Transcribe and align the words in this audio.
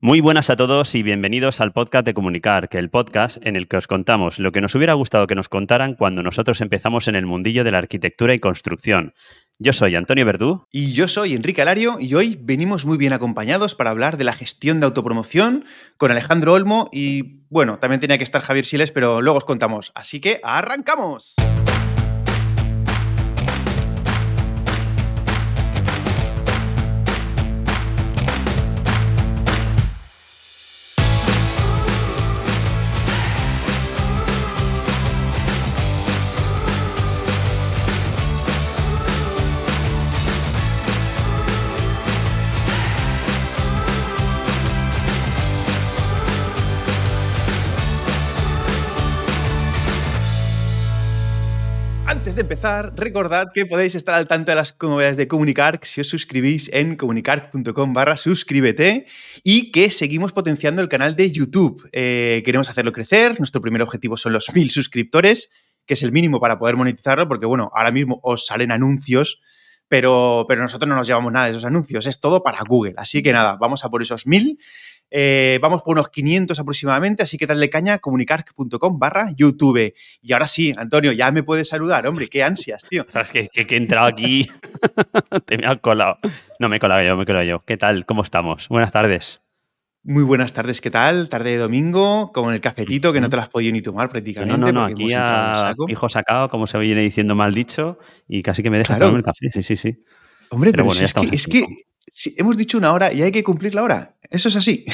Muy 0.00 0.20
buenas 0.20 0.48
a 0.48 0.54
todos 0.54 0.94
y 0.94 1.02
bienvenidos 1.02 1.60
al 1.60 1.72
podcast 1.72 2.06
de 2.06 2.14
Comunicar, 2.14 2.68
que 2.68 2.78
el 2.78 2.88
podcast 2.88 3.38
en 3.44 3.56
el 3.56 3.66
que 3.66 3.78
os 3.78 3.88
contamos 3.88 4.38
lo 4.38 4.52
que 4.52 4.60
nos 4.60 4.76
hubiera 4.76 4.92
gustado 4.94 5.26
que 5.26 5.34
nos 5.34 5.48
contaran 5.48 5.94
cuando 5.94 6.22
nosotros 6.22 6.60
empezamos 6.60 7.08
en 7.08 7.16
el 7.16 7.26
mundillo 7.26 7.64
de 7.64 7.72
la 7.72 7.78
arquitectura 7.78 8.32
y 8.32 8.38
construcción. 8.38 9.12
Yo 9.58 9.72
soy 9.72 9.96
Antonio 9.96 10.24
Verdú. 10.24 10.68
Y 10.70 10.92
yo 10.92 11.08
soy 11.08 11.34
Enrique 11.34 11.62
Alario 11.62 11.98
y 11.98 12.14
hoy 12.14 12.38
venimos 12.40 12.86
muy 12.86 12.96
bien 12.96 13.12
acompañados 13.12 13.74
para 13.74 13.90
hablar 13.90 14.18
de 14.18 14.24
la 14.24 14.34
gestión 14.34 14.78
de 14.78 14.86
autopromoción 14.86 15.64
con 15.96 16.12
Alejandro 16.12 16.52
Olmo 16.52 16.88
y 16.92 17.42
bueno, 17.48 17.80
también 17.80 17.98
tenía 17.98 18.18
que 18.18 18.24
estar 18.24 18.40
Javier 18.40 18.66
Siles, 18.66 18.92
pero 18.92 19.20
luego 19.20 19.38
os 19.38 19.44
contamos. 19.44 19.90
Así 19.96 20.20
que 20.20 20.38
arrancamos. 20.44 21.34
Recordad 52.62 53.48
que 53.54 53.66
podéis 53.66 53.94
estar 53.94 54.14
al 54.14 54.26
tanto 54.26 54.50
de 54.50 54.56
las 54.56 54.76
novedades 54.82 55.16
de 55.16 55.28
Comunicar 55.28 55.78
si 55.82 56.00
os 56.00 56.08
suscribís 56.08 56.68
en 56.72 56.96
comunicar.com 56.96 57.92
barra 57.92 58.16
suscríbete 58.16 59.06
y 59.44 59.70
que 59.70 59.90
seguimos 59.90 60.32
potenciando 60.32 60.82
el 60.82 60.88
canal 60.88 61.14
de 61.14 61.30
YouTube. 61.30 61.88
Eh, 61.92 62.42
queremos 62.44 62.68
hacerlo 62.68 62.92
crecer, 62.92 63.38
nuestro 63.38 63.60
primer 63.60 63.82
objetivo 63.82 64.16
son 64.16 64.32
los 64.32 64.52
mil 64.54 64.70
suscriptores, 64.70 65.50
que 65.86 65.94
es 65.94 66.02
el 66.02 66.10
mínimo 66.10 66.40
para 66.40 66.58
poder 66.58 66.76
monetizarlo, 66.76 67.28
porque 67.28 67.46
bueno, 67.46 67.70
ahora 67.74 67.92
mismo 67.92 68.18
os 68.22 68.46
salen 68.46 68.72
anuncios, 68.72 69.40
pero, 69.86 70.44
pero 70.48 70.60
nosotros 70.60 70.88
no 70.88 70.96
nos 70.96 71.06
llevamos 71.06 71.32
nada 71.32 71.46
de 71.46 71.52
esos 71.52 71.64
anuncios, 71.64 72.06
es 72.06 72.20
todo 72.20 72.42
para 72.42 72.62
Google. 72.66 72.94
Así 72.96 73.22
que 73.22 73.32
nada, 73.32 73.56
vamos 73.56 73.84
a 73.84 73.88
por 73.88 74.02
esos 74.02 74.26
mil. 74.26 74.58
Eh, 75.10 75.58
vamos 75.62 75.82
por 75.82 75.96
unos 75.96 76.08
500 76.08 76.58
aproximadamente, 76.58 77.22
así 77.22 77.38
que 77.38 77.46
dale 77.46 77.70
caña 77.70 77.98
comunicar.com 77.98 78.98
barra 78.98 79.28
YouTube. 79.36 79.94
Y 80.20 80.32
ahora 80.32 80.46
sí, 80.46 80.74
Antonio, 80.76 81.12
ya 81.12 81.30
me 81.30 81.42
puedes 81.42 81.68
saludar, 81.68 82.06
hombre, 82.06 82.28
qué 82.28 82.42
ansias, 82.42 82.84
tío. 82.84 83.06
Es 83.18 83.30
que, 83.30 83.48
que, 83.48 83.74
he 83.74 83.78
entrado 83.78 84.06
aquí, 84.06 84.48
te 85.46 85.58
me 85.58 85.66
has 85.66 85.78
colado. 85.78 86.18
No, 86.58 86.68
me 86.68 86.76
he 86.76 86.80
colado 86.80 87.02
yo, 87.02 87.16
me 87.16 87.24
he 87.24 87.26
colado 87.26 87.44
yo. 87.44 87.64
¿Qué 87.64 87.76
tal? 87.76 88.06
¿Cómo 88.06 88.22
estamos? 88.22 88.68
Buenas 88.68 88.92
tardes. 88.92 89.40
Muy 90.04 90.22
buenas 90.22 90.52
tardes, 90.52 90.80
¿qué 90.80 90.90
tal? 90.90 91.28
Tarde 91.28 91.50
de 91.50 91.58
domingo, 91.58 92.32
con 92.32 92.54
el 92.54 92.60
cafetito, 92.60 93.12
que 93.12 93.20
no 93.20 93.28
te 93.28 93.36
lo 93.36 93.42
has 93.42 93.48
podido 93.48 93.72
ni 93.72 93.82
tomar 93.82 94.08
prácticamente. 94.08 94.56
No, 94.56 94.66
no, 94.66 94.72
no, 94.72 94.84
aquí 94.84 95.12
a 95.12 95.74
hijo 95.88 96.08
sacado, 96.08 96.48
como 96.48 96.66
se 96.66 96.78
viene 96.78 97.02
diciendo 97.02 97.34
mal 97.34 97.52
dicho, 97.52 97.98
y 98.26 98.42
casi 98.42 98.62
que 98.62 98.70
me 98.70 98.78
deja 98.78 98.96
tomar 98.96 99.16
el 99.16 99.22
café, 99.22 99.50
sí, 99.50 99.62
sí, 99.62 99.76
sí. 99.76 100.04
Hombre, 100.50 100.72
pero, 100.72 100.84
bueno, 100.84 101.00
es, 101.00 101.14
que, 101.14 101.28
es 101.32 101.46
que, 101.46 101.66
hemos 102.36 102.56
dicho 102.56 102.78
una 102.78 102.92
hora 102.92 103.12
y 103.12 103.22
hay 103.22 103.32
que 103.32 103.44
cumplir 103.44 103.74
la 103.74 103.82
hora. 103.82 104.16
Eso 104.30 104.48
es 104.48 104.56
así. 104.56 104.84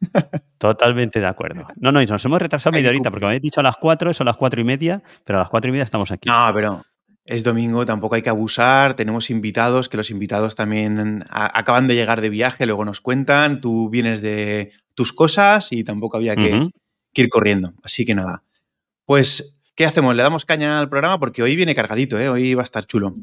Totalmente 0.58 1.20
de 1.20 1.26
acuerdo. 1.26 1.66
No, 1.76 1.92
no, 1.92 2.02
y 2.02 2.06
nos 2.06 2.24
hemos 2.24 2.40
retrasado 2.40 2.72
media 2.72 2.90
horita 2.90 3.10
porque 3.10 3.24
me 3.24 3.30
habéis 3.30 3.42
dicho 3.42 3.60
a 3.60 3.62
las 3.62 3.76
cuatro, 3.76 4.12
son 4.14 4.26
las 4.26 4.36
cuatro 4.36 4.60
y 4.60 4.64
media, 4.64 5.02
pero 5.24 5.38
a 5.38 5.42
las 5.42 5.50
cuatro 5.50 5.68
y 5.68 5.72
media 5.72 5.84
estamos 5.84 6.10
aquí. 6.10 6.28
No, 6.28 6.50
pero 6.54 6.84
es 7.24 7.42
domingo, 7.42 7.86
tampoco 7.86 8.14
hay 8.14 8.22
que 8.22 8.28
abusar. 8.28 8.94
Tenemos 8.94 9.30
invitados, 9.30 9.88
que 9.88 9.96
los 9.96 10.10
invitados 10.10 10.54
también 10.54 11.24
acaban 11.30 11.88
de 11.88 11.94
llegar 11.94 12.20
de 12.20 12.28
viaje, 12.28 12.66
luego 12.66 12.84
nos 12.84 13.00
cuentan. 13.00 13.60
Tú 13.60 13.88
vienes 13.88 14.20
de 14.20 14.72
tus 14.94 15.12
cosas 15.12 15.72
y 15.72 15.84
tampoco 15.84 16.18
había 16.18 16.36
que, 16.36 16.70
ir 17.14 17.28
corriendo. 17.28 17.72
Así 17.82 18.04
que 18.04 18.14
nada. 18.14 18.42
Pues, 19.06 19.58
¿qué 19.74 19.86
hacemos? 19.86 20.14
Le 20.14 20.22
damos 20.22 20.44
caña 20.44 20.78
al 20.78 20.88
programa 20.88 21.18
porque 21.18 21.42
hoy 21.42 21.56
viene 21.56 21.74
cargadito, 21.74 22.18
¿eh? 22.18 22.28
Hoy 22.28 22.54
va 22.54 22.62
a 22.62 22.64
estar 22.64 22.84
chulo. 22.84 23.14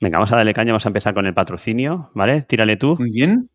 Venga, 0.00 0.18
vamos 0.18 0.32
a 0.32 0.36
darle 0.36 0.54
caña, 0.54 0.72
vamos 0.72 0.86
a 0.86 0.88
empezar 0.88 1.14
con 1.14 1.26
el 1.26 1.34
patrocinio, 1.34 2.10
¿vale? 2.14 2.42
Tírale 2.42 2.76
tú. 2.76 2.96
Muy 2.98 3.10
bien. 3.10 3.50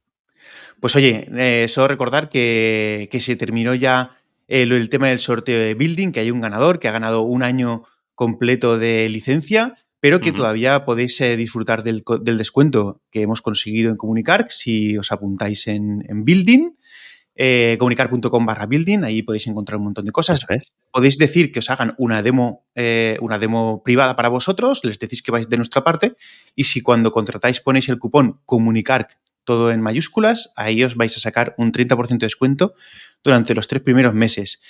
Pues 0.79 0.95
oye, 0.95 1.27
eh, 1.35 1.67
solo 1.67 1.87
recordar 1.89 2.29
que, 2.29 3.09
se 3.19 3.35
terminó 3.35 3.75
ya 3.75 4.17
el, 4.47 4.89
tema 4.89 5.07
del 5.07 5.19
sorteo 5.19 5.59
de 5.59 5.73
Building, 5.73 6.11
que 6.11 6.21
hay 6.21 6.31
un 6.31 6.41
ganador 6.41 6.79
que 6.79 6.87
ha 6.87 6.91
ganado 6.91 7.21
un 7.21 7.43
año 7.43 7.83
completo 8.15 8.77
de 8.77 9.09
licencia, 9.09 9.75
pero 9.99 10.21
que 10.21 10.31
todavía 10.31 10.85
podéis 10.85 11.19
eh, 11.19 11.35
disfrutar 11.35 11.83
del, 11.83 12.03
descuento 12.37 13.01
que 13.11 13.21
hemos 13.21 13.41
conseguido 13.41 13.91
en 13.91 13.97
Comunicar 13.97 14.45
si 14.49 14.97
os 14.97 15.11
apuntáis 15.11 15.67
en, 15.67 16.03
Building. 16.23 16.71
Eh, 17.41 17.77
comunicar.com 17.79 18.45
barra 18.45 18.65
building, 18.65 19.05
ahí 19.05 19.21
podéis 19.21 19.47
encontrar 19.47 19.77
un 19.77 19.85
montón 19.85 20.03
de 20.03 20.11
cosas. 20.11 20.45
Podéis 20.91 21.17
decir 21.17 21.53
que 21.53 21.59
os 21.59 21.69
hagan 21.69 21.95
una 21.97 22.21
demo, 22.21 22.65
una 23.21 23.39
demo 23.39 23.81
privada 23.81 24.17
para 24.17 24.27
vosotros, 24.27 24.81
les 24.83 24.99
decís 24.99 25.21
que 25.23 25.31
vais 25.31 25.47
de 25.47 25.55
nuestra 25.55 25.83
parte, 25.85 26.15
y 26.53 26.65
si 26.65 26.81
cuando 26.81 27.13
contratáis 27.13 27.61
ponéis 27.61 27.87
el 27.87 27.97
cupón 27.97 28.41
comunicar 28.45 29.07
todo 29.45 29.71
en 29.71 29.81
mayúsculas, 29.81 30.51
ahí 30.57 30.83
os 30.83 30.95
vais 30.95 31.15
a 31.15 31.19
sacar 31.19 31.55
un 31.57 31.71
30% 31.71 32.19
de 32.19 32.25
descuento 32.27 32.75
durante 33.23 33.55
los 33.55 33.67
tres 33.67 33.81
primeros 33.81 34.13
meses. 34.13 34.61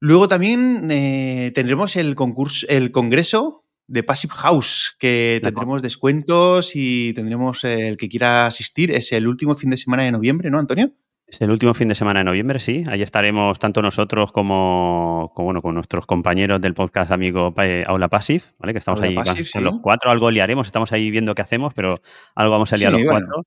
Luego 0.00 0.26
también 0.26 0.88
eh, 0.90 1.52
tendremos 1.54 1.94
el 1.94 2.16
concurso, 2.16 2.66
el 2.68 2.90
congreso 2.90 3.64
de 3.86 4.02
Passive 4.02 4.34
House, 4.34 4.96
que 4.98 5.38
tendremos 5.40 5.82
descuentos 5.82 6.72
y 6.74 7.12
tendremos 7.14 7.62
el 7.62 7.96
que 7.96 8.08
quiera 8.08 8.46
asistir. 8.46 8.90
Es 8.90 9.12
el 9.12 9.28
último 9.28 9.54
fin 9.54 9.70
de 9.70 9.76
semana 9.76 10.02
de 10.02 10.10
noviembre, 10.10 10.50
¿no, 10.50 10.58
Antonio? 10.58 10.92
Es 11.32 11.40
el 11.40 11.50
último 11.50 11.72
fin 11.72 11.88
de 11.88 11.94
semana 11.94 12.20
de 12.20 12.24
noviembre, 12.24 12.58
sí. 12.58 12.84
Ahí 12.88 13.00
estaremos 13.00 13.58
tanto 13.58 13.80
nosotros 13.80 14.32
como, 14.32 15.32
bueno, 15.34 15.62
con 15.62 15.74
nuestros 15.74 16.04
compañeros 16.04 16.60
del 16.60 16.74
podcast 16.74 17.10
amigo 17.10 17.54
eh, 17.56 17.84
Aula 17.86 18.08
Passive, 18.08 18.44
¿vale? 18.58 18.74
Que 18.74 18.80
estamos 18.80 19.00
ahí 19.00 19.14
los 19.14 19.80
cuatro, 19.80 20.10
algo 20.10 20.30
liaremos, 20.30 20.66
estamos 20.66 20.92
ahí 20.92 21.10
viendo 21.10 21.34
qué 21.34 21.40
hacemos, 21.40 21.72
pero 21.72 21.94
algo 22.34 22.52
vamos 22.52 22.70
a 22.74 22.76
liar 22.76 22.92
los 22.92 23.04
cuatro. 23.04 23.46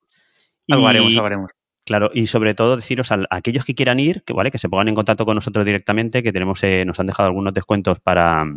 Algo 0.67 0.87
haremos, 0.87 1.13
algo 1.13 1.25
haremos. 1.27 1.51
Claro, 1.85 2.09
y 2.11 2.25
sobre 2.25 2.55
todo 2.55 2.75
deciros 2.75 3.11
a, 3.11 3.19
aquellos 3.29 3.65
que 3.65 3.75
quieran 3.75 3.99
ir, 3.99 4.23
que 4.23 4.33
vale, 4.33 4.49
que 4.49 4.57
se 4.57 4.67
pongan 4.67 4.87
en 4.87 4.95
contacto 4.95 5.23
con 5.23 5.35
nosotros 5.35 5.63
directamente, 5.63 6.23
que 6.23 6.33
tenemos, 6.33 6.63
eh, 6.63 6.85
nos 6.85 6.99
han 6.99 7.05
dejado 7.05 7.27
algunos 7.27 7.53
descuentos 7.53 7.99
para, 7.99 8.47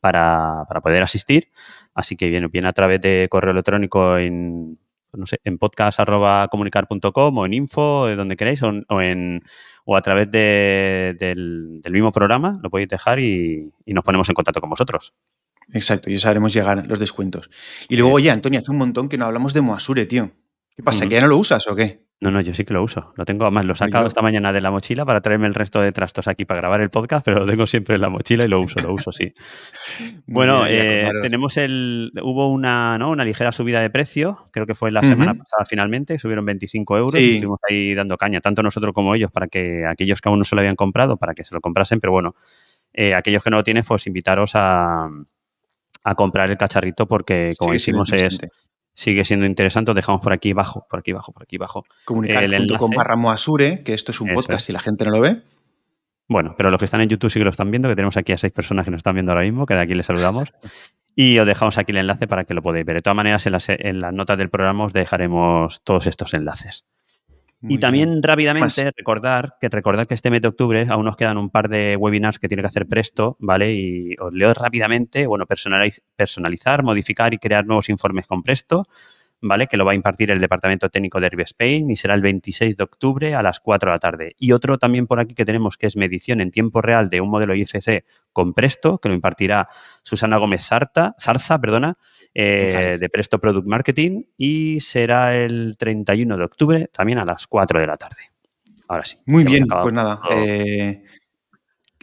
para, 0.00 0.64
poder 0.82 1.02
asistir. 1.02 1.50
Así 1.92 2.16
que 2.16 2.30
viene 2.30 2.48
bien 2.48 2.64
a 2.64 2.72
través 2.72 3.02
de 3.02 3.26
correo 3.28 3.50
electrónico 3.50 4.16
en, 4.16 4.78
no 5.12 5.26
sé, 5.26 5.40
en 5.44 5.58
podcast.comunicar.com 5.58 7.38
o 7.38 7.46
en 7.46 7.54
info, 7.54 8.08
donde 8.14 8.36
queráis, 8.36 8.62
o, 8.62 9.00
en, 9.00 9.42
o 9.84 9.96
a 9.96 10.02
través 10.02 10.30
del, 10.30 11.82
mismo 11.90 12.12
programa, 12.12 12.58
lo 12.62 12.70
podéis 12.70 12.88
dejar 12.88 13.18
y, 13.18 13.72
nos 13.86 14.04
ponemos 14.04 14.28
en 14.28 14.34
contacto 14.34 14.60
con 14.60 14.70
vosotros. 14.70 15.14
Exacto, 15.72 16.10
y 16.10 16.16
os 16.16 16.26
haremos 16.26 16.52
llegar 16.52 16.86
los 16.86 16.98
descuentos. 16.98 17.50
Y 17.88 17.96
luego, 17.96 18.14
oye, 18.14 18.30
Antonio, 18.30 18.60
hace 18.60 18.70
un 18.70 18.78
montón 18.78 19.08
que 19.08 19.18
no 19.18 19.26
hablamos 19.26 19.52
de 19.54 19.60
Moasure, 19.60 20.06
tío. 20.06 20.30
¿Qué 20.78 20.84
pasa? 20.84 21.08
¿Que 21.08 21.16
ya 21.16 21.22
no 21.22 21.26
lo 21.26 21.36
usas 21.38 21.66
o 21.66 21.74
qué? 21.74 22.04
No, 22.20 22.30
no, 22.30 22.40
yo 22.40 22.54
sí 22.54 22.64
que 22.64 22.72
lo 22.72 22.84
uso. 22.84 23.12
Lo 23.16 23.24
tengo, 23.24 23.50
más 23.50 23.64
lo 23.64 23.72
he 23.72 23.76
sacado 23.76 24.06
esta 24.06 24.22
mañana 24.22 24.52
de 24.52 24.60
la 24.60 24.70
mochila 24.70 25.04
para 25.04 25.20
traerme 25.20 25.48
el 25.48 25.54
resto 25.54 25.80
de 25.80 25.90
trastos 25.90 26.28
aquí 26.28 26.44
para 26.44 26.60
grabar 26.60 26.80
el 26.80 26.88
podcast, 26.88 27.24
pero 27.24 27.40
lo 27.40 27.46
tengo 27.46 27.66
siempre 27.66 27.96
en 27.96 28.00
la 28.00 28.08
mochila 28.10 28.44
y 28.44 28.48
lo 28.48 28.60
uso, 28.60 28.78
lo 28.80 28.94
uso, 28.94 29.10
sí. 29.10 29.34
bueno, 30.28 30.68
eh, 30.68 31.10
tenemos 31.20 31.56
el. 31.56 32.12
Hubo 32.22 32.46
una, 32.46 32.96
¿no? 32.96 33.10
una 33.10 33.24
ligera 33.24 33.50
subida 33.50 33.80
de 33.80 33.90
precio, 33.90 34.48
creo 34.52 34.66
que 34.66 34.76
fue 34.76 34.92
la 34.92 35.02
semana 35.02 35.34
pasada 35.34 35.64
finalmente, 35.68 36.16
subieron 36.20 36.44
25 36.44 36.96
euros 36.96 37.20
y 37.20 37.34
estuvimos 37.34 37.58
ahí 37.68 37.92
dando 37.94 38.16
caña, 38.16 38.40
tanto 38.40 38.62
nosotros 38.62 38.94
como 38.94 39.16
ellos, 39.16 39.32
para 39.32 39.48
que 39.48 39.84
aquellos 39.84 40.20
que 40.20 40.28
aún 40.28 40.38
no 40.38 40.44
se 40.44 40.54
lo 40.54 40.60
habían 40.60 40.76
comprado, 40.76 41.16
para 41.16 41.34
que 41.34 41.42
se 41.42 41.56
lo 41.56 41.60
comprasen, 41.60 41.98
pero 41.98 42.12
bueno, 42.12 42.36
eh, 42.92 43.16
aquellos 43.16 43.42
que 43.42 43.50
no 43.50 43.56
lo 43.56 43.64
tienen, 43.64 43.82
pues 43.82 44.06
invitaros 44.06 44.52
a, 44.54 45.08
a 46.04 46.14
comprar 46.14 46.48
el 46.50 46.56
cacharrito 46.56 47.08
porque, 47.08 47.54
como 47.58 47.72
decimos, 47.72 48.12
es, 48.12 48.38
sigue 48.98 49.24
siendo 49.24 49.46
interesante. 49.46 49.92
Os 49.92 49.94
dejamos 49.94 50.20
por 50.20 50.32
aquí 50.32 50.50
abajo, 50.50 50.84
por 50.90 50.98
aquí 50.98 51.12
abajo, 51.12 51.32
por 51.32 51.44
aquí 51.44 51.56
abajo. 51.56 51.84
Comunicar.com 52.04 52.90
barra 52.90 53.14
Moasure, 53.14 53.84
que 53.84 53.94
esto 53.94 54.10
es 54.10 54.20
un 54.20 54.34
podcast 54.34 54.68
y 54.68 54.72
la 54.72 54.80
gente 54.80 55.04
no 55.04 55.12
lo 55.12 55.20
ve. 55.20 55.40
Bueno, 56.26 56.54
pero 56.58 56.70
los 56.70 56.78
que 56.80 56.84
están 56.84 57.00
en 57.00 57.08
YouTube 57.08 57.30
sí 57.30 57.38
que 57.38 57.44
lo 57.44 57.50
están 57.50 57.70
viendo, 57.70 57.88
que 57.88 57.94
tenemos 57.94 58.16
aquí 58.16 58.32
a 58.32 58.38
seis 58.38 58.52
personas 58.52 58.84
que 58.84 58.90
nos 58.90 58.98
están 58.98 59.14
viendo 59.14 59.30
ahora 59.30 59.44
mismo, 59.44 59.66
que 59.66 59.74
de 59.74 59.80
aquí 59.80 59.94
les 59.94 60.04
saludamos. 60.04 60.52
y 61.14 61.38
os 61.38 61.46
dejamos 61.46 61.78
aquí 61.78 61.92
el 61.92 61.98
enlace 61.98 62.26
para 62.26 62.42
que 62.42 62.54
lo 62.54 62.60
podáis 62.60 62.84
ver. 62.84 62.96
De 62.96 63.02
todas 63.02 63.16
maneras, 63.16 63.46
en 63.46 63.52
las, 63.52 63.68
en 63.68 64.00
las 64.00 64.12
notas 64.12 64.36
del 64.36 64.50
programa 64.50 64.86
os 64.86 64.92
dejaremos 64.92 65.80
todos 65.84 66.08
estos 66.08 66.34
enlaces 66.34 66.84
y 67.62 67.78
también 67.78 68.22
rápidamente 68.22 68.92
recordar 68.96 69.56
que 69.60 69.68
recordar 69.68 70.06
que 70.06 70.14
este 70.14 70.30
mes 70.30 70.42
de 70.42 70.48
octubre 70.48 70.86
aún 70.88 71.04
nos 71.04 71.16
quedan 71.16 71.38
un 71.38 71.50
par 71.50 71.68
de 71.68 71.96
webinars 71.96 72.38
que 72.38 72.48
tiene 72.48 72.62
que 72.62 72.68
hacer 72.68 72.86
Presto, 72.86 73.36
¿vale? 73.40 73.72
Y 73.74 74.14
os 74.20 74.32
leo 74.32 74.54
rápidamente, 74.54 75.26
bueno, 75.26 75.44
personalizar, 75.46 76.82
modificar 76.82 77.34
y 77.34 77.38
crear 77.38 77.66
nuevos 77.66 77.88
informes 77.88 78.26
con 78.26 78.42
Presto, 78.42 78.84
¿vale? 79.40 79.66
Que 79.66 79.76
lo 79.76 79.84
va 79.84 79.92
a 79.92 79.94
impartir 79.94 80.30
el 80.30 80.40
Departamento 80.40 80.88
Técnico 80.88 81.20
de 81.20 81.26
Airbnb 81.26 81.42
Spain 81.42 81.90
y 81.90 81.96
será 81.96 82.14
el 82.14 82.22
26 82.22 82.76
de 82.76 82.84
octubre 82.84 83.34
a 83.34 83.42
las 83.42 83.60
4 83.60 83.90
de 83.90 83.94
la 83.94 83.98
tarde. 83.98 84.34
Y 84.38 84.52
otro 84.52 84.78
también 84.78 85.06
por 85.06 85.18
aquí 85.18 85.34
que 85.34 85.44
tenemos 85.44 85.76
que 85.76 85.86
es 85.86 85.96
medición 85.96 86.40
en 86.40 86.50
tiempo 86.50 86.80
real 86.80 87.10
de 87.10 87.20
un 87.20 87.30
modelo 87.30 87.54
IFC 87.54 88.04
con 88.32 88.54
Presto, 88.54 88.98
que 88.98 89.08
lo 89.08 89.14
impartirá 89.14 89.68
Susana 90.02 90.38
Gómez 90.38 90.64
Zarta, 90.66 91.14
Zarza, 91.20 91.58
perdona, 91.58 91.98
eh, 92.34 92.96
de 92.98 93.08
Presto 93.08 93.38
Product 93.38 93.66
Marketing 93.66 94.24
y 94.36 94.80
será 94.80 95.36
el 95.36 95.76
31 95.76 96.36
de 96.36 96.44
octubre 96.44 96.90
también 96.92 97.18
a 97.18 97.24
las 97.24 97.46
4 97.46 97.80
de 97.80 97.86
la 97.86 97.96
tarde. 97.96 98.30
ahora 98.88 99.04
sí. 99.04 99.18
Muy 99.26 99.44
bien, 99.44 99.66
pues 99.66 99.92
nada. 99.92 100.20
Eh, 100.30 101.02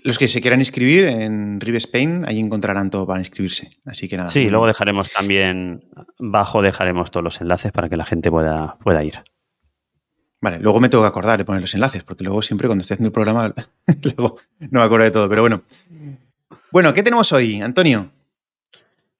los 0.03 0.19
que 0.19 0.27
se 0.27 0.39
quieran 0.39 0.59
inscribir 0.59 1.05
en 1.05 1.59
Rive 1.59 1.79
Spain, 1.79 2.25
ahí 2.27 2.39
encontrarán 2.39 2.89
todo 2.91 3.07
para 3.07 3.19
inscribirse. 3.19 3.69
Así 3.85 4.07
que 4.07 4.17
nada. 4.17 4.29
Sí, 4.29 4.49
luego 4.49 4.67
dejaremos 4.67 5.11
también, 5.11 5.83
bajo 6.19 6.61
dejaremos 6.61 7.09
todos 7.09 7.23
los 7.23 7.41
enlaces 7.41 7.71
para 7.71 7.89
que 7.89 7.97
la 7.97 8.05
gente 8.05 8.29
pueda, 8.29 8.77
pueda 8.83 9.03
ir. 9.03 9.23
Vale, 10.41 10.59
luego 10.59 10.79
me 10.79 10.89
tengo 10.89 11.03
que 11.03 11.07
acordar 11.07 11.39
de 11.39 11.45
poner 11.45 11.61
los 11.61 11.73
enlaces, 11.73 12.03
porque 12.03 12.23
luego 12.23 12.43
siempre 12.43 12.67
cuando 12.67 12.83
estoy 12.83 12.95
haciendo 12.95 13.07
el 13.07 13.13
programa, 13.13 13.51
luego 14.03 14.37
no 14.59 14.79
me 14.79 14.85
acuerdo 14.85 15.05
de 15.05 15.11
todo, 15.11 15.27
pero 15.27 15.41
bueno. 15.41 15.63
Bueno, 16.71 16.93
¿qué 16.93 17.01
tenemos 17.01 17.31
hoy, 17.33 17.61
Antonio? 17.61 18.11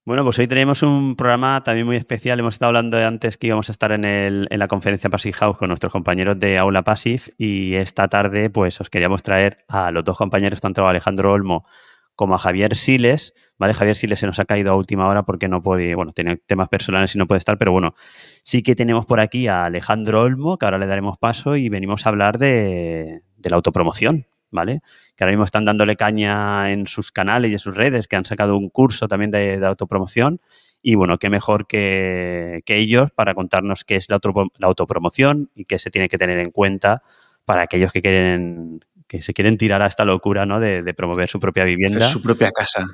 Bueno, 0.08 0.24
pues 0.24 0.38
hoy 0.38 0.48
tenemos 0.48 0.84
un 0.84 1.16
programa 1.16 1.64
también 1.64 1.88
muy 1.88 1.96
especial. 1.96 2.40
Hemos 2.40 2.54
estado 2.54 2.68
hablando 2.68 2.96
de 2.96 3.06
antes 3.06 3.38
que 3.38 3.48
íbamos 3.48 3.70
a 3.70 3.72
estar 3.72 3.92
en, 3.92 4.06
el, 4.06 4.48
en 4.52 4.60
la 4.60 4.68
conferencia 4.68 5.10
Passive 5.10 5.34
House 5.34 5.58
con 5.58 5.70
nuestros 5.70 5.92
compañeros 5.92 6.40
de 6.40 6.60
Aula 6.60 6.84
Passive 6.84 7.24
y 7.40 7.74
esta 7.74 8.08
tarde 8.08 8.52
pues 8.52 8.80
os 8.80 8.92
queríamos 8.92 9.24
traer 9.24 9.66
a 9.68 9.90
los 9.90 10.04
dos 10.04 10.16
compañeros, 10.16 10.62
tanto 10.62 10.86
a 10.86 10.92
Alejandro 10.92 11.32
Olmo 11.32 11.66
como 12.14 12.36
a 12.36 12.38
Javier 12.38 12.76
Siles. 12.76 13.34
¿vale? 13.58 13.74
Javier 13.74 13.96
Siles 13.96 14.20
se 14.20 14.28
nos 14.28 14.38
ha 14.38 14.46
caído 14.46 14.74
a 14.74 14.76
última 14.76 15.08
hora 15.08 15.24
porque 15.24 15.48
no 15.48 15.64
puede, 15.64 15.96
bueno, 15.96 16.12
tiene 16.12 16.38
temas 16.38 16.70
personales 16.70 17.16
y 17.16 17.18
no 17.18 17.26
puede 17.26 17.40
estar, 17.40 17.58
pero 17.58 17.72
bueno, 17.72 17.96
sí 18.44 18.62
que 18.62 18.76
tenemos 18.76 19.08
por 19.08 19.20
aquí 19.20 19.48
a 19.48 19.66
Alejandro 19.66 20.22
Olmo, 20.22 20.60
que 20.60 20.66
ahora 20.66 20.78
le 20.78 20.86
daremos 20.86 21.18
paso 21.18 21.56
y 21.56 21.68
venimos 21.68 22.06
a 22.06 22.10
hablar 22.10 22.38
de, 22.38 23.24
de 23.38 23.50
la 23.50 23.56
autopromoción, 23.56 24.28
¿vale? 24.52 24.82
Que 25.16 25.24
ahora 25.24 25.32
mismo 25.32 25.46
están 25.46 25.66
dándole 25.66 25.96
caña 25.96 26.72
en 26.72 26.88
sus 26.88 27.12
canales 27.12 27.52
y 27.52 27.54
en 27.54 27.60
sus 27.60 27.76
redes, 27.76 28.08
que 28.08 28.16
han 28.16 28.26
sacado 28.26 28.58
un 28.58 28.70
curso 28.70 29.08
también 29.08 29.32
de, 29.32 29.64
autopromoción. 29.66 30.42
Y 30.82 30.96
bueno, 30.96 31.18
qué 31.18 31.30
mejor 31.30 31.68
que, 31.68 32.64
ellos 32.68 33.12
para 33.12 33.34
contarnos 33.34 33.84
qué 33.84 33.96
es 33.96 34.10
la, 34.10 34.20
autopromoción 34.62 35.50
y 35.56 35.66
qué 35.66 35.80
se 35.80 35.90
tiene 35.92 36.10
que 36.10 36.18
tener 36.18 36.40
en 36.40 36.52
cuenta 36.52 37.02
para 37.46 37.64
aquellos 37.64 37.92
que 37.92 38.02
quieren 38.02 38.84
que 39.08 39.22
se 39.22 39.34
quieren 39.34 39.58
tirar 39.58 39.84
a 39.84 39.86
esta 39.86 40.04
locura 40.04 40.48
¿no? 40.48 40.60
de, 40.60 40.94
promover 40.96 41.28
su 41.28 41.40
propia 41.40 41.64
vivienda. 41.64 42.08
su 42.08 42.24
propia 42.24 42.52
casa. 42.52 42.88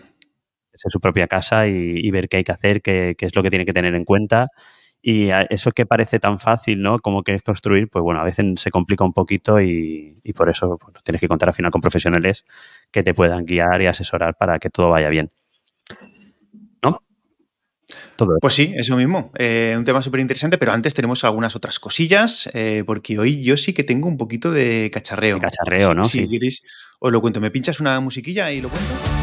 su 0.76 1.00
propia 1.00 1.28
casa 1.28 1.68
y, 1.68 2.12
ver 2.12 2.28
qué 2.28 2.38
hay 2.38 2.44
que 2.44 2.52
hacer, 2.52 2.82
qué, 2.82 3.16
qué, 3.18 3.26
es 3.26 3.36
lo 3.36 3.44
que 3.44 3.50
tiene 3.50 3.66
que 3.66 3.72
tener 3.72 3.96
en 3.96 4.04
cuenta 4.04 4.50
y 5.02 5.30
eso 5.50 5.72
que 5.72 5.86
parece 5.86 6.20
tan 6.20 6.40
fácil, 6.40 6.82
¿no? 6.82 7.00
Como 7.00 7.24
que 7.24 7.34
es 7.34 7.42
construir, 7.42 7.90
pues 7.90 8.04
bueno, 8.04 8.22
a 8.22 8.24
veces 8.24 8.46
se 8.58 8.70
complica 8.70 9.04
un 9.04 9.14
poquito 9.14 9.60
y, 9.60 10.14
por 10.36 10.50
eso 10.50 10.78
pues, 10.78 11.04
tienes 11.04 11.20
que 11.20 11.28
contar 11.28 11.50
al 11.50 11.56
final 11.56 11.72
con 11.72 11.82
profesionales 11.82 12.46
que 12.92 13.02
te 13.02 13.14
puedan 13.14 13.46
guiar 13.46 13.82
y 13.82 13.88
asesorar 13.88 14.36
para 14.36 14.60
que 14.60 14.70
todo 14.70 14.90
vaya 14.90 15.10
bien. 15.10 15.32
¿No? 16.84 17.02
Todo 18.16 18.38
pues 18.40 18.54
sí, 18.54 18.74
eso 18.76 18.96
mismo. 18.96 19.32
Eh, 19.40 19.74
un 19.76 19.86
tema 19.86 20.04
súper 20.04 20.20
interesante, 20.20 20.60
pero 20.60 20.72
antes 20.72 20.94
tenemos 20.94 21.24
algunas 21.24 21.56
otras 21.56 21.80
cosillas, 21.80 22.50
eh, 22.54 22.84
porque 22.86 23.18
hoy 23.18 23.44
yo 23.44 23.58
sí 23.58 23.74
que 23.74 23.84
tengo 23.84 24.08
un 24.08 24.18
poquito 24.18 24.52
de 24.52 24.92
cacharreo. 24.94 25.36
De 25.36 25.42
cacharreo, 25.42 25.96
¿no? 25.96 26.06
Si 26.06 26.30
queréis, 26.30 26.64
os 27.00 27.12
lo 27.12 27.22
cuento. 27.22 27.42
¿Me 27.42 27.50
pinchas 27.50 27.80
una 27.80 28.00
musiquilla 28.00 28.52
y 28.52 28.62
lo 28.62 28.70
cuento? 28.70 29.21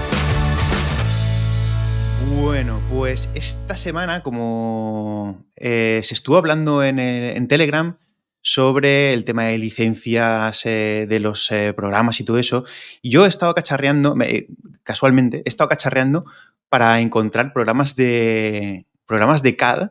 Bueno, 2.49 2.81
pues 2.91 3.29
esta 3.35 3.77
semana, 3.77 4.23
como 4.23 5.45
eh, 5.55 6.01
se 6.03 6.15
estuvo 6.15 6.39
hablando 6.39 6.83
en, 6.83 6.99
eh, 6.99 7.39
Telegram 7.47 7.99
sobre 8.41 9.13
el 9.13 9.27
tema 9.27 9.45
de 9.45 9.59
licencias 9.59 10.65
eh, 10.65 11.05
de 11.07 11.21
los 11.21 11.51
programas 11.77 12.19
y 12.21 12.25
todo 12.25 12.39
eso, 12.39 12.65
yo 13.03 13.27
he 13.27 13.29
estado 13.29 13.55
cacharreando, 13.55 14.17
casualmente, 14.83 15.43
he 15.45 15.49
estado 15.51 15.69
cacharreando 15.69 16.25
para 16.71 17.03
encontrar 17.03 17.53
programas 17.53 17.97
de, 17.97 18.87
programas 19.05 19.43
de 19.43 19.55
CAD 19.55 19.91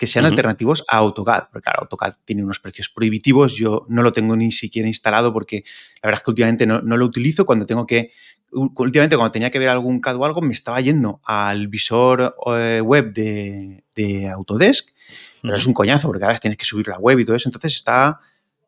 que 0.00 0.06
sean 0.06 0.24
alternativos 0.24 0.82
a 0.88 0.96
AutoCAD. 0.96 1.50
Porque 1.52 1.64
claro, 1.64 1.80
AutoCAD 1.82 2.14
tiene 2.24 2.42
unos 2.42 2.58
precios 2.58 2.88
prohibitivos, 2.88 3.54
yo 3.54 3.84
no 3.90 4.02
lo 4.02 4.14
tengo 4.14 4.34
ni 4.34 4.50
siquiera 4.50 4.88
instalado 4.88 5.30
porque 5.30 5.62
la 6.02 6.06
verdad 6.08 6.20
es 6.20 6.24
que 6.24 6.30
últimamente 6.30 6.66
no, 6.66 6.80
lo 6.80 7.04
utilizo 7.04 7.44
cuando 7.44 7.66
tengo 7.66 7.86
que, 7.86 8.10
últimamente 8.52 9.16
cuando 9.16 9.32
tenía 9.32 9.50
que 9.50 9.58
ver 9.58 9.68
algún 9.68 10.00
CAD 10.00 10.16
o 10.16 10.24
algo, 10.24 10.40
me 10.40 10.52
estaba 10.52 10.80
yendo 10.80 11.20
al 11.24 11.68
visor 11.68 12.34
eh, 12.46 12.80
web 12.80 13.12
de, 13.12 13.82
Autodesk, 14.34 14.88
pero 15.42 15.56
es 15.56 15.66
un 15.66 15.74
coñazo 15.74 16.08
porque 16.08 16.20
cada 16.20 16.32
vez 16.32 16.40
tienes 16.40 16.56
que 16.56 16.64
subir 16.64 16.88
la 16.88 16.98
web 16.98 17.18
y 17.18 17.24
todo 17.26 17.36
eso, 17.36 17.48
entonces 17.48 17.74
está 17.74 18.20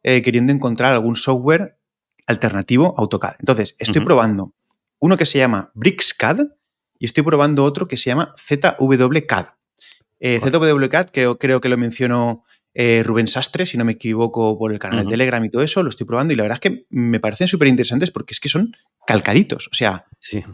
eh, 0.02 0.20
queriendo 0.20 0.52
encontrar 0.52 0.92
algún 0.92 1.16
software 1.16 1.78
alternativo 2.26 2.94
a 2.98 3.00
AutoCAD. 3.00 3.36
Entonces, 3.38 3.74
estoy 3.78 4.04
probando 4.04 4.52
uno 4.98 5.16
que 5.16 5.26
se 5.26 5.38
llama 5.38 5.70
BricsCAD 5.74 6.40
y 6.98 7.06
estoy 7.06 7.24
probando 7.24 7.64
otro 7.64 7.88
que 7.88 7.96
se 7.96 8.10
llama 8.10 8.34
ZWCAD. 8.38 9.46
Eh, 10.20 10.38
ZWCAT, 10.38 11.10
que 11.10 11.34
creo 11.40 11.60
que 11.60 11.68
lo 11.68 11.78
mencionó 11.78 12.44
eh, 12.74 13.02
Rubén 13.04 13.26
Sastre, 13.26 13.66
si 13.66 13.76
no 13.76 13.84
me 13.84 13.92
equivoco, 13.92 14.58
por 14.58 14.72
el 14.72 14.78
canal 14.78 15.04
de 15.04 15.10
Telegram 15.10 15.44
y 15.44 15.50
todo 15.50 15.62
eso, 15.62 15.82
lo 15.82 15.90
estoy 15.90 16.06
probando 16.06 16.32
y 16.32 16.36
la 16.36 16.44
verdad 16.44 16.60
es 16.62 16.70
que 16.70 16.86
me 16.90 17.20
parecen 17.20 17.46
súper 17.46 17.68
interesantes 17.68 18.10
porque 18.10 18.32
es 18.32 18.40
que 18.40 18.48
son 18.48 18.74
calcaditos. 19.06 19.68
O 19.68 19.74
sea, 19.74 20.06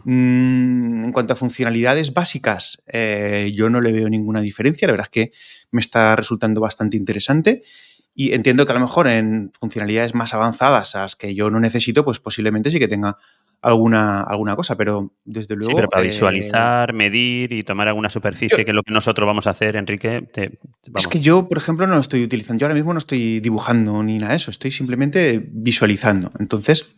mm, 0.03 1.05
en 1.05 1.11
cuanto 1.11 1.33
a 1.33 1.35
funcionalidades 1.35 2.13
básicas, 2.13 2.83
eh, 2.87 3.51
yo 3.55 3.69
no 3.69 3.79
le 3.79 3.91
veo 3.91 4.09
ninguna 4.09 4.41
diferencia. 4.41 4.87
La 4.87 4.93
verdad 4.93 5.07
es 5.07 5.11
que 5.11 5.31
me 5.71 5.81
está 5.81 6.15
resultando 6.15 6.59
bastante 6.59 6.97
interesante. 6.97 7.61
Y 8.13 8.33
entiendo 8.33 8.65
que 8.65 8.73
a 8.73 8.75
lo 8.75 8.81
mejor 8.81 9.07
en 9.07 9.51
funcionalidades 9.57 10.13
más 10.13 10.33
avanzadas, 10.33 10.95
a 10.95 11.01
las 11.01 11.15
que 11.15 11.35
yo 11.35 11.49
no 11.49 11.61
necesito, 11.61 12.03
pues 12.03 12.19
posiblemente 12.19 12.69
sí 12.69 12.79
que 12.79 12.89
tenga 12.89 13.17
alguna, 13.61 14.21
alguna 14.21 14.55
cosa, 14.55 14.75
pero 14.75 15.13
desde 15.25 15.55
luego... 15.55 15.71
Sí, 15.71 15.75
pero 15.75 15.89
para 15.89 16.03
eh, 16.03 16.05
visualizar, 16.05 16.93
medir 16.93 17.51
y 17.51 17.61
tomar 17.61 17.87
alguna 17.87 18.09
superficie, 18.09 18.63
que 18.63 18.71
es 18.71 18.75
lo 18.75 18.83
que 18.83 18.93
nosotros 18.93 19.25
vamos 19.25 19.47
a 19.47 19.51
hacer, 19.51 19.75
Enrique. 19.75 20.29
es 20.95 21.07
que 21.07 21.19
yo, 21.19 21.47
por 21.47 21.57
ejemplo, 21.57 21.85
no 21.87 21.95
lo 21.95 22.01
estoy 22.01 22.23
utilizando. 22.23 22.61
Yo 22.61 22.67
ahora 22.67 22.75
mismo 22.75 22.93
no 22.93 22.99
estoy 22.99 23.39
dibujando 23.39 24.01
ni 24.03 24.17
nada 24.19 24.31
de 24.31 24.37
eso, 24.37 24.51
estoy 24.51 24.71
simplemente 24.71 25.43
visualizando. 25.51 26.31
Entonces, 26.39 26.95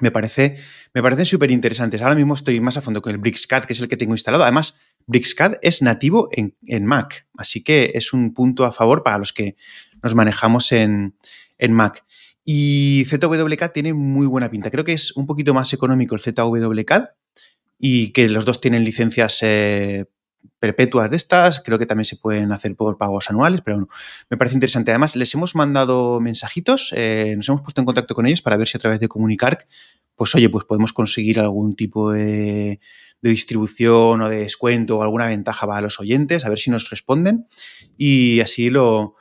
me, 0.00 0.10
parece, 0.10 0.56
me 0.94 1.02
parecen 1.02 1.26
súper 1.26 1.50
interesantes. 1.50 2.02
Ahora 2.02 2.14
mismo 2.14 2.34
estoy 2.34 2.60
más 2.60 2.76
a 2.76 2.82
fondo 2.82 3.02
con 3.02 3.12
el 3.12 3.18
BricsCAD, 3.18 3.64
que 3.64 3.72
es 3.72 3.80
el 3.80 3.88
que 3.88 3.96
tengo 3.96 4.14
instalado. 4.14 4.44
Además, 4.44 4.78
BricsCAD 5.06 5.54
es 5.62 5.82
nativo 5.82 6.28
en, 6.32 6.54
en 6.66 6.84
Mac, 6.84 7.26
así 7.36 7.62
que 7.62 7.92
es 7.94 8.12
un 8.12 8.34
punto 8.34 8.64
a 8.64 8.72
favor 8.72 9.02
para 9.02 9.18
los 9.18 9.32
que 9.32 9.56
nos 10.02 10.14
manejamos 10.14 10.72
en, 10.72 11.14
en 11.58 11.72
Mac. 11.72 12.04
Y 12.48 13.04
ZWCAD 13.06 13.72
tiene 13.72 13.92
muy 13.92 14.24
buena 14.28 14.48
pinta. 14.48 14.70
Creo 14.70 14.84
que 14.84 14.92
es 14.92 15.10
un 15.16 15.26
poquito 15.26 15.52
más 15.52 15.72
económico 15.72 16.14
el 16.14 16.20
ZWCAD 16.20 17.06
y 17.76 18.12
que 18.12 18.28
los 18.28 18.44
dos 18.44 18.60
tienen 18.60 18.84
licencias 18.84 19.42
eh, 19.42 20.06
perpetuas 20.60 21.10
de 21.10 21.16
estas. 21.16 21.60
Creo 21.60 21.76
que 21.76 21.86
también 21.86 22.04
se 22.04 22.14
pueden 22.14 22.52
hacer 22.52 22.76
por 22.76 22.98
pagos 22.98 23.28
anuales, 23.30 23.62
pero 23.64 23.78
bueno, 23.78 23.88
me 24.30 24.36
parece 24.36 24.54
interesante. 24.54 24.92
Además, 24.92 25.16
les 25.16 25.34
hemos 25.34 25.56
mandado 25.56 26.20
mensajitos, 26.20 26.94
eh, 26.96 27.34
nos 27.36 27.48
hemos 27.48 27.62
puesto 27.62 27.80
en 27.80 27.84
contacto 27.84 28.14
con 28.14 28.26
ellos 28.26 28.42
para 28.42 28.56
ver 28.56 28.68
si 28.68 28.76
a 28.76 28.80
través 28.80 29.00
de 29.00 29.08
Comunicar, 29.08 29.66
pues 30.14 30.32
oye, 30.36 30.48
pues 30.48 30.64
podemos 30.64 30.92
conseguir 30.92 31.40
algún 31.40 31.74
tipo 31.74 32.12
de, 32.12 32.78
de 33.22 33.30
distribución 33.30 34.22
o 34.22 34.28
de 34.28 34.38
descuento 34.38 34.98
o 34.98 35.02
alguna 35.02 35.26
ventaja 35.26 35.66
para 35.66 35.80
los 35.80 35.98
oyentes, 35.98 36.44
a 36.44 36.48
ver 36.48 36.58
si 36.58 36.70
nos 36.70 36.88
responden 36.90 37.48
y 37.98 38.38
así 38.38 38.70
lo, 38.70 39.16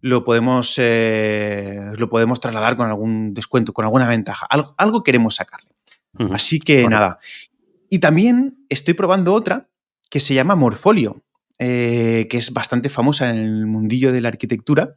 lo 0.00 0.24
podemos, 0.24 0.74
eh, 0.78 1.92
lo 1.96 2.08
podemos 2.08 2.40
trasladar 2.40 2.76
con 2.76 2.88
algún 2.88 3.34
descuento, 3.34 3.72
con 3.72 3.84
alguna 3.84 4.08
ventaja. 4.08 4.46
Algo, 4.46 5.02
queremos 5.02 5.36
sacarle. 5.36 5.70
Así 6.32 6.58
que 6.58 6.88
nada. 6.88 7.18
Y 7.88 7.98
también 7.98 8.64
estoy 8.68 8.94
probando 8.94 9.32
otra 9.32 9.68
que 10.10 10.20
se 10.20 10.34
llama 10.34 10.56
Morfolio, 10.56 11.22
eh, 11.58 12.26
que 12.30 12.38
es 12.38 12.52
bastante 12.52 12.88
famosa 12.88 13.30
en 13.30 13.38
el 13.38 13.66
mundillo 13.66 14.12
de 14.12 14.20
la 14.20 14.28
arquitectura 14.28 14.94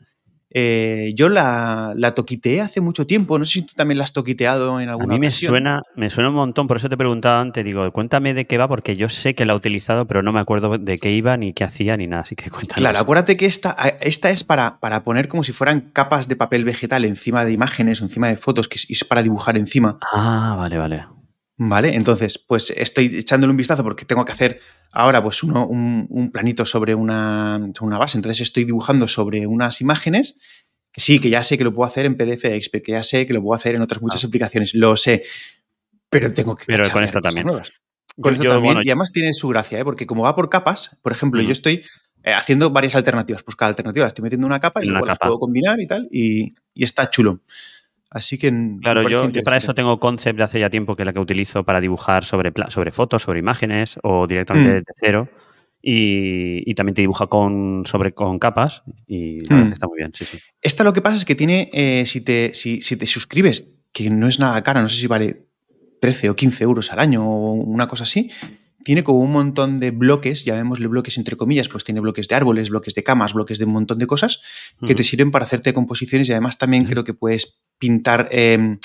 eh, 0.54 1.14
yo 1.16 1.30
la, 1.30 1.94
la, 1.96 2.14
toquiteé 2.14 2.62
hace 2.62 2.80
mucho 2.80 3.08
tiempo. 3.08 3.40
No 3.40 3.46
sé 3.46 3.54
si 3.54 3.62
tú 3.64 3.74
también 3.76 3.98
la 3.98 4.04
has 4.04 4.14
toquiteado 4.14 4.80
en 4.80 4.90
alguna 4.90 5.16
A 5.16 5.18
mí 5.18 5.20
me 5.20 5.32
suena, 5.32 5.82
me 5.96 6.10
suena 6.10 6.30
un 6.30 6.36
montón, 6.36 6.68
por 6.68 6.78
eso 6.78 6.90
te 6.90 6.98
preguntaba 6.98 7.42
antes. 7.42 7.66
Digo, 7.66 7.92
cuéntame 7.92 8.34
de 8.34 8.46
qué 8.46 8.58
va, 8.58 8.68
porque 8.68 8.96
yo 8.96 9.10
sé 9.10 9.34
que 9.34 9.46
la 9.46 9.54
he 9.54 9.56
utilizado, 9.56 10.06
pero 10.06 10.22
no 10.22 10.32
me 10.32 10.40
acuerdo 10.40 10.78
de 10.78 10.98
qué 10.98 11.12
iba, 11.12 11.36
ni 11.38 11.54
qué 11.54 11.64
hacía, 11.64 11.98
ni 11.98 12.08
nada. 12.08 12.22
Así 12.22 12.36
que 12.36 12.50
cuéntame. 12.52 12.80
Claro, 12.80 13.00
acuérdate 13.00 13.36
que 13.36 13.46
esta, 13.48 13.76
esta 14.00 14.30
es 14.30 14.44
para, 14.44 14.80
para 14.80 15.04
poner 15.04 15.28
como 15.28 15.44
si 15.44 15.52
fueran 15.52 15.82
capas 15.82 16.28
de 16.28 16.36
papel 16.36 16.64
vegetal 16.64 17.06
encima 17.06 17.46
de 17.46 17.52
imágenes 17.52 18.02
encima 18.02 18.28
de 18.28 18.38
fotos, 18.38 18.68
que 18.68 18.80
es 18.88 19.04
para 19.04 19.24
dibujar 19.24 19.58
encima. 19.58 19.98
Ah, 20.14 20.56
vale, 20.58 20.78
vale. 20.78 21.06
Vale, 21.56 21.96
entonces, 21.96 22.40
pues 22.40 22.72
estoy 22.72 23.06
echándole 23.18 23.52
un 23.52 23.58
vistazo 23.58 23.84
porque 23.84 24.06
tengo 24.06 24.26
que 24.26 24.32
hacer 24.32 24.60
ahora 24.92 25.22
pues 25.22 25.44
uno, 25.44 25.68
un, 25.68 26.32
planito 26.32 26.66
sobre 26.66 26.96
una, 26.96 27.60
una, 27.80 27.98
base. 27.98 28.18
Entonces 28.18 28.42
estoy 28.42 28.64
dibujando 28.64 29.08
sobre 29.08 29.46
unas 29.46 29.80
imágenes 29.80 30.40
que 30.92 31.02
sí, 31.02 31.20
que 31.20 31.30
ya 31.30 31.44
sé 31.44 31.58
que 31.58 31.64
lo 31.64 31.74
puedo 31.74 31.88
hacer 31.88 32.06
en 32.06 32.16
PDF 32.16 32.46
Expert, 32.46 32.86
que 32.86 32.92
ya 32.94 33.04
sé 33.04 33.28
que 33.28 33.34
lo 33.34 33.42
puedo 33.42 33.56
hacer 33.56 33.76
en 33.76 33.82
otras 33.82 34.02
muchas 34.02 34.24
ah. 34.24 34.28
aplicaciones, 34.28 34.74
lo 34.74 34.96
sé, 34.96 35.24
pero 36.10 36.34
tengo 36.34 36.56
que... 36.56 36.66
Pero 36.68 36.90
con 36.92 37.04
esto 37.04 37.20
también. 37.20 37.48
Con 38.22 38.34
esto 38.34 38.48
también, 38.48 38.78
y 38.84 38.90
además 38.90 39.12
tiene 39.12 39.34
su 39.34 39.48
gracia, 39.48 39.80
¿eh? 39.80 39.84
porque 39.84 40.06
como 40.06 40.24
va 40.24 40.36
por 40.36 40.50
capas, 40.50 40.98
por 41.02 41.12
ejemplo, 41.12 41.42
yo 41.42 41.52
estoy 41.52 41.84
eh, 42.24 42.34
haciendo 42.34 42.70
varias 42.70 42.96
alternativas, 42.96 43.42
pues 43.42 43.56
cada 43.56 43.70
alternativa 43.70 44.04
la 44.04 44.10
estoy 44.10 44.22
metiendo 44.22 44.46
una 44.46 44.60
capa 44.60 44.84
y 44.84 44.88
luego 44.88 45.06
las 45.06 45.18
puedo 45.18 45.40
combinar 45.40 45.80
y 45.80 45.88
tal, 45.88 46.08
y, 46.12 46.54
y 46.76 46.84
está 46.84 47.10
chulo. 47.10 47.42
Así 48.14 48.38
que. 48.38 48.54
Claro, 48.82 49.10
yo, 49.10 49.30
para 49.44 49.58
eso 49.58 49.74
tengo 49.74 50.00
Concept 50.00 50.38
de 50.38 50.44
hace 50.44 50.60
ya 50.60 50.70
tiempo 50.70 50.96
que 50.96 51.02
es 51.02 51.06
la 51.06 51.14
que 51.14 51.20
utilizo 51.20 51.64
para 51.64 51.82
dibujar 51.82 52.24
sobre, 52.24 52.54
sobre 52.70 52.92
fotos, 52.92 53.24
sobre 53.24 53.40
imágenes 53.40 54.00
o 54.04 54.28
directamente 54.28 54.70
mm. 54.70 54.74
de 54.74 54.84
cero. 54.96 55.30
y, 55.82 56.74
también 56.76 56.94
te 56.94 57.02
dibuja 57.02 57.28
con, 57.28 57.84
sobre, 57.86 58.14
con 58.14 58.40
capas 58.40 58.84
y 59.06 59.40
hmm. 59.42 59.74
está 59.74 59.88
muy 59.88 59.98
bien. 59.98 60.12
Sí, 60.14 60.26
sí. 60.26 60.40
Esta 60.62 60.84
lo 60.84 60.94
que 60.94 61.02
pasa 61.02 61.18
es 61.18 61.26
que 61.26 61.36
tiene, 61.36 61.70
eh, 61.74 62.06
si, 62.06 62.22
te, 62.22 62.54
si, 62.54 62.80
te 62.80 63.06
suscribes, 63.06 63.66
que 63.92 64.10
no 64.10 64.28
es 64.28 64.40
nada 64.40 64.64
caro, 64.64 64.82
no 64.82 64.88
sé 64.88 65.02
si 65.02 65.08
vale 65.08 65.48
13 66.00 66.30
o 66.30 66.36
15 66.36 66.64
euros 66.64 66.92
al 66.94 67.00
año 67.00 67.28
o 67.28 67.52
una 67.54 67.88
cosa 67.88 68.06
así, 68.06 68.30
tiene 68.84 69.04
como 69.04 69.20
un 69.20 69.32
montón 69.32 69.80
de 69.80 69.92
bloques, 69.92 70.46
llamémosle 70.46 70.88
bloques 70.88 71.18
entre 71.18 71.36
comillas, 71.36 71.70
pues 71.70 71.84
tiene 71.84 72.00
bloques 72.00 72.28
de 72.28 72.36
árboles, 72.36 72.70
bloques 72.70 72.94
de 72.94 73.04
camas, 73.04 73.34
bloques 73.34 73.58
de 73.58 73.66
un 73.66 73.74
montón 73.74 74.00
de 74.00 74.08
cosas 74.08 74.42
que 74.86 74.96
te 74.96 75.04
sirven 75.04 75.32
para 75.32 75.46
hacerte 75.46 75.74
composiciones 75.74 76.30
y 76.30 76.32
además 76.32 76.58
también 76.58 76.86
creo 76.86 77.04
que 77.04 77.14
puedes 77.14 77.64
pintar... 77.78 78.28
Em, 78.32 78.80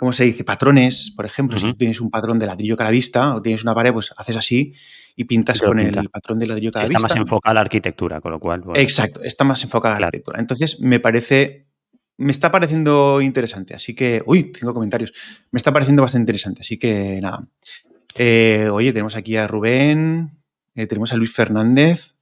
¿cómo 0.00 0.14
se 0.14 0.24
dice? 0.24 0.44
Patrones, 0.44 1.12
por 1.14 1.26
ejemplo, 1.26 1.58
si 1.58 1.74
tienes 1.74 2.00
un 2.00 2.08
patrón 2.08 2.38
de 2.38 2.46
ladrillo 2.46 2.74
cada 2.74 2.90
vista 2.90 3.34
o 3.34 3.42
tienes 3.42 3.62
una 3.64 3.74
pared, 3.74 3.92
pues 3.92 4.14
haces 4.16 4.34
así 4.34 4.72
y 5.14 5.24
pintas 5.24 5.60
con 5.60 5.78
el 5.78 6.08
patrón 6.08 6.38
de 6.38 6.46
ladrillo 6.46 6.72
cada 6.72 6.86
vista. 6.86 6.96
Está 6.96 7.08
más 7.08 7.16
enfocada 7.16 7.50
a 7.50 7.54
la 7.54 7.60
arquitectura, 7.60 8.18
con 8.22 8.32
lo 8.32 8.40
cual. 8.40 8.62
Exacto, 8.76 9.22
está 9.22 9.44
más 9.44 9.62
enfocada 9.62 9.96
a 9.96 10.00
la 10.00 10.06
arquitectura. 10.06 10.40
Entonces, 10.40 10.80
me 10.80 11.00
parece. 11.00 11.66
Me 12.16 12.30
está 12.30 12.50
pareciendo 12.50 13.20
interesante, 13.20 13.74
así 13.74 13.94
que. 13.94 14.22
Uy, 14.24 14.44
tengo 14.44 14.72
comentarios. 14.72 15.12
Me 15.50 15.58
está 15.58 15.70
pareciendo 15.70 16.00
bastante 16.00 16.22
interesante, 16.22 16.62
así 16.62 16.78
que 16.78 17.18
nada. 17.20 17.46
Eh, 18.16 18.68
oye, 18.70 18.92
tenemos 18.92 19.16
aquí 19.16 19.36
a 19.36 19.46
Rubén, 19.46 20.42
eh, 20.74 20.86
tenemos 20.86 21.12
a 21.12 21.16
Luis 21.16 21.32
Fernández. 21.32 22.16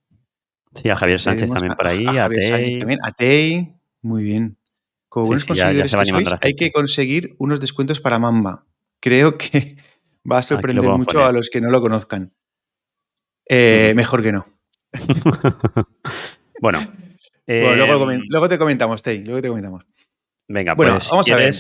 Sí, 0.75 0.91
a 0.91 0.97
Javier 0.97 1.21
Sánchez 1.21 1.51
también 1.51 1.75
por 1.75 1.87
ahí, 1.87 2.07
a, 2.07 2.13
Javier 2.13 2.45
Sánchez 2.45 2.79
también, 2.79 3.01
a 3.03 3.13
Tei. 3.13 3.75
Muy 4.03 4.23
bien. 4.23 4.57
Como 5.09 5.27
buenos 5.27 5.47
conseguidores 5.47 5.95
hay 6.43 6.55
que 6.55 6.71
conseguir 6.71 7.35
unos 7.39 7.61
descuentos 7.61 8.01
para 8.01 8.19
Mamba. 8.19 8.67
Creo 9.01 9.39
que 9.39 9.77
va 10.31 10.39
a 10.39 10.43
sorprender 10.43 10.89
mucho 10.91 11.25
a 11.25 11.33
los 11.33 11.49
que 11.51 11.61
no 11.61 11.71
lo 11.71 11.81
conozcan. 11.81 12.33
Eh, 13.49 13.95
mejor 13.97 14.23
que 14.23 14.33
no. 14.33 14.47
bueno. 16.61 16.81
Em, 17.47 17.79
luego, 17.79 18.49
te 18.49 18.59
comentamos, 18.59 19.03
Tei. 19.03 19.25
Luego 19.25 19.41
te 19.41 19.49
comentamos. 19.49 19.87
Venga, 20.49 20.75
bueno, 20.75 20.95
pues, 20.95 21.09
vamos 21.11 21.31
a 21.31 21.37
ver. 21.37 21.55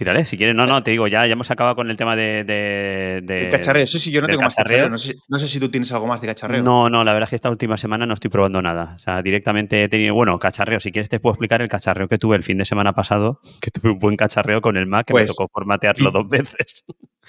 Tírale, 0.00 0.24
si 0.24 0.38
quieres. 0.38 0.56
No, 0.56 0.66
no, 0.66 0.82
te 0.82 0.92
digo, 0.92 1.08
ya, 1.08 1.26
ya 1.26 1.34
hemos 1.34 1.50
acabado 1.50 1.76
con 1.76 1.90
el 1.90 1.96
tema 1.98 2.16
de. 2.16 2.42
de, 2.42 3.48
cacharreo. 3.50 3.86
Sí, 3.86 3.98
sí, 3.98 4.10
yo 4.10 4.22
no 4.22 4.28
tengo 4.28 4.40
más 4.40 4.54
cacharreo. 4.54 4.88
No 4.88 4.96
sé, 4.96 5.16
no 5.28 5.38
sé, 5.38 5.46
si 5.46 5.60
tú 5.60 5.68
tienes 5.68 5.92
algo 5.92 6.06
más 6.06 6.22
de 6.22 6.26
cacharreo. 6.28 6.62
No, 6.62 6.88
no, 6.88 7.04
la 7.04 7.12
verdad 7.12 7.26
es 7.26 7.30
que 7.30 7.36
esta 7.36 7.50
última 7.50 7.76
semana 7.76 8.06
no 8.06 8.14
estoy 8.14 8.30
probando 8.30 8.62
nada. 8.62 8.94
O 8.96 8.98
sea, 8.98 9.20
directamente 9.20 9.84
he 9.84 9.90
tenido. 9.90 10.14
Bueno, 10.14 10.38
cacharreo. 10.38 10.80
Si 10.80 10.90
quieres, 10.90 11.10
te 11.10 11.20
puedo 11.20 11.34
explicar 11.34 11.60
el 11.60 11.68
cacharreo 11.68 12.08
que 12.08 12.16
tuve 12.16 12.36
el 12.36 12.42
fin 12.42 12.56
de 12.56 12.64
semana 12.64 12.94
pasado, 12.94 13.42
que 13.60 13.70
tuve 13.70 13.90
un 13.90 13.98
buen 13.98 14.16
cacharreo 14.16 14.62
con 14.62 14.78
el 14.78 14.86
Mac, 14.86 15.06
que 15.06 15.12
me 15.12 15.20
pues, 15.20 15.36
tocó 15.36 15.50
formatearlo 15.52 16.10
dos 16.10 16.26
veces. 16.30 16.82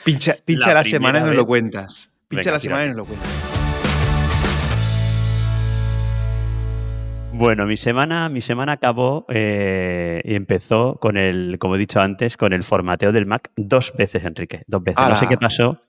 Pincha, 0.05 0.37
pincha 0.45 0.73
la, 0.73 0.85
semana 0.85 1.19
y 1.19 1.23
nos 1.23 1.35
lo 1.35 1.45
cuentas. 1.45 2.09
Pincha 2.29 2.53
la 2.53 2.59
semana 2.61 2.85
y 2.85 2.87
nos 2.87 2.95
lo 2.95 3.03
cuentas. 3.03 3.50
Bueno, 7.41 7.65
mi 7.65 7.75
semana, 7.75 8.29
mi 8.29 8.39
semana 8.39 8.73
acabó 8.73 9.25
eh, 9.27 10.21
y 10.23 10.35
empezó 10.35 10.99
con 11.01 11.17
el, 11.17 11.57
como 11.57 11.75
he 11.75 11.79
dicho 11.79 11.99
antes, 11.99 12.37
con 12.37 12.53
el 12.53 12.61
formateo 12.61 13.11
del 13.11 13.25
Mac 13.25 13.49
dos 13.55 13.93
veces, 13.97 14.23
Enrique. 14.25 14.61
Dos 14.67 14.83
veces. 14.83 15.03
No 15.09 15.15
sé 15.15 15.25
qué 15.27 15.37
pasó. 15.37 15.81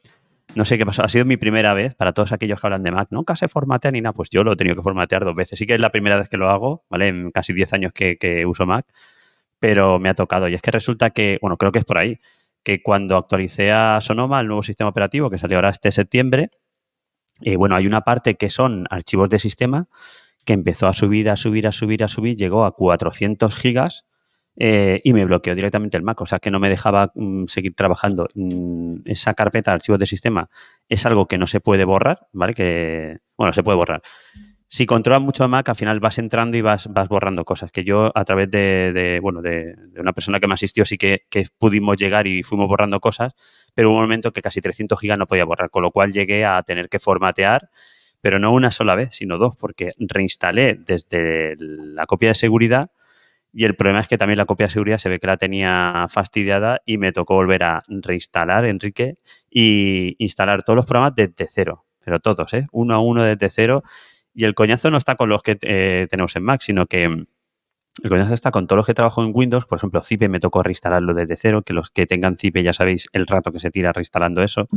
No 0.55 0.65
sé 0.65 0.79
qué 0.79 0.87
pasó. 0.87 1.05
Ha 1.05 1.11
sido 1.11 1.27
mi 1.27 1.37
primera 1.37 1.75
vez 1.75 1.95
para 1.95 2.15
todos 2.15 2.33
aquellos 2.33 2.59
que 2.59 2.67
hablan 2.67 2.83
de 2.83 2.91
Mac. 2.91 3.09
Nunca 3.11 3.37
se 3.37 3.49
formatea 3.49 3.91
ni 3.91 4.01
nada. 4.01 4.15
Pues 4.15 4.31
yo 4.31 4.45
lo 4.45 4.53
he 4.53 4.57
tenido 4.57 4.77
que 4.77 4.83
formatear 4.83 5.27
dos 5.27 5.35
veces. 5.35 5.59
Sí 5.59 5.67
que 5.67 5.75
es 5.75 5.81
la 5.83 5.91
primera 5.91 6.17
vez 6.17 6.31
que 6.31 6.39
lo 6.39 6.49
hago, 6.49 6.87
¿vale? 6.89 7.09
En 7.09 7.31
casi 7.33 7.53
10 7.53 7.75
años 7.75 7.93
que, 7.93 8.17
que 8.17 8.47
uso 8.47 8.65
Mac. 8.65 8.87
Pero 9.61 9.99
me 9.99 10.09
ha 10.09 10.15
tocado. 10.15 10.49
Y 10.49 10.55
es 10.55 10.63
que 10.63 10.71
resulta 10.71 11.11
que, 11.11 11.37
bueno, 11.43 11.59
creo 11.59 11.71
que 11.71 11.81
es 11.81 11.85
por 11.85 11.99
ahí, 11.99 12.19
que 12.63 12.83
cuando 12.83 13.19
actualicé 13.19 13.73
a 13.73 14.01
Sonoma, 14.01 14.41
el 14.41 14.47
nuevo 14.47 14.63
sistema 14.63 14.89
operativo 14.89 15.29
que 15.29 15.37
salió 15.37 15.59
ahora 15.59 15.69
este 15.69 15.93
septiembre, 15.93 16.49
eh, 17.43 17.57
bueno, 17.57 17.77
hay 17.77 17.87
una 17.87 18.01
parte 18.01 18.37
que 18.37 18.49
son 18.49 18.87
archivos 18.89 19.29
de 19.29 19.39
sistema 19.39 19.89
que 20.45 20.53
empezó 20.53 20.87
a 20.87 20.93
subir, 20.93 21.31
a 21.31 21.37
subir, 21.37 21.69
a 21.69 21.73
subir, 21.73 22.05
a 22.05 22.09
subir, 22.09 22.37
llegó 22.37 22.65
a 22.65 22.75
400 22.75 23.55
gigas 23.57 24.07
eh, 24.57 25.01
y 25.03 25.13
me 25.15 25.25
bloqueó 25.25 25.55
directamente 25.55 25.97
el 25.97 26.03
Mac, 26.03 26.21
o 26.21 26.27
sea 26.27 26.39
que 26.39 26.51
no 26.51 26.61
me 26.61 26.69
dejaba 26.69 27.11
mm, 27.15 27.47
seguir 27.47 27.75
trabajando. 27.75 28.29
Mm, 28.35 28.97
esa 29.07 29.35
carpeta 29.35 29.71
de 29.71 29.77
archivos 29.77 29.99
de 29.99 30.07
sistema 30.07 30.51
es 30.89 31.07
algo 31.07 31.27
que 31.27 31.39
no 31.39 31.47
se 31.47 31.61
puede 31.61 31.85
borrar, 31.85 32.27
¿vale? 32.33 32.55
Que, 32.55 33.19
bueno, 33.37 33.53
se 33.53 33.63
puede 33.63 33.79
borrar. 33.79 34.03
Si 34.67 34.87
controlas 34.87 35.21
mucho 35.21 35.47
Mac, 35.49 35.69
al 35.69 35.75
final 35.75 36.01
vas 36.01 36.19
entrando 36.19 36.57
y 36.57 36.63
vas, 36.63 36.89
vas 36.91 37.09
borrando 37.09 37.45
cosas. 37.45 37.71
Que 37.71 37.85
yo, 37.85 38.11
a 38.15 38.25
través 38.25 38.51
de, 38.51 39.19
bueno, 39.23 39.43
de, 39.43 39.75
una 39.99 40.15
persona 40.15 40.41
que 40.41 40.47
me 40.47 40.55
asistió, 40.55 40.87
sí 40.87 40.97
que, 40.97 41.27
que, 41.29 41.47
pudimos 41.59 41.97
llegar 41.99 42.27
y 42.27 42.43
fuimos 42.43 42.69
borrando 42.69 42.99
cosas, 43.01 43.35
pero 43.75 43.91
hubo 43.91 43.97
un 43.97 44.03
momento 44.05 44.33
que 44.33 44.41
casi 44.41 44.63
300 44.63 44.99
gigas 44.99 45.19
no 45.19 45.27
podía 45.27 45.45
borrar, 45.45 45.69
con 45.71 45.83
lo 45.83 45.91
cual 45.91 46.13
llegué 46.13 46.47
a 46.47 46.63
tener 46.63 46.89
que 46.89 46.99
formatear 46.99 47.69
pero 48.23 48.39
no 48.39 48.55
una 48.55 48.71
sola 48.71 48.95
vez, 48.95 49.15
sino 49.15 49.37
dos, 49.37 49.55
porque 49.57 49.91
reinstalé 49.99 50.77
desde 50.77 51.57
la 51.59 52.07
copia 52.07 52.31
de 52.31 52.35
seguridad 52.35 52.91
y 53.53 53.65
el 53.65 53.77
problema 53.77 54.01
es 54.01 54.09
que 54.09 54.17
también 54.17 54.39
la 54.39 54.47
copia 54.47 54.67
de 54.67 54.73
seguridad 54.73 54.99
se 54.99 55.11
ve 55.11 55.21
que 55.21 55.27
la 55.27 55.37
tenía 55.37 56.07
fastidiada 56.09 56.81
y 56.87 56.97
me 56.97 57.13
tocó 57.13 57.35
volver 57.35 57.63
a 57.65 57.83
reinstalar, 57.87 58.65
Enrique, 58.65 59.19
y 59.51 60.17
instalar 60.19 60.63
todos 60.63 60.77
los 60.77 60.87
programas 60.87 61.15
desde 61.15 61.47
cero, 61.51 61.85
pero 62.03 62.19
todos, 62.19 62.55
¿eh? 62.55 62.67
uno 62.73 62.95
a 62.95 63.01
uno 63.01 63.23
desde 63.23 63.51
cero. 63.51 63.83
Y 64.35 64.47
el 64.47 64.55
coñazo 64.55 64.91
no 64.91 64.97
está 64.97 65.17
con 65.17 65.29
los 65.29 65.43
que 65.43 65.59
eh, 65.61 66.07
tenemos 66.09 66.35
en 66.37 66.45
Mac, 66.45 66.63
sino 66.63 66.87
que 66.87 67.27
el 68.03 68.09
coñazo 68.09 68.33
está 68.33 68.51
con 68.51 68.67
todos 68.67 68.79
los 68.79 68.87
que 68.87 68.95
trabajo 68.95 69.23
en 69.23 69.33
Windows. 69.35 69.67
Por 69.67 69.77
ejemplo, 69.77 70.03
Zipe 70.03 70.29
me 70.29 70.41
tocó 70.41 70.63
reinstalarlo 70.63 71.13
desde 71.13 71.37
cero, 71.37 71.63
que 71.63 71.75
los 71.75 71.91
que 71.91 72.07
tengan 72.07 72.39
Zipe 72.39 72.63
ya 72.63 72.73
sabéis 72.73 73.09
el 73.13 73.27
rato 73.27 73.53
que 73.53 73.61
se 73.61 73.71
tira 73.71 73.93
reinstalando 73.93 74.43
eso. 74.43 74.69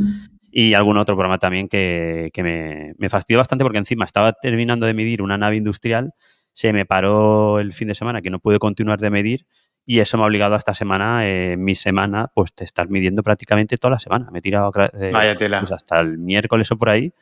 Y 0.50 0.74
algún 0.74 0.98
otro 0.98 1.16
programa 1.16 1.38
también 1.38 1.68
que, 1.68 2.30
me, 2.36 2.94
me 2.98 3.08
fastidió 3.08 3.38
bastante 3.38 3.64
porque 3.64 3.78
encima 3.78 4.04
estaba 4.04 4.32
terminando 4.32 4.86
de 4.86 4.94
medir 4.94 5.22
una 5.22 5.38
nave 5.38 5.56
industrial, 5.56 6.12
se 6.52 6.72
me 6.72 6.84
paró 6.86 7.58
el 7.58 7.72
fin 7.72 7.88
de 7.88 7.94
semana 7.94 8.22
que 8.22 8.30
no 8.30 8.38
pude 8.38 8.58
continuar 8.58 8.98
de 8.98 9.10
medir 9.10 9.46
y 9.84 10.00
eso 10.00 10.18
me 10.18 10.24
ha 10.24 10.26
obligado 10.26 10.54
a 10.54 10.58
esta 10.58 10.74
semana, 10.74 11.28
eh, 11.28 11.56
mi 11.56 11.74
semana, 11.74 12.28
pues 12.34 12.50
de 12.56 12.64
estar 12.64 12.88
midiendo 12.88 13.22
prácticamente 13.22 13.76
toda 13.78 13.92
la 13.92 13.98
semana. 14.00 14.28
Me 14.32 14.40
he 14.40 14.42
tirado 14.42 14.72
eh, 14.94 15.34
pues 15.38 15.70
hasta 15.70 16.00
el 16.00 16.18
miércoles 16.18 16.70
o 16.72 16.76
por 16.76 16.90
ahí 16.90 17.12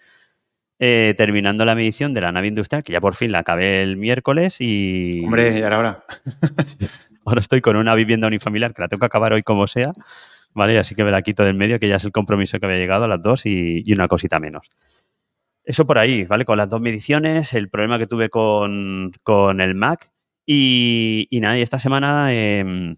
eh, 0.79 1.15
terminando 1.17 1.65
la 1.65 1.75
medición 1.75 2.15
de 2.15 2.21
la 2.21 2.33
nave 2.33 2.49
industrial, 2.49 2.83
que 2.83 2.93
ya 2.93 3.01
por 3.01 3.15
fin 3.15 3.31
la 3.31 3.41
acabé 3.41 3.83
el 3.83 3.97
miércoles 3.97 4.57
y... 4.61 5.25
Hombre, 5.25 5.59
y 5.59 5.63
ahora. 5.63 6.05
ahora 7.25 7.41
estoy 7.41 7.61
con 7.61 7.77
una 7.77 7.95
vivienda 7.95 8.27
unifamiliar 8.27 8.75
que 8.75 8.83
la 8.83 8.89
tengo 8.89 9.01
que 9.01 9.07
acabar 9.07 9.33
hoy 9.33 9.43
como 9.43 9.67
sea, 9.67 9.93
¿vale? 10.53 10.79
Así 10.79 10.95
que 10.95 11.05
me 11.05 11.11
la 11.13 11.23
quito 11.23 11.45
del 11.45 11.55
medio, 11.55 11.79
que 11.79 11.89
ya 11.89 11.97
es 11.97 12.05
el 12.05 12.13
compromiso 12.13 12.59
que 12.59 12.67
había 12.67 12.79
llegado 12.79 13.05
a 13.05 13.09
las 13.09 13.23
dos 13.23 13.47
y, 13.47 13.85
una 13.93 14.09
cosita 14.09 14.41
menos. 14.41 14.69
Eso 15.65 15.87
por 15.87 15.99
ahí, 15.99 16.25
¿vale? 16.25 16.45
Con 16.45 16.59
las 16.59 16.69
dos 16.69 16.81
mediciones, 16.81 17.55
el 17.55 17.71
problema 17.71 17.99
que 17.99 18.07
tuve 18.07 18.29
con, 18.29 19.13
el 19.61 19.75
Mac 19.75 20.11
y, 20.45 21.29
nada, 21.41 21.57
y 21.57 21.63
esta 21.63 21.79
semana 21.79 22.35
em, 22.35 22.97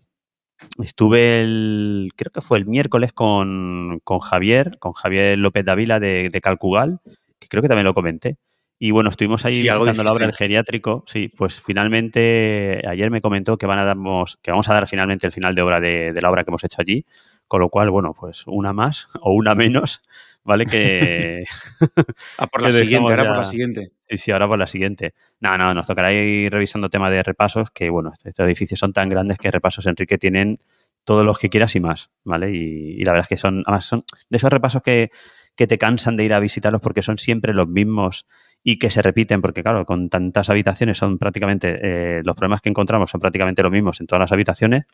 estuve 0.83 1.43
el, 1.43 2.11
creo 2.17 2.33
que 2.33 2.41
fue 2.41 2.59
el 2.59 2.67
miércoles 2.67 3.13
con, 3.13 4.01
Javier, 4.23 4.79
con 4.79 4.93
Javier 4.95 5.39
López 5.39 5.65
Davila 5.65 6.01
de, 6.01 6.31
de 6.31 6.41
Calcugal, 6.41 7.01
que 7.39 7.49
creo 7.49 7.63
que 7.63 7.69
también 7.69 7.85
lo 7.85 7.95
comenté. 7.95 8.39
Y 8.79 8.91
bueno, 8.91 9.09
estuvimos 9.09 9.45
ahí 9.47 9.63
visitando 9.63 10.05
la 10.05 10.13
obra 10.13 10.27
del 10.27 10.35
geriátrico. 10.35 11.03
Sí, 11.07 11.29
pues 11.35 11.63
finalmente 11.63 12.83
ayer 12.87 13.11
me 13.11 13.23
comentó 13.23 13.57
que 13.57 13.67
van 13.67 13.79
a 13.79 13.85
darnos, 13.85 14.39
que 14.43 14.51
vamos 14.51 14.69
a 14.69 14.75
dar 14.75 14.87
finalmente 14.87 15.27
el 15.27 15.33
final 15.33 15.55
de 15.55 15.63
obra 15.63 15.81
de, 15.81 16.13
la 16.21 16.31
obra 16.31 16.45
que 16.45 16.51
hemos 16.51 16.63
hecho 16.63 16.83
allí. 16.83 17.07
Con 17.49 17.61
lo 17.61 17.71
cual, 17.71 17.91
bueno, 17.91 18.13
pues 18.19 18.45
una 18.47 18.73
más 18.73 19.07
o 19.23 19.33
una 19.33 19.55
menos, 19.55 20.03
¿vale? 20.45 20.67
Que. 20.67 21.45
ah, 22.39 22.47
por 22.49 22.63
la 22.63 22.73
siguiente, 22.73 23.11
ahora 23.11 23.29
por 23.29 23.39
la 23.39 23.45
siguiente. 23.45 23.93
Sí, 24.11 24.17
sí, 24.19 24.31
ahora 24.33 24.47
por 24.47 24.59
la 24.59 24.67
siguiente. 24.67 25.15
No, 25.41 25.57
no, 25.57 25.73
nos 25.73 25.87
tocará 25.87 26.13
ir 26.13 26.53
revisando 26.53 26.91
tema 26.91 27.11
de 27.11 27.23
repasos, 27.23 27.71
que 27.71 27.89
bueno, 27.89 28.13
estos 28.13 28.45
edificios 28.45 28.79
son 28.79 28.93
tan 28.93 29.09
grandes 29.09 29.39
que 29.39 29.51
repasos 29.51 29.87
Enrique 29.87 30.19
tienen 30.19 30.59
todos 31.05 31.25
los 31.25 31.39
que 31.39 31.49
quieras 31.49 31.77
y 31.77 31.81
más, 31.81 32.11
¿vale? 32.25 32.51
Y, 32.51 33.01
y 33.01 33.05
la 33.05 33.13
verdad 33.13 33.25
es 33.25 33.29
que 33.29 33.37
son, 33.37 33.63
además 33.65 33.87
son 33.87 34.03
de 34.29 34.37
esos 34.37 34.51
repasos 34.51 34.83
que 34.83 35.11
que 35.57 35.67
te 35.67 35.79
cansan 35.79 36.17
de 36.17 36.25
ir 36.25 36.35
a 36.35 36.41
visitarlos 36.41 36.81
porque 36.81 37.03
son 37.03 37.19
siempre 37.19 37.55
los 37.55 37.67
mismos 37.67 38.27
y 38.63 38.79
que 38.79 38.91
se 38.91 39.01
repiten, 39.01 39.41
porque 39.43 39.63
claro, 39.63 39.87
con 39.87 40.09
tantas 40.09 40.51
habitaciones 40.51 40.99
son 40.99 41.19
prácticamente, 41.19 41.79
eh, 41.83 42.23
los 42.25 42.37
problemas 42.37 42.61
que 42.61 42.69
encontramos 42.69 43.11
son 43.11 43.21
prácticamente 43.21 43.63
los 43.63 43.73
mismos 43.73 44.01
en 44.01 44.07
todas 44.07 44.21
las 44.21 44.33
habitaciones 44.33 44.85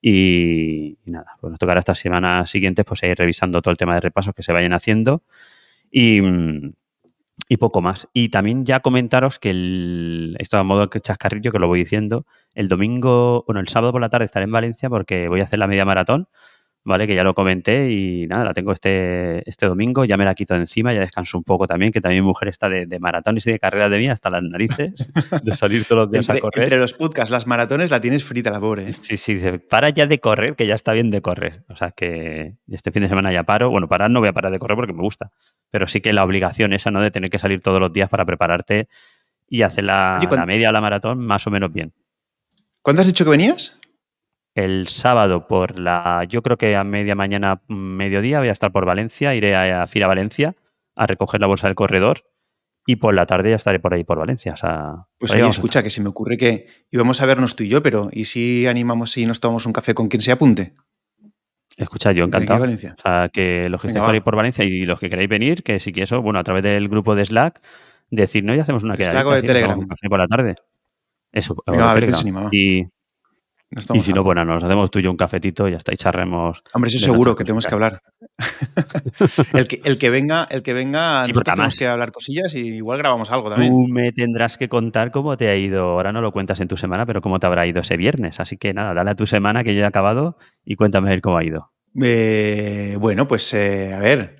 y, 0.00 0.96
nada, 1.06 1.36
pues 1.40 1.50
nos 1.50 1.58
tocará 1.58 1.80
estas 1.80 1.98
semanas 1.98 2.50
siguientes 2.50 2.84
pues 2.84 3.02
ir 3.02 3.16
revisando 3.16 3.60
todo 3.62 3.72
el 3.72 3.76
tema 3.76 3.94
de 3.94 4.00
repasos 4.00 4.34
que 4.34 4.42
se 4.42 4.52
vayan 4.52 4.72
haciendo 4.72 5.22
y, 5.90 6.20
poco 7.58 7.80
más. 7.80 8.08
Y 8.12 8.28
también 8.28 8.64
ya 8.64 8.80
comentaros 8.80 9.38
que 9.38 9.50
el, 9.50 10.36
esto 10.38 10.58
a 10.58 10.64
modo 10.64 10.90
que 10.90 11.00
chascarrillo 11.00 11.50
que 11.50 11.58
lo 11.58 11.66
voy 11.66 11.80
diciendo, 11.80 12.26
el 12.54 12.68
domingo, 12.68 13.44
bueno, 13.46 13.60
el 13.60 13.68
sábado 13.68 13.92
por 13.92 14.00
la 14.00 14.10
tarde 14.10 14.26
estaré 14.26 14.44
en 14.44 14.52
Valencia 14.52 14.88
porque 14.88 15.28
voy 15.28 15.40
a 15.40 15.44
hacer 15.44 15.58
la 15.58 15.66
media 15.66 15.84
maratón 15.84 16.28
¿vale? 16.84 17.06
Que 17.06 17.14
ya 17.14 17.22
lo 17.22 17.34
comenté 17.34 17.90
y 17.90 18.26
nada, 18.26 18.44
la 18.44 18.54
tengo 18.54 18.72
este, 18.72 19.48
este 19.48 19.66
domingo, 19.66 20.04
ya 20.06 20.16
me 20.16 20.24
la 20.24 20.34
quito 20.34 20.54
de 20.54 20.60
encima, 20.60 20.92
ya 20.94 21.00
descanso 21.00 21.36
un 21.36 21.44
poco 21.44 21.66
también, 21.66 21.92
que 21.92 22.00
también 22.00 22.22
mi 22.22 22.28
mujer 22.28 22.48
está 22.48 22.68
de, 22.68 22.86
de 22.86 22.98
maratones 22.98 23.46
y 23.46 23.52
de 23.52 23.58
carreras 23.58 23.90
de 23.90 23.98
mí 23.98 24.08
hasta 24.08 24.30
las 24.30 24.42
narices, 24.42 25.06
de 25.42 25.54
salir 25.54 25.84
todos 25.84 26.04
los 26.04 26.10
días 26.12 26.26
entre, 26.28 26.38
a 26.38 26.40
correr. 26.40 26.62
Entre 26.64 26.78
los 26.78 26.94
podcasts, 26.94 27.30
las 27.30 27.46
maratones 27.46 27.90
la 27.90 28.00
tienes 28.00 28.24
frita 28.24 28.50
la 28.50 28.60
pobre. 28.60 28.88
¿eh? 28.88 28.92
Sí, 28.92 29.16
sí, 29.18 29.34
dice, 29.34 29.58
para 29.58 29.90
ya 29.90 30.06
de 30.06 30.18
correr, 30.18 30.56
que 30.56 30.66
ya 30.66 30.74
está 30.74 30.92
bien 30.94 31.10
de 31.10 31.20
correr. 31.20 31.64
O 31.68 31.76
sea 31.76 31.90
que 31.90 32.54
este 32.68 32.90
fin 32.90 33.02
de 33.02 33.08
semana 33.08 33.32
ya 33.32 33.42
paro. 33.44 33.68
Bueno, 33.70 33.88
parar 33.88 34.10
no 34.10 34.20
voy 34.20 34.28
a 34.28 34.32
parar 34.32 34.50
de 34.52 34.58
correr 34.58 34.76
porque 34.76 34.92
me 34.94 35.02
gusta, 35.02 35.30
pero 35.70 35.86
sí 35.86 36.00
que 36.00 36.12
la 36.12 36.24
obligación 36.24 36.72
esa, 36.72 36.90
¿no? 36.90 37.02
De 37.02 37.10
tener 37.10 37.28
que 37.30 37.38
salir 37.38 37.60
todos 37.60 37.80
los 37.80 37.92
días 37.92 38.08
para 38.08 38.24
prepararte 38.24 38.88
y 39.48 39.62
hacer 39.62 39.84
la, 39.84 40.16
Oye, 40.18 40.28
¿cuán- 40.28 40.40
la 40.40 40.46
media 40.46 40.70
o 40.70 40.72
la 40.72 40.80
maratón 40.80 41.18
más 41.18 41.46
o 41.46 41.50
menos 41.50 41.72
bien. 41.72 41.92
¿Cuándo 42.82 43.02
has 43.02 43.08
dicho 43.08 43.24
que 43.24 43.30
venías? 43.30 43.77
El 44.58 44.88
sábado 44.88 45.46
por 45.46 45.78
la, 45.78 46.24
yo 46.28 46.42
creo 46.42 46.56
que 46.56 46.74
a 46.74 46.82
media 46.82 47.14
mañana, 47.14 47.62
mediodía, 47.68 48.40
voy 48.40 48.48
a 48.48 48.52
estar 48.52 48.72
por 48.72 48.84
Valencia, 48.86 49.32
iré 49.34 49.54
a, 49.54 49.82
a 49.82 49.86
Fira 49.86 50.08
Valencia 50.08 50.56
a 50.96 51.06
recoger 51.06 51.40
la 51.40 51.46
bolsa 51.46 51.68
del 51.68 51.76
corredor 51.76 52.24
y 52.84 52.96
por 52.96 53.14
la 53.14 53.24
tarde 53.24 53.50
ya 53.50 53.56
estaré 53.56 53.78
por 53.78 53.94
ahí 53.94 54.02
por 54.02 54.18
Valencia. 54.18 54.54
O 54.54 54.56
sea, 54.56 55.06
Pues 55.18 55.32
oye, 55.32 55.46
escucha, 55.48 55.82
que 55.84 55.90
se 55.90 56.00
me 56.02 56.08
ocurre 56.08 56.36
que 56.36 56.66
íbamos 56.90 57.20
a 57.22 57.26
vernos 57.26 57.54
tú 57.54 57.62
y 57.62 57.68
yo, 57.68 57.84
pero 57.84 58.08
¿y 58.10 58.24
si 58.24 58.66
animamos 58.66 59.16
y 59.16 59.26
nos 59.26 59.38
tomamos 59.38 59.64
un 59.66 59.72
café 59.72 59.94
con 59.94 60.08
quien 60.08 60.22
se 60.22 60.32
apunte? 60.32 60.74
Escucha, 61.76 62.10
yo 62.10 62.26
¿De 62.26 62.30
aquí 62.30 62.34
a 62.34 62.38
encantado. 62.38 62.60
Valencia? 62.60 62.96
O 62.98 63.00
sea, 63.00 63.28
que 63.28 63.68
los 63.68 63.80
que 63.80 63.86
estéis 63.86 64.04
por 64.04 64.14
ahí 64.14 64.20
por 64.20 64.34
Valencia 64.34 64.64
y 64.64 64.84
los 64.86 64.98
que 64.98 65.08
queráis 65.08 65.28
venir, 65.28 65.62
que 65.62 65.78
si 65.78 65.92
quieres, 65.92 66.10
bueno, 66.20 66.40
a 66.40 66.42
través 66.42 66.64
del 66.64 66.88
grupo 66.88 67.14
de 67.14 67.24
Slack, 67.24 67.60
decirnos 68.10 68.56
y 68.56 68.58
hacemos 68.58 68.82
una 68.82 68.94
¿De 68.94 69.04
quedadita. 69.04 69.20
Slack 69.22 69.32
o 69.32 69.34
de 69.36 69.42
Telegram? 69.42 69.78
un 69.78 69.86
café 69.86 70.08
por 70.08 70.18
la 70.18 70.26
tarde. 70.26 70.56
Eso, 71.30 71.54
Venga, 71.64 71.92
a 71.92 71.94
ver 71.94 72.00
Telegram. 72.06 72.14
se 72.20 72.28
anima. 72.28 72.48
Y, 72.50 72.88
Y 73.70 74.00
si 74.00 74.14
no, 74.14 74.24
bueno, 74.24 74.46
nos 74.46 74.64
hacemos 74.64 74.90
tú 74.90 74.98
y 74.98 75.02
yo 75.02 75.10
un 75.10 75.16
cafetito 75.18 75.68
y 75.68 75.72
ya 75.72 75.76
está, 75.76 75.92
y 75.92 75.96
charremos. 75.96 76.62
Hombre, 76.72 76.88
eso 76.88 76.98
seguro 76.98 77.36
que 77.36 77.44
tenemos 77.44 77.66
que 77.66 77.74
hablar. 77.74 78.00
el, 79.52 79.68
que, 79.68 79.80
el 79.84 79.98
que 79.98 80.08
venga, 80.08 80.46
el 80.50 80.62
que 80.62 80.72
venga, 80.72 81.24
Sí, 81.24 81.32
tenemos 81.32 81.78
que 81.78 81.86
hablar 81.86 82.10
cosillas 82.10 82.54
y 82.54 82.76
igual 82.76 82.98
grabamos 82.98 83.30
algo 83.30 83.50
también. 83.50 83.70
Tú 83.70 83.86
me 83.86 84.10
tendrás 84.12 84.56
que 84.56 84.70
contar 84.70 85.10
cómo 85.10 85.36
te 85.36 85.50
ha 85.50 85.56
ido, 85.56 85.82
ahora 85.82 86.12
no 86.12 86.22
lo 86.22 86.32
cuentas 86.32 86.60
en 86.60 86.68
tu 86.68 86.78
semana, 86.78 87.04
pero 87.04 87.20
cómo 87.20 87.38
te 87.38 87.46
habrá 87.46 87.66
ido 87.66 87.82
ese 87.82 87.98
viernes. 87.98 88.40
Así 88.40 88.56
que 88.56 88.72
nada, 88.72 88.94
dale 88.94 89.10
a 89.10 89.16
tu 89.16 89.26
semana 89.26 89.62
que 89.62 89.74
yo 89.74 89.82
he 89.82 89.86
acabado 89.86 90.38
y 90.64 90.76
cuéntame 90.76 91.20
cómo 91.20 91.36
ha 91.36 91.44
ido. 91.44 91.70
Eh, 92.00 92.96
bueno, 92.98 93.28
pues 93.28 93.52
eh, 93.52 93.92
a 93.92 93.98
ver, 93.98 94.37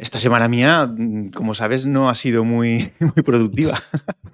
esta 0.00 0.18
semana 0.18 0.48
mía, 0.48 0.86
mm, 0.86 1.30
como 1.30 1.54
sabes, 1.54 1.86
no 1.86 2.08
ha 2.08 2.14
sido 2.14 2.44
muy, 2.44 2.90
muy 3.00 3.22
productiva. 3.24 3.74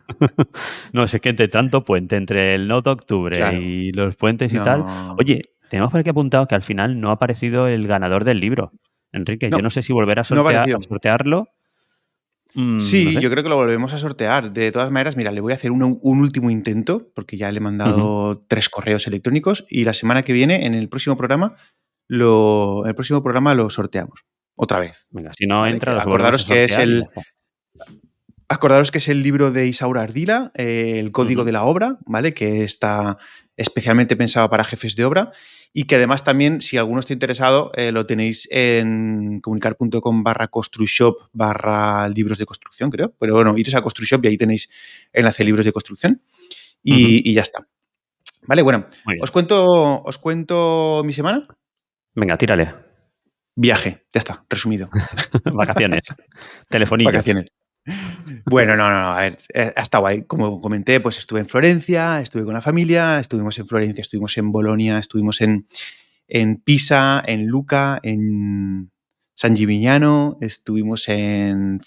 No 0.92 1.04
es 1.04 1.18
que 1.20 1.28
entre 1.28 1.49
tanto 1.49 1.85
puente, 1.85 2.16
entre 2.16 2.54
el 2.54 2.68
Noto 2.68 2.90
Octubre 2.92 3.37
Claro. 3.37 3.58
y 3.61 3.92
los 3.92 4.16
puentes 4.16 4.52
y 4.54 4.56
No. 4.56 4.62
tal. 4.62 4.85
Oye, 5.18 5.42
tenemos 5.68 5.90
por 5.90 6.00
aquí 6.00 6.08
apuntado 6.08 6.46
que 6.46 6.54
al 6.54 6.62
final 6.62 6.99
no 7.00 7.11
ha 7.11 7.14
aparecido 7.14 7.66
el 7.68 7.87
ganador 7.87 8.25
del 8.25 8.40
libro. 8.40 8.73
Enrique, 9.12 9.50
No, 9.50 9.58
yo 9.58 9.62
no 9.62 9.68
sé 9.70 9.82
si 9.82 9.92
volver 9.92 10.18
a, 10.18 10.23
no 10.23 10.25
sortear- 10.25 10.82
sortearlo. 10.82 11.49
Mm, 12.54 12.78
Sí, 12.80 13.04
no 13.06 13.11
sé. 13.12 13.20
yo 13.20 13.28
creo 13.30 13.42
que 13.42 13.50
lo 13.50 13.56
volvemos 13.56 13.92
a 13.92 13.99
sortear. 13.99 14.52
De 14.52 14.73
todas 14.73 14.90
maneras, 14.90 15.16
mira, 15.18 15.30
le 15.32 15.40
voy 15.42 15.52
a 15.52 15.56
hacer 15.56 15.70
un, 15.70 15.99
un 16.00 16.20
último 16.20 16.49
intento, 16.50 17.11
porque 17.14 17.37
ya 17.37 17.50
le 17.52 17.58
he 17.58 17.61
mandado 17.61 18.42
tres 18.49 18.70
correos 18.70 19.06
electrónicos 19.06 19.66
y 19.68 19.85
la 19.85 19.92
semana 19.92 20.23
que 20.23 20.32
viene, 20.32 20.64
en 20.64 20.73
el 20.75 20.88
próximo 20.88 21.16
programa, 21.18 21.56
lo, 22.08 22.82
en 22.85 22.88
el 22.90 22.94
próximo 22.94 23.23
programa 23.23 23.52
lo 23.54 23.68
sorteamos. 23.68 24.25
Otra 24.57 24.81
vez. 24.81 25.07
Si 25.39 25.47
no 25.47 25.67
entra, 25.67 25.95
los 25.95 26.03
acordaros 26.03 26.45
que 26.45 26.65
es 26.65 26.77
el-. 26.77 27.07
Acordaros 28.49 28.91
que 28.91 28.99
es 28.99 29.09
el 29.09 29.23
libro 29.23 29.51
de 29.51 29.67
Isaura 29.67 30.03
Ardila, 30.03 30.53
eh, 30.55 30.95
El 30.97 31.13
Código 31.13 31.45
de 31.45 31.53
la 31.53 31.65
Obra, 31.65 31.99
¿vale? 32.07 32.33
Que 32.33 32.65
está 32.65 33.19
especialmente 33.57 34.17
pensado 34.17 34.49
para 34.51 34.65
jefes 34.65 34.95
de 34.97 35.05
obra 35.05 35.33
y 35.73 35.85
que 35.85 35.97
además 35.97 36.25
también, 36.25 36.61
si 36.61 36.77
alguno 36.77 37.01
está 37.01 37.13
interesado, 37.13 37.73
eh, 37.75 37.91
lo 37.91 38.07
tenéis 38.07 38.49
en 38.51 39.41
comunicar.com 39.41 40.23
barra 40.23 40.49
construshop 40.49 41.29
barra 41.33 42.09
libros 42.09 42.39
de 42.39 42.47
construcción, 42.47 42.91
creo. 42.91 43.15
Pero 43.19 43.35
bueno, 43.35 43.57
iros 43.59 43.75
a 43.75 43.83
construshop 43.83 44.25
y 44.25 44.29
ahí 44.29 44.39
tenéis 44.39 44.71
enlace 45.13 45.45
libros 45.45 45.65
de 45.65 45.73
construcción 45.73 46.23
y, 46.83 47.29
y 47.29 47.35
ya 47.35 47.43
está. 47.43 47.67
Vale, 48.47 48.63
bueno, 48.63 48.87
os 49.21 49.31
cuento, 49.31 50.03
os 50.03 50.19
cuento 50.19 51.03
mi 51.05 51.13
semana. 51.13 51.49
Venga, 52.15 52.39
tírale. 52.39 52.86
Viaje, 53.59 54.05
ya 54.13 54.19
está, 54.19 54.45
resumido. 54.51 54.91
Vacaciones. 55.53 56.03
Telefonillo. 56.69 57.09
Vacaciones. 57.11 57.47
Bueno, 58.45 58.77
no, 58.77 58.91
no, 58.91 59.01
no, 59.01 59.13
a 59.13 59.21
ver, 59.23 59.39
eh, 59.55 59.73
ha 59.75 59.81
estado 59.81 60.03
guay. 60.03 60.25
Como 60.25 60.61
comenté, 60.61 61.01
pues 61.01 61.19
estuve 61.19 61.41
en 61.41 61.49
Florencia, 61.49 62.21
estuve 62.21 62.45
con 62.45 62.53
la 62.53 62.61
familia, 62.61 63.19
estuvimos 63.19 63.59
en 63.59 63.67
Florencia, 63.67 64.03
estuvimos 64.03 64.37
en 64.37 64.53
Bolonia, 64.53 64.99
estuvimos 64.99 65.41
en, 65.41 65.67
en 66.29 66.57
Pisa, 66.57 67.23
en 67.27 67.47
Luca, 67.47 67.99
en 68.03 68.90
San 69.35 69.57
Gimignano, 69.57 70.37
estuvimos 70.40 71.09
en, 71.09 71.81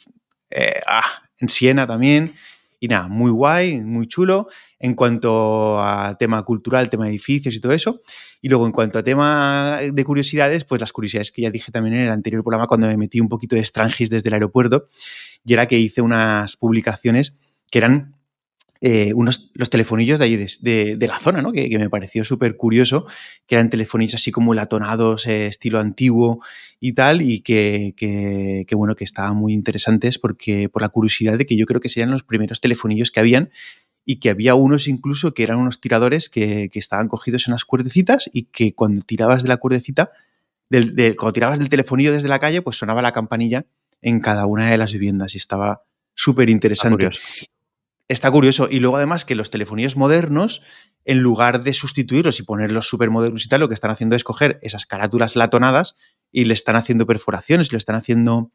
eh, 0.49 0.79
ah, 0.87 1.21
en 1.37 1.49
Siena 1.49 1.85
también. 1.85 2.33
Y 2.79 2.87
nada, 2.87 3.09
muy 3.09 3.29
guay, 3.29 3.81
muy 3.81 4.07
chulo 4.07 4.47
en 4.79 4.93
cuanto 4.95 5.79
a 5.83 6.15
tema 6.17 6.41
cultural, 6.43 6.89
tema 6.89 7.05
de 7.05 7.11
edificios 7.11 7.53
y 7.53 7.59
todo 7.59 7.73
eso. 7.73 8.01
Y 8.41 8.47
luego 8.47 8.65
en 8.65 8.71
cuanto 8.71 8.97
a 8.97 9.03
tema 9.03 9.79
de 9.91 10.03
curiosidades, 10.03 10.63
pues 10.63 10.79
las 10.79 10.93
curiosidades 10.93 11.31
que 11.31 11.41
ya 11.41 11.51
dije 11.51 11.71
también 11.71 11.95
en 11.95 12.01
el 12.03 12.11
anterior 12.11 12.43
programa 12.43 12.65
cuando 12.67 12.87
me 12.87 12.95
metí 12.97 13.19
un 13.19 13.27
poquito 13.27 13.55
de 13.55 13.63
Strangis 13.65 14.09
desde 14.09 14.29
el 14.29 14.33
aeropuerto, 14.33 14.87
y 15.43 15.53
era 15.53 15.67
que 15.67 15.77
hice 15.77 16.01
unas 16.01 16.55
publicaciones 16.55 17.37
que 17.69 17.79
eran 17.79 18.15
eh, 18.81 19.11
unos, 19.13 19.51
los 19.55 19.69
telefonillos 19.69 20.19
de 20.19 20.37
de, 20.37 20.49
de, 20.61 20.95
de 20.95 21.07
la 21.07 21.19
zona, 21.19 21.41
¿no? 21.41 21.51
Que, 21.51 21.69
que 21.69 21.77
me 21.77 21.89
pareció 21.89 22.23
súper 22.23 22.55
curioso, 22.55 23.05
que 23.45 23.55
eran 23.55 23.69
telefonillos 23.69 24.15
así 24.15 24.31
como 24.31 24.53
latonados, 24.53 25.27
eh, 25.27 25.47
estilo 25.47 25.79
antiguo 25.79 26.41
y 26.79 26.93
tal, 26.93 27.21
y 27.21 27.41
que, 27.41 27.93
que, 27.97 28.63
que, 28.65 28.75
bueno, 28.75 28.95
que 28.95 29.03
estaban 29.03 29.35
muy 29.35 29.53
interesantes 29.53 30.17
porque 30.17 30.69
por 30.69 30.81
la 30.81 30.87
curiosidad 30.87 31.37
de 31.37 31.45
que 31.45 31.57
yo 31.57 31.65
creo 31.65 31.81
que 31.81 31.89
serían 31.89 32.11
los 32.11 32.23
primeros 32.23 32.61
telefonillos 32.61 33.11
que 33.11 33.19
habían 33.19 33.49
y 34.09 34.15
que 34.15 34.31
había 34.31 34.55
unos 34.55 34.87
incluso 34.87 35.35
que 35.35 35.43
eran 35.43 35.59
unos 35.59 35.81
tiradores 35.81 36.29
que, 36.29 36.71
que 36.73 36.79
estaban 36.79 37.07
cogidos 37.07 37.47
en 37.47 37.51
las 37.51 37.63
cuerdecitas 37.63 38.27
y 38.33 38.45
que 38.45 38.73
cuando 38.73 39.05
tirabas 39.05 39.43
de 39.43 39.49
la 39.49 39.57
cuerdecita, 39.57 40.09
del, 40.67 40.95
del, 40.95 41.15
cuando 41.15 41.33
tirabas 41.33 41.59
del 41.59 41.69
telefonillo 41.69 42.11
desde 42.11 42.27
la 42.27 42.39
calle, 42.39 42.63
pues 42.63 42.75
sonaba 42.75 43.03
la 43.03 43.11
campanilla 43.11 43.67
en 44.01 44.19
cada 44.19 44.47
una 44.47 44.71
de 44.71 44.79
las 44.79 44.93
viviendas 44.93 45.35
y 45.35 45.37
estaba 45.37 45.83
súper 46.15 46.49
interesante. 46.49 47.05
Está 47.05 47.19
curioso. 47.19 47.21
Está 48.07 48.31
curioso. 48.31 48.67
Y 48.71 48.79
luego 48.79 48.97
además 48.97 49.25
que 49.25 49.35
los 49.35 49.51
telefonías 49.51 49.95
modernos, 49.95 50.63
en 51.05 51.19
lugar 51.19 51.61
de 51.61 51.73
sustituirlos 51.73 52.39
y 52.39 52.43
ponerlos 52.43 52.87
súper 52.87 53.11
modernos 53.11 53.45
y 53.45 53.47
tal, 53.47 53.59
lo 53.59 53.67
que 53.67 53.75
están 53.75 53.91
haciendo 53.91 54.15
es 54.15 54.23
coger 54.23 54.57
esas 54.63 54.87
carátulas 54.87 55.35
latonadas 55.35 55.97
y 56.31 56.45
le 56.45 56.55
están 56.55 56.77
haciendo 56.77 57.05
perforaciones, 57.05 57.71
lo 57.71 57.77
están 57.77 57.95
haciendo, 57.95 58.51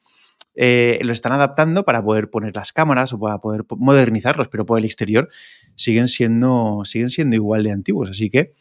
eh, 0.55 0.99
lo 1.03 1.13
están 1.13 1.33
adaptando 1.33 1.85
para 1.85 2.03
poder 2.03 2.31
poner 2.31 2.55
las 2.55 2.73
cámaras 2.73 3.13
o 3.13 3.19
para 3.19 3.39
poder 3.39 3.65
modernizarlos, 3.77 4.49
pero 4.49 4.65
por 4.65 4.79
el 4.79 4.85
exterior 4.85 5.29
siguen 5.77 6.09
siendo, 6.09 6.83
siguen 6.85 7.11
siendo 7.11 7.37
igual 7.37 7.65
de 7.65 7.73
antiguos. 7.73 8.11
Así 8.11 8.31
que 8.31 8.53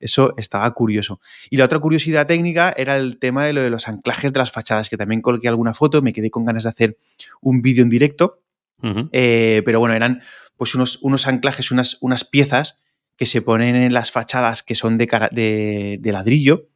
eso 0.00 0.34
estaba 0.36 0.70
curioso. 0.74 1.20
Y 1.50 1.56
la 1.56 1.64
otra 1.64 1.78
curiosidad 1.78 2.26
técnica 2.26 2.74
era 2.76 2.96
el 2.96 3.18
tema 3.18 3.44
de 3.44 3.52
lo 3.52 3.62
de 3.62 3.70
los 3.70 3.88
anclajes 3.88 4.32
de 4.32 4.38
las 4.38 4.52
fachadas, 4.52 4.88
que 4.88 4.96
también 4.96 5.22
coloqué 5.22 5.48
alguna 5.48 5.74
foto, 5.74 6.02
me 6.02 6.12
quedé 6.12 6.30
con 6.30 6.44
ganas 6.44 6.64
de 6.64 6.70
hacer 6.70 6.98
un 7.40 7.62
vídeo 7.62 7.82
en 7.82 7.90
directo, 7.90 8.42
uh 8.82 8.86
-huh. 8.86 9.08
eh, 9.12 9.62
pero 9.64 9.80
bueno, 9.80 9.94
eran 9.94 10.22
pues 10.56 10.74
unos, 10.74 10.98
unos 11.02 11.26
anclajes, 11.26 11.70
unas, 11.70 11.98
unas, 12.00 12.24
piezas 12.24 12.80
que 13.16 13.26
se 13.26 13.42
ponen 13.42 13.76
en 13.76 13.92
las 13.92 14.10
fachadas 14.10 14.62
que 14.62 14.74
son 14.74 14.98
de, 14.98 15.06
de, 15.32 15.98
de, 16.00 16.12
ladrillo 16.12 16.68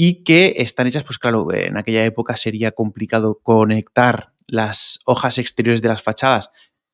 y 0.00 0.22
que 0.22 0.54
están 0.58 0.86
hechas, 0.86 1.02
pues 1.02 1.18
claro, 1.18 1.52
en 1.52 1.76
aquella 1.76 2.04
época 2.04 2.36
sería 2.36 2.70
complicado 2.70 3.40
conectar 3.42 4.32
las 4.46 5.00
hojas 5.06 5.38
exteriores 5.38 5.82
de 5.82 5.88
las 5.88 6.02
fachadas 6.02 6.50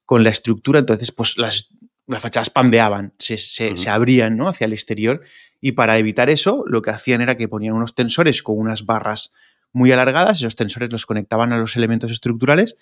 con 0.06 0.24
la 0.24 0.30
estructura, 0.30 0.78
entonces 0.78 1.12
pues 1.12 1.36
las, 1.36 1.74
las 2.06 2.22
fachadas 2.22 2.48
pambeaban, 2.48 3.12
se, 3.18 3.36
se, 3.36 3.68
uh 3.68 3.72
-huh. 3.72 3.76
se, 3.76 3.90
abrían 3.90 4.38
¿no? 4.38 4.48
hacia 4.48 4.64
el 4.64 4.72
exterior 4.72 5.20
y 5.60 5.72
para 5.72 5.98
evitar 5.98 6.30
eso 6.30 6.64
lo 6.66 6.80
que 6.80 6.92
hacían 6.92 7.20
era 7.20 7.36
que 7.36 7.46
ponían 7.46 7.74
unos 7.74 7.94
tensores 7.94 8.42
con 8.42 8.58
unas 8.58 8.86
barras 8.86 9.34
muy 9.70 9.92
alargadas, 9.92 10.38
esos 10.38 10.56
tensores 10.56 10.90
los 10.90 11.04
conectaban 11.04 11.52
a 11.52 11.58
los 11.58 11.76
elementos 11.76 12.10
estructurales 12.10 12.74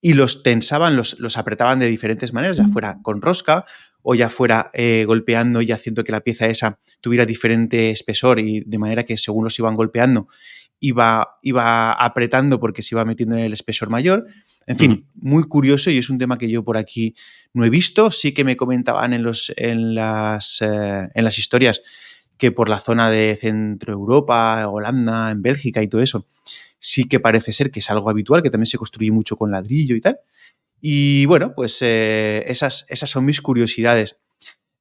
y 0.00 0.12
los 0.12 0.44
tensaban, 0.44 0.94
los, 0.94 1.18
los 1.18 1.36
apretaban 1.38 1.80
de 1.80 1.88
diferentes 1.88 2.32
maneras, 2.32 2.56
ya 2.56 2.68
fuera 2.68 2.98
con 3.02 3.20
rosca 3.20 3.64
o 4.08 4.14
ya 4.14 4.28
fuera 4.28 4.70
eh, 4.72 5.04
golpeando 5.04 5.60
y 5.62 5.72
haciendo 5.72 6.04
que 6.04 6.12
la 6.12 6.20
pieza 6.20 6.46
esa 6.46 6.78
tuviera 7.00 7.26
diferente 7.26 7.90
espesor 7.90 8.38
y 8.38 8.60
de 8.60 8.78
manera 8.78 9.02
que 9.02 9.18
según 9.18 9.42
los 9.42 9.58
iban 9.58 9.74
golpeando 9.74 10.28
iba, 10.78 11.38
iba 11.42 11.92
apretando 11.92 12.60
porque 12.60 12.82
se 12.82 12.94
iba 12.94 13.04
metiendo 13.04 13.36
en 13.36 13.42
el 13.42 13.52
espesor 13.52 13.90
mayor. 13.90 14.24
En 14.68 14.76
fin, 14.76 14.92
uh 14.92 14.94
-huh. 14.94 15.04
muy 15.14 15.42
curioso 15.42 15.90
y 15.90 15.98
es 15.98 16.08
un 16.08 16.18
tema 16.18 16.38
que 16.38 16.48
yo 16.48 16.62
por 16.62 16.76
aquí 16.76 17.16
no 17.52 17.64
he 17.64 17.70
visto. 17.70 18.12
Sí 18.12 18.32
que 18.32 18.44
me 18.44 18.56
comentaban 18.56 19.12
en, 19.12 19.24
los, 19.24 19.52
en, 19.56 19.96
las, 19.96 20.58
eh, 20.62 21.08
en 21.12 21.24
las 21.24 21.38
historias 21.38 21.82
que 22.38 22.52
por 22.52 22.68
la 22.68 22.78
zona 22.78 23.10
de 23.10 23.34
Centro 23.34 23.92
Europa, 23.92 24.68
Holanda, 24.68 25.32
en 25.32 25.42
Bélgica 25.42 25.82
y 25.82 25.88
todo 25.88 26.00
eso, 26.00 26.26
sí 26.78 27.08
que 27.08 27.18
parece 27.18 27.52
ser 27.52 27.72
que 27.72 27.80
es 27.80 27.90
algo 27.90 28.08
habitual, 28.08 28.42
que 28.42 28.50
también 28.50 28.66
se 28.66 28.78
construye 28.78 29.10
mucho 29.10 29.36
con 29.36 29.50
ladrillo 29.50 29.96
y 29.96 30.00
tal. 30.00 30.18
Y 30.80 31.26
bueno, 31.26 31.54
pues 31.54 31.78
eh, 31.82 32.44
esas, 32.46 32.86
esas 32.88 33.10
son 33.10 33.24
mis 33.24 33.40
curiosidades. 33.40 34.22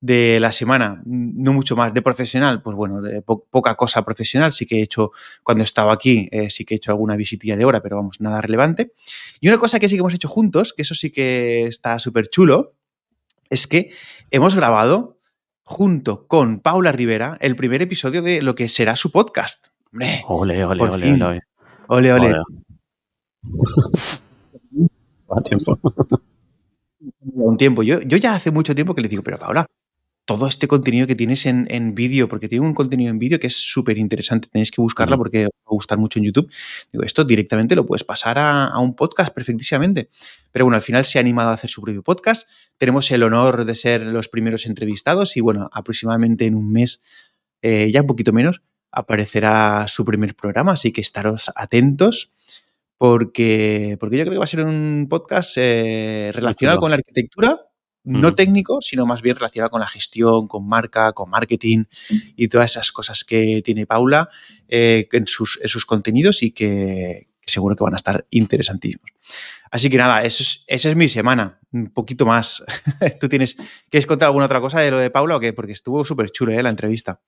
de 0.01 0.39
la 0.39 0.51
semana, 0.51 1.01
no 1.05 1.51
mucho 1.53 1.75
más. 1.75 1.93
De 1.93 2.01
profesional, 2.01 2.61
pues 2.61 2.75
bueno, 2.75 3.01
de 3.01 3.23
poca 3.23 3.75
cosa 3.75 4.03
profesional. 4.05 4.51
Sí 4.51 4.67
que 4.67 4.79
he 4.79 4.83
hecho, 4.83 5.11
cuando 5.41 5.63
he 5.63 5.65
estado 5.65 5.89
aquí, 5.89 6.29
eh, 6.31 6.49
sí 6.51 6.63
que 6.63 6.75
he 6.75 6.77
hecho 6.77 6.91
alguna 6.91 7.15
visitilla 7.15 7.55
de 7.57 7.65
hora, 7.65 7.81
pero 7.81 7.95
vamos, 7.95 8.21
nada 8.21 8.39
relevante. 8.41 8.91
Y 9.39 9.47
una 9.47 9.57
cosa 9.57 9.79
que 9.79 9.89
sí 9.89 9.95
que 9.95 10.01
hemos 10.01 10.13
hecho 10.13 10.27
juntos, 10.27 10.73
que 10.73 10.83
eso 10.83 10.93
sí 10.93 11.11
que 11.11 11.63
está 11.65 11.97
súper 11.97 12.27
chulo, 12.27 12.75
es 13.49 13.65
que 13.65 13.91
hemos 14.29 14.55
grabado 14.55 15.17
junto 15.63 16.27
con 16.27 16.59
Paula 16.59 16.91
Rivera 16.91 17.37
el 17.41 17.55
primer 17.55 17.81
episodio 17.81 18.21
de 18.21 18.43
lo 18.43 18.53
que 18.53 18.69
será 18.69 18.95
su 18.95 19.11
podcast. 19.11 19.69
Hombre, 19.91 20.23
ole, 20.27 20.65
ole, 20.65 20.83
ole, 20.83 21.41
ole, 21.87 22.11
ole, 22.11 22.11
ole. 22.11 22.35
Tiempo. 25.43 25.79
Un 27.23 27.57
tiempo. 27.57 27.83
Yo, 27.83 28.01
yo 28.01 28.17
ya 28.17 28.35
hace 28.35 28.51
mucho 28.51 28.73
tiempo 28.75 28.95
que 28.95 29.01
le 29.01 29.07
digo, 29.07 29.23
pero 29.23 29.37
Paula, 29.37 29.65
todo 30.25 30.47
este 30.47 30.67
contenido 30.67 31.05
que 31.05 31.15
tienes 31.15 31.45
en, 31.45 31.95
vídeo, 31.95 32.27
porque 32.27 32.49
tiene 32.49 32.65
un 32.65 32.73
contenido 32.73 33.11
en 33.11 33.19
vídeo 33.19 33.39
que 33.39 33.47
es 33.47 33.55
súper 33.55 33.99
interesante, 33.99 34.49
tenéis 34.51 34.71
que 34.71 34.81
buscarla 34.81 35.17
porque 35.17 35.45
os 35.45 35.51
va 35.51 35.69
a 35.69 35.75
gustar 35.75 35.99
mucho 35.99 36.17
en 36.17 36.25
YouTube. 36.25 36.51
Digo, 36.91 37.03
esto 37.03 37.23
directamente 37.23 37.75
lo 37.75 37.85
puedes 37.85 38.03
pasar 38.03 38.39
a, 38.39 38.77
un 38.79 38.95
podcast 38.95 39.33
perfectísimamente. 39.33 40.09
Pero 40.51 40.65
bueno, 40.65 40.77
al 40.77 40.81
final 40.81 41.05
se 41.05 41.19
ha 41.19 41.21
animado 41.21 41.49
a 41.49 41.53
hacer 41.53 41.69
su 41.69 41.81
propio 41.81 42.01
podcast. 42.01 42.49
Tenemos 42.77 43.09
el 43.11 43.21
honor 43.21 43.65
de 43.65 43.75
ser 43.75 44.01
los 44.01 44.27
primeros 44.27 44.65
entrevistados 44.65 45.37
y 45.37 45.41
bueno, 45.41 45.69
aproximadamente 45.71 46.45
en 46.45 46.55
un 46.55 46.71
mes, 46.71 47.03
eh, 47.61 47.91
ya 47.91 48.01
un 48.01 48.07
poquito 48.07 48.33
menos, 48.33 48.63
aparecerá 48.91 49.87
su 49.87 50.05
primer 50.05 50.35
programa, 50.35 50.71
así 50.71 50.91
que 50.91 51.01
estaros 51.01 51.51
atentos. 51.55 52.33
Porque, 52.97 53.97
porque 53.99 54.17
yo 54.17 54.23
creo 54.23 54.33
que 54.33 54.39
va 54.39 54.45
a 54.45 54.47
ser 54.47 54.65
un 54.65 55.07
podcast 55.09 55.57
eh, 55.57 56.31
relacionado 56.33 56.79
con 56.79 56.91
la 56.91 56.95
arquitectura, 56.95 57.59
no 58.05 58.35
técnico, 58.35 58.81
sino 58.81 59.05
más 59.05 59.21
bien 59.21 59.35
relacionado 59.35 59.71
con 59.71 59.81
la 59.81 59.87
gestión, 59.87 60.47
con 60.47 60.67
marca, 60.67 61.11
con 61.13 61.29
marketing 61.29 61.85
y 62.35 62.47
todas 62.47 62.71
esas 62.71 62.91
cosas 62.91 63.23
que 63.23 63.61
tiene 63.63 63.87
Paula 63.87 64.29
eh, 64.67 65.07
en, 65.11 65.27
sus, 65.27 65.85
contenidos 65.85 66.43
y 66.43 66.51
que, 66.51 67.27
seguro 67.45 67.75
que 67.75 67.83
van 67.83 67.93
a 67.93 67.97
estar 67.97 68.25
interesantísimos. 68.29 69.09
Así 69.71 69.89
que 69.89 69.97
nada, 69.97 70.21
eso 70.21 70.43
esa 70.67 70.89
es 70.89 70.95
mi 70.95 71.09
semana, 71.09 71.59
un 71.71 71.91
poquito 71.91 72.25
más. 72.25 72.63
¿Tú 73.19 73.27
tienes, 73.27 73.57
quieres 73.89 74.05
contar 74.05 74.27
alguna 74.27 74.45
otra 74.45 74.61
cosa 74.61 74.79
de 74.79 74.91
lo 74.91 74.99
de 74.99 75.09
Paula 75.09 75.37
o 75.37 75.39
qué? 75.39 75.53
Porque 75.53 75.73
estuvo 75.73 76.05
súper 76.05 76.29
chulo 76.29 76.53
¿eh? 76.53 76.61
la 76.61 76.69
entrevista. 76.69 77.21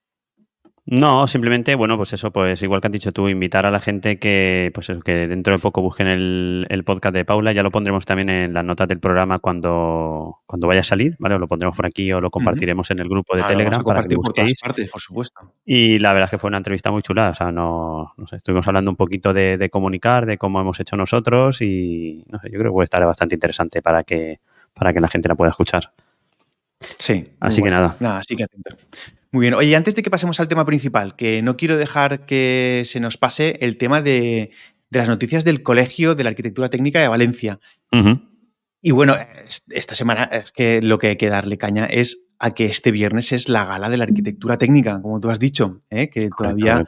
No, 0.89 1.27
simplemente, 1.27 1.75
bueno, 1.75 1.97
pues 1.97 2.13
eso, 2.13 2.31
pues 2.31 2.63
igual 2.63 2.79
que 2.79 2.87
has 2.87 2.93
dicho 2.93 3.11
tú, 3.11 3.27
invitar 3.27 3.65
a 3.65 3.71
la 3.71 3.81
gente 3.81 4.19
que, 4.19 4.71
pues 4.73 4.89
que 5.03 5.27
dentro 5.27 5.51
de 5.51 5.59
poco 5.59 5.81
busquen 5.81 6.07
el, 6.07 6.83
podcast 6.85 7.13
de 7.13 7.25
Paula, 7.25 7.51
ya 7.51 7.61
lo 7.61 7.71
pondremos 7.71 8.05
también 8.05 8.29
en 8.29 8.53
las 8.53 8.63
notas 8.63 8.87
del 8.87 9.01
programa 9.01 9.39
cuando, 9.39 10.39
cuando 10.45 10.65
vaya 10.65 10.79
a 10.79 10.85
salir, 10.85 11.17
¿vale? 11.19 11.35
O 11.35 11.39
lo 11.39 11.47
pondremos 11.49 11.75
por 11.75 11.85
aquí 11.85 12.09
o 12.13 12.21
lo 12.21 12.29
compartiremos 12.29 12.89
en 12.91 12.99
el 12.99 13.09
grupo 13.09 13.35
de 13.35 13.43
Telegram 13.43 13.83
para 13.83 14.03
que 14.03 14.15
por 14.15 14.31
todas 14.31 14.53
partes, 14.61 14.89
por 14.89 15.01
supuesto. 15.01 15.41
Y 15.65 15.99
la 15.99 16.13
verdad 16.13 16.27
es 16.27 16.31
que 16.31 16.37
fue 16.37 16.47
una 16.47 16.57
entrevista 16.57 16.89
muy 16.89 17.01
chula, 17.01 17.31
o 17.31 17.33
sea, 17.33 17.51
no, 17.51 18.13
no 18.15 18.27
sé, 18.27 18.37
estuvimos 18.37 18.65
hablando 18.65 18.89
un 18.89 18.97
poquito 18.97 19.33
de, 19.33 19.69
comunicar, 19.69 20.25
de 20.25 20.37
cómo 20.37 20.61
hemos 20.61 20.79
hecho 20.79 20.95
nosotros 20.95 21.61
y, 21.61 22.23
no 22.29 22.39
sé, 22.39 22.49
yo 22.49 22.59
creo 22.59 22.71
que 22.71 22.75
puede 22.75 22.85
estar 22.85 23.05
bastante 23.05 23.35
interesante 23.35 23.81
para 23.81 24.03
que, 24.03 24.39
para 24.73 24.93
que 24.93 25.01
la 25.01 25.09
gente 25.09 25.27
la 25.27 25.35
pueda 25.35 25.49
escuchar. 25.49 25.91
Sí. 26.79 27.29
Así 27.39 27.61
que 27.61 27.69
nada. 27.69 27.95
Nada, 27.99 28.19
así 28.19 28.35
que 28.35 28.43
atento. 28.43 28.75
Muy 29.31 29.41
bien. 29.41 29.53
Oye, 29.53 29.75
antes 29.75 29.95
de 29.95 30.03
que 30.03 30.09
pasemos 30.09 30.39
al 30.39 30.47
tema 30.47 30.65
principal, 30.65 31.15
que 31.15 31.41
no 31.41 31.57
quiero 31.57 31.77
dejar 31.77 32.25
que 32.25 32.83
se 32.85 32.99
nos 32.99 33.17
pase 33.17 33.57
el 33.61 33.77
tema 33.77 34.01
de, 34.01 34.51
las 34.89 35.09
noticias 35.09 35.43
del 35.43 35.63
Colegio 35.63 36.15
de 36.15 36.23
la 36.23 36.29
Arquitectura 36.29 36.69
Técnica 36.69 36.99
de 37.01 37.07
Valencia. 37.07 37.59
Y 38.81 38.91
bueno, 38.91 39.15
esta 39.69 39.95
semana 39.95 40.25
es 40.25 40.51
que 40.51 40.81
lo 40.81 40.99
que 40.99 41.07
hay 41.07 41.15
que 41.17 41.29
darle 41.29 41.57
caña 41.57 41.85
es 41.87 42.29
a 42.39 42.51
que 42.51 42.65
este 42.65 42.91
viernes 42.91 43.31
es 43.31 43.49
la 43.49 43.65
gala 43.65 43.89
de 43.89 43.97
la 43.97 44.03
arquitectura 44.03 44.57
técnica, 44.57 45.01
como 45.01 45.19
tú 45.19 45.29
has 45.29 45.39
dicho, 45.39 45.81
¿eh? 45.89 46.09
que 46.09 46.29
todavía, 46.29 46.85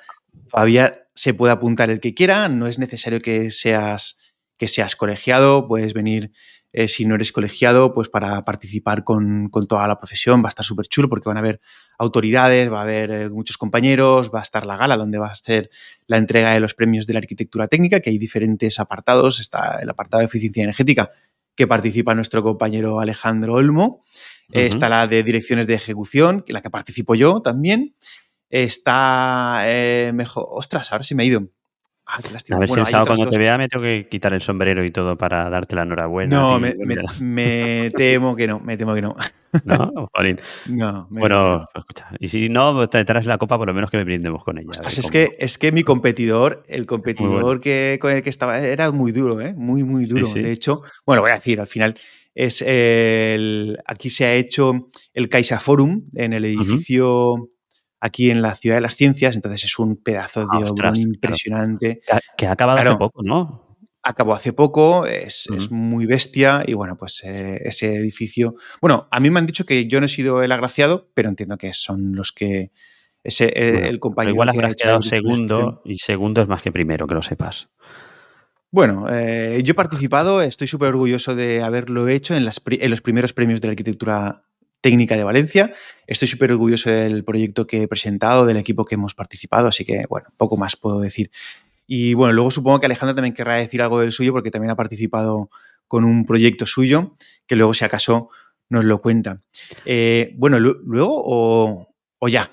todavía 0.49 1.07
se 1.15 1.33
puede 1.33 1.51
apuntar 1.51 1.89
el 1.89 1.99
que 1.99 2.13
quiera, 2.13 2.47
no 2.47 2.67
es 2.67 2.79
necesario 2.79 3.19
que 3.21 3.51
seas, 3.51 4.19
que 4.57 4.67
seas 4.67 4.95
colegiado, 4.95 5.67
puedes 5.67 5.93
venir 5.93 6.31
eh, 6.71 6.87
si 6.87 7.05
no 7.05 7.15
eres 7.15 7.31
colegiado, 7.31 7.93
pues 7.93 8.09
para 8.09 8.43
participar 8.45 9.03
con, 9.03 9.49
toda 9.67 9.87
la 9.87 9.97
profesión 9.97 10.43
va 10.43 10.47
a 10.47 10.49
estar 10.49 10.65
súper 10.65 10.87
chulo 10.87 11.09
porque 11.09 11.29
van 11.29 11.37
a 11.37 11.39
haber 11.39 11.61
autoridades, 11.97 12.71
va 12.71 12.79
a 12.79 12.83
haber 12.83 13.11
eh, 13.11 13.29
muchos 13.29 13.57
compañeros, 13.57 14.31
va 14.33 14.39
a 14.39 14.43
estar 14.43 14.65
la 14.65 14.77
gala 14.77 14.97
donde 14.97 15.17
va 15.17 15.27
a 15.27 15.35
ser 15.35 15.69
la 16.07 16.17
entrega 16.17 16.51
de 16.51 16.59
los 16.59 16.73
premios 16.73 17.07
de 17.07 17.13
la 17.13 17.19
arquitectura 17.19 17.67
técnica, 17.67 17.99
que 17.99 18.09
hay 18.09 18.17
diferentes 18.17 18.79
apartados, 18.79 19.39
está 19.39 19.79
el 19.81 19.89
apartado 19.89 20.19
de 20.19 20.25
eficiencia 20.25 20.63
energética 20.63 21.11
que 21.55 21.67
participa 21.67 22.15
nuestro 22.15 22.41
compañero 22.41 22.99
Alejandro 22.99 23.55
Olmo, 23.55 24.01
está 24.51 24.87
la 24.87 25.07
de 25.07 25.23
direcciones 25.23 25.67
de 25.67 25.73
ejecución, 25.73 26.41
que 26.41 26.53
la 26.53 26.61
que 26.61 26.69
participo 26.69 27.15
yo 27.15 27.41
también, 27.41 27.95
está 28.49 29.61
eh, 29.65 30.11
mejor, 30.13 30.45
ostras, 30.49 30.91
ahora 30.91 31.03
sí 31.03 31.15
me 31.15 31.23
ha 31.23 31.25
ido. 31.25 31.49
Ah, 32.11 32.17
a 32.17 32.57
ver 32.57 32.67
si 32.67 32.79
el 32.79 32.85
sábado 32.87 33.15
cuando 33.15 33.29
te 33.29 33.37
vea 33.37 33.55
me 33.55 33.67
tengo 33.67 33.83
que 33.83 34.07
quitar 34.09 34.33
el 34.33 34.41
sombrero 34.41 34.83
y 34.83 34.89
todo 34.89 35.15
para 35.15 35.47
darte 35.47 35.75
la 35.75 35.83
enhorabuena. 35.83 36.35
No, 36.35 36.59
me, 36.59 37.91
temo 37.91 38.35
que 38.35 38.47
no, 38.47 38.59
me 38.59 38.77
temo 38.77 38.95
que 38.95 39.01
no. 39.01 39.15
¿No? 39.63 40.09
No. 40.69 41.07
Bueno, 41.11 41.67
pues 41.71 41.83
escucha. 41.83 42.09
Y 42.19 42.27
si 42.29 42.49
no, 42.49 42.89
te 42.89 43.05
traes 43.05 43.27
la 43.27 43.37
copa, 43.37 43.59
por 43.59 43.67
lo 43.67 43.75
menos 43.75 43.91
que 43.91 43.97
me 43.97 44.05
brindemos 44.05 44.43
con 44.43 44.57
ella. 44.57 44.69
es, 44.87 45.11
que, 45.11 45.35
es 45.39 45.59
que 45.59 45.71
mi 45.71 45.83
competidor, 45.83 46.63
el 46.67 46.87
competidor 46.87 47.61
que, 47.61 47.99
con 48.01 48.11
el 48.11 48.23
que 48.23 48.31
estaba, 48.31 48.59
era 48.59 48.91
muy 48.91 49.11
duro, 49.11 49.39
¿eh? 49.39 49.53
Muy, 49.55 49.83
muy 49.83 50.05
duro. 50.05 50.27
De 50.33 50.51
hecho, 50.51 50.81
bueno, 51.05 51.21
voy 51.21 51.29
a 51.29 51.35
decir, 51.35 51.59
al 51.59 51.67
final 51.67 51.95
es 52.33 52.63
el. 52.63 53.77
Aquí 53.85 54.09
se 54.09 54.25
ha 54.25 54.33
hecho 54.33 54.89
el 55.13 55.29
Caixa 55.29 55.59
Forum 55.59 56.05
en 56.15 56.33
el 56.33 56.45
edificio 56.45 57.49
aquí 57.99 58.31
en 58.31 58.41
la 58.41 58.55
Ciudad 58.55 58.77
de 58.77 58.81
las 58.81 58.95
Ciencias, 58.95 59.35
entonces 59.35 59.63
es 59.65 59.79
un 59.79 59.97
pedazo 59.97 60.41
de 60.41 60.69
obra 60.69 60.91
impresionante. 60.95 62.01
Que 62.37 62.47
ha 62.47 62.51
acabado 62.51 62.79
hace 62.79 62.95
poco, 62.97 63.23
¿no? 63.23 63.77
Acabó 64.01 64.33
hace 64.33 64.53
poco, 64.53 65.05
es, 65.05 65.49
muy 65.69 66.05
bestia 66.05 66.63
y 66.65 66.73
bueno, 66.73 66.97
pues 66.97 67.21
eh, 67.25 67.59
ese 67.65 67.95
edificio... 67.95 68.55
Bueno, 68.81 69.07
a 69.11 69.19
mí 69.19 69.29
me 69.29 69.39
han 69.39 69.45
dicho 69.45 69.65
que 69.65 69.87
yo 69.87 69.99
no 69.99 70.05
he 70.05 70.09
sido 70.09 70.41
el 70.41 70.51
agraciado, 70.51 71.09
pero 71.13 71.29
entiendo 71.29 71.57
que 71.57 71.73
son 71.73 72.15
los 72.15 72.31
que... 72.31 72.71
Ese, 73.21 73.47
eh, 73.47 73.89
el 73.89 73.99
compañero... 73.99 74.33
igual 74.33 74.49
habrás 74.49 74.75
quedado 74.77 75.01
segundo 75.01 75.81
y 75.83 75.97
segundo 75.97 76.41
es 76.41 76.47
más 76.47 76.61
que 76.61 76.71
primero, 76.71 77.05
que 77.05 77.15
lo 77.15 77.21
sepas. 77.21 77.69
Bueno, 78.71 79.07
eh, 79.09 79.61
yo 79.63 79.71
he 79.71 79.75
participado, 79.75 80.41
estoy 80.41 80.67
súper 80.67 80.89
orgulloso 80.89 81.35
de 81.35 81.61
haberlo 81.61 82.07
hecho 82.07 82.35
en, 82.35 82.47
en, 82.47 82.89
los 82.89 83.01
primeros 83.01 83.33
premios 83.33 83.59
de 83.59 83.67
la 83.67 83.71
arquitectura 83.71 84.43
técnica 84.81 85.15
de 85.15 85.23
Valencia. 85.23 85.73
Estoy 86.07 86.27
súper 86.27 86.51
orgulloso 86.51 86.89
del 86.89 87.23
proyecto 87.23 87.67
que 87.67 87.83
he 87.83 87.87
presentado, 87.87 88.45
del 88.45 88.57
equipo 88.57 88.85
que 88.85 88.95
hemos 88.95 89.13
participado, 89.15 89.67
así 89.67 89.85
que, 89.85 90.03
bueno, 90.09 90.29
poco 90.37 90.57
más 90.57 90.75
puedo 90.75 90.99
decir. 90.99 91.31
Y 91.87 92.13
bueno, 92.13 92.33
luego 92.33 92.51
supongo 92.51 92.79
que 92.79 92.85
Alejandro 92.85 93.15
también 93.15 93.33
querrá 93.33 93.57
decir 93.57 93.81
algo 93.81 93.99
del 93.99 94.11
suyo 94.11 94.31
porque 94.31 94.51
también 94.51 94.71
ha 94.71 94.75
participado 94.75 95.49
con 95.87 96.05
un 96.05 96.25
proyecto 96.25 96.65
suyo, 96.65 97.15
que 97.47 97.55
luego 97.55 97.73
si 97.73 97.83
acaso 97.83 98.29
nos 98.69 98.85
lo 98.85 99.01
cuenta. 99.01 99.41
Eh, 99.85 100.33
bueno, 100.37 100.59
luego 100.59 101.23
o, 101.25 102.27
ya. 102.27 102.51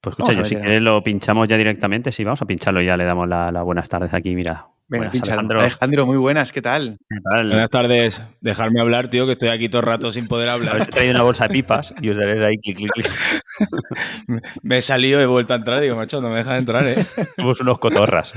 Pues 0.00 0.12
escucha, 0.12 0.38
yo 0.38 0.44
si 0.44 0.54
quieres 0.54 0.80
lo 0.80 1.02
pinchamos 1.02 1.48
ya 1.48 1.56
directamente, 1.56 2.12
sí, 2.12 2.22
vamos 2.22 2.40
a 2.40 2.46
pincharlo 2.46 2.80
ya, 2.80 2.96
le 2.96 3.04
damos 3.04 3.28
las 3.28 3.64
buenas 3.64 3.88
tardes 3.88 4.14
aquí, 4.14 4.36
mira, 4.36 4.68
Venga, 4.88 5.10
Alejandro. 5.10 5.60
Alejandro. 5.60 6.06
muy 6.06 6.16
buenas, 6.16 6.52
¿qué 6.52 6.62
tal? 6.62 6.98
Buenas 7.08 7.70
tardes. 7.70 8.22
Dejarme 8.40 8.80
hablar, 8.80 9.08
tío, 9.08 9.26
que 9.26 9.32
estoy 9.32 9.48
aquí 9.48 9.68
todo 9.68 9.80
el 9.80 9.86
rato 9.86 10.12
sin 10.12 10.28
poder 10.28 10.48
hablar. 10.48 10.82
He 10.82 10.86
traído 10.86 11.14
una 11.14 11.24
bolsa 11.24 11.48
de 11.48 11.54
pipas 11.54 11.92
y 12.00 12.10
os 12.10 12.16
daréis 12.16 12.42
ahí 12.42 12.56
clic, 12.58 12.76
clic, 12.76 12.92
clic. 12.92 13.10
me 14.62 14.76
he 14.76 14.80
salido, 14.80 15.20
he 15.20 15.26
vuelto 15.26 15.54
a 15.54 15.56
entrar, 15.56 15.80
digo, 15.80 15.96
macho, 15.96 16.20
no 16.20 16.30
me 16.30 16.36
dejan 16.36 16.56
entrar, 16.56 16.86
¿eh? 16.86 16.96
Somos 17.36 17.60
unos 17.60 17.78
cotorras. 17.78 18.32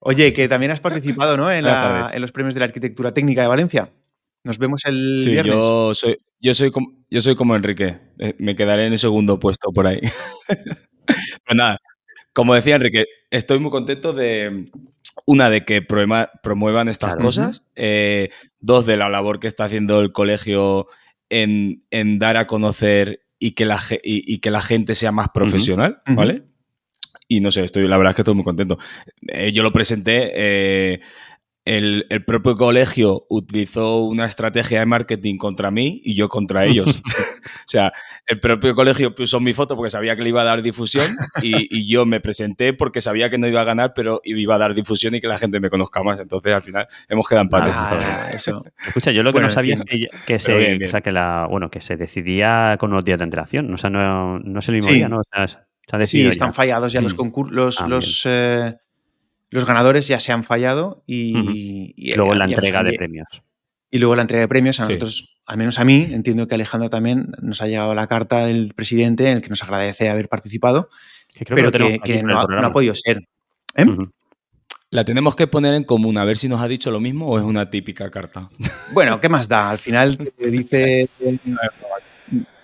Oye, 0.00 0.32
que 0.32 0.48
también 0.48 0.72
has 0.72 0.80
participado, 0.80 1.36
¿no? 1.36 1.50
En, 1.50 1.64
los 1.64 2.32
premios 2.32 2.54
de 2.54 2.60
la 2.60 2.66
arquitectura 2.66 3.14
técnica 3.14 3.42
de 3.42 3.48
Valencia. 3.48 3.88
Nos 4.44 4.58
vemos 4.58 4.84
el 4.86 5.20
sí, 5.22 5.30
viernes. 5.30 5.54
Yo 5.54 5.94
soy, 5.94 6.18
yo, 6.40 6.54
soy 6.54 6.72
como, 6.72 6.88
yo 7.08 7.20
soy 7.20 7.36
como 7.36 7.54
Enrique. 7.54 8.00
Eh, 8.18 8.34
me 8.38 8.56
quedaré 8.56 8.86
en 8.86 8.94
el 8.94 8.98
segundo 8.98 9.38
puesto 9.38 9.70
por 9.70 9.86
ahí. 9.86 10.00
Pero 11.06 11.54
nada, 11.54 11.78
como 12.32 12.54
decía 12.54 12.74
Enrique, 12.74 13.04
estoy 13.30 13.60
muy 13.60 13.70
contento 13.70 14.12
de, 14.12 14.68
una, 15.26 15.50
de 15.50 15.64
que 15.64 15.82
promuevan 15.82 16.88
estas 16.88 17.16
cosas. 17.16 17.64
Eh, 17.76 18.30
dos, 18.60 18.86
de 18.86 18.96
la 18.96 19.08
labor 19.08 19.40
que 19.40 19.48
está 19.48 19.64
haciendo 19.64 20.00
el 20.00 20.12
colegio 20.12 20.86
en, 21.30 21.80
dar 22.18 22.36
a 22.36 22.46
conocer 22.46 23.24
y 23.38 23.52
que 23.52 23.64
la, 23.64 23.80
y, 24.02 24.38
que 24.38 24.50
la 24.50 24.62
gente 24.62 24.94
sea 24.94 25.12
más 25.12 25.28
profesional, 25.30 26.02
¿vale? 26.06 26.44
Y 27.28 27.40
no 27.40 27.50
sé, 27.50 27.64
estoy, 27.64 27.88
la 27.88 27.96
verdad 27.96 28.10
es 28.10 28.16
que 28.16 28.22
estoy 28.22 28.34
muy 28.34 28.44
contento. 28.44 28.78
Eh, 29.28 29.52
yo 29.52 29.62
lo 29.62 29.72
presenté. 29.72 30.32
Eh, 30.34 31.00
el, 31.64 32.04
propio 32.26 32.56
colegio 32.56 33.26
utilizó 33.28 34.02
una 34.02 34.26
estrategia 34.26 34.80
de 34.80 34.86
marketing 34.86 35.38
contra 35.38 35.70
mí 35.70 36.00
y 36.04 36.14
yo 36.14 36.28
contra 36.28 36.66
ellos. 36.66 37.00
O 37.62 37.72
sea, 37.72 37.92
el 38.26 38.40
propio 38.40 38.74
colegio 38.74 39.14
puso 39.14 39.40
mi 39.40 39.52
foto 39.52 39.76
porque 39.76 39.90
sabía 39.90 40.16
que 40.16 40.22
le 40.22 40.28
iba 40.28 40.42
a 40.42 40.44
dar 40.44 40.62
difusión 40.62 41.06
y, 41.42 41.86
yo 41.86 42.06
me 42.06 42.20
presenté 42.20 42.72
porque 42.72 43.00
sabía 43.00 43.30
que 43.30 43.38
no 43.38 43.46
iba 43.46 43.60
a 43.60 43.64
ganar, 43.64 43.92
pero 43.94 44.20
iba 44.24 44.54
a 44.54 44.58
dar 44.58 44.74
difusión 44.74 45.14
y 45.14 45.20
que 45.20 45.26
la 45.26 45.38
gente 45.38 45.60
me 45.60 45.70
conozca 45.70 46.02
más. 46.02 46.20
Entonces, 46.20 46.52
al 46.52 46.62
final, 46.62 46.86
hemos 47.08 47.26
quedado 47.26 47.42
empates. 47.42 47.74
Ah, 47.76 48.30
eso. 48.32 48.64
Escucha, 48.86 49.10
yo 49.10 49.22
lo 49.22 49.32
que 49.32 49.40
no 49.40 49.48
sabía 49.48 49.74
es 49.74 50.08
que, 50.26 50.38
se, 50.38 50.84
O 50.84 50.88
sea, 50.88 51.00
que, 51.00 51.12
la, 51.12 51.46
bueno, 51.50 51.70
que 51.70 51.80
se 51.80 51.96
decidía 51.96 52.76
con 52.78 52.92
unos 52.92 53.04
días 53.04 53.18
de 53.18 53.24
antelación. 53.24 53.72
O 53.72 53.78
sea, 53.78 53.90
no, 53.90 54.38
no 54.38 54.60
es 54.60 54.68
el 54.68 54.76
mismo 54.76 54.90
día, 54.90 55.08
¿no? 55.08 55.20
O 55.20 55.24
sea, 55.30 56.04
sí, 56.04 56.26
están 56.26 56.54
fallados 56.54 56.92
ya 56.92 57.00
los 57.00 57.14
mm. 57.14 57.16
concursos, 57.16 57.54
los, 57.54 57.80
ah, 57.80 57.88
los, 57.88 58.26
eh, 58.26 58.76
los, 59.50 59.64
ganadores 59.66 60.06
ya 60.06 60.20
se 60.20 60.32
han 60.32 60.44
fallado 60.44 61.02
y, 61.06 62.14
luego 62.14 62.34
la 62.34 62.44
entrega 62.44 62.82
de 62.82 62.94
premios. 62.94 63.42
Y 63.94 63.98
luego 63.98 64.16
la 64.16 64.22
entrega 64.22 64.40
de 64.40 64.48
premios 64.48 64.80
a 64.80 64.84
nosotros, 64.84 65.36
al 65.44 65.58
menos 65.58 65.78
a 65.78 65.84
mí, 65.84 66.08
entiendo 66.10 66.48
que 66.48 66.54
Alejandro 66.54 66.88
también 66.88 67.30
nos 67.42 67.60
ha 67.60 67.66
llegado 67.66 67.94
la 67.94 68.06
carta 68.06 68.46
del 68.46 68.72
presidente 68.74 69.28
en 69.28 69.36
el 69.36 69.42
que 69.42 69.50
nos 69.50 69.62
agradece 69.62 70.08
haber 70.08 70.30
participado, 70.30 70.88
pero 71.46 71.70
que, 71.70 72.22
no, 72.22 72.40
ha, 72.40 72.72
podido 72.72 72.94
ser. 72.94 73.28
¿Eh? 73.76 73.84
La 74.88 75.04
tenemos 75.04 75.36
que 75.36 75.46
poner 75.46 75.74
en 75.74 75.84
común, 75.84 76.16
a 76.16 76.24
ver 76.24 76.38
si 76.38 76.48
nos 76.48 76.62
ha 76.62 76.68
dicho 76.68 76.90
lo 76.90 77.00
mismo 77.00 77.28
o 77.28 77.38
es 77.38 77.44
una 77.44 77.68
típica 77.68 78.10
carta. 78.10 78.48
Bueno, 78.94 79.20
¿qué 79.20 79.28
más 79.28 79.46
da? 79.46 79.68
Al 79.68 79.78
final 79.78 80.16
te 80.16 80.50
dice 80.50 81.08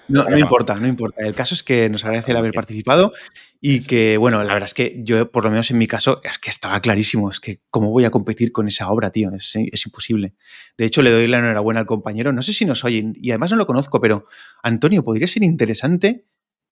No, 0.08 0.24
no 0.24 0.38
importa, 0.38 0.74
no 0.76 0.88
importa. 0.88 1.22
El 1.22 1.34
caso 1.34 1.54
es 1.54 1.62
que 1.62 1.88
nos 1.90 2.04
agradece 2.04 2.30
el 2.30 2.38
haber 2.38 2.52
participado 2.52 3.12
y 3.60 3.80
que, 3.80 4.16
bueno, 4.16 4.42
la 4.42 4.54
verdad 4.54 4.66
es 4.66 4.74
que 4.74 5.00
yo, 5.04 5.30
por 5.30 5.44
lo 5.44 5.50
menos 5.50 5.70
en 5.70 5.78
mi 5.78 5.86
caso, 5.86 6.20
es 6.24 6.38
que 6.38 6.50
estaba 6.50 6.80
clarísimo. 6.80 7.30
Es 7.30 7.40
que, 7.40 7.60
¿cómo 7.70 7.90
voy 7.90 8.04
a 8.04 8.10
competir 8.10 8.52
con 8.52 8.68
esa 8.68 8.90
obra, 8.90 9.10
tío? 9.10 9.30
Es, 9.34 9.54
imposible. 9.86 10.34
De 10.76 10.86
hecho, 10.86 11.02
le 11.02 11.10
doy 11.10 11.26
la 11.26 11.38
enhorabuena 11.38 11.80
al 11.80 11.86
compañero. 11.86 12.32
No 12.32 12.42
sé 12.42 12.52
si 12.52 12.64
nos 12.64 12.84
oyen 12.84 13.14
y 13.16 13.30
además 13.30 13.50
no 13.50 13.56
lo 13.56 13.66
conozco, 13.66 14.00
pero 14.00 14.26
Antonio, 14.62 15.04
podría 15.04 15.26
ser 15.26 15.42
interesante. 15.42 16.24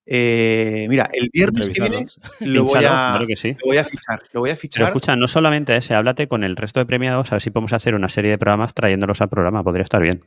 Eh, 0.09 0.87
mira, 0.89 1.09
el 1.11 1.29
viernes 1.31 1.69
que 1.69 1.81
viene 1.81 2.07
lo 2.39 2.63
voy, 2.63 2.85
a, 2.85 3.19
voy 3.63 3.77
a 3.77 3.83
fichar. 3.83 4.23
Lo 4.31 4.39
voy 4.39 4.49
a 4.49 4.55
fichar. 4.55 4.79
Pero 4.79 4.87
escucha, 4.87 5.15
no 5.17 5.27
solamente 5.27 5.75
ese, 5.75 5.93
háblate 5.93 6.27
con 6.27 6.45
el 6.45 6.55
resto 6.55 6.79
de 6.79 6.85
premiados, 6.85 7.31
a 7.31 7.35
ver 7.35 7.41
si 7.41 7.49
podemos 7.49 7.73
hacer 7.73 7.93
una 7.93 8.07
serie 8.07 8.31
de 8.31 8.37
programas 8.37 8.73
trayéndolos 8.73 9.19
al 9.21 9.27
programa. 9.27 9.63
Podría 9.63 9.83
estar 9.83 10.01
bien. 10.01 10.23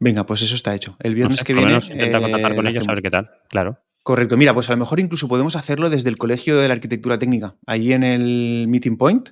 Venga, 0.00 0.26
pues 0.26 0.42
eso 0.42 0.54
está 0.54 0.74
hecho. 0.74 0.96
El 1.00 1.14
viernes 1.14 1.44
que 1.44 1.54
viene. 1.54 1.74
Intentar 1.74 2.20
contactar 2.20 2.54
con 2.54 2.66
eh, 2.66 2.70
ellos, 2.70 2.88
a 2.88 2.92
ver 2.92 3.02
qué 3.02 3.10
tal. 3.10 3.30
Claro. 3.48 3.78
Correcto. 4.02 4.36
Mira, 4.36 4.54
pues 4.54 4.68
a 4.70 4.72
lo 4.72 4.78
mejor 4.78 5.00
incluso 5.00 5.28
podemos 5.28 5.56
hacerlo 5.56 5.90
desde 5.90 6.08
el 6.08 6.16
Colegio 6.16 6.56
de 6.56 6.68
la 6.68 6.74
Arquitectura 6.74 7.18
Técnica, 7.18 7.56
ahí 7.66 7.92
en 7.92 8.04
el 8.04 8.66
Meeting 8.68 8.96
Point. 8.96 9.30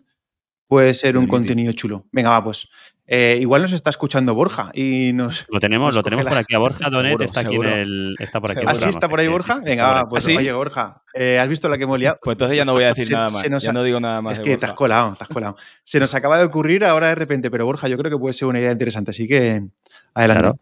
Puede 0.68 0.94
ser 0.94 1.16
un 1.16 1.28
contenido 1.28 1.72
chulo. 1.72 2.06
Venga, 2.10 2.30
va, 2.30 2.42
pues. 2.42 2.68
Eh, 3.08 3.38
igual 3.40 3.62
nos 3.62 3.72
está 3.72 3.90
escuchando 3.90 4.34
Borja 4.34 4.72
y 4.74 5.12
nos. 5.12 5.46
Lo 5.48 5.60
tenemos, 5.60 5.94
lo 5.94 6.02
tenemos 6.02 6.26
por 6.26 6.36
aquí. 6.36 6.54
A 6.56 6.58
Borja 6.58 6.88
Donet 6.90 7.20
está 7.20 7.40
aquí 7.40 7.54
en 7.54 7.64
el. 7.64 8.16
Está 8.18 8.40
por 8.40 8.50
aquí. 8.50 8.60
¿Ah, 8.66 8.74
sí? 8.74 8.88
¿Está 8.88 9.08
por 9.08 9.20
ahí 9.20 9.28
Borja? 9.28 9.60
Venga, 9.64 9.92
va, 9.92 10.08
pues 10.08 10.26
oye, 10.26 10.52
Borja. 10.52 11.02
Eh, 11.14 11.38
¿Has 11.38 11.48
visto 11.48 11.68
la 11.68 11.78
que 11.78 11.84
hemos 11.84 12.00
liado? 12.00 12.18
Pues 12.20 12.34
entonces 12.34 12.56
ya 12.56 12.64
no 12.64 12.72
voy 12.72 12.82
a 12.82 12.88
decir 12.94 13.10
nada 13.12 13.28
más. 13.30 13.62
ya 13.62 13.72
no 13.72 13.84
digo 13.84 14.00
nada 14.00 14.20
más. 14.20 14.34
Es 14.34 14.40
que 14.40 14.56
te 14.56 14.66
has 14.66 14.72
colado, 14.72 15.14
te 15.16 15.22
has 15.22 15.30
colado. 15.30 15.56
Se 15.84 16.00
nos 16.00 16.14
acaba 16.16 16.36
de 16.36 16.44
ocurrir 16.44 16.84
ahora 16.84 17.08
de 17.08 17.14
repente, 17.14 17.48
pero 17.48 17.64
Borja, 17.64 17.86
yo 17.86 17.96
creo 17.96 18.10
que 18.10 18.18
puede 18.18 18.34
ser 18.34 18.48
una 18.48 18.58
idea 18.58 18.72
interesante, 18.72 19.12
así 19.12 19.28
que 19.28 19.68
adelante. 20.16 20.58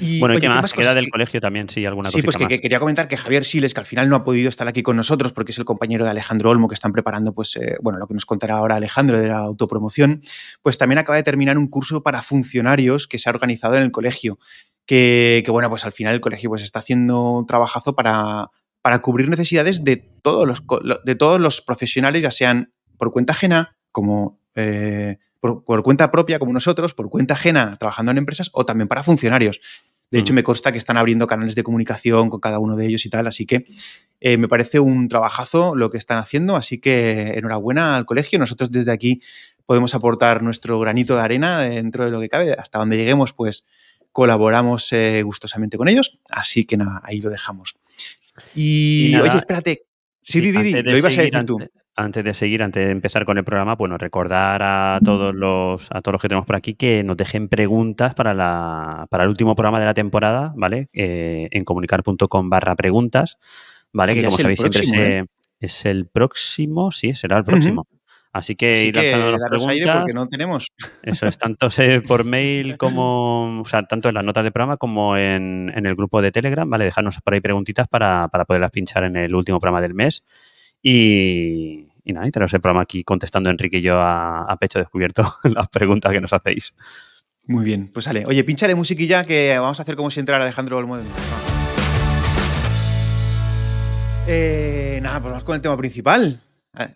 Y, 0.00 0.20
bueno, 0.20 0.36
¿y 0.36 0.40
qué 0.40 0.48
más? 0.48 0.72
Queda 0.72 0.94
del 0.94 1.10
colegio 1.10 1.38
también, 1.40 1.68
sí, 1.68 1.84
alguna 1.84 2.08
cosa. 2.08 2.16
Sí, 2.16 2.22
pues 2.22 2.36
que, 2.36 2.60
quería 2.60 2.80
comentar 2.80 3.08
que 3.08 3.18
Javier 3.18 3.44
Siles, 3.44 3.74
que 3.74 3.80
al 3.80 3.86
final 3.86 4.08
no 4.08 4.16
ha 4.16 4.24
podido 4.24 4.48
estar 4.48 4.66
aquí 4.66 4.82
con 4.82 4.96
nosotros 4.96 5.32
porque 5.32 5.52
es 5.52 5.58
el 5.58 5.66
compañero 5.66 6.04
de 6.04 6.10
Alejandro 6.10 6.50
Olmo 6.50 6.66
que 6.66 6.74
están 6.74 6.92
preparando, 6.92 7.34
pues, 7.34 7.56
eh, 7.56 7.76
bueno, 7.82 7.98
lo 7.98 8.06
que 8.06 8.14
nos 8.14 8.24
contará 8.24 8.56
ahora 8.56 8.76
Alejandro 8.76 9.18
de 9.18 9.28
la 9.28 9.38
autopromoción, 9.38 10.22
pues 10.62 10.78
también 10.78 10.98
acaba 10.98 11.16
de 11.16 11.22
terminar 11.22 11.58
un 11.58 11.68
curso 11.68 12.02
para 12.02 12.22
funcionarios 12.22 13.06
que 13.06 13.18
se 13.18 13.28
ha 13.28 13.32
organizado 13.32 13.76
en 13.76 13.82
el 13.82 13.92
colegio. 13.92 14.38
Que, 14.86 15.44
bueno, 15.48 15.68
pues 15.68 15.84
al 15.84 15.92
final 15.92 16.14
el 16.14 16.20
colegio 16.20 16.48
pues 16.48 16.62
está 16.62 16.78
haciendo 16.78 17.30
un 17.30 17.46
trabajazo 17.46 17.94
para, 17.94 18.50
para 18.80 19.00
cubrir 19.00 19.28
necesidades 19.28 19.84
de 19.84 19.96
todos, 19.96 20.46
los, 20.46 20.62
de 21.04 21.14
todos 21.14 21.38
los 21.38 21.60
profesionales, 21.60 22.22
ya 22.22 22.30
sean 22.30 22.72
por 22.96 23.12
cuenta 23.12 23.32
ajena, 23.32 23.76
como 23.90 24.40
eh, 24.54 25.18
por, 25.42 25.82
cuenta 25.82 26.12
propia 26.12 26.38
como 26.38 26.52
nosotros, 26.52 26.94
por 26.94 27.10
cuenta 27.10 27.34
ajena 27.34 27.76
trabajando 27.76 28.12
en 28.12 28.18
empresas 28.18 28.50
o 28.52 28.64
también 28.64 28.86
para 28.86 29.02
funcionarios. 29.02 29.60
De 30.08 30.20
hecho, 30.20 30.34
me 30.34 30.44
consta 30.44 30.70
que 30.70 30.78
están 30.78 30.98
abriendo 30.98 31.26
canales 31.26 31.54
de 31.54 31.62
comunicación 31.64 32.30
con 32.30 32.38
cada 32.38 32.58
uno 32.58 32.76
de 32.76 32.86
ellos 32.86 33.04
y 33.06 33.10
tal, 33.10 33.26
así 33.26 33.46
que 33.46 33.64
eh, 34.20 34.36
me 34.36 34.46
parece 34.46 34.78
un 34.78 35.08
trabajazo 35.08 35.74
lo 35.74 35.90
que 35.90 35.98
están 35.98 36.18
haciendo, 36.18 36.54
así 36.54 36.78
que 36.78 37.32
enhorabuena 37.34 37.96
al 37.96 38.04
colegio. 38.04 38.38
Nosotros 38.38 38.70
desde 38.70 38.92
aquí 38.92 39.20
podemos 39.66 39.94
aportar 39.94 40.42
nuestro 40.42 40.78
granito 40.78 41.16
de 41.16 41.22
arena 41.22 41.60
dentro 41.60 42.04
de 42.04 42.10
lo 42.10 42.20
que 42.20 42.28
cabe, 42.28 42.52
hasta 42.52 42.78
donde 42.78 42.96
lleguemos, 42.96 43.32
pues 43.32 43.64
colaboramos 44.12 44.92
eh, 44.92 45.22
gustosamente 45.24 45.76
con 45.76 45.88
ellos, 45.88 46.20
así 46.30 46.66
que 46.66 46.76
nada, 46.76 47.00
ahí 47.02 47.20
lo 47.20 47.30
dejamos. 47.30 47.78
Y, 48.54 49.16
oye, 49.16 49.38
espérate, 49.38 49.86
sí, 50.20 50.52
lo 50.52 50.96
ibas 50.98 51.18
a 51.18 51.22
decir 51.22 51.44
tú 51.46 51.58
antes 51.94 52.24
de 52.24 52.34
seguir, 52.34 52.62
antes 52.62 52.84
de 52.84 52.90
empezar 52.90 53.24
con 53.24 53.38
el 53.38 53.44
programa, 53.44 53.74
bueno, 53.74 53.98
recordar 53.98 54.62
a 54.62 54.98
todos 55.04 55.34
los, 55.34 55.88
a 55.90 56.00
todos 56.00 56.14
los 56.14 56.22
que 56.22 56.28
tenemos 56.28 56.46
por 56.46 56.56
aquí 56.56 56.74
que 56.74 57.04
nos 57.04 57.16
dejen 57.16 57.48
preguntas 57.48 58.14
para, 58.14 58.34
la, 58.34 59.06
para 59.10 59.24
el 59.24 59.30
último 59.30 59.54
programa 59.54 59.80
de 59.80 59.86
la 59.86 59.94
temporada, 59.94 60.52
¿vale? 60.56 60.88
Eh, 60.92 61.48
en 61.50 61.64
comunicar.com 61.64 62.48
barra 62.48 62.74
preguntas, 62.76 63.38
¿vale? 63.92 64.14
Que, 64.14 64.24
como 64.24 64.38
sabéis 64.38 64.60
siempre 64.60 65.18
¿eh? 65.18 65.24
es 65.60 65.84
el 65.84 66.06
próximo, 66.06 66.90
sí, 66.92 67.14
será 67.14 67.36
el 67.38 67.44
próximo. 67.44 67.86
Así 68.32 68.56
que 68.56 68.84
ir 68.84 68.96
lanzando 68.96 69.30
las 69.32 69.40
preguntas. 69.50 69.96
porque 70.00 70.14
no 70.14 70.26
tenemos. 70.26 70.68
Eso 71.02 71.26
es, 71.26 71.36
tanto 71.36 71.68
por 72.08 72.24
mail 72.24 72.78
como, 72.78 73.60
o 73.60 73.64
sea, 73.66 73.82
tanto 73.82 74.08
en 74.08 74.14
las 74.14 74.24
notas 74.24 74.44
de 74.44 74.50
programa 74.50 74.78
como 74.78 75.18
en, 75.18 75.70
en 75.74 75.84
el 75.84 75.94
grupo 75.94 76.22
de 76.22 76.32
Telegram, 76.32 76.68
¿vale? 76.68 76.86
Dejarnos 76.86 77.18
por 77.22 77.34
ahí 77.34 77.40
preguntitas 77.40 77.86
para, 77.88 78.28
para 78.28 78.46
poderlas 78.46 78.70
pinchar 78.70 79.04
en 79.04 79.16
el 79.16 79.34
último 79.34 79.60
programa 79.60 79.82
del 79.82 79.92
mes. 79.92 80.24
Y, 80.82 81.86
nada, 82.06 82.26
y 82.26 82.32
tenemos 82.32 82.52
el 82.54 82.60
programa 82.60 82.82
aquí 82.82 83.04
contestando 83.04 83.48
Enrique 83.50 83.78
y 83.78 83.82
yo 83.82 84.00
a, 84.00 84.56
pecho 84.60 84.80
descubierto 84.80 85.36
las 85.44 85.68
preguntas 85.68 86.12
que 86.12 86.20
nos 86.20 86.32
hacéis. 86.32 86.74
Muy 87.46 87.64
bien, 87.64 87.90
pues 87.92 88.04
sale. 88.04 88.24
Oye, 88.26 88.44
pinchale 88.44 88.74
musiquilla 88.74 89.24
que 89.24 89.56
vamos 89.58 89.78
a 89.78 89.82
hacer 89.82 89.96
como 89.96 90.10
si 90.10 90.20
entrara 90.20 90.44
Alejandro 90.44 90.78
Olmo 90.78 90.98
eh, 94.28 95.00
nada, 95.02 95.20
pues 95.20 95.32
vamos 95.32 95.44
con 95.44 95.56
el 95.56 95.60
tema 95.60 95.76
principal. 95.76 96.40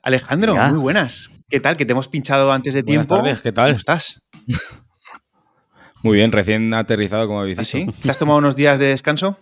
Alejandro, 0.03 0.55
muy 0.55 0.79
buenas. 0.79 1.31
¿Qué 1.49 1.59
tal? 1.59 1.77
Que 1.77 1.85
te 1.85 1.93
hemos 1.93 2.07
pinchado 2.07 2.53
antes 2.53 2.73
de 2.73 2.85
tiempo. 2.85 3.17
Tardes, 3.17 3.41
¿qué 3.41 3.51
tal? 3.51 3.71
¿Cómo 3.71 3.79
estás? 3.79 4.23
Muy 6.03 6.19
bien, 6.19 6.31
recién 6.31 6.73
aterrizado, 6.73 7.27
como 7.27 7.41
habéis 7.41 7.59
¿Ah, 7.59 7.63
dicho. 7.63 7.79
¿Sí? 7.79 8.03
¿Te 8.03 8.11
has 8.11 8.19
tomado 8.19 8.39
unos 8.39 8.55
días 8.55 8.79
de 8.79 8.87
descanso? 8.87 9.41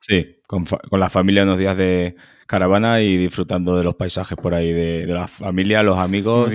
Sí, 0.00 0.40
con, 0.48 0.64
con 0.64 0.98
la 0.98 1.10
familia 1.10 1.44
unos 1.44 1.58
días 1.58 1.76
de, 1.76 2.16
caravana 2.46 3.00
y 3.02 3.16
disfrutando 3.16 3.76
de 3.76 3.84
los 3.84 3.94
paisajes 3.94 4.36
por 4.36 4.54
ahí, 4.54 4.72
de, 4.72 5.06
de 5.06 5.12
la 5.12 5.26
familia, 5.26 5.82
los 5.82 5.98
amigos. 5.98 6.52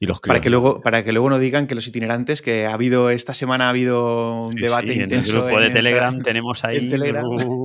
Y 0.00 0.06
los 0.06 0.20
para 0.20 0.40
que 0.40 0.48
luego 0.48 0.80
para 0.80 1.02
que 1.02 1.10
luego 1.10 1.28
no 1.28 1.40
digan 1.40 1.66
que 1.66 1.74
los 1.74 1.88
itinerantes 1.88 2.40
que 2.40 2.66
ha 2.66 2.74
habido 2.74 3.10
esta 3.10 3.34
semana 3.34 3.66
ha 3.66 3.70
habido 3.70 4.42
un 4.42 4.54
debate 4.54 4.94
intenso 4.94 5.30
en 5.32 5.36
el 5.36 5.42
grupo 5.42 5.60
de 5.60 5.70
Telegram 5.70 6.22
tenemos 6.22 6.64
ahí 6.64 6.88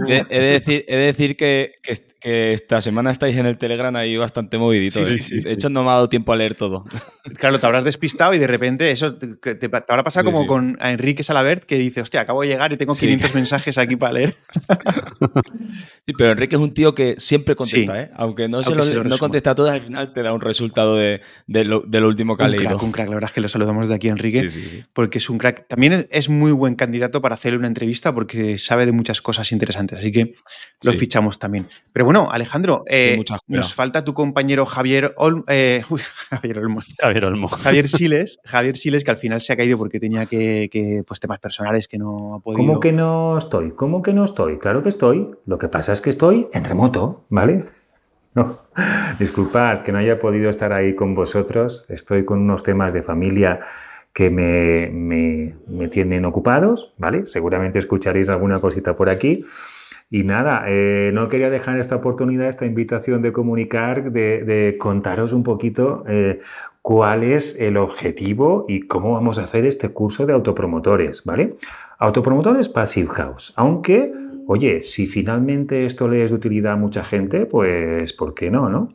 he, 0.08 0.40
de 0.40 0.42
decir, 0.42 0.84
he 0.88 0.98
de 0.98 1.04
decir 1.04 1.38
que, 1.38 1.74
que, 1.84 1.96
esta 2.24 2.82
semana 2.82 3.12
estáis 3.12 3.38
en 3.38 3.46
el 3.46 3.58
Telegram 3.58 3.96
ahí 3.96 4.18
bastante 4.18 4.58
movidito 4.58 5.00
¿eh? 5.00 5.18
de 5.44 5.54
hecho 5.54 5.70
no 5.70 5.84
me 5.84 5.90
ha 5.90 5.94
dado 5.94 6.10
tiempo 6.10 6.34
a 6.34 6.36
leer 6.36 6.56
todo. 6.56 6.86
Claro 7.38 7.58
te 7.58 7.66
habrás 7.66 7.86
despistado 7.86 8.34
y 8.34 8.38
de 8.38 8.48
repente 8.48 8.92
eso 8.92 9.16
te, 9.16 9.56
te, 9.56 9.66
habrá 9.66 10.04
pasado 10.04 10.26
como 10.30 10.46
con 10.46 10.78
Enrique 10.82 11.24
Salabert 11.24 11.64
que 11.64 11.78
dice 11.78 12.02
hostia 12.02 12.20
acabo 12.20 12.42
de 12.42 12.50
llegar 12.50 12.74
y 12.74 12.78
tengo 12.78 12.94
500 12.94 13.34
mensajes 13.34 13.78
aquí 13.78 13.96
para 13.96 14.14
leer 14.14 14.36
sí 16.06 16.14
pero 16.18 16.32
Enrique 16.32 16.56
es 16.58 16.62
un 16.62 16.74
tío 16.74 16.94
que 16.94 17.16
siempre 17.20 17.56
contesta 17.56 18.02
¿eh? 18.02 18.12
aunque 18.16 18.50
no, 18.50 18.62
se 18.62 18.76
lo, 18.76 19.06
no 19.06 19.18
contesta 19.18 19.52
a 19.52 19.56
todas 19.56 19.74
al 19.74 19.82
final 19.82 20.12
te 20.12 20.22
da 20.22 20.34
un 20.34 20.42
resultado 20.42 20.98
de, 20.98 21.22
de, 21.48 21.64
lo, 21.64 21.80
de 21.82 22.02
lo 22.02 22.10
último 22.10 22.34
un 22.34 22.38
Crack, 22.38 22.84
un 22.84 22.92
crack, 22.92 23.08
la 23.10 23.16
verdad 23.16 23.30
es 23.30 23.34
que 23.34 23.42
lo 23.42 23.50
saludamos 23.50 23.88
de 23.88 23.96
aquí, 23.96 24.10
Enrique, 24.10 24.48
porque 24.94 25.18
es 25.18 25.30
un 25.30 25.38
crack. 25.38 25.68
También 25.68 26.08
es 26.10 26.30
muy 26.30 26.52
buen 26.52 26.76
candidato 26.76 27.22
para 27.22 27.36
hacerle 27.36 27.60
una 27.60 27.68
entrevista 27.68 28.14
porque 28.14 28.58
sabe 28.58 28.86
de 28.86 28.92
muchas 28.92 29.22
cosas 29.22 29.52
interesantes, 29.52 30.00
así 30.00 30.12
que 30.12 30.36
lo 30.84 30.94
fichamos 30.94 31.40
también. 31.40 31.68
Pero 31.92 32.06
bueno, 32.06 32.12
Alejandro, 32.32 32.84
eh, 32.88 33.23
nos 33.47 33.73
falta 33.73 34.04
tu 34.04 34.13
compañero 34.13 34.65
Javier, 34.65 35.15
eh, 35.47 35.82
Javier 36.30 36.60
Olmo. 36.60 36.82
Javier 36.99 37.26
Olmo. 37.26 37.47
Javier 37.47 37.88
Siles, 37.89 38.39
Javier 38.45 38.78
Siles, 38.78 39.04
que 39.04 39.12
al 39.12 39.17
final 39.17 39.41
se 39.41 39.54
ha 39.54 39.58
caído 39.58 39.78
porque 39.78 39.99
tenía 39.99 40.26
que, 40.26 41.04
pues 41.08 41.19
temas 41.19 41.39
personales 41.39 41.88
que 41.88 41.97
no 41.97 42.36
ha 42.36 42.39
podido. 42.39 42.65
¿Cómo 42.65 42.80
que 42.80 42.91
no 42.91 43.38
estoy? 43.38 43.71
¿Cómo 43.71 44.02
que 44.02 44.13
no 44.13 44.23
estoy? 44.23 44.60
Claro 44.60 44.84
que 44.84 44.89
estoy. 44.89 45.32
Lo 45.45 45.58
que 45.58 45.67
pasa 45.67 45.93
es 45.93 46.02
que 46.02 46.10
estoy 46.10 46.47
en 46.54 46.63
remoto, 46.63 47.26
¿vale? 47.30 47.65
No, 48.36 48.58
disculpad 49.19 49.82
que 49.84 49.91
no 49.91 49.99
haya 49.99 50.17
podido 50.17 50.49
estar 50.49 50.73
ahí 50.73 50.95
con 50.95 51.13
vosotros. 51.13 51.86
Estoy 51.88 52.26
con 52.26 52.39
unos 52.39 52.63
temas 52.63 52.91
de 52.91 53.04
familia 53.04 53.60
que 54.13 54.30
me, 54.30 55.89
tienen 55.89 56.26
ocupados, 56.26 56.93
¿vale? 56.97 57.26
Seguramente 57.26 57.80
escucharéis 57.80 58.30
alguna 58.30 58.60
cosita 58.60 58.95
por 58.95 59.10
aquí. 59.10 59.45
Y 60.10 60.24
nada, 60.24 60.66
eh, 60.68 61.12
no 61.13 61.28
quería 61.30 61.50
dejar 61.50 61.80
esta 61.80 61.96
oportunidad, 61.96 62.48
esta 62.48 62.66
invitación 62.66 63.22
de 63.22 63.32
comunicar, 63.34 64.12
de, 64.12 64.76
contaros 64.80 65.34
un 65.34 65.44
poquito 65.44 66.04
eh, 66.08 66.39
cuál 66.82 67.24
es 67.24 67.60
el 67.60 67.78
objetivo 67.78 68.66
y 68.68 68.82
cómo 68.82 69.13
vamos 69.13 69.39
a 69.39 69.44
hacer 69.44 69.66
este 69.66 69.89
curso 69.89 70.26
de 70.26 70.34
autopromotores, 70.34 71.24
¿vale? 71.24 71.56
Autopromotores 71.98 72.70
Passive 72.70 73.10
House, 73.10 73.54
aunque, 73.56 74.13
oye, 74.48 74.82
si 74.82 75.08
finalmente 75.08 75.86
esto 75.86 76.08
le 76.08 76.24
es 76.24 76.32
de 76.32 76.36
utilidad 76.36 76.74
a 76.74 76.76
mucha 76.76 77.04
gente, 77.04 77.46
pues, 77.46 78.13
¿por 78.13 78.34
qué 78.34 78.52
no, 78.52 78.70
no? 78.70 78.94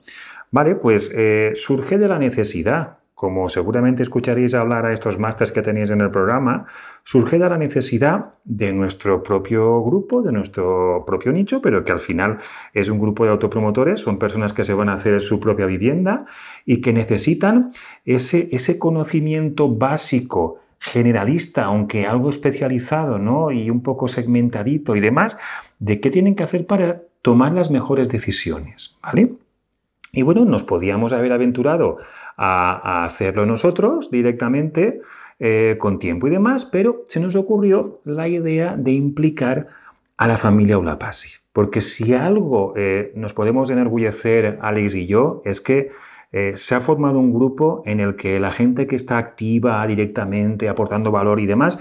Vale, 0.50 0.76
pues 0.76 1.12
eh, 1.14 1.52
surge 1.56 1.98
de 1.98 2.08
la 2.08 2.18
necesidad, 2.18 2.98
como 3.14 3.48
seguramente 3.48 4.02
escucharéis 4.02 4.54
hablar 4.54 4.86
a 4.86 4.92
estos 4.92 5.18
másters 5.18 5.52
que 5.52 5.62
tenéis 5.62 5.90
en 5.90 6.00
el 6.00 6.10
programa, 6.10 6.66
surge 7.08 7.38
de 7.38 7.48
la 7.48 7.56
necesidad 7.56 8.34
de 8.44 8.70
nuestro 8.70 9.22
propio 9.22 9.82
grupo, 9.82 10.20
de 10.20 10.30
nuestro 10.30 11.04
propio 11.06 11.32
nicho, 11.32 11.62
pero 11.62 11.82
que 11.82 11.90
al 11.90 12.00
final 12.00 12.40
es 12.74 12.90
un 12.90 13.00
grupo 13.00 13.24
de 13.24 13.30
autopromotores, 13.30 14.02
son 14.02 14.18
personas 14.18 14.52
que 14.52 14.62
se 14.62 14.74
van 14.74 14.90
a 14.90 14.92
hacer 14.92 15.22
su 15.22 15.40
propia 15.40 15.64
vivienda 15.64 16.26
y 16.66 16.82
que 16.82 16.92
necesitan 16.92 17.70
ese, 18.04 18.50
ese 18.52 18.78
conocimiento 18.78 19.74
básico, 19.74 20.58
generalista, 20.80 21.64
aunque 21.64 22.06
algo 22.06 22.28
especializado, 22.28 23.18
¿no? 23.18 23.52
Y 23.52 23.70
un 23.70 23.82
poco 23.82 24.06
segmentadito 24.06 24.94
y 24.94 25.00
demás, 25.00 25.38
de 25.78 26.00
qué 26.00 26.10
tienen 26.10 26.34
que 26.34 26.42
hacer 26.42 26.66
para 26.66 27.00
tomar 27.22 27.54
las 27.54 27.70
mejores 27.70 28.10
decisiones, 28.10 28.98
¿vale? 29.02 29.32
Y 30.12 30.24
bueno, 30.24 30.44
nos 30.44 30.62
podíamos 30.62 31.14
haber 31.14 31.32
aventurado 31.32 31.96
a, 32.36 33.04
hacerlo 33.04 33.46
nosotros 33.46 34.10
directamente, 34.10 35.00
eh, 35.40 35.76
con 35.78 36.00
tiempo 36.00 36.26
y 36.26 36.30
demás, 36.30 36.64
pero 36.64 37.02
se 37.06 37.20
nos 37.20 37.36
ocurrió 37.36 37.94
la 38.04 38.26
idea 38.26 38.76
de 38.76 38.90
implicar 38.90 39.68
a 40.16 40.26
la 40.26 40.36
familia 40.36 40.78
Ulapasi. 40.78 41.28
Porque 41.52 41.80
si 41.80 42.12
algo 42.12 42.74
eh, 42.76 43.12
nos 43.14 43.34
podemos 43.34 43.70
enorgullecer, 43.70 44.58
Alex 44.62 44.96
y 44.96 45.06
yo, 45.06 45.40
es 45.44 45.60
que 45.60 45.92
eh, 46.32 46.52
se 46.56 46.74
ha 46.74 46.80
formado 46.80 47.20
un 47.20 47.32
grupo 47.32 47.84
en 47.86 48.00
el 48.00 48.16
que 48.16 48.40
la 48.40 48.50
gente 48.50 48.88
que 48.88 48.96
está 48.96 49.16
activa 49.16 49.86
directamente, 49.86 50.68
aportando 50.68 51.12
valor 51.12 51.38
y 51.38 51.46
demás, 51.46 51.78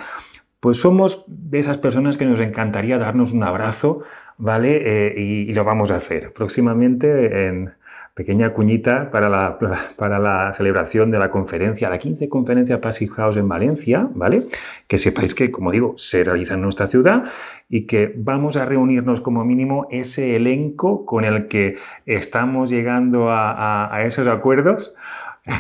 pues 0.60 0.78
somos 0.78 1.26
de 1.28 1.58
esas 1.58 1.80
personas 1.80 2.16
que 2.16 2.28
nos 2.28 2.40
encantaría 2.40 3.00
darnos 3.00 3.34
un 3.34 3.42
abrazo, 3.42 4.04
¿vale? 4.38 5.16
y, 5.18 5.52
lo 5.54 5.64
vamos 5.64 5.90
a 5.90 5.96
hacer 5.96 6.32
próximamente 6.32 7.48
en, 7.48 7.74
pequeña 8.18 8.52
cuñita 8.52 9.12
para 9.12 9.30
la, 9.30 9.60
para 9.96 10.18
la 10.18 10.52
celebración 10.56 11.12
de 11.12 11.20
la 11.20 11.30
conferencia, 11.30 11.88
la 11.88 12.00
15 12.00 12.28
conferencia 12.30 12.82
Passive 12.82 13.14
House 13.14 13.38
en 13.38 13.48
Valencia, 13.48 14.10
¿vale? 14.16 14.42
Que 14.88 14.98
sepáis 14.98 15.36
que, 15.36 15.52
como 15.52 15.72
digo, 15.72 15.94
se 15.98 16.24
realiza 16.24 16.56
en 16.56 16.62
nuestra 16.62 16.88
ciudad 16.88 17.26
y 17.70 17.86
que 17.86 18.12
vamos 18.18 18.58
a 18.58 18.66
reunirnos 18.66 19.22
como 19.22 19.46
mínimo 19.46 19.88
ese 19.92 20.36
elenco 20.36 21.06
con 21.06 21.26
el 21.26 21.48
que 21.48 21.78
estamos 22.08 22.72
llegando 22.72 23.28
a, 23.30 24.02
esos 24.04 24.26
acuerdos 24.26 24.96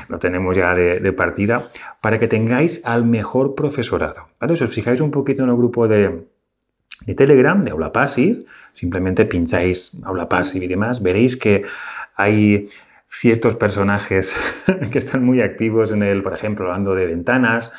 lo 0.10 0.18
tenemos 0.18 0.58
ya 0.58 0.74
de, 0.76 1.14
partida, 1.14 1.64
para 2.02 2.18
que 2.20 2.28
tengáis 2.28 2.82
al 2.86 3.06
mejor 3.06 3.54
profesorado. 3.54 4.30
¿vale? 4.40 4.58
Si 4.58 4.64
os 4.64 4.74
fijáis 4.74 5.00
un 5.00 5.12
poquito 5.12 5.44
en 5.44 5.50
el 5.50 5.56
grupo 5.56 5.88
de, 5.88 6.26
de 7.06 7.14
Telegram, 7.14 7.64
de 7.64 7.72
Aula 7.72 7.92
Passive, 7.94 8.46
simplemente 8.72 9.26
pincháis 9.26 9.96
Aula 10.04 10.28
Passive 10.28 10.66
y 10.66 10.68
demás, 10.68 11.02
veréis 11.02 11.38
que 11.38 11.64
hay 12.18 12.68
ciertos 13.08 13.56
personajes 13.56 14.36
que 14.92 14.98
están 14.98 15.24
muy 15.24 15.42
activos 15.42 15.92
en 15.92 16.04
el, 16.04 16.24
por 16.24 16.34
ejemplo, 16.34 16.66
hablando 16.66 16.96
de 16.96 17.06
ventanas. 17.06 17.72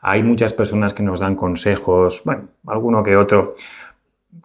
Hay 0.00 0.22
muchas 0.22 0.52
personas 0.52 0.94
que 0.94 1.02
nos 1.02 1.20
dan 1.20 1.34
consejos, 1.34 2.22
bueno, 2.24 2.48
alguno 2.66 3.02
que 3.02 3.16
otro, 3.16 3.56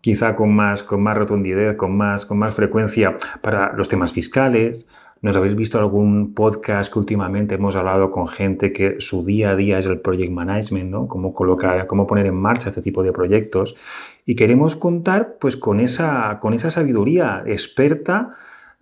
quizá 0.02 0.36
con 0.36 0.56
más, 0.56 0.82
con 0.82 1.04
más 1.04 1.16
rotundidad, 1.18 1.76
con 1.76 1.96
más, 1.96 2.26
con 2.26 2.40
más 2.40 2.56
frecuencia 2.56 3.18
para 3.42 3.74
los 3.74 3.90
temas 3.90 4.14
fiscales. 4.14 4.90
Nos 5.22 5.38
habéis 5.38 5.56
visto 5.56 5.78
algún 5.78 6.34
podcast 6.34 6.92
que 6.92 7.00
últimamente 7.00 7.56
hemos 7.56 7.76
hablado 7.76 8.12
con 8.12 8.28
gente 8.28 8.74
que 8.74 9.00
su 9.00 9.24
día 9.24 9.52
a 9.52 9.56
día 9.56 9.78
es 9.78 9.86
el 9.86 10.02
project 10.02 10.32
management, 10.32 10.90
¿no? 10.90 11.08
Cómo 11.08 11.34
colocar, 11.34 11.86
cómo 11.88 12.08
poner 12.08 12.26
en 12.26 12.36
marcha 12.36 12.70
este 12.70 12.82
tipo 12.82 13.04
de 13.04 13.14
proyectos. 13.14 13.76
Y 14.26 14.36
queremos 14.36 14.76
contar 14.76 15.38
pues 15.40 15.56
con 15.56 15.80
esa, 15.80 16.40
con 16.42 16.54
esa 16.54 16.72
sabiduría 16.72 17.44
experta 17.46 18.34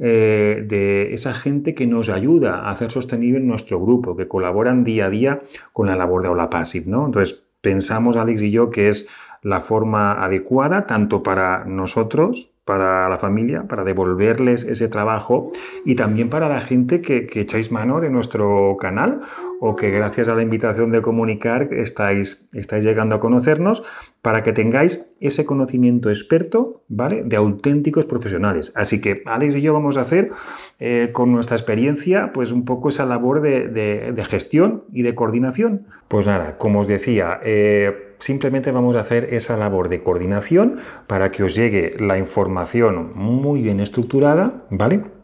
eh, 0.03 0.65
de 0.67 1.13
esa 1.13 1.31
gente 1.35 1.75
que 1.75 1.85
nos 1.85 2.09
ayuda 2.09 2.61
a 2.61 2.71
hacer 2.71 2.89
sostenible 2.89 3.39
nuestro 3.39 3.79
grupo, 3.79 4.15
que 4.15 4.27
colaboran 4.27 4.83
día 4.83 5.05
a 5.05 5.09
día 5.11 5.41
con 5.73 5.85
la 5.85 5.95
labor 5.95 6.23
de 6.23 6.29
Aula 6.29 6.49
Passive. 6.49 6.85
¿no? 6.87 7.05
Entonces, 7.05 7.45
pensamos, 7.61 8.17
Alex 8.17 8.41
y 8.41 8.49
yo, 8.49 8.71
que 8.71 8.89
es 8.89 9.07
la 9.43 9.59
forma 9.59 10.23
adecuada 10.23 10.87
tanto 10.87 11.21
para 11.21 11.65
nosotros, 11.65 12.51
para 12.65 13.09
la 13.09 13.17
familia, 13.17 13.67
para 13.67 13.83
devolverles 13.83 14.63
ese 14.63 14.87
trabajo 14.87 15.51
y 15.85 15.95
también 15.95 16.29
para 16.29 16.49
la 16.49 16.61
gente 16.61 17.01
que, 17.01 17.27
echáis 17.33 17.71
mano 17.71 18.01
de 18.01 18.09
nuestro 18.09 18.77
canal 18.79 19.21
o 19.63 19.76
que 19.76 19.91
gracias 19.91 20.28
a 20.28 20.34
la 20.34 20.41
invitación 20.41 20.89
de 20.89 21.04
comunicar 21.04 21.71
estáis, 21.71 22.50
estáis 22.52 22.84
llegando 22.84 23.13
a 23.13 23.19
conocernos 23.19 23.84
para 24.24 24.41
que 24.41 24.54
tengáis 24.54 25.06
ese 25.19 25.45
conocimiento 25.45 26.10
experto, 26.10 26.82
¿vale? 26.88 27.24
De 27.24 27.36
auténticos 27.36 28.08
profesionales. 28.08 28.74
Así 28.76 29.00
que 29.02 29.21
Alex 29.28 29.56
y 29.56 29.62
yo 29.62 29.71
vamos 29.71 29.97
a 29.97 30.02
hacer 30.02 30.32
eh, 30.80 31.12
con 31.13 31.32
nuestra 31.32 31.58
experiencia 31.58 32.34
pues 32.34 32.52
un 32.52 32.65
poco 32.65 32.89
esa 32.89 33.06
labor 33.06 33.39
de, 33.41 34.26
gestión 34.28 34.84
y 34.91 35.04
de 35.04 35.13
coordinación. 35.13 35.86
Pues 36.08 36.26
nada, 36.26 36.58
como 36.58 36.80
os 36.80 36.88
decía, 36.88 37.39
eh, 37.43 38.15
simplemente 38.17 38.71
vamos 38.71 38.95
a 38.95 39.02
hacer 39.02 39.32
esa 39.32 39.58
labor 39.58 39.89
de 39.89 40.02
coordinación 40.02 40.78
para 41.06 41.32
que 41.32 41.43
os 41.43 41.54
llegue 41.56 41.95
la 42.00 42.17
información 42.17 43.12
muy 43.13 43.62
bien 43.62 43.80
estructurada, 43.80 44.63
¿vale? 44.71 45.20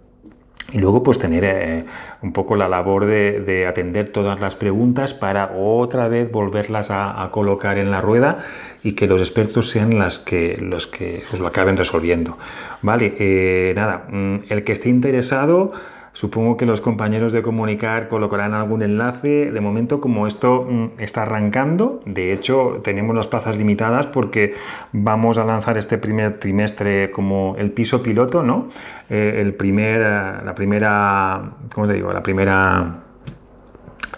Y 0.74 0.80
luego 0.80 1.02
pues 1.02 1.18
tener 1.18 1.46
eh, 1.46 1.86
un 2.22 2.34
poco 2.34 2.58
la 2.58 2.68
labor 2.68 3.06
de, 3.06 3.66
atender 3.68 4.10
todas 4.10 4.40
las 4.42 4.56
preguntas 4.56 5.14
para 5.14 5.54
otra 5.56 6.10
vez 6.10 6.30
volverlas 6.32 6.92
a, 6.92 7.30
colocar 7.32 7.78
en 7.78 7.90
la 7.90 8.02
rueda 8.02 8.40
y 8.84 8.94
que 8.94 9.08
los 9.08 9.22
expertos 9.22 9.70
sean 9.70 9.98
las 9.98 10.20
que, 10.20 10.58
los 10.60 10.88
que 10.88 11.24
os 11.32 11.40
lo 11.40 11.48
acaben 11.48 11.78
resolviendo. 11.78 12.38
Vale, 12.82 13.16
eh, 13.18 13.74
nada, 13.76 14.08
mm, 14.10 14.40
el 14.50 14.64
que 14.64 14.74
esté 14.74 14.90
interesado 14.90 15.72
Supongo 16.18 16.58
que 16.58 16.66
los 16.66 16.82
compañeros 16.82 17.32
de 17.32 17.44
comunicar 17.44 18.08
colocarán 18.08 18.56
algún 18.56 18.82
enlace. 18.82 19.52
De 19.52 19.62
momento, 19.62 20.02
como 20.02 20.26
esto 20.26 20.66
mm, 20.68 21.00
está 21.00 21.22
arrancando, 21.22 22.02
de 22.08 22.34
hecho 22.34 22.82
tenemos 22.84 23.16
las 23.16 23.28
plazas 23.28 23.56
limitadas 23.56 24.08
porque 24.08 24.56
vamos 24.94 25.38
a 25.38 25.46
lanzar 25.46 25.78
este 25.78 26.00
primer 26.00 26.38
trimestre 26.38 27.12
como 27.12 27.56
el 27.60 27.70
piso 27.70 28.02
piloto, 28.02 28.42
¿no? 28.42 28.68
Eh, 29.12 29.42
el 29.42 29.54
primer, 29.54 30.02
eh, 30.02 30.06
la 30.44 30.56
primera, 30.56 31.52
¿cómo 31.72 31.86
te 31.86 31.94
digo? 31.94 32.12
La 32.12 32.24
primera 32.24 33.04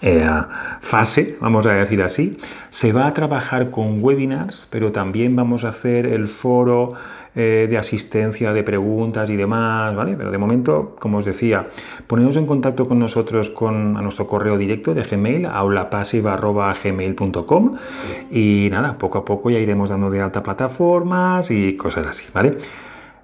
eh, 0.00 0.26
fase, 0.80 1.36
vamos 1.38 1.66
a 1.66 1.74
decir 1.74 2.00
así. 2.00 2.38
Se 2.70 2.94
va 2.94 3.08
a 3.08 3.12
trabajar 3.12 3.70
con 3.70 4.02
webinars, 4.02 4.66
pero 4.70 4.90
también 4.90 5.36
vamos 5.36 5.64
a 5.64 5.68
hacer 5.68 6.06
el 6.06 6.28
foro 6.28 6.94
eh, 7.34 7.66
de 7.70 7.78
asistencia, 7.78 8.52
de 8.52 8.62
preguntas 8.62 9.30
y 9.30 9.36
demás, 9.36 9.94
¿vale? 9.94 10.14
Pero 10.16 10.30
de 10.30 10.38
momento, 10.38 10.96
como 10.98 11.18
os 11.18 11.24
decía, 11.24 11.68
poneros 12.06 12.36
en 12.36 12.46
contacto 12.46 12.86
con 12.86 12.98
nosotros 12.98 13.50
con, 13.50 13.96
a 13.96 14.02
nuestro 14.02 14.26
correo 14.26 14.58
directo 14.58 14.94
de 14.94 15.02
Gmail, 15.02 15.46
aulapasiva.gmail.com 15.46 17.76
y 18.30 18.68
nada, 18.70 18.98
poco 18.98 19.18
a 19.18 19.24
poco 19.24 19.50
ya 19.50 19.58
iremos 19.58 19.90
dando 19.90 20.10
de 20.10 20.20
alta 20.20 20.42
plataformas 20.42 21.50
y 21.50 21.76
cosas 21.76 22.06
así, 22.06 22.24
¿vale? 22.34 22.58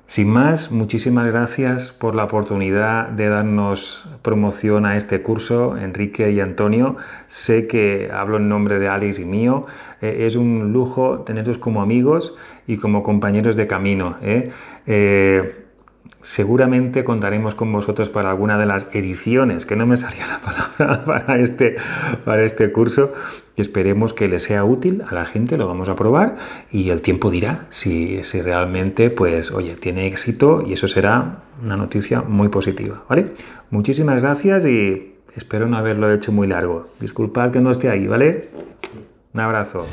Sin 0.07 0.31
más, 0.31 0.71
muchísimas 0.71 1.27
gracias 1.27 1.90
por 1.90 2.14
la 2.14 2.25
oportunidad 2.25 3.09
de 3.09 3.29
darnos 3.29 4.09
promoción 4.23 4.87
a 4.87 4.97
este 4.97 5.21
curso, 5.21 5.77
Enrique 5.77 6.31
y 6.31 6.38
Antonio. 6.38 6.97
Sé 7.27 7.66
que 7.66 8.09
hablo 8.12 8.37
en 8.37 8.49
nombre 8.49 8.79
de 8.79 8.87
Alex 8.87 9.19
y 9.19 9.25
mío. 9.25 9.66
Eh, 10.01 10.27
es 10.27 10.37
un 10.37 10.73
lujo 10.73 11.23
teneros 11.27 11.59
como 11.59 11.83
amigos 11.83 12.37
y 12.69 12.77
como 12.77 13.03
compañeros 13.03 13.57
de 13.57 13.66
camino. 13.66 14.16
¿eh? 14.23 14.53
Eh, 14.87 15.66
seguramente 16.27 17.05
contaremos 17.05 17.55
con 17.55 17.73
vosotros 17.73 18.11
para 18.11 18.31
alguna 18.31 18.59
de 18.59 18.67
las 18.67 18.89
ediciones, 18.93 19.65
que 19.65 19.77
no 19.77 19.87
me 19.87 19.97
salía 19.97 20.27
la 20.27 20.41
palabra 20.41 21.05
para 21.07 21.39
este, 21.39 21.77
para 22.25 22.45
este 22.45 22.73
curso, 22.73 23.12
esperemos 23.57 24.12
que 24.12 24.27
le 24.27 24.41
sea 24.41 24.65
útil 24.65 25.05
a 25.09 25.15
la 25.15 25.25
gente, 25.25 25.57
lo 25.57 25.69
vamos 25.69 25.89
a 25.89 25.95
probar 25.95 26.35
y 26.73 26.91
el 26.91 27.01
tiempo 27.01 27.31
dirá 27.31 27.67
si, 27.69 28.25
si 28.25 28.43
realmente, 28.43 29.11
pues, 29.11 29.53
oye, 29.53 29.77
tiene 29.77 30.09
éxito 30.09 30.65
y 30.67 30.73
eso 30.73 30.89
será 30.89 31.45
una 31.62 31.77
noticia 31.77 32.23
muy 32.23 32.49
positiva, 32.49 33.05
¿vale? 33.09 33.27
Muchísimas 33.71 34.21
gracias 34.21 34.67
y 34.67 35.15
espero 35.37 35.69
no 35.69 35.77
haberlo 35.77 36.12
hecho 36.12 36.33
muy 36.33 36.49
largo. 36.49 36.87
Disculpad 36.99 37.53
que 37.53 37.61
no 37.61 37.71
esté 37.71 37.89
ahí, 37.89 38.09
¿vale? 38.09 38.49
Un 39.33 39.41
abrazo. 39.41 39.87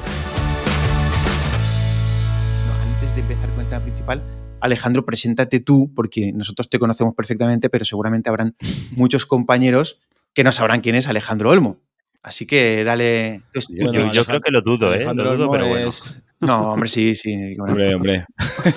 antes 2.95 3.13
de 3.13 3.21
empezar 3.21 3.49
con 3.51 3.61
el 3.61 3.69
tema 3.69 3.83
principal, 3.83 4.23
Alejandro, 4.63 5.05
preséntate 5.05 5.59
tú, 5.59 5.91
porque 5.93 6.31
nosotros 6.31 6.69
te 6.69 6.79
conocemos 6.79 7.13
perfectamente, 7.15 7.69
pero 7.69 7.83
seguramente 7.85 8.29
habrán 8.29 8.55
muchos 8.95 9.25
compañeros 9.25 9.99
que 10.33 10.43
no 10.43 10.51
sabrán 10.51 10.81
quién 10.81 10.95
es 10.95 11.07
Alejandro 11.07 11.49
Olmo. 11.49 11.79
Así 12.21 12.45
que 12.45 12.83
dale. 12.85 13.41
yo, 14.13 14.25
creo 14.25 14.39
que 14.39 14.51
lo 14.51 14.61
dudo, 14.61 14.93
¿eh? 14.93 15.03
Lo 15.13 15.35
dudo, 15.35 15.51
pero 15.51 15.67
bueno. 15.67 15.89
No, 16.39 16.71
hombre, 16.71 16.87
sí, 16.87 17.15
sí. 17.15 17.55
Hombre, 17.59 17.95
hombre. 17.95 18.25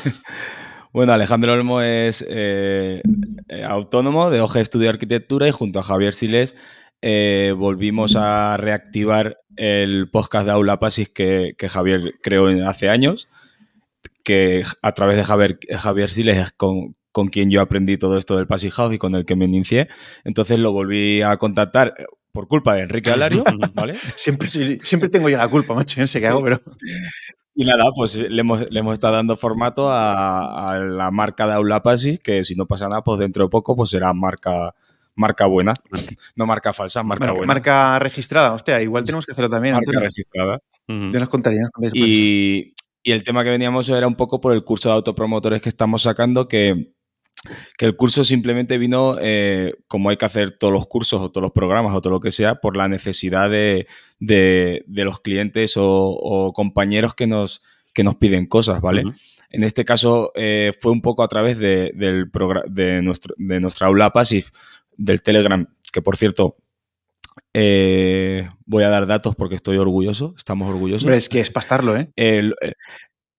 Bueno, 0.92 1.12
Alejandro 1.12 1.53
Olmo 1.53 1.83
es 1.83 2.25
eh, 2.27 3.03
eh, 3.51 3.64
autónomo 3.64 4.31
de 4.31 4.40
Oje 4.40 4.62
Estudio 4.62 4.85
de 4.85 4.94
Arquitectura 4.94 5.46
y 5.46 5.51
junto 5.51 5.79
a 5.79 5.83
Javier 5.83 6.14
Siles 6.14 6.57
eh, 7.03 7.53
volvimos 7.55 8.16
a 8.16 8.57
reactivar 8.57 9.37
el 9.56 10.08
podcast 10.11 10.46
de 10.46 10.52
Aula 10.52 10.79
Pasis 10.79 11.11
que, 11.11 11.52
que 11.58 11.69
Javier 11.69 12.15
creó 12.23 12.46
hace 12.67 12.88
años, 12.88 13.29
que 14.27 14.64
a 14.83 14.92
través 14.92 15.16
de 15.16 15.22
Javier, 15.22 15.56
Javier 15.79 16.10
Siles 16.10 16.37
es 16.37 16.50
con, 16.50 16.96
con 17.12 17.29
quien 17.29 17.48
yo 17.48 17.60
aprendí 17.60 17.96
todo 17.96 18.18
esto 18.18 18.37
del 18.37 18.48
Passive 18.48 18.72
House 18.72 18.92
y 18.94 18.98
con 18.98 19.14
el 19.14 19.24
que 19.24 19.37
me 19.37 19.44
inicié. 19.44 19.87
Entonces 20.24 20.58
lo 20.58 20.72
volví 20.72 21.22
a 21.22 21.37
contactar 21.37 21.94
por 22.33 22.48
culpa 22.48 22.74
de 22.74 22.83
Enrique 22.83 23.10
Alario, 23.10 23.44
¿vale? 23.74 23.94
Siempre, 24.16 24.48
siempre 24.48 25.08
tengo 25.08 25.29
yo 25.29 25.38
la 25.38 25.46
culpa, 25.46 25.74
macho, 25.74 26.00
no 26.00 26.08
sé 26.08 26.18
qué 26.18 26.27
hago, 26.27 26.42
pero... 26.42 26.58
Y 27.54 27.64
nada, 27.64 27.85
pues 27.94 28.16
le 28.16 28.40
hemos, 28.40 28.68
le 28.68 28.81
hemos 28.81 28.94
estado 28.94 29.14
dando 29.14 29.37
formato 29.37 29.90
a, 29.90 30.72
a 30.72 30.79
la 30.81 31.12
marca 31.12 31.46
de 31.46 31.52
Aula 31.52 31.85
Pasis, 31.85 32.18
que 32.18 32.42
si 32.42 32.56
no 32.56 32.66
pasa 32.66 32.88
nada, 32.88 33.02
pues 33.02 33.20
dentro 33.20 33.44
de 33.44 33.48
poco 33.48 33.77
pues 33.77 33.90
será 33.90 34.12
marca, 34.12 34.74
marca 35.14 35.46
buena. 35.46 35.72
No 36.35 36.46
marca 36.46 36.72
falsa, 36.72 37.04
marca, 37.04 37.27
Marca, 37.27 37.38
buena. 37.38 37.54
marca 37.54 37.98
registrada, 38.00 38.52
hostia, 38.54 38.83
igual 38.83 39.04
tenemos 39.04 39.24
que 39.24 39.33
hacerlo 39.33 39.48
también, 39.48 39.74
Marca 39.74 39.90
Antonio. 39.90 40.00
registrada. 40.00 40.58
Ya 40.88 41.20
nos 41.20 41.29
contaría. 41.29 41.62
Y, 41.92 42.74
y 43.07 43.13
el 43.13 43.23
tema 43.23 43.44
que 43.44 43.50
veníamos 43.50 43.88
era 43.88 44.09
un 44.09 44.17
poco 44.17 44.40
por 44.40 44.52
el 44.52 44.65
curso 44.65 44.88
de 44.88 44.96
autopromotores 44.96 45.63
que 45.63 45.69
estamos 45.69 46.02
sacando, 46.02 46.48
que, 46.48 46.92
que 47.79 47.85
el 47.87 47.94
curso 47.94 48.25
simplemente 48.25 48.79
vino, 48.79 49.17
eh, 49.21 49.75
como 49.87 50.11
hay 50.11 50.17
que 50.17 50.25
hacer 50.25 50.59
todos 50.59 50.73
los 50.73 50.87
cursos 50.88 51.21
o 51.21 51.31
todos 51.31 51.42
los 51.42 51.52
programas 51.52 51.94
o 51.94 52.00
todo 52.00 52.15
lo 52.15 52.21
que 52.21 52.33
sea, 52.33 52.57
por 52.57 52.77
la 52.77 52.88
necesidad 52.88 53.48
de, 53.48 53.87
de- 54.19 54.83
de 54.88 55.04
los 55.04 55.21
clientes 55.21 55.77
o, 55.77 55.87
o 56.11 56.52
compañeros 56.52 57.15
que 57.15 57.29
nos, 57.29 57.63
que 57.94 58.02
nos 58.02 58.17
piden 58.17 58.46
cosas, 58.46 58.81
¿vale? 58.81 59.02
En 59.50 59.63
este 59.63 59.85
caso 59.85 60.33
eh, 60.35 60.73
fue 60.81 60.90
un 60.90 61.00
poco 61.00 61.23
a 61.23 61.29
través 61.29 61.57
de, 61.59 61.92
del 61.94 62.29
de, 62.67 63.02
nuestro, 63.02 63.35
de 63.38 63.61
nuestra 63.61 63.87
aula 63.87 64.11
Passive, 64.13 64.46
del 64.96 65.23
Telegram, 65.23 65.65
que 65.92 66.02
por 66.02 66.17
cierto, 66.17 66.57
eh, 67.59 68.50
voy 68.67 68.85
a 68.85 68.90
dar 68.90 69.07
datos 69.07 69.35
porque 69.35 69.54
estoy 69.54 69.79
orgulloso, 69.79 70.35
estamos 70.37 70.69
orgullosos. 70.69 71.04
Hombre, 71.04 71.17
es 71.17 71.31
que 71.31 71.40
es 71.40 71.50
pastarlo, 71.50 71.96
¿eh? 71.96 72.11
Eh, 72.17 72.50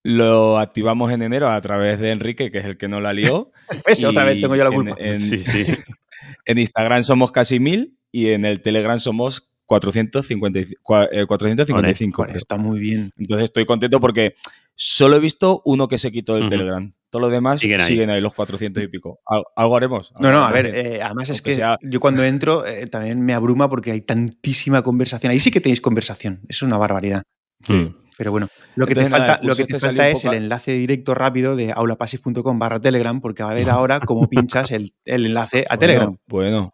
lo 0.03 0.57
activamos 0.57 1.11
en 1.11 1.21
enero 1.21 1.49
a 1.51 1.61
través 1.61 1.99
de 1.99 2.09
Enrique, 2.11 2.49
que 2.49 2.57
es 2.57 2.65
el 2.65 2.77
que 2.77 2.87
no 2.87 2.99
la 2.99 3.13
lió. 3.13 3.51
¿Ves? 3.85 4.03
Otra 4.05 4.23
vez 4.23 4.41
tengo 4.41 4.55
yo 4.55 4.63
la 4.63 4.69
en- 4.71 4.75
culpa. 4.75 4.95
En, 4.99 5.21
Sí, 5.21 5.37
sí. 5.37 5.65
en 6.45 6.57
Instagram 6.57 7.03
somos 7.03 7.31
casi 7.31 7.59
mil 7.59 7.99
y 8.11 8.29
en 8.29 8.43
el 8.45 8.61
Telegram 8.61 8.97
somos 8.99 9.51
450 9.67 10.59
y- 10.59 10.63
cua- 10.83 11.07
eh, 11.11 11.25
455. 11.27 12.23
Joder, 12.23 12.35
está 12.35 12.57
muy 12.57 12.79
bien. 12.79 13.11
Entonces 13.17 13.43
estoy 13.43 13.65
contento 13.65 13.99
porque 13.99 14.33
solo 14.75 15.17
he 15.17 15.19
visto 15.19 15.61
uno 15.65 15.87
que 15.87 15.97
se 15.99 16.11
quitó 16.11 16.33
del 16.33 16.43
Ujú. 16.43 16.49
Telegram. 16.49 16.91
Todos 17.09 17.21
los 17.21 17.31
demás 17.31 17.59
Siguen 17.59 17.79
siguen 17.81 18.09
ahí. 18.09 18.19
los 18.19 18.33
400 18.33 18.83
y 18.83 18.87
pico. 18.87 19.19
Al- 19.25 19.43
algo 19.55 19.77
haremos. 19.77 20.11
No, 20.19 20.31
no, 20.31 20.43
a 20.43 20.51
ver, 20.51 20.65
eh, 20.75 21.01
además 21.01 21.29
es 21.29 21.41
que 21.41 21.53
sea- 21.53 21.77
yo 21.81 21.99
cuando 21.99 22.23
entro 22.23 22.65
eh, 22.65 22.87
también 22.87 23.21
me 23.21 23.33
abruma 23.33 23.69
porque 23.69 23.91
hay 23.91 24.01
tantísima 24.01 24.81
conversación. 24.81 25.31
Ahí 25.31 25.39
sí 25.39 25.51
que 25.51 25.61
tenéis 25.61 25.79
conversación, 25.81 26.41
es 26.49 26.61
una 26.63 26.77
barbaridad. 26.77 27.21
Sí. 27.63 27.93
Pero 28.17 28.31
bueno, 28.31 28.47
lo 28.75 28.87
que 28.87 28.93
Entonces, 28.93 29.13
te 29.13 29.19
nada, 29.19 29.33
falta, 29.35 29.47
lo 29.47 29.55
que 29.55 29.65
te 29.65 29.75
este 29.75 29.87
falta 29.87 30.09
es 30.09 30.21
poco 30.21 30.33
el 30.33 30.41
enlace 30.43 30.71
directo 30.73 31.13
rápido 31.13 31.55
de 31.55 31.71
aulapasis.com 31.71 32.57
barra 32.57 32.79
Telegram, 32.79 33.21
porque 33.21 33.43
va 33.43 33.51
a 33.51 33.53
ver 33.53 33.69
ahora 33.69 33.99
cómo 33.99 34.27
pinchas 34.29 34.71
el, 34.71 34.91
el 35.05 35.27
enlace 35.27 35.65
a 35.69 35.77
Telegram. 35.77 36.17
Bueno. 36.27 36.73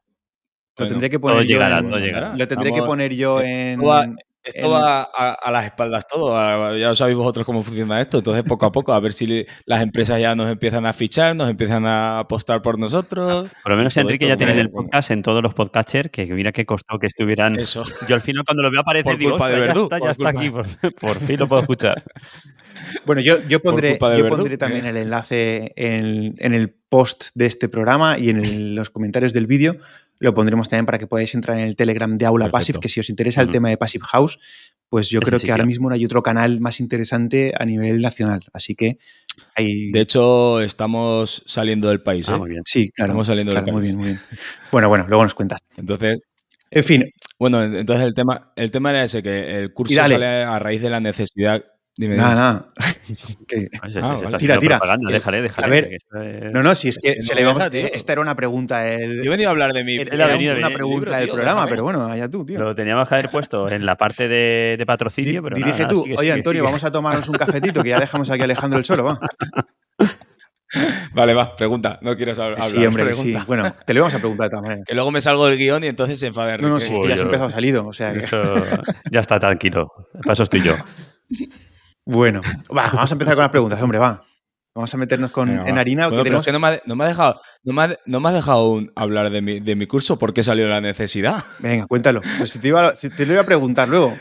Lo 0.78 0.88
tendré 0.88 1.10
que 1.10 1.20
poner 1.20 1.36
Todo 1.38 1.44
yo 1.44 1.48
llegará, 1.54 1.80
en- 1.80 1.86
todo 1.86 2.00
llegará. 2.00 2.36
Lo 2.36 2.48
tendré 2.48 2.72
que 2.74 2.82
poner 2.82 3.14
yo 3.16 3.42
en. 3.42 3.74
esto 3.80 3.86
va- 3.86 4.06
Esto 4.46 4.66
en- 4.66 4.72
va 4.74 5.04
a, 5.04 5.34
a 5.42 5.52
las 5.52 5.66
espaldas 5.66 6.06
todo. 6.06 6.38
a- 6.38 6.78
ya 6.78 6.94
sabéis 6.96 7.16
vosotros 7.18 7.46
cómo 7.46 7.62
funciona 7.62 8.02
esto. 8.02 8.18
Entonces, 8.18 8.44
poco 8.44 8.66
a 8.66 8.72
poco, 8.74 8.92
a 8.92 9.00
ver 9.00 9.14
si 9.14 9.26
le- 9.26 9.46
las 9.66 9.82
empresas 9.82 10.20
ya 10.20 10.36
nos 10.36 10.50
empiezan 10.52 10.86
a 10.86 10.92
fichar, 10.92 11.34
nos 11.36 11.48
empiezan 11.50 11.86
a 11.86 12.20
apostar 12.20 12.62
por 12.62 12.78
nosotros. 12.78 13.50
Por 13.64 13.72
lo 13.72 13.78
menos 13.78 13.96
Enrique 13.96 14.26
esto 14.26 14.34
ya 14.34 14.38
tiene 14.38 14.60
el 14.60 14.70
podcast 14.70 15.12
en 15.12 15.22
todos 15.22 15.42
los 15.42 15.54
podcatchers, 15.54 16.10
que 16.10 16.26
mira 16.26 16.52
qué 16.52 16.66
costó 16.66 17.00
que 17.00 17.08
estuvieran. 17.08 17.58
Eso. 17.58 17.86
Yo 18.08 18.16
al 18.16 18.22
final 18.22 18.44
cuando 18.46 18.64
lo 18.64 18.70
veo 18.72 18.82
aparecer 18.82 19.14
Por 19.14 19.18
digo, 19.18 19.32
culpa 19.32 19.50
de 19.50 19.54
"Ostras, 19.56 19.68
ya 19.68 19.74
Verdú, 19.74 19.84
está, 19.84 20.00
ya 20.00 20.12
está 20.12 20.30
aquí, 20.30 20.50
por, 20.50 20.94
por 20.96 21.20
fin 21.22 21.40
lo 21.40 21.48
puedo 21.48 21.62
escuchar. 21.62 22.04
Bueno, 23.06 23.22
yo, 23.22 23.38
yo 23.48 23.62
pondré, 23.62 23.98
yo 24.18 24.28
pondré 24.28 24.58
también 24.58 24.86
el 24.88 24.98
enlace 24.98 25.72
en, 25.76 26.36
en 26.40 26.54
el 26.54 26.70
post 26.90 27.26
de 27.36 27.46
este 27.46 27.70
programa 27.70 28.18
y 28.18 28.30
en 28.30 28.40
el- 28.44 28.76
los 28.76 28.90
comentarios 28.90 29.32
del 29.32 29.46
vídeo. 29.48 29.78
Lo 30.24 30.34
pondremos 30.34 30.70
también 30.70 30.86
para 30.86 30.98
que 30.98 31.06
podáis 31.06 31.36
entrar 31.36 31.60
en 31.60 31.66
el 31.66 31.76
Telegram 31.76 32.18
de 32.18 32.26
Aula 32.26 32.46
Perfecto. 32.46 32.58
Passive, 32.58 32.80
que 32.80 32.88
si 32.88 33.00
os 33.02 33.10
interesa 33.10 33.42
el 33.42 33.50
tema 33.50 33.68
de 33.70 33.76
Passive 33.78 34.06
House, 34.08 34.40
pues 34.88 35.10
yo 35.10 35.20
Ese 35.20 35.26
creo 35.26 35.38
que 35.38 35.42
sitio. 35.42 35.54
ahora 35.54 35.66
mismo 35.66 35.90
no 35.90 35.96
hay 35.96 36.06
otro 36.06 36.24
canal 36.24 36.62
más 36.62 36.80
interesante 36.80 37.52
a 37.60 37.66
nivel 37.66 38.00
nacional. 38.02 38.40
Así 38.54 38.74
que 38.74 38.98
hay... 39.54 39.92
De 39.92 40.00
hecho, 40.00 40.62
estamos 40.62 41.44
saliendo 41.46 41.90
del 41.90 42.02
país. 42.02 42.30
Ah, 42.30 42.36
¿eh? 42.36 42.38
muy 42.38 42.50
bien. 42.52 42.62
sí, 42.66 42.90
claro. 42.92 43.12
estamos 43.12 43.28
saliendo 43.28 43.54
del 43.54 43.64
claro, 43.64 43.74
muy 43.78 43.82
país. 43.82 43.96
bien, 43.98 43.98
muy 43.98 44.08
bien. 44.08 44.40
Bueno, 44.72 44.88
bueno, 44.88 45.06
luego 45.10 45.24
nos 45.24 45.34
cuentas. 45.34 45.60
Entonces, 45.76 46.20
En 46.72 46.84
fin, 46.86 47.04
bueno, 47.38 47.62
entonces 47.62 48.06
el 48.06 48.14
tema, 48.14 48.54
el 48.56 48.72
tema 48.72 48.92
era 48.92 49.04
ese, 49.04 49.22
que 49.22 49.60
el 49.60 49.74
curso 49.74 49.94
sale 49.94 50.26
a 50.26 50.58
raíz 50.58 50.82
de 50.82 50.90
la 50.90 51.02
necesidad. 51.02 51.64
Dime, 51.96 52.16
nada, 52.18 52.30
dime. 52.30 52.41
nada. 52.41 52.70
Ah, 54.02 54.08
vale. 54.10 54.24
está 54.26 54.38
Tira, 54.38 54.58
tira. 54.58 54.78
propaganda, 54.80 55.08
Que- 55.08 55.14
déjale, 55.14 55.41
déjale. 55.44 55.68
a 55.68 55.70
ver, 55.70 55.89
que 55.89 55.96
esto 55.98 56.22
es- 56.22 56.52
No, 56.52 56.64
no, 56.64 56.74
si 56.74 56.88
es 56.89 56.98
que 56.98 57.22
se 57.22 57.36
le 57.36 57.44
vamos. 57.46 57.70
deja. 57.70 57.89
Esta 57.89 58.14
era 58.14 58.22
una 58.22 58.36
pregunta. 58.36 58.89
El, 58.89 59.18
Yo 59.18 59.24
he 59.26 59.30
venido 59.30 59.50
a 59.50 59.52
hablar 59.52 59.74
de 59.74 59.84
mi. 59.84 59.98
era 59.98 60.14
Él 60.16 60.22
ha 60.22 60.26
una 60.26 60.70
mi 60.70 60.76
pregunta 60.76 61.00
libro, 61.00 61.12
del 61.14 61.26
tío, 61.26 61.34
programa, 61.36 61.68
pero 61.68 61.84
bueno, 61.84 62.06
allá 62.08 62.28
tú, 62.30 62.46
tío. 62.46 62.60
Lo 62.60 62.74
teníamos 62.74 63.08
que 63.08 63.16
haber 63.16 63.30
puesto 63.30 63.70
en 63.70 63.86
la 63.86 63.96
parte 63.96 64.28
de, 64.28 64.76
de 64.78 64.86
patrocinio, 64.88 65.34
Di- 65.34 65.39
pero 65.41 65.56
dirige 65.56 65.72
nada, 65.72 65.84
nada, 65.84 65.89
tú. 65.94 66.02
sigue, 66.04 66.14
Oye, 66.16 66.22
sigue, 66.22 66.34
Antonio, 66.34 66.60
sigue. 66.62 66.66
vamos 66.66 66.84
a 66.84 66.91
tomarnos 66.91 67.30
un 67.30 67.36
cafetito, 67.36 67.84
que 67.84 67.89
ya 67.89 68.00
dejamos 68.00 68.30
aquí 68.32 68.41
a 68.41 68.46
Alejandro 68.46 68.80
el 68.80 68.86
solo, 68.86 69.04
va. 69.04 69.20
Vale, 71.14 71.36
va, 71.36 71.56
pregunta. 71.56 72.00
No 72.02 72.16
quiero 72.18 72.34
saber. 72.34 72.60
Sí, 72.64 72.70
hablar, 72.78 72.88
hombre, 72.88 73.04
que 73.10 73.16
sí. 73.16 73.22
pregunta. 73.24 73.46
Bueno, 73.48 73.76
te 73.86 73.94
lo 73.94 74.00
íbamos 74.00 74.16
a 74.16 74.18
preguntar 74.18 74.46
de 74.46 74.50
todas 74.50 74.64
maneras. 74.64 74.86
Que 74.88 74.96
luego 74.96 75.12
me 75.12 75.22
salgo 75.22 75.46
del 75.46 75.58
guion 75.60 75.84
y 75.84 75.88
entonces 75.88 76.20
se 76.20 76.26
enfada 76.28 76.58
No, 76.58 76.70
no, 76.70 76.80
sí, 76.80 77.00
que 77.00 77.10
ya 77.10 77.14
has 77.16 77.22
empezado 77.22 77.50
salido. 77.52 77.86
O 77.86 77.94
sea, 77.94 78.14
ya 79.12 79.20
está 79.20 79.39
tranquilo. 79.39 79.91
Para 80.24 80.34
eso 80.34 80.41
estoy 80.44 80.62
yo. 80.64 80.76
Bueno, 82.06 82.41
va, 82.76 82.88
vamos 82.91 83.12
a 83.12 83.16
empezar 83.16 83.36
con 83.36 83.41
las 83.43 83.51
preguntas, 83.51 83.82
hombre, 83.82 83.99
va. 83.99 84.24
Vamos 84.76 84.91
a 84.93 84.97
meternos 84.97 85.30
con, 85.32 85.49
Venga, 85.49 85.70
en 85.70 85.78
harina. 85.78 86.08
Bueno, 86.08 86.24
que 86.24 86.30
pero 86.30 86.41
tenemos... 86.41 86.41
es 86.41 86.45
que 86.47 86.51
no 86.51 86.60
me, 86.60 86.68
ha, 86.68 86.82
no 86.86 86.95
me 86.95 87.04
ha 87.04 87.08
dejado, 87.08 87.39
no 87.64 87.74
me 87.74 87.84
ha, 87.84 87.97
no 88.08 88.20
me 88.20 88.30
ha 88.30 88.32
dejado 88.32 88.72
un- 88.72 88.91
hablar 88.95 89.30
de 89.30 89.41
mi, 89.41 89.60
de 89.60 89.76
mi 89.76 89.86
curso 89.86 90.18
porque 90.18 90.41
salió 90.41 90.68
la 90.68 90.82
necesidad. 90.82 91.43
Venga, 91.60 91.86
cuéntalo. 91.86 92.22
Pues 92.39 92.49
si 92.49 92.60
te, 92.60 92.70
iba, 92.70 92.93
si 92.95 93.10
te 93.12 93.26
lo 93.28 93.34
iba 93.34 93.43
a 93.43 93.45
preguntar 93.45 93.88
luego. 93.88 94.18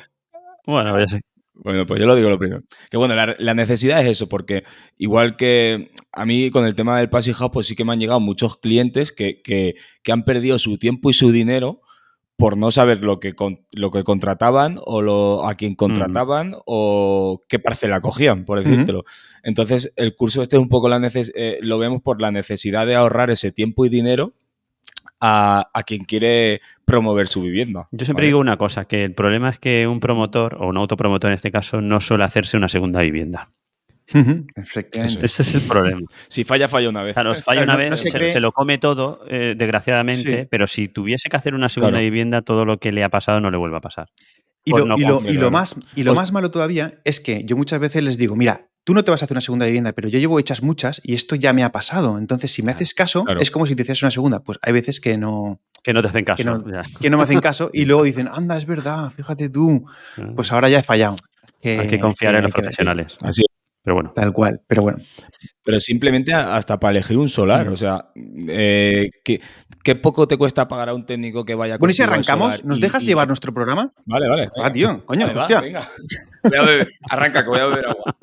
Bueno, 0.67 0.99
ya 1.01 1.09
sé. 1.09 1.21
Bueno, 1.55 1.87
pues 1.87 2.01
yo 2.01 2.07
lo 2.07 2.15
digo 2.17 2.29
lo 2.29 2.39
primero. 2.39 2.63
Que 2.91 2.97
bueno, 2.97 3.15
la, 3.15 3.35
la 3.39 3.55
necesidad 3.55 4.01
es 4.03 4.09
eso, 4.09 4.29
porque 4.29 4.65
igual 4.99 5.37
que 5.37 5.91
a 6.13 6.25
mí 6.27 6.51
con 6.51 6.65
el 6.67 6.75
tema 6.75 6.99
del 6.99 7.09
Passive 7.11 7.35
House, 7.35 7.51
pues 7.53 7.67
sí 7.67 7.75
que 7.77 7.85
me 7.85 7.93
han 7.93 8.01
llegado 8.01 8.21
muchos 8.21 8.59
clientes 8.59 9.13
que, 9.13 9.41
que- 9.43 9.75
que 10.03 10.13
han 10.13 10.25
perdido 10.25 10.59
su 10.59 10.77
tiempo 10.77 11.09
y 11.11 11.13
su 11.13 11.31
dinero 11.31 11.82
por 12.43 12.57
no 12.57 12.73
saber 12.73 13.05
lo 13.05 13.21
que, 13.21 13.35
con- 13.35 13.61
lo 13.71 13.93
que 13.93 14.03
contrataban 14.03 14.81
o 14.85 15.01
lo, 15.01 15.47
a 15.47 15.55
quién 15.55 15.77
contrataban 15.77 16.57
o 16.67 17.41
qué 17.49 17.61
parcela 17.61 18.01
cogían, 18.01 18.45
por 18.45 18.61
decírtelo. 18.61 19.05
Entonces, 19.45 19.93
el 19.95 20.17
curso 20.17 20.43
este 20.43 20.57
es 20.57 20.63
un 20.63 20.69
poco 20.69 20.89
la 20.89 20.99
neces- 20.99 21.31
eh, 21.37 21.59
lo 21.63 21.79
vemos 21.79 22.03
por 22.03 22.21
la 22.21 22.33
necesidad 22.33 22.85
de 22.87 22.97
ahorrar 22.97 23.31
ese 23.31 23.53
tiempo 23.53 23.87
y 23.87 23.91
dinero 23.91 24.33
a, 25.21 25.71
a 25.73 25.83
quien 25.85 26.05
quiere 26.05 26.61
promover 26.85 27.29
su 27.29 27.43
vivienda. 27.43 27.87
Yo 27.93 28.05
siempre 28.05 28.25
¿vale? 28.25 28.29
digo 28.31 28.41
una 28.41 28.57
cosa, 28.57 28.87
que 28.87 29.05
el 29.05 29.15
problema 29.15 29.49
es 29.51 29.61
que 29.61 29.87
un 29.87 30.01
promotor, 30.01 30.57
o 30.61 30.67
un 30.67 30.77
autopromotor 30.79 31.31
en 31.31 31.37
este 31.37 31.53
caso, 31.53 31.81
no 31.81 32.01
suele 32.01 32.25
hacerse 32.25 32.57
una 32.57 32.69
segunda 32.69 33.03
vivienda. 33.03 33.51
Efectivamente. 34.57 35.25
Ese 35.27 35.43
es 35.43 35.55
el 35.55 35.63
problema. 35.63 36.01
Si 36.29 36.45
falla, 36.45 36.69
falla 36.69 36.89
una 36.89 37.03
vez. 37.03 37.13
Claro, 37.13 37.35
falla 37.35 37.63
una 37.63 37.73
no- 37.75 37.79
vez, 37.79 37.91
no 37.91 37.97
se 37.97 38.11
se, 38.11 38.19
cree- 38.19 38.33
se 38.33 38.41
lo 38.41 38.53
come 38.53 38.79
todo, 38.79 39.21
eh, 39.29 39.55
desgraciadamente, 39.57 40.43
Sí. 40.43 40.49
pero 40.51 40.67
si 40.67 40.89
tuviese 40.89 41.29
que 41.29 41.37
hacer 41.37 41.55
una 41.55 41.69
segunda 41.69 41.93
Claro. 41.99 42.05
vivienda, 42.05 42.43
todo 42.43 42.65
lo 42.65 42.79
que 42.79 42.93
le 42.93 43.05
ha 43.05 43.09
pasado 43.09 43.41
no 43.41 43.51
le 43.51 43.57
vuelve 43.57 43.77
a 43.77 43.81
pasar. 43.81 44.09
Y 44.65 44.71
Por 44.71 44.81
lo, 44.81 44.87
no 44.87 44.97
y 44.99 45.01
lo- 45.03 45.15
confiar, 45.15 45.33
y 45.33 45.35
lo 45.35 45.41
claro. 45.41 45.51
más, 45.53 45.77
y 45.97 46.03
lo 46.05 46.13
Pues- 46.13 46.17
más 46.23 46.33
malo 46.33 46.51
todavía 46.51 47.01
es 47.05 47.21
que 47.21 47.45
yo 47.45 47.57
muchas 47.57 47.81
veces 47.81 48.03
les 48.03 48.17
digo, 48.19 48.37
mira, 48.37 48.69
tú 48.85 48.95
no 48.95 49.03
te 49.05 49.11
vas 49.11 49.23
a 49.23 49.25
hacer 49.25 49.35
una 49.35 49.41
segunda 49.41 49.67
vivienda, 49.67 49.93
pero 49.93 50.09
yo 50.09 50.19
llevo 50.19 50.39
hechas 50.39 50.63
muchas 50.63 51.01
y 51.05 51.15
esto 51.15 51.35
ya 51.37 51.53
me 51.53 51.65
ha 51.65 51.73
pasado. 51.73 52.19
Entonces, 52.19 52.51
si 52.53 52.63
me 52.63 52.73
haces 52.73 52.95
caso, 52.95 53.25
claro. 53.25 53.41
es 53.41 53.51
como 53.51 53.67
si 53.67 53.75
te 53.75 53.83
hicieras 53.83 54.03
una 54.03 54.11
segunda. 54.11 54.41
Pues 54.41 54.59
hay 54.63 54.73
veces 54.73 55.01
que 55.01 55.17
no, 55.19 55.61
Que 55.83 55.93
no 55.93 56.01
te 56.03 56.09
hacen 56.09 56.25
caso. 56.25 56.37
Que 56.37 56.45
no- 56.45 56.65
ya. 56.71 56.83
que 57.01 57.11
no 57.11 57.17
me 57.17 57.23
hacen 57.25 57.41
caso 57.41 57.71
y 57.73 57.85
luego 57.87 58.05
dicen, 58.05 58.29
anda, 58.29 58.57
es 58.57 58.67
verdad, 58.67 59.11
fíjate 59.11 59.49
tú. 59.51 59.85
Pues 60.37 60.53
ahora 60.53 60.69
ya 60.69 60.79
he 60.79 60.83
fallado. 60.85 61.17
Hay 61.65 61.87
que 61.87 61.99
confiar 62.01 62.35
en 62.37 62.43
los 62.45 62.53
profesionales. 62.53 63.17
Así 63.21 63.43
Pero 63.85 63.95
bueno, 63.97 64.13
Tal 64.15 64.33
cual, 64.33 64.61
pero 64.67 64.83
bueno. 64.83 64.99
Pero 65.65 65.81
simplemente 65.81 66.33
hasta 66.33 66.79
para 66.79 66.93
elegir 66.93 67.19
un 67.19 67.29
solar. 67.29 67.69
Mm. 67.69 67.73
O 67.73 67.77
sea, 67.77 68.07
eh, 68.49 69.11
¿qué, 69.25 69.41
qué 69.83 69.97
poco 69.97 70.29
te 70.29 70.37
cuesta 70.37 70.69
pagar 70.69 70.89
a 70.91 70.95
un 70.95 71.05
técnico 71.05 71.45
que 71.45 71.55
vaya 71.57 71.79
Bueno, 71.79 71.91
y 71.91 71.95
si 71.95 72.03
arrancamos, 72.03 72.65
¿nos 72.65 72.79
y- 72.79 72.81
dejas 72.83 73.03
y- 73.03 73.07
llevar 73.07 73.27
nuestro 73.29 73.53
programa? 73.53 73.93
Vale, 74.07 74.29
vale. 74.29 74.51
Ah, 74.63 74.71
tío, 74.71 75.05
coño, 75.05 75.27
Vale, 75.27 75.35
va, 75.37 75.43
hostia. 75.43 75.61
venga. 75.61 75.89
Voy 76.45 76.59
a 76.59 76.63
beber. 76.63 76.89
Arranca, 77.11 77.43
que 77.43 77.49
voy 77.51 77.59
a 77.61 77.67
beber 77.67 77.87
agua. 77.87 78.17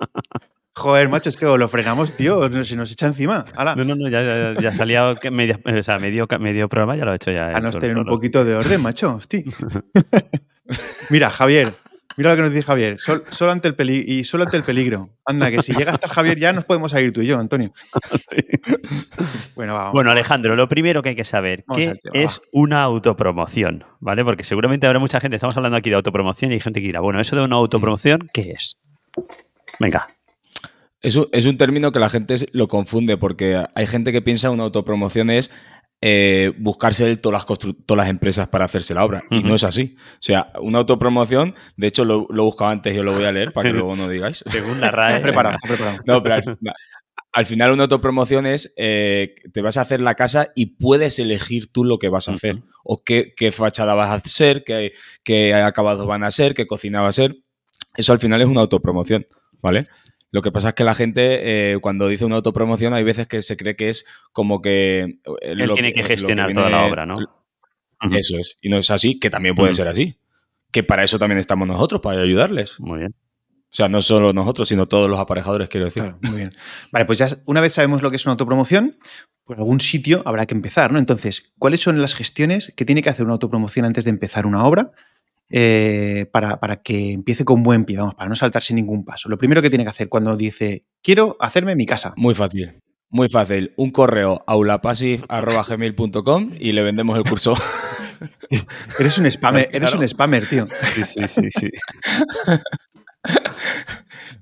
Joder, 0.76 1.10
macho, 1.10 1.28
es 1.28 1.36
que 1.36 1.45
o 1.45 1.57
lo 1.57 1.68
frenamos, 1.68 2.14
tío, 2.16 2.38
o 2.38 2.64
se 2.64 2.76
nos 2.78 2.91
echa 2.93 3.07
encima. 3.07 3.43
No, 3.76 3.84
no, 3.84 3.95
no, 3.95 4.07
ya, 4.10 4.24
ya, 4.24 4.62
ya 4.62 4.74
salía 4.74 5.14
media- 5.30 5.60
o 5.66 5.84
sea, 5.84 5.99
medio, 5.99 6.26
medio 6.39 6.70
programa, 6.70 6.95
ya 6.95 7.03
lo 7.03 7.12
he 7.12 7.16
hecho 7.18 7.32
ya. 7.32 7.47
a 7.49 7.60
nos 7.60 7.72
esto 7.72 7.80
tener 7.80 7.97
un 7.97 8.05
poquito 8.05 8.45
de 8.45 8.55
orden, 8.55 8.82
macho, 8.82 9.16
hostia. 9.16 9.43
Mira, 11.10 11.30
Javier, 11.30 11.74
Mira 12.20 12.32
lo 12.32 12.36
que 12.36 12.41
nos 12.41 12.51
dice 12.51 12.63
Javier. 12.67 12.99
Sol- 12.99 13.24
solo 13.32 13.53
ante 13.53 13.70
el 13.70 13.76
peli- 13.76 14.03
y 14.05 14.26
solo 14.26 14.43
ante 14.43 14.57
el 14.57 14.63
peligro. 14.63 15.09
Anda, 15.26 15.49
que 15.49 15.61
si 15.61 15.74
llega 15.74 15.91
a 15.91 15.93
estar 15.93 16.09
Javier 16.09 16.38
ya 16.38 16.51
nos 16.51 16.65
podemos 16.65 16.93
ir 16.93 17.13
tú 17.13 17.22
y 17.22 17.28
yo, 17.28 17.39
Antonio. 17.39 17.72
Sí. 18.30 18.38
Bueno, 19.55 19.91
Bueno, 19.93 20.11
Alejandro, 20.11 20.55
lo 20.57 20.67
primero 20.67 21.01
que 21.01 21.09
hay 21.09 21.15
que 21.15 21.24
saber, 21.24 21.63
Vamos 21.65 21.82
¿qué 21.86 21.95
tema, 21.95 22.13
es 22.26 22.41
una 22.51 22.84
autopromoción? 22.84 23.86
¿Vale? 24.01 24.24
Porque 24.26 24.43
seguramente 24.43 24.86
habrá 24.86 24.99
mucha 24.99 25.20
gente, 25.22 25.36
estamos 25.38 25.55
hablando 25.55 25.78
aquí 25.78 25.89
de 25.89 25.95
autopromoción 25.95 26.51
y 26.51 26.55
hay 26.55 26.59
gente 26.59 26.82
que 26.82 26.88
dirá, 26.88 26.99
bueno, 26.99 27.22
eso 27.22 27.36
de 27.38 27.43
una 27.43 27.55
autopromoción, 27.55 28.30
¿qué 28.34 28.51
es? 28.51 28.78
Venga. 29.80 30.09
Es 31.01 31.15
un, 31.15 31.30
es 31.32 31.45
un 31.45 31.55
término 31.57 31.93
que 31.93 31.99
la 31.99 32.09
gente 32.09 32.38
se- 32.38 32.49
lo 32.51 32.67
confunde 32.67 33.15
porque 33.15 33.63
hay 33.74 33.88
gente 33.88 34.11
que 34.11 34.22
piensa 34.22 34.49
una 34.49 34.63
autopromoción 34.63 35.30
es 35.30 35.51
eh, 36.02 36.54
buscarse 36.58 37.18
todas, 37.18 37.45
las 37.47 37.60
todas 37.60 37.97
las 37.97 38.10
empresas 38.10 38.47
para 38.47 38.66
hacerse 38.66 38.93
la 38.93 39.04
obra. 39.04 39.24
Y 39.30 39.43
no 39.43 39.56
es 39.56 39.64
así. 39.64 39.95
O 40.14 40.22
sea, 40.22 40.52
una 40.62 40.80
autopromoción, 40.80 41.56
de 41.76 41.88
hecho 41.88 42.06
lo, 42.06 42.26
lo 42.30 42.43
he 42.43 42.45
buscado 42.45 42.72
antes 42.72 42.95
y 42.95 43.00
os 43.00 43.06
lo 43.06 43.14
voy 43.14 43.26
a 43.26 43.32
leer 43.32 43.52
para 43.52 43.70
que 43.70 43.74
luego 43.78 43.95
no 43.95 44.08
digáis. 44.08 44.43
RAE. 44.45 45.22
Preparado, 45.22 45.56
está 45.56 45.68
preparado. 45.68 46.00
No, 46.06 46.24
pero 46.24 46.36
al, 46.36 46.58
al 47.32 47.45
final 47.45 47.72
una 47.72 47.84
autopromoción 47.84 48.45
es 48.45 48.74
eh, 48.78 49.36
te 49.52 49.62
vas 49.62 49.78
a 49.78 49.82
hacer 49.82 50.02
la 50.02 50.16
casa 50.16 50.50
y 50.56 50.78
puedes 50.78 51.20
elegir 51.20 51.72
tú 51.72 51.84
lo 51.84 52.00
que 52.00 52.10
vas 52.10 52.30
a 52.30 52.34
hacer. 52.34 52.64
O 52.84 53.04
qué, 53.04 53.34
qué 53.36 53.52
fachada 53.52 53.93
vas 53.93 54.10
a 54.10 54.16
hacer, 54.16 54.64
qué, 54.64 54.93
qué 55.24 55.54
acabados 55.54 56.08
van 56.08 56.24
a 56.24 56.32
ser, 56.32 56.54
qué 56.54 56.66
cocina 56.66 57.02
va 57.02 57.10
a 57.10 57.14
ser. 57.14 57.36
Eso 57.95 58.14
al 58.14 58.20
final 58.20 58.41
es 58.41 58.47
una 58.47 58.62
autopromoción, 58.62 59.28
¿vale? 59.62 59.88
Lo 60.32 60.42
que 60.42 60.52
pasa 60.52 60.70
es 60.70 60.76
que 60.76 60.84
la 60.84 60.94
gente, 60.94 61.74
eh, 61.74 61.80
cuando 61.80 62.08
dice 62.08 62.26
una 62.26 62.36
autopromoción, 62.36 62.94
hay 62.94 63.04
veces 63.04 63.28
que 63.28 63.42
se 63.42 63.58
cree 63.58 63.76
que 63.76 63.90
es 63.90 64.06
como 64.32 64.62
que... 64.62 65.02
eh, 65.02 65.18
Él 65.42 65.58
lo 65.58 65.74
tiene 65.74 65.92
que 65.94 66.04
gestionar 66.04 66.54
toda 66.54 66.70
la 66.70 66.86
obra, 66.86 67.06
¿no? 67.06 67.20
Eso 68.12 68.38
es. 68.38 68.58
Y 68.62 68.70
no 68.70 68.78
es 68.78 68.92
así, 68.92 69.20
que 69.20 69.30
también 69.30 69.56
puede 69.56 69.74
ser 69.74 69.88
así. 69.88 70.20
Que 70.72 70.84
para 70.84 71.04
eso 71.04 71.18
también 71.18 71.40
estamos 71.40 71.68
nosotros, 71.68 72.00
para 72.02 72.22
ayudarles. 72.22 72.80
Muy 72.80 73.00
bien. 73.00 73.16
O 73.72 73.76
sea, 73.76 73.88
no 73.88 74.02
solo 74.02 74.34
nosotros, 74.34 74.68
sino 74.68 74.88
todos 74.88 75.10
los 75.10 75.20
aparejadores, 75.20 75.70
quiero 75.70 75.86
decir. 75.86 76.04
Claro, 76.04 76.20
muy 76.24 76.38
bien. 76.38 76.56
Vale, 76.92 77.06
pues 77.06 77.20
ya 77.20 77.28
una 77.46 77.62
vez 77.62 77.74
sabemos 77.74 78.02
lo 78.02 78.10
que 78.10 78.16
es 78.16 78.26
una 78.26 78.32
autopromoción, 78.32 78.98
por 79.44 79.58
algún 79.58 79.80
sitio 79.80 80.24
habrá 80.26 80.46
que 80.46 80.56
empezar, 80.56 80.92
¿no? 80.92 81.00
Entonces, 81.00 81.54
¿cuáles 81.60 81.82
son 81.82 82.02
las 82.02 82.16
gestiones 82.16 82.74
que 82.76 82.86
tiene 82.86 83.04
que 83.04 83.10
hacer 83.10 83.26
una 83.26 83.34
autopromoción 83.34 83.86
antes 83.86 84.06
de 84.06 84.12
empezar 84.12 84.46
una 84.46 84.64
obra 84.66 84.92
eh, 85.50 86.28
para, 86.32 86.60
para 86.60 86.82
que 86.82 87.12
empiece 87.14 87.45
con 87.45 87.64
buen 87.64 87.86
pie, 87.86 87.97
vamos, 87.97 88.16
para 88.16 88.30
no 88.30 88.36
saltarse 88.36 88.74
ningún 88.74 89.04
paso? 89.06 89.30
Lo 89.30 89.38
primero 89.38 89.62
que 89.62 89.70
tiene 89.70 89.84
que 89.84 89.89
hacer 89.89 90.10
cuando 90.10 90.36
dice, 90.38 90.86
quiero 91.02 91.36
hacerme 91.39 91.76
mi 91.76 91.86
casa. 91.86 92.14
Muy 92.18 92.36
fácil. 92.36 92.80
Muy 93.12 93.28
fácil. 93.30 93.74
Un 93.78 93.89
correo 93.91 94.43
aulapasive.gmail.com 94.45 96.52
y 96.60 96.72
le 96.74 96.84
vendemos 96.84 97.18
el 97.18 97.24
curso. 97.24 97.56
Eres 99.00 99.18
un 99.18 99.32
spammer, 99.32 99.68
eres 99.72 99.89
Claro. 99.89 100.02
un 100.02 100.08
spammer, 100.08 100.47
tío. 100.47 100.68
Sí, 100.93 101.04
sí, 101.04 101.28
sí, 101.28 101.47
sí. 101.60 101.70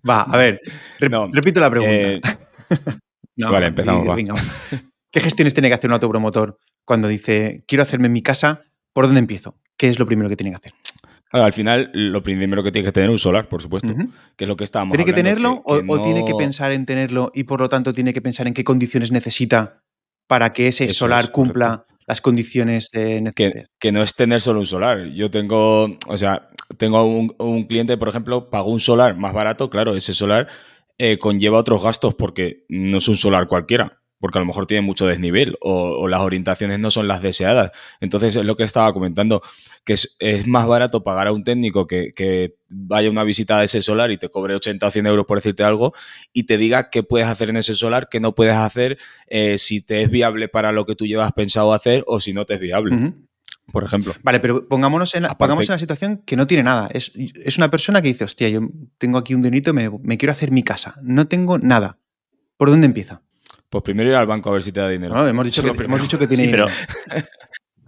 Va, 0.08 0.22
a 0.24 0.38
ver, 0.38 0.60
rep- 1.00 1.10
No, 1.10 1.30
repito 1.32 1.60
la 1.60 1.70
pregunta. 1.70 1.94
Eh, 1.96 2.22
vale, 3.38 3.68
empezamos, 3.68 4.08
va. 4.08 4.16
venga. 4.16 4.34
¿Qué 5.12 5.20
gestiones 5.20 5.54
tiene 5.54 5.70
que 5.70 5.76
hacer 5.76 5.90
un 5.90 5.94
autopromotor 5.94 6.58
cuando 6.86 7.08
dice, 7.08 7.64
quiero 7.68 7.84
hacerme 7.84 8.10
mi 8.10 8.22
casa? 8.22 8.64
¿Por 8.94 9.06
dónde 9.06 9.20
empiezo? 9.20 9.60
¿Qué 9.78 9.90
es 9.90 10.00
lo 10.00 10.06
primero 10.08 10.30
que 10.30 10.36
tiene 10.36 10.52
que 10.52 10.58
hacer? 10.58 10.74
Claro, 11.30 11.46
al 11.46 11.54
final, 11.54 11.90
lo 11.94 12.22
primero 12.24 12.64
que 12.64 12.72
tiene 12.72 12.88
que 12.88 12.92
tener 12.92 13.10
es 13.10 13.14
un 13.14 13.20
solar, 13.20 13.48
por 13.48 13.62
supuesto. 13.62 13.94
Que 14.36 14.46
es 14.46 14.48
lo 14.48 14.56
que 14.56 14.64
estábamos 14.64 14.94
¿Tiene 14.96 15.06
que 15.06 15.14
tenerlo 15.14 15.62
o, 15.66 15.80
que 15.80 15.86
o 15.88 16.02
tiene 16.02 16.26
que 16.26 16.34
pensar 16.36 16.72
en 16.72 16.86
tenerlo 16.86 17.32
y 17.34 17.44
por 17.44 17.62
lo 17.62 17.70
tanto 17.70 17.94
tiene 17.94 18.14
que 18.14 18.22
pensar 18.22 18.48
en 18.48 18.54
qué 18.54 18.64
condiciones 18.64 19.12
necesita 19.12 19.84
para 20.28 20.54
que 20.54 20.68
ese 20.68 20.86
Eso 20.86 20.94
solar 21.06 21.26
es, 21.26 21.30
cumpla 21.30 21.86
las 22.06 22.22
condiciones 22.22 22.90
eh, 22.94 23.22
necesarias? 23.22 23.68
que, 23.68 23.88
que 23.88 23.92
no 23.92 24.02
es 24.02 24.16
tener 24.16 24.42
solo 24.42 24.60
un 24.60 24.66
solar. 24.66 25.08
Yo 25.08 25.30
tengo, 25.30 25.98
o 26.08 26.18
sea, 26.18 26.50
tengo 26.78 27.04
un, 27.04 27.36
un 27.38 27.66
cliente, 27.68 27.98
por 27.98 28.10
ejemplo, 28.10 28.50
pagó 28.50 28.72
un 28.72 28.80
solar 28.80 29.16
más 29.18 29.34
barato, 29.34 29.70
claro, 29.70 29.96
ese 29.96 30.14
solar 30.14 30.48
eh, 30.98 31.18
conlleva 31.20 31.60
otros 31.60 31.84
gastos 31.84 32.16
porque 32.16 32.66
no 32.70 32.98
es 32.98 33.08
un 33.08 33.18
solar 33.18 33.48
cualquiera, 33.48 34.02
porque 34.20 34.40
a 34.40 34.42
lo 34.42 34.46
mejor 34.48 34.66
tiene 34.66 34.82
mucho 34.82 35.06
desnivel 35.06 35.58
o, 35.62 35.90
o 36.00 36.08
las 36.08 36.22
orientaciones 36.22 36.80
no 36.80 36.90
son 36.92 37.08
las 37.08 37.22
deseadas. 37.22 37.72
Entonces 38.02 38.36
es 38.36 38.46
lo 38.46 38.56
que 38.56 38.64
estaba 38.64 38.92
comentando, 38.94 39.42
que 39.86 39.94
es, 39.94 40.16
es 40.20 40.48
más 40.48 40.66
barato 40.68 41.04
pagar 41.04 41.28
a 41.28 41.32
un 41.32 41.44
técnico 41.44 41.86
que, 41.88 42.12
que 42.16 42.56
vaya 42.70 43.08
a 43.08 43.12
una 43.12 43.24
visita 43.24 43.60
a 43.60 43.64
ese 43.64 43.82
solar 43.82 44.12
y 44.12 44.18
te 44.18 44.30
cobre 44.30 44.56
80 44.56 44.88
o 44.88 44.92
100 44.92 45.06
euros 45.08 45.26
por 45.26 45.38
decirte 45.38 45.64
algo 45.64 45.94
y 46.34 46.44
te 46.44 46.58
diga 46.58 46.90
qué 46.90 47.04
puedes 47.04 47.28
hacer 47.28 47.50
en 47.50 47.58
ese 47.58 47.76
solar, 47.76 48.08
qué 48.10 48.20
no 48.20 48.34
puedes 48.34 48.56
hacer, 48.56 48.98
eh, 49.28 49.58
si 49.58 49.82
te 49.82 50.02
es 50.02 50.10
viable 50.10 50.48
para 50.48 50.72
lo 50.72 50.86
que 50.86 50.96
tú 50.96 51.06
llevas 51.06 51.32
pensado 51.34 51.74
hacer 51.74 52.04
o 52.08 52.20
si 52.20 52.34
no 52.34 52.46
te 52.46 52.56
es 52.56 52.60
viable 52.60 52.96
por 53.72 53.84
ejemplo. 53.84 54.14
Vale, 54.24 54.40
pero 54.40 54.66
pongámonos 54.68 55.14
en, 55.14 55.24
la, 55.24 55.30
Aparte- 55.30 55.52
en 55.72 55.74
la 55.74 55.78
situación 55.78 56.24
que 56.26 56.38
no 56.38 56.48
tiene 56.48 56.64
nada. 56.64 56.88
Es, 56.94 57.12
es 57.16 57.58
una 57.58 57.70
persona 57.70 58.02
que 58.02 58.08
dice, 58.08 58.24
hostia, 58.24 58.48
yo 58.48 58.62
tengo 58.98 59.18
aquí 59.18 59.34
un 59.34 59.42
dinerito, 59.42 59.74
me, 59.74 59.90
me 60.04 60.18
quiero 60.18 60.32
hacer 60.32 60.52
mi 60.52 60.64
casa. 60.64 60.96
No 61.04 61.28
tengo 61.28 61.58
nada. 61.58 62.00
¿Por 62.56 62.70
dónde 62.70 62.86
empieza? 62.88 63.24
Pues 63.70 63.84
primero 63.84 64.10
ir 64.10 64.16
al 64.16 64.28
banco 64.28 64.50
a 64.50 64.54
ver 64.54 64.64
si 64.64 64.72
te 64.72 64.80
da 64.80 64.90
dinero. 64.90 65.14
No, 65.16 65.28
hemos, 65.28 65.46
dicho 65.46 65.62
que, 65.62 65.84
hemos 65.84 66.02
dicho 66.02 66.18
que 66.18 66.28
tiene 66.28 66.46
Sí, 66.46 66.52
pero, 66.52 66.66
dinero. 66.68 67.28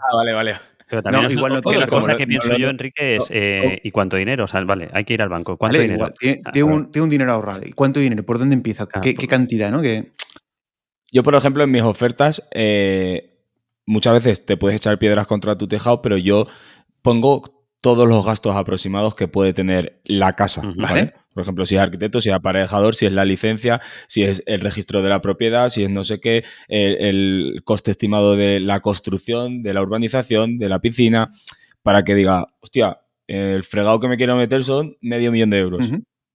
Ah, 0.01 0.15
vale, 0.15 0.31
vale. 0.33 0.55
pero 0.89 1.01
también 1.03 1.25
No, 1.25 1.31
igual 1.31 1.53
no 1.53 1.59
otra 1.59 1.85
cosa 1.87 2.15
que 2.15 2.25
no 2.25 2.29
pienso 2.29 2.55
yo, 2.57 2.69
Enrique, 2.69 3.17
es 3.17 3.25
eh, 3.29 3.81
¿y 3.83 3.91
cuánto 3.91 4.15
dinero? 4.15 4.45
O 4.45 4.47
sea, 4.47 4.61
vale, 4.61 4.89
hay 4.93 5.03
que 5.03 5.13
ir 5.13 5.21
al 5.21 5.27
banco. 5.27 5.57
¿Cuánto 5.57 5.77
Vale, 5.77 5.89
dinero? 5.89 6.13
tiene, 6.17 6.41
Ah, 6.45 6.63
un, 6.63 6.89
tiene 6.91 7.03
un 7.03 7.09
dinero 7.09 7.33
ahorrado. 7.33 7.61
¿Y 7.65 7.73
cuánto 7.73 7.99
dinero? 7.99 8.23
¿Por 8.25 8.39
dónde 8.39 8.55
empieza? 8.55 8.87
Ah, 8.93 9.01
¿Qué, 9.01 9.11
por- 9.13 9.19
qué 9.21 9.27
cantidad? 9.27 9.71
¿no? 9.71 9.81
Que, 9.81 10.13
Yo, 11.11 11.21
por 11.23 11.35
ejemplo, 11.35 11.63
en 11.63 11.71
mis 11.71 11.81
ofertas, 11.83 12.47
eh, 12.51 13.37
muchas 13.85 14.13
veces 14.13 14.45
te 14.45 14.55
puedes 14.57 14.77
echar 14.77 14.97
piedras 14.99 15.27
contra 15.27 15.57
tu 15.57 15.67
tejado, 15.67 16.01
pero 16.01 16.17
yo 16.17 16.47
pongo 17.01 17.67
todos 17.81 18.07
los 18.07 18.25
gastos 18.25 18.55
aproximados 18.55 19.15
que 19.15 19.27
puede 19.27 19.53
tener 19.53 19.99
la 20.05 20.33
casa. 20.33 20.61
Vale. 20.77 21.13
Por 21.39 21.43
ejemplo, 21.45 21.65
si 21.65 21.75
es 21.75 21.81
arquitecto, 21.81 22.19
si 22.19 22.27
es 22.29 22.35
aparejador, 22.35 22.95
si 22.95 23.05
es 23.05 23.13
la 23.13 23.23
licencia, 23.23 23.79
si 24.07 24.23
es 24.23 24.43
el 24.45 24.59
registro 24.59 25.01
de 25.01 25.07
la 25.07 25.21
propiedad, 25.21 25.69
si 25.69 25.83
es 25.85 25.89
no 25.89 26.03
sé 26.03 26.19
qué, 26.19 26.43
el, 26.67 26.97
el 26.97 27.61
coste 27.63 27.91
estimado 27.91 28.35
de 28.35 28.59
la 28.59 28.81
construcción, 28.81 29.63
de 29.63 29.73
la 29.73 29.81
urbanización, 29.81 30.57
de 30.57 30.67
la 30.67 30.79
piscina, 30.79 31.29
para 31.81 32.03
que 32.03 32.13
diga, 32.13 32.47
hostia, 32.59 32.99
el 33.27 33.63
fregado 33.63 34.01
que 34.01 34.09
me 34.09 34.17
quiero 34.17 34.35
meter 34.35 34.63
son 34.65 34.97
medio 34.99 35.31
millón 35.31 35.49
de 35.51 35.59
euros. 35.59 35.89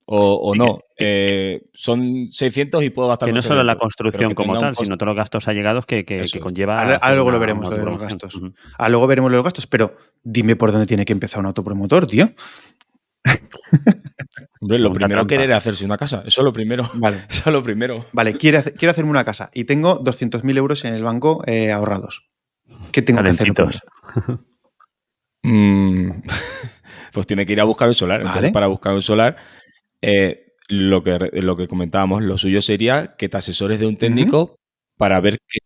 O, 0.07 0.35
o 0.51 0.53
Sí, 0.53 0.59
no, 0.59 0.77
que- 0.99 1.55
eh, 1.55 1.63
son 1.73 2.29
600 2.31 2.83
y 2.85 2.91
puedo 2.91 3.09
gastar 3.09 3.27
Que 3.27 3.33
no 3.33 3.41
solo 3.41 3.63
la 3.65 3.77
construcción 3.77 4.35
como 4.35 4.53
tal, 4.61 4.77
sino 4.77 4.97
todos 4.99 5.09
los 5.09 5.17
gastos 5.17 5.49
allegados 5.49 5.87
que, 5.87 6.05
que, 6.05 6.25
que 6.31 6.41
conlleva. 6.41 6.79
Ahora- 6.83 6.97
ahora 6.97 7.15
luego 7.15 7.31
lo 7.31 7.39
veremos, 7.39 7.65
lo 7.71 7.77
de 7.79 7.85
los 7.85 8.03
gastos. 8.03 8.41
Ah, 8.79 8.89
luego 8.91 9.07
veremos 9.07 9.33
los 9.33 9.43
gastos, 9.43 9.67
pero 9.67 9.97
dime 10.23 10.57
por 10.57 10.73
dónde 10.73 10.87
tiene 10.87 11.05
que 11.07 11.13
empezar 11.15 11.41
un 11.41 11.47
autopromotor, 11.47 12.07
tío. 12.07 12.31
Hombre, 14.61 14.79
lo 14.79 14.93
primero 14.93 15.21
trampa. 15.21 15.29
querer 15.29 15.51
es 15.51 15.57
hacerse 15.57 15.85
una 15.85 15.99
casa. 15.99 16.23
Eso 16.27 16.41
es 16.41 16.45
lo 16.45 16.53
primero. 16.53 16.91
Vale. 16.95 17.19
Eso 17.29 17.43
es 17.51 17.53
lo 17.53 17.63
primero. 17.63 18.07
Vale, 18.13 18.35
quiero, 18.35 18.59
hacer- 18.59 18.75
quiero 18.75 18.91
hacerme 18.93 19.11
una 19.11 19.25
casa 19.25 19.51
y 19.55 19.65
tengo 19.65 19.99
200.000 19.99 20.57
euros 20.57 20.85
en 20.85 20.95
el 20.95 21.03
banco 21.03 21.43
eh, 21.47 21.73
ahorrados. 21.73 22.29
¿Qué 22.93 23.03
tengo 23.03 23.23
que 23.23 23.31
hacer? 23.31 23.53
Mm, 25.47 26.23
pues 27.13 27.27
tiene 27.27 27.45
que 27.45 27.53
ir 27.53 27.61
a 27.61 27.65
buscar 27.65 27.89
un 27.89 27.93
solar. 27.95 28.21
Entonces, 28.21 28.43
Vale. 28.45 28.53
para 28.53 28.67
buscar 28.67 28.95
un 28.95 29.03
solar, 29.03 29.37
eh, 30.01 30.55
lo, 30.69 31.03
que, 31.05 31.19
lo 31.35 31.55
que 31.55 31.69
comentábamos, 31.69 32.23
lo 32.23 32.39
suyo 32.39 32.63
sería 32.63 33.15
que 33.19 33.29
te 33.29 33.37
asesores 33.37 33.79
de 33.79 33.87
un 33.87 33.97
técnico 33.99 34.57
para 34.97 35.21
ver 35.21 35.39
qué 35.47 35.59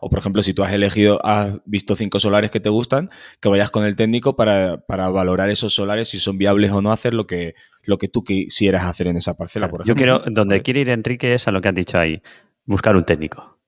o 0.00 0.10
por 0.10 0.18
ejemplo, 0.18 0.42
si 0.42 0.54
tú 0.54 0.62
has 0.64 0.72
elegido, 0.72 1.24
has 1.24 1.54
visto 1.64 1.96
cinco 1.96 2.18
solares 2.20 2.50
que 2.50 2.60
te 2.60 2.68
gustan, 2.68 3.10
que 3.40 3.48
vayas 3.48 3.70
con 3.70 3.84
el 3.84 3.96
técnico 3.96 4.36
para, 4.36 4.78
para 4.86 5.08
valorar 5.08 5.50
esos 5.50 5.74
solares, 5.74 6.08
si 6.08 6.18
son 6.18 6.38
viables 6.38 6.70
o 6.72 6.82
no 6.82 6.92
hacer 6.92 7.14
lo 7.14 7.26
que, 7.26 7.54
lo 7.82 7.98
que 7.98 8.08
tú 8.08 8.24
quisieras 8.24 8.84
hacer 8.84 9.06
en 9.06 9.16
esa 9.16 9.34
parcela, 9.36 9.68
por 9.68 9.80
Yo 9.80 9.94
ejemplo. 9.94 10.20
quiero, 10.22 10.34
donde 10.34 10.54
Vale. 10.56 10.62
quiere 10.62 10.80
ir 10.80 10.88
Enrique 10.90 11.34
es 11.34 11.46
a 11.48 11.50
lo 11.50 11.60
que 11.60 11.68
has 11.68 11.74
dicho 11.74 11.98
ahí, 11.98 12.20
buscar 12.64 12.96
un 12.96 13.04
técnico. 13.04 13.58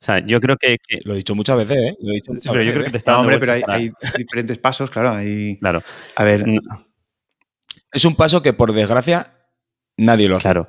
O 0.00 0.04
sea, 0.04 0.24
yo 0.24 0.40
creo 0.40 0.56
que. 0.56 0.76
que- 0.86 0.98
Lo 1.04 1.12
he 1.14 1.18
dicho 1.18 1.34
muchas 1.34 1.56
veces, 1.58 1.76
¿eh? 1.76 1.96
Lo 2.00 2.10
he 2.10 2.14
dicho 2.14 2.32
muchas 2.32 2.50
pero 2.52 2.64
yo 2.64 2.72
creo 2.72 2.82
que 2.84 2.88
¿eh? 2.88 2.92
te 2.92 2.98
está 2.98 3.12
No, 3.12 3.20
hombre, 3.20 3.38
pero 3.38 3.52
hay, 3.52 3.92
diferentes 4.16 4.58
pasos, 4.58 4.90
claro. 4.90 5.10
Hay, 5.10 5.58
Claro, 5.58 5.82
a 6.16 6.24
ver, 6.24 6.40
n- 6.48 6.58
Es 7.92 8.04
un 8.04 8.16
paso 8.16 8.42
que, 8.42 8.52
por 8.52 8.72
desgracia, 8.72 9.34
nadie 9.96 10.28
lo 10.28 10.36
hace. 10.36 10.44
claro. 10.44 10.68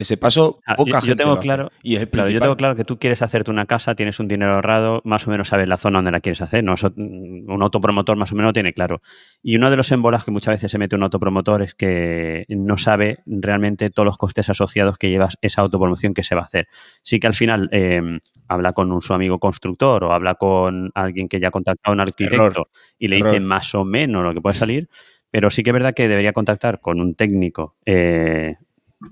Ese 0.00 0.16
paso, 0.16 0.60
Ah, 0.66 0.76
poca 0.76 0.92
yo- 0.92 1.00
gente 1.02 1.16
tengo 1.16 1.32
lo 1.34 1.38
hace. 1.40 1.46
claro- 1.46 1.70
Y 1.82 1.96
es 1.96 2.00
el 2.00 2.08
Claro, 2.08 2.30
yo 2.30 2.40
tengo 2.40 2.56
claro 2.56 2.74
que 2.74 2.84
tú 2.84 2.98
quieres 2.98 3.20
hacerte 3.20 3.50
una 3.50 3.66
casa, 3.66 3.94
tienes 3.94 4.18
un 4.18 4.28
dinero 4.28 4.54
ahorrado, 4.54 5.02
más 5.04 5.26
o 5.26 5.30
menos 5.30 5.48
sabes 5.48 5.68
la 5.68 5.76
zona 5.76 5.98
donde 5.98 6.10
la 6.10 6.20
quieres 6.20 6.40
hacer. 6.40 6.64
¿no? 6.64 6.72
Mm, 6.72 7.50
un 7.52 7.62
autopromotor 7.62 8.16
más 8.16 8.32
o 8.32 8.34
menos 8.34 8.48
lo 8.48 8.52
tiene 8.54 8.72
claro. 8.72 9.02
Y 9.42 9.56
uno 9.56 9.70
de 9.70 9.76
los 9.76 9.92
embolas 9.92 10.24
que 10.24 10.30
muchas 10.30 10.54
veces 10.54 10.70
se 10.70 10.78
mete 10.78 10.96
un 10.96 11.02
autopromotor 11.02 11.60
es 11.62 11.74
que 11.74 12.46
no 12.48 12.78
sabe 12.78 13.18
realmente 13.26 13.90
todos 13.90 14.06
los 14.06 14.16
costes 14.16 14.48
asociados 14.48 14.96
que 14.96 15.10
lleva 15.10 15.28
esa 15.42 15.60
autopromoción 15.60 16.14
que 16.14 16.22
se 16.22 16.34
va 16.34 16.40
a 16.40 16.44
hacer. 16.44 16.66
Sí 17.02 17.20
que 17.20 17.26
al 17.26 17.34
final 17.34 17.68
eh, 17.70 18.00
habla 18.48 18.72
con 18.72 18.90
un, 18.92 19.02
su 19.02 19.12
amigo 19.12 19.38
constructor 19.38 20.02
o 20.04 20.12
habla 20.14 20.34
con 20.36 20.90
alguien 20.94 21.28
que 21.28 21.38
ya 21.40 21.48
ha 21.48 21.50
contactado 21.50 21.92
a 21.92 21.94
un 21.94 22.00
arquitecto 22.00 22.46
Error. 22.46 22.68
y 22.98 23.08
le 23.08 23.18
Error. 23.18 23.32
dice 23.32 23.40
más 23.40 23.74
o 23.74 23.84
menos 23.84 24.24
lo 24.24 24.32
que 24.32 24.40
puede 24.40 24.56
salir, 24.56 24.88
pero 25.30 25.50
sí 25.50 25.62
que 25.62 25.68
es 25.70 25.74
verdad 25.74 25.92
que 25.92 26.08
debería 26.08 26.32
contactar 26.32 26.80
con 26.80 27.00
un 27.02 27.14
técnico. 27.14 27.76
eh, 27.84 28.56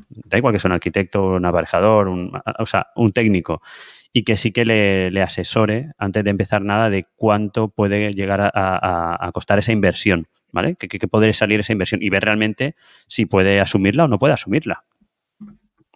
da 0.08 0.38
igual 0.38 0.54
que 0.54 0.60
sea 0.60 0.68
un 0.68 0.74
arquitecto, 0.74 1.24
un 1.26 1.44
aparejador, 1.44 2.08
un, 2.08 2.32
o 2.58 2.66
sea, 2.66 2.88
un 2.96 3.12
técnico, 3.12 3.62
y 4.12 4.22
que 4.24 4.36
sí 4.36 4.52
que 4.52 4.64
le, 4.64 5.10
le 5.10 5.22
asesore 5.22 5.92
antes 5.98 6.24
de 6.24 6.30
empezar 6.30 6.62
nada 6.62 6.90
de 6.90 7.04
cuánto 7.16 7.68
puede 7.68 8.12
llegar 8.12 8.40
a, 8.40 8.50
a- 8.54 9.26
a 9.26 9.32
costar 9.32 9.58
esa 9.58 9.72
inversión 9.72 10.28
¿vale? 10.52 10.76
Que, 10.76 10.88
que, 10.88 11.32
salir 11.32 11.60
esa 11.60 11.72
inversión 11.72 12.02
y 12.02 12.10
ver 12.10 12.24
realmente 12.24 12.74
si 13.06 13.26
puede 13.26 13.60
asumirla 13.60 14.04
o 14.04 14.08
no 14.08 14.18
puede 14.18 14.34
asumirla 14.34 14.84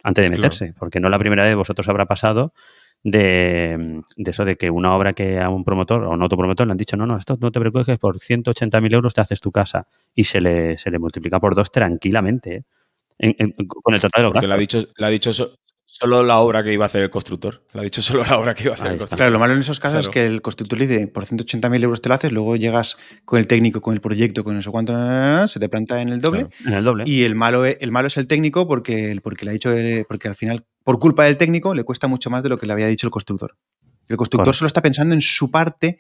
antes 0.03 0.23
de 0.25 0.31
meterse, 0.31 0.67
claro. 0.67 0.79
porque 0.79 1.01
no 1.01 1.09
la 1.09 1.19
primera 1.19 1.45
vez 1.45 1.55
vosotros 1.55 1.89
habrá 1.89 2.07
pasado 2.07 2.53
de, 3.05 4.03
de, 4.17 4.31
eso 4.31 4.45
de 4.45 4.57
que 4.57 4.71
una 4.71 4.95
obra 4.95 5.13
que 5.13 5.41
a 5.41 5.49
un 5.49 5.65
promotor 5.65 6.05
o 6.05 6.13
a 6.13 6.15
un 6.15 6.23
autopromotor 6.23 6.67
le 6.67 6.73
han 6.73 6.77
dicho, 6.77 6.97
no, 6.97 7.07
no, 7.07 7.17
esto 7.17 7.37
no 7.41 7.51
te 7.51 7.61
preocupes, 7.61 7.99
por 7.99 8.19
180.000 8.19 8.93
euros 8.93 9.15
te 9.15 9.21
haces 9.21 9.41
tu 9.41 9.51
casa 9.53 9.87
y 10.15 10.25
se 10.25 10.41
le, 10.41 10.77
se 10.79 10.91
le 10.91 10.99
multiplica 10.99 11.41
por 11.41 11.55
dos 11.55 11.71
tranquilamente, 11.71 12.55
¿eh? 12.57 12.65
En, 13.19 13.35
en, 13.39 13.67
con 13.67 13.95
el 13.95 14.01
total 14.01 14.21
de 14.21 14.23
los 14.23 14.33
Porque. 14.33 14.49
Le 14.49 14.55
ha 14.55 14.59
dicho, 14.59 14.79
le 14.97 15.07
ha 15.07 15.11
dicho 15.11 15.33
solo 15.93 16.23
la 16.23 16.39
obra 16.39 16.65
que 16.65 16.73
iba 16.73 16.85
a 16.85 16.87
hacer 16.87 17.03
el 17.03 17.11
constructor. 17.11 17.65
Le 17.75 17.81
ha 17.81 17.85
dicho 17.85 18.01
solo 18.01 18.25
la 18.25 18.39
obra 18.39 18.55
que 18.55 18.65
iba 18.65 18.73
a 18.73 18.75
hacer 18.75 18.87
Ahí 18.87 18.93
el 18.95 18.99
constructor. 18.99 19.19
Claro, 19.19 19.33
lo 19.33 19.39
malo 19.39 19.53
en 19.53 19.61
esos 19.61 19.79
casos 19.79 19.93
claro. 19.93 20.01
es 20.01 20.09
que 20.09 20.27
el 20.27 20.41
constructor 20.41 20.79
le 20.79 20.87
dice, 20.87 21.07
por 21.07 21.27
180.000 21.27 21.83
euros 21.83 22.01
te 22.01 22.09
lo 22.09 22.15
haces, 22.15 22.33
luego 22.33 22.57
llegas 22.57 22.97
con 23.27 23.39
el 23.39 23.47
técnico, 23.47 23.83
con 23.83 23.93
el 23.93 24.01
proyecto, 24.01 24.43
con 24.43 24.57
eso 24.57 24.73
cuánto, 24.73 24.95
se 25.47 25.61
te 25.61 25.69
planta 25.69 26.01
en 26.01 26.09
el 26.09 26.21
doble. 26.23 26.47
Claro. 26.47 26.71
En 26.71 26.75
el 26.75 26.85
doble. 26.85 27.05
Y 27.07 27.25
el 27.25 27.35
malo, 27.35 27.67
el 27.67 27.93
malo 27.93 28.09
es 28.09 28.17
el 28.17 28.27
técnico 28.27 28.67
porque, 28.67 29.19
porque 29.23 29.45
le 29.45 29.51
ha 29.51 29.53
dicho, 29.53 29.71
porque 30.09 30.29
al 30.29 30.35
final, 30.35 30.65
por 30.83 30.99
culpa 30.99 31.25
del 31.25 31.37
técnico, 31.37 31.75
le 31.75 31.85
cuesta 31.85 32.09
mucho 32.09 32.31
más 32.31 32.43
de 32.43 32.49
lo 32.49 32.57
que 32.57 32.67
le 32.67 32.73
había 32.73 32.87
dicho 32.87 33.07
el 33.07 33.11
constructor. 33.11 33.55
El 34.09 34.17
constructor 34.17 34.47
claro. 34.47 34.59
solo 34.59 34.67
está 34.67 34.83
pensando 34.83 35.15
en 35.15 35.21
su 35.21 35.51
parte 35.51 35.99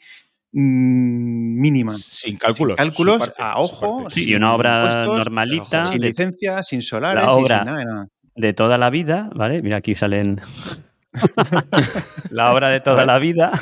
mínima. 0.52 1.92
Sin 1.92 2.36
cálculos. 2.36 2.76
Sin 2.76 2.86
cálculos, 2.86 3.18
parte, 3.18 3.42
a 3.42 3.58
ojo. 3.58 4.08
Sí, 4.10 4.28
y 4.28 4.34
una 4.34 4.54
obra 4.54 5.04
normalita. 5.04 5.84
Sin 5.84 6.00
licencia, 6.00 6.62
sin 6.62 6.82
solares, 6.82 7.24
la 7.24 7.32
obra 7.32 7.58
sin 7.58 7.66
nada, 7.66 7.84
nada 7.84 8.08
de 8.34 8.52
toda 8.52 8.78
la 8.78 8.90
vida, 8.90 9.30
¿vale? 9.34 9.62
Mira, 9.62 9.78
aquí 9.78 9.94
salen 9.94 10.40
la 12.30 12.52
obra 12.52 12.70
de 12.70 12.80
toda 12.80 13.04
la 13.04 13.18
vida. 13.18 13.52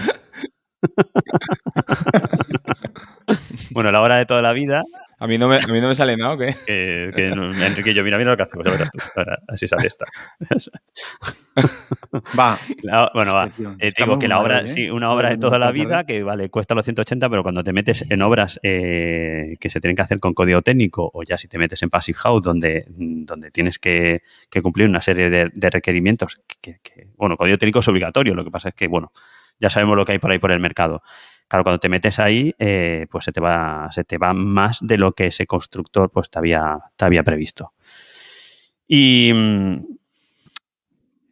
bueno, 3.72 3.93
la 3.93 4.03
obra 4.03 4.16
de 4.16 4.26
toda 4.26 4.43
la 4.43 4.53
vida. 4.53 4.82
A 5.23 5.27
mí 5.27 5.37
no 5.37 5.49
me, 5.49 5.57
a 5.57 5.66
mí 5.68 5.81
no 5.83 5.89
me 5.89 5.95
sale 5.95 6.16
nada, 6.16 6.33
¿o 6.33 6.39
qué? 6.39 6.55
Que, 6.66 7.11
que 7.14 7.29
no, 7.29 7.53
Enrique, 7.53 7.93
yo, 7.93 8.03
mira, 8.03 8.16
mira 8.16 8.31
lo 8.31 8.39
que 8.39 8.43
hacemos, 8.45 8.64
verás 8.64 8.91
tú. 8.91 8.99
Ahora, 9.14 9.39
así 9.49 9.68
sale 9.68 9.87
esta. 9.87 10.07
va. 12.39 12.59
La, 12.83 13.11
bueno, 13.12 13.35
va. 13.35 13.51
Eh, 13.79 13.91
digo 13.95 14.18
que 14.18 14.29
la 14.29 14.41
obra, 14.41 14.61
¿eh? 14.61 14.68
sí, 14.68 14.89
una 14.89 15.12
obra 15.12 15.29
de 15.29 15.37
toda 15.37 15.59
la 15.59 15.73
vida 15.73 16.05
que, 16.05 16.23
vale, 16.23 16.49
cuesta 16.49 16.75
los 16.75 16.87
180, 16.87 17.29
pero 17.29 17.43
cuando 17.43 17.62
te 17.62 17.75
metes 17.75 18.07
en 18.09 18.23
obras 18.23 18.59
eh, 18.62 19.57
que 19.61 19.68
se 19.68 19.79
tienen 19.79 19.95
que 19.95 20.01
hacer 20.01 20.21
con 20.21 20.33
código 20.33 20.62
técnico 20.62 21.11
o 21.12 21.23
ya 21.23 21.37
si 21.37 21.49
te 21.49 21.59
metes 21.59 21.83
en 21.83 21.91
Passive 21.91 22.16
House, 22.16 22.43
donde, 22.43 22.87
donde 22.89 23.51
tienes 23.51 23.79
que, 23.79 24.23
que 24.49 24.62
cumplir 24.62 24.89
una 24.89 25.03
serie 25.03 25.29
de, 25.29 25.51
de 25.53 25.68
requerimientos, 25.68 26.41
que, 26.62 26.79
que, 26.83 27.09
bueno, 27.18 27.37
código 27.37 27.59
técnico 27.59 27.81
es 27.81 27.89
obligatorio, 27.89 28.35
lo 28.35 28.43
que 28.43 28.51
pasa 28.51 28.71
es 28.71 28.75
que, 28.75 28.89
bueno, 28.89 29.12
ya 29.59 29.68
sabemos 29.68 29.99
lo 29.99 30.07
que 30.07 30.12
hay 30.12 30.18
por 30.18 30.33
ahí 30.33 30.39
por 30.39 30.51
el 30.51 30.61
mercado. 30.61 31.03
Claro, 31.51 31.64
cuando 31.64 31.80
te 31.80 31.88
metes 31.88 32.20
ahí, 32.20 32.55
eh, 32.61 33.09
pues 33.11 33.24
se 33.24 33.32
te, 33.32 33.40
va, 33.40 33.88
se 33.90 34.05
te 34.05 34.18
va 34.18 34.32
más 34.32 34.78
de 34.82 34.96
lo 34.96 35.14
que 35.14 35.26
ese 35.26 35.48
constructor 35.48 36.09
pues, 36.09 36.30
te, 36.30 36.38
había, 36.38 36.78
te 36.94 37.05
había 37.05 37.24
previsto. 37.24 37.72
Y, 38.86 39.32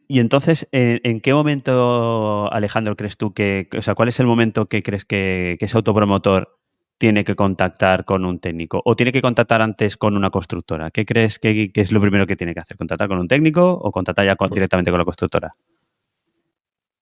y 0.08 0.18
entonces, 0.18 0.66
¿en, 0.72 1.00
¿en, 1.04 1.20
qué 1.20 1.32
momento, 1.32 2.52
Alejandro, 2.52 2.96
crees 2.96 3.16
tú 3.16 3.32
que, 3.32 3.68
o 3.78 3.80
sea, 3.80 3.94
cuál 3.94 4.08
es 4.08 4.18
el 4.18 4.26
momento 4.26 4.66
que 4.66 4.82
crees 4.82 5.04
que, 5.04 5.56
que 5.60 5.66
ese 5.66 5.76
autopromotor 5.76 6.58
tiene 6.98 7.22
que 7.22 7.36
contactar 7.36 8.04
con 8.04 8.24
un 8.24 8.40
técnico? 8.40 8.82
¿O 8.84 8.96
tiene 8.96 9.12
que 9.12 9.22
contactar 9.22 9.62
antes 9.62 9.96
con 9.96 10.16
una 10.16 10.30
constructora? 10.30 10.90
¿Qué 10.90 11.06
crees 11.06 11.38
que, 11.38 11.70
que 11.70 11.80
es 11.80 11.92
lo 11.92 12.00
primero 12.00 12.26
que 12.26 12.34
tiene 12.34 12.54
que 12.54 12.60
hacer? 12.60 12.76
¿Contactar 12.76 13.06
con 13.06 13.20
un 13.20 13.28
técnico 13.28 13.70
o 13.70 13.92
contactar 13.92 14.26
ya 14.26 14.34
con, 14.34 14.50
directamente 14.50 14.90
con 14.90 14.98
la 14.98 15.04
constructora? 15.04 15.54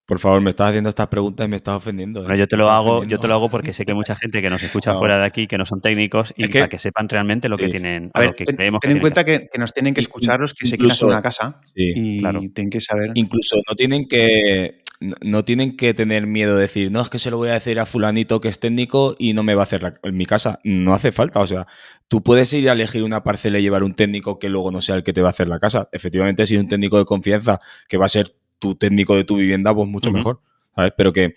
Por 0.07 0.21
favor, 0.21 0.41
me 0.41 0.51
estás 0.51 0.69
haciendo 0.69 0.89
estas 0.89 1.09
preguntas 1.09 1.47
y 1.47 1.51
me 1.51 1.57
estás 1.57 1.77
ofendiendo. 1.77 2.21
¿eh? 2.21 2.23
Bueno, 2.23 2.37
yo 2.37 2.47
te 2.47 2.57
lo 2.57 2.71
hago, 2.71 3.03
yo 3.05 3.19
te 3.19 3.27
lo 3.27 3.35
hago 3.35 3.49
porque 3.49 3.73
sé 3.73 3.85
que 3.85 3.91
hay 3.91 3.97
mucha 3.97 4.15
gente 4.17 4.41
que 4.41 4.49
nos 4.49 4.63
escucha 4.63 4.93
no. 4.93 4.99
fuera 4.99 5.19
de 5.19 5.27
aquí, 5.27 5.49
que 5.49 5.59
no 5.59 5.67
son 5.67 5.81
técnicos, 5.81 6.33
y 6.37 6.45
es 6.45 6.51
que, 6.51 6.61
para 6.61 6.69
que 6.69 6.79
sepan 6.79 7.09
realmente 7.09 7.49
lo 7.49 7.57
sí. 7.57 7.65
que 7.65 7.71
tienen, 7.71 8.11
a 8.15 8.21
ver, 8.21 8.29
lo 8.29 8.35
que 8.35 8.45
ten, 8.45 8.57
creemos 8.57 8.81
ten 8.81 8.91
que 8.91 8.95
en 8.95 9.01
cuenta 9.01 9.25
que, 9.25 9.49
que, 9.53 9.59
nos 9.59 9.73
tienen 9.73 9.95
que 9.95 10.01
escuchar 10.01 10.39
los 10.39 10.55
que 10.55 10.69
se 10.69 10.77
quieren 10.77 10.93
hacer 10.93 11.09
una 11.09 11.23
casa 11.23 11.57
sí, 11.75 11.93
y 11.95 12.21
claro. 12.21 12.41
tienen 12.55 12.71
que 12.71 12.81
saber. 12.81 13.11
Incluso 13.15 13.57
no 13.69 13.75
tienen 13.75 14.07
que 14.07 14.81
no 15.01 15.45
tienen 15.45 15.77
que 15.77 15.95
tener 15.95 16.27
miedo 16.27 16.55
de 16.55 16.63
decir, 16.63 16.91
no, 16.91 17.01
es 17.01 17.11
que 17.11 17.19
se 17.19 17.31
lo 17.31 17.37
voy 17.37 17.51
a 17.51 17.55
decir 17.55 17.79
a 17.81 17.87
fulanito 17.87 18.41
que 18.41 18.49
es 18.49 18.59
técnico 18.59 19.15
y 19.19 19.35
no 19.35 19.43
me 19.43 19.55
va 19.55 19.63
a 19.63 19.65
hacer 19.65 19.83
la, 19.83 19.95
en 20.03 20.17
mi 20.17 20.25
casa. 20.25 20.59
No 20.65 20.95
hace 20.95 21.13
falta, 21.13 21.41
o 21.41 21.47
sea, 21.47 21.67
tú 22.09 22.23
puedes 22.23 22.53
ir 22.53 22.69
a 22.71 22.73
elegir 22.73 23.03
una 23.03 23.23
parcela 23.23 23.59
y 23.59 23.63
llevar 23.63 23.83
un 23.83 23.95
técnico 23.95 24.39
que 24.39 24.49
luego 24.49 24.71
no 24.71 24.81
sea 24.81 24.95
el 24.95 25.03
que 25.03 25.13
te 25.13 25.21
va 25.21 25.29
a 25.29 25.31
hacer 25.31 25.49
la 25.49 25.59
casa. 25.59 25.89
Efectivamente, 25.93 26.47
si 26.47 26.55
es 26.55 26.61
un 26.61 26.69
técnico 26.69 26.99
de 26.99 27.05
confianza 27.05 27.61
que 27.89 27.99
va 27.99 28.07
a 28.07 28.09
ser 28.09 28.33
tu 28.59 28.75
técnico 28.75 29.15
de 29.15 29.25
tu 29.25 29.37
vivienda, 29.37 29.75
pues 29.75 29.89
mucho 29.89 30.11
uh 30.11 30.13
-huh. 30.13 30.17
mejor. 30.17 30.41
¿sabes? 30.75 30.93
Pero 30.97 31.13
que, 31.13 31.35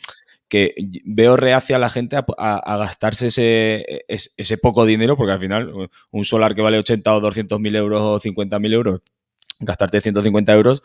que 0.47 0.73
veo 1.05 1.37
reacia 1.37 1.77
a 1.77 1.79
la 1.79 1.89
gente 1.89 2.15
a, 2.17 2.25
a, 2.37 2.57
a 2.57 2.77
gastarse 2.77 3.27
ese, 3.27 4.03
ese, 4.07 4.31
ese, 4.37 4.57
poco 4.57 4.85
dinero, 4.85 5.15
porque 5.15 5.33
al 5.33 5.39
final 5.39 5.89
un 6.11 6.25
solar 6.25 6.55
que 6.55 6.61
vale 6.61 6.79
80 6.79 7.15
o 7.15 7.19
200 7.19 7.59
mil 7.59 7.75
euros 7.75 8.01
o 8.01 8.19
50 8.19 8.59
mil 8.59 8.73
euros, 8.73 9.01
gastarte 9.59 10.01
150 10.01 10.53
euros 10.53 10.83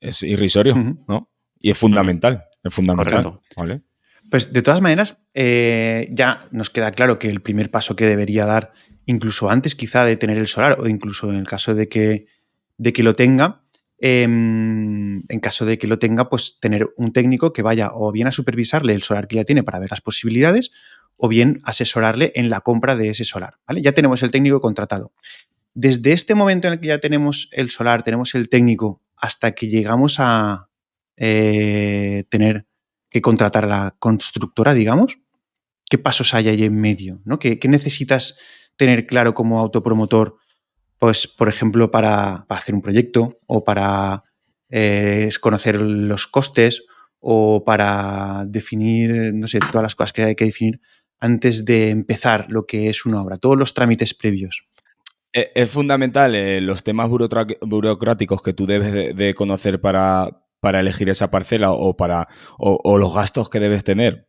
es 0.00 0.22
irrisorio, 0.22 0.74
uh 0.74 0.78
-huh. 0.78 1.04
¿no? 1.08 1.30
Y 1.58 1.70
es 1.70 1.78
fundamental, 1.78 2.34
uh 2.34 2.38
-huh. 2.38 2.68
es 2.68 2.74
fundamental. 2.74 3.40
¿vale? 3.56 3.82
Pues 4.30 4.52
de 4.52 4.62
todas 4.62 4.80
maneras, 4.80 5.20
eh, 5.34 6.08
ya 6.10 6.48
nos 6.50 6.70
queda 6.70 6.90
claro 6.90 7.18
que 7.18 7.28
el 7.28 7.40
primer 7.40 7.70
paso 7.70 7.94
que 7.94 8.06
debería 8.06 8.44
dar, 8.44 8.72
incluso 9.06 9.50
antes 9.50 9.74
quizá 9.74 10.04
de 10.04 10.16
tener 10.16 10.36
el 10.38 10.48
solar, 10.48 10.80
o 10.80 10.88
incluso 10.88 11.30
en 11.30 11.36
el 11.36 11.46
caso 11.46 11.74
de 11.74 11.88
que, 11.88 12.26
de 12.76 12.92
que 12.92 13.02
lo 13.02 13.14
tenga, 13.14 13.62
eh, 13.98 14.22
en 14.22 15.40
caso 15.40 15.64
de 15.64 15.78
que 15.78 15.86
lo 15.86 15.98
tenga, 15.98 16.28
pues 16.28 16.58
tener 16.60 16.88
un 16.96 17.12
técnico 17.12 17.52
que 17.52 17.62
vaya 17.62 17.90
o 17.92 18.12
bien 18.12 18.26
a 18.26 18.32
supervisarle 18.32 18.94
el 18.94 19.02
solar 19.02 19.28
que 19.28 19.36
ya 19.36 19.44
tiene 19.44 19.62
para 19.62 19.78
ver 19.78 19.90
las 19.90 20.00
posibilidades, 20.00 20.72
o 21.16 21.28
bien 21.28 21.60
asesorarle 21.64 22.32
en 22.34 22.50
la 22.50 22.60
compra 22.60 22.96
de 22.96 23.10
ese 23.10 23.24
solar. 23.24 23.58
¿vale? 23.66 23.82
Ya 23.82 23.92
tenemos 23.92 24.22
el 24.22 24.30
técnico 24.30 24.60
contratado. 24.60 25.12
Desde 25.74 26.12
este 26.12 26.34
momento 26.34 26.68
en 26.68 26.74
el 26.74 26.80
que 26.80 26.88
ya 26.88 26.98
tenemos 26.98 27.48
el 27.52 27.70
solar, 27.70 28.02
tenemos 28.02 28.34
el 28.34 28.48
técnico, 28.48 29.02
hasta 29.16 29.52
que 29.52 29.68
llegamos 29.68 30.16
a 30.18 30.68
eh, 31.16 32.24
tener 32.28 32.66
que 33.10 33.20
contratar 33.22 33.64
a 33.64 33.68
la 33.68 33.96
constructora, 33.98 34.74
digamos, 34.74 35.18
¿qué 35.88 35.98
pasos 35.98 36.34
hay 36.34 36.48
ahí 36.48 36.64
en 36.64 36.80
medio? 36.80 37.20
¿no? 37.24 37.38
¿Qué, 37.38 37.58
¿Qué, 37.58 37.68
necesitas 37.68 38.36
tener 38.76 39.06
claro 39.06 39.34
como 39.34 39.58
autopromotor? 39.58 40.38
Pues, 40.98 41.26
por 41.26 41.48
ejemplo, 41.48 41.90
para, 41.90 42.46
hacer 42.48 42.74
un 42.74 42.82
proyecto 42.82 43.38
o 43.46 43.64
para 43.64 44.24
eh, 44.70 45.28
conocer 45.40 45.80
los 45.80 46.26
costes 46.26 46.84
o 47.20 47.64
para 47.64 48.44
definir, 48.46 49.34
no 49.34 49.46
sé, 49.46 49.58
todas 49.58 49.82
las 49.82 49.94
cosas 49.94 50.12
que 50.12 50.22
hay 50.22 50.34
que 50.34 50.46
definir 50.46 50.80
antes 51.18 51.64
de 51.64 51.90
empezar 51.90 52.46
lo 52.50 52.66
que 52.66 52.88
es 52.88 53.06
una 53.06 53.22
obra, 53.22 53.38
todos 53.38 53.56
los 53.56 53.74
trámites 53.74 54.14
previos. 54.14 54.66
Eh, 55.32 55.50
es 55.54 55.70
fundamental 55.70 56.34
eh, 56.34 56.60
los 56.60 56.82
temas 56.82 57.08
burocráticos 57.08 58.42
que 58.42 58.52
tú 58.52 58.66
debes 58.66 59.16
de, 59.16 59.34
conocer 59.34 59.80
para, 59.80 60.44
para, 60.60 60.80
elegir 60.80 61.08
esa 61.08 61.30
parcela 61.30 61.72
o, 61.72 61.96
para, 61.96 62.28
o 62.58 62.96
los 62.96 63.14
gastos 63.14 63.50
que 63.50 63.60
debes 63.60 63.84
tener 63.84 64.28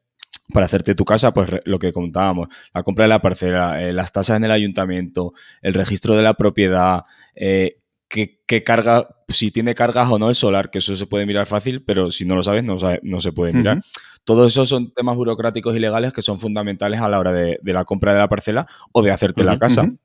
para 0.54 0.66
hacerte 0.66 0.96
tu 0.96 1.06
casa, 1.06 1.34
pues 1.34 1.50
lo 1.66 1.80
que 1.80 1.92
contábamos, 1.92 2.48
la 2.74 2.84
compra 2.84 3.04
de 3.04 3.10
la 3.10 3.22
parcela, 3.22 3.82
eh, 3.82 3.94
las 3.94 4.12
tasas 4.12 4.38
en 4.38 4.46
el 4.46 4.52
ayuntamiento, 4.52 5.34
el 5.62 5.74
registro 5.74 6.16
de 6.16 6.24
la 6.24 6.36
propiedad, 6.36 7.04
eh, 7.36 7.82
qué, 8.08 8.42
qué, 8.46 8.64
carga, 8.64 9.08
si 9.28 9.52
tiene 9.52 9.76
cargas 9.76 10.10
o 10.10 10.18
no 10.18 10.30
el 10.30 10.36
solar, 10.36 10.70
que 10.70 10.80
eso 10.80 10.96
se 10.96 11.06
puede 11.06 11.26
mirar 11.26 11.46
fácil, 11.46 11.84
pero 11.84 12.12
si 12.12 12.26
no 12.26 12.36
lo 12.36 12.44
sabes, 12.44 12.64
no, 12.64 12.78
sabe, 12.78 13.00
no 13.04 13.20
se 13.20 13.34
puede 13.34 13.54
mirar. 13.54 13.78
Uh 13.78 13.80
-huh. 13.82 14.22
Todo 14.24 14.46
eso 14.46 14.66
son 14.66 14.94
temas 14.94 15.16
burocráticos 15.16 15.76
y 15.76 15.80
legales 15.80 16.14
que 16.14 16.22
son 16.22 16.40
fundamentales 16.40 17.02
a 17.02 17.10
la 17.10 17.20
hora 17.20 17.32
de, 17.34 17.60
de 17.62 17.74
la 17.74 17.86
compra 17.86 18.14
de 18.14 18.20
la 18.20 18.28
parcela 18.28 18.68
o 18.92 19.02
de 19.02 19.12
hacerte 19.12 19.42
uh 19.42 19.46
-huh. 19.46 19.48
la 19.48 19.60
casa. 19.60 19.84
Uh 19.84 19.86
-huh 19.88 19.98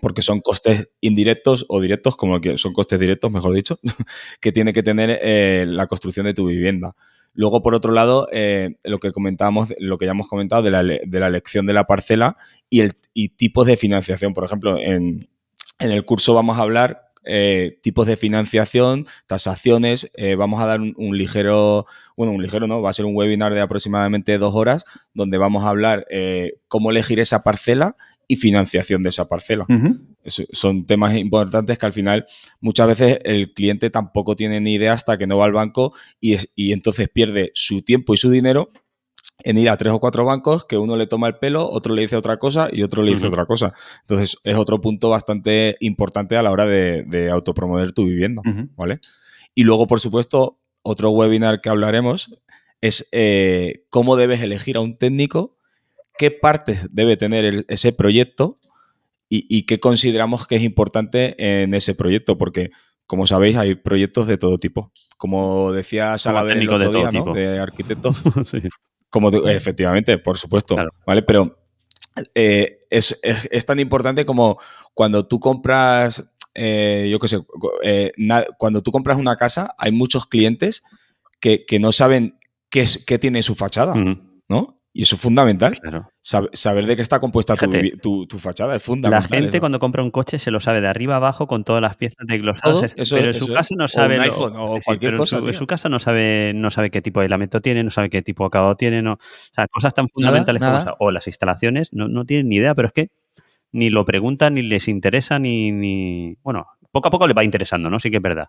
porque 0.00 0.22
son 0.22 0.40
costes 0.40 0.90
indirectos 1.00 1.64
o 1.68 1.80
directos, 1.80 2.16
como 2.16 2.40
que 2.40 2.58
son 2.58 2.72
costes 2.72 2.98
directos, 2.98 3.30
mejor 3.30 3.54
dicho, 3.54 3.78
que 4.40 4.50
tiene 4.50 4.72
que 4.72 4.82
tener 4.82 5.20
eh, 5.22 5.64
la 5.68 5.86
construcción 5.86 6.26
de 6.26 6.34
tu 6.34 6.46
vivienda. 6.46 6.94
Luego, 7.34 7.62
por 7.62 7.74
otro 7.74 7.92
lado, 7.92 8.28
eh, 8.32 8.76
lo 8.84 8.98
que 8.98 9.12
comentábamos, 9.12 9.72
lo 9.78 9.98
que 9.98 10.06
ya 10.06 10.12
hemos 10.12 10.28
comentado 10.28 10.62
de 10.62 10.70
la, 10.70 11.26
elección 11.26 11.66
de 11.66 11.72
la 11.72 11.84
parcela 11.84 12.36
y, 12.68 12.80
el, 12.80 12.94
tipos 13.36 13.66
de 13.66 13.76
financiación. 13.76 14.32
Por 14.32 14.44
ejemplo, 14.44 14.78
en, 14.78 15.28
en 15.78 15.90
el 15.90 16.04
curso 16.04 16.34
vamos 16.34 16.58
a 16.58 16.62
hablar 16.62 17.12
eh, 17.24 17.78
tipos 17.82 18.06
de 18.08 18.16
financiación, 18.16 19.06
tasaciones, 19.28 20.10
eh, 20.14 20.34
vamos 20.34 20.60
a 20.60 20.66
dar 20.66 20.80
un, 20.80 21.16
ligero, 21.16 21.86
bueno, 22.16 22.32
un 22.32 22.42
ligero 22.42 22.66
no, 22.66 22.82
va 22.82 22.90
a 22.90 22.92
ser 22.92 23.04
un 23.04 23.14
webinar 23.14 23.54
de 23.54 23.60
aproximadamente 23.60 24.38
dos 24.38 24.54
horas 24.56 24.84
donde 25.14 25.38
vamos 25.38 25.62
a 25.62 25.68
hablar 25.68 26.04
eh, 26.10 26.54
cómo 26.66 26.90
elegir 26.90 27.20
esa 27.20 27.44
parcela 27.44 27.96
y 28.26 28.36
financiación 28.36 29.04
de 29.04 29.10
esa 29.10 29.28
parcela. 29.28 29.66
Es, 30.22 30.42
son 30.52 30.86
temas 30.86 31.16
importantes 31.16 31.78
que 31.78 31.86
al 31.86 31.92
final 31.92 32.26
muchas 32.60 32.86
veces 32.88 33.18
el 33.24 33.52
cliente 33.52 33.90
tampoco 33.90 34.36
tiene 34.36 34.60
ni 34.60 34.74
idea 34.74 34.92
hasta 34.92 35.18
que 35.18 35.26
no 35.26 35.38
va 35.38 35.44
al 35.44 35.52
banco 35.52 35.92
y, 36.20 36.34
es, 36.34 36.52
y 36.54 36.72
entonces 36.72 37.08
pierde 37.08 37.50
su 37.54 37.82
tiempo 37.82 38.14
y 38.14 38.16
su 38.16 38.30
dinero 38.30 38.70
en 39.44 39.58
ir 39.58 39.70
a 39.70 39.76
tres 39.76 39.92
o 39.92 39.98
cuatro 40.00 40.24
bancos 40.24 40.64
que 40.66 40.78
uno 40.78 40.96
le 40.96 41.06
toma 41.06 41.26
el 41.26 41.36
pelo, 41.36 41.68
otro 41.68 41.94
le 41.94 42.02
dice 42.02 42.16
otra 42.16 42.38
cosa 42.38 42.68
y 42.70 42.82
otro 42.82 43.02
le 43.02 43.12
dice 43.12 43.26
uh 43.26 43.28
-huh. 43.28 43.32
otra 43.32 43.46
cosa. 43.46 43.72
Entonces 44.02 44.36
es 44.44 44.56
otro 44.56 44.80
punto 44.80 45.10
bastante 45.10 45.76
importante 45.80 46.36
a 46.36 46.42
la 46.42 46.52
hora 46.52 46.66
de, 46.66 47.04
de 47.06 47.30
autopromover 47.30 47.92
tu 47.92 48.04
vivienda, 48.06 48.42
uh 48.44 48.48
-huh. 48.48 48.68
¿vale? 48.76 49.00
Y 49.54 49.64
luego, 49.64 49.86
por 49.86 50.00
supuesto, 50.00 50.60
otro 50.82 51.10
webinar 51.10 51.60
que 51.60 51.70
hablaremos 51.70 52.30
es 52.80 53.08
eh, 53.12 53.84
cómo 53.90 54.16
debes 54.16 54.42
elegir 54.42 54.76
a 54.76 54.80
un 54.80 54.96
técnico 54.96 55.56
qué 56.18 56.30
partes 56.30 56.94
debe 56.94 57.16
tener 57.16 57.44
el, 57.44 57.64
ese 57.68 57.92
proyecto 57.92 58.56
y, 59.34 59.62
qué 59.64 59.80
consideramos 59.80 60.46
que 60.46 60.56
es 60.56 60.62
importante 60.62 61.62
en 61.62 61.72
ese 61.72 61.94
proyecto, 61.94 62.36
porque 62.36 62.70
como 63.06 63.26
sabéis, 63.26 63.56
hay 63.56 63.74
proyectos 63.74 64.26
de 64.26 64.38
todo 64.38 64.58
tipo. 64.58 64.90
Como 65.16 65.72
decía 65.72 66.18
Salaver 66.18 66.58
el 66.58 66.68
otro 66.68 66.90
de 66.90 66.98
día, 66.98 67.10
¿no? 67.10 67.32
De 67.32 67.58
arquitectos. 67.58 68.22
Como 69.10 69.28
efectivamente, 69.46 70.16
por 70.16 70.38
supuesto. 70.38 70.76
¿Vale? 71.06 71.22
Pero 71.22 71.58
eh, 72.34 72.78
es, 72.88 73.20
tan 73.66 73.78
importante 73.78 74.24
como 74.24 74.58
cuando 74.94 75.26
tú 75.26 75.38
compras, 75.38 76.26
eh, 76.54 77.08
yo 77.10 77.18
qué 77.18 77.28
sé, 77.28 77.38
eh, 77.82 78.12
cuando 78.56 78.82
tú 78.82 78.90
compras 78.90 79.18
una 79.18 79.36
casa, 79.36 79.74
hay 79.76 79.92
muchos 79.92 80.24
clientes 80.26 80.82
que, 81.40 81.66
no 81.78 81.92
saben 81.92 82.38
qué, 82.70 82.80
es, 82.80 83.04
qué 83.04 83.18
tiene 83.18 83.42
su 83.42 83.54
fachada, 83.54 83.94
¿no? 84.48 84.81
Y 84.94 85.02
eso 85.02 85.16
es 85.16 85.22
fundamental. 85.22 85.78
saber 86.20 86.86
de 86.86 86.96
qué 86.96 87.02
está 87.02 87.18
compuesta 87.18 87.56
tu, 87.56 88.26
fachada 88.38 88.76
es 88.76 88.82
fundamental. 88.82 89.30
La 89.30 89.36
gente 89.36 89.60
cuando 89.60 89.78
compra 89.78 90.02
un 90.02 90.10
coche 90.10 90.38
se 90.38 90.50
lo 90.50 90.60
sabe 90.60 90.80
de 90.80 90.88
arriba 90.88 91.16
abajo 91.16 91.46
con 91.46 91.64
todas 91.64 91.80
las 91.80 91.96
piezas 91.96 92.26
de 92.26 92.34
desglosadas. 92.34 92.94
pero 93.10 93.28
en 93.28 93.34
su 93.34 93.52
casa 93.52 93.74
no 93.76 93.88
sabe. 93.88 94.20
O 94.30 94.78
cualquier 94.84 95.16
cosa. 95.16 95.38
En 95.38 95.54
su, 95.54 95.66
casa 95.66 95.88
no 95.88 95.98
sabe, 95.98 96.52
no 96.54 96.70
sabe 96.70 96.90
qué 96.90 97.00
tipo 97.00 97.20
de 97.20 97.24
aislamiento 97.24 97.60
tiene, 97.60 97.82
no 97.82 97.90
sabe 97.90 98.10
qué 98.10 98.22
tipo 98.22 98.44
de 98.44 98.48
acabado 98.48 98.74
tiene. 98.74 99.00
No, 99.02 99.14
o 99.14 99.18
sea, 99.54 99.66
cosas 99.68 99.94
tan 99.94 100.08
fundamentales 100.08 100.62
como 100.62 100.96
o 100.98 101.10
las 101.10 101.26
instalaciones, 101.26 101.92
no, 101.92 102.08
no 102.08 102.26
tienen 102.26 102.48
ni 102.48 102.56
idea, 102.56 102.74
pero 102.74 102.88
es 102.88 102.92
que 102.92 103.08
ni 103.72 103.88
lo 103.88 104.04
preguntan, 104.04 104.54
ni 104.54 104.62
les 104.62 104.88
interesa, 104.88 105.38
ni, 105.38 105.72
ni. 105.72 106.36
Bueno, 106.42 106.66
poco 106.90 107.08
a 107.08 107.10
poco 107.10 107.26
les 107.26 107.36
va 107.36 107.44
interesando, 107.44 107.88
¿no? 107.88 107.98
Sí 107.98 108.10
que 108.10 108.18
es 108.18 108.22
verdad. 108.22 108.48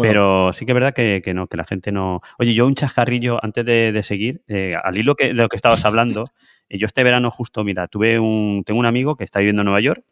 Pero 0.00 0.52
sí 0.52 0.66
que 0.66 0.72
es 0.72 0.74
verdad 0.74 0.94
que, 0.94 1.22
no, 1.34 1.46
que 1.46 1.56
la 1.56 1.64
gente 1.64 1.92
no. 1.92 2.20
Oye, 2.38 2.54
yo 2.54 2.66
un 2.66 2.74
chascarrillo 2.74 3.38
antes 3.42 3.64
de, 3.64 4.02
seguir, 4.02 4.42
eh, 4.48 4.74
al 4.82 4.96
hilo 4.98 5.14
de 5.18 5.32
lo 5.32 5.48
que 5.48 5.56
estabas 5.56 5.84
hablando, 5.84 6.26
eh, 6.68 6.78
yo 6.78 6.86
este 6.86 7.02
verano 7.02 7.30
justo, 7.30 7.64
mira, 7.64 7.88
tuve 7.88 8.18
un, 8.18 8.62
tengo 8.64 8.78
un 8.78 8.86
amigo 8.86 9.16
que 9.16 9.24
está 9.24 9.40
viviendo 9.40 9.62
en 9.62 9.66
Nueva 9.66 9.80
York, 9.80 10.04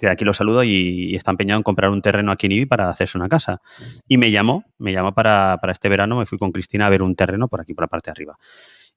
que 0.00 0.08
aquí 0.08 0.24
lo 0.24 0.32
saludo 0.32 0.62
y, 0.62 1.14
está 1.14 1.30
empeñado 1.30 1.58
en 1.58 1.62
comprar 1.62 1.90
un 1.90 2.02
terreno 2.02 2.32
aquí 2.32 2.46
en 2.46 2.52
Ibi 2.52 2.66
para 2.66 2.88
hacerse 2.88 3.18
una 3.18 3.28
casa. 3.28 3.60
Y 4.06 4.16
me 4.16 4.30
llamó, 4.30 4.64
me 4.78 4.92
llamó 4.92 5.12
para, 5.12 5.58
para 5.60 5.72
este 5.72 5.88
verano, 5.88 6.16
me 6.18 6.26
fui 6.26 6.38
con 6.38 6.52
Cristina 6.52 6.86
a 6.86 6.90
ver 6.90 7.02
un 7.02 7.16
terreno 7.16 7.48
por 7.48 7.60
aquí, 7.60 7.74
por 7.74 7.84
la 7.84 7.88
parte 7.88 8.10
de 8.10 8.12
arriba. 8.12 8.38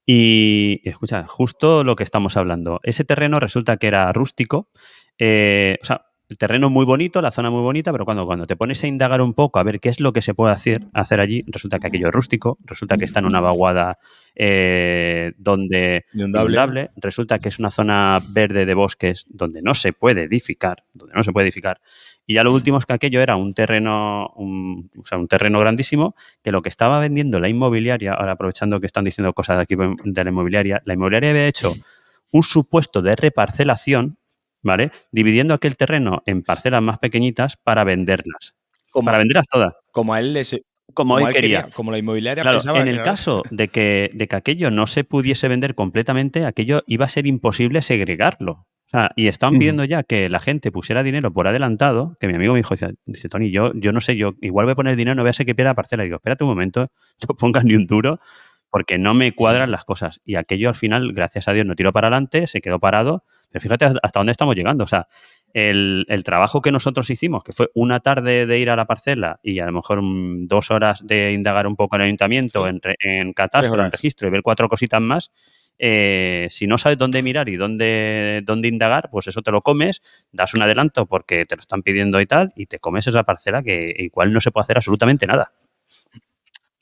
Y, 0.06 0.82
escucha, 0.84 1.26
justo 1.28 1.84
lo 1.84 1.96
que 1.96 2.04
estamos 2.04 2.38
hablando. 2.38 2.80
Ese 2.84 3.04
terreno 3.04 3.40
resulta 3.40 3.78
que 3.78 3.88
era 3.88 4.12
rústico. 4.12 4.70
Eh, 5.18 5.78
o 5.82 5.86
sea, 5.86 6.08
el 6.30 6.38
terreno 6.38 6.70
muy 6.70 6.86
bonito, 6.86 7.22
la 7.22 7.32
zona 7.32 7.50
muy 7.50 7.62
bonita, 7.62 7.92
pero 7.92 8.06
cuando, 8.06 8.26
cuando 8.26 8.48
te 8.48 8.56
pones 8.56 8.84
a 8.84 8.88
indagar 8.88 9.22
un 9.22 9.34
poco 9.34 9.60
a 9.60 9.64
ver 9.64 9.80
qué 9.80 9.90
es 9.90 10.00
lo 10.00 10.14
que 10.14 10.22
se 10.22 10.34
puede 10.34 10.54
hacer, 10.54 10.86
hacer 10.94 11.20
allí, 11.20 11.44
resulta 11.48 11.80
que 11.80 11.88
aquello 11.88 12.08
es 12.08 12.14
rústico, 12.14 12.58
resulta 12.66 12.98
que 12.98 13.06
está 13.06 13.20
en 13.20 13.26
una 13.26 13.42
vaguada 13.42 14.00
eh, 14.36 15.34
donde 15.38 16.06
inundable. 16.14 16.92
resulta 16.96 17.40
que 17.40 17.50
es 17.50 17.60
una 17.60 17.70
zona 17.70 18.22
verde 18.30 18.66
de 18.66 18.74
bosques 18.74 19.26
donde 19.30 19.62
no 19.62 19.74
se 19.74 19.94
puede 19.94 20.24
edificar, 20.24 20.86
donde 20.94 21.14
no 21.14 21.24
se 21.24 21.32
puede 21.32 21.48
edificar. 21.48 21.82
Y 22.26 22.36
ya 22.36 22.44
lo 22.44 22.54
último 22.54 22.78
es 22.78 22.86
que 22.86 22.94
aquello 22.94 23.22
era 23.22 23.36
un 23.36 23.54
terreno, 23.54 24.32
un, 24.36 24.90
o 24.98 25.06
sea, 25.06 25.18
un 25.18 25.28
terreno 25.28 25.60
grandísimo, 25.60 26.16
que 26.42 26.52
lo 26.54 26.62
que 26.62 26.70
estaba 26.70 27.00
vendiendo 27.00 27.38
la 27.40 27.50
inmobiliaria, 27.50 28.14
ahora 28.14 28.34
aprovechando 28.34 28.80
que 28.80 28.86
están 28.86 29.04
diciendo 29.04 29.34
cosas 29.34 29.58
de 29.58 29.64
aquí 29.64 29.76
de 29.76 30.24
la 30.24 30.30
inmobiliaria, 30.30 30.82
la 30.86 30.94
inmobiliaria 30.94 31.32
había 31.32 31.48
hecho 31.48 31.76
un 32.32 32.44
supuesto 32.44 33.02
de 33.02 33.16
reparcelación 33.16 34.18
¿vale? 34.64 34.92
Dividiendo 35.12 35.54
aquel 35.54 35.78
terreno 35.78 36.24
en 36.26 36.42
parcelas 36.42 36.82
más 36.82 36.98
pequeñitas 37.00 37.58
para 37.58 37.84
venderlas. 37.84 38.56
para 39.06 39.20
venderlas 39.20 39.48
todas. 39.48 39.74
Como 39.92 40.14
a 40.14 40.20
él 40.20 40.34
les, 40.34 40.60
como, 40.94 41.20
él 41.20 41.34
quería. 41.34 41.68
Como 41.74 41.92
la 41.92 41.98
inmobiliaria 41.98 42.44
pensaba 42.44 42.80
En 42.80 42.88
el 42.88 43.02
caso 43.02 43.44
de 43.52 43.68
que, 43.68 44.12
de 44.14 44.28
que 44.28 44.36
aquello 44.36 44.72
no 44.72 44.88
se 44.88 45.04
pudiese 45.04 45.48
vender 45.48 45.76
completamente, 45.76 46.46
aquello 46.46 46.84
iba 46.88 47.06
a 47.06 47.10
ser 47.10 47.28
imposible 47.28 47.82
segregarlo. 47.82 48.66
O 48.86 48.90
sea, 48.94 49.12
y 49.16 49.28
estaban 49.28 49.58
pidiendo 49.58 49.86
ya 49.86 50.04
que 50.04 50.30
la 50.30 50.40
gente 50.40 50.72
pusiera 50.72 51.02
dinero 51.02 51.34
por 51.34 51.48
adelantado, 51.48 52.16
que 52.20 52.28
mi 52.28 52.36
amigo 52.36 52.54
me 52.54 52.60
dijo, 52.60 52.76
dice, 53.06 53.28
Tony, 53.28 53.50
yo, 53.50 53.72
yo 53.74 53.92
no 53.92 54.02
sé, 54.02 54.16
yo 54.18 54.34
igual 54.40 54.68
voy 54.68 54.74
a 54.74 54.76
poner 54.76 54.96
dinero, 54.96 55.16
no 55.16 55.24
voy 55.24 55.32
a 55.32 55.34
ser 55.34 55.48
que 55.48 55.56
pierda 55.56 55.74
parcela. 55.74 56.04
Y 56.04 56.08
digo, 56.08 56.18
espérate 56.18 56.44
un 56.44 56.52
momento, 56.52 56.92
no 57.28 57.36
pongas 57.36 57.66
ni 57.66 57.76
un 57.76 57.88
duro, 57.88 58.20
porque 58.74 58.98
no 58.98 59.14
me 59.14 59.34
cuadran 59.34 59.70
las 59.70 59.86
cosas. 59.86 60.20
Y 60.26 60.34
aquello 60.34 60.68
al 60.68 60.74
final, 60.74 61.14
gracias 61.14 61.48
a 61.48 61.54
Dios, 61.54 61.64
no 61.64 61.76
tiró 61.76 61.94
para 61.94 62.08
adelante, 62.08 62.48
se 62.48 62.60
quedó 62.60 62.80
parado 62.80 63.24
pero 63.54 63.62
fíjate 63.62 63.86
hasta 63.86 64.20
dónde 64.20 64.32
estamos 64.32 64.56
llegando. 64.56 64.84
O 64.84 64.88
sea, 64.88 65.08
el, 65.54 66.06
trabajo 66.26 66.60
que 66.60 66.72
nosotros 66.72 67.08
hicimos, 67.12 67.44
que 67.44 67.54
fue 67.54 67.70
una 67.76 68.00
tarde 68.00 68.48
de 68.48 68.58
ir 68.60 68.72
a 68.72 68.76
la 68.76 68.86
parcela 68.86 69.40
y 69.44 69.60
a 69.60 69.68
lo 69.68 69.74
mejor 69.74 70.02
dos 70.02 70.72
horas 70.72 71.06
de 71.06 71.34
indagar 71.34 71.68
un 71.68 71.76
poco 71.76 71.96
en 71.96 72.02
el 72.02 72.06
ayuntamiento, 72.08 72.68
en, 72.68 72.82
en, 73.00 73.32
catastro, 73.34 73.86
en 73.86 73.92
registro 73.92 74.28
y 74.28 74.32
ver 74.32 74.42
cuatro 74.42 74.68
cositas 74.68 75.00
más, 75.00 75.32
eh, 75.78 76.48
si 76.50 76.66
no 76.66 76.80
sabes 76.80 76.98
dónde 76.98 77.22
mirar 77.22 77.48
y 77.48 77.56
dónde, 77.56 78.42
dónde 78.44 78.70
indagar, 78.70 79.12
pues 79.12 79.28
eso 79.28 79.44
te 79.44 79.52
lo 79.52 79.62
comes, 79.62 80.02
das 80.32 80.56
un 80.56 80.64
adelanto 80.64 81.06
porque 81.06 81.46
te 81.46 81.56
lo 81.56 81.60
están 81.60 81.84
pidiendo 81.84 82.20
y 82.22 82.26
tal, 82.26 82.54
y 82.56 82.66
te 82.66 82.80
comes 82.80 83.06
esa 83.06 83.22
parcela 83.22 83.62
que 83.62 83.94
igual 84.00 84.34
no 84.34 84.42
se 84.42 84.50
puede 84.50 84.64
hacer 84.64 84.78
absolutamente 84.78 85.28
nada. 85.28 85.52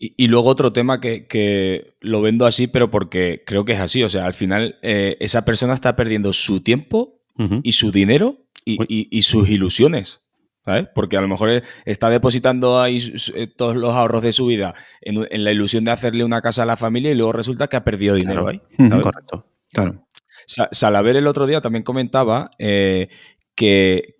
Y, 0.03 0.27
luego 0.29 0.49
otro 0.49 0.73
tema 0.73 0.99
que, 0.99 1.93
lo 1.99 2.23
vendo 2.23 2.47
así, 2.47 2.65
pero 2.65 2.89
porque 2.89 3.43
creo 3.45 3.65
que 3.65 3.73
es 3.73 3.79
así. 3.79 4.01
O 4.01 4.09
sea, 4.09 4.25
al 4.25 4.33
final 4.33 4.79
eh, 4.81 5.15
esa 5.19 5.45
persona 5.45 5.73
está 5.73 5.95
perdiendo 5.95 6.33
su 6.33 6.61
tiempo 6.61 7.21
y 7.61 7.73
su 7.73 7.91
dinero 7.91 8.37
y, 8.65 9.21
sus 9.21 9.47
ilusiones. 9.47 10.23
¿sabes? 10.65 10.87
Porque 10.95 11.17
a 11.17 11.21
lo 11.21 11.27
mejor 11.27 11.61
está 11.85 12.09
depositando 12.09 12.81
ahí 12.81 13.13
eh, 13.35 13.45
todos 13.45 13.75
los 13.75 13.93
ahorros 13.93 14.23
de 14.23 14.31
su 14.31 14.47
vida 14.47 14.73
en, 15.01 15.43
la 15.43 15.51
ilusión 15.51 15.83
de 15.83 15.91
hacerle 15.91 16.23
una 16.23 16.41
casa 16.41 16.63
a 16.63 16.67
la 16.67 16.77
familia 16.77 17.11
y 17.11 17.15
luego 17.15 17.33
resulta 17.33 17.67
que 17.67 17.77
ha 17.77 17.83
perdido 17.83 18.15
dinero 18.15 18.47
ahí. 18.47 18.59
Correcto. 18.77 19.45
Claro. 19.71 20.07
Salaver 20.47 21.15
el 21.15 21.27
otro 21.27 21.45
día 21.45 21.61
también 21.61 21.83
comentaba 21.83 22.49
eh, 22.57 23.07
que, 23.55 24.15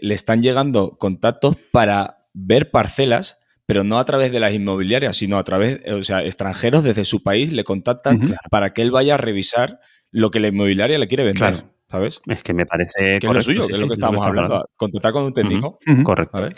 le 0.00 0.14
están 0.14 0.40
llegando 0.40 0.96
contactos 0.96 1.56
para 1.70 2.26
ver 2.32 2.70
parcelas 2.70 3.36
pero 3.68 3.84
no 3.84 3.98
a 3.98 4.04
través 4.06 4.32
de 4.32 4.40
las 4.40 4.54
inmobiliarias, 4.54 5.14
sino 5.14 5.36
a 5.36 5.44
través, 5.44 5.80
o 5.92 6.02
sea, 6.02 6.24
extranjeros 6.24 6.82
desde 6.82 7.04
su 7.04 7.22
país 7.22 7.52
le 7.52 7.64
contactan 7.64 8.34
para 8.50 8.72
que 8.72 8.80
él 8.80 8.90
vaya 8.90 9.16
a 9.16 9.18
revisar 9.18 9.78
lo 10.10 10.30
que 10.30 10.40
la 10.40 10.48
inmobiliaria 10.48 10.96
le 10.96 11.06
quiere 11.06 11.24
vender. 11.24 11.64
¿Sabes? 11.86 12.22
Es 12.26 12.42
que 12.42 12.54
me 12.54 12.64
parece 12.64 13.18
que 13.18 13.26
es 13.26 13.32
lo 13.32 13.42
suyo, 13.42 13.66
que 13.66 13.74
es 13.74 13.78
lo 13.78 13.86
que 13.86 13.92
estábamos 13.92 14.26
hablando. 14.26 14.66
Contactar 14.74 15.12
con 15.12 15.24
un 15.24 15.34
técnico. 15.34 15.78
Correcto. 16.02 16.48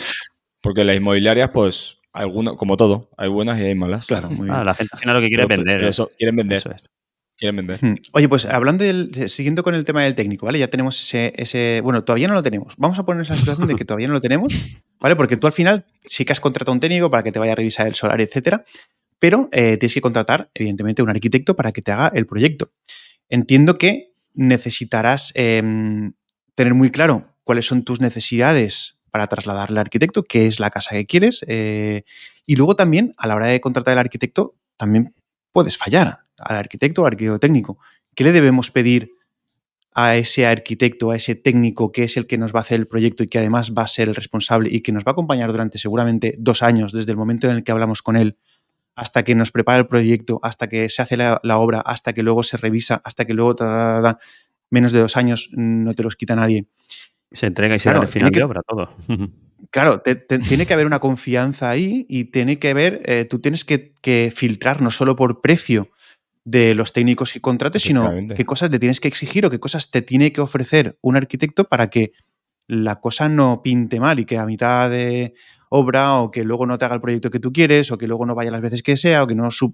Porque 0.60 0.84
las 0.84 0.96
inmobiliarias, 0.96 1.50
pues, 1.50 1.98
algunas, 2.12 2.54
como 2.54 2.76
todo, 2.76 3.10
hay 3.16 3.28
buenas 3.28 3.58
y 3.58 3.64
hay 3.64 3.74
malas. 3.74 4.06
Claro, 4.06 4.28
ah, 4.48 4.62
la 4.62 4.74
gente 4.74 4.90
al 4.92 4.98
final 5.00 5.16
lo 5.16 5.20
que 5.20 5.28
quiere 5.28 5.42
es 5.42 5.48
vender. 5.48 5.84
Eso, 5.84 6.10
quieren 6.16 6.36
vender. 6.36 6.62
Oye, 8.12 8.28
pues 8.28 8.44
hablando 8.44 8.84
del, 8.84 9.28
siguiendo 9.28 9.62
con 9.62 9.74
el 9.74 9.84
tema 9.84 10.02
del 10.02 10.14
técnico, 10.14 10.46
¿vale? 10.46 10.58
Ya 10.58 10.68
tenemos 10.68 11.14
ese, 11.14 11.80
bueno, 11.82 12.04
todavía 12.04 12.28
no 12.28 12.34
lo 12.34 12.42
tenemos. 12.42 12.74
Vamos 12.76 12.98
a 12.98 13.04
poner 13.04 13.22
esa 13.22 13.36
situación 13.36 13.66
de 13.66 13.74
que 13.74 13.84
todavía 13.84 14.08
no 14.08 14.12
lo 14.12 14.20
tenemos, 14.20 14.52
¿vale? 15.00 15.16
Porque 15.16 15.36
tú 15.36 15.46
al 15.46 15.52
final 15.52 15.86
sí 16.04 16.24
que 16.24 16.32
has 16.32 16.40
contratado 16.40 16.72
un 16.72 16.80
técnico 16.80 17.10
para 17.10 17.22
que 17.22 17.32
te 17.32 17.38
vaya 17.38 17.52
a 17.52 17.54
revisar 17.54 17.86
el 17.86 17.94
solar, 17.94 18.20
etcétera, 18.20 18.64
pero 19.18 19.48
eh, 19.52 19.76
tienes 19.78 19.94
que 19.94 20.00
contratar, 20.00 20.50
evidentemente, 20.54 21.02
un 21.02 21.10
arquitecto 21.10 21.56
para 21.56 21.72
que 21.72 21.82
te 21.82 21.92
haga 21.92 22.10
el 22.14 22.26
proyecto. 22.26 22.72
Entiendo 23.28 23.78
que 23.78 24.12
necesitarás 24.34 25.32
em, 25.34 26.12
tener 26.54 26.74
muy 26.74 26.90
claro 26.90 27.36
cuáles 27.44 27.66
son 27.66 27.84
tus 27.84 28.00
necesidades 28.00 29.00
para 29.10 29.26
trasladarle 29.26 29.78
al 29.78 29.86
arquitecto, 29.86 30.24
qué 30.24 30.46
es 30.46 30.60
la 30.60 30.70
casa 30.70 30.90
que 30.92 31.06
quieres, 31.06 31.44
eh, 31.48 32.04
y 32.46 32.56
luego 32.56 32.76
también, 32.76 33.12
a 33.16 33.26
la 33.26 33.36
hora 33.36 33.48
de 33.48 33.60
contratar 33.60 33.92
al 33.92 33.98
arquitecto, 33.98 34.54
también 34.76 35.14
puedes 35.52 35.76
fallar 35.76 36.20
al 36.40 36.56
arquitecto 36.56 37.02
o 37.02 37.06
al 37.06 37.12
arquitecto 37.12 37.38
técnico. 37.38 37.78
¿Qué 38.14 38.24
le 38.24 38.32
debemos 38.32 38.70
pedir 38.70 39.12
a 39.94 40.16
ese 40.16 40.46
arquitecto, 40.46 41.10
a 41.10 41.16
ese 41.16 41.34
técnico 41.34 41.90
que 41.90 42.04
es 42.04 42.16
el 42.16 42.26
que 42.26 42.38
nos 42.38 42.54
va 42.54 42.60
a 42.60 42.62
hacer 42.62 42.78
el 42.80 42.86
proyecto 42.86 43.22
y 43.22 43.26
que 43.26 43.38
además 43.38 43.72
va 43.76 43.82
a 43.82 43.88
ser 43.88 44.08
el 44.08 44.14
responsable 44.14 44.70
y 44.72 44.80
que 44.80 44.92
nos 44.92 45.04
va 45.04 45.10
a 45.10 45.12
acompañar 45.12 45.50
durante 45.50 45.78
seguramente 45.78 46.36
dos 46.38 46.62
años, 46.62 46.92
desde 46.92 47.10
el 47.10 47.16
momento 47.16 47.48
en 47.48 47.56
el 47.56 47.64
que 47.64 47.72
hablamos 47.72 48.02
con 48.02 48.16
él, 48.16 48.36
hasta 48.94 49.24
que 49.24 49.34
nos 49.34 49.50
prepara 49.50 49.78
el 49.78 49.86
proyecto, 49.86 50.38
hasta 50.42 50.68
que 50.68 50.88
se 50.88 51.02
hace 51.02 51.16
la, 51.16 51.40
obra, 51.42 51.80
hasta 51.80 52.12
que 52.12 52.22
luego 52.22 52.42
se 52.42 52.56
revisa, 52.56 53.00
hasta 53.04 53.24
que 53.24 53.34
luego 53.34 53.56
menos 54.70 54.92
de 54.92 55.00
dos 55.00 55.16
años 55.16 55.50
no 55.52 55.94
te 55.94 56.02
los 56.02 56.16
quita 56.16 56.36
nadie. 56.36 56.66
Se 57.32 57.46
entrega 57.46 57.74
y 57.74 57.78
se 57.78 57.90
da 57.92 58.00
el 58.00 58.08
final 58.08 58.30
de 58.30 58.42
obra 58.42 58.62
todo. 58.66 58.90
Claro, 59.70 60.02
tiene 60.02 60.66
que 60.66 60.74
haber 60.74 60.86
una 60.86 60.98
confianza 60.98 61.70
ahí 61.70 62.06
y 62.08 62.24
tiene 62.24 62.58
que 62.58 62.70
haber, 62.70 63.02
eh, 63.04 63.24
tú 63.24 63.38
tienes 63.38 63.64
que, 63.64 63.92
que, 64.00 64.32
filtrar 64.34 64.82
no 64.82 64.90
solo 64.90 65.14
por 65.14 65.40
precio, 65.40 65.90
de 66.50 66.74
los 66.74 66.92
técnicos 66.92 67.32
que 67.32 67.40
contrates, 67.40 67.82
sino 67.82 68.12
qué 68.34 68.44
cosas 68.44 68.70
te 68.70 68.80
tienes 68.80 68.98
que 68.98 69.06
exigir 69.06 69.46
o 69.46 69.50
qué 69.50 69.60
cosas 69.60 69.90
te 69.90 70.02
tiene 70.02 70.32
que 70.32 70.40
ofrecer 70.40 70.98
un 71.00 71.16
arquitecto 71.16 71.64
para 71.64 71.90
que 71.90 72.12
la 72.66 73.00
cosa 73.00 73.28
no 73.28 73.62
pinte 73.62 74.00
mal 74.00 74.18
y 74.18 74.24
que 74.24 74.36
a 74.36 74.46
mitad 74.46 74.90
de 74.90 75.34
obra 75.68 76.16
o 76.16 76.30
que 76.30 76.42
luego 76.42 76.66
no 76.66 76.76
te 76.76 76.84
haga 76.84 76.96
el 76.96 77.00
proyecto 77.00 77.30
que 77.30 77.38
tú 77.38 77.52
quieres 77.52 77.92
o 77.92 77.98
que 77.98 78.08
luego 78.08 78.26
no 78.26 78.34
vaya 78.34 78.50
las 78.50 78.60
veces 78.60 78.82
que 78.82 78.96
sea 78.96 79.22
o 79.22 79.26
que 79.28 79.36
no... 79.36 79.50
Sub... 79.50 79.72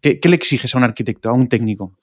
¿Qué, 0.00 0.18
le 0.22 0.36
exiges 0.36 0.74
a 0.74 0.78
un 0.78 0.84
arquitecto, 0.84 1.28
a 1.28 1.32
un 1.32 1.48
técnico? 1.48 1.94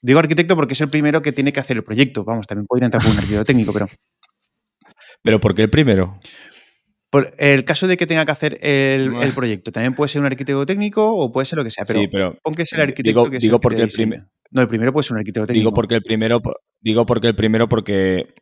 Digo 0.00 0.18
arquitecto 0.18 0.54
porque 0.54 0.74
es 0.74 0.80
el 0.82 0.90
primero 0.90 1.22
que 1.22 1.32
tiene 1.32 1.52
que 1.52 1.60
hacer 1.60 1.78
el 1.78 1.84
proyecto. 1.84 2.24
Vamos, 2.24 2.46
también 2.46 2.66
podría 2.66 2.86
entrar 2.86 3.02
por 3.02 3.12
un 3.12 3.18
arquitecto 3.18 3.44
técnico, 3.46 3.72
pero... 3.72 3.88
¿Pero 5.22 5.40
por 5.40 5.54
qué 5.54 5.62
el 5.62 5.70
primero? 5.70 6.18
El 7.38 7.64
caso 7.64 7.86
de 7.86 7.96
que 7.96 8.06
tenga 8.06 8.24
que 8.24 8.32
hacer 8.32 8.58
el, 8.60 9.32
proyecto, 9.34 9.72
también 9.72 9.94
puede 9.94 10.08
ser 10.08 10.20
un 10.20 10.26
arquitecto 10.26 10.64
técnico 10.66 11.14
o 11.14 11.32
puede 11.32 11.46
ser 11.46 11.58
lo 11.58 11.64
que 11.64 11.70
sea, 11.70 11.84
pero, 11.84 12.00
sí, 12.00 12.08
pero 12.08 12.38
pon 12.42 12.54
que 12.54 12.62
es 12.62 12.72
el 12.72 12.80
arquitecto 12.80 13.20
digo, 13.20 13.30
que 13.30 13.38
digo 13.38 13.60
porque 13.60 13.82
el 13.82 14.26
No, 14.50 14.62
el 14.62 14.68
primero 14.68 14.92
puede 14.92 15.04
ser 15.04 15.14
un 15.14 15.18
arquitecto 15.18 15.46
técnico. 15.46 15.60
Digo 15.60 15.74
porque 15.74 15.94
el 15.94 16.02
primero, 16.02 16.42
digo 16.80 17.06
porque 17.06 17.28
el 17.28 17.34
primero 17.34 17.68
porque 17.68 18.34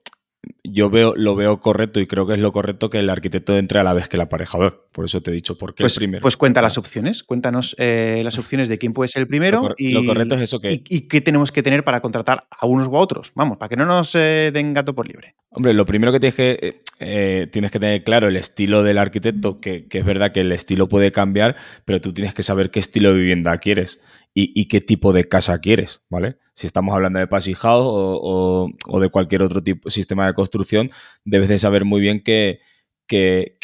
yo 0.65 0.91
veo, 0.91 1.15
lo 1.17 1.35
veo 1.37 1.61
correcto 1.61 2.01
y 2.01 2.07
creo 2.07 2.27
que 2.27 2.35
es 2.35 2.41
lo 2.41 2.53
correcto 2.53 2.91
que 2.91 2.99
el 2.99 3.11
arquitecto 3.11 3.57
entre 3.57 3.81
a 3.81 3.85
la 3.85 3.95
vez 3.95 4.09
que 4.09 4.17
el 4.17 4.23
aparejador. 4.23 4.89
Por 4.93 5.05
eso 5.05 5.21
te 5.21 5.31
he 5.31 5.35
dicho, 5.35 5.57
porque 5.57 5.83
pues, 5.83 5.97
el 5.97 6.01
primero. 6.01 6.23
Pues 6.23 6.37
cuenta 6.37 6.63
las 6.63 6.79
opciones, 6.79 7.23
cuéntanos 7.23 7.77
eh, 7.79 8.23
las 8.25 8.39
opciones 8.39 8.69
de 8.69 8.79
quién 8.79 8.93
puede 8.93 9.09
ser 9.09 9.23
el 9.23 9.29
primero 9.29 9.75
y, 9.77 9.93
lo 9.93 10.05
correcto 10.05 10.35
es 10.35 10.43
eso 10.43 10.61
que... 10.61 10.83
Y, 10.89 11.09
qué 11.09 11.21
tenemos 11.21 11.53
que 11.53 11.63
tener 11.63 11.85
para 11.85 12.01
contratar 12.01 12.47
a 12.51 12.67
unos 12.67 12.89
u 12.89 12.97
a 12.97 13.01
otros. 13.01 13.33
Vamos, 13.35 13.59
para 13.59 13.69
que 13.69 13.77
no 13.77 13.87
nos 13.87 14.15
eh, 14.15 14.51
den 14.53 14.73
gato 14.73 14.95
por 14.95 15.07
libre. 15.07 15.35
Hombre, 15.55 15.75
lo 15.75 15.85
primero 15.85 16.13
que 16.13 16.21
tienes 16.21 16.35
que, 16.35 16.83
eh, 16.99 17.47
tienes 17.53 17.71
que 17.71 17.79
tener 17.79 18.05
claro 18.05 18.29
el 18.29 18.37
estilo 18.37 18.83
del 18.83 18.99
arquitecto, 18.99 19.59
que, 19.59 19.87
que 19.87 19.99
es 19.99 20.05
verdad 20.05 20.33
que 20.33 20.41
el 20.41 20.53
estilo 20.53 20.89
puede 20.89 21.13
cambiar, 21.13 21.57
pero 21.85 22.01
tú 22.01 22.15
tienes 22.15 22.33
que 22.33 22.43
saber 22.43 22.71
qué 22.71 22.81
estilo 22.81 23.13
de 23.13 23.19
vivienda 23.19 23.57
quieres 23.59 24.01
y, 24.35 24.67
qué 24.67 24.81
tipo 24.81 25.13
de 25.13 25.29
casa 25.29 25.59
quieres, 25.61 26.03
¿vale? 26.09 26.37
Si 26.55 26.67
estamos 26.67 26.95
hablando 26.95 27.19
de 27.19 27.27
passive 27.27 27.57
house 27.57 27.87
o, 27.87 29.01
de 29.01 29.09
cualquier 29.11 29.43
otro 29.43 29.63
tipo 29.63 29.91
sistema 29.91 30.27
de 30.27 30.35
construcción, 30.35 30.91
debes 31.25 31.49
de 31.49 31.59
saber 31.59 31.85
muy 31.85 32.01
bien 32.01 32.23
que, 32.23 32.61
que, 33.07 33.59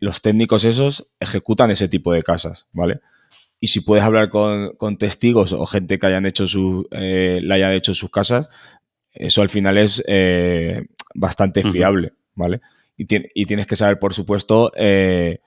los 0.00 0.22
técnicos 0.22 0.64
esos 0.64 1.08
ejecutan 1.18 1.70
ese 1.70 1.88
tipo 1.88 2.12
de 2.12 2.22
casas, 2.22 2.68
¿vale? 2.72 3.00
Y 3.58 3.68
si 3.68 3.80
puedes 3.80 4.04
hablar 4.04 4.28
con, 4.28 4.98
testigos 4.98 5.52
o 5.52 5.66
gente 5.66 5.98
que 5.98 6.06
hayan 6.06 6.26
hecho 6.26 6.46
su, 6.46 6.86
eh, 6.90 7.40
le 7.42 7.54
hayan 7.54 7.72
hecho 7.72 7.94
sus 7.94 8.10
casas, 8.10 8.48
eso 9.14 9.42
al 9.42 9.48
final 9.48 9.78
es 9.78 10.02
eh, 10.06 10.86
bastante 11.14 11.62
fiable, 11.62 12.12
¿vale? 12.34 12.60
Y, 12.96 13.06
y, 13.34 13.46
tienes 13.46 13.66
que 13.66 13.76
saber, 13.76 13.98
por 13.98 14.12
supuesto, 14.12 14.72
eh, 14.76 15.40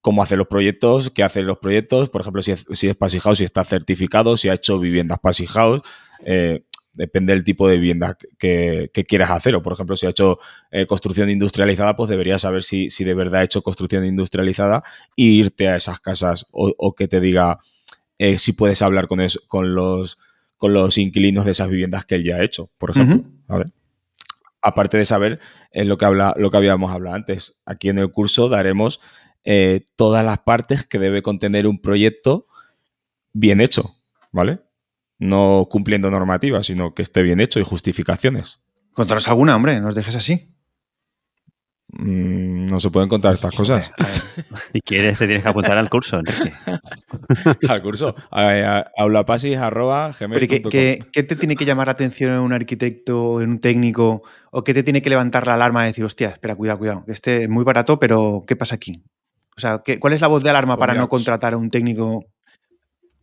cómo 0.00 0.22
hace 0.22 0.36
los 0.36 0.48
proyectos, 0.48 1.10
qué 1.10 1.22
hace 1.22 1.42
los 1.42 1.58
proyectos, 1.58 2.10
por 2.10 2.20
ejemplo, 2.20 2.42
si 2.42 2.52
es, 2.52 2.66
si 2.72 2.88
es 2.88 2.96
House, 3.22 3.38
si 3.38 3.44
está 3.44 3.64
certificado, 3.64 4.36
si 4.36 4.48
ha 4.48 4.54
hecho 4.54 4.78
viviendas 4.78 5.18
House, 5.48 5.82
eh, 6.24 6.64
depende 6.92 7.32
del 7.32 7.42
tipo 7.42 7.68
de 7.68 7.76
vivienda 7.76 8.16
que, 8.38 8.90
quieras 9.08 9.30
hacer. 9.30 9.56
O, 9.56 9.62
por 9.62 9.72
ejemplo, 9.72 9.96
si 9.96 10.06
ha 10.06 10.10
hecho 10.10 10.38
construcción 10.86 11.28
industrializada, 11.30 11.96
pues 11.96 12.08
deberías 12.08 12.42
saber 12.42 12.62
si, 12.62 12.88
de 12.88 13.14
verdad 13.14 13.40
ha 13.40 13.44
hecho 13.44 13.62
construcción 13.62 14.04
industrializada 14.04 14.84
e 15.16 15.22
irte 15.22 15.68
a 15.68 15.76
esas 15.76 15.98
casas 15.98 16.46
o, 16.52 16.94
que 16.94 17.08
te 17.08 17.18
diga 17.18 17.58
si 18.36 18.52
puedes 18.52 18.80
hablar 18.82 19.08
con, 19.08 19.18
con, 19.48 19.74
los, 19.74 20.18
con 20.56 20.72
los 20.72 20.98
inquilinos 20.98 21.44
de 21.44 21.52
esas 21.52 21.68
viviendas 21.68 22.04
que 22.04 22.16
él 22.16 22.24
ya 22.24 22.36
ha 22.36 22.44
hecho, 22.44 22.70
por 22.78 22.90
ejemplo. 22.90 23.30
Aparte 24.62 24.96
de 24.96 25.04
saber 25.04 25.40
lo, 25.72 25.98
que 25.98 26.04
habla, 26.04 26.34
lo 26.38 26.50
que 26.50 26.56
habíamos 26.56 26.90
hablado 26.90 27.16
antes, 27.16 27.60
aquí 27.66 27.90
en 27.90 27.98
el 27.98 28.10
curso 28.10 28.48
daremos 28.48 29.00
eh, 29.44 29.84
todas 29.96 30.24
las 30.24 30.38
partes 30.38 30.86
que 30.86 30.98
debe 30.98 31.20
contener 31.20 31.66
un 31.66 31.80
proyecto 31.80 32.46
bien 33.34 33.60
hecho, 33.60 33.94
¿vale? 34.32 34.60
No 35.18 35.68
cumpliendo 35.70 36.10
normativas, 36.10 36.66
sino 36.66 36.94
que 36.94 37.02
esté 37.02 37.22
bien 37.22 37.40
hecho 37.40 37.60
y 37.60 37.64
justificaciones. 37.64 38.62
Contaros 38.92 39.28
alguna, 39.28 39.54
hombre, 39.54 39.80
nos 39.80 39.94
dejes 39.94 40.16
así. 40.16 40.53
Mm, 41.96 42.66
no 42.66 42.80
se 42.80 42.90
pueden 42.90 43.08
contar 43.08 43.34
estas 43.34 43.54
cosas. 43.54 43.92
Si 44.72 44.80
quieres, 44.80 45.18
te 45.18 45.26
tienes 45.26 45.44
que 45.44 45.48
apuntar 45.48 45.78
al 45.78 45.88
curso, 45.88 46.18
Enrique. 46.18 46.52
al 47.68 47.82
curso. 47.82 48.16
aulapasis.gmail.com 48.30 50.70
¿qué, 50.70 50.98
¿qué, 51.12 51.22
te 51.22 51.36
tiene 51.36 51.54
que 51.54 51.64
llamar 51.64 51.86
la 51.86 51.92
atención 51.92 52.32
en 52.32 52.40
un 52.40 52.52
arquitecto, 52.52 53.40
en 53.40 53.50
un 53.50 53.60
técnico? 53.60 54.22
¿O 54.50 54.64
qué 54.64 54.74
te 54.74 54.82
tiene 54.82 55.00
que 55.00 55.10
levantar 55.10 55.46
la 55.46 55.54
alarma 55.54 55.82
de 55.82 55.88
decir, 55.88 56.04
hostia, 56.04 56.30
espera, 56.30 56.56
cuidado, 56.56 56.78
cuidado, 56.78 57.04
que 57.04 57.12
esté 57.12 57.44
es 57.44 57.48
muy 57.48 57.62
barato, 57.62 58.00
pero 58.00 58.42
¿qué 58.46 58.56
pasa 58.56 58.74
aquí? 58.74 59.04
O 59.56 59.60
sea, 59.60 59.84
¿cuál 60.00 60.12
es 60.12 60.20
la 60.20 60.26
voz 60.26 60.42
de 60.42 60.50
alarma 60.50 60.74
pues 60.74 60.80
para 60.80 60.94
no 60.94 61.08
pues 61.08 61.10
contratar 61.10 61.54
a 61.54 61.56
un 61.56 61.70
técnico 61.70 62.26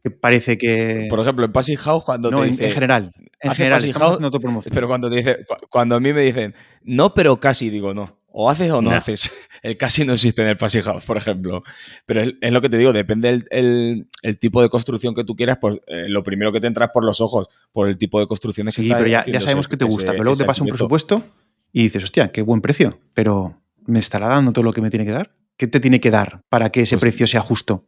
que 0.04 0.10
parece 0.10 0.58
que. 0.58 1.08
Por 1.10 1.20
ejemplo, 1.20 1.46
en 1.46 1.52
Passing 1.52 1.78
House, 1.78 2.04
cuando 2.04 2.32
no, 2.32 2.42
te 2.42 2.48
en, 2.48 2.58
general. 2.58 3.12
En 3.40 3.54
general, 3.54 3.84
estamos 3.84 4.66
Pero 4.72 4.88
cuando, 4.88 5.10
te 5.10 5.18
dice, 5.18 5.46
cuando 5.70 5.96
a 5.96 6.00
mí 6.00 6.14
me 6.14 6.22
dicen, 6.22 6.56
no, 6.84 7.14
pero 7.14 7.40
casi, 7.40 7.70
digo, 7.70 7.94
no. 7.94 8.21
O 8.34 8.50
haces 8.50 8.72
o 8.72 8.82
no, 8.82 8.92
haces. 8.92 9.32
El 9.62 9.78
casi 9.78 10.04
no 10.06 10.14
existe 10.14 10.42
en 10.42 10.48
el 10.48 10.58
Passing 10.58 10.82
House, 10.82 11.06
por 11.06 11.18
ejemplo. 11.18 11.62
Pero 12.08 12.24
es, 12.24 12.52
lo 12.52 12.62
que 12.62 12.70
te 12.70 12.80
digo, 12.80 12.92
depende 12.92 13.44
el, 13.52 14.08
tipo 14.40 14.60
de 14.60 14.70
construcción 14.70 15.14
que 15.14 15.24
tú 15.24 15.36
quieras, 15.36 15.60
pues 15.62 15.78
eh, 15.86 16.06
lo 16.08 16.24
primero 16.24 16.52
que 16.52 16.60
te 16.60 16.66
entra 16.66 16.86
es 16.86 16.92
por 16.92 17.04
los 17.04 17.22
ojos, 17.22 17.48
por 17.72 17.88
el 17.88 17.96
tipo 17.96 18.20
de 18.20 18.26
construcciones 18.26 18.76
que 18.76 18.82
Sí, 18.82 18.90
pero 18.90 19.06
ya, 19.06 19.24
sabemos 19.40 19.68
que 19.68 19.78
te 19.78 19.86
gusta, 19.86 20.14
pero 20.14 20.24
luego 20.24 20.38
te 20.38 20.46
pasa 20.46 20.64
un 20.64 20.70
presupuesto 20.70 21.24
y 21.72 21.84
dices, 21.84 22.04
hostia, 22.04 22.32
qué 22.32 22.42
buen 22.42 22.62
precio, 22.62 23.00
pero 23.14 23.62
¿me 23.86 24.00
estará 24.00 24.30
dando 24.30 24.52
todo 24.52 24.64
lo 24.64 24.74
que 24.74 24.82
me 24.82 24.90
tiene 24.90 25.06
que 25.06 25.12
dar? 25.12 25.36
¿Qué 25.58 25.68
te 25.68 25.80
tiene 25.80 26.00
que 26.00 26.10
dar 26.10 26.42
para 26.50 26.72
que 26.72 26.82
ese 26.82 26.96
pues 26.98 27.02
precio 27.12 27.28
sea 27.28 27.42
justo? 27.42 27.88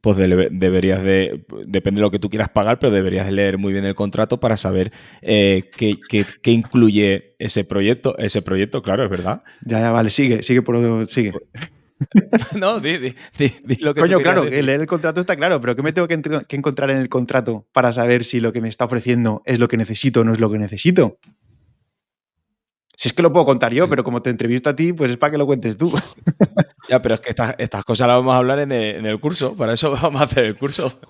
Pues 0.00 0.16
deberías 0.16 1.02
de, 1.02 1.44
depende 1.66 1.98
de 1.98 2.02
lo 2.02 2.10
que 2.10 2.18
tú 2.18 2.30
quieras 2.30 2.48
pagar, 2.48 2.78
pero 2.78 2.92
deberías 2.92 3.26
de 3.26 3.32
leer 3.32 3.58
muy 3.58 3.72
bien 3.72 3.84
el 3.84 3.94
contrato 3.94 4.40
para 4.40 4.56
saber 4.56 4.92
eh, 5.20 5.70
qué, 5.76 6.50
incluye 6.50 7.34
ese 7.38 7.64
proyecto. 7.64 8.16
Ese 8.18 8.42
proyecto, 8.42 8.82
claro, 8.82 9.04
es 9.04 9.10
verdad. 9.10 9.42
Ya, 9.64 9.80
ya, 9.80 9.90
vale, 9.90 10.10
sigue, 10.10 10.42
sigue 10.42 10.62
por 10.62 11.08
sigue. 11.08 11.32
no, 12.58 12.80
di, 12.80 12.98
di, 12.98 13.14
di, 13.38 13.74
lo 13.80 13.92
que 13.94 14.00
Coño, 14.00 14.20
claro, 14.20 14.44
leer 14.44 14.80
el 14.80 14.86
contrato 14.86 15.20
está 15.20 15.36
claro, 15.36 15.60
pero 15.60 15.76
¿qué 15.76 15.82
me 15.82 15.92
tengo 15.92 16.08
que, 16.08 16.20
que, 16.48 16.56
encontrar 16.56 16.90
en 16.90 16.96
el 16.96 17.08
contrato 17.08 17.66
para 17.72 17.92
saber 17.92 18.24
si 18.24 18.40
lo 18.40 18.52
que 18.52 18.62
me 18.62 18.68
está 18.68 18.86
ofreciendo 18.86 19.42
es 19.44 19.58
lo 19.58 19.68
que 19.68 19.76
necesito 19.76 20.20
o 20.20 20.24
no 20.24 20.32
es 20.32 20.40
lo 20.40 20.50
que 20.50 20.58
necesito? 20.58 21.18
Si 23.00 23.08
es 23.08 23.14
que 23.14 23.22
lo 23.22 23.32
puedo 23.32 23.46
contar 23.46 23.72
yo, 23.72 23.88
pero 23.88 24.04
como 24.04 24.20
te 24.20 24.28
entrevisto 24.28 24.68
a 24.68 24.76
ti, 24.76 24.92
pues 24.92 25.10
es 25.10 25.16
para 25.16 25.30
que 25.30 25.38
lo 25.38 25.46
cuentes 25.46 25.78
tú. 25.78 25.90
Ya, 26.88 27.00
pero 27.00 27.14
es 27.14 27.20
que 27.20 27.30
estas, 27.30 27.84
cosas 27.84 28.08
las 28.08 28.16
vamos 28.16 28.34
a 28.34 28.38
hablar 28.38 28.58
en 28.58 28.72
el, 28.72 29.20
curso, 29.20 29.54
para 29.54 29.74
eso 29.74 29.92
vamos 30.02 30.20
a 30.20 30.24
hacer 30.24 30.44
el 30.44 30.56
curso. 30.56 31.00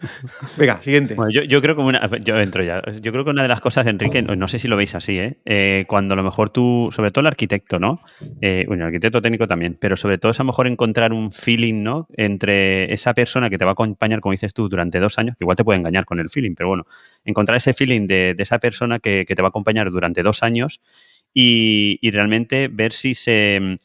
Venga, 0.58 0.82
siguiente. 0.82 1.14
Bueno, 1.14 1.30
yo, 1.30 1.62
creo 1.62 1.74
que 1.74 1.80
una, 1.80 2.06
yo 2.18 2.36
entro 2.38 2.62
ya. 2.62 2.82
Yo 3.00 3.12
creo 3.12 3.24
que 3.24 3.30
una 3.30 3.40
de 3.42 3.48
las 3.48 3.62
cosas, 3.62 3.86
Enrique, 3.86 4.20
no, 4.20 4.48
sé 4.48 4.58
si 4.58 4.68
lo 4.68 4.76
veis 4.76 4.94
así, 4.94 5.18
¿eh? 5.18 5.38
¿eh? 5.46 5.86
cuando 5.88 6.12
a 6.12 6.16
lo 6.16 6.22
mejor 6.22 6.50
tú, 6.50 6.90
sobre 6.92 7.10
todo 7.10 7.20
el 7.20 7.28
arquitecto, 7.28 7.78
¿no? 7.78 8.02
Eh, 8.42 8.64
bueno, 8.68 8.82
el 8.82 8.88
arquitecto 8.88 9.22
técnico 9.22 9.46
también, 9.46 9.78
pero 9.80 9.96
sobre 9.96 10.18
todo 10.18 10.32
es 10.32 10.40
a 10.40 10.42
lo 10.42 10.48
mejor 10.48 10.66
encontrar 10.66 11.14
un 11.14 11.32
feeling, 11.32 11.82
¿no? 11.82 12.08
Entre 12.14 12.92
esa 12.92 13.14
persona 13.14 13.48
que 13.48 13.56
te 13.56 13.64
va 13.64 13.70
a 13.70 13.72
acompañar, 13.72 14.20
como 14.20 14.32
dices 14.32 14.52
tú, 14.52 14.68
durante 14.68 15.00
dos 15.00 15.18
años, 15.18 15.34
que 15.38 15.44
igual 15.44 15.56
te 15.56 15.64
puede 15.64 15.78
engañar 15.78 16.04
con 16.04 16.20
el 16.20 16.28
feeling, 16.28 16.56
pero 16.56 16.68
bueno, 16.68 16.86
encontrar 17.24 17.56
ese 17.56 17.72
feeling 17.72 18.06
de, 18.06 18.34
esa 18.36 18.58
persona 18.58 18.98
que, 18.98 19.24
que 19.26 19.34
te 19.34 19.40
va 19.40 19.48
a 19.48 19.50
acompañar 19.50 19.90
durante 19.90 20.22
dos 20.22 20.42
años 20.42 20.82
y, 21.32 22.10
realmente 22.10 22.68
ver 22.68 22.92
si 22.92 23.14
se, 23.14 23.78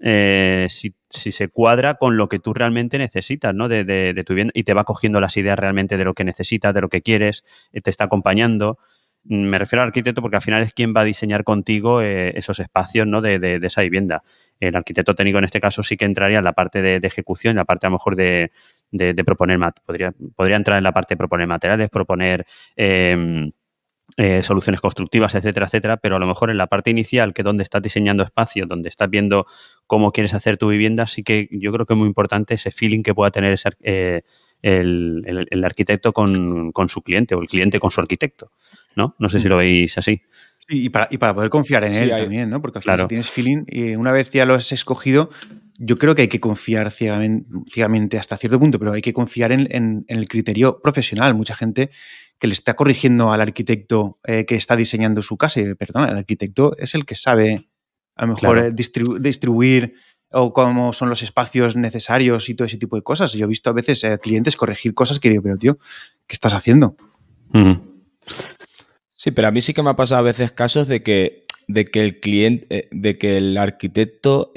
eh, 0.00 0.66
si, 0.68 0.94
se 1.10 1.48
cuadra 1.48 1.94
con 1.94 2.16
lo 2.16 2.28
que 2.28 2.38
tú 2.38 2.54
realmente 2.54 2.98
necesitas, 2.98 3.54
¿no? 3.54 3.68
De, 3.68 4.24
tu 4.26 4.34
bien 4.34 4.50
y 4.54 4.64
te 4.64 4.74
va 4.74 4.84
cogiendo 4.84 5.20
las 5.20 5.36
ideas 5.36 5.58
realmente 5.58 5.96
de 5.96 6.04
lo 6.04 6.14
que 6.14 6.24
necesitas, 6.24 6.74
de 6.74 6.80
lo 6.80 6.88
que 6.88 7.02
quieres, 7.02 7.44
eh, 7.72 7.80
te 7.80 7.90
está 7.90 8.04
acompañando. 8.04 8.78
Me 9.22 9.58
refiero 9.58 9.82
al 9.82 9.88
arquitecto 9.88 10.22
porque 10.22 10.36
al 10.36 10.42
final 10.42 10.62
es 10.62 10.72
quien 10.72 10.94
va 10.96 11.02
a 11.02 11.04
diseñar 11.04 11.44
contigo 11.44 12.00
eh, 12.00 12.32
esos 12.36 12.58
espacios 12.58 13.06
¿no? 13.06 13.20
de, 13.20 13.60
esa 13.62 13.82
vivienda. 13.82 14.22
El 14.58 14.74
arquitecto 14.74 15.14
técnico 15.14 15.38
en 15.38 15.44
este 15.44 15.60
caso 15.60 15.82
sí 15.82 15.98
que 15.98 16.06
entraría 16.06 16.38
en 16.38 16.44
la 16.44 16.54
parte 16.54 16.80
de, 16.80 17.06
ejecución, 17.06 17.50
en 17.52 17.56
la 17.58 17.66
parte 17.66 17.86
a 17.86 17.90
lo 17.90 17.96
mejor 17.96 18.16
de, 18.16 18.50
proponer, 19.26 19.58
podría, 19.84 20.14
podría 20.34 20.56
entrar 20.56 20.78
en 20.78 20.84
la 20.84 20.92
parte 20.92 21.14
de 21.14 21.18
proponer 21.18 21.46
materiales, 21.46 21.90
proponer 21.90 22.46
em, 22.76 23.52
eh, 24.16 24.42
soluciones 24.42 24.80
constructivas, 24.80 25.34
etcétera, 25.34 25.66
etcétera, 25.66 25.96
pero 25.98 26.16
a 26.16 26.18
lo 26.18 26.26
mejor 26.26 26.50
en 26.50 26.58
la 26.58 26.66
parte 26.66 26.90
inicial, 26.90 27.32
que 27.32 27.42
es 27.42 27.44
donde 27.44 27.62
estás 27.62 27.82
diseñando 27.82 28.22
espacio, 28.22 28.66
donde 28.66 28.88
estás 28.88 29.08
viendo 29.10 29.46
cómo 29.86 30.10
quieres 30.10 30.34
hacer 30.34 30.56
tu 30.56 30.68
vivienda, 30.68 31.06
sí 31.06 31.22
que 31.22 31.48
yo 31.50 31.72
creo 31.72 31.86
que 31.86 31.94
es 31.94 31.98
muy 31.98 32.08
importante 32.08 32.54
ese 32.54 32.70
feeling 32.70 33.02
que 33.02 33.14
pueda 33.14 33.30
tener 33.30 33.58
eh, 33.82 34.22
el, 34.62 35.64
arquitecto 35.64 36.12
con, 36.12 36.72
su 36.88 37.02
cliente 37.02 37.34
o 37.34 37.40
el 37.40 37.48
cliente 37.48 37.80
con 37.80 37.90
su 37.90 38.00
arquitecto, 38.00 38.52
¿no? 38.96 39.16
No 39.18 39.28
sé 39.28 39.40
si 39.40 39.48
lo 39.48 39.56
veis 39.56 39.96
así. 39.98 40.22
y, 40.68 40.88
para, 40.90 41.34
poder 41.34 41.50
confiar 41.50 41.84
en 41.84 41.94
él 41.94 42.10
también, 42.10 42.50
¿no? 42.50 42.60
Porque 42.60 42.78
al 42.78 42.82
final 42.82 43.00
si 43.00 43.06
tienes 43.06 43.30
feeling 43.30 43.64
y 43.66 43.96
una 43.96 44.12
vez 44.12 44.30
ya 44.30 44.44
lo 44.44 44.54
has 44.54 44.72
escogido, 44.72 45.30
yo 45.82 45.96
creo 45.96 46.14
que 46.14 46.22
hay 46.22 46.28
que 46.28 46.40
confiar 46.40 46.90
ciegamente, 46.90 48.18
hasta 48.18 48.36
cierto 48.36 48.60
punto, 48.60 48.78
pero 48.78 48.92
hay 48.92 49.00
que 49.00 49.14
confiar 49.14 49.50
en, 49.50 50.04
el 50.08 50.28
criterio 50.28 50.78
profesional. 50.82 51.34
Mucha 51.34 51.54
gente 51.54 51.90
que 52.40 52.46
le 52.46 52.54
está 52.54 52.74
corrigiendo 52.74 53.32
al 53.32 53.42
arquitecto 53.42 54.18
eh, 54.24 54.46
que 54.46 54.56
está 54.56 54.74
diseñando 54.74 55.22
su 55.22 55.36
casa. 55.36 55.60
Y, 55.60 55.74
perdona, 55.74 56.08
el 56.08 56.16
arquitecto 56.16 56.74
es 56.78 56.94
el 56.94 57.04
que 57.04 57.14
sabe 57.14 57.68
a 58.16 58.24
lo 58.24 58.34
mejor 58.34 58.58
eh, 58.58 58.72
distribuir 58.72 59.94
o 60.32 60.52
cómo 60.52 60.92
son 60.94 61.10
los 61.10 61.22
espacios 61.22 61.76
necesarios 61.76 62.48
y 62.48 62.54
todo 62.54 62.64
ese 62.64 62.78
tipo 62.78 62.96
de 62.96 63.02
cosas. 63.02 63.34
Yo 63.34 63.44
he 63.44 63.48
visto 63.48 63.68
a 63.68 63.74
veces 63.74 64.02
eh, 64.04 64.18
clientes 64.20 64.56
corregir 64.56 64.94
cosas 64.94 65.20
que 65.20 65.28
digo, 65.28 65.42
pero 65.42 65.58
tío, 65.58 65.76
¿qué 66.26 66.32
estás 66.32 66.54
haciendo? 66.54 66.96
Sí, 69.14 69.30
pero 69.32 69.48
a 69.48 69.50
mí 69.50 69.60
sí 69.60 69.74
que 69.74 69.82
me 69.82 69.90
ha 69.90 69.96
pasado 69.96 70.20
a 70.20 70.22
veces 70.22 70.50
casos 70.50 70.88
de 70.88 71.02
que, 71.02 71.44
de 71.68 71.84
que 71.84 72.00
el 72.00 72.20
cliente, 72.20 72.88
de 72.90 73.18
que 73.18 73.36
el 73.36 73.58
arquitecto 73.58 74.52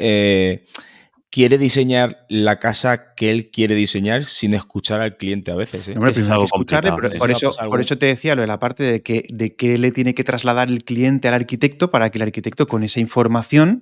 quiere 1.33 1.57
diseñar 1.57 2.27
la 2.29 2.59
casa 2.59 3.15
que 3.15 3.31
él 3.31 3.49
quiere 3.49 3.73
diseñar 3.73 4.23
sin 4.25 4.53
escuchar 4.53 5.01
al 5.01 5.17
cliente 5.17 5.49
a 5.49 5.55
veces. 5.55 5.87
¿eh? 5.87 5.95
Hombre, 5.95 6.11
escucharle, 6.11 6.91
pero 6.95 7.09
por, 7.17 7.31
eso, 7.31 7.51
por 7.67 7.81
eso 7.81 7.97
te 7.97 8.05
decía 8.05 8.35
lo 8.35 8.41
de 8.41 8.47
la 8.47 8.59
parte 8.59 8.83
de 8.83 9.01
que, 9.01 9.25
de 9.33 9.55
qué 9.55 9.79
le 9.79 9.91
tiene 9.91 10.13
que 10.13 10.23
trasladar 10.23 10.69
el 10.69 10.83
cliente 10.83 11.27
al 11.27 11.33
arquitecto 11.33 11.89
para 11.89 12.11
que 12.11 12.19
el 12.19 12.21
arquitecto 12.21 12.67
con 12.67 12.83
esa 12.83 12.99
información 12.99 13.81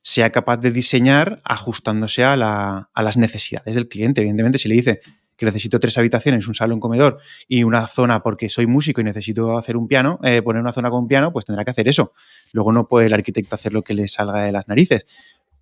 sea 0.00 0.32
capaz 0.32 0.56
de 0.56 0.70
diseñar 0.70 1.38
ajustándose 1.44 2.24
a, 2.24 2.34
las 2.34 3.16
necesidades 3.18 3.74
del 3.74 3.88
cliente. 3.88 4.22
Evidentemente, 4.22 4.56
si 4.56 4.70
le 4.70 4.76
dice 4.76 5.00
que 5.36 5.44
necesito 5.44 5.78
tres 5.78 5.98
habitaciones, 5.98 6.48
un 6.48 6.54
salón, 6.54 6.80
comedor 6.80 7.18
y 7.46 7.62
una 7.64 7.86
zona 7.88 8.22
porque 8.22 8.48
soy 8.48 8.66
músico 8.66 9.02
y 9.02 9.04
necesito 9.04 9.58
hacer 9.58 9.76
un 9.76 9.86
piano, 9.86 10.18
eh, 10.22 10.40
poner 10.40 10.62
una 10.62 10.72
zona 10.72 10.88
con 10.88 11.00
un 11.00 11.08
piano, 11.08 11.30
pues 11.30 11.44
tendrá 11.44 11.62
que 11.62 11.72
hacer 11.72 11.88
eso. 11.88 12.14
Luego 12.52 12.72
no 12.72 12.88
puede 12.88 13.08
el 13.08 13.12
arquitecto 13.12 13.54
hacer 13.54 13.74
lo 13.74 13.82
que 13.82 13.92
le 13.92 14.08
salga 14.08 14.44
de 14.44 14.52
las 14.52 14.66
narices. 14.66 15.04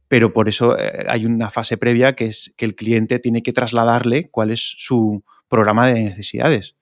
Pero 0.08 0.32
por 0.32 0.48
eso 0.48 0.78
eh, 0.78 1.06
hay 1.08 1.26
una 1.26 1.50
fase 1.50 1.76
previa 1.76 2.14
que 2.14 2.26
es 2.26 2.54
que 2.56 2.64
el 2.64 2.74
cliente 2.74 3.18
tiene 3.18 3.42
que 3.42 3.52
trasladarle 3.52 4.30
cuál 4.30 4.50
es 4.50 4.60
su 4.60 5.24
programa 5.48 5.86
de 5.86 6.02
necesidades. 6.02 6.76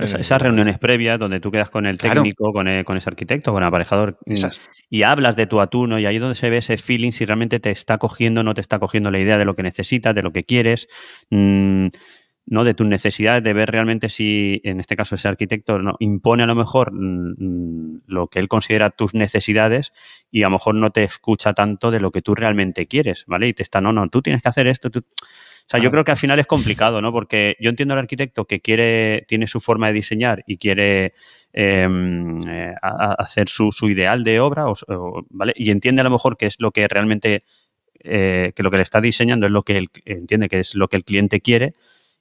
Esas 0.00 0.42
reuniones 0.42 0.80
previas 0.80 1.16
donde 1.16 1.38
tú 1.38 1.52
quedas 1.52 1.70
con 1.70 1.86
el 1.86 1.96
técnico, 1.96 2.52
con, 2.52 2.66
con, 2.82 2.96
ese 2.96 3.08
arquitecto, 3.08 3.52
con 3.52 3.62
el 3.62 3.68
aparejador 3.68 4.18
mm, 4.26 4.34
y 4.90 5.04
hablas 5.04 5.36
de 5.36 5.46
tu 5.46 5.60
atuno 5.60 6.00
y 6.00 6.06
ahí 6.06 6.16
es 6.16 6.20
donde 6.20 6.34
se 6.34 6.50
ve 6.50 6.56
ese 6.56 6.76
feeling 6.76 7.12
si 7.12 7.24
realmente 7.24 7.60
te 7.60 7.70
está 7.70 7.96
cogiendo 7.98 8.40
o 8.40 8.44
no 8.44 8.52
te 8.52 8.60
está 8.60 8.80
cogiendo 8.80 9.12
la 9.12 9.20
idea 9.20 9.38
de 9.38 9.44
lo 9.44 9.54
que 9.54 9.62
necesitas, 9.62 10.12
de 10.12 10.22
lo 10.22 10.32
que 10.32 10.42
quieres, 10.42 10.88
mm, 11.30 11.86
¿no? 12.46 12.64
de 12.64 12.74
tus 12.74 12.86
necesidades, 12.86 13.42
de 13.42 13.52
ver 13.52 13.70
realmente 13.70 14.08
si, 14.08 14.60
en 14.64 14.80
este 14.80 14.96
caso, 14.96 15.16
ese 15.16 15.28
arquitecto 15.28 15.78
¿no? 15.78 15.96
impone 15.98 16.44
a 16.44 16.46
lo 16.46 16.54
mejor 16.54 16.92
mm, 16.92 18.02
lo 18.06 18.28
que 18.28 18.38
él 18.38 18.48
considera 18.48 18.90
tus 18.90 19.14
necesidades 19.14 19.92
y 20.30 20.42
a 20.42 20.46
lo 20.46 20.52
mejor 20.52 20.76
no 20.76 20.90
te 20.90 21.04
escucha 21.04 21.52
tanto 21.52 21.90
de 21.90 22.00
lo 22.00 22.10
que 22.10 22.22
tú 22.22 22.34
realmente 22.34 22.86
quieres, 22.86 23.24
¿vale? 23.26 23.48
Y 23.48 23.54
te 23.54 23.62
está, 23.62 23.80
no, 23.80 23.92
no, 23.92 24.08
tú 24.08 24.22
tienes 24.22 24.42
que 24.42 24.48
hacer 24.48 24.66
esto, 24.66 24.90
tú 24.90 25.04
o 25.66 25.68
sea, 25.68 25.80
yo 25.80 25.90
creo 25.90 26.04
que 26.04 26.12
al 26.12 26.16
final 26.16 26.38
es 26.38 26.46
complicado, 26.46 27.02
¿no? 27.02 27.10
Porque 27.10 27.56
yo 27.58 27.70
entiendo 27.70 27.94
al 27.94 27.98
arquitecto 27.98 28.44
que 28.44 28.60
quiere, 28.60 29.24
tiene 29.26 29.48
su 29.48 29.60
forma 29.60 29.88
de 29.88 29.94
diseñar 29.94 30.44
y 30.46 30.58
quiere 30.58 31.14
em, 31.52 32.40
eh, 32.48 32.72
hacer 32.80 33.48
su, 33.48 33.72
ideal 33.88 34.22
de 34.22 34.38
obra, 34.38 34.66
¿vale? 35.30 35.52
Y 35.56 35.72
entiende 35.72 36.02
a 36.02 36.04
lo 36.04 36.10
mejor 36.10 36.36
que 36.36 36.46
es 36.46 36.60
lo 36.60 36.70
que 36.70 36.86
realmente, 36.86 37.42
eh, 37.98 38.52
que 38.54 38.62
lo 38.62 38.70
que 38.70 38.76
le 38.76 38.84
está 38.84 39.00
diseñando 39.00 39.46
es 39.46 39.50
lo 39.50 39.62
que 39.62 39.76
él 39.76 39.88
entiende 40.04 40.48
que 40.48 40.60
es 40.60 40.76
lo 40.76 40.86
que 40.86 40.98
el 40.98 41.04
cliente 41.04 41.40
quiere 41.40 41.74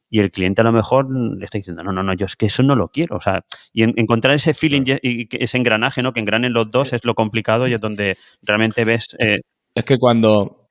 y 0.09 0.19
el 0.19 0.31
cliente 0.31 0.61
a 0.61 0.63
lo 0.63 0.71
mejor 0.71 1.07
le 1.09 1.45
está 1.45 1.57
diciendo, 1.57 1.83
no, 1.83 1.91
no, 1.91 2.03
no, 2.03 2.13
yo 2.13 2.25
es 2.25 2.35
que 2.35 2.45
eso 2.45 2.63
no 2.63 2.75
lo 2.75 2.89
quiero. 2.89 3.17
O 3.17 3.21
sea, 3.21 3.43
y 3.73 3.83
encontrar 3.83 4.35
ese 4.35 4.53
feeling 4.53 4.83
y 5.01 5.27
ese 5.31 5.57
engranaje, 5.57 6.01
¿no? 6.01 6.13
Que 6.13 6.19
engranen 6.19 6.53
los 6.53 6.69
dos 6.71 6.93
es 6.93 7.05
lo 7.05 7.15
complicado 7.15 7.67
y 7.67 7.73
es 7.73 7.81
donde 7.81 8.17
realmente 8.41 8.85
ves... 8.85 9.15
Eh, 9.19 9.39
es 9.73 9.83
que 9.83 9.97
cuando, 9.97 10.69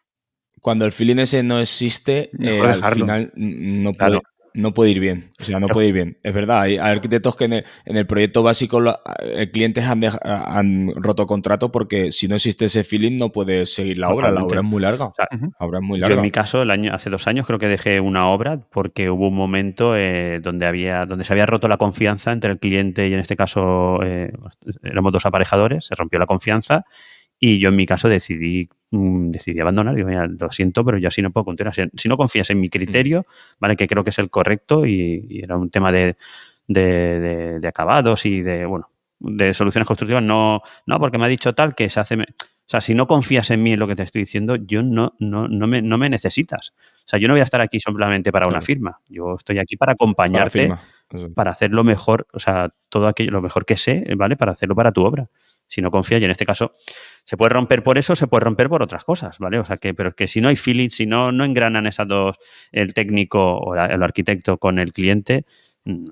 cuando 0.61 0.85
el 0.85 0.93
feeling 0.93 1.19
ese 1.19 1.43
no 1.43 1.61
existe, 1.61 2.31
eh, 2.41 2.61
al 2.61 2.95
final 2.95 3.33
no 3.35 3.93
puede, 3.93 4.21
no 4.55 4.73
puede 4.73 4.93
ir 4.93 5.01
bien. 5.01 5.33
O 5.41 5.45
sea, 5.45 5.59
no 5.59 5.67
puede 5.67 5.89
ir 5.89 5.95
bien. 5.95 6.19
Es 6.23 6.33
verdad, 6.33 6.63
hay, 6.63 6.77
arquitectos 6.77 7.35
que 7.35 7.45
en 7.45 7.65
el, 7.85 8.07
proyecto 8.07 8.43
básico 8.45 8.81
el 9.21 9.51
clientes 9.51 9.85
han, 9.85 10.03
han, 10.23 10.93
roto 10.95 11.27
contrato 11.27 11.73
porque 11.73 12.13
si 12.13 12.29
no 12.29 12.37
existe 12.37 12.67
ese 12.67 12.85
feeling 12.85 13.17
no 13.17 13.33
puedes 13.33 13.75
seguir 13.75 13.99
la 13.99 14.11
obra. 14.11 14.31
La 14.31 14.45
obra 14.45 14.61
es 14.61 14.67
muy 14.67 14.81
larga. 14.81 15.11
es 15.31 15.41
muy 15.83 15.99
larga. 15.99 16.15
Yo 16.15 16.19
en 16.19 16.23
mi 16.23 16.31
caso, 16.31 16.63
el 16.63 16.71
año, 16.71 16.95
hace 16.95 17.11
dos 17.11 17.27
años 17.27 17.47
creo 17.47 17.59
que 17.59 17.67
dejé 17.67 17.99
una 17.99 18.29
obra 18.29 18.61
porque 18.71 19.11
hubo 19.11 19.29
un 19.29 19.35
momento 19.35 19.97
eh, 19.97 20.39
donde, 20.41 20.67
había, 20.67 21.05
donde 21.05 21.25
se 21.25 21.33
había 21.33 21.47
roto 21.47 21.67
la 21.67 21.77
confianza 21.77 22.31
entre 22.31 22.53
el 22.53 22.59
cliente 22.61 23.09
y 23.09 23.13
en 23.13 23.19
este 23.19 23.37
caso 23.37 24.03
eh, 24.05 24.33
éramos 24.85 25.13
dos 25.13 25.27
aparejadores, 25.27 25.87
se 25.87 25.97
rompió 25.97 26.21
la 26.21 26.27
confianza 26.27 26.85
y 27.41 27.59
yo 27.59 27.71
en 27.71 27.77
mi 27.77 27.87
caso 27.87 28.09
decidí, 28.09 28.69
mm, 28.95 29.31
decidí 29.31 29.61
abandonar. 29.61 29.95
Digo, 29.95 30.09
mira, 30.09 30.27
lo 30.27 30.51
siento, 30.51 30.85
pero 30.85 30.99
yo 30.99 31.09
así 31.09 31.23
no 31.23 31.31
puedo 31.31 31.45
continuar. 31.45 31.75
Si, 31.75 32.09
no 32.09 32.17
confías 32.17 32.51
en 32.51 32.61
mi 32.61 32.69
criterio, 32.69 33.27
¿vale? 33.59 33.77
Que 33.77 33.87
creo 33.87 34.05
que 34.05 34.11
es 34.11 34.19
el 34.19 34.31
correcto 34.31 34.87
y, 34.87 35.41
era 35.43 35.57
un 35.57 35.71
tema 35.71 35.93
de, 35.93 36.17
de, 36.67 37.67
acabados 37.67 38.27
y 38.27 38.43
de, 38.43 38.67
bueno, 38.67 38.91
de 39.19 39.55
soluciones 39.55 39.87
constructivas. 39.87 40.23
No, 40.23 40.63
no, 40.87 40.99
porque 40.99 41.19
me 41.19 41.27
ha 41.27 41.29
dicho 41.29 41.55
tal 41.55 41.75
que 41.75 41.89
se 41.89 42.01
hace... 42.01 42.17
O 42.17 42.67
sea, 42.67 42.81
si 42.81 42.95
no 42.95 43.07
confías 43.07 43.51
en 43.51 43.63
mí 43.63 43.73
en 43.73 43.79
lo 43.79 43.87
que 43.87 43.95
te 43.95 44.03
estoy 44.03 44.23
diciendo, 44.23 44.57
yo 44.57 44.83
no, 44.83 45.15
no, 45.19 45.49
no, 45.49 45.67
me, 45.67 45.83
no 45.83 45.99
me 45.99 46.09
necesitas. 46.09 46.71
O 46.71 47.05
sea, 47.05 47.19
yo 47.19 47.29
no 47.29 47.35
voy 47.35 47.43
a 47.43 47.45
estar 47.45 47.61
aquí 47.61 47.79
simplemente 47.79 48.33
para 48.33 48.49
una 48.49 48.63
firma. 48.63 49.01
Yo 49.07 49.35
estoy 49.37 49.59
aquí 49.59 49.77
para 49.77 49.93
acompañarte, 49.93 50.69
para, 50.69 51.29
para 51.35 51.51
hacer 51.51 51.73
lo 51.73 51.85
mejor, 51.85 52.27
o 52.33 52.39
sea, 52.39 52.71
todo 52.89 53.07
aquello, 53.07 53.33
lo 53.33 53.43
mejor 53.43 53.67
que 53.67 53.77
sé, 53.77 54.07
¿vale? 54.17 54.39
Para 54.39 54.53
hacerlo 54.53 54.75
para 54.75 54.93
tu 54.93 55.05
obra 55.05 55.29
si 55.69 55.83
no 55.83 55.91
confía, 55.91 56.19
y 56.19 56.25
en 56.25 56.31
este 56.31 56.47
caso 56.47 56.75
se 57.25 57.37
puede 57.37 57.51
romper 57.51 57.83
por 57.83 57.99
eso, 57.99 58.15
se 58.15 58.27
puede 58.27 58.45
romper 58.45 58.69
por 58.69 58.83
otras 58.83 59.05
cosas, 59.05 59.39
¿vale? 59.39 59.59
O 59.59 59.65
sea 59.65 59.79
que, 59.79 59.95
pero 59.95 60.11
es 60.11 60.15
que 60.15 60.29
si 60.29 60.41
no 60.41 60.49
hay 60.49 60.57
feeling, 60.57 60.91
si 60.91 61.07
no, 61.07 61.33
no 61.33 61.45
engranan 61.45 61.87
esas 61.87 62.07
dos, 62.07 62.37
el 62.71 62.95
técnico 62.95 63.59
o 63.59 63.75
el 63.75 64.03
arquitecto 64.03 64.59
con 64.59 64.79
el 64.79 64.93
cliente, 64.93 65.47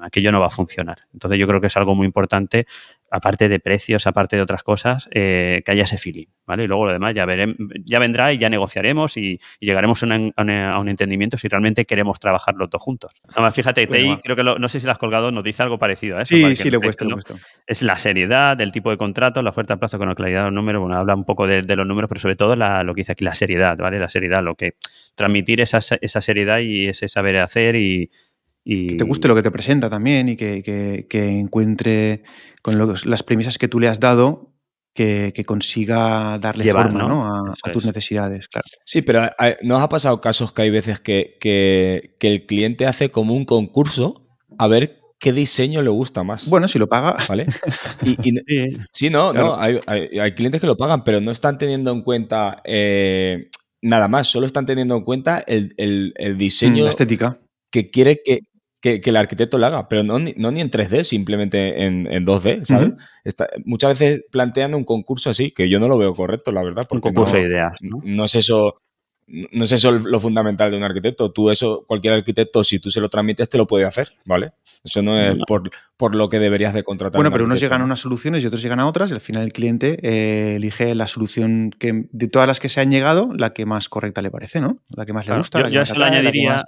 aquello 0.00 0.32
no 0.32 0.40
va 0.40 0.46
a 0.46 0.50
funcionar. 0.50 0.98
Entonces 1.12 1.38
yo 1.38 1.46
creo 1.46 1.60
que 1.60 1.68
es 1.68 1.76
algo 1.76 1.94
muy 1.94 2.06
importante 2.06 2.66
aparte 3.12 3.50
de 3.50 3.60
precios, 3.60 4.06
aparte 4.06 4.36
de 4.36 4.42
otras 4.42 4.62
cosas, 4.62 5.08
eh, 5.12 5.62
que 5.64 5.72
haya 5.72 5.84
ese 5.84 5.98
feeling, 5.98 6.26
¿vale? 6.46 6.64
Y 6.64 6.66
luego 6.66 6.86
lo 6.86 6.92
demás 6.92 7.14
ya, 7.14 7.26
veremos, 7.26 7.56
ya 7.84 7.98
vendrá 7.98 8.32
y 8.32 8.38
ya 8.38 8.48
negociaremos 8.48 9.18
y, 9.18 9.38
llegaremos 9.60 10.02
a, 10.02 10.06
un 10.06 10.88
entendimiento 10.88 11.36
si 11.36 11.46
realmente 11.46 11.84
queremos 11.84 12.18
trabajar 12.18 12.54
los 12.54 12.70
dos 12.70 12.80
juntos. 12.80 13.12
Además, 13.28 13.54
fíjate, 13.54 13.86
TI, 13.86 14.18
creo 14.22 14.34
que 14.34 14.42
no 14.42 14.68
sé 14.68 14.80
si 14.80 14.86
lo 14.86 14.92
has 14.92 14.98
colgado, 14.98 15.30
nos 15.30 15.44
dice 15.44 15.62
algo 15.62 15.78
parecido 15.78 16.16
a 16.16 16.22
eso. 16.22 16.34
Sí, 16.34 16.56
sí, 16.56 16.70
lo 16.70 16.78
he 16.78 16.80
puesto, 16.80 17.04
lo 17.04 17.16
puesto. 17.16 17.36
Es 17.66 17.82
la 17.82 17.98
seriedad 17.98 18.56
del 18.56 18.72
tipo 18.72 18.90
de 18.90 18.96
contrato, 18.96 19.42
la 19.42 19.50
oferta 19.50 19.74
a 19.74 19.76
plazo 19.76 19.98
con 19.98 20.08
la 20.08 20.14
claridad 20.14 20.40
de 20.40 20.44
los 20.46 20.54
números, 20.54 20.80
bueno, 20.80 20.96
habla 20.96 21.14
un 21.14 21.24
poco 21.24 21.46
de, 21.46 21.62
los 21.62 21.86
números, 21.86 22.08
pero 22.08 22.20
sobre 22.20 22.36
todo 22.36 22.56
lo 22.56 22.94
que 22.94 23.00
dice 23.00 23.12
aquí, 23.12 23.24
la 23.24 23.34
seriedad, 23.34 23.76
¿vale? 23.76 23.98
La 23.98 24.08
seriedad, 24.08 24.42
lo 24.42 24.54
que 24.54 24.76
transmitir 25.14 25.60
esa, 25.60 25.80
esa 26.00 26.20
seriedad 26.22 26.60
y 26.60 26.88
ese 26.88 27.08
saber 27.08 27.36
hacer 27.38 27.76
y, 27.76 28.10
que 28.64 28.96
te 28.96 29.04
guste 29.04 29.28
lo 29.28 29.34
que 29.34 29.42
te 29.42 29.50
presenta 29.50 29.90
también 29.90 30.28
y 30.28 30.36
que, 30.36 31.06
encuentre 31.12 32.22
con 32.62 32.76
las 33.04 33.22
premisas 33.22 33.58
que 33.58 33.68
tú 33.68 33.80
le 33.80 33.88
has 33.88 34.00
dado 34.00 34.52
que, 34.94 35.42
consiga 35.46 36.38
darle 36.38 36.70
forma 36.72 37.54
a, 37.62 37.70
tus 37.72 37.84
necesidades, 37.86 38.48
claro. 38.48 38.66
Sí, 38.84 39.02
pero 39.02 39.28
¿nos 39.62 39.82
ha 39.82 39.88
pasado 39.88 40.20
casos 40.20 40.52
que 40.52 40.62
hay 40.62 40.70
veces 40.70 41.00
que, 41.00 42.16
el 42.20 42.46
cliente 42.46 42.86
hace 42.86 43.10
como 43.10 43.34
un 43.34 43.44
concurso 43.44 44.26
a 44.58 44.68
ver 44.68 45.00
qué 45.18 45.32
diseño 45.32 45.82
le 45.82 45.90
gusta 45.90 46.22
más? 46.22 46.48
Bueno, 46.48 46.68
si 46.68 46.78
lo 46.78 46.88
paga. 46.88 47.16
¿Vale? 47.28 47.46
sí, 48.92 49.10
no, 49.10 49.32
no 49.32 49.56
hay, 49.58 49.80
clientes 50.34 50.60
que 50.60 50.66
lo 50.66 50.76
pagan, 50.76 51.04
pero 51.04 51.20
no 51.20 51.30
están 51.30 51.58
teniendo 51.58 51.90
en 51.92 52.02
cuenta 52.02 52.60
eh, 52.64 53.48
nada 53.80 54.08
más, 54.08 54.28
solo 54.28 54.46
están 54.46 54.66
teniendo 54.66 54.96
en 54.96 55.04
cuenta 55.04 55.42
el, 55.46 55.74
el 55.76 56.36
diseño. 56.36 56.84
La 56.84 56.90
estética. 56.90 57.38
Que 57.70 57.90
quiere 57.90 58.20
que, 58.22 58.40
que, 58.83 59.01
el 59.05 59.16
arquitecto 59.16 59.59
lo 59.59 59.66
haga, 59.66 59.89
pero 59.89 60.03
no, 60.03 60.18
no 60.18 60.51
ni 60.51 60.61
en 60.61 60.70
3D, 60.70 61.05
simplemente 61.05 61.85
en, 61.85 62.05
2D, 62.26 62.64
¿sabes? 62.64 62.95
muchas 63.64 63.97
veces 63.97 64.24
plantean 64.30 64.74
un 64.74 64.85
concurso 64.85 65.30
así, 65.30 65.53
que 65.53 65.68
yo 65.68 65.78
no 65.78 65.87
lo 65.87 65.97
veo 65.97 66.14
correcto, 66.14 66.51
la 66.51 66.64
verdad. 66.64 66.87
Porque 66.89 67.09
un 67.09 67.14
concurso 67.14 67.37
de 67.37 67.43
ideas. 67.43 67.78
¿no? 67.80 68.24
es 68.24 68.35
eso. 68.35 68.83
No 69.28 69.64
es 69.64 69.72
eso 69.72 69.93
lo 69.93 70.18
fundamental 70.18 70.72
de 70.72 70.76
un 70.76 70.83
arquitecto. 70.83 71.30
Tú 71.30 71.49
eso, 71.49 71.85
cualquier 71.87 72.12
arquitecto, 72.14 72.64
si 72.64 72.80
tú 72.80 72.91
se 72.91 73.01
lo 73.01 73.09
transmites, 73.09 73.49
te 73.49 73.57
lo 73.57 73.68
puede 73.68 73.85
hacer, 73.85 74.12
¿vale? 74.26 74.51
Eso 74.83 75.01
no 75.01 75.18
es 75.18 75.37
Por, 75.97 76.16
lo 76.16 76.28
que 76.28 76.41
deberías 76.41 76.74
de 76.74 76.83
contratar. 76.83 77.16
Bueno, 77.16 77.30
pero 77.30 77.45
unos 77.45 77.61
llegan 77.61 77.83
a 77.83 77.85
unas 77.85 78.01
soluciones 78.01 78.43
y 78.43 78.47
otros 78.49 78.61
llegan 78.61 78.80
a 78.80 78.87
otras 78.89 79.12
y 79.12 79.14
al 79.14 79.20
final 79.20 79.45
el 79.45 79.53
cliente 79.53 79.97
eh, 80.03 80.57
elige 80.57 80.97
la 80.97 81.07
solución 81.07 81.70
que 81.78 82.09
de 82.11 82.26
todas 82.26 82.49
las 82.49 82.59
que 82.59 82.68
se 82.68 82.80
han 82.80 82.91
llegado, 82.91 83.30
la 83.33 83.53
que 83.53 83.64
más 83.64 83.89
correcta 83.89 84.22
le 84.22 84.33
parece, 84.33 84.61
¿no? 84.61 84.78
La 84.95 85.07
que 85.07 85.12
más 85.12 85.26
le 85.28 85.37
gusta. 85.37 85.68
Yo, 85.68 85.83
la 85.95 86.07
añadiría, 86.07 86.59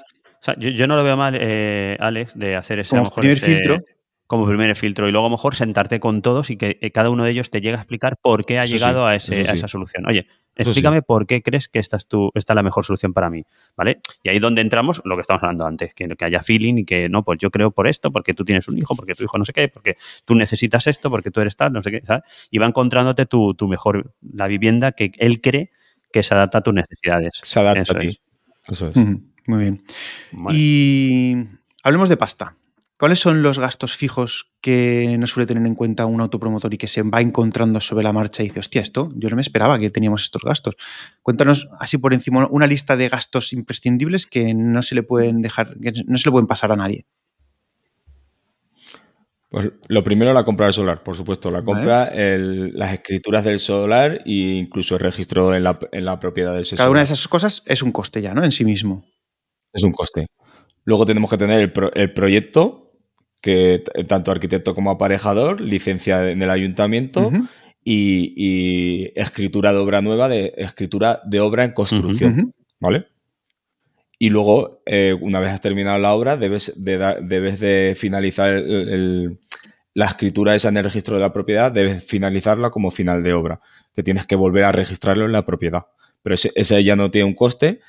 yo, 0.58 0.86
no 0.86 0.96
lo 0.96 1.04
veo 1.04 1.16
mal, 1.16 1.36
eh, 1.38 1.96
Alex, 2.00 2.38
de 2.38 2.56
hacer 2.56 2.80
ese, 2.80 2.96
como 2.96 3.10
primer 3.10 3.38
filtro. 3.38 3.80
Como 4.26 4.46
primer 4.46 4.74
filtro. 4.74 5.06
Y 5.06 5.12
luego 5.12 5.26
a 5.26 5.30
lo 5.30 5.36
mejor 5.36 5.54
sentarte 5.54 6.00
con 6.00 6.22
todos 6.22 6.50
y 6.50 6.56
que 6.56 6.78
eh, 6.80 6.90
cada 6.90 7.10
uno 7.10 7.24
de 7.24 7.30
ellos 7.30 7.50
te 7.50 7.60
llegue 7.60 7.74
a 7.74 7.80
explicar 7.80 8.16
por 8.16 8.46
qué 8.46 8.58
ha 8.58 8.64
llegado 8.64 9.06
a, 9.06 9.14
ese, 9.14 9.48
a, 9.48 9.52
esa 9.52 9.68
solución. 9.68 10.06
Oye, 10.06 10.26
explícame 10.56 11.02
por 11.02 11.26
qué 11.26 11.42
crees 11.42 11.68
que 11.68 11.78
esta 11.78 11.98
es, 11.98 12.06
tu, 12.06 12.30
esta 12.34 12.54
la 12.54 12.62
mejor 12.62 12.84
solución 12.84 13.12
para 13.12 13.28
mí. 13.28 13.44
¿Vale? 13.76 14.00
Y 14.22 14.30
ahí 14.30 14.38
donde 14.38 14.62
entramos, 14.62 15.02
lo 15.04 15.14
que 15.16 15.20
estamos 15.20 15.42
hablando 15.42 15.66
antes, 15.66 15.92
que, 15.94 16.08
que 16.08 16.24
haya 16.24 16.40
feeling 16.40 16.78
y 16.78 16.84
que 16.84 17.08
no, 17.10 17.22
pues 17.22 17.38
yo 17.38 17.50
creo 17.50 17.70
por 17.70 17.86
esto, 17.86 18.10
porque 18.10 18.32
tú 18.32 18.44
tienes 18.44 18.66
un 18.66 18.78
hijo, 18.78 18.96
porque 18.96 19.14
tu 19.14 19.24
hijo 19.24 19.36
no 19.36 19.44
sé 19.44 19.52
qué, 19.52 19.68
porque 19.68 19.96
tú 20.24 20.34
necesitas 20.34 20.86
esto, 20.86 21.10
porque 21.10 21.30
tú 21.30 21.40
eres 21.40 21.56
tal, 21.56 21.74
no 21.74 21.82
sé 21.82 21.90
qué, 21.90 22.00
¿sabes? 22.02 22.22
Y 22.50 22.58
va 22.58 22.66
encontrándote 22.66 23.26
tu, 23.26 23.52
tu 23.54 23.68
mejor, 23.68 24.14
la 24.22 24.48
vivienda 24.48 24.92
que 24.92 25.12
él 25.18 25.42
cree 25.42 25.70
que 26.10 26.22
se 26.22 26.32
adapta 26.32 26.58
a 26.58 26.60
tus 26.62 26.72
necesidades. 26.72 27.40
Se 27.42 27.60
adapta 27.60 27.92
a 27.92 27.98
ti. 27.98 28.18
Eso 28.68 28.88
es. 28.88 28.96
Muy 29.46 29.60
bien. 29.60 29.84
Y 30.50 31.36
hablemos 31.82 32.08
de 32.08 32.16
pasta. 32.16 32.56
¿Cuáles 32.96 33.18
son 33.18 33.42
los 33.42 33.58
gastos 33.58 33.96
fijos 33.96 34.52
que 34.60 35.16
no 35.18 35.26
suele 35.26 35.46
tener 35.46 35.66
en 35.66 35.74
cuenta 35.74 36.06
un 36.06 36.20
autopromotor 36.20 36.72
y 36.72 36.78
que 36.78 36.86
se 36.86 37.02
va 37.02 37.20
encontrando 37.20 37.80
sobre 37.80 38.04
la 38.04 38.12
marcha 38.12 38.42
y 38.42 38.46
dice, 38.46 38.60
hostia, 38.60 38.82
esto 38.82 39.12
yo 39.16 39.28
no 39.28 39.36
me 39.36 39.42
esperaba 39.42 39.78
que 39.78 39.90
teníamos 39.90 40.22
estos 40.22 40.42
gastos? 40.42 40.76
Cuéntanos 41.20 41.68
así 41.80 41.98
por 41.98 42.14
encima 42.14 42.46
una 42.50 42.68
lista 42.68 42.96
de 42.96 43.08
gastos 43.08 43.52
imprescindibles 43.52 44.26
que 44.26 44.54
no 44.54 44.80
se 44.80 44.94
le 44.94 45.02
pueden 45.02 45.42
dejar, 45.42 45.76
que 45.80 45.92
no 46.06 46.16
se 46.16 46.28
le 46.28 46.32
pueden 46.32 46.46
pasar 46.46 46.70
a 46.70 46.76
nadie. 46.76 47.04
Pues 49.50 49.72
lo 49.88 50.02
primero, 50.02 50.32
la 50.32 50.44
compra 50.44 50.66
del 50.66 50.72
solar, 50.72 51.02
por 51.02 51.16
supuesto. 51.16 51.50
La 51.50 51.62
compra, 51.62 52.10
las 52.14 52.92
escrituras 52.94 53.44
del 53.44 53.58
solar 53.58 54.22
e 54.24 54.32
incluso 54.32 54.94
el 54.94 55.00
registro 55.00 55.54
en 55.54 55.64
la, 55.64 56.20
propiedad 56.20 56.54
del. 56.54 56.66
Cada 56.76 56.90
una 56.90 57.00
de 57.00 57.04
esas 57.04 57.26
cosas 57.28 57.62
es 57.66 57.82
un 57.82 57.92
coste 57.92 58.22
ya, 58.22 58.34
¿no? 58.34 58.44
En 58.44 58.52
sí 58.52 58.64
mismo 58.64 59.04
es 59.74 59.82
un 59.82 59.92
coste. 59.92 60.28
Luego 60.84 61.04
tenemos 61.04 61.28
que 61.28 61.38
tener 61.38 61.60
el, 61.94 62.12
proyecto, 62.12 62.86
que 63.40 63.82
tanto 64.08 64.30
arquitecto 64.30 64.74
como 64.74 64.90
aparejador, 64.90 65.60
licencia 65.60 66.30
en 66.30 66.42
el 66.42 66.50
ayuntamiento 66.50 67.30
y, 67.82 69.10
escritura 69.14 69.72
de 69.72 69.78
obra 69.78 70.00
nueva, 70.00 70.28
de 70.28 70.54
escritura 70.56 71.20
de 71.24 71.40
obra 71.40 71.64
en 71.64 71.72
construcción. 71.72 72.54
¿Vale? 72.80 73.06
Y 74.18 74.30
luego, 74.30 74.82
eh, 74.86 75.14
una 75.18 75.40
vez 75.40 75.50
has 75.50 75.60
terminado 75.60 75.98
la 75.98 76.14
obra, 76.14 76.36
debes 76.36 76.82
de, 76.82 77.16
debes 77.22 77.60
de 77.60 77.94
finalizar 77.96 78.62
la 79.94 80.06
escritura 80.06 80.54
esa 80.54 80.68
en 80.68 80.76
el 80.76 80.84
registro 80.84 81.16
de 81.16 81.22
la 81.22 81.32
propiedad, 81.32 81.72
debes 81.72 82.04
finalizarla 82.04 82.70
como 82.70 82.90
final 82.90 83.22
de 83.22 83.32
obra, 83.32 83.60
que 83.92 84.02
tienes 84.02 84.26
que 84.26 84.36
volver 84.36 84.64
a 84.64 84.72
registrarlo 84.72 85.24
en 85.24 85.32
la 85.32 85.46
propiedad. 85.46 85.86
Pero 86.22 86.34
ese, 86.34 86.84
ya 86.84 86.96
no 86.96 87.10
tiene 87.10 87.28
un 87.28 87.34
coste. 87.34 87.80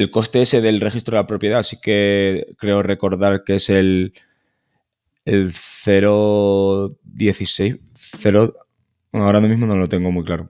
El 0.00 0.10
coste 0.10 0.40
ese 0.40 0.62
del 0.62 0.80
registro 0.80 1.14
de 1.14 1.22
la 1.22 1.26
propiedad 1.26 1.62
sí 1.62 1.78
que 1.78 2.54
creo 2.56 2.82
recordar 2.82 3.44
que 3.44 3.56
es 3.56 3.68
el, 3.68 4.14
el 5.26 5.52
0,16, 5.52 7.80
0, 8.18 8.54
ahora 9.12 9.42
mismo 9.42 9.66
no 9.66 9.76
lo 9.76 9.90
tengo 9.90 10.10
muy 10.10 10.24
claro. 10.24 10.48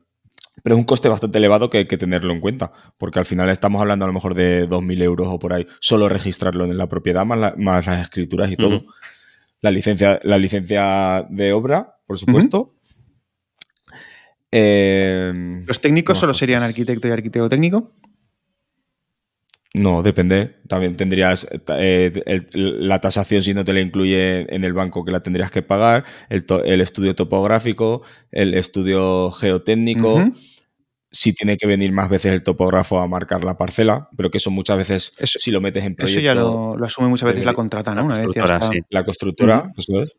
Pero 0.62 0.76
es 0.76 0.78
un 0.78 0.84
coste 0.84 1.08
bastante 1.08 1.38
elevado 1.38 1.68
que 1.68 1.78
hay 1.78 1.88
que 1.88 1.98
tenerlo 1.98 2.32
en 2.32 2.40
cuenta, 2.40 2.70
porque 2.96 3.18
al 3.18 3.24
final 3.24 3.50
estamos 3.50 3.80
hablando 3.80 4.04
a 4.04 4.08
lo 4.08 4.14
mejor 4.14 4.34
de 4.34 4.68
2.000 4.68 5.02
euros 5.02 5.26
o 5.28 5.40
por 5.40 5.52
ahí, 5.52 5.66
solo 5.80 6.08
registrarlo 6.08 6.66
en 6.66 6.78
la 6.78 6.86
propiedad, 6.86 7.26
más, 7.26 7.56
las 7.58 8.02
escrituras 8.02 8.52
y 8.52 8.56
todo. 8.56 8.84
la, 9.62 9.72
licencia, 9.72 10.20
la 10.22 10.38
licencia 10.38 11.26
de 11.28 11.52
obra, 11.52 11.96
por 12.06 12.18
supuesto. 12.18 12.76
Em, 14.52 15.66
¿Los 15.66 15.80
técnicos 15.80 16.20
solo 16.20 16.34
serían 16.34 16.62
arquitecto 16.62 17.08
y 17.08 17.10
arquitecto 17.10 17.48
técnico? 17.48 17.96
No, 19.74 20.02
depende. 20.02 20.56
También 20.66 20.96
tendrías 20.96 21.46
eh, 21.68 22.46
la 22.52 23.00
tasación 23.00 23.42
si 23.42 23.54
no 23.54 23.64
te 23.64 23.72
la 23.72 23.80
incluye 23.80 24.52
en 24.54 24.64
el 24.64 24.72
banco 24.72 25.04
que 25.04 25.12
la 25.12 25.22
tendrías 25.22 25.50
que 25.50 25.62
pagar, 25.62 26.04
el, 26.28 26.80
estudio 26.80 27.14
topográfico, 27.14 28.02
el 28.32 28.54
estudio 28.54 29.30
geotécnico. 29.30 30.24
Si 31.12 31.32
tiene 31.34 31.56
que 31.56 31.66
venir 31.66 31.90
más 31.92 32.08
veces 32.08 32.32
el 32.32 32.42
topógrafo 32.42 33.00
a 33.00 33.06
marcar 33.08 33.42
la 33.44 33.56
parcela, 33.56 34.08
pero 34.16 34.30
que 34.30 34.38
eso 34.38 34.50
muchas 34.50 34.78
veces, 34.78 35.12
si 35.18 35.50
lo 35.50 35.60
metes 35.60 35.84
en 35.84 35.96
proyecto... 35.96 36.20
Eso 36.20 36.24
ya 36.24 36.34
lo, 36.36 36.76
asume 36.84 37.08
muchas 37.08 37.28
veces 37.30 37.44
la 37.44 37.54
contrata, 37.54 37.96
¿no? 37.96 38.08
La 38.08 38.22
constructora, 38.22 38.62
sí. 38.62 38.80
La 38.90 39.04
constructora, 39.04 39.72
eso 39.76 40.02
es 40.02 40.14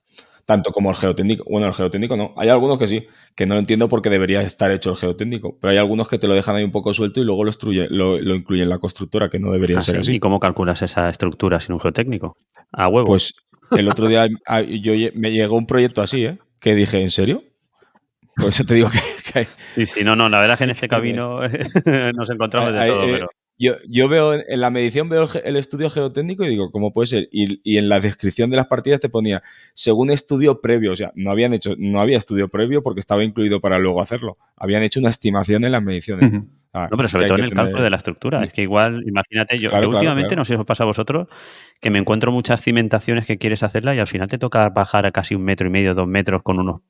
tanto 0.52 0.74
como 0.74 0.90
el 0.90 0.98
geotécnico. 0.98 1.46
Bueno, 1.50 1.68
el 1.68 1.74
geotécnico 1.74 2.18
no. 2.18 2.34
Hay 2.36 2.50
algunos 2.50 2.78
que 2.78 2.86
sí, 2.86 3.08
que 3.36 3.46
no 3.46 3.58
entiendo 3.58 3.88
por 3.88 4.02
qué 4.02 4.10
debería 4.10 4.42
estar 4.42 4.70
hecho 4.70 4.90
el 4.90 4.98
geotécnico, 4.98 5.58
pero 5.62 5.72
hay 5.72 5.78
algunos 5.78 6.10
que 6.10 6.20
te 6.20 6.28
lo 6.28 6.34
dejan 6.34 6.58
ahí 6.58 6.64
un 6.66 6.74
poco 6.74 6.94
suelto 6.94 7.22
y 7.22 7.24
luego 7.24 7.46
lo, 7.46 7.52
lo, 7.90 8.20
lo 8.20 8.36
incluyen 8.36 8.64
en 8.64 8.70
la 8.70 8.78
constructora, 8.78 9.30
que 9.30 9.40
no 9.40 9.50
debería 9.50 9.80
ah, 9.80 9.82
ser 9.82 10.00
así. 10.00 10.16
¿Y 10.16 10.20
cómo 10.20 10.42
calculas 10.42 10.82
esa 10.82 11.10
estructura 11.10 11.62
sin 11.62 11.72
un 11.76 11.80
geotécnico? 11.80 12.36
A 12.74 12.90
huevo. 12.90 13.08
Pues 13.08 13.34
el 13.72 13.88
otro 13.88 14.10
día 14.10 14.28
yo, 14.28 14.94
me 15.16 15.32
llegó 15.32 15.56
un 15.56 15.68
proyecto 15.68 16.02
así, 16.02 16.26
¿eh? 16.26 16.38
Que 16.60 16.76
dije, 16.76 17.00
¿en 17.00 17.12
serio? 17.12 17.44
Por 18.36 18.50
eso 18.50 18.66
te 18.66 18.74
digo 18.74 18.90
que... 19.34 19.48
Sí, 19.76 19.86
sí, 19.86 20.04
no, 20.04 20.18
no, 20.18 20.28
la 20.28 20.42
verdad 20.42 20.56
es 20.56 20.58
que 20.58 20.64
en 20.66 20.70
este 20.72 20.90
camino 20.90 21.40
nos 22.14 22.30
encontramos 22.30 22.74
de 22.74 22.88
todo, 22.88 23.06
pero... 23.06 23.30
Yo, 23.62 24.10
veo 24.10 24.34
en 24.34 24.60
la 24.60 24.72
medición 24.72 25.08
veo 25.08 25.30
el, 25.44 25.56
estudio 25.56 25.92
geotécnico 25.92 26.44
y 26.44 26.50
digo, 26.50 26.72
¿cómo 26.72 26.92
puede 26.92 27.08
ser? 27.08 27.30
Y, 27.32 27.78
en 27.78 27.90
la 27.90 28.00
descripción 28.00 28.50
de 28.50 28.58
las 28.58 28.66
partidas 28.66 29.00
te 29.00 29.08
ponía, 29.08 29.44
según 29.74 30.10
estudio 30.10 30.62
previo, 30.62 30.94
o 30.94 30.96
sea, 30.96 31.12
no 31.14 31.30
habían 31.30 31.54
hecho, 31.54 31.76
no 31.78 32.02
había 32.02 32.18
estudio 32.18 32.48
previo 32.48 32.82
porque 32.82 33.00
estaba 33.00 33.24
incluido 33.24 33.62
para 33.62 33.78
luego 33.78 34.02
hacerlo. 34.02 34.40
Habían 34.58 34.82
hecho 34.82 35.00
una 35.00 35.10
estimación 35.10 35.64
en 35.64 35.74
las 35.74 35.84
mediciones. 35.84 36.42
Ah, 36.74 36.88
no, 36.90 36.96
pero 36.96 37.10
sobre 37.10 37.28
todo 37.28 37.38
en 37.38 37.44
el 37.44 37.54
cálculo 37.54 37.84
de 37.84 37.90
la 37.90 37.98
estructura. 37.98 38.44
Es 38.46 38.54
que 38.54 38.62
igual, 38.62 39.04
imagínate, 39.06 39.58
yo, 39.58 39.70
últimamente, 39.90 40.38
no 40.38 40.46
sé 40.46 40.54
si 40.54 40.60
os 40.60 40.66
pasa 40.66 40.84
a 40.84 40.86
vosotros, 40.86 41.28
que 41.82 41.90
me 41.90 42.00
encuentro 42.00 42.32
muchas 42.32 42.62
cimentaciones 42.62 43.26
que 43.26 43.38
quieres 43.38 43.62
hacerla 43.64 43.94
y 43.94 44.00
al 44.00 44.08
final 44.08 44.30
te 44.30 44.38
toca 44.38 44.70
bajar 44.70 45.06
a 45.06 45.12
casi 45.12 45.36
un 45.36 45.44
metro 45.44 45.68
y 45.68 45.70
medio, 45.70 45.94
dos 45.94 46.08
metros 46.08 46.44
con 46.44 46.60
unos... 46.60 46.82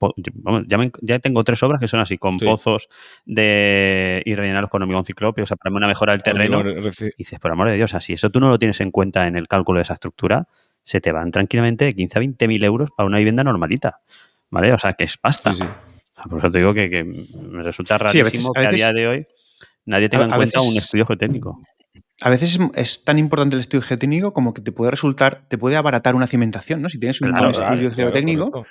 ya, 0.67 0.77
ya, 1.01 1.19
tengo 1.19 1.43
tres 1.43 1.63
obras 1.63 1.79
que 1.79 1.87
son 1.87 1.99
así, 1.99 2.19
con 2.19 2.37
pozos 2.37 2.89
de 3.25 4.21
y 4.23 4.35
rellenarlos 4.35 4.69
con 4.69 4.83
hormigón 4.83 5.03
ciclopio, 5.03 5.45
o 5.45 5.47
sea, 5.47 5.57
para 5.57 5.75
una 5.75 5.87
mejora 5.87 6.13
del 6.13 6.21
terreno. 6.21 6.61
Y 6.61 7.09
dices, 7.17 7.39
por 7.39 7.51
amor 7.51 7.69
de 7.69 7.75
Dios, 7.75 7.95
si 8.01 8.13
eso 8.13 8.29
tú 8.29 8.39
no 8.39 8.49
lo 8.49 8.59
tienes 8.59 8.81
en 8.81 8.91
cuenta 8.91 9.25
en 9.25 9.35
el 9.35 9.47
cálculo 9.47 9.79
de 9.79 9.83
esa 9.83 9.95
estructura, 9.95 10.47
se 10.83 11.01
te 11.01 11.11
van 11.11 11.31
tranquilamente 11.31 11.85
de 11.85 11.93
15 11.95 12.17
a 12.17 12.19
20 12.19 12.47
mil 12.47 12.63
euros 12.63 12.91
para 12.95 13.07
una 13.07 13.17
vivienda 13.17 13.43
normalita. 13.43 14.01
¿Vale? 14.51 14.73
O 14.73 14.77
sea, 14.77 14.93
que 14.93 15.05
es 15.05 15.17
pasta. 15.17 15.53
por 16.29 16.37
eso 16.37 16.51
te 16.51 16.59
digo 16.59 16.73
que, 16.73 17.03
me 17.03 17.63
resulta 17.63 17.97
rarísimo 17.97 18.53
que 18.53 18.59
a 18.59 18.71
día 18.71 18.93
de 18.93 19.07
hoy 19.07 19.27
nadie 19.85 20.09
tenga 20.09 20.25
en 20.25 20.31
cuenta 20.31 20.61
un 20.61 20.75
estudio 20.75 21.05
geotécnico. 21.05 21.61
A 22.23 22.29
veces 22.29 22.59
es, 22.75 23.03
tan 23.03 23.17
importante 23.17 23.55
el 23.55 23.61
estudio 23.61 23.81
geotécnico 23.81 24.31
como 24.31 24.53
que 24.53 24.61
te 24.61 24.71
puede 24.71 24.91
resultar, 24.91 25.43
te 25.47 25.57
puede 25.57 25.75
abaratar 25.75 26.13
una 26.13 26.27
cimentación, 26.27 26.79
¿no? 26.79 26.87
Si 26.87 26.99
tienes 26.99 27.19
un 27.21 27.31
buen 27.31 27.49
estudio 27.49 27.91
geotécnico, 27.91 28.63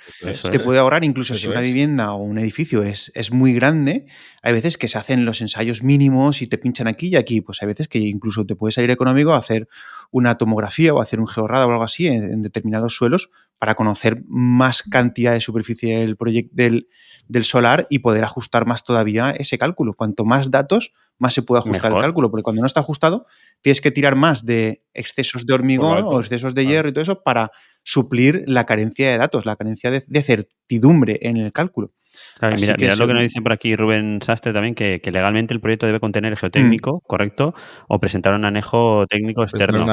te 0.49 0.59
puede 0.59 0.79
ahorrar, 0.79 1.03
incluso 1.03 1.35
si 1.35 1.47
una 1.47 1.59
vivienda 1.59 2.13
o 2.13 2.23
un 2.23 2.37
edificio 2.37 2.81
es, 2.81 3.11
es, 3.13 3.31
muy 3.31 3.53
grande, 3.53 4.05
hay 4.41 4.53
veces 4.53 4.77
que 4.77 4.87
se 4.87 4.97
hacen 4.97 5.25
los 5.25 5.41
ensayos 5.41 5.83
mínimos 5.83 6.41
y 6.41 6.47
te 6.47 6.57
pinchan 6.57 6.87
aquí 6.87 7.09
y 7.09 7.17
aquí, 7.17 7.41
pues 7.41 7.61
hay 7.61 7.67
veces 7.67 7.89
que 7.89 7.99
incluso 7.99 8.45
te 8.45 8.55
puede 8.55 8.71
salir 8.71 8.89
económico 8.89 9.33
hacer 9.33 9.67
una 10.11 10.37
tomografía 10.37 10.93
o 10.93 11.01
hacer 11.01 11.19
un 11.19 11.27
georrada 11.27 11.67
o 11.67 11.71
algo 11.71 11.83
así 11.83 12.07
en, 12.07 12.41
determinados 12.41 12.95
suelos 12.95 13.31
para 13.59 13.75
conocer 13.75 14.23
más 14.27 14.81
cantidad 14.81 15.33
de 15.33 15.41
superficie 15.41 15.99
del, 15.99 16.17
del, 16.51 16.87
del 17.27 17.43
solar 17.43 17.85
y 17.89 17.99
poder 17.99 18.23
ajustar 18.23 18.65
más 18.65 18.85
todavía 18.85 19.31
ese 19.31 19.57
cálculo. 19.57 19.93
Cuanto 19.93 20.23
más 20.25 20.51
datos, 20.51 20.93
más 21.21 21.35
se 21.35 21.43
puede 21.43 21.59
ajustar 21.59 21.93
el 21.93 21.99
cálculo, 21.99 22.31
porque 22.31 22.43
cuando 22.43 22.61
no 22.61 22.65
está 22.65 22.79
ajustado, 22.79 23.27
tienes 23.61 23.79
que 23.79 23.91
tirar 23.91 24.15
más 24.15 24.43
de 24.43 24.83
excesos 24.93 25.45
de 25.45 25.53
hormigón 25.53 26.03
o 26.03 26.19
excesos 26.19 26.55
de 26.55 26.65
hierro 26.65 26.89
y 26.89 26.91
todo 26.91 27.03
eso 27.03 27.21
para 27.21 27.51
suplir 27.83 28.43
la 28.47 28.65
carencia 28.65 29.11
de 29.11 29.17
datos, 29.17 29.45
la 29.45 29.55
carencia 29.55 29.91
de, 29.91 30.23
certidumbre 30.23 31.19
en 31.21 31.37
el 31.37 31.51
cálculo. 31.51 31.93
Claro, 32.39 32.57
mira, 32.59 32.95
lo 32.95 33.07
que 33.07 33.13
nos 33.13 33.21
dice 33.21 33.41
por 33.41 33.53
aquí 33.53 33.75
Rubén 33.75 34.19
Sastre 34.21 34.51
también, 34.51 34.73
que, 34.73 34.99
legalmente 35.11 35.53
el 35.53 35.61
proyecto 35.61 35.85
debe 35.85 35.99
contener 35.99 36.31
el 36.31 36.37
geotécnico, 36.37 36.97
mm. 36.97 37.07
correcto, 37.07 37.53
o 37.87 37.99
presentar 37.99 38.33
un 38.33 38.43
anejo 38.43 39.05
técnico 39.07 39.43
externo. 39.43 39.85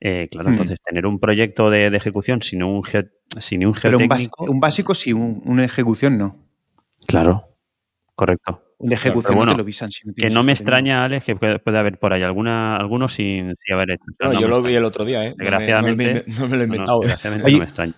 Eh, 0.00 0.28
claro, 0.30 0.50
mm. 0.50 0.52
entonces 0.52 0.78
tener 0.84 1.06
un 1.06 1.18
proyecto 1.18 1.70
de, 1.70 1.86
ejecución 1.86 2.42
sin 2.42 2.62
un, 2.62 2.82
sin 3.40 3.66
un 3.66 3.74
geotécnico... 3.74 4.44
un, 4.44 4.60
básico, 4.60 4.94
sí, 4.94 5.14
una 5.14 5.64
ejecución 5.64 6.18
no. 6.18 6.36
Claro, 7.06 7.48
correcto. 8.14 8.63
De 8.78 8.94
ejecución 8.94 9.56
lo 9.56 9.64
visan. 9.64 9.90
que 10.16 10.30
no 10.30 10.42
me 10.42 10.52
extraña, 10.52 11.04
Alex, 11.04 11.24
que 11.24 11.36
puede, 11.36 11.78
haber 11.78 11.98
por 11.98 12.12
ahí 12.12 12.22
alguna, 12.22 12.76
algunos 12.76 13.12
sin, 13.12 13.54
haber 13.72 13.92
hecho. 13.92 14.04
No, 14.20 14.40
yo 14.40 14.48
lo 14.48 14.60
vi 14.60 14.74
el 14.74 14.84
otro 14.84 15.04
día, 15.04 15.24
¿eh? 15.24 15.34
Desgraciadamente. 15.36 16.24
No 16.38 16.48
me, 16.48 16.56
lo 16.56 16.62
he 16.62 16.66
inventado. 16.66 17.00
desgraciadamente 17.00 17.52
no 17.52 17.58
me 17.58 17.64
extraña. 17.64 17.94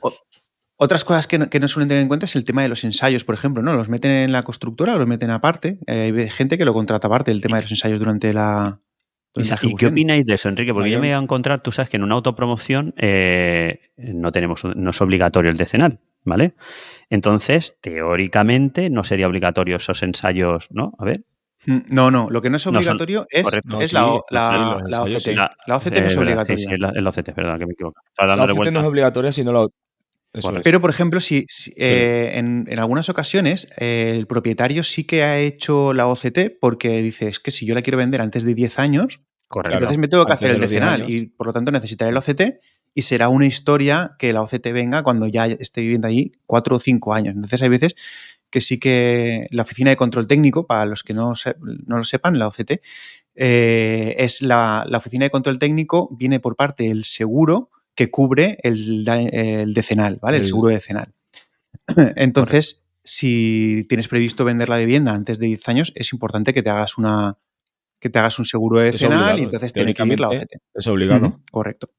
Otras 0.78 1.04
cosas 1.04 1.26
que 1.26 1.38
no, 1.38 1.68
suelen 1.68 1.88
tener 1.88 2.02
en 2.02 2.08
cuenta 2.08 2.26
es 2.26 2.36
el 2.36 2.44
tema 2.44 2.62
de 2.62 2.68
los 2.68 2.84
ensayos, 2.84 3.24
por 3.24 3.34
ejemplo, 3.34 3.62
¿no? 3.62 3.72
Los 3.72 3.88
meten 3.88 4.10
en 4.10 4.32
la 4.32 4.42
constructora 4.42 4.94
o 4.94 4.98
los 4.98 5.06
meten 5.08 5.30
aparte. 5.30 5.78
Eh, 5.86 6.12
hay 6.14 6.30
gente 6.30 6.58
que 6.58 6.66
lo 6.66 6.74
contrata 6.74 7.06
aparte, 7.06 7.30
el 7.30 7.40
tema 7.40 7.56
de 7.56 7.62
los 7.62 7.70
ensayos 7.70 7.98
durante 7.98 8.34
la, 8.34 8.80
¿Y 9.62 9.74
qué 9.74 9.86
opináis 9.86 10.24
de 10.24 10.34
eso, 10.34 10.48
Enrique? 10.48 10.72
Porque 10.72 10.90
yo 10.90 10.98
me 10.98 11.08
voy 11.08 11.14
a 11.14 11.22
encontrar, 11.22 11.62
tú 11.62 11.72
sabes 11.72 11.90
que 11.90 11.96
en 11.96 12.02
una 12.02 12.14
autopromoción 12.14 12.94
eh, 12.96 13.80
no 13.96 14.32
tenemos, 14.32 14.64
no 14.64 14.90
es 14.90 15.00
obligatorio 15.00 15.50
el 15.50 15.56
decenal, 15.56 16.00
¿vale? 16.26 16.54
Entonces, 17.08 17.78
teóricamente, 17.80 18.90
no 18.90 19.04
sería 19.04 19.26
obligatorio 19.26 19.76
esos 19.76 20.02
ensayos, 20.02 20.66
¿no? 20.70 20.92
A 20.98 21.04
ver. 21.04 21.24
Mm, 21.64 21.78
no, 21.88 22.10
no, 22.10 22.28
lo 22.28 22.42
que 22.42 22.50
no 22.50 22.58
es 22.58 22.66
obligatorio 22.66 23.26
es, 23.30 23.46
la, 23.92 24.20
la, 24.30 24.82
la, 24.86 25.02
OCT. 25.02 25.26
La, 25.28 25.76
OCT 25.76 26.00
no 26.00 26.06
es 26.06 26.16
obligatoria. 26.16 26.56
Sí, 26.58 26.66
el 26.70 27.06
OCT, 27.06 27.32
perdón, 27.32 27.58
que 27.58 27.66
me 27.66 27.72
equivoco. 27.72 28.00
La 28.18 28.44
OCT 28.44 28.70
no 28.70 28.80
es 28.80 28.86
obligatoria, 28.86 29.32
sino 29.32 29.52
la 29.52 29.66
Pero, 30.62 30.80
por 30.80 30.90
ejemplo, 30.90 31.20
si, 31.20 31.46
eh, 31.76 32.32
en, 32.34 32.66
en, 32.68 32.78
algunas 32.78 33.08
ocasiones 33.08 33.70
eh, 33.78 34.12
el 34.14 34.26
propietario 34.26 34.82
sí 34.82 35.04
que 35.04 35.22
ha 35.22 35.38
hecho 35.38 35.94
la 35.94 36.08
OCT 36.08 36.58
porque 36.60 37.00
dice, 37.00 37.28
es 37.28 37.40
que 37.40 37.50
si 37.50 37.64
yo 37.64 37.74
la 37.74 37.82
quiero 37.82 37.96
vender 37.96 38.20
antes 38.20 38.44
de 38.44 38.54
10 38.54 38.78
años, 38.78 39.20
entonces 39.64 39.98
me 39.98 40.08
tengo 40.08 40.26
que 40.26 40.32
hacer 40.32 40.50
el 40.50 40.60
decenal 40.60 41.08
y 41.08 41.26
por 41.26 41.46
lo 41.46 41.52
tanto 41.52 41.70
necesitaré 41.70 42.10
el 42.10 42.16
OCT 42.16 42.58
y 42.96 43.02
será 43.02 43.28
una 43.28 43.44
historia 43.44 44.16
que 44.18 44.32
la 44.32 44.40
OCT 44.40 44.72
venga 44.72 45.02
cuando 45.02 45.26
ya 45.26 45.44
esté 45.44 45.82
viviendo 45.82 46.08
allí 46.08 46.32
cuatro 46.46 46.76
o 46.76 46.78
cinco 46.80 47.12
años. 47.12 47.34
Entonces 47.34 47.60
hay 47.60 47.68
veces 47.68 47.94
que 48.48 48.62
sí 48.62 48.80
que 48.80 49.46
la 49.50 49.62
Oficina 49.62 49.90
de 49.90 49.96
Control 49.96 50.26
Técnico, 50.26 50.66
para 50.66 50.86
los 50.86 51.02
que 51.02 51.12
no, 51.12 51.34
no 51.60 51.98
lo 51.98 52.04
sepan, 52.04 52.38
la 52.38 52.48
OCT, 52.48 52.80
eh, 53.34 54.14
es 54.16 54.40
la, 54.40 54.88
Oficina 54.94 55.26
de 55.26 55.30
Control 55.30 55.58
Técnico, 55.58 56.08
viene 56.18 56.40
por 56.40 56.56
parte 56.56 56.84
del 56.84 57.04
seguro 57.04 57.68
que 57.94 58.10
cubre 58.10 58.56
el, 58.62 59.04
decenal, 59.74 60.16
¿vale? 60.22 60.38
El, 60.38 60.46
seguro 60.46 60.70
decenal. 60.70 61.12
Entonces, 62.16 62.82
si 63.04 63.84
tienes 63.90 64.08
previsto 64.08 64.46
vender 64.46 64.70
la 64.70 64.78
vivienda 64.78 65.12
antes 65.12 65.38
de 65.38 65.48
10 65.48 65.68
años, 65.68 65.92
es 65.96 66.14
importante 66.14 66.54
que 66.54 66.62
te 66.62 66.70
hagas 66.70 66.96
una 66.96 67.36
que 68.00 68.08
te 68.08 68.18
hagas 68.18 68.38
un 68.38 68.46
seguro 68.46 68.78
decenal 68.78 69.38
y 69.38 69.42
entonces 69.42 69.72
tiene 69.72 69.92
que 69.92 70.02
ir 70.02 70.20
la 70.20 70.28
OCT. 70.28 70.56
Es 70.74 70.86
obligado. 70.86 71.40
correcto. 71.50 71.90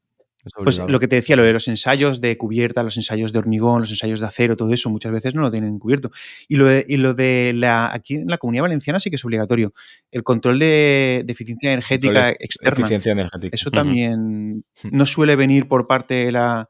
Pues 0.55 0.79
lo 0.87 0.99
que 0.99 1.07
te 1.07 1.17
decía, 1.17 1.35
lo 1.35 1.43
de 1.43 1.53
los 1.53 1.67
ensayos 1.67 2.21
de 2.21 2.37
cubierta, 2.37 2.83
los 2.83 2.97
ensayos 2.97 3.33
de 3.33 3.39
hormigón, 3.39 3.81
los 3.81 3.89
ensayos 3.89 4.19
de 4.19 4.25
acero, 4.25 4.55
todo 4.55 4.71
eso, 4.73 4.89
muchas 4.89 5.11
veces 5.11 5.35
no 5.35 5.41
lo 5.41 5.51
tienen 5.51 5.79
cubierto. 5.79 6.11
Y 6.47 6.55
lo 6.55 6.65
de, 6.65 6.85
y 6.87 6.97
lo 6.97 7.13
de 7.13 7.53
la, 7.55 7.93
aquí 7.93 8.15
en 8.15 8.27
la 8.27 8.37
comunidad 8.37 8.63
valenciana 8.63 8.99
sí 8.99 9.09
que 9.09 9.15
es 9.15 9.25
obligatorio. 9.25 9.73
El 10.11 10.23
control 10.23 10.59
de, 10.59 11.25
eficiencia 11.27 11.71
energética 11.71 12.29
externa. 12.29 12.87
Eso 13.51 13.71
también 13.71 14.63
no 14.83 15.05
suele 15.05 15.35
venir 15.35 15.67
por 15.67 15.87
parte 15.87 16.13
de 16.13 16.31
la, 16.31 16.69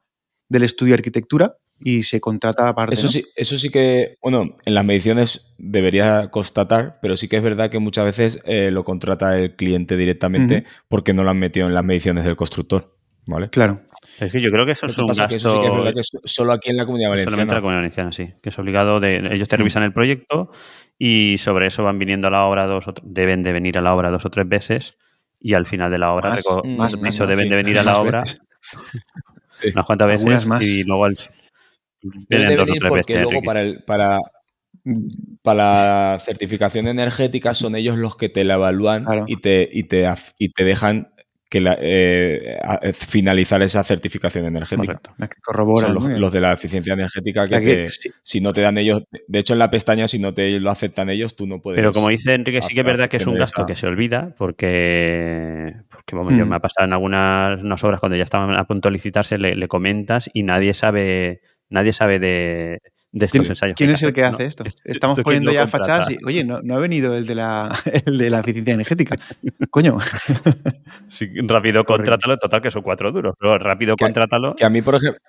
del 0.50 0.64
estudio 0.64 0.92
de 0.92 1.00
arquitectura, 1.00 1.58
y 1.80 2.04
se 2.04 2.20
contrata 2.20 2.70
aparte. 2.70 2.96
Eso 2.96 3.08
¿no? 3.08 3.12
sí, 3.12 3.26
eso 3.36 3.58
sí 3.58 3.70
que, 3.70 4.18
bueno, 4.22 4.56
en 4.66 4.74
las 4.74 4.86
mediciones 4.86 5.54
debería 5.58 6.30
constatar, 6.32 7.00
pero 7.02 7.16
sí 7.18 7.28
que 7.28 7.38
es 7.38 7.44
verdad 7.44 7.70
que 7.70 7.80
muchas 7.80 8.06
veces 8.06 8.40
eh, 8.46 8.72
lo 8.72 8.84
contrata 8.84 9.38
el 9.38 9.56
cliente 9.56 9.96
directamente 9.98 10.66
porque 10.88 11.14
no 11.14 11.24
lo 11.24 11.30
han 11.30 11.40
metido 11.40 11.68
en 11.68 11.74
las 11.74 11.84
mediciones 11.84 12.26
del 12.26 12.36
constructor, 12.36 12.97
¿vale? 13.28 13.50
Claro. 13.50 13.82
Es 14.20 14.32
que 14.32 14.42
yo 14.42 14.50
creo 14.50 14.66
que 14.66 14.72
eso 14.72 14.88
es 14.88 14.98
un 14.98 15.08
que 15.10 15.20
gasto. 15.20 15.36
eso 15.36 15.54
sí 15.54 15.60
que 15.60 15.66
es 15.68 15.72
verdad 15.72 15.94
que 15.94 16.04
so- 16.04 16.20
solo 16.26 16.54
aquí 16.54 16.70
en 16.72 16.78
la 16.78 16.86
Comunidad 16.86 17.10
Solamente 17.10 17.32
la 17.32 17.36
Valenciana. 17.38 17.62
comunidad 17.62 17.80
valenciana, 17.80 18.12
sí. 18.12 18.30
Que 18.42 18.50
es 18.50 18.58
obligado 18.60 19.00
de. 19.00 19.18
Ellos 19.32 19.48
te 19.48 19.56
Mm. 19.56 19.60
revisan 19.60 19.84
el 19.84 19.94
proyecto 19.94 20.50
y 20.98 21.38
sobre 21.38 21.68
eso 21.68 21.84
van 21.84 22.00
viniendo 22.00 22.28
a 22.28 22.32
la 22.32 22.46
obra 22.46 22.66
dos 22.66 22.88
o 22.88 22.94
deben 23.04 23.44
de 23.44 23.54
venir 23.54 23.78
a 23.78 23.82
la 23.82 23.94
obra 23.94 24.10
dos 24.10 24.26
o 24.26 24.30
tres 24.32 24.48
veces 24.50 24.98
y 25.40 25.54
al 25.54 25.68
final 25.68 25.92
de 25.92 26.00
la 26.00 26.14
obra 26.14 26.32
Más, 26.32 26.44
reco- 26.44 26.64
más, 26.66 26.98
más, 27.00 27.18
deben 27.20 27.36
sí. 27.46 27.50
de 27.50 27.56
venir 27.56 27.78
a 27.80 27.84
la 27.84 28.00
obra. 28.00 28.26
Sí. 28.26 28.38
unas 29.76 29.86
cuantas 29.86 30.08
Algunas 30.10 30.24
veces 30.26 30.48
más. 30.48 30.68
y 30.68 30.84
luego 30.84 31.06
al- 31.06 31.18
vienen 32.28 32.56
dos 32.56 32.70
o 32.70 32.74
tres 32.74 32.90
porque 32.90 33.14
veces. 33.14 33.22
luego 33.32 33.42
para, 33.46 33.62
el, 33.62 33.84
para, 33.84 34.20
para 35.44 36.14
la 36.14 36.20
certificación 36.20 36.88
energética 36.88 37.54
son 37.54 37.76
ellos 37.76 37.98
los 37.98 38.16
que 38.16 38.30
te 38.30 38.44
la 38.44 38.56
evalúan 38.56 39.04
Claro. 39.06 39.26
y, 39.28 39.38
te, 39.38 39.68
y, 39.72 39.84
te, 39.84 40.08
y 40.40 40.50
te 40.50 40.64
dejan 40.64 41.10
que 41.50 41.62
la- 41.62 41.78
eh, 41.80 42.58
a- 42.62 42.80
eh, 42.84 42.92
finalizar 42.94 43.62
esa 43.62 43.82
certificación 43.84 44.46
energética. 44.46 44.96
Correcto. 44.96 45.14
La 45.18 45.28
que 45.28 45.36
corrobora. 45.42 45.88
Son 45.88 46.20
los, 46.20 46.34
de 46.34 46.42
la 46.42 46.52
eficiencia 46.54 46.94
energética 46.94 47.46
que, 47.48 47.52
La 47.56 47.62
que- 47.62 47.76
te- 47.76 47.88
sí. 47.88 48.10
si 48.22 48.42
no 48.42 48.52
te 48.52 48.62
dan 48.62 48.78
ellos, 48.78 49.04
de 49.28 49.40
hecho 49.40 49.54
en 49.54 49.60
la 49.60 49.70
pestaña 49.70 50.08
si 50.10 50.20
no 50.20 50.34
te 50.34 50.60
lo 50.60 50.70
aceptan 50.72 51.10
ellos, 51.10 51.36
tú 51.38 51.48
no 51.48 51.60
puedes. 51.62 51.78
Pero 51.78 51.94
como 51.94 52.10
dice 52.10 52.34
Enrique, 52.34 52.62
sí 52.62 52.74
que 52.74 52.82
es 52.82 52.86
verdad 52.86 53.10
que 53.10 53.18
es 53.18 53.28
un 53.28 53.36
gasto 53.36 53.62
esa- 53.62 53.66
que 53.66 53.76
se 53.78 53.88
olvida 53.88 54.36
porque, 54.38 55.74
porque 55.90 56.16
vamos, 56.16 56.34
yo 56.38 56.46
Mm. 56.46 56.50
me 56.50 56.56
ha 56.56 56.60
pasado 56.60 56.86
en 56.86 56.94
algunas 56.94 57.62
unas 57.62 57.84
obras 57.84 58.00
cuando 58.00 58.16
ya 58.18 58.24
estaban 58.24 58.56
a 58.56 58.66
punto 58.66 58.90
de 58.90 58.94
licitarse, 58.94 59.38
le, 59.38 59.56
le 59.56 59.68
comentas 59.68 60.30
y 60.34 60.44
nadie 60.44 60.74
sabe 60.74 61.42
nadie 61.70 61.92
sabe 61.94 62.18
de, 62.20 62.80
de 63.12 63.26
estos 63.26 63.42
¿Quién, 63.42 63.52
ensayos. 63.52 63.76
quién 63.78 63.90
hay 63.90 63.96
es 63.96 64.04
el 64.04 64.14
que 64.14 64.24
hace 64.24 64.44
¿no? 64.44 64.50
esto? 64.50 64.64
Estamos 64.84 65.18
esto 65.18 65.24
poniendo 65.24 65.52
ya 65.52 65.62
contrata. 65.62 65.84
fachadas 66.04 66.12
y, 66.12 66.18
oye, 66.26 66.44
no, 66.44 66.62
no 66.62 66.76
ha 66.76 66.80
venido 66.80 67.16
el 67.16 67.26
de 67.26 67.36
la, 67.36 67.72
el 68.06 68.18
de 68.18 68.30
la 68.30 68.40
eficiencia 68.42 68.74
energética. 68.74 69.16
Coño. 69.70 69.98
Sí, 71.10 71.28
rápido 71.44 71.84
contrátalo, 71.86 72.38
total 72.38 72.62
que 72.62 72.70
son 72.72 72.82
cuatro 72.82 73.12
duros, 73.12 73.34
pero 73.40 73.58
rápido 73.58 73.96
Que- 73.96 74.04
contrátalo. 74.06 74.56
Que 74.56 74.66
a 74.66 74.70
mí, 74.70 74.82
por 74.82 74.96
ejemplo. 74.96 75.22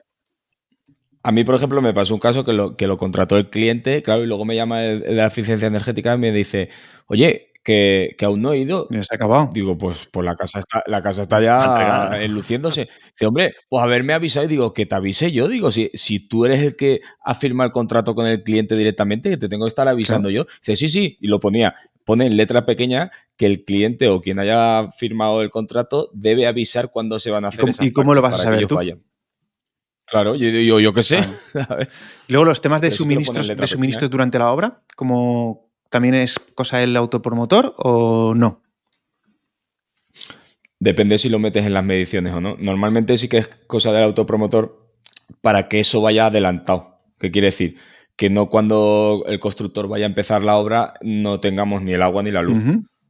A 1.22 1.32
mí, 1.32 1.44
por 1.44 1.56
ejemplo, 1.56 1.82
me 1.82 1.92
pasó 1.92 2.14
un 2.14 2.20
caso 2.20 2.44
que 2.44 2.52
lo, 2.52 2.76
que 2.76 2.86
lo 2.86 2.96
contrató 2.96 3.36
el 3.36 3.50
cliente, 3.50 4.02
claro, 4.02 4.22
y 4.22 4.26
luego 4.26 4.44
me 4.44 4.54
llama 4.56 4.80
de 4.80 5.12
la 5.12 5.26
eficiencia 5.26 5.66
energética 5.66 6.14
y 6.14 6.18
me 6.18 6.32
dice, 6.32 6.70
oye, 7.06 7.47
que, 7.68 8.14
que 8.16 8.24
aún 8.24 8.40
no 8.40 8.54
he 8.54 8.58
ido. 8.60 8.88
Ya 8.90 9.02
se 9.04 9.12
ha 9.14 9.16
acabado. 9.16 9.50
Digo, 9.52 9.76
pues, 9.76 10.08
pues 10.10 10.24
la 10.24 10.34
casa 10.36 10.60
está, 10.60 10.82
la 10.86 11.02
casa 11.02 11.20
está 11.22 11.38
ya 11.42 12.22
enluciéndose. 12.24 12.88
Dice, 13.12 13.26
hombre, 13.26 13.52
pues 13.68 13.84
haberme 13.84 14.14
avisado 14.14 14.46
y 14.46 14.48
digo, 14.48 14.72
que 14.72 14.86
te 14.86 14.94
avise 14.94 15.30
yo. 15.32 15.48
Digo, 15.48 15.70
si, 15.70 15.90
si 15.92 16.26
tú 16.26 16.46
eres 16.46 16.60
el 16.62 16.76
que 16.76 17.02
ha 17.22 17.34
firmado 17.34 17.66
el 17.66 17.72
contrato 17.72 18.14
con 18.14 18.26
el 18.26 18.42
cliente 18.42 18.74
directamente, 18.74 19.28
que 19.28 19.36
te 19.36 19.50
tengo 19.50 19.66
que 19.66 19.68
estar 19.68 19.86
avisando 19.86 20.30
yo. 20.30 20.46
Dice, 20.62 20.76
sí, 20.76 20.88
sí, 20.88 21.18
y 21.20 21.26
lo 21.26 21.40
ponía. 21.40 21.74
Pone 22.06 22.24
en 22.24 22.38
letra 22.38 22.64
pequeña 22.64 23.10
que 23.36 23.44
el 23.44 23.66
cliente 23.66 24.08
o 24.08 24.22
quien 24.22 24.38
haya 24.38 24.90
firmado 24.96 25.42
el 25.42 25.50
contrato 25.50 26.08
debe 26.14 26.46
avisar 26.46 26.90
cuándo 26.90 27.18
se 27.18 27.30
van 27.30 27.44
a 27.44 27.48
hacer 27.48 27.60
cómo- 27.60 27.70
esas 27.72 27.84
y 27.84 27.92
cómo 27.92 28.14
lo 28.14 28.22
vas 28.22 28.32
a 28.36 28.38
saber 28.38 28.66
tú? 28.66 28.76
vayan. 28.76 29.02
Claro, 30.06 30.34
yo, 30.36 30.48
yo, 30.48 30.80
yo 30.80 30.94
qué 30.94 31.02
sé. 31.02 31.18
Y 31.18 32.32
luego 32.32 32.46
los 32.46 32.62
temas 32.62 32.80
de 32.80 32.88
Pero 32.88 32.96
suministros, 32.96 33.46
de 33.48 33.66
suministros 33.66 34.08
pequeña. 34.08 34.10
durante 34.10 34.38
la 34.38 34.50
obra, 34.52 34.80
como 34.96 35.67
también 35.90 36.14
es 36.14 36.38
cosa 36.54 36.78
del 36.78 36.96
autopromotor 36.96 37.74
o 37.78 38.34
no. 38.34 38.62
Depende 40.80 41.18
si 41.18 41.28
lo 41.28 41.38
metes 41.38 41.66
en 41.66 41.74
las 41.74 41.84
mediciones 41.84 42.32
o 42.34 42.40
no. 42.40 42.56
Normalmente 42.58 43.18
sí 43.18 43.28
que 43.28 43.38
es 43.38 43.48
cosa 43.66 43.92
del 43.92 44.04
autopromotor 44.04 44.86
para 45.40 45.68
que 45.68 45.80
eso 45.80 46.00
vaya 46.00 46.26
adelantado. 46.26 47.00
¿Qué 47.18 47.30
quiere 47.32 47.46
decir? 47.46 47.76
Que 48.16 48.30
no 48.30 48.48
cuando 48.48 49.24
el 49.26 49.40
constructor 49.40 49.88
vaya 49.88 50.06
a 50.06 50.08
empezar 50.08 50.44
la 50.44 50.56
obra 50.56 50.94
no 51.02 51.40
tengamos 51.40 51.82
ni 51.82 51.92
el 51.92 52.02
agua 52.02 52.22
ni 52.22 52.30
la 52.30 52.42
luz. 52.42 52.58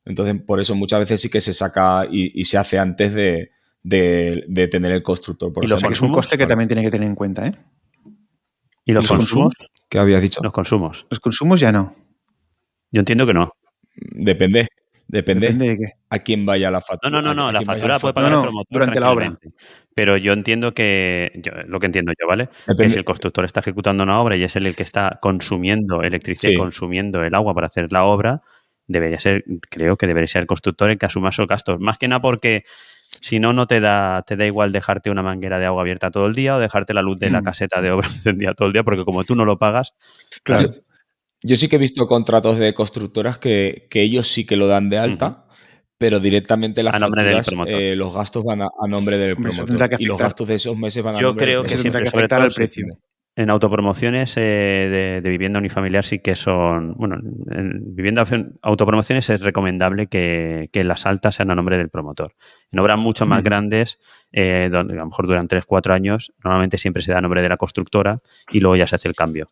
Entonces, 0.06 0.40
por 0.46 0.60
eso 0.60 0.74
muchas 0.74 1.00
veces 1.00 1.20
sí 1.20 1.28
que 1.28 1.42
se 1.42 1.52
saca 1.52 2.06
y, 2.10 2.38
y 2.40 2.44
se 2.44 2.56
hace 2.56 2.78
antes 2.78 3.12
de, 3.12 3.50
de- 3.82 4.44
de 4.48 4.68
tener 4.68 4.92
el 4.92 5.02
constructor. 5.02 5.52
Por 5.52 5.62
¿Y 5.64 5.66
los 5.66 5.78
es 5.80 5.82
un 5.82 5.88
consumos? 5.88 6.16
coste 6.16 6.38
que 6.38 6.44
Vale. 6.44 6.48
también 6.52 6.68
tiene 6.68 6.82
que 6.82 6.90
tener 6.90 7.06
en 7.06 7.14
cuenta, 7.14 7.46
¿eh? 7.46 7.52
¿Y 8.86 8.92
los 8.92 9.04
¿Los 9.04 9.18
consumos? 9.18 9.52
¿Qué 9.90 9.98
habías 9.98 10.22
dicho? 10.22 10.40
Los 10.42 10.52
consumos. 10.54 11.06
Los 11.10 11.20
consumos 11.20 11.60
ya 11.60 11.70
no. 11.72 11.94
Yo 12.90 13.00
entiendo 13.00 13.26
que 13.26 13.34
no. 13.34 13.52
Depende. 13.96 14.68
Depende, 15.10 15.46
Depende 15.46 15.68
de 15.70 15.76
qué. 15.78 15.92
a 16.10 16.18
quién 16.18 16.44
vaya 16.44 16.70
la 16.70 16.82
factura. 16.82 17.10
no, 17.10 17.22
no, 17.22 17.32
no. 17.34 17.50
La 17.50 17.62
factura 17.62 17.98
puede 17.98 18.12
pagar 18.12 18.30
No, 18.30 18.38
el 18.38 18.42
promotor 18.42 18.66
durante 18.70 19.00
la 19.00 19.10
obra. 19.10 19.38
Pero 19.94 20.18
yo 20.18 20.34
entiendo 20.34 20.74
que, 20.74 21.32
yo- 21.36 21.52
lo 21.66 21.80
que 21.80 21.86
entiendo 21.86 22.12
yo, 22.20 22.26
¿vale? 22.28 22.48
Que 22.48 22.72
Depende. 22.72 22.90
si 22.92 22.98
el 22.98 23.04
constructor 23.06 23.46
está 23.46 23.60
ejecutando 23.60 24.02
una 24.02 24.20
obra 24.20 24.36
y 24.36 24.44
es 24.44 24.54
él 24.56 24.66
el 24.66 24.76
que 24.76 24.82
está 24.82 25.18
consumiendo 25.22 26.02
electricidad 26.02 26.52
y 26.52 26.56
consumiendo 26.56 27.24
el 27.24 27.34
agua 27.34 27.54
para 27.54 27.68
hacer 27.68 27.90
la 27.90 28.04
obra, 28.04 28.42
debería 28.86 29.18
ser, 29.18 29.44
creo 29.70 29.96
que 29.96 30.06
debería 30.06 30.26
ser 30.26 30.40
el 30.42 30.46
constructor 30.46 30.90
el 30.90 30.98
que 30.98 31.06
asuma 31.06 31.30
esos 31.30 31.46
gastos. 31.46 31.80
Más 31.80 31.96
que 31.96 32.06
nada 32.06 32.20
porque 32.20 32.64
si 33.22 33.40
no, 33.40 33.54
no 33.54 33.66
te 33.66 33.80
da, 33.80 34.22
te 34.26 34.36
da 34.36 34.44
igual 34.44 34.72
dejarte 34.72 35.10
una 35.10 35.22
manguera 35.22 35.58
de 35.58 35.64
agua 35.64 35.80
abierta 35.82 36.10
todo 36.10 36.26
el 36.26 36.34
día 36.34 36.54
o 36.56 36.60
dejarte 36.60 36.92
la 36.92 37.00
luz 37.00 37.18
de 37.18 37.30
la 37.30 37.40
Mm. 37.40 37.44
caseta 37.44 37.80
de 37.80 37.90
obra 37.92 38.06
encendida 38.26 38.52
todo 38.52 38.68
el 38.68 38.74
día, 38.74 38.82
porque 38.84 39.06
como 39.06 39.24
tú 39.24 39.34
no 39.34 39.46
lo 39.46 39.58
pagas, 39.58 39.94
Claro. 40.44 40.68
Yo 41.42 41.56
sí 41.56 41.68
que 41.68 41.76
he 41.76 41.78
visto 41.78 42.06
contratos 42.06 42.58
de 42.58 42.74
constructoras 42.74 43.38
que, 43.38 43.86
que 43.90 44.02
ellos 44.02 44.28
sí 44.28 44.44
que 44.46 44.56
lo 44.56 44.66
dan 44.66 44.88
de 44.90 44.98
alta, 44.98 45.46
pero 45.96 46.20
directamente 46.20 46.82
las 46.82 46.94
A 46.94 46.98
nombre 46.98 47.24
del 47.24 47.34
facturas, 47.36 47.46
promotor. 47.48 47.80
eh, 47.80 47.96
los 47.96 48.14
gastos 48.14 48.44
van 48.44 48.62
a, 48.62 48.66
a 48.66 48.86
nombre 48.88 49.18
del 49.18 49.36
promotor. 49.36 49.88
que 49.88 49.96
Y 49.98 50.06
los 50.06 50.18
gastos 50.18 50.46
de 50.48 50.54
esos 50.56 50.76
meses 50.76 51.02
van 51.02 51.16
a 51.16 51.20
Yo 51.20 51.28
nombre 51.28 51.46
del 51.46 51.54
creo 51.54 51.62
que 51.64 51.72
que 51.72 51.78
siempre, 51.78 52.06
sobre 52.06 52.24
afectar 52.24 52.38
todo 52.38 52.46
al 52.46 52.52
precio. 52.54 52.86
En 53.36 53.50
autopromociones 53.50 54.36
eh, 54.36 54.40
de, 54.40 55.20
de 55.20 55.30
vivienda 55.30 55.60
unifamiliar 55.60 56.04
sí 56.04 56.18
que 56.18 56.34
son, 56.34 56.94
bueno, 56.94 57.18
en 57.52 57.94
vivienda 57.94 58.24
autopromociones 58.62 59.30
es 59.30 59.40
recomendable 59.42 60.08
que, 60.08 60.68
que 60.72 60.82
las 60.82 61.06
altas 61.06 61.36
sean 61.36 61.52
a 61.52 61.54
nombre 61.54 61.76
del 61.78 61.88
promotor. 61.88 62.34
En 62.72 62.80
obras 62.80 62.98
mucho 62.98 63.26
más 63.26 63.44
grandes, 63.44 64.00
eh, 64.32 64.68
donde 64.72 64.94
a 64.94 64.96
lo 64.96 65.06
mejor 65.06 65.28
duran 65.28 65.46
3-4 65.46 65.92
años, 65.94 66.32
normalmente 66.42 66.78
siempre 66.78 67.00
se 67.00 67.12
da 67.12 67.18
a 67.18 67.20
nombre 67.20 67.40
de 67.42 67.48
la 67.48 67.56
constructora 67.56 68.20
y 68.50 68.58
luego 68.58 68.74
ya 68.74 68.88
se 68.88 68.96
hace 68.96 69.06
el 69.06 69.14
cambio. 69.14 69.48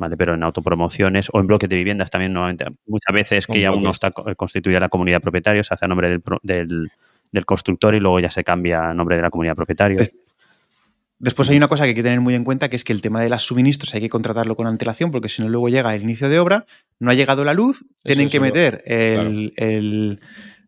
¿Vale? 0.00 0.16
Pero 0.16 0.32
en 0.32 0.42
autopromociones 0.42 1.28
o 1.30 1.40
en 1.40 1.46
bloques 1.46 1.68
de 1.68 1.76
viviendas 1.76 2.08
también 2.08 2.32
normalmente, 2.32 2.64
muchas 2.86 3.14
veces 3.14 3.46
que 3.46 3.60
Un 3.60 3.66
aún 3.66 3.76
no 3.76 3.80
bloque. 3.90 3.94
está 3.96 4.10
co- 4.12 4.24
constituida 4.34 4.80
la 4.80 4.88
comunidad 4.88 5.16
de 5.18 5.20
propietarios, 5.20 5.66
se 5.66 5.74
hace 5.74 5.84
a 5.84 5.88
nombre 5.88 6.08
del, 6.08 6.22
del, 6.42 6.90
del 7.30 7.44
constructor 7.44 7.94
y 7.94 8.00
luego 8.00 8.18
ya 8.18 8.30
se 8.30 8.42
cambia 8.42 8.88
a 8.88 8.94
nombre 8.94 9.16
de 9.16 9.22
la 9.22 9.28
comunidad 9.28 9.52
de 9.52 9.56
propietarios. 9.56 10.00
Es- 10.00 10.12
Después 11.18 11.50
hay 11.50 11.58
una 11.58 11.68
cosa 11.68 11.82
que 11.84 11.90
hay 11.90 11.94
que 11.94 12.02
tener 12.02 12.22
muy 12.22 12.34
en 12.34 12.44
cuenta, 12.44 12.70
que 12.70 12.76
es 12.76 12.82
que 12.84 12.94
el 12.94 13.02
tema 13.02 13.20
de 13.20 13.28
los 13.28 13.42
suministros 13.42 13.94
hay 13.94 14.00
que 14.00 14.08
contratarlo 14.08 14.56
con 14.56 14.66
antelación, 14.66 15.10
porque 15.10 15.28
si 15.28 15.42
no 15.42 15.50
luego 15.50 15.68
llega 15.68 15.94
el 15.94 16.00
inicio 16.02 16.30
de 16.30 16.38
obra, 16.38 16.64
no 16.98 17.10
ha 17.10 17.14
llegado 17.14 17.44
la 17.44 17.52
luz, 17.52 17.84
tienen 18.02 18.28
eso 18.28 18.32
que 18.32 18.40
meter 18.40 18.82
el, 18.86 19.52
el- 19.56 20.20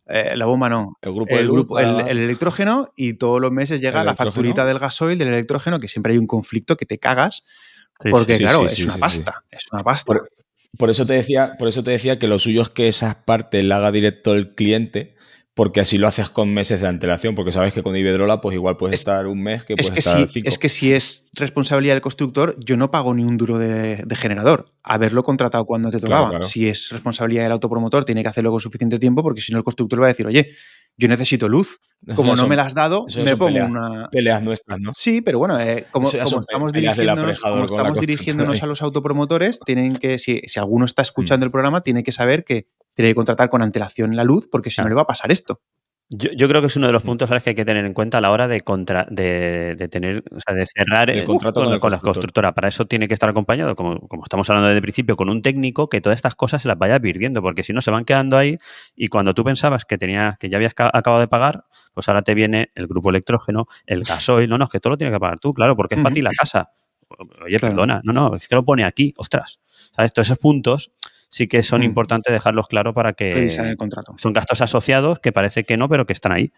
eh, 0.08 0.34
la 0.36 0.44
bomba 0.44 0.68
no, 0.68 0.98
El 1.00 1.14
grupo 1.14 1.38
el, 1.38 1.48
grupo, 1.50 1.78
el, 1.80 2.00
el 2.06 2.18
electrógeno 2.18 2.90
y 2.96 3.14
todos 3.14 3.40
los 3.40 3.50
meses 3.50 3.80
llega 3.80 4.04
la 4.04 4.14
facturita 4.14 4.66
del 4.66 4.78
gasoil, 4.78 5.16
del 5.16 5.28
electrógeno, 5.28 5.78
que 5.80 5.88
siempre 5.88 6.12
hay 6.12 6.18
un 6.18 6.26
conflicto 6.26 6.76
que 6.76 6.84
te 6.84 6.98
cagas, 6.98 7.44
porque 8.10 8.36
sí, 8.36 8.42
claro, 8.42 8.60
sí, 8.60 8.66
es 8.66 8.74
sí, 8.74 8.84
una 8.84 8.94
sí, 8.94 9.00
pasta, 9.00 9.44
es 9.50 9.64
una 9.72 9.82
pasta. 9.82 10.06
Por, 10.06 10.30
por 10.76 10.90
eso 10.90 11.06
te 11.06 11.14
decía, 11.14 11.56
por 11.58 11.68
eso 11.68 11.84
te 11.84 11.90
decía 11.90 12.18
que 12.18 12.26
lo 12.26 12.38
suyo 12.38 12.62
es 12.62 12.70
que 12.70 12.88
esas 12.88 13.14
partes 13.14 13.64
la 13.64 13.76
haga 13.76 13.92
directo 13.92 14.34
el 14.34 14.54
cliente, 14.54 15.14
porque 15.54 15.80
así 15.80 15.98
lo 15.98 16.08
haces 16.08 16.30
con 16.30 16.52
meses 16.54 16.80
de 16.80 16.86
antelación, 16.88 17.34
porque 17.34 17.52
sabes 17.52 17.72
que 17.74 17.82
con 17.82 17.94
Iberdrola 17.94 18.40
pues 18.40 18.54
igual 18.54 18.76
puedes 18.78 18.94
Es- 18.94 19.00
estar 19.00 19.26
un 19.26 19.42
mes 19.42 19.64
que 19.64 19.74
Es 19.74 19.88
puedes 19.88 19.90
que, 19.90 19.98
estar 19.98 20.16
si, 20.16 20.32
cinco. 20.32 20.48
es 20.48 20.58
que 20.58 20.68
si 20.70 20.92
es 20.94 21.28
responsabilidad 21.36 21.94
del 21.94 22.00
constructor, 22.00 22.54
yo 22.64 22.76
no 22.78 22.90
pago 22.90 23.12
ni 23.12 23.22
un 23.24 23.36
duro 23.36 23.58
de, 23.58 23.96
de 24.04 24.16
generador. 24.16 24.72
Haberlo 24.82 25.22
contratado 25.22 25.64
cuando 25.66 25.90
te 25.90 25.98
tocaba. 26.00 26.30
claro. 26.30 26.44
Si 26.44 26.68
es 26.68 26.88
responsabilidad 26.90 27.42
del 27.42 27.52
autopromotor, 27.52 28.04
tiene 28.06 28.22
que 28.22 28.28
hacerlo 28.28 28.50
con 28.50 28.60
suficiente 28.60 28.98
tiempo, 28.98 29.22
porque 29.22 29.40
si 29.42 29.52
no 29.52 29.58
el 29.58 29.64
constructor 29.64 30.00
va 30.00 30.06
a 30.06 30.08
decir, 30.08 30.26
oye, 30.26 30.48
yo 30.96 31.08
necesito 31.08 31.48
luz. 31.48 31.80
Como 32.16 32.32
no 32.32 32.36
son 32.38 32.48
me 32.48 32.56
la 32.56 32.62
has 32.64 32.74
dado, 32.74 33.06
me 33.16 33.36
pongo 33.36 33.46
peleas. 33.46 33.70
una. 33.70 34.08
Peleas 34.10 34.42
nuestras, 34.42 34.80
¿no? 34.80 34.90
Sí, 34.92 35.20
pero 35.20 35.38
bueno, 35.38 35.60
eh, 35.60 35.86
como, 35.92 36.08
estamos 36.10 36.72
dirigiéndonos, 36.72 37.38
como 37.40 37.64
estamos 37.64 38.00
dirigiéndonos 38.00 38.54
ahí. 38.56 38.60
a 38.62 38.66
los 38.66 38.82
autopromotores, 38.82 39.60
tienen 39.64 39.96
que, 39.96 40.18
si, 40.18 40.40
si 40.46 40.58
alguno 40.58 40.84
está 40.86 41.02
Mm. 41.02 41.04
escuchando 41.04 41.46
el 41.46 41.52
programa, 41.52 41.82
tiene 41.82 42.02
que 42.02 42.10
saber 42.12 42.42
que 42.44 42.66
tiene 42.94 43.10
que 43.10 43.14
contratar 43.14 43.48
con 43.50 43.62
antelación 43.62 44.14
la 44.16 44.24
luz, 44.24 44.48
porque 44.50 44.70
si 44.70 44.80
no 44.82 44.88
le 44.88 44.94
va 44.94 45.02
a 45.02 45.06
pasar 45.06 45.30
esto. 45.30 45.60
Yo, 46.14 46.28
yo 46.36 46.46
creo 46.46 46.60
que 46.60 46.66
es 46.66 46.76
uno 46.76 46.88
de 46.88 46.92
los 46.92 47.02
puntos 47.02 47.26
¿sabes? 47.30 47.42
que 47.42 47.50
hay 47.50 47.56
que 47.56 47.64
tener 47.64 47.86
en 47.86 47.94
cuenta 47.94 48.18
a 48.18 48.20
la 48.20 48.30
hora 48.30 48.46
de, 48.46 48.60
contra, 48.60 49.06
de, 49.10 49.74
de 49.78 49.88
tener, 49.88 50.22
o 50.30 50.40
sea, 50.40 50.54
de 50.54 50.66
cerrar 50.66 51.08
El 51.08 51.20
eh, 51.20 51.24
contrato 51.24 51.60
con, 51.60 51.64
con 51.68 51.72
el 51.74 51.80
con 51.80 51.90
la 51.90 51.96
constructor. 51.96 52.02
constructora. 52.14 52.52
Para 52.52 52.68
eso 52.68 52.84
tiene 52.84 53.08
que 53.08 53.14
estar 53.14 53.30
acompañado, 53.30 53.74
como, 53.74 53.98
como 54.08 54.22
estamos 54.22 54.50
hablando 54.50 54.68
desde 54.68 54.76
el 54.76 54.82
principio, 54.82 55.16
con 55.16 55.30
un 55.30 55.40
técnico 55.40 55.88
que 55.88 56.02
todas 56.02 56.16
estas 56.16 56.34
cosas 56.34 56.60
se 56.60 56.68
las 56.68 56.76
vaya 56.76 56.96
advirtiendo, 56.96 57.40
porque 57.40 57.64
si 57.64 57.72
no 57.72 57.80
se 57.80 57.90
van 57.90 58.04
quedando 58.04 58.36
ahí 58.36 58.58
y 58.94 59.08
cuando 59.08 59.32
tú 59.32 59.42
pensabas 59.42 59.86
que 59.86 59.96
tenía, 59.96 60.36
que 60.38 60.50
ya 60.50 60.58
habías 60.58 60.74
ca- 60.74 60.90
acabado 60.92 61.20
de 61.20 61.28
pagar, 61.28 61.64
pues 61.94 62.06
ahora 62.10 62.20
te 62.20 62.34
viene 62.34 62.72
el 62.74 62.88
grupo 62.88 63.08
electrógeno, 63.08 63.66
el 63.86 64.04
gasoil, 64.04 64.50
no, 64.50 64.58
no, 64.58 64.64
es 64.64 64.70
que 64.70 64.80
todo 64.80 64.90
lo 64.90 64.96
tienes 64.98 65.14
que 65.16 65.20
pagar 65.20 65.38
tú, 65.38 65.54
claro, 65.54 65.76
porque 65.76 65.94
es 65.94 66.02
para 66.02 66.14
ti 66.14 66.20
la 66.20 66.32
casa. 66.38 66.72
Oye, 67.42 67.58
Claro. 67.58 67.74
perdona, 67.74 68.00
no, 68.04 68.12
no, 68.12 68.36
es 68.36 68.48
que 68.48 68.54
lo 68.54 68.64
pone 68.66 68.84
aquí, 68.84 69.14
ostras. 69.16 69.60
¿Sabes? 69.96 70.12
Todos 70.12 70.28
esos 70.28 70.38
puntos 70.38 70.90
sí 71.32 71.48
que 71.48 71.64
son 71.64 71.80
Mm. 71.80 71.84
importantes 71.84 72.32
dejarlos 72.32 72.68
claros 72.68 72.94
para 72.94 73.14
que 73.14 73.34
Revisar 73.34 73.66
el 73.66 73.76
contrato. 73.76 74.14
son 74.18 74.32
gastos 74.32 74.60
asociados 74.60 75.18
que 75.18 75.32
parece 75.32 75.64
que 75.64 75.76
no, 75.76 75.88
pero 75.88 76.06
que 76.06 76.12
están 76.12 76.32
ahí. 76.32 76.52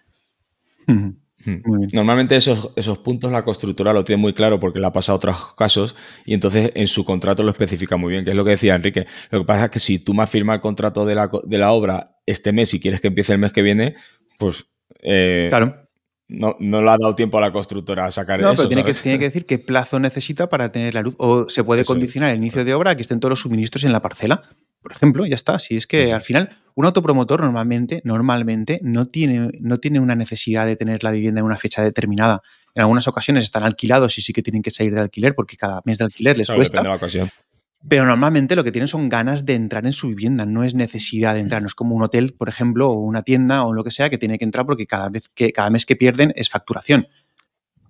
Hmm. 1.46 1.60
Normalmente 1.92 2.36
esos, 2.36 2.70
esos 2.74 2.98
puntos 2.98 3.30
la 3.30 3.44
constructora 3.44 3.92
lo 3.92 4.02
tiene 4.02 4.20
muy 4.22 4.32
claro 4.32 4.58
porque 4.58 4.78
le 4.80 4.86
ha 4.86 4.92
pasado 4.92 5.16
otros 5.16 5.54
casos 5.56 5.94
y 6.24 6.32
entonces 6.32 6.72
en 6.74 6.88
su 6.88 7.04
contrato 7.04 7.42
lo 7.42 7.50
especifica 7.50 7.98
muy 7.98 8.12
bien, 8.12 8.24
que 8.24 8.30
es 8.30 8.36
lo 8.36 8.44
que 8.44 8.52
decía 8.52 8.74
Enrique. 8.74 9.06
Lo 9.30 9.40
que 9.40 9.44
pasa 9.44 9.66
es 9.66 9.70
que 9.70 9.78
si 9.78 9.98
tú 9.98 10.14
me 10.14 10.22
has 10.22 10.30
firmado 10.30 10.54
el 10.54 10.62
contrato 10.62 11.04
de 11.04 11.14
la, 11.14 11.30
de 11.44 11.58
la 11.58 11.72
obra 11.72 12.16
este 12.24 12.52
mes 12.54 12.72
y 12.72 12.80
quieres 12.80 13.02
que 13.02 13.08
empiece 13.08 13.34
el 13.34 13.40
mes 13.40 13.52
que 13.52 13.60
viene, 13.60 13.94
pues 14.38 14.64
eh, 15.02 15.46
claro. 15.50 15.86
no, 16.28 16.56
no 16.60 16.80
le 16.80 16.88
ha 16.88 16.96
dado 16.98 17.14
tiempo 17.14 17.36
a 17.36 17.42
la 17.42 17.52
constructora 17.52 18.06
a 18.06 18.10
sacar 18.10 18.40
no, 18.40 18.52
eso. 18.52 18.62
pero 18.62 18.68
tiene 18.68 18.84
que, 18.84 18.94
tiene 18.94 19.18
que, 19.18 19.26
decir 19.26 19.44
qué 19.44 19.58
plazo 19.58 20.00
necesita 20.00 20.48
para 20.48 20.72
tener 20.72 20.94
la 20.94 21.02
luz. 21.02 21.14
O 21.18 21.50
se 21.50 21.62
puede 21.62 21.82
eso 21.82 21.92
condicionar 21.92 22.30
el 22.30 22.38
inicio 22.38 22.64
de 22.64 22.72
obra 22.72 22.92
a 22.92 22.94
que 22.94 23.02
estén 23.02 23.20
todos 23.20 23.30
los 23.30 23.40
suministros 23.40 23.84
en 23.84 23.92
la 23.92 24.00
parcela 24.00 24.42
por 24.84 24.92
ejemplo, 24.92 25.24
ya 25.24 25.34
está. 25.34 25.58
Si 25.58 25.78
es 25.78 25.86
que 25.86 26.12
al 26.12 26.20
final 26.20 26.50
un 26.74 26.84
autopromotor 26.84 27.40
normalmente, 27.40 28.02
normalmente 28.04 28.80
no 28.82 29.06
tiene, 29.06 29.50
no 29.58 29.78
tiene 29.78 29.98
una 29.98 30.14
necesidad 30.14 30.66
de 30.66 30.76
tener 30.76 31.02
la 31.02 31.10
vivienda 31.10 31.40
en 31.40 31.46
una 31.46 31.56
fecha 31.56 31.82
determinada. 31.82 32.42
En 32.74 32.82
algunas 32.82 33.08
ocasiones 33.08 33.44
están 33.44 33.62
alquilados 33.62 34.18
y 34.18 34.20
sí 34.20 34.34
que 34.34 34.42
tienen 34.42 34.60
que 34.60 34.70
salir 34.70 34.94
de 34.94 35.00
alquiler 35.00 35.34
porque 35.34 35.56
cada 35.56 35.80
mes 35.86 35.96
de 35.96 36.04
alquiler 36.04 36.36
les 36.36 36.48
claro, 36.48 36.58
cuesta. 36.58 36.82
De 36.82 36.88
la 36.88 36.96
ocasión. 36.96 37.30
Pero 37.88 38.04
normalmente 38.04 38.56
lo 38.56 38.62
que 38.62 38.72
tienen 38.72 38.88
son 38.88 39.08
ganas 39.08 39.46
de 39.46 39.54
entrar 39.54 39.86
en 39.86 39.94
su 39.94 40.08
vivienda, 40.08 40.44
no 40.44 40.64
es 40.64 40.74
necesidad 40.74 41.32
de 41.32 41.40
entrar. 41.40 41.62
No 41.62 41.66
es 41.68 41.74
como 41.74 41.96
un 41.96 42.02
hotel, 42.02 42.34
por 42.36 42.50
ejemplo, 42.50 42.90
o 42.90 43.00
una 43.00 43.22
tienda 43.22 43.64
o 43.64 43.72
lo 43.72 43.84
que 43.84 43.90
sea 43.90 44.10
que 44.10 44.18
tiene 44.18 44.36
que 44.36 44.44
entrar 44.44 44.66
porque 44.66 44.86
cada, 44.86 45.08
vez 45.08 45.30
que, 45.30 45.50
cada 45.50 45.70
mes 45.70 45.86
que 45.86 45.96
pierden 45.96 46.30
es 46.36 46.50
facturación. 46.50 47.08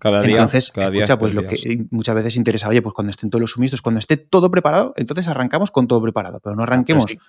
Cada 0.05 0.23
día. 0.23 0.37
Entonces, 0.37 0.71
cada 0.71 0.91
día 0.91 1.05
escucha, 1.05 1.19
pues 1.19 1.35
lo 1.35 1.47
que 1.47 1.87
muchas 1.91 2.15
veces 2.15 2.37
interesa, 2.37 2.69
oye, 2.69 2.81
pues 2.81 2.95
cuando 2.95 3.11
estén 3.11 3.31
todos 3.31 3.41
los 3.41 3.51
suministros, 3.51 3.83
cuando 3.83 3.99
esté 3.99 4.17
todo 4.17 4.51
preparado, 4.53 4.95
entonces 4.97 5.27
arrancamos 5.27 5.73
con 5.73 5.89
todo 5.89 6.01
preparado, 6.01 6.39
pero 6.41 6.55
no 6.55 6.63
arranquemos. 6.63 7.07
Pero 7.07 7.21
sí 7.21 7.27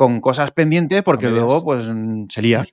con 0.00 0.22
cosas 0.22 0.50
pendientes 0.52 1.02
porque 1.02 1.28
luego 1.28 1.62
pues 1.62 1.92
se 2.30 2.40
lía. 2.40 2.64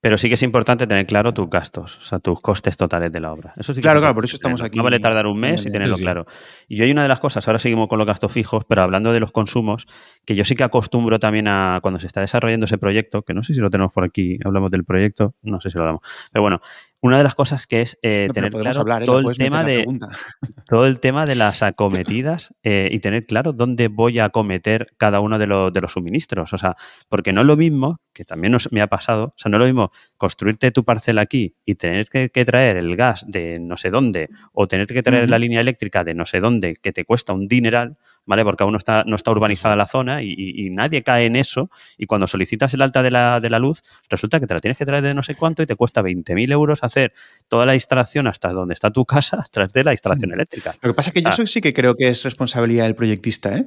Pero 0.00 0.18
sí 0.18 0.26
que 0.26 0.34
es 0.34 0.42
importante 0.42 0.88
tener 0.88 1.06
claro 1.06 1.32
tus 1.32 1.48
gastos, 1.48 1.98
o 1.98 2.02
sea, 2.02 2.18
tus 2.18 2.40
costes 2.40 2.76
totales 2.76 3.12
de 3.12 3.20
la 3.20 3.32
obra. 3.32 3.52
Eso 3.56 3.72
sí 3.72 3.80
claro, 3.80 4.00
claro, 4.00 4.16
por 4.16 4.24
eso 4.24 4.34
estamos 4.34 4.60
aquí. 4.60 4.76
No 4.76 4.82
vale 4.82 4.98
tardar 4.98 5.28
un 5.28 5.38
mes 5.38 5.64
y 5.64 5.70
tenerlo 5.70 5.94
sí, 5.94 6.00
sí. 6.00 6.04
claro. 6.04 6.26
Y 6.66 6.76
yo 6.76 6.84
hay 6.84 6.90
una 6.90 7.02
de 7.02 7.08
las 7.08 7.20
cosas, 7.20 7.46
ahora 7.46 7.60
seguimos 7.60 7.88
con 7.88 7.98
los 7.98 8.08
gastos 8.08 8.32
fijos, 8.32 8.64
pero 8.68 8.82
hablando 8.82 9.12
de 9.12 9.20
los 9.20 9.30
consumos, 9.30 9.86
que 10.24 10.34
yo 10.34 10.44
sí 10.44 10.56
que 10.56 10.64
acostumbro 10.64 11.20
también 11.20 11.46
a, 11.46 11.78
cuando 11.80 12.00
se 12.00 12.08
está 12.08 12.22
desarrollando 12.22 12.66
ese 12.66 12.76
proyecto, 12.76 13.22
que 13.22 13.34
no 13.34 13.44
sé 13.44 13.54
si 13.54 13.60
lo 13.60 13.70
tenemos 13.70 13.92
por 13.92 14.02
aquí, 14.02 14.38
hablamos 14.44 14.72
del 14.72 14.84
proyecto, 14.84 15.36
no 15.42 15.60
sé 15.60 15.70
si 15.70 15.78
lo 15.78 15.82
hablamos, 15.82 16.02
pero 16.32 16.42
bueno, 16.42 16.60
una 17.00 17.18
de 17.18 17.22
las 17.22 17.34
cosas 17.34 17.66
que 17.66 17.80
es 17.80 17.98
eh, 18.02 18.26
no, 18.28 18.34
tener 18.34 18.52
claro 18.52 18.80
hablar, 18.80 19.02
¿eh? 19.02 19.06
todo, 19.06 19.30
el 19.30 19.36
tema 19.36 19.62
de, 19.62 19.86
todo 20.66 20.86
el 20.86 20.98
tema 20.98 21.26
de 21.26 21.36
las 21.36 21.62
acometidas 21.62 22.54
eh, 22.62 22.88
y 22.90 22.98
tener 22.98 23.24
claro 23.26 23.52
dónde 23.52 23.88
voy 23.88 24.18
a 24.18 24.26
acometer 24.26 24.88
cada 24.96 25.20
uno 25.20 25.38
de, 25.38 25.46
lo, 25.46 25.70
de, 25.70 25.80
los 25.80 25.92
suministros. 25.92 26.52
O 26.52 26.58
sea, 26.58 26.74
porque 27.08 27.32
no 27.32 27.42
es 27.42 27.46
lo 27.46 27.56
mismo, 27.56 28.00
que 28.12 28.24
también 28.24 28.52
nos, 28.52 28.72
me 28.72 28.82
ha 28.82 28.88
pasado, 28.88 29.26
o 29.26 29.32
sea, 29.36 29.50
no 29.50 29.56
es 29.56 29.60
lo 29.60 29.66
mismo 29.66 29.92
construirte 30.16 30.70
tu 30.72 30.84
parcela 30.84 31.22
aquí 31.22 31.54
y 31.64 31.76
tener 31.76 32.08
que, 32.08 32.30
que 32.30 32.44
traer 32.44 32.76
el 32.76 32.96
gas 32.96 33.24
de 33.28 33.60
no 33.60 33.76
sé 33.76 33.90
dónde 33.90 34.28
o 34.52 34.66
tener 34.66 34.86
que 34.86 35.02
traer 35.02 35.24
uh 35.24 35.26
-huh. 35.26 35.30
la 35.30 35.38
línea 35.38 35.60
eléctrica 35.60 36.02
de 36.02 36.14
no 36.14 36.26
sé 36.26 36.40
dónde 36.40 36.74
que 36.74 36.92
te 36.92 37.04
cuesta 37.04 37.32
un 37.32 37.46
dineral, 37.46 37.96
¿vale? 38.28 38.44
Porque 38.44 38.62
aún 38.62 38.72
no 38.72 38.76
está, 38.76 39.04
no 39.06 39.16
está 39.16 39.30
urbanizada 39.30 39.74
la 39.74 39.86
zona 39.86 40.22
y, 40.22 40.28
y, 40.36 40.66
y, 40.66 40.70
nadie 40.70 41.02
cae 41.02 41.24
en 41.24 41.34
eso. 41.34 41.70
Y 41.96 42.06
cuando 42.06 42.26
solicitas 42.26 42.72
el 42.74 42.82
alta 42.82 43.02
de 43.02 43.10
la, 43.10 43.40
de 43.40 43.48
la 43.48 43.58
luz, 43.58 43.82
resulta 44.10 44.38
que 44.38 44.46
te 44.46 44.52
la 44.52 44.60
tienes 44.60 44.76
que 44.76 44.84
traer 44.84 45.02
de 45.02 45.14
no 45.14 45.22
sé 45.22 45.34
cuánto 45.34 45.62
y 45.62 45.66
te 45.66 45.74
cuesta 45.74 46.02
20.000 46.02 46.52
euros 46.52 46.84
hacer 46.84 47.14
toda 47.48 47.64
la 47.64 47.74
instalación 47.74 48.26
hasta 48.26 48.52
donde 48.52 48.74
está 48.74 48.90
tu 48.90 49.06
casa 49.06 49.44
tras 49.50 49.72
de 49.72 49.82
la 49.82 49.92
instalación 49.92 50.32
eléctrica. 50.32 50.76
Lo 50.82 50.90
que 50.90 50.94
pasa 50.94 51.08
es 51.10 51.14
que 51.14 51.22
yo 51.22 51.28
ah. 51.30 51.46
sí 51.46 51.60
que 51.62 51.72
creo 51.72 51.94
que 51.96 52.08
es 52.08 52.22
responsabilidad 52.22 52.84
del 52.84 52.94
proyectista, 52.94 53.56
¿eh? 53.56 53.66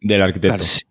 Del 0.00 0.22
arquitecto. 0.22 0.56
Claro. 0.56 0.89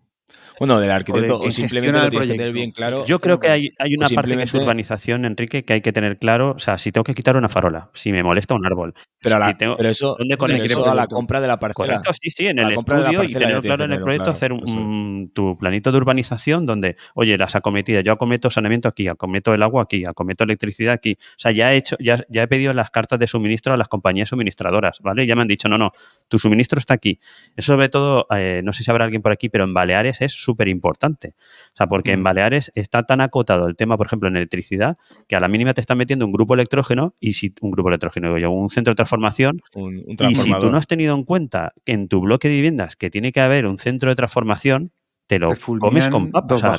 Bueno, 0.60 0.78
del 0.78 0.90
arquitecto 0.90 1.36
o, 1.36 1.40
de, 1.40 1.48
o 1.48 1.50
simplemente 1.50 1.98
lo 1.98 2.08
tienes 2.10 2.28
que 2.28 2.34
tener 2.34 2.52
bien 2.52 2.70
claro. 2.70 3.06
Yo 3.06 3.18
creo 3.18 3.40
que 3.40 3.48
hay, 3.48 3.72
hay 3.78 3.94
una 3.96 4.08
parte 4.08 4.36
que 4.36 4.42
es 4.42 4.54
urbanización, 4.54 5.24
Enrique, 5.24 5.64
que 5.64 5.72
hay 5.72 5.80
que 5.80 5.92
tener 5.92 6.18
claro. 6.18 6.50
O 6.50 6.58
sea, 6.58 6.76
si 6.76 6.92
tengo 6.92 7.02
que 7.02 7.14
quitar 7.14 7.36
una 7.36 7.48
farola, 7.48 7.90
si 7.94 8.12
me 8.12 8.22
molesta 8.22 8.54
un 8.54 8.66
árbol. 8.66 8.94
Pero, 9.22 9.36
si 9.36 9.40
la, 9.40 9.56
tengo, 9.56 9.76
pero 9.76 9.88
eso, 9.88 10.16
¿dónde 10.18 10.36
pero 10.36 10.62
eso 10.62 10.90
a 10.90 10.94
la 10.94 11.06
compra 11.06 11.40
de 11.40 11.48
la 11.48 11.58
parcela. 11.58 11.86
Correcto, 11.86 12.12
sí, 12.12 12.28
sí, 12.28 12.46
en 12.46 12.58
el 12.58 12.74
estudio 12.74 13.24
y 13.24 13.32
tenerlo 13.32 13.62
claro 13.62 13.84
en 13.84 13.92
el 13.92 14.02
proyecto, 14.02 14.24
claro, 14.24 14.36
hacer 14.36 14.52
un, 14.52 15.30
tu 15.34 15.56
planito 15.56 15.92
de 15.92 15.98
urbanización 15.98 16.66
donde, 16.66 16.96
oye, 17.14 17.38
las 17.38 17.56
acometidas, 17.56 18.04
yo 18.04 18.12
acometo 18.12 18.50
saneamiento 18.50 18.88
aquí, 18.88 19.08
acometo 19.08 19.54
el 19.54 19.62
agua 19.62 19.84
aquí, 19.84 20.04
acometo 20.04 20.44
electricidad 20.44 20.92
aquí. 20.92 21.16
O 21.20 21.38
sea, 21.38 21.52
ya 21.52 21.72
he 21.72 21.76
hecho, 21.76 21.96
ya, 22.00 22.22
ya 22.28 22.42
he 22.42 22.48
pedido 22.48 22.74
las 22.74 22.90
cartas 22.90 23.18
de 23.18 23.26
suministro 23.26 23.72
a 23.72 23.78
las 23.78 23.88
compañías 23.88 24.28
suministradoras, 24.28 25.00
¿vale? 25.00 25.26
Ya 25.26 25.34
me 25.36 25.42
han 25.42 25.48
dicho, 25.48 25.68
no, 25.70 25.78
no, 25.78 25.92
tu 26.28 26.38
suministro 26.38 26.78
está 26.78 26.92
aquí. 26.92 27.18
Eso 27.56 27.70
sobre 27.70 27.88
todo, 27.88 28.26
eh, 28.36 28.60
no 28.62 28.74
sé 28.74 28.84
si 28.84 28.90
habrá 28.90 29.04
alguien 29.04 29.22
por 29.22 29.32
aquí, 29.32 29.48
pero 29.48 29.64
en 29.64 29.72
Baleares 29.72 30.20
es 30.20 30.49
súper 30.50 30.68
importante. 30.68 31.34
O 31.38 31.76
sea, 31.76 31.86
porque 31.86 32.12
en 32.12 32.22
Baleares 32.22 32.72
está 32.74 33.04
tan 33.04 33.20
acotado 33.20 33.68
el 33.68 33.76
tema, 33.76 33.96
por 33.96 34.06
ejemplo, 34.06 34.28
en 34.28 34.36
electricidad, 34.36 34.96
que 35.28 35.36
a 35.36 35.40
la 35.40 35.48
mínima 35.48 35.74
te 35.74 35.80
están 35.80 35.98
metiendo 35.98 36.26
un 36.26 36.32
grupo 36.32 36.54
electrógeno 36.54 37.14
y 37.20 37.34
si 37.34 37.54
un 37.60 37.70
grupo 37.70 37.88
electrógeno, 37.88 38.28
digo 38.28 38.38
yo, 38.38 38.50
un 38.50 38.70
centro 38.70 38.92
de 38.92 38.96
transformación, 38.96 39.60
un, 39.74 40.02
un 40.06 40.16
y 40.28 40.34
si 40.34 40.52
tú 40.58 40.70
no 40.70 40.78
has 40.78 40.86
tenido 40.86 41.14
en 41.14 41.24
cuenta 41.24 41.72
que 41.84 41.92
en 41.92 42.08
tu 42.08 42.20
bloque 42.20 42.48
de 42.48 42.54
viviendas 42.56 42.96
que 42.96 43.10
tiene 43.10 43.32
que 43.32 43.40
haber 43.40 43.66
un 43.66 43.78
centro 43.78 44.10
de 44.10 44.16
transformación, 44.16 44.92
te 45.30 45.38
lo 45.38 45.54
te 45.54 45.78
comes 45.78 46.08
con 46.08 46.32
papas. 46.32 46.52
O 46.52 46.58
sea, 46.58 46.78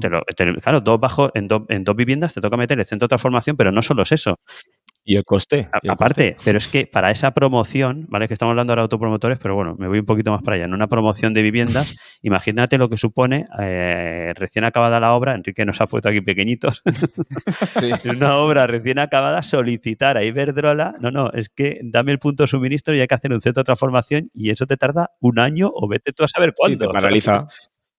te 0.00 0.08
lo, 0.08 0.22
te 0.24 0.44
lo, 0.44 0.54
te, 0.54 0.60
claro, 0.60 0.80
dos 0.80 0.98
bajos, 0.98 1.30
en, 1.34 1.46
do, 1.48 1.66
en 1.68 1.84
dos 1.84 1.94
viviendas 1.94 2.32
te 2.32 2.40
toca 2.40 2.56
meter 2.56 2.80
el 2.80 2.86
centro 2.86 3.04
de 3.04 3.10
transformación, 3.10 3.56
pero 3.58 3.70
no 3.72 3.82
solo 3.82 4.02
es 4.04 4.12
eso. 4.12 4.40
Y 5.06 5.16
el 5.16 5.24
coste. 5.24 5.68
Y 5.82 5.86
el 5.86 5.90
Aparte, 5.90 6.32
coste. 6.32 6.44
pero 6.44 6.58
es 6.58 6.66
que 6.66 6.86
para 6.86 7.10
esa 7.10 7.32
promoción, 7.32 8.06
¿vale? 8.08 8.26
Que 8.26 8.32
estamos 8.32 8.52
hablando 8.52 8.72
ahora 8.72 8.82
de 8.82 8.84
autopromotores, 8.84 9.38
pero 9.38 9.54
bueno, 9.54 9.76
me 9.78 9.86
voy 9.86 9.98
un 9.98 10.06
poquito 10.06 10.30
más 10.32 10.42
para 10.42 10.56
allá. 10.56 10.64
En 10.64 10.72
una 10.72 10.86
promoción 10.86 11.34
de 11.34 11.42
viviendas, 11.42 11.94
imagínate 12.22 12.78
lo 12.78 12.88
que 12.88 12.96
supone 12.96 13.46
eh, 13.60 14.32
recién 14.34 14.64
acabada 14.64 14.98
la 15.00 15.12
obra, 15.12 15.34
Enrique 15.34 15.66
nos 15.66 15.80
ha 15.82 15.86
puesto 15.86 16.08
aquí 16.08 16.22
pequeñitos, 16.22 16.82
sí. 17.80 17.90
una 18.08 18.36
obra 18.36 18.66
recién 18.66 18.98
acabada, 18.98 19.42
solicitar 19.42 20.16
a 20.16 20.24
Iberdrola, 20.24 20.94
no, 21.00 21.10
no, 21.10 21.30
es 21.32 21.50
que 21.50 21.80
dame 21.82 22.12
el 22.12 22.18
punto 22.18 22.44
de 22.44 22.48
suministro 22.48 22.94
y 22.94 23.00
hay 23.00 23.06
que 23.06 23.14
hacer 23.14 23.32
un 23.32 23.42
centro 23.42 23.60
de 23.60 23.64
transformación 23.64 24.30
y 24.32 24.50
eso 24.50 24.66
te 24.66 24.78
tarda 24.78 25.10
un 25.20 25.38
año 25.38 25.70
o 25.72 25.86
vete 25.86 26.12
tú 26.12 26.24
a 26.24 26.28
saber 26.28 26.54
cuándo. 26.56 26.84
Sí, 26.84 26.86
te 26.86 26.92
paraliza. 26.92 27.46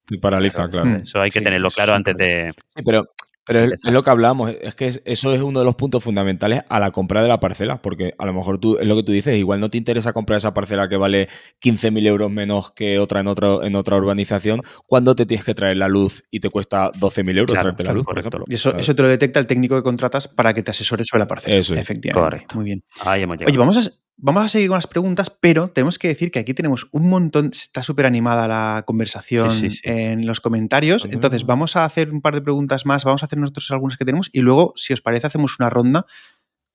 Te 0.06 0.18
paraliza, 0.18 0.70
claro. 0.70 0.86
claro. 0.86 1.04
Eso 1.04 1.22
hay 1.22 1.30
que 1.30 1.40
sí, 1.40 1.44
tenerlo 1.44 1.70
claro 1.70 1.94
antes 1.94 2.16
de... 2.16 2.54
Sí, 2.76 2.84
pero 2.84 3.10
pero 3.46 3.60
es, 3.60 3.74
es, 3.84 3.94
lo 3.94 4.04
que 4.04 4.10
hablábamos, 4.10 4.54
es 4.62 4.76
que 4.76 4.88
eso 4.88 5.34
es 5.34 5.42
uno 5.42 5.60
de 5.60 5.66
los 5.66 5.76
puntos 5.76 6.04
fundamentales 6.04 6.64
a 6.68 6.80
la 6.80 6.92
compra 6.92 7.22
de 7.22 7.28
la 7.28 7.40
parcela, 7.40 7.82
porque 7.82 8.14
a 8.18 8.26
lo 8.26 8.34
mejor 8.34 8.58
tú, 8.58 8.78
es 8.78 8.86
lo 8.86 8.96
que 8.96 9.04
tú 9.04 9.12
dices, 9.12 9.38
igual 9.38 9.60
no 9.60 9.70
te 9.70 9.78
interesa 9.78 10.14
comprar 10.14 10.38
esa 10.38 10.54
parcela 10.54 10.88
que 10.88 10.98
vale 10.98 11.28
15.000 11.62 12.08
euros 12.08 12.32
menos 12.32 12.72
que 12.72 13.00
otra 13.00 13.20
en, 13.20 13.28
otro, 13.28 13.64
en 13.64 13.76
otra 13.76 13.98
urbanización, 13.98 14.62
cuando 14.88 15.16
te 15.16 15.26
tienes 15.26 15.46
que 15.46 15.54
traer 15.54 15.78
la 15.78 15.88
luz 15.88 16.24
y 16.32 16.40
te 16.40 16.50
cuesta 16.50 16.92
12.000 16.92 17.38
euros 17.38 17.54
claro, 17.54 17.62
traerte 17.62 17.84
claro, 17.84 17.94
la 17.94 17.98
luz, 18.00 18.06
correcto. 18.06 18.30
por 18.30 18.40
ejemplo. 18.40 18.46
Y 18.52 18.56
eso, 18.56 18.70
claro. 18.70 18.82
eso 18.82 18.96
te 18.96 19.02
lo 19.02 19.08
detecta 19.08 19.40
el 19.40 19.48
técnico 19.48 19.76
que 19.76 19.84
contratas 19.84 20.28
para 20.28 20.54
que 20.54 20.64
te 20.64 20.72
asesore 20.72 21.04
sobre 21.04 21.24
la 21.24 21.28
parcela. 21.28 21.56
Eso 21.58 21.74
es. 21.74 21.82
Efectivamente. 21.82 22.24
Correcto. 22.24 22.56
Muy 22.56 22.66
bien. 22.66 22.84
Ahí 23.06 23.22
hemos 23.22 23.38
llegado. 23.38 23.52
Oye, 23.52 23.58
vamos 23.58 23.78
a, 23.78 24.05
Vamos 24.18 24.46
a 24.46 24.48
seguir 24.48 24.70
con 24.70 24.78
las 24.78 24.88
preguntas, 24.88 25.30
pero 25.30 25.70
tenemos 25.70 26.00
que 26.00 26.08
decir 26.08 26.32
que 26.32 26.40
aquí 26.40 26.54
tenemos 26.54 26.88
un 26.92 27.10
montón, 27.10 27.50
está 27.52 27.84
súper 27.84 28.06
animada 28.06 28.48
la 28.48 28.84
conversación 28.86 29.52
sí, 29.52 29.70
sí, 29.70 29.78
sí. 29.78 29.82
en 29.84 30.26
los 30.26 30.40
comentarios. 30.40 31.06
Entonces, 31.12 31.46
vamos 31.46 31.76
a 31.76 31.84
hacer 31.84 32.12
un 32.12 32.22
par 32.22 32.34
de 32.34 32.42
preguntas 32.42 32.86
más, 32.86 33.04
vamos 33.04 33.24
a 33.24 33.26
hacer 33.26 33.40
nosotros 33.40 33.70
algunas 33.72 33.98
que 33.98 34.06
tenemos 34.06 34.30
y 34.32 34.40
luego, 34.40 34.72
si 34.76 34.94
os 34.94 35.02
parece, 35.02 35.28
hacemos 35.28 35.60
una 35.60 35.70
ronda 35.70 36.06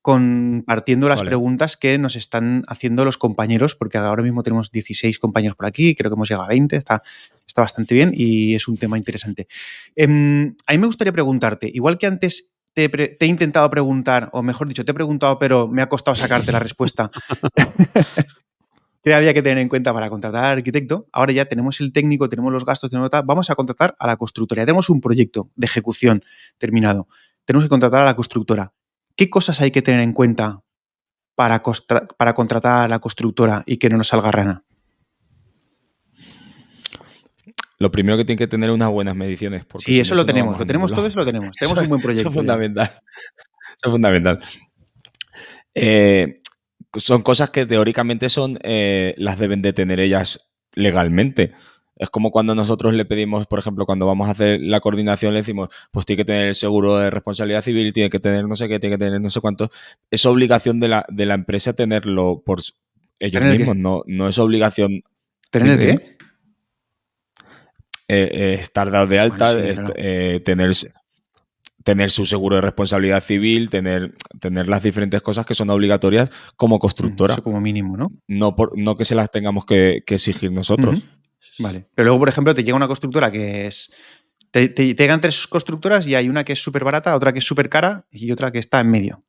compartiendo 0.01 1.07
las 1.09 1.19
vale. 1.19 1.29
preguntas 1.29 1.77
que 1.77 1.97
nos 1.97 2.15
están 2.15 2.63
haciendo 2.67 3.05
los 3.05 3.17
compañeros, 3.17 3.75
porque 3.75 3.97
ahora 3.97 4.23
mismo 4.23 4.43
tenemos 4.43 4.71
16 4.71 5.19
compañeros 5.19 5.55
por 5.55 5.67
aquí, 5.67 5.95
creo 5.95 6.09
que 6.09 6.15
hemos 6.15 6.29
llegado 6.29 6.45
a 6.45 6.49
20, 6.49 6.75
está, 6.75 7.03
está 7.45 7.61
bastante 7.61 7.93
bien 7.93 8.11
y 8.13 8.55
es 8.55 8.67
un 8.67 8.77
tema 8.77 8.97
interesante. 8.97 9.47
Eh, 9.95 10.05
a 10.05 10.71
mí 10.71 10.77
me 10.77 10.87
gustaría 10.87 11.13
preguntarte, 11.13 11.69
igual 11.71 11.97
que 11.97 12.07
antes 12.07 12.50
te, 12.73 13.17
he 13.19 13.25
intentado 13.25 13.69
preguntar, 13.69 14.29
o 14.33 14.41
mejor 14.43 14.67
dicho, 14.67 14.85
te 14.85 14.91
he 14.91 14.93
preguntado, 14.93 15.39
pero 15.39 15.67
me 15.67 15.81
ha 15.81 15.89
costado 15.89 16.15
sacarte 16.15 16.51
la 16.51 16.59
respuesta. 16.59 17.11
que 19.03 19.13
había 19.13 19.33
que 19.33 19.41
tener 19.41 19.57
en 19.57 19.69
cuenta 19.69 19.93
para 19.93 20.09
contratar 20.09 20.45
al 20.45 20.57
arquitecto. 20.57 21.07
Ahora 21.11 21.33
ya 21.33 21.45
tenemos 21.45 21.81
el 21.81 21.91
técnico, 21.91 22.29
tenemos 22.29 22.53
los 22.53 22.65
gastos, 22.65 22.89
tenemos 22.89 23.09
tal, 23.09 23.23
vamos 23.25 23.49
a 23.49 23.55
contratar 23.55 23.95
a 23.97 24.07
la 24.07 24.15
constructora. 24.15 24.61
Ya 24.61 24.67
tenemos 24.67 24.89
un 24.89 25.01
proyecto 25.01 25.49
de 25.55 25.65
ejecución 25.65 26.23
terminado. 26.57 27.07
Tenemos 27.45 27.65
que 27.65 27.69
contratar 27.69 28.01
a 28.01 28.05
la 28.05 28.15
constructora. 28.15 28.73
¿Qué 29.15 29.29
cosas 29.29 29.59
hay 29.61 29.71
que 29.71 29.81
tener 29.81 30.01
en 30.01 30.13
cuenta 30.13 30.61
para 31.35 31.61
contratar 31.63 32.85
a 32.85 32.87
la 32.87 32.99
constructora 32.99 33.63
y 33.65 33.77
que 33.77 33.89
no 33.89 33.97
nos 33.97 34.09
salga 34.09 34.31
rana? 34.31 34.63
Lo 37.81 37.91
primero 37.91 38.15
que 38.15 38.25
tiene 38.25 38.37
que 38.37 38.47
tener 38.47 38.69
unas 38.69 38.91
buenas 38.91 39.15
mediciones. 39.15 39.63
Sí, 39.77 39.99
eso, 39.99 40.13
lo 40.13 40.23
tenemos, 40.23 40.59
lo 40.59 40.67
tenemos 40.67 40.93
todo 40.93 41.07
eso 41.07 41.17
lo 41.17 41.25
tenemos. 41.25 41.55
Tenemos 41.55 41.79
eso, 41.79 41.83
un 41.83 41.89
buen 41.89 41.99
proyecto. 41.99 42.29
Eso 42.29 42.29
es 42.29 42.35
fundamental. 42.35 42.91
Eso 42.91 43.85
es 43.85 43.91
fundamental. 43.91 44.39
Eh, 45.73 46.41
son 46.95 47.23
cosas 47.23 47.49
que 47.49 47.65
teóricamente 47.65 48.29
son, 48.29 48.59
eh, 48.61 49.15
las 49.17 49.39
deben 49.39 49.63
de 49.63 49.73
tener 49.73 49.99
ellas 49.99 50.53
legalmente. 50.73 51.53
Es 51.95 52.11
como 52.11 52.29
cuando 52.29 52.53
nosotros 52.53 52.93
le 52.93 53.03
pedimos, 53.03 53.47
por 53.47 53.57
ejemplo, 53.57 53.87
cuando 53.87 54.05
vamos 54.05 54.27
a 54.27 54.31
hacer 54.33 54.59
la 54.61 54.79
coordinación, 54.79 55.33
le 55.33 55.39
decimos, 55.39 55.69
pues 55.89 56.05
tiene 56.05 56.17
que 56.17 56.25
tener 56.25 56.45
el 56.49 56.55
seguro 56.55 56.99
de 56.99 57.09
responsabilidad 57.09 57.63
civil, 57.63 57.93
tiene 57.93 58.11
que 58.11 58.19
tener 58.19 58.47
no 58.47 58.55
sé 58.55 58.69
qué, 58.69 58.79
tiene 58.79 58.97
que 58.97 59.05
tener 59.05 59.19
no 59.19 59.31
sé 59.31 59.41
cuánto. 59.41 59.71
Es 60.11 60.23
obligación 60.27 60.77
de 60.77 60.87
la, 60.87 61.03
de 61.09 61.25
la 61.25 61.33
empresa 61.33 61.73
tenerlo 61.73 62.43
por 62.45 62.59
ellos 63.17 63.43
mismos, 63.43 63.75
no, 63.75 64.03
no 64.05 64.27
es 64.27 64.37
obligación. 64.37 65.01
¿Tener 65.49 65.81
el 65.81 65.97
qué? 65.97 66.20
Eh, 68.13 68.29
eh, 68.33 68.53
estar 68.55 68.91
dado 68.91 69.07
de 69.07 69.19
alta, 69.19 69.53
bueno, 69.53 69.69
sí, 69.69 69.75
claro. 69.75 69.93
eh, 69.95 70.41
tener 70.43 70.75
tener 71.85 72.11
su 72.11 72.25
seguro 72.25 72.57
de 72.57 72.61
responsabilidad 72.61 73.23
civil, 73.23 73.69
tener, 73.69 74.13
tener 74.41 74.67
las 74.67 74.83
diferentes 74.83 75.21
cosas 75.21 75.45
que 75.45 75.53
son 75.53 75.69
obligatorias 75.69 76.29
como 76.57 76.77
constructora. 76.77 77.35
Eso 77.35 77.43
como 77.43 77.61
mínimo, 77.61 77.95
¿no? 77.95 78.11
No, 78.27 78.53
por, 78.53 78.77
no 78.77 78.97
que 78.97 79.05
se 79.05 79.15
las 79.15 79.31
tengamos 79.31 79.63
que, 79.63 80.03
exigir 80.05 80.51
nosotros. 80.51 81.05
Vale. 81.59 81.87
Pero 81.95 82.07
luego, 82.07 82.19
por 82.19 82.27
ejemplo, 82.27 82.53
te 82.53 82.65
llega 82.65 82.75
una 82.75 82.87
constructora 82.87 83.31
que 83.31 83.67
es. 83.67 83.93
Te, 84.51 84.67
te, 84.67 84.93
llegan 84.93 85.21
tres 85.21 85.47
constructoras 85.47 86.05
y 86.05 86.13
hay 86.13 86.27
una 86.27 86.43
que 86.43 86.51
es 86.51 86.61
súper 86.61 86.83
barata, 86.83 87.15
otra 87.15 87.31
que 87.31 87.39
es 87.39 87.45
súper 87.45 87.69
cara 87.69 88.05
y 88.11 88.29
otra 88.33 88.51
que 88.51 88.59
está 88.59 88.81
en 88.81 88.91
medio. 88.91 89.23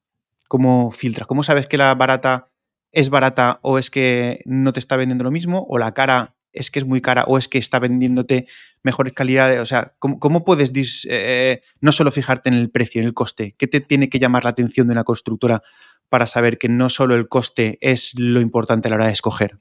¿Cómo 0.49 0.91
filtras? 0.91 1.29
¿Cómo 1.29 1.45
sabes 1.45 1.69
que 1.69 1.77
la 1.79 1.95
barata 1.95 2.49
es 2.91 3.11
barata 3.11 3.61
o 3.63 3.79
es 3.79 3.91
que 3.91 4.43
no 4.45 4.73
te 4.73 4.81
está 4.81 4.97
vendiendo 4.97 5.23
lo 5.23 5.31
mismo? 5.31 5.65
¿O 5.69 5.79
la 5.79 5.95
cara 5.95 6.35
es 6.53 6.71
que 6.71 6.79
es 6.79 6.87
muy 6.87 7.01
cara 7.01 7.25
o 7.25 7.39
es 7.39 7.49
que 7.49 7.59
está 7.59 7.79
vendiéndote 7.79 8.47
mejores 8.83 9.13
calidades? 9.13 9.61
O 9.61 9.67
sea, 9.67 9.95
¿cómo, 9.99 10.45
puedes 10.45 10.73
eh, 11.09 11.63
no 11.81 11.93
solo 11.93 12.11
fijarte 12.11 12.49
en 12.49 12.57
el 12.57 12.71
precio, 12.71 13.01
en 13.01 13.07
el 13.07 13.15
coste? 13.15 13.55
¿Qué 13.59 13.67
te 13.67 13.81
tiene 13.81 14.09
que 14.09 14.19
llamar 14.19 14.45
la 14.45 14.51
atención 14.51 14.87
de 14.87 14.93
una 14.93 15.05
constructora 15.05 15.63
para 16.09 16.27
saber 16.27 16.59
que 16.59 16.69
no 16.69 16.89
solo 16.91 17.15
el 17.15 17.29
coste 17.29 17.79
es 17.81 18.15
lo 18.19 18.41
importante 18.41 18.89
a 18.89 18.91
la 18.91 18.97
hora 18.97 19.07
de 19.07 19.13
escoger? 19.13 19.59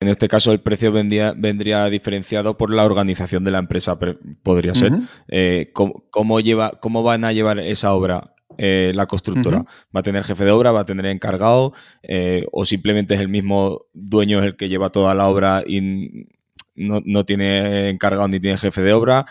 En 0.00 0.08
este 0.08 0.28
caso, 0.28 0.52
el 0.52 0.60
precio 0.60 0.92
vendría, 0.92 1.34
vendría 1.36 1.84
diferenciado 1.86 2.56
por 2.56 2.72
la 2.72 2.84
organización 2.84 3.42
de 3.42 3.50
la 3.50 3.58
empresa, 3.58 3.98
podría 4.42 4.74
ser. 4.74 4.92
Eh, 5.26 5.72
¿cómo, 5.72 6.40
lleva, 6.40 6.78
¿Cómo 6.80 7.02
van 7.02 7.24
a 7.24 7.32
llevar 7.32 7.58
esa 7.58 7.92
obra 7.92 8.36
eh, 8.56 8.92
la 8.94 9.06
constructora. 9.06 9.64
Va 9.94 10.00
a 10.00 10.02
tener 10.02 10.24
jefe 10.24 10.44
de 10.44 10.50
obra, 10.50 10.72
va 10.72 10.80
a 10.80 10.86
tener 10.86 11.06
encargado, 11.06 11.72
eh, 12.02 12.46
o 12.52 12.64
simplemente 12.64 13.14
es 13.14 13.20
el 13.20 13.28
mismo 13.28 13.86
dueño 13.92 14.42
el 14.42 14.56
que 14.56 14.68
lleva 14.68 14.90
toda 14.90 15.14
la 15.14 15.26
obra 15.26 15.62
y 15.66 16.26
no, 16.74 17.24
tiene 17.24 17.90
encargado 17.90 18.28
ni 18.28 18.40
tiene 18.40 18.56
jefe 18.56 18.82
de 18.82 18.92
obra. 18.92 19.26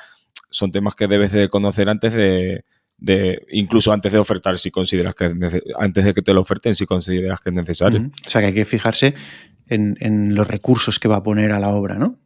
Son 0.50 0.72
temas 0.72 0.96
que 0.96 1.08
debes 1.08 1.32
de 1.32 1.50
conocer 1.50 1.90
antes 1.90 2.14
de, 2.14 2.64
incluso 3.52 3.92
antes 3.92 4.12
de 4.12 4.20
ofertar, 4.20 4.58
si 4.60 4.72
consideras 4.72 5.16
que 5.16 5.26
es 5.26 5.34
antes 5.78 6.06
de 6.06 6.14
que 6.14 6.22
te 6.22 6.34
lo 6.34 6.42
oferten, 6.42 6.76
si 6.76 6.86
consideras 6.86 7.40
que 7.40 7.50
es 7.50 7.56
necesario. 7.56 8.12
O 8.26 8.30
sea 8.30 8.42
que 8.42 8.48
hay 8.48 8.54
que 8.54 8.66
fijarse 8.66 9.16
en, 9.68 10.36
los 10.36 10.48
recursos 10.48 11.00
que 11.00 11.08
va 11.08 11.18
a 11.18 11.24
poner 11.24 11.52
a 11.52 11.60
la 11.60 11.70
obra, 11.70 11.96
¿no? 11.96 12.20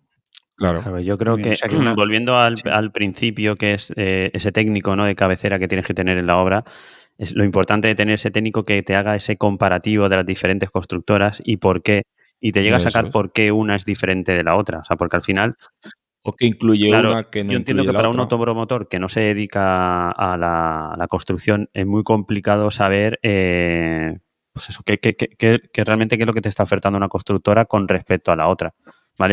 Claro. 0.62 1.00
yo 1.00 1.18
creo 1.18 1.38
que, 1.38 1.56
volviendo 1.96 2.38
al, 2.38 2.92
principio, 2.92 3.56
que 3.56 3.74
es 3.74 3.92
eh, 3.96 4.30
ese 4.34 4.52
técnico 4.52 4.96
¿no? 4.96 5.06
de 5.06 5.16
cabecera 5.16 5.58
que 5.58 5.68
tienes 5.68 5.88
que 5.88 5.96
tener 5.96 6.20
en 6.20 6.28
la 6.28 6.38
obra, 6.38 6.64
es 7.18 7.34
lo 7.34 7.44
importante 7.44 7.88
de 7.88 7.96
tener 7.96 8.14
ese 8.14 8.30
técnico 8.30 8.64
que 8.64 8.84
te 8.84 8.96
haga 8.96 9.16
ese 9.16 9.38
comparativo 9.38 10.08
de 10.08 10.18
las 10.18 10.26
diferentes 10.26 10.70
constructoras 10.70 11.42
y 11.44 11.58
por 11.58 11.82
qué, 11.82 12.04
y 12.40 12.52
te 12.52 12.62
llega 12.62 12.78
a 12.78 12.80
sacar 12.80 13.10
por 13.10 13.32
qué 13.32 13.52
una 13.52 13.76
es 13.76 13.86
diferente 13.86 14.34
de 14.34 14.44
la 14.44 14.56
otra. 14.56 14.80
O 14.80 14.84
sea, 14.84 14.98
porque 14.98 15.16
al 15.16 15.24
final. 15.24 15.56
O 16.22 16.34
que 16.34 16.46
incluye 16.46 16.90
una 16.90 17.24
que 17.24 17.44
no 17.44 17.54
Yo 17.54 17.58
entiendo 17.58 17.84
que 17.84 17.94
para 17.94 18.10
un 18.10 18.20
autopromotor 18.20 18.88
que 18.88 19.00
no 19.00 19.10
se 19.10 19.22
dedica 19.22 20.12
a 20.12 20.38
la, 20.38 21.08
construcción 21.10 21.70
es 21.74 21.88
muy 21.88 22.04
complicado 22.04 22.70
saber. 22.70 23.20
Eh, 23.24 24.20
pues 24.54 24.70
eso, 24.70 24.84
que, 24.84 25.00
que, 25.00 25.84
realmente 25.84 26.18
qué 26.18 26.24
es 26.24 26.28
lo 26.28 26.34
que 26.34 26.42
te 26.42 26.50
está 26.50 26.62
ofertando 26.62 26.98
una 26.98 27.08
constructora 27.08 27.66
con 27.66 27.88
respecto 27.88 28.32
a 28.32 28.36
la 28.36 28.48
otra. 28.48 28.76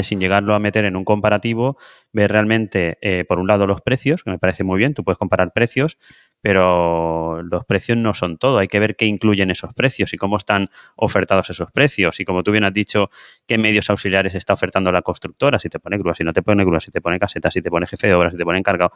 Sin 0.03 0.21
llegarlo 0.21 0.55
a 0.55 0.59
meter 0.59 0.85
en 0.85 0.97
un 0.97 1.05
comparativo, 1.05 1.77
ver 2.13 2.31
realmente, 2.31 2.99
eh, 3.01 3.25
por 3.25 3.39
un 3.39 3.47
lado, 3.47 3.67
los 3.67 3.81
precios, 3.81 4.23
que 4.23 4.31
me 4.31 4.39
parece 4.39 4.65
muy 4.65 4.79
bien, 4.79 4.95
tú 4.95 5.05
puedes 5.05 5.19
comparar 5.19 5.53
precios, 5.53 5.99
pero 6.41 7.43
los 7.43 7.65
precios 7.65 7.99
no 7.99 8.15
son 8.15 8.39
todo, 8.39 8.59
hay 8.59 8.69
que 8.69 8.79
ver 8.79 8.97
qué 8.97 9.07
incluyen 9.07 9.51
esos 9.51 9.75
precios 9.75 10.13
y 10.13 10.17
cómo 10.17 10.37
están 10.37 10.69
ofertados 10.97 11.51
esos 11.51 11.73
precios. 11.73 12.21
Y 12.21 12.25
como 12.25 12.43
tú 12.43 12.53
bien 12.53 12.65
has 12.65 12.73
dicho, 12.73 13.11
qué 13.47 13.59
medios 13.59 13.91
auxiliares 13.91 14.35
está 14.35 14.53
ofertando 14.53 14.93
la 14.93 15.03
constructora, 15.03 15.59
si 15.59 15.69
te 15.69 15.79
pone 15.79 15.99
grúa, 15.99 16.15
si 16.15 16.25
no 16.25 16.33
te 16.33 16.43
pone 16.43 16.65
grúa, 16.65 16.81
si 16.81 16.91
te 16.91 17.01
pone 17.01 17.19
caseta, 17.19 17.51
si 17.51 17.63
te 17.63 17.71
pone 17.71 17.87
jefe 17.87 18.07
de 18.07 18.15
obra, 18.15 18.31
si 18.31 18.37
te 18.37 18.45
pone 18.45 18.59
encargado. 18.59 18.93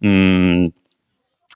Mm, 0.00 0.66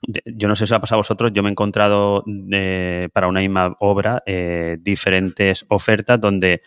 yo 0.07 0.47
no 0.47 0.55
sé 0.55 0.65
si 0.65 0.73
os 0.73 0.77
ha 0.77 0.81
pasado 0.81 0.97
a 0.97 1.01
vosotros, 1.01 1.31
yo 1.33 1.43
me 1.43 1.49
he 1.49 1.51
encontrado 1.51 2.23
eh, 2.51 3.09
para 3.13 3.27
una 3.27 3.41
misma 3.41 3.75
obra 3.79 4.23
eh, 4.25 4.77
diferentes 4.79 5.65
ofertas 5.69 6.19
donde 6.19 6.61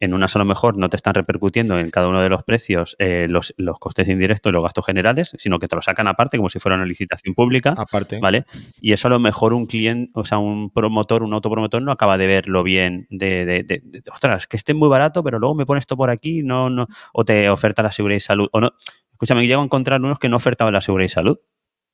en 0.00 0.14
una 0.14 0.26
a 0.32 0.38
lo 0.38 0.44
mejor 0.44 0.76
no 0.76 0.88
te 0.88 0.96
están 0.96 1.14
repercutiendo 1.14 1.78
en 1.78 1.90
cada 1.90 2.08
uno 2.08 2.22
de 2.22 2.28
los 2.28 2.44
precios 2.44 2.96
eh, 2.98 3.26
los, 3.28 3.54
costes 3.80 4.08
indirectos 4.08 4.50
y 4.50 4.52
los 4.52 4.62
gastos 4.62 4.86
generales, 4.86 5.34
sino 5.38 5.58
que 5.58 5.66
te 5.66 5.76
lo 5.76 5.82
sacan 5.82 6.06
aparte 6.06 6.36
como 6.36 6.48
si 6.48 6.58
fuera 6.58 6.76
una 6.76 6.84
licitación 6.84 7.34
pública. 7.34 7.74
Aparte. 7.76 8.18
¿Vale? 8.20 8.44
Y 8.80 8.92
eso 8.92 9.08
a 9.08 9.10
lo 9.10 9.18
mejor 9.18 9.52
un 9.54 9.66
cliente, 9.66 10.12
o 10.14 10.24
sea, 10.24 10.38
un 10.38 10.70
promotor, 10.70 11.22
un 11.22 11.34
autopromotor 11.34 11.82
no 11.82 11.92
acaba 11.92 12.18
de 12.18 12.26
verlo 12.26 12.62
bien, 12.62 13.06
de, 13.10 13.44
de, 13.44 13.62
de, 13.64 14.02
ostras, 14.12 14.46
que 14.46 14.56
esté 14.56 14.74
muy 14.74 14.88
barato, 14.88 15.22
pero 15.24 15.38
luego 15.38 15.54
me 15.54 15.66
pones 15.66 15.82
esto 15.82 15.96
por 15.96 16.10
aquí, 16.10 16.42
no, 16.42 16.70
no, 16.70 16.86
o 17.12 17.24
te 17.24 17.48
oferta 17.50 17.82
la 17.82 17.92
seguridad 17.92 18.16
y 18.16 18.20
salud, 18.20 18.48
o 18.52 18.60
no. 18.60 18.72
Escúchame, 19.12 19.46
llego 19.46 19.62
a 19.62 19.64
encontrar 19.64 20.00
unos 20.00 20.18
que 20.18 20.28
no 20.28 20.36
ofertaban 20.36 20.72
la 20.72 20.80
seguridad 20.80 21.06
y 21.06 21.08
salud. 21.08 21.38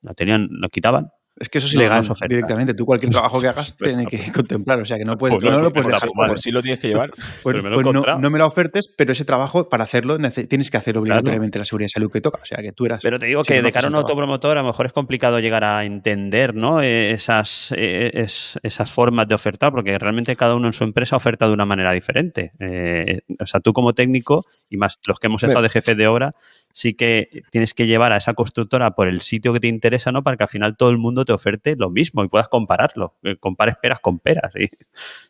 La 0.02 0.12
tenían, 0.12 0.48
lo 0.50 0.68
quitaban. 0.68 1.10
Es 1.36 1.48
que 1.48 1.58
eso 1.58 1.66
es 1.66 1.74
ilegal 1.74 2.06
directamente. 2.28 2.74
Tú 2.74 2.86
cualquier 2.86 3.10
trabajo 3.12 3.40
que 3.40 3.48
hagas 3.48 3.74
pues 3.74 3.90
tienes 3.90 4.08
que 4.08 4.32
contemplar. 4.32 4.80
O 4.80 4.84
sea, 4.84 4.98
que 4.98 5.04
no 5.04 5.16
puedes, 5.18 5.38
pues 5.38 5.56
no, 5.56 5.62
lo 5.62 5.72
puedes 5.72 5.88
dejar. 5.88 6.08
Por 6.10 6.38
sí 6.38 6.50
lo 6.50 6.62
tienes 6.62 6.80
que 6.80 6.88
llevar. 6.88 7.10
Pues, 7.42 7.62
no, 7.62 8.30
me 8.30 8.38
lo 8.38 8.46
ofertes, 8.46 8.92
pero 8.96 9.12
ese 9.12 9.24
trabajo, 9.24 9.68
para 9.68 9.84
hacerlo, 9.84 10.16
tienes 10.48 10.70
que 10.70 10.76
hacer 10.76 10.96
obligatoriamente 10.96 11.58
la 11.58 11.64
seguridad 11.64 11.86
de 11.86 11.90
salud 11.90 12.10
que 12.10 12.20
toca. 12.20 12.40
O 12.42 12.46
sea, 12.46 12.58
que 12.58 12.72
tú 12.72 12.86
eras... 12.86 13.00
Pero 13.02 13.18
te 13.18 13.26
digo 13.26 13.42
que 13.42 13.62
de 13.62 13.72
cara 13.72 13.86
a 13.88 13.90
un 13.90 13.96
autopromotor 13.96 14.58
a 14.58 14.62
lo 14.62 14.68
mejor 14.68 14.86
es 14.86 14.92
complicado 14.92 15.40
llegar 15.40 15.64
a 15.64 15.84
entender 15.84 16.54
¿no? 16.54 16.80
E, 16.82 17.12
esas, 17.12 17.72
e, 17.76 18.26
esas 18.62 18.90
formas 18.90 19.26
de 19.28 19.34
ofertar, 19.34 19.72
porque 19.72 19.98
realmente 19.98 20.36
cada 20.36 20.54
uno 20.54 20.68
en 20.68 20.72
su 20.72 20.84
empresa 20.84 21.16
oferta 21.16 21.46
de 21.46 21.52
una 21.52 21.66
manera 21.66 21.92
diferente. 21.92 22.52
Eh, 22.60 23.20
o 23.38 23.46
sea, 23.46 23.60
tú 23.60 23.72
como 23.72 23.92
técnico, 23.92 24.44
y 24.68 24.76
más 24.76 24.98
los 25.06 25.18
que 25.18 25.26
hemos 25.26 25.42
estado 25.42 25.62
de 25.62 25.68
jefe 25.68 25.94
de 25.94 26.06
obra, 26.06 26.34
sí 26.74 26.94
que 26.94 27.44
tienes 27.50 27.72
que 27.72 27.86
llevar 27.86 28.12
a 28.12 28.16
esa 28.16 28.34
constructora 28.34 28.96
por 28.96 29.06
el 29.06 29.20
sitio 29.20 29.52
que 29.52 29.60
te 29.60 29.68
interesa, 29.68 30.10
¿no? 30.10 30.24
Para 30.24 30.36
que 30.36 30.42
al 30.42 30.48
final 30.48 30.76
todo 30.76 30.90
el 30.90 30.98
mundo 30.98 31.24
te 31.24 31.32
oferte 31.32 31.76
lo 31.76 31.88
mismo 31.88 32.24
y 32.24 32.28
puedas 32.28 32.48
compararlo. 32.48 33.14
Compares 33.38 33.76
peras 33.80 34.00
con 34.00 34.18
peras 34.18 34.52
y, 34.56 34.68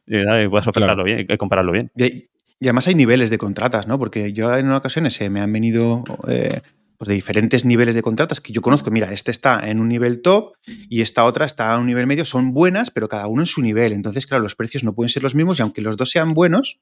puedas 0.49 0.67
ofertarlo 0.67 1.05
bien, 1.05 1.27
compararlo 1.39 1.73
bien. 1.73 1.93
Y, 1.97 2.29
además 2.63 2.89
hay 2.89 2.95
niveles 2.95 3.29
de 3.29 3.37
contratas, 3.37 3.87
¿no? 3.87 3.99
Porque 3.99 4.33
yo 4.33 4.55
en 4.57 4.73
ocasiones 4.73 5.13
se 5.13 5.29
me 5.29 5.41
han 5.41 5.53
venido 5.53 6.03
eh, 6.29 6.63
pues 6.97 7.09
de 7.09 7.15
diferentes 7.15 7.67
niveles 7.67 7.95
de 7.95 8.01
contratas 8.01 8.41
que 8.41 8.55
yo 8.55 8.63
conozco. 8.63 8.91
Mira, 8.91 9.13
este 9.13 9.31
está 9.31 9.69
en 9.69 9.81
un 9.81 9.89
nivel 9.89 10.23
top 10.23 10.55
y 10.67 11.03
esta 11.03 11.27
otra 11.27 11.45
está 11.45 11.75
en 11.75 11.81
un 11.81 11.87
nivel 11.87 12.07
medio. 12.07 12.25
Son 12.25 12.55
buenas, 12.55 12.91
pero 12.91 13.07
cada 13.07 13.27
uno 13.27 13.43
en 13.43 13.47
su 13.47 13.61
nivel. 13.61 13.93
Entonces, 13.93 14.27
claro, 14.27 14.43
los 14.43 14.55
precios 14.55 14.83
no 14.83 14.95
pueden 14.95 15.11
ser 15.11 15.23
los 15.23 15.35
mismos 15.35 15.59
y 15.59 15.63
aunque 15.63 15.83
los 15.83 15.99
dos 15.99 16.09
sean 16.09 16.33
buenos, 16.33 16.81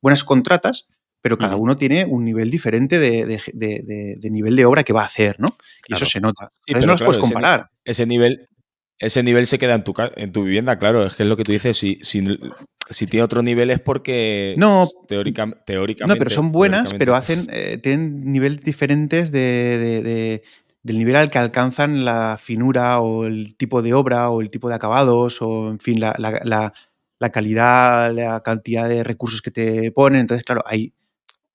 buenas 0.00 0.22
contratas, 0.22 0.88
pero 1.24 1.38
cada 1.38 1.56
uno 1.56 1.74
tiene 1.74 2.04
un 2.04 2.22
nivel 2.22 2.50
diferente 2.50 2.98
de, 2.98 4.20
nivel 4.30 4.56
de 4.56 4.66
obra 4.66 4.84
que 4.84 4.92
va 4.92 5.00
a 5.00 5.06
hacer, 5.06 5.40
¿no? 5.40 5.56
Y 5.88 5.94
eso 5.94 6.04
se 6.04 6.20
nota. 6.20 6.50
Sí, 6.66 6.74
no 6.74 6.84
los 6.84 7.02
puedes 7.02 7.16
comparar. 7.16 7.70
Ese, 7.82 8.04
nivel, 8.04 8.50
ese 8.98 9.22
nivel 9.22 9.46
se 9.46 9.58
queda 9.58 9.72
en 9.72 9.84
tu, 9.84 9.94
en 10.16 10.32
tu 10.32 10.44
vivienda, 10.44 10.78
claro. 10.78 11.06
Es 11.06 11.14
que 11.14 11.22
es 11.22 11.28
lo 11.30 11.38
que 11.38 11.42
tú 11.42 11.52
dices. 11.52 11.78
Si, 11.78 11.98
si, 12.02 13.06
tiene 13.06 13.24
otro 13.24 13.42
nivel 13.42 13.70
es 13.70 13.80
porque. 13.80 14.54
No. 14.58 14.86
teóricamente. 15.08 15.72
No, 16.06 16.14
pero 16.16 16.28
son 16.28 16.52
buenas, 16.52 16.92
pero 16.92 17.14
hacen. 17.14 17.48
Eh, 17.50 17.78
tienen 17.82 18.30
niveles 18.30 18.60
diferentes 18.60 19.32
de, 19.32 20.42
del 20.82 20.98
nivel 20.98 21.16
al 21.16 21.30
que 21.30 21.38
alcanzan 21.38 22.04
la 22.04 22.36
finura 22.38 23.00
o 23.00 23.24
el 23.24 23.56
tipo 23.56 23.80
de 23.80 23.94
obra 23.94 24.28
o 24.28 24.42
el 24.42 24.50
tipo 24.50 24.68
de 24.68 24.74
acabados 24.74 25.40
o, 25.40 25.70
en 25.70 25.80
fin, 25.80 26.00
la, 26.00 26.14
la 26.18 27.30
calidad, 27.30 28.12
la 28.12 28.42
cantidad 28.42 28.90
de 28.90 29.02
recursos 29.02 29.40
que 29.40 29.50
te 29.50 29.90
ponen. 29.90 30.20
Entonces, 30.20 30.44
claro, 30.44 30.62
hay 30.66 30.92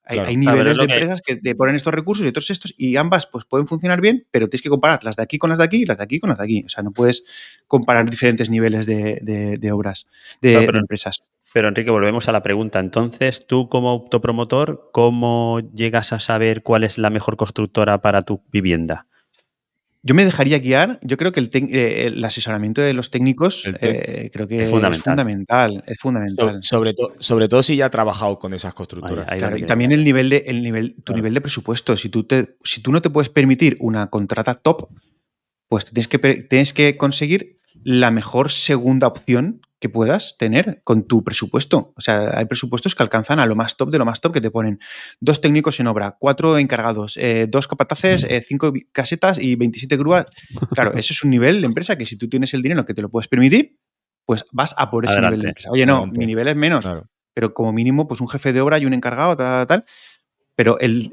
hay, 0.09 0.37
niveles 0.37 0.77
de 0.77 0.83
empresas 0.83 1.21
que... 1.21 1.35
te 1.35 1.55
ponen 1.55 1.75
estos 1.75 1.93
recursos 1.93 2.25
y 2.25 2.29
otros 2.29 2.49
estos, 2.49 2.73
y 2.77 2.97
ambas 2.97 3.27
pues, 3.27 3.45
pueden 3.45 3.67
funcionar 3.67 4.01
bien, 4.01 4.25
pero 4.31 4.47
tienes 4.47 4.63
que 4.63 4.69
comparar 4.69 5.03
las 5.03 5.15
de 5.15 5.23
aquí 5.23 5.37
con 5.37 5.49
las 5.49 5.59
de 5.59 5.65
aquí 5.65 5.83
y 5.83 5.85
las 5.85 5.97
de 5.97 6.03
aquí 6.03 6.19
con 6.19 6.29
las 6.29 6.39
de 6.39 6.43
aquí. 6.43 6.63
O 6.65 6.69
sea, 6.69 6.83
no 6.83 6.91
puedes 6.91 7.23
comparar 7.67 8.09
diferentes 8.09 8.49
niveles 8.49 8.85
de, 8.85 9.71
obras, 9.71 10.07
de, 10.41 10.63
empresas. 10.63 11.21
Pero 11.53 11.67
Enrique, 11.67 11.91
volvemos 11.91 12.27
a 12.27 12.31
la 12.31 12.43
pregunta. 12.43 12.79
Entonces, 12.79 13.45
tú 13.47 13.69
como 13.69 13.89
autopromotor, 13.89 14.89
¿cómo 14.91 15.59
llegas 15.73 16.13
a 16.13 16.19
saber 16.19 16.63
cuál 16.63 16.83
es 16.83 16.97
la 16.97 17.09
mejor 17.09 17.37
constructora 17.37 18.01
para 18.01 18.23
tu 18.23 18.43
vivienda? 18.51 19.07
Yo 20.01 20.15
me 20.15 20.23
dejaría 20.23 20.59
guiar. 20.59 20.99
Yo 21.03 21.17
creo 21.17 21.31
que 21.31 21.41
el, 21.41 21.49
eh, 21.53 22.21
asesoramiento 22.23 22.81
de 22.81 22.93
los 22.93 23.11
técnicos 23.11 23.65
eh, 23.81 24.29
creo 24.31 24.47
que 24.47 24.63
es 24.63 24.69
fundamental. 24.69 25.83
Es 25.85 25.99
fundamental. 25.99 26.63
sobre, 26.63 26.95
sobre 27.19 27.47
todo 27.49 27.61
si 27.61 27.75
ya 27.75 27.87
ha 27.87 27.89
trabajado 27.89 28.39
con 28.39 28.53
esas 28.53 28.73
constructoras. 28.73 29.27
y 29.57 29.63
también 29.63 29.91
el 29.91 30.03
nivel 30.03 30.29
de, 30.29 30.43
el 30.47 30.63
nivel, 30.63 30.95
tu 31.03 31.13
nivel 31.13 31.33
de 31.33 31.41
presupuesto. 31.41 31.97
Si 31.97 32.09
tú, 32.09 32.23
te, 32.23 32.57
si 32.63 32.81
tú 32.81 32.91
no 32.91 33.01
te 33.01 33.09
puedes 33.09 33.29
permitir 33.29 33.75
una 33.79 34.09
contrata 34.09 34.53
top, 34.53 34.89
pues 35.67 35.85
tienes 35.85 36.07
que, 36.07 36.17
tienes 36.17 36.73
que 36.73 36.95
conseguir 36.95 37.59
la 37.83 38.11
mejor 38.11 38.51
segunda 38.51 39.07
opción 39.07 39.61
que 39.79 39.89
puedas 39.89 40.37
tener 40.37 40.81
con 40.83 41.07
tu 41.07 41.23
presupuesto. 41.23 41.93
O 41.95 42.01
sea, 42.01 42.37
hay 42.37 42.45
presupuestos 42.45 42.95
que 42.95 43.03
alcanzan 43.03 43.39
a 43.39 43.45
lo 43.45 43.55
más 43.55 43.77
top 43.77 43.91
de 43.91 43.97
lo 43.97 44.05
más 44.05 44.19
top 44.19 44.33
que 44.33 44.41
te 44.41 44.51
ponen 44.51 44.79
dos 45.19 45.41
técnicos 45.41 45.79
en 45.79 45.87
obra, 45.87 46.17
cuatro 46.19 46.57
encargados, 46.57 47.17
eh, 47.17 47.47
dos 47.49 47.67
capataces, 47.67 48.23
eh, 48.23 48.43
cinco 48.45 48.73
casetas 48.91 49.39
y 49.39 49.55
27 49.55 49.97
grúas. 49.97 50.25
Claro, 50.73 50.93
eso 50.95 51.13
es 51.13 51.23
un 51.23 51.29
nivel 51.29 51.61
de 51.61 51.67
empresa 51.67 51.97
que 51.97 52.05
si 52.05 52.17
tú 52.17 52.27
tienes 52.27 52.53
el 52.53 52.61
dinero 52.61 52.85
que 52.85 52.93
te 52.93 53.01
lo 53.01 53.09
puedes 53.09 53.27
permitir, 53.27 53.77
pues 54.25 54.45
vas 54.51 54.75
a 54.77 54.91
por 54.91 55.05
ese 55.05 55.19
nivel 55.19 55.41
de 55.41 55.47
empresa. 55.47 55.69
Oye, 55.71 55.85
no, 55.85 56.07
mi 56.07 56.25
nivel 56.25 56.47
es 56.47 56.55
menos, 56.55 56.89
pero 57.33 57.53
como 57.53 57.71
mínimo, 57.71 58.07
pues 58.07 58.21
un 58.21 58.27
jefe 58.27 58.53
de 58.53 58.61
obra 58.61 58.77
y 58.79 58.85
un 58.85 58.93
encargado, 58.93 59.35
tal, 59.35 59.65
tal, 59.65 59.67
tal. 59.67 59.85
Pero 60.55 60.77
el, 60.79 61.09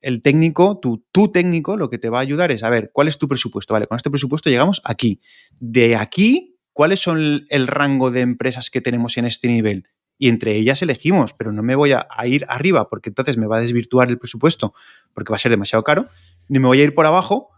el 0.00 0.22
técnico, 0.22 0.78
tu, 0.78 1.04
tu 1.12 1.28
técnico, 1.30 1.76
lo 1.76 1.90
que 1.90 1.98
te 1.98 2.08
va 2.08 2.18
a 2.18 2.22
ayudar 2.22 2.50
es 2.50 2.62
a 2.62 2.70
ver 2.70 2.90
cuál 2.92 3.08
es 3.08 3.18
tu 3.18 3.28
presupuesto. 3.28 3.74
Vale, 3.74 3.86
con 3.86 3.96
este 3.96 4.10
presupuesto 4.10 4.50
llegamos 4.50 4.80
aquí. 4.84 5.20
De 5.58 5.96
aquí, 5.96 6.57
¿cuáles 6.78 7.00
son 7.00 7.44
el, 7.48 7.66
rango 7.66 8.12
de 8.12 8.20
empresas 8.20 8.70
que 8.70 8.80
tenemos 8.80 9.16
en 9.18 9.24
este 9.24 9.48
nivel? 9.48 9.88
y 10.16 10.28
entre 10.28 10.54
ellas 10.56 10.80
elegimos, 10.80 11.32
pero 11.32 11.50
no 11.52 11.62
me 11.64 11.74
voy 11.74 11.90
a, 11.92 12.06
ir 12.24 12.44
arriba 12.48 12.88
porque 12.88 13.08
entonces 13.08 13.36
me 13.36 13.46
va 13.46 13.56
a 13.56 13.60
desvirtuar 13.60 14.08
el 14.10 14.18
presupuesto 14.18 14.74
porque 15.12 15.32
va 15.32 15.36
a 15.36 15.40
ser 15.40 15.50
demasiado 15.50 15.82
caro, 15.82 16.08
ni 16.48 16.60
me 16.60 16.68
voy 16.68 16.80
a 16.80 16.84
ir 16.84 16.94
por 16.94 17.06
abajo 17.06 17.50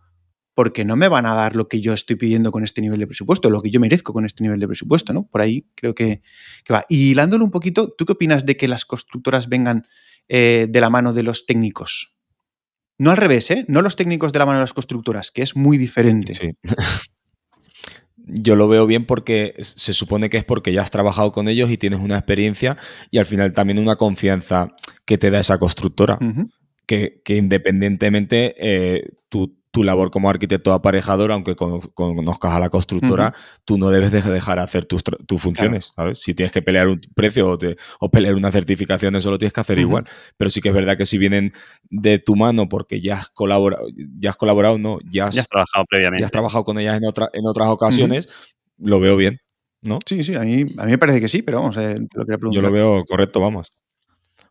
porque 0.55 0.87
no 0.87 0.97
me 0.97 1.09
van 1.09 1.27
a 1.27 1.35
dar 1.35 1.55
lo 1.55 1.69
que 1.69 1.83
yo 1.83 1.93
estoy 1.93 2.17
pidiendo 2.17 2.51
con 2.51 2.65
este 2.65 2.81
nivel 2.81 2.99
de 2.99 3.07
presupuesto, 3.07 3.51
lo 3.51 3.61
que 3.61 3.71
yo 3.71 3.79
merezco 3.79 4.15
con 4.15 4.25
este 4.25 4.43
nivel 4.43 4.59
de 4.59 4.67
presupuesto, 4.67 5.13
¿no? 5.13 5.27
Por 5.27 5.43
ahí 5.43 5.67
creo 5.75 5.95
que, 5.95 6.23
que 6.65 6.73
va. 6.73 6.87
Y 6.89 7.11
hilándolo 7.11 7.45
un 7.45 7.51
poquito, 7.51 7.93
¿tú 7.93 8.07
qué 8.07 8.13
opinas 8.13 8.47
de 8.47 8.57
que 8.57 8.69
las 8.69 8.87
constructoras 8.87 9.51
vengan 9.51 9.87
eh, 10.29 10.67
de 10.69 10.81
la 10.81 10.89
mano 10.89 11.13
de 11.13 11.25
los 11.25 11.45
técnicos? 11.45 12.19
No 12.97 13.11
al 13.11 13.19
revés, 13.19 13.51
¿eh? 13.51 13.67
No 13.69 13.83
los 13.83 13.97
técnicos 13.97 14.33
de 14.33 14.39
la 14.39 14.47
mano 14.47 14.59
de 14.59 14.63
las 14.63 14.73
constructoras, 14.73 15.31
que 15.31 15.43
es 15.43 15.57
muy 15.57 15.77
diferente. 15.77 16.35
Sí. 16.35 16.53
yo 18.27 18.57
lo 18.57 18.69
veo 18.69 18.87
bien 18.87 19.07
porque 19.07 19.55
se 19.61 19.93
supone 19.93 20.31
que 20.31 20.39
es 20.39 20.45
porque 20.45 20.73
ya 20.73 20.83
has 20.83 20.91
trabajado 20.91 21.33
con 21.33 21.49
ellos 21.49 21.71
y 21.71 21.77
tienes 21.77 22.01
una 22.01 22.17
experiencia 22.17 22.77
y 23.11 23.19
al 23.19 23.27
final 23.27 23.53
también 23.53 23.79
una 23.79 23.97
confianza 23.97 24.75
que 25.05 25.19
te 25.19 25.31
da 25.31 25.41
esa 25.41 25.59
constructora. 25.59 26.19
Uh 26.21 26.25
-huh. 26.25 26.51
que, 26.87 27.21
que, 27.25 27.37
independientemente 27.37 28.55
eh, 28.59 29.11
tú 29.29 29.60
tu 29.71 29.85
labor 29.85 30.11
como 30.11 30.29
arquitecto 30.29 30.73
aparejador, 30.73 31.31
aunque 31.33 31.55
conozcas 31.55 32.53
a 32.53 32.61
la 32.61 32.71
constructora, 32.71 33.29
uh 33.29 33.31
-huh. 33.31 33.61
tú 33.65 33.79
no 33.79 33.91
debes 33.91 34.11
de 34.11 34.23
dejar 34.23 34.59
de 34.59 34.65
hacer 34.65 34.85
tus, 34.85 35.03
tus 35.27 35.41
funciones. 35.41 35.93
Claro. 35.95 36.09
¿sabes? 36.09 36.21
Si 36.21 36.35
tienes 36.35 36.53
que 36.53 36.63
pelear 36.63 36.89
un 36.89 37.01
precio 37.15 37.49
o, 37.49 37.59
te, 37.59 37.77
o, 38.01 38.11
pelear 38.11 38.35
una 38.35 38.51
certificación, 38.51 39.15
eso 39.17 39.31
lo 39.31 39.39
tienes 39.39 39.53
que 39.53 39.61
hacer 39.61 39.79
uh 39.79 39.83
-huh. 39.83 39.85
igual. 39.85 40.05
Pero 40.37 40.51
sí 40.51 40.61
que 40.61 40.71
es 40.71 40.75
verdad 40.75 40.97
que 40.97 41.07
si 41.07 41.19
vienen 41.19 41.53
de 41.89 42.19
tu 42.19 42.35
mano 42.37 42.69
porque 42.69 43.01
ya 43.01 43.15
has 43.15 43.29
colaborado, 43.31 43.87
ya 44.19 44.31
has 44.31 44.37
colaborado, 44.37 44.79
no, 44.79 44.99
ya 45.11 45.27
has, 45.27 45.35
ya 45.35 45.43
has 45.43 45.49
trabajado 45.49 45.85
previamente. 45.89 46.21
Ya 46.23 46.27
has 46.27 46.33
trabajado 46.33 46.65
con 46.65 46.79
ellas 46.79 46.97
en, 46.97 47.07
otra, 47.07 47.29
en 47.33 47.47
otras 47.47 47.69
ocasiones, 47.69 48.27
uh 48.27 48.31
-huh. 48.31 48.89
lo 48.89 49.01
veo 49.01 49.17
bien. 49.17 49.39
¿no? 49.83 49.99
Sí, 50.05 50.25
sí, 50.25 50.35
a 50.35 50.41
mí, 50.41 50.67
a 50.79 50.85
mí 50.85 50.91
me 50.91 50.99
parece 50.99 51.21
que 51.21 51.29
sí, 51.29 51.43
pero 51.43 51.61
vamos, 51.61 51.77
eh, 51.77 51.95
lo 52.15 52.25
quería 52.27 52.39
Yo 52.53 52.61
lo 52.61 52.71
veo 52.71 53.05
correcto, 53.05 53.41
vamos. 53.41 53.73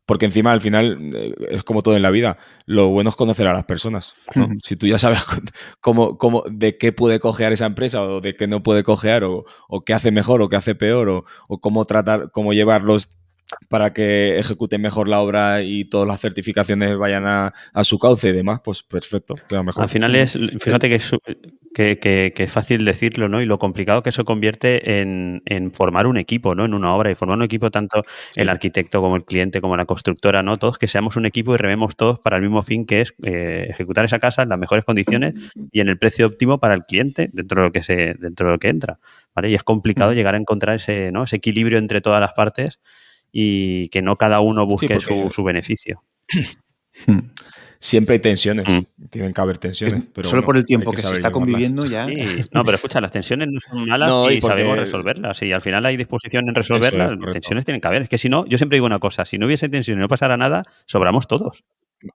Porque 0.09 0.25
encima, 0.25 0.51
al 0.51 0.59
final, 0.59 0.97
eh, 1.13 1.35
es 1.51 1.63
como 1.63 1.83
todo 1.83 1.95
en 1.95 2.01
la 2.01 2.09
vida. 2.09 2.39
Lo 2.65 2.87
bueno 2.87 3.11
es 3.11 3.15
conocer 3.15 3.45
a 3.45 3.53
las 3.53 3.65
personas. 3.65 4.15
¿no? 4.33 4.45
Uh 4.45 4.47
-huh. 4.47 4.55
Si 4.63 4.75
tú 4.75 4.87
ya 4.87 4.97
sabes 4.97 5.19
cómo, 5.81 6.17
cómo, 6.17 6.43
de 6.49 6.79
qué 6.79 6.91
puede 6.91 7.19
cojear 7.19 7.53
esa 7.53 7.67
empresa 7.67 8.01
o 8.01 8.19
de 8.19 8.35
qué 8.35 8.47
no 8.47 8.63
puede 8.63 8.81
cojear 8.83 9.23
o, 9.23 9.45
o 9.67 9.81
qué 9.85 9.93
hace 9.93 10.09
mejor 10.09 10.41
o 10.41 10.49
qué 10.49 10.55
hace 10.55 10.73
peor 10.73 11.09
o, 11.09 11.25
o, 11.47 11.59
cómo 11.59 11.85
tratar, 11.85 12.31
cómo 12.31 12.53
llevarlos 12.53 13.07
para 13.67 13.93
que 13.93 14.37
ejecuten 14.37 14.81
mejor 14.81 15.07
la 15.07 15.21
obra 15.21 15.63
y 15.63 15.85
todas 15.85 16.07
las 16.07 16.21
certificaciones 16.21 16.97
vayan 16.97 17.25
a, 17.25 17.53
a 17.73 17.83
su 17.83 17.97
cauce 17.97 18.29
y 18.29 18.31
demás, 18.31 18.61
pues 18.63 18.83
perfecto, 18.83 19.35
mejor. 19.49 19.83
Al 19.83 19.89
final 19.89 20.15
es, 20.15 20.37
fíjate 20.59 20.89
que 20.89 20.95
es, 20.95 21.11
que, 21.73 21.99
que, 21.99 22.33
que 22.35 22.43
es 22.43 22.51
fácil 22.51 22.85
decirlo, 22.85 23.27
¿no? 23.27 23.41
Y 23.41 23.45
lo 23.45 23.57
complicado 23.57 24.03
que 24.03 24.09
eso 24.09 24.25
convierte 24.25 24.99
en, 25.01 25.41
en, 25.45 25.71
formar 25.71 26.07
un 26.07 26.17
equipo, 26.17 26.53
¿no? 26.55 26.65
En 26.65 26.73
una 26.73 26.93
obra 26.93 27.11
y 27.11 27.15
formar 27.15 27.37
un 27.37 27.43
equipo 27.43 27.71
tanto 27.71 28.03
sí. 28.31 28.41
el 28.41 28.49
arquitecto 28.49 29.01
como 29.01 29.15
el 29.15 29.25
cliente 29.25 29.61
como 29.61 29.77
la 29.77 29.85
constructora, 29.85 30.43
¿no? 30.43 30.57
Todos 30.57 30.77
que 30.77 30.87
seamos 30.87 31.15
un 31.15 31.25
equipo 31.25 31.53
y 31.53 31.57
rememos 31.57 31.95
todos 31.95 32.19
para 32.19 32.37
el 32.37 32.43
mismo 32.43 32.61
fin 32.63 32.85
que 32.85 33.01
es 33.01 33.13
eh, 33.23 33.67
ejecutar 33.69 34.05
esa 34.05 34.19
casa 34.19 34.43
en 34.43 34.49
las 34.49 34.59
mejores 34.59 34.85
condiciones 34.85 35.33
y 35.71 35.79
en 35.79 35.89
el 35.89 35.97
precio 35.97 36.27
óptimo 36.27 36.59
para 36.59 36.75
el 36.75 36.83
cliente 36.83 37.29
dentro 37.33 37.61
de 37.61 37.67
lo 37.67 37.71
que 37.71 37.83
se 37.83 38.15
dentro 38.19 38.47
de 38.47 38.53
lo 38.53 38.59
que 38.59 38.69
entra, 38.69 38.99
¿vale? 39.33 39.49
Y 39.49 39.55
es 39.55 39.63
complicado 39.63 40.13
llegar 40.13 40.35
a 40.35 40.37
encontrar 40.37 40.75
ese, 40.75 41.11
¿no? 41.11 41.23
ese 41.23 41.37
equilibrio 41.37 41.77
entre 41.77 42.01
todas 42.01 42.21
las 42.21 42.33
partes 42.33 42.79
y 43.31 43.89
que 43.89 44.01
no 44.01 44.15
cada 44.15 44.39
uno 44.39 44.65
busque 44.65 44.99
sí, 44.99 45.01
su, 45.01 45.29
su, 45.29 45.43
beneficio. 45.43 46.03
Siempre 47.81 48.15
hay 48.15 48.19
tensiones, 48.19 48.65
mm. 48.67 49.07
tienen 49.09 49.33
que 49.33 49.41
haber 49.41 49.57
tensiones. 49.57 50.03
Pero 50.13 50.27
Solo 50.27 50.41
bueno, 50.41 50.45
por 50.47 50.57
el 50.57 50.65
tiempo 50.65 50.91
que, 50.91 50.97
que 50.97 51.03
se 51.03 51.13
está 51.13 51.31
conviviendo 51.31 51.85
ya. 51.85 52.07
Sí. 52.07 52.43
No, 52.51 52.65
pero 52.65 52.75
escucha, 52.75 52.99
las 52.99 53.11
tensiones 53.11 53.47
no 53.49 53.59
son 53.59 53.87
malas 53.87 54.09
no, 54.11 54.29
y, 54.29 54.35
y 54.35 54.41
sabemos 54.41 54.77
resolverlas. 54.77 55.41
Y 55.43 55.53
al 55.53 55.61
final 55.61 55.85
hay 55.85 55.95
disposición 55.95 56.49
en 56.49 56.55
resolverlas. 56.55 57.13
Es, 57.13 57.31
tensiones 57.31 57.65
tienen 57.65 57.79
que 57.79 57.87
haber. 57.87 58.01
Es 58.01 58.09
que 58.09 58.17
si 58.17 58.27
no, 58.27 58.45
yo 58.47 58.57
siempre 58.57 58.75
digo 58.75 58.85
una 58.85 58.99
cosa: 58.99 59.23
si 59.23 59.37
no 59.37 59.45
hubiese 59.45 59.69
tensión 59.69 59.97
y 59.97 60.01
no 60.01 60.09
pasara 60.09 60.35
nada, 60.35 60.63
sobramos 60.85 61.27
todos 61.27 61.63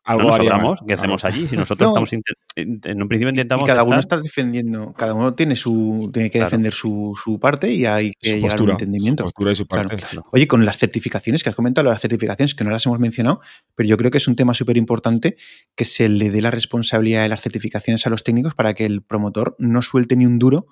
algo 0.02 0.23
no 0.23 0.28
nos 0.28 0.36
sobramos, 0.36 0.81
¿qué 0.86 0.94
hacemos 0.94 1.24
allí? 1.24 1.47
Si 1.47 1.56
nosotros 1.56 1.93
no. 1.93 2.02
estamos 2.02 2.12
en 2.56 3.02
un 3.02 3.09
principio 3.09 3.31
intentamos. 3.31 3.65
Y 3.65 3.66
cada 3.66 3.82
uno 3.82 3.98
estar... 3.98 4.19
está 4.19 4.23
defendiendo, 4.23 4.93
cada 4.93 5.15
uno 5.15 5.35
tiene 5.35 5.56
su 5.56 6.11
tiene 6.12 6.31
que 6.31 6.39
claro. 6.39 6.51
defender 6.51 6.73
su, 6.73 7.19
su, 7.23 7.39
parte 7.39 7.73
y 7.73 7.85
hay 7.86 8.12
que 8.20 8.31
su 8.31 8.35
llegar 8.36 8.51
postura, 8.51 8.73
a 8.73 8.77
un 8.77 8.81
entendimiento. 8.81 9.23
Su 9.23 9.27
postura 9.27 9.52
y 9.52 9.55
su 9.55 9.66
parte. 9.66 9.97
Claro. 9.97 10.27
Oye, 10.32 10.47
con 10.47 10.65
las 10.65 10.78
certificaciones 10.78 11.43
que 11.43 11.51
has 11.51 11.55
comentado, 11.55 11.89
las 11.89 12.01
certificaciones 12.01 12.55
que 12.55 12.65
no 12.65 12.70
las 12.70 12.86
hemos 12.86 12.98
mencionado, 12.98 13.40
pero 13.74 13.89
yo 13.89 13.97
creo 13.97 14.11
que 14.11 14.19
es 14.19 14.28
un 14.28 14.36
tema 14.36 14.55
súper 14.55 14.77
importante 14.77 15.36
que 15.74 15.85
se 15.85 16.09
le 16.09 16.31
dé 16.31 16.40
la 16.40 16.51
responsabilidad 16.51 17.23
de 17.23 17.28
las 17.28 17.43
certificaciones 17.43 18.06
a 18.06 18.11
los 18.11 18.24
técnicos 18.24 18.55
para 18.55 18.74
que 18.74 18.86
el 18.86 19.02
promotor 19.02 19.56
no 19.59 19.82
suelte 19.82 20.16
ni 20.16 20.27
un 20.27 20.39
duro 20.39 20.66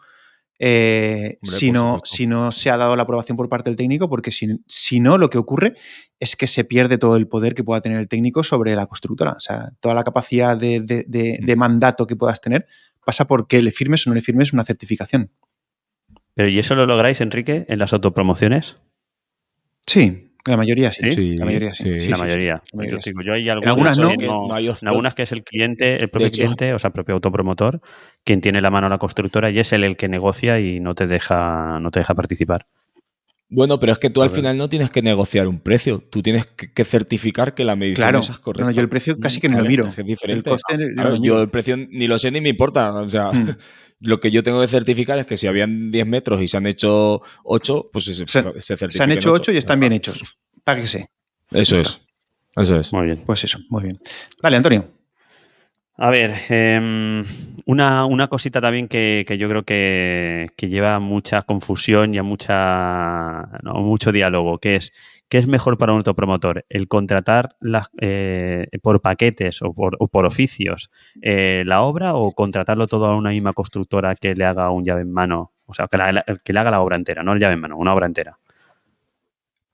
eh, 0.64 1.38
Hombre, 1.42 1.58
si, 1.58 1.72
no, 1.72 2.00
si, 2.04 2.28
no, 2.28 2.52
se 2.52 2.70
ha 2.70 2.76
dado 2.76 2.94
la 2.94 3.02
aprobación 3.02 3.36
por 3.36 3.48
parte 3.48 3.68
del 3.68 3.76
técnico, 3.76 4.08
porque 4.08 4.30
si, 4.30 4.60
si, 4.68 5.00
no, 5.00 5.18
lo 5.18 5.28
que 5.28 5.36
ocurre 5.36 5.74
es 6.20 6.36
que 6.36 6.46
se 6.46 6.62
pierde 6.62 6.98
todo 6.98 7.16
el 7.16 7.26
poder 7.26 7.56
que 7.56 7.64
pueda 7.64 7.80
tener 7.80 7.98
el 7.98 8.06
técnico 8.06 8.44
sobre 8.44 8.76
la 8.76 8.86
constructora. 8.86 9.32
O 9.32 9.40
sea, 9.40 9.72
toda 9.80 9.96
la 9.96 10.04
capacidad 10.04 10.56
de, 10.56 10.80
de, 10.80 11.04
de, 11.08 11.40
de 11.42 11.56
mandato 11.56 12.06
que 12.06 12.14
puedas 12.14 12.40
tener 12.40 12.68
pasa 13.04 13.26
por 13.26 13.48
que 13.48 13.60
le 13.60 13.72
firmes 13.72 14.06
o 14.06 14.10
no 14.10 14.14
le 14.14 14.20
firmes 14.20 14.52
una 14.52 14.62
certificación. 14.62 15.32
Pero 16.34 16.48
¿y 16.48 16.60
eso 16.60 16.76
lo 16.76 16.86
lográis, 16.86 17.20
Enrique, 17.20 17.66
en 17.68 17.80
las 17.80 17.92
autopromociones? 17.92 18.76
Sí, 19.84 20.31
la 20.46 20.56
mayoría 20.56 20.92
sí. 20.92 21.12
sí 21.12 21.36
la 21.36 21.44
mayoría 21.44 21.74
sí. 21.74 21.84
sí, 21.84 21.98
sí 22.00 22.08
la, 22.08 22.16
mayoría. 22.16 22.62
la 22.72 22.76
mayoría. 22.76 23.00
Yo, 23.04 23.22
yo 23.22 23.32
hay 23.32 23.48
algunas, 23.48 23.98
en 23.98 24.04
algunas 24.04 24.20
no, 24.20 24.48
no, 24.48 24.58
en 24.58 24.88
algunas 24.88 25.14
que 25.14 25.22
es 25.22 25.32
el 25.32 25.44
cliente, 25.44 25.96
el 25.96 26.08
propio 26.08 26.30
cliente, 26.30 26.74
o 26.74 26.78
sea, 26.78 26.88
el 26.88 26.92
propio 26.92 27.14
autopromotor, 27.14 27.80
quien 28.24 28.40
tiene 28.40 28.60
la 28.60 28.70
mano 28.70 28.86
a 28.86 28.90
la 28.90 28.98
constructora 28.98 29.50
y 29.50 29.58
es 29.58 29.72
él 29.72 29.84
el 29.84 29.96
que 29.96 30.08
negocia 30.08 30.58
y 30.60 30.80
no 30.80 30.94
te 30.94 31.06
deja, 31.06 31.78
no 31.80 31.90
te 31.90 32.00
deja 32.00 32.14
participar. 32.14 32.66
Bueno, 33.54 33.78
pero 33.78 33.92
es 33.92 33.98
que 33.98 34.08
tú 34.08 34.22
al 34.22 34.30
final 34.30 34.56
no 34.56 34.70
tienes 34.70 34.90
que 34.90 35.02
negociar 35.02 35.46
un 35.46 35.60
precio, 35.60 36.02
tú 36.10 36.22
tienes 36.22 36.46
que, 36.46 36.84
certificar 36.86 37.54
que 37.54 37.64
la 37.64 37.76
medición 37.76 38.08
claro. 38.08 38.20
es 38.20 38.30
correcta. 38.38 38.64
No, 38.64 38.70
yo 38.70 38.80
el 38.80 38.88
precio 38.88 39.20
casi 39.20 39.40
que 39.40 39.50
no 39.50 39.58
lo 39.58 39.66
miro. 39.66 39.86
Es 39.86 39.96
diferente. 39.96 40.48
El 40.48 40.54
coste 40.54 40.78
claro, 40.94 41.16
yo 41.16 41.42
el 41.42 41.50
precio 41.50 41.76
ni 41.76 42.06
lo 42.06 42.18
sé 42.18 42.30
ni 42.30 42.40
me 42.40 42.48
importa. 42.48 42.94
O 42.94 43.10
sea, 43.10 43.30
mm. 43.30 43.56
lo 44.02 44.20
que 44.20 44.30
yo 44.30 44.42
tengo 44.42 44.60
que 44.60 44.68
certificar 44.68 45.18
es 45.18 45.26
que 45.26 45.36
si 45.36 45.46
habían 45.46 45.90
10 45.90 46.06
metros 46.06 46.42
y 46.42 46.48
se 46.48 46.56
han 46.56 46.66
hecho 46.66 47.22
8, 47.44 47.90
pues 47.92 48.04
se, 48.06 48.14
se, 48.14 48.24
se 48.26 48.42
certifican. 48.42 48.90
Se 48.90 49.02
han 49.02 49.12
hecho 49.12 49.32
8, 49.32 49.42
8 49.42 49.52
y 49.52 49.56
están 49.56 49.80
bien 49.80 49.92
hechos. 49.92 50.36
Páguese. 50.64 51.08
Eso 51.50 51.80
es. 51.80 52.00
Eso 52.56 52.78
es. 52.78 52.92
Muy 52.92 53.06
bien. 53.06 53.22
Pues 53.24 53.44
eso, 53.44 53.58
muy 53.70 53.84
bien. 53.84 53.98
Vale, 54.42 54.56
Antonio. 54.56 54.88
A 55.96 56.10
ver, 56.10 56.34
eh, 56.48 57.24
una, 57.66 58.06
una, 58.06 58.28
cosita 58.28 58.60
también 58.60 58.88
que, 58.88 59.24
que 59.26 59.36
yo 59.38 59.48
creo 59.48 59.64
que, 59.64 60.48
que, 60.56 60.68
lleva 60.68 60.98
mucha 61.00 61.42
confusión 61.42 62.14
y 62.14 62.18
a 62.18 62.22
mucha, 62.22 63.42
no, 63.62 63.74
mucho 63.74 64.10
diálogo, 64.10 64.58
que 64.58 64.76
es 64.76 64.92
¿qué 65.32 65.38
es 65.38 65.46
mejor 65.46 65.78
para 65.78 65.92
un 65.92 66.00
autopromotor? 66.00 66.66
¿El 66.68 66.88
contratar 66.88 67.56
eh, 68.02 68.66
por 68.82 69.00
paquetes 69.00 69.62
o 69.62 69.72
por, 69.72 69.96
por 70.10 70.26
oficios 70.26 70.90
eh, 71.22 71.62
la 71.64 71.80
obra 71.80 72.14
o 72.14 72.32
contratarlo 72.32 72.86
todo 72.86 73.06
a 73.06 73.16
una 73.16 73.30
misma 73.30 73.54
constructora 73.54 74.14
que 74.14 74.34
le 74.34 74.44
haga 74.44 74.70
un 74.70 74.84
llave 74.84 75.00
en 75.00 75.10
mano? 75.10 75.54
O 75.64 75.72
sea, 75.72 75.88
que, 75.88 75.96
la, 75.96 76.22
que 76.44 76.52
le 76.52 76.60
haga 76.60 76.70
la 76.70 76.82
obra 76.82 76.96
entera, 76.96 77.22
no 77.22 77.32
el 77.32 77.40
llave 77.40 77.54
en 77.54 77.60
mano, 77.60 77.78
una 77.78 77.94
obra 77.94 78.04
entera. 78.04 78.38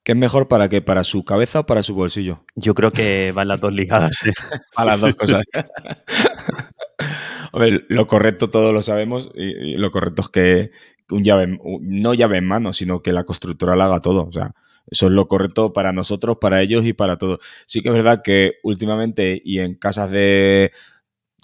¿Qué 0.09 0.13
es 0.13 0.19
mejor 0.19 0.49
para 0.49 0.71
qué? 0.71 0.81
¿Para 0.81 1.05
su 1.05 1.23
cabeza 1.23 1.61
o 1.61 1.67
para 1.67 1.83
su 1.83 1.95
bolsillo? 1.95 2.43
Yo 2.55 2.73
creo 2.73 2.93
que 2.93 3.31
van 3.35 3.47
las 3.47 3.61
dos 3.61 3.75
ligadas. 3.75 4.25
¿eh? 4.25 4.33
a 4.77 4.87
las 4.87 5.03
dos 5.03 5.15
cosas. 5.15 5.45
a 7.53 7.59
ver, 7.59 7.85
lo 7.91 8.07
correcto 8.07 8.49
todos 8.49 8.73
lo 8.73 8.83
sabemos 8.83 9.29
y, 9.35 9.77
lo 9.77 9.91
correcto 9.91 10.23
es 10.23 10.29
que 10.31 10.71
un 11.11 11.23
llave, 11.23 11.59
no 11.83 12.15
llave 12.15 12.39
en 12.39 12.47
mano, 12.47 12.73
sino 12.73 13.03
que 13.03 13.13
la 13.13 13.25
constructora 13.25 13.77
lo 13.77 13.83
haga 13.83 14.01
todo. 14.01 14.25
O 14.25 14.33
sea, 14.33 14.55
eso 14.87 15.09
es 15.09 15.13
lo 15.13 15.29
correcto 15.29 15.75
para 15.75 15.93
nosotros, 15.93 16.39
para 16.41 16.63
ellos 16.63 16.87
y 16.87 16.95
para 16.95 17.19
todos. 17.19 17.41
Sí 17.67 17.83
que 17.83 17.91
es 17.91 17.95
verdad 17.95 18.23
que 18.25 18.55
últimamente 18.63 19.39
y 19.45 19.59
en 19.59 19.75
casas 19.75 20.11
de 20.11 20.73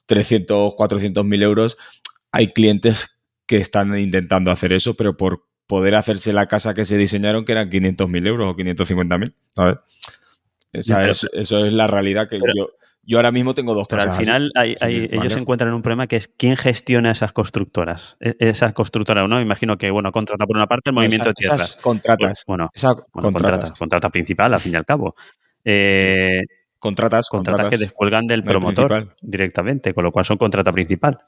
300, 0.06 0.74
400 0.74 1.22
mil 1.22 1.42
euros 1.42 1.76
hay 2.32 2.54
clientes 2.54 3.22
que 3.46 3.58
están 3.58 3.98
intentando 3.98 4.50
hacer 4.50 4.72
eso, 4.72 4.94
pero 4.94 5.18
por 5.18 5.44
poder 5.66 5.94
hacerse 5.94 6.32
la 6.32 6.46
casa 6.46 6.74
que 6.74 6.84
se 6.84 6.96
diseñaron, 6.96 7.44
que 7.44 7.52
eran 7.52 7.70
500.000 7.70 8.26
euros 8.26 8.52
o 8.52 8.56
550.000. 8.56 9.34
¿sabes? 9.50 9.78
Esa 10.72 10.98
pero, 10.98 11.12
es, 11.12 11.28
eso 11.32 11.64
es 11.64 11.72
la 11.72 11.86
realidad 11.86 12.28
que 12.28 12.38
pero, 12.38 12.52
yo, 12.56 12.70
yo 13.06 13.18
ahora 13.18 13.32
mismo 13.32 13.54
tengo 13.54 13.74
dos 13.74 13.86
pero 13.88 14.00
casas. 14.00 14.18
al 14.18 14.24
final 14.24 14.52
hay, 14.54 14.76
hay, 14.80 15.08
ellos 15.10 15.32
se 15.32 15.38
encuentran 15.38 15.68
en 15.68 15.74
un 15.74 15.82
problema 15.82 16.06
que 16.06 16.16
es 16.16 16.28
quién 16.28 16.56
gestiona 16.56 17.10
esas 17.10 17.32
constructoras. 17.32 18.16
E, 18.20 18.34
esas 18.38 18.72
constructoras, 18.72 19.28
¿no? 19.28 19.40
Imagino 19.40 19.76
que, 19.76 19.90
bueno, 19.90 20.10
contrata 20.10 20.46
por 20.46 20.56
una 20.56 20.66
parte 20.66 20.90
el 20.90 20.94
movimiento 20.94 21.30
esas, 21.30 21.34
de 21.34 21.40
tierras. 21.40 21.60
Esas 21.60 21.76
contratas. 21.76 22.18
Pues, 22.28 22.44
bueno, 22.46 22.70
esa 22.74 22.94
bueno 22.94 23.06
contratas. 23.12 23.70
Contrata, 23.70 23.78
contrata 23.78 24.10
principal, 24.10 24.54
al 24.54 24.60
fin 24.60 24.72
y 24.72 24.76
al 24.76 24.84
cabo. 24.84 25.14
Eh, 25.64 26.42
contratas, 26.78 27.28
contratas, 27.28 27.60
contratas 27.60 27.70
que 27.70 27.78
descuelgan 27.78 28.26
del 28.26 28.42
promotor 28.42 28.88
principal. 28.88 29.16
directamente, 29.22 29.94
con 29.94 30.04
lo 30.04 30.12
cual 30.12 30.24
son 30.24 30.38
contrata 30.38 30.72
principal. 30.72 31.18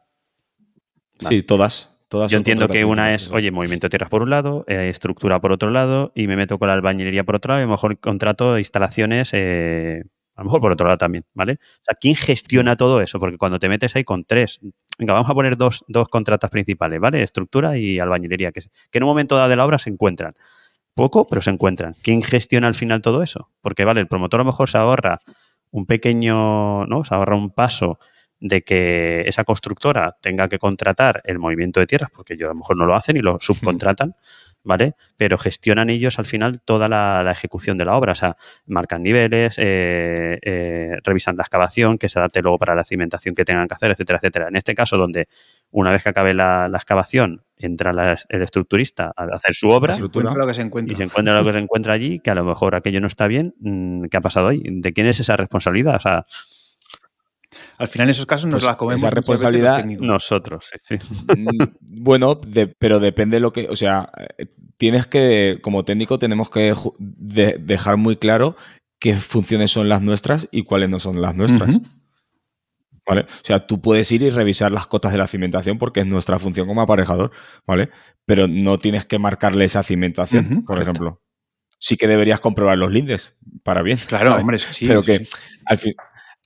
Vale. 1.20 1.36
Sí, 1.36 1.42
todas. 1.42 1.95
Todas 2.09 2.31
Yo 2.31 2.39
entiendo 2.39 2.69
que 2.69 2.85
una 2.85 3.15
es, 3.15 3.31
oye, 3.33 3.51
movimiento 3.51 3.87
de 3.87 3.91
tierras 3.91 4.11
por 4.11 4.23
un 4.23 4.31
lado, 4.31 4.65
eh, 4.69 4.89
estructura 4.89 5.41
por 5.41 5.53
otro 5.53 5.70
lado, 5.70 6.12
y 6.15 6.28
me 6.28 6.37
meto 6.37 6.59
con 6.59 6.69
la 6.69 6.74
albañilería 6.74 7.24
por 7.24 7.37
otro 7.37 7.51
lado, 7.51 7.61
y 7.61 7.65
a 7.65 7.66
lo 7.66 7.73
mejor 7.73 7.99
contrato 7.99 8.59
instalaciones, 8.59 9.31
eh, 9.33 10.03
A 10.37 10.43
lo 10.43 10.45
mejor 10.47 10.61
por 10.61 10.73
otro 10.73 10.87
lado 10.87 10.99
también, 10.99 11.24
¿vale? 11.35 11.55
O 11.55 11.83
sea, 11.83 11.95
¿quién 11.99 12.15
gestiona 12.15 12.77
todo 12.77 13.01
eso? 13.01 13.19
Porque 13.19 13.39
cuando 13.39 13.59
te 13.59 13.69
metes 13.70 13.97
ahí 13.97 14.05
con 14.05 14.24
tres, 14.24 14.61
venga, 14.99 15.15
vamos 15.15 15.31
a 15.31 15.35
poner 15.35 15.57
dos, 15.57 15.83
dos 15.89 16.09
contratas 16.09 16.51
principales, 16.51 17.01
¿vale? 17.01 17.23
Estructura 17.23 17.78
y 17.78 17.99
albañilería, 17.99 18.53
que, 18.53 18.61
que 18.91 18.99
en 18.99 19.05
un 19.05 19.09
momento 19.09 19.35
dado 19.37 19.49
de 19.49 19.57
la 19.57 19.65
obra 19.65 19.78
se 19.78 19.89
encuentran. 19.91 20.35
Poco, 20.95 21.27
pero 21.27 21.43
se 21.43 21.51
encuentran. 21.51 21.95
¿Quién 22.03 22.23
gestiona 22.23 22.69
al 22.69 22.74
final 22.74 23.03
todo 23.03 23.23
eso? 23.23 23.51
Porque, 23.62 23.85
vale, 23.85 24.01
el 24.01 24.09
promotor 24.09 24.41
a 24.41 24.45
lo 24.45 24.51
mejor 24.51 24.69
se 24.70 24.78
ahorra 24.78 25.20
un 25.70 25.87
pequeño, 25.87 26.87
¿no? 26.87 27.05
Se 27.05 27.15
ahorra 27.15 27.37
un 27.37 27.51
paso 27.51 27.99
de 28.40 28.62
que 28.62 29.22
esa 29.26 29.44
constructora 29.44 30.16
tenga 30.20 30.48
que 30.48 30.58
contratar 30.58 31.22
el 31.24 31.38
movimiento 31.38 31.80
de 31.80 31.86
tierras, 31.86 32.10
porque 32.14 32.34
ellos 32.34 32.46
a 32.46 32.52
lo 32.52 32.56
mejor 32.56 32.76
no 32.76 32.86
lo 32.86 32.94
hacen 32.94 33.16
y 33.16 33.20
lo 33.20 33.38
subcontratan, 33.40 34.14
¿vale? 34.66 34.94
Pero 35.16 35.38
gestionan 35.38 35.90
ellos 35.90 36.18
al 36.18 36.26
final 36.26 36.60
toda 36.60 36.88
la, 36.88 37.30
ejecución 37.30 37.78
de 37.78 37.84
la 37.84 37.96
obra, 37.96 38.12
o 38.12 38.16
sea, 38.16 38.36
marcan 38.66 39.02
niveles, 39.02 39.56
eh, 39.58 40.38
eh, 40.42 40.98
revisan 41.04 41.36
la 41.36 41.44
excavación, 41.44 41.98
que 41.98 42.08
se 42.08 42.18
adapte 42.18 42.42
luego 42.42 42.58
para 42.58 42.74
la 42.74 42.84
cimentación 42.84 43.34
que 43.34 43.44
tengan 43.44 43.68
que 43.68 43.74
hacer, 43.74 43.92
etcétera, 43.92 44.18
etcétera. 44.18 44.48
En 44.48 44.56
este 44.56 44.74
caso, 44.74 44.96
donde 44.96 45.28
una 45.70 45.92
vez 45.92 46.02
que 46.02 46.08
acabe 46.08 46.34
la, 46.34 46.68
excavación, 46.74 47.42
entra 47.56 48.16
el 48.28 48.42
estructurista 48.42 49.12
a 49.16 49.24
hacer 49.32 49.54
su 49.54 49.68
obra 49.68 49.96
lo 49.98 50.46
que 50.46 50.54
se 50.54 50.62
encuentra. 50.62 50.92
y 50.92 50.96
se 50.96 51.04
encuentra 51.04 51.38
lo 51.38 51.44
que 51.44 51.52
se 51.52 51.58
encuentra 51.58 51.92
allí, 51.94 52.18
que 52.18 52.30
a 52.30 52.34
lo 52.34 52.44
mejor 52.44 52.74
aquello 52.74 53.00
no 53.00 53.06
está 53.06 53.28
bien, 53.28 53.54
mm, 53.60 54.06
¿qué 54.06 54.16
ha 54.16 54.20
pasado 54.20 54.48
ahí? 54.48 54.62
¿De 54.64 54.92
quién 54.92 55.06
es 55.06 55.20
esa 55.20 55.36
responsabilidad? 55.36 55.96
O 55.96 56.00
sea, 56.00 56.26
al 57.78 57.89
final, 57.89 58.09
en 58.09 58.11
esos 58.11 58.27
casos, 58.27 58.47
nos 58.47 58.62
pues 58.62 58.65
la 58.65 58.77
comemos 58.77 59.03
esa 59.03 59.11
responsabilidad 59.11 59.85
nosotros, 59.85 60.70
sí, 60.77 60.97
mm, 60.97 62.03
bueno, 62.03 62.40
pero 62.78 63.01
depende 63.01 63.36
de 63.36 63.40
lo 63.40 63.53
que. 63.53 63.69
O 63.69 63.77
sea, 63.77 64.11
eh, 64.39 64.47
tienes 64.77 65.07
que, 65.07 65.59
como 65.62 65.85
técnico, 65.85 66.19
tenemos 66.19 66.51
que 66.51 66.74
dejar 66.98 67.97
muy 67.97 68.16
claro 68.16 68.57
qué 68.98 69.15
funciones 69.15 69.70
son 69.70 69.89
las 69.89 70.03
nuestras 70.03 70.48
y 70.51 70.65
cuáles 70.65 70.89
no 70.89 70.98
son 70.98 71.20
las 71.20 71.35
nuestras. 71.35 71.81
¿Vale? 73.09 73.20
O 73.23 73.44
sea, 73.44 73.66
tú 73.66 73.81
puedes 73.81 74.11
ir 74.11 74.23
y 74.23 74.31
revisar 74.31 74.73
las 74.73 74.89
cotas 74.89 75.12
de 75.12 75.19
la 75.19 75.28
cimentación 75.28 75.78
porque 75.78 76.01
es 76.01 76.07
nuestra 76.07 76.40
función 76.40 76.66
como 76.66 76.82
aparejador, 76.82 77.31
¿vale? 77.65 77.90
Pero 78.24 78.48
no 78.48 78.78
tienes 78.78 79.05
que 79.05 79.20
marcarle 79.20 79.65
esa 79.65 79.85
cimentación, 79.85 80.65
por 80.66 80.82
ejemplo. 80.82 81.23
Sí 81.78 81.97
que 81.97 82.09
deberías 82.09 82.40
comprobar 82.40 82.78
los 82.78 82.90
lindes, 82.90 83.36
para 83.62 83.82
bien. 83.82 83.98
Claro, 84.09 84.35
hombre, 84.35 84.59
sí. 84.59 84.89
Pero 84.89 85.03
que 85.03 85.28
al 85.66 85.78
fin, 85.78 85.94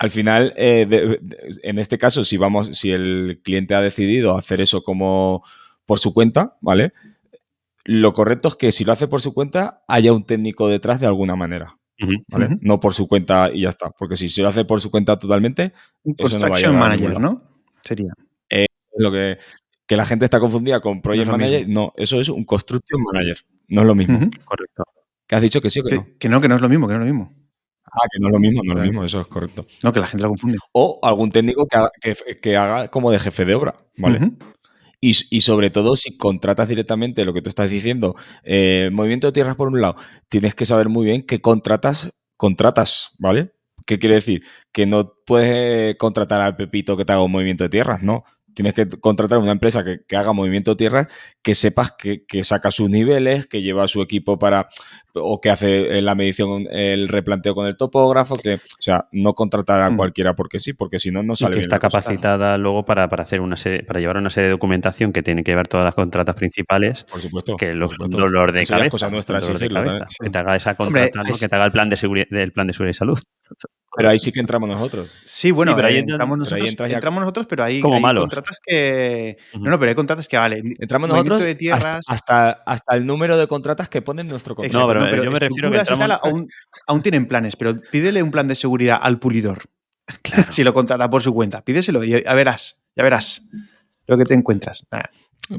al 0.01 0.09
final, 0.09 0.55
eh, 0.57 1.21
en 1.63 1.79
este 1.79 1.99
caso, 1.99 2.25
si 2.25 2.39
vamos, 2.39 2.71
si 2.73 2.91
el 2.91 3.43
cliente 3.45 3.75
ha 3.75 3.83
decidido 3.83 4.35
hacer 4.35 4.63
eso 4.63 4.83
como 4.83 5.45
por 5.85 5.99
su 5.99 6.15
cuenta, 6.15 6.57
¿vale? 6.63 6.95
Lo 7.85 8.15
correcto 8.15 8.49
es 8.49 8.57
que 8.57 8.73
si 8.73 8.83
lo 8.83 8.93
hace 8.93 9.09
por 9.09 9.21
su 9.21 9.35
cuenta, 9.35 9.85
haya 9.87 10.15
un 10.15 10.25
técnico 10.25 10.69
detrás 10.69 11.01
de 11.01 11.07
alguna 11.07 11.37
manera. 11.37 11.77
¿vale? 12.29 12.57
No 12.63 12.81
por 12.81 12.95
su 12.95 13.09
cuenta 13.09 13.51
y 13.53 13.63
ya 13.63 13.69
está. 13.69 13.91
Porque 13.91 14.17
si 14.17 14.31
se 14.31 14.41
lo 14.41 14.49
hace 14.49 14.65
por 14.65 14.81
su 14.81 14.91
cuenta 14.91 15.19
totalmente. 15.19 15.75
Un 16.03 16.15
construction 16.15 16.79
manager, 16.79 17.21
¿no? 17.21 17.43
Sería. 17.83 18.15
Eh, 18.49 18.65
lo 18.97 19.13
que, 19.13 19.37
que, 19.87 19.97
la 19.97 20.07
gente 20.07 20.25
está 20.25 20.41
confundida 20.41 20.81
con 20.81 21.03
project 21.03 21.31
manager. 21.31 21.69
No, 21.69 21.93
eso 21.95 22.19
es 22.19 22.31
un 22.31 22.45
construction 22.45 23.03
manager. 23.03 23.37
No 23.69 23.83
es 23.83 23.87
lo 23.87 23.95
mismo. 23.95 24.19
Correcto. 24.47 24.85
¿Qué 25.27 25.35
has 25.35 25.43
dicho 25.43 25.61
que 25.61 25.69
sí 25.69 25.81
o 25.81 25.85
que, 25.85 25.97
no? 25.97 26.07
Que 26.19 26.29
no, 26.31 26.41
que 26.41 26.49
no 26.49 26.57
es 26.57 26.63
lo 26.63 26.71
mismo, 26.71 26.89
que 26.89 26.95
no 26.95 27.01
es 27.03 27.07
lo 27.07 27.15
mismo. 27.15 27.40
Ah, 27.93 28.07
que 28.11 28.19
no 28.21 28.29
es 28.29 28.33
lo 28.33 28.39
mismo, 28.39 28.63
no 28.65 28.73
es 28.73 28.79
lo 28.79 28.85
mismo, 28.85 29.05
eso 29.05 29.21
es 29.21 29.27
correcto. 29.27 29.67
No, 29.83 29.93
que 29.93 30.01
la 30.01 30.07
gente 30.07 30.23
lo 30.23 30.29
confunde. 30.31 30.59
O 30.73 30.99
algún 31.03 31.31
técnico 31.31 31.67
que 32.41 32.57
haga, 32.57 32.89
como 32.89 33.11
de 33.11 33.19
jefe 33.19 33.45
de 33.45 33.55
obra, 33.55 33.77
¿vale? 33.97 34.33
y, 35.03 35.41
sobre 35.41 35.71
todo, 35.71 35.97
si 35.97 36.17
contratas 36.17 36.69
directamente 36.69 37.25
lo 37.25 37.33
que 37.33 37.41
tú 37.41 37.49
estás 37.49 37.71
diciendo, 37.71 38.15
eh, 38.45 38.91
movimiento 38.93 39.29
de 39.29 39.33
tierras 39.33 39.57
por 39.57 39.69
un 39.69 39.81
lado, 39.81 39.97
tienes 40.29 40.55
que 40.55 40.67
saber 40.67 40.89
muy 40.89 41.07
bien 41.07 41.23
qué 41.23 41.41
contratas, 41.41 42.13
contratas, 42.37 43.13
¿vale? 43.19 43.53
¿Qué 43.87 43.99
quiere 43.99 44.17
decir? 44.17 44.43
Que 44.73 44.85
no 44.85 45.15
puedes 45.25 45.97
contratar 45.97 46.43
al 46.43 46.55
Pepito 46.55 46.97
que 46.97 47.07
te 47.07 47.13
haga 47.13 47.23
un 47.23 47.33
movimiento 47.33 47.65
de 47.65 47.71
tierras, 47.71 48.03
no 48.03 48.25
tienes 48.55 48.75
que 48.75 48.89
contratar 48.89 49.39
una 49.39 49.53
empresa 49.53 49.85
que, 49.85 50.17
haga 50.17 50.33
movimiento 50.33 50.73
de 50.73 50.77
tierras, 50.77 51.09
que 51.43 51.55
sepas 51.55 51.93
que, 51.93 52.25
saca 52.45 52.71
sus 52.71 52.91
niveles, 52.91 53.47
que 53.47 53.63
lleva 53.63 53.87
su 53.89 54.03
equipo 54.03 54.39
para, 54.39 54.69
o 55.15 55.41
que 55.41 55.51
hace 55.51 56.01
la 56.03 56.15
medición, 56.15 56.67
el 56.71 57.09
replanteo 57.09 57.55
con 57.55 57.67
el 57.67 57.77
topógrafo, 57.77 58.37
que, 58.37 58.55
o 58.55 58.81
sea, 58.81 59.09
no 59.13 59.35
contratar 59.35 59.83
a 59.83 59.95
cualquiera 59.97 60.35
porque 60.35 60.59
sí, 60.59 60.73
porque 60.73 60.99
si 60.99 61.11
no, 61.11 61.23
no 61.23 61.37
sale. 61.37 61.57
Y 61.57 61.59
que 61.59 61.63
está 61.63 61.79
capacitada 61.79 62.59
luego 62.59 62.85
para, 62.85 63.05
hacer 63.05 63.41
una 63.41 63.57
serie, 63.57 63.83
para 63.83 64.01
llevar 64.01 64.17
una 64.17 64.31
serie 64.31 64.49
de 64.49 64.53
documentación 64.53 65.13
que 65.13 65.23
tiene 65.23 65.45
que 65.45 65.55
ver 65.55 65.69
todas 65.69 65.85
las 65.85 65.95
contratas 65.95 66.35
principales. 66.37 67.05
Por 67.05 67.21
supuesto. 67.21 67.57
Que 67.57 67.75
los 67.75 67.97
dolor 67.99 68.53
de 68.53 68.67
cabeza. 68.67 68.91
Cosa 68.91 69.11
nuestra, 69.11 69.41
de 69.41 69.69
cabeza. 69.69 70.07
Que 70.21 70.31
te 70.31 70.39
haga 70.39 70.57
esa 70.57 70.75
contrata, 70.75 71.23
que 71.25 71.49
te 71.49 71.55
haga 71.55 71.65
el 71.65 71.73
plan 71.73 71.89
de 71.89 71.97
seguridad, 71.97 72.27
del 72.31 72.53
plan 72.53 72.67
de 72.67 72.73
seguridad 72.73 72.91
y 72.91 72.95
salud. 72.95 73.19
Pero 73.97 74.09
ahí 74.09 74.19
sí 74.19 74.31
que 74.31 74.41
entramos 74.41 74.69
nosotros. 74.69 75.11
Sí, 75.25 75.51
bueno, 75.51 75.75
pero 75.75 75.89
ahí 75.89 75.99
entramos, 75.99 76.39
nosotros, 76.39 76.69
entramos 76.69 77.21
nosotros, 77.21 77.47
pero 77.47 77.65
hay, 77.65 77.81
como 77.81 78.07
hay 78.07 78.17
contratas 78.17 78.59
que. 78.65 79.37
No, 79.55 79.71
no, 79.71 79.79
pero 79.79 79.89
hay 79.91 79.95
contratas 79.95 80.29
que 80.29 80.37
vale. 80.37 80.63
Entramos 80.79 81.09
nosotros 81.09 81.41
de 81.41 81.55
tierras, 81.57 82.05
hasta, 82.09 82.51
hasta, 82.51 82.97
el 82.97 83.05
número 83.05 83.37
de 83.37 83.49
contratas 83.49 83.89
que 83.89 84.01
ponen 84.01 84.29
nuestro 84.29 84.55
contrato. 84.55 84.79
No, 84.79 84.87
pero, 84.87 85.25
yo 85.25 85.31
me 85.31 85.39
refiero 85.39 85.69
a 85.69 85.73
que 85.73 85.79
entramos... 85.79 86.19
aún, 86.23 86.49
aún, 86.87 87.03
tienen 87.03 87.27
planes, 87.27 87.57
pero 87.57 87.75
pídele 87.91 88.23
un 88.23 88.31
plan 88.31 88.47
de 88.47 88.55
seguridad 88.55 88.99
al 89.01 89.19
pulidor. 89.19 89.65
Claro. 90.23 90.51
si 90.51 90.65
lo 90.65 90.75
contrata 90.75 91.09
por 91.09 91.23
su 91.23 91.33
cuenta. 91.33 91.63
Pídeselo 91.63 92.03
y 92.03 92.21
ya 92.25 92.35
verás, 92.35 92.83
ya 92.97 93.05
verás 93.05 93.49
lo 94.09 94.19
que 94.19 94.25
te 94.25 94.35
encuentras. 94.35 94.85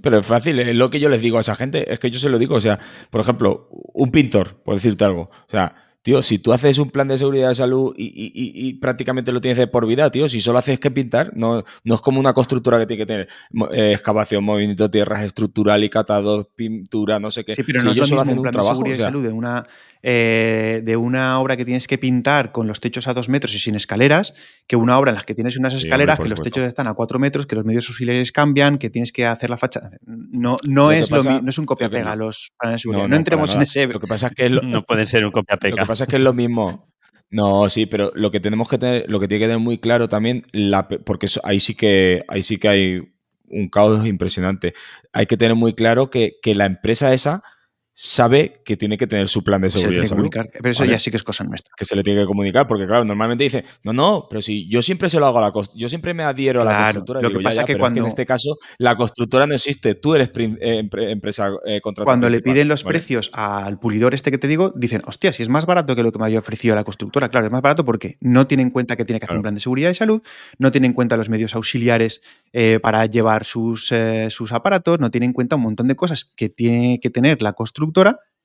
Pero 0.01 0.19
es 0.19 0.25
fácil, 0.25 0.59
es 0.59 0.75
lo 0.75 0.89
que 0.89 0.99
yo 0.99 1.09
les 1.09 1.21
digo 1.21 1.37
a 1.37 1.41
esa 1.41 1.55
gente, 1.55 1.91
es 1.91 1.99
que 1.99 2.11
yo 2.11 2.19
se 2.19 2.29
lo 2.29 2.37
digo, 2.37 2.55
o 2.55 2.59
sea, 2.59 2.79
por 3.09 3.21
ejemplo, 3.21 3.69
un 3.71 4.11
pintor, 4.11 4.61
por 4.61 4.75
decirte 4.75 5.03
algo, 5.03 5.23
o 5.23 5.49
sea, 5.49 5.90
Tío, 6.03 6.23
si 6.23 6.39
tú 6.39 6.51
haces 6.51 6.79
un 6.79 6.89
plan 6.89 7.07
de 7.07 7.17
seguridad 7.17 7.49
de 7.49 7.55
salud 7.55 7.93
y, 7.95 8.73
prácticamente 8.81 9.31
lo 9.31 9.39
tienes 9.39 9.59
de 9.59 9.67
por 9.67 9.85
vida, 9.85 10.09
tío, 10.09 10.27
si 10.27 10.41
solo 10.41 10.57
haces 10.57 10.79
que 10.79 10.89
pintar, 10.89 11.31
no, 11.35 11.63
no 11.83 11.95
es 11.95 12.01
como 12.01 12.19
una 12.19 12.33
constructora 12.33 12.79
que 12.79 12.87
tiene 12.87 13.03
que 13.03 13.05
tener 13.05 13.29
eh, 13.71 13.93
excavación, 13.93 14.43
movimiento 14.43 14.83
de 14.83 14.89
tierras 14.89 15.23
estructural 15.23 15.83
y 15.83 15.89
catado, 15.89 16.49
pintura, 16.55 17.19
no 17.19 17.29
sé 17.29 17.45
qué. 17.45 17.53
Sí, 17.53 17.61
pero 17.63 17.83
no 17.83 17.91
es 17.91 17.97
lo 17.97 18.03
mismo 18.03 18.31
un 18.33 18.41
plan 18.41 18.53
de 18.53 18.63
seguridad 18.63 18.97
de 18.97 19.03
salud 19.03 19.23
de 19.23 19.31
una, 19.31 19.67
eh, 20.03 20.81
de 20.83 20.97
una 20.97 21.39
obra 21.39 21.55
que 21.55 21.65
tienes 21.65 21.87
que 21.87 21.97
pintar 21.97 22.51
con 22.51 22.67
los 22.67 22.79
techos 22.81 23.07
a 23.07 23.13
dos 23.13 23.29
metros 23.29 23.53
y 23.53 23.59
sin 23.59 23.75
escaleras, 23.75 24.33
que 24.67 24.75
una 24.75 24.97
obra 24.97 25.11
en 25.11 25.17
la 25.17 25.23
que 25.23 25.35
tienes 25.35 25.57
unas 25.57 25.73
escaleras, 25.73 26.19
que 26.19 26.29
los 26.29 26.41
techos 26.41 26.63
están 26.63 26.87
a 26.87 26.93
cuatro 26.93 27.19
metros, 27.19 27.45
que 27.45 27.55
los 27.55 27.65
medios 27.65 27.87
auxiliares 27.87 28.31
cambian, 28.31 28.77
que 28.77 28.89
tienes 28.89 29.11
que 29.11 29.25
hacer 29.25 29.49
la 29.49 29.57
fachada. 29.57 29.91
No, 30.05 30.57
no, 30.67 30.91
es, 30.91 31.11
lo, 31.11 31.23
no 31.23 31.49
es 31.49 31.57
un 31.57 31.65
copia-pega 31.65 32.15
los 32.15 32.51
planes. 32.57 32.85
No, 32.85 33.15
entremos 33.15 33.53
en 33.53 33.61
ese. 33.61 33.87
Lo 33.87 33.99
que 33.99 34.07
pasa 34.07 34.27
es 34.27 34.33
que 34.33 34.49
no 34.63 34.83
pueden 34.83 35.05
ser 35.05 35.25
un 35.25 35.31
copia-pega 35.31 35.85
pasa 35.85 36.05
es 36.05 36.09
que 36.09 36.15
es 36.15 36.21
lo 36.21 36.33
mismo. 36.33 36.87
No, 37.29 37.69
sí, 37.69 37.85
pero 37.85 38.11
lo 38.15 38.31
que 38.31 38.39
tenemos 38.39 38.67
que 38.67 38.77
tener, 38.77 39.05
lo 39.09 39.19
que 39.19 39.27
tiene 39.27 39.39
que 39.39 39.47
tener 39.47 39.59
muy 39.59 39.77
claro 39.77 40.09
también, 40.09 40.45
la, 40.51 40.87
porque 40.87 41.27
ahí 41.43 41.59
sí 41.59 41.75
que, 41.75 42.23
ahí 42.27 42.43
sí 42.43 42.57
que 42.57 42.67
hay 42.67 43.01
un 43.47 43.69
caos 43.69 44.05
impresionante. 44.05 44.73
Hay 45.13 45.25
que 45.27 45.37
tener 45.37 45.55
muy 45.55 45.73
claro 45.73 46.09
que, 46.09 46.33
que 46.41 46.55
la 46.55 46.65
empresa 46.65 47.13
esa 47.13 47.43
sabe 47.93 48.61
que 48.63 48.77
tiene 48.77 48.97
que 48.97 49.05
tener 49.05 49.27
su 49.27 49.43
plan 49.43 49.61
de 49.61 49.69
seguridad. 49.69 50.05
pero 50.53 50.69
eso 50.69 50.85
ya 50.85 50.97
sí 50.97 51.11
que 51.11 51.17
es 51.17 51.23
cosa 51.23 51.43
nuestra. 51.43 51.73
Que 51.75 51.85
se 51.85 51.95
le 51.95 52.03
tiene 52.03 52.21
que 52.21 52.25
comunicar, 52.25 52.67
porque 52.67 52.85
claro, 52.85 53.03
normalmente 53.03 53.43
dice, 53.43 53.65
no, 53.83 53.93
no, 53.93 54.27
pero 54.29 54.41
si 54.41 54.69
yo 54.69 54.81
siempre 54.81 55.09
se 55.09 55.19
lo 55.19 55.25
hago 55.25 55.39
a 55.39 55.41
la 55.41 55.51
yo 55.75 55.89
siempre 55.89 56.13
me 56.13 56.23
adhiero 56.23 56.61
a 56.61 56.65
la 56.65 56.83
constructora. 56.83 57.21
Lo 57.21 57.31
que 57.31 57.39
pasa 57.41 57.61
es 57.61 57.67
que 57.67 57.77
cuando... 57.77 58.01
en 58.01 58.07
este 58.07 58.25
caso 58.25 58.57
la 58.77 58.95
constructora 58.95 59.45
no 59.45 59.55
existe, 59.55 59.95
tú 59.95 60.15
eres 60.15 60.31
eh, 60.35 60.87
empresa 60.93 61.51
eh, 61.65 61.81
Cuando 61.81 62.29
le 62.29 62.41
piden 62.41 62.67
los 62.67 62.83
precios 62.83 63.29
al 63.33 63.79
pulidor 63.79 64.13
este 64.13 64.31
que 64.31 64.37
te 64.37 64.47
digo, 64.47 64.71
dicen, 64.75 65.01
hostia, 65.05 65.33
si 65.33 65.43
es 65.43 65.49
más 65.49 65.65
barato 65.65 65.95
que 65.95 66.03
lo 66.03 66.11
que 66.11 66.19
me 66.19 66.25
había 66.25 66.39
ofrecido 66.39 66.75
la 66.75 66.83
constructora. 66.83 67.29
Claro, 67.29 67.47
es 67.47 67.51
más 67.51 67.61
barato 67.61 67.83
porque 67.83 68.17
no 68.21 68.47
tiene 68.47 68.63
en 68.63 68.69
cuenta 68.69 68.95
que 68.95 69.05
tiene 69.05 69.19
que 69.19 69.25
hacer 69.25 69.37
un 69.37 69.43
plan 69.43 69.55
de 69.55 69.61
seguridad 69.61 69.89
y 69.89 69.95
salud, 69.95 70.21
no 70.57 70.71
tiene 70.71 70.87
en 70.87 70.93
cuenta 70.93 71.17
los 71.17 71.29
medios 71.29 71.55
auxiliares 71.55 72.21
eh, 72.53 72.79
para 72.81 73.05
llevar 73.05 73.43
sus, 73.43 73.93
sus 74.29 74.51
aparatos, 74.53 74.99
no 74.99 75.11
tiene 75.11 75.25
en 75.25 75.33
cuenta 75.33 75.57
un 75.57 75.63
montón 75.63 75.87
de 75.87 75.95
cosas 75.95 76.23
que 76.23 76.49
tiene 76.49 76.99
que 76.99 77.09
tener 77.09 77.41
la 77.41 77.53
constructora 77.53 77.80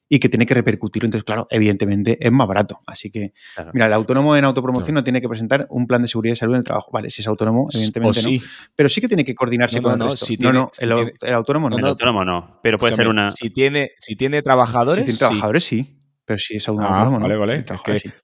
y 0.08 0.18
que 0.18 0.28
tiene 0.28 0.46
que 0.46 0.54
repercutir. 0.54 1.04
Entonces, 1.04 1.24
claro, 1.24 1.46
evidentemente 1.50 2.16
es 2.20 2.30
más 2.30 2.46
barato. 2.46 2.80
Así 2.86 3.10
que, 3.10 3.32
mira, 3.72 3.86
el 3.86 3.92
autónomo 3.92 4.36
en 4.36 4.44
autopromoción 4.44 4.94
no 4.94 5.04
tiene 5.04 5.20
que 5.20 5.28
presentar 5.28 5.66
un 5.70 5.86
plan 5.86 6.02
de 6.02 6.08
seguridad 6.08 6.34
y 6.34 6.36
salud 6.36 6.54
en 6.54 6.58
el 6.58 6.64
trabajo. 6.64 6.90
Vale, 6.92 7.10
si 7.10 7.22
es 7.22 7.28
autónomo, 7.28 7.68
evidentemente 7.72 8.22
no. 8.22 8.44
Pero 8.74 8.88
sí 8.88 9.00
que 9.00 9.08
tiene 9.08 9.24
que 9.24 9.34
coordinarse 9.34 9.82
con 9.82 10.00
el 10.00 10.10
resto. 10.10 10.26
no, 10.40 10.52
no, 10.52 10.70
el, 10.78 11.34
autónomo 11.34 11.70
no. 11.70 11.78
El 11.78 11.86
autónomo 11.86 12.24
no, 12.24 12.60
pero 12.62 12.78
puede 12.78 12.94
ser 12.94 13.08
una... 13.08 13.30
Si 13.30 13.50
tiene, 13.50 13.92
si 13.98 14.16
tiene 14.16 14.42
trabajadores... 14.42 14.98
Si 14.98 15.04
tiene 15.04 15.18
trabajadores, 15.18 15.64
sí. 15.64 15.95
Pero 16.26 16.40
si 16.40 16.56
es 16.56 16.68
autónomo, 16.68 17.16
ah, 17.16 17.18
Vale, 17.20 17.36
vale. 17.36 17.64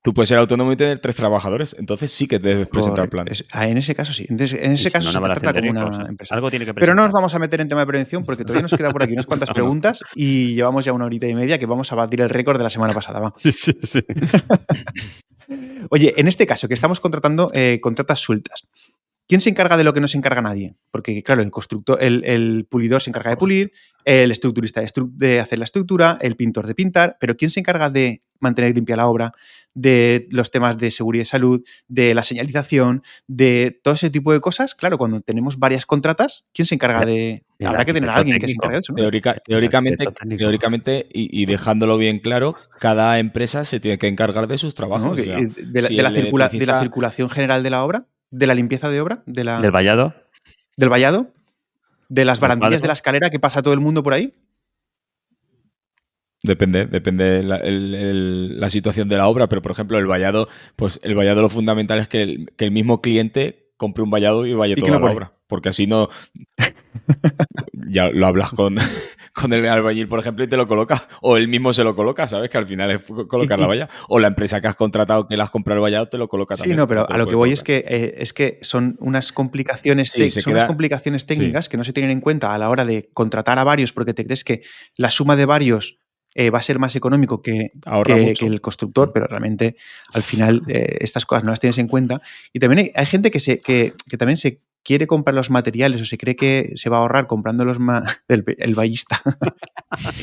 tú 0.02 0.12
puedes 0.12 0.28
ser 0.28 0.38
autónomo 0.38 0.72
y 0.72 0.76
tener 0.76 0.98
tres 0.98 1.14
trabajadores, 1.14 1.76
entonces 1.78 2.10
sí 2.10 2.26
que 2.26 2.40
debes 2.40 2.66
presentar 2.66 3.08
plan. 3.08 3.26
Ah, 3.52 3.68
en 3.68 3.78
ese 3.78 3.94
caso 3.94 4.12
sí. 4.12 4.26
en 4.28 4.40
ese 4.40 4.90
caso 4.90 5.12
se 5.12 5.20
trata 5.20 5.52
como 5.52 5.70
una 5.70 6.06
empresa. 6.08 6.34
Algo 6.34 6.50
tiene 6.50 6.64
que 6.64 6.74
Pero 6.74 6.94
no 6.94 7.02
nos 7.04 7.12
vamos 7.12 7.32
a 7.34 7.38
meter 7.38 7.60
en 7.60 7.68
tema 7.68 7.82
de 7.82 7.86
prevención 7.86 8.24
porque 8.24 8.42
todavía 8.42 8.62
nos 8.62 8.74
queda 8.74 8.90
por 8.90 9.04
aquí 9.04 9.12
unas 9.12 9.26
cuantas 9.26 9.50
preguntas 9.54 10.02
y 10.16 10.54
llevamos 10.54 10.84
ya 10.84 10.92
una 10.92 11.04
horita 11.04 11.28
y 11.28 11.34
media 11.34 11.58
que 11.58 11.66
vamos 11.66 11.92
a 11.92 11.94
batir 11.94 12.20
el 12.20 12.28
récord 12.28 12.58
de 12.58 12.64
la 12.64 12.70
semana 12.70 12.92
pasada. 12.92 13.20
Va. 13.20 13.34
Sí, 13.52 13.72
sí. 13.82 14.00
Oye, 15.90 16.14
en 16.16 16.26
este 16.26 16.46
caso 16.46 16.66
que 16.68 16.74
estamos 16.74 17.00
contratando 17.00 17.50
eh, 17.54 17.78
contratas 17.80 18.18
sueltas, 18.18 18.68
¿Quién 19.28 19.40
se 19.40 19.50
encarga 19.50 19.76
de 19.76 19.84
lo 19.84 19.94
que 19.94 20.00
no 20.00 20.08
se 20.08 20.18
encarga 20.18 20.42
nadie? 20.42 20.74
Porque, 20.90 21.22
claro, 21.22 21.42
el 21.42 21.50
constructor, 21.50 21.98
el, 22.02 22.66
pulidor 22.68 23.00
se 23.00 23.10
encarga 23.10 23.30
de 23.30 23.36
pulir, 23.36 23.72
el 24.04 24.30
estructurista 24.30 24.82
de, 24.82 25.40
hacer 25.40 25.58
la 25.58 25.64
estructura, 25.64 26.18
el 26.20 26.36
pintor 26.36 26.66
de 26.66 26.74
pintar, 26.74 27.16
pero 27.20 27.36
¿quién 27.36 27.50
se 27.50 27.60
encarga 27.60 27.88
de 27.88 28.20
mantener 28.40 28.74
limpia 28.74 28.96
la 28.96 29.06
obra, 29.06 29.32
de 29.74 30.26
los 30.30 30.50
temas 30.50 30.76
de 30.76 30.90
seguridad 30.90 31.22
y 31.22 31.26
salud, 31.26 31.62
de 31.88 32.14
la 32.14 32.24
señalización, 32.24 33.02
de 33.28 33.80
todo 33.82 33.94
ese 33.94 34.10
tipo 34.10 34.32
de 34.32 34.40
cosas? 34.40 34.74
Claro, 34.74 34.98
cuando 34.98 35.20
tenemos 35.20 35.58
varias 35.58 35.86
contratas, 35.86 36.44
¿quién 36.52 36.66
se 36.66 36.74
encarga 36.74 37.06
de...? 37.06 37.44
Habrá 37.64 37.84
que 37.84 37.92
tener 37.92 38.10
a 38.10 38.16
alguien 38.16 38.40
que 38.40 38.48
se 38.48 38.54
encargue 38.54 38.76
de 38.76 38.80
eso. 38.80 38.92
teóricamente, 39.44 40.04
teóricamente 40.36 41.06
y, 41.12 41.46
dejándolo 41.46 41.96
bien 41.96 42.18
claro, 42.18 42.56
cada 42.80 43.20
empresa 43.20 43.64
se 43.64 43.78
tiene 43.78 43.98
que 43.98 44.08
encargar 44.08 44.48
de 44.48 44.58
sus 44.58 44.74
trabajos. 44.74 45.16
de, 45.16 45.26
la, 45.80 46.10
de 46.10 46.66
la 46.66 46.80
circulación 46.80 47.30
general 47.30 47.62
de 47.62 47.70
la 47.70 47.84
obra 47.84 48.08
de 48.32 48.46
la 48.46 48.54
limpieza 48.54 48.88
de 48.88 49.00
obra, 49.00 49.22
de 49.26 49.44
la, 49.44 49.60
del 49.60 49.70
vallado, 49.70 50.14
del 50.76 50.88
vallado, 50.88 51.28
de 52.08 52.24
las 52.24 52.40
barandillas 52.40 52.82
de 52.82 52.88
la 52.88 52.94
escalera 52.94 53.30
que 53.30 53.38
pasa 53.38 53.62
todo 53.62 53.74
el 53.74 53.80
mundo 53.80 54.02
por 54.02 54.14
ahí. 54.14 54.32
Depende, 56.42 56.86
depende 56.86 57.44
la, 57.44 57.60
la, 57.62 58.70
situación 58.70 59.08
de 59.08 59.16
la 59.16 59.28
obra, 59.28 59.48
pero 59.48 59.62
por 59.62 59.70
ejemplo 59.70 59.96
el 59.96 60.06
vallado, 60.06 60.48
pues 60.74 60.98
el 61.04 61.14
vallado 61.14 61.40
lo 61.40 61.48
fundamental 61.48 62.00
es 62.00 62.08
que 62.08 62.22
el, 62.22 62.50
que 62.56 62.64
el 62.64 62.72
mismo 62.72 63.00
cliente 63.00 63.70
compre 63.76 64.02
un 64.02 64.10
vallado 64.10 64.44
y 64.44 64.54
vaya 64.54 64.74
toda 64.74 64.98
la 64.98 65.12
obra, 65.12 65.32
porque 65.46 65.68
así 65.68 65.86
no 65.86 66.08
ya 67.88 68.10
lo 68.10 68.26
hablas 68.26 68.50
con, 68.50 68.76
con 69.32 69.52
el 69.52 69.66
albañil, 69.66 70.08
por 70.08 70.20
ejemplo, 70.20 70.44
y 70.44 70.48
te 70.48 70.56
lo 70.56 70.68
coloca, 70.68 71.08
o 71.22 71.36
él 71.36 71.48
mismo 71.48 71.72
se 71.72 71.84
lo 71.84 71.96
coloca, 71.96 72.28
¿sabes? 72.28 72.50
Que 72.50 72.58
al 72.58 72.66
final 72.66 72.90
es 72.90 73.04
colocar 73.28 73.58
la 73.58 73.66
valla, 73.68 73.88
o 74.08 74.18
la 74.18 74.28
empresa 74.28 74.60
que 74.60 74.68
has 74.68 74.74
contratado 74.74 75.26
que 75.26 75.36
le 75.36 75.42
has 75.42 75.50
comprado 75.50 75.78
el 75.78 75.82
vallado 75.82 76.08
te 76.08 76.18
lo 76.18 76.28
coloca 76.28 76.54
también. 76.54 76.76
Sí, 76.76 76.78
no, 76.78 76.86
pero 76.86 77.10
a 77.10 77.16
lo 77.16 77.26
que 77.26 77.34
voy 77.34 77.52
es 77.52 77.62
que, 77.62 77.84
eh, 77.86 78.14
es 78.18 78.32
que 78.32 78.58
son 78.62 78.96
unas 79.00 79.32
complicaciones, 79.32 80.10
son 80.10 80.52
unas 80.52 80.66
complicaciones 80.66 81.26
técnicas 81.26 81.68
que 81.68 81.76
no 81.76 81.84
se 81.84 81.92
tienen 81.92 82.10
en 82.10 82.20
cuenta 82.20 82.54
a 82.54 82.58
la 82.58 82.68
hora 82.68 82.84
de 82.84 83.10
contratar 83.12 83.58
a 83.58 83.64
varios 83.64 83.92
porque 83.92 84.14
te 84.14 84.24
crees 84.24 84.44
que 84.44 84.62
la 84.96 85.10
suma 85.10 85.36
de 85.36 85.46
varios 85.46 85.98
eh, 86.34 86.50
va 86.50 86.58
a 86.58 86.62
ser 86.62 86.78
más 86.78 86.96
económico 86.96 87.42
que, 87.42 87.72
que, 88.06 88.46
el 88.46 88.60
constructor, 88.60 89.12
pero 89.12 89.26
realmente 89.26 89.76
al 90.12 90.22
final 90.22 90.62
eh, 90.66 90.96
estas 91.00 91.26
cosas 91.26 91.44
no 91.44 91.50
las 91.50 91.60
tienes 91.60 91.76
en 91.78 91.88
cuenta. 91.88 92.22
Y 92.52 92.58
también 92.58 92.90
hay, 92.94 93.06
gente 93.06 93.30
que, 93.30 93.38
se, 93.38 93.60
que, 93.60 93.92
que, 94.08 94.16
también 94.16 94.38
se 94.38 94.60
quiere 94.82 95.06
comprar 95.06 95.34
los 95.34 95.50
materiales 95.50 96.00
o 96.00 96.04
se 96.04 96.18
cree 96.18 96.36
que 96.36 96.72
se 96.74 96.90
va 96.90 96.98
a 96.98 97.00
ahorrar 97.00 97.26
comprando 97.26 97.64
los 97.64 97.78
el, 98.28 98.44
el 98.58 98.74
ballista. 98.74 99.20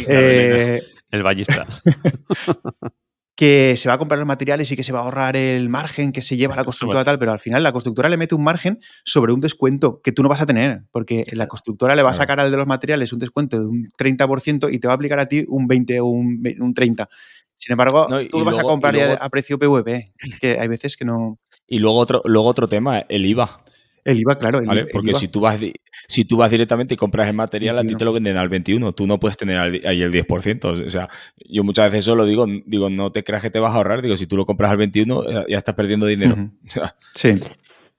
Eh, 0.08 0.82
el 1.12 1.22
ballista. 1.22 1.68
que 3.40 3.76
se 3.78 3.88
va 3.88 3.96
a 3.96 3.98
comprar 3.98 4.18
los 4.20 4.28
materiales 4.28 4.70
y 4.70 4.76
que 4.76 4.84
se 4.84 4.92
va 4.92 5.00
a 5.00 5.04
ahorrar 5.04 5.38
el 5.38 5.70
margen 5.70 6.12
que 6.12 6.22
se 6.22 6.36
lleva 6.36 6.58
la 6.58 6.66
constructora 6.66 7.06
tal, 7.06 7.18
pero 7.18 7.32
al 7.32 7.40
final 7.40 7.64
la 7.64 7.72
constructora 7.72 8.10
le 8.10 8.18
mete 8.18 8.36
un 8.36 8.44
margen 8.44 8.80
sobre 9.06 9.32
un 9.32 9.40
descuento 9.40 10.02
que 10.02 10.12
tú 10.12 10.24
no 10.24 10.28
vas 10.28 10.42
a 10.42 10.46
tener, 10.46 10.82
porque 10.92 11.26
la 11.32 11.48
constructora 11.48 11.96
le 11.96 12.04
va 12.04 12.10
a 12.10 12.14
sacar 12.14 12.42
al 12.42 12.52
de 12.52 12.58
los 12.58 12.68
materiales 12.68 13.14
un 13.14 13.20
descuento 13.20 13.58
de 13.58 13.66
un 13.66 13.92
30% 13.98 14.74
y 14.74 14.80
te 14.80 14.88
va 14.90 14.94
a 14.94 14.96
aplicar 14.96 15.22
a 15.22 15.28
ti 15.28 15.46
un 15.48 15.68
20 15.68 16.02
o 16.02 16.08
un, 16.08 16.44
30%. 16.44 17.08
Sin 17.56 17.72
embargo, 17.72 18.08
tú 18.30 18.40
lo 18.40 18.44
vas 18.44 18.58
a 18.58 18.64
comprar 18.64 19.18
a 19.22 19.30
precio 19.30 19.58
PVP. 19.58 20.14
Es 20.18 20.38
que 20.38 20.60
hay 20.60 20.68
veces 20.68 20.98
que 20.98 21.06
no. 21.06 21.40
Y 21.66 21.80
luego 21.80 21.98
otro, 21.98 22.22
luego 22.26 22.50
otro 22.50 22.68
tema, 22.68 23.06
el 23.08 23.26
IVA. 23.26 23.64
El 24.04 24.20
IVA, 24.20 24.36
claro. 24.38 24.62
Porque 24.92 25.14
Si, 25.14 25.28
tú 25.28 25.42
vas, 25.42 25.60
si 26.08 26.26
tú 26.26 26.38
vas 26.38 26.52
directamente 26.52 26.94
y 26.94 26.98
compras 26.98 27.28
el 27.28 27.34
material, 27.34 27.78
a 27.78 27.84
ti 27.84 27.96
te 27.96 28.06
lo 28.06 28.14
venden 28.14 28.38
al 28.38 28.50
21. 28.50 28.94
Tú 28.94 29.08
no 29.08 29.20
puedes 29.20 29.38
tener 29.38 29.58
ahí 29.58 30.02
el 30.02 30.12
10%. 30.12 30.86
O 30.86 30.90
sea, 30.90 31.10
yo 31.48 31.64
muchas 31.64 31.92
veces 31.92 32.06
eso 32.06 32.16
lo 32.16 32.26
digo, 32.26 32.46
digo, 32.66 32.90
no 32.90 33.12
te 33.12 33.24
creas 33.24 33.42
que 33.42 33.50
te 33.50 33.60
vas 33.60 33.74
a 33.74 33.76
ahorrar. 33.76 34.02
Digo, 34.02 34.16
si 34.16 34.28
tú 34.28 34.38
lo 34.38 34.46
compras 34.46 34.72
al 34.72 34.78
21, 34.78 35.48
ya 35.48 35.58
estás 35.58 35.76
perdiendo 35.76 36.06
dinero. 36.06 36.36
sí. 37.14 37.40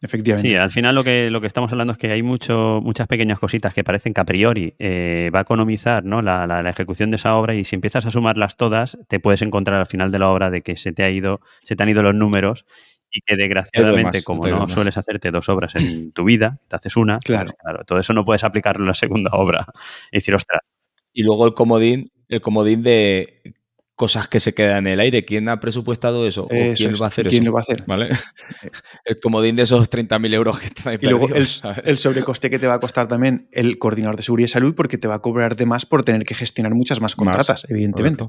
Efectivamente. 0.03 0.49
Sí, 0.49 0.57
al 0.57 0.71
final 0.71 0.95
lo 0.95 1.05
que, 1.05 1.31
lo 1.31 1.43
que 1.43 1.47
estamos 1.47 1.71
hablando 1.73 1.93
es 1.93 1.99
que 1.99 2.11
hay 2.11 2.23
mucho, 2.23 2.81
muchas 2.83 3.07
pequeñas 3.07 3.39
cositas 3.39 3.75
que 3.75 3.85
parecen 3.85 4.15
que 4.15 4.21
a 4.23 4.25
priori 4.25 4.75
eh, 4.79 5.31
va 5.35 5.41
a 5.41 5.43
economizar 5.43 6.05
¿no? 6.05 6.23
la, 6.23 6.47
la, 6.47 6.71
ejecución 6.71 7.11
de 7.11 7.17
esa 7.17 7.37
obra 7.37 7.55
y 7.55 7.65
si 7.65 7.75
empiezas 7.75 8.07
a 8.07 8.11
sumarlas 8.11 8.57
todas, 8.57 8.97
te 9.09 9.21
puedes 9.21 9.43
encontrar 9.43 9.79
al 9.79 9.87
final 9.87 10.11
de 10.11 10.19
la 10.19 10.31
obra 10.31 10.49
de 10.49 10.63
que 10.63 10.79
se 10.79 10.93
te 10.93 11.03
ha 11.03 11.11
ido, 11.11 11.41
se 11.63 11.77
te 11.77 11.83
han 11.83 11.91
ido 11.91 12.03
los 12.03 12.15
números 12.15 12.65
y 13.11 13.21
que 13.23 13.37
desgraciadamente, 13.37 14.23
como 14.23 14.47
no 14.47 14.69
sueles 14.69 14.97
hacerte 14.97 15.31
dos 15.31 15.49
obras 15.49 15.75
en 15.77 16.13
tu 16.13 16.25
vida, 16.25 16.59
te 16.69 16.77
haces 16.77 16.97
una, 16.97 17.15
pues 17.15 17.27
claro. 17.27 17.51
claro, 17.59 17.85
todo 17.85 17.99
eso 17.99 18.13
no 18.13 18.25
puedes 18.25 18.45
aplicarlo 18.45 18.85
en 18.85 18.89
la 18.89 18.95
segunda 18.95 19.31
obra. 19.33 19.67
Y 20.13 20.19
decir, 20.19 20.35
ostras. 20.35 20.61
Y 21.13 21.25
luego 21.25 21.47
el 21.47 21.55
comodín, 21.55 22.11
el 22.29 22.41
comodín 22.41 22.83
de 22.83 23.43
cosas 24.01 24.29
que 24.29 24.41
se 24.41 24.55
quedan 24.55 24.87
en 24.87 24.95
el 24.95 25.01
aire. 25.01 25.27
¿Quién 25.27 25.51
ha 25.51 25.61
presupuestado 25.61 26.27
eso? 26.27 26.45
¿O 26.45 26.49
¿Quién 26.49 26.95
va 26.95 27.05
a 27.05 27.09
hacer 27.09 27.27
¿Quién 27.27 27.45
lo 27.45 27.53
va 27.53 27.61
a 27.61 27.61
hacer? 27.61 27.85
¿Vale? 27.87 28.09
El 29.05 29.21
comodín 29.21 29.57
de 29.57 29.65
esos 29.65 29.91
30.000 29.91 30.33
euros 30.33 30.59
que 30.59 30.89
ahí 30.89 30.99
Y 30.99 31.07
luego 31.07 31.29
el, 31.29 31.47
el, 31.85 31.99
sobrecoste 31.99 32.49
que 32.49 32.59
te 32.59 32.67
va 32.67 32.75
a 32.75 32.81
costar 32.81 33.09
también 33.09 33.49
el 33.53 33.79
coordinador 33.79 34.17
de 34.17 34.23
seguridad 34.23 34.47
y 34.47 34.49
salud 34.49 34.75
porque 34.75 34.97
te 34.97 35.07
va 35.07 35.17
a 35.17 35.19
cobrar 35.19 35.55
de 35.55 35.67
más 35.67 35.85
por 35.85 36.03
tener 36.03 36.25
que 36.25 36.35
gestionar 36.35 36.75
muchas 36.75 36.99
más 37.03 37.15
contratas, 37.15 37.67
evidentemente. 37.69 38.25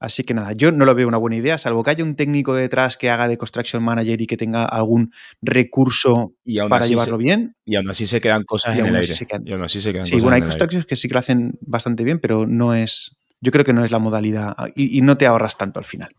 Así 0.00 0.22
que 0.22 0.32
nada, 0.32 0.52
yo 0.52 0.70
no 0.70 0.84
lo 0.84 0.94
veo 0.94 1.08
una 1.08 1.16
buena 1.16 1.36
idea, 1.36 1.58
salvo 1.58 1.82
que 1.82 1.90
haya 1.90 2.04
un 2.04 2.14
técnico 2.14 2.54
detrás 2.54 2.96
que 2.96 3.10
haga 3.10 3.26
de 3.26 3.36
Construction 3.36 3.82
Manager 3.82 4.20
y 4.20 4.26
que 4.26 4.36
tenga 4.36 4.64
algún 4.64 5.12
recurso 5.42 6.34
para 6.68 6.86
llevarlo 6.86 7.18
bien. 7.18 7.56
Y 7.64 7.76
aún 7.76 7.90
así 7.90 8.06
se 8.06 8.20
quedan 8.20 8.44
cosas 8.44 8.78
en 8.78 8.86
el 8.86 8.96
aire. 8.96 9.14
y 9.44 9.52
aún 9.52 9.64
así 9.64 9.80
se 9.80 9.92
quedan 9.92 10.04
sí, 10.04 10.20
bueno, 10.20 10.36
hay 10.36 10.42
constructions 10.42 10.86
que 10.86 10.94
sí 10.94 11.08
que 11.08 11.14
lo 11.14 11.18
hacen 11.18 11.58
bastante 11.60 12.04
bien, 12.04 12.20
pero 12.20 12.46
no 12.46 12.74
es. 12.74 13.18
Yo 13.40 13.50
creo 13.50 13.64
que 13.64 13.72
no 13.72 13.84
es 13.84 13.90
la 13.90 13.98
modalidad 13.98 14.56
y, 14.74 15.00
no 15.02 15.16
te 15.16 15.26
ahorras 15.26 15.58
tanto 15.58 15.80
al 15.80 15.84
final. 15.84 16.10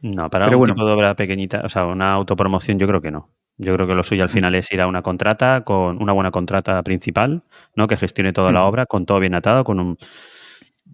No, 0.00 0.28
para 0.28 0.48
un 0.56 0.66
tipo 0.66 0.84
de 0.84 0.92
obra 0.92 1.14
pequeñita, 1.14 1.62
o 1.64 1.68
sea, 1.68 1.86
una 1.86 2.12
autopromoción, 2.12 2.78
yo 2.78 2.88
creo 2.88 3.00
que 3.00 3.12
no. 3.12 3.30
Yo 3.58 3.74
creo 3.74 3.86
que 3.86 3.94
lo 3.94 4.02
suyo 4.02 4.22
al 4.22 4.30
mm. 4.30 4.32
final 4.32 4.54
es 4.54 4.72
ir 4.72 4.80
a 4.80 4.86
una 4.86 5.02
contrata 5.02 5.62
con 5.64 6.02
una 6.02 6.12
buena 6.12 6.30
contrata 6.30 6.82
principal, 6.82 7.42
¿no? 7.76 7.86
Que 7.86 7.96
gestione 7.96 8.32
toda 8.32 8.52
la 8.52 8.60
mm. 8.60 8.64
obra, 8.64 8.86
con 8.86 9.06
todo 9.06 9.20
bien 9.20 9.34
atado, 9.34 9.64
con 9.64 9.78
un 9.78 9.98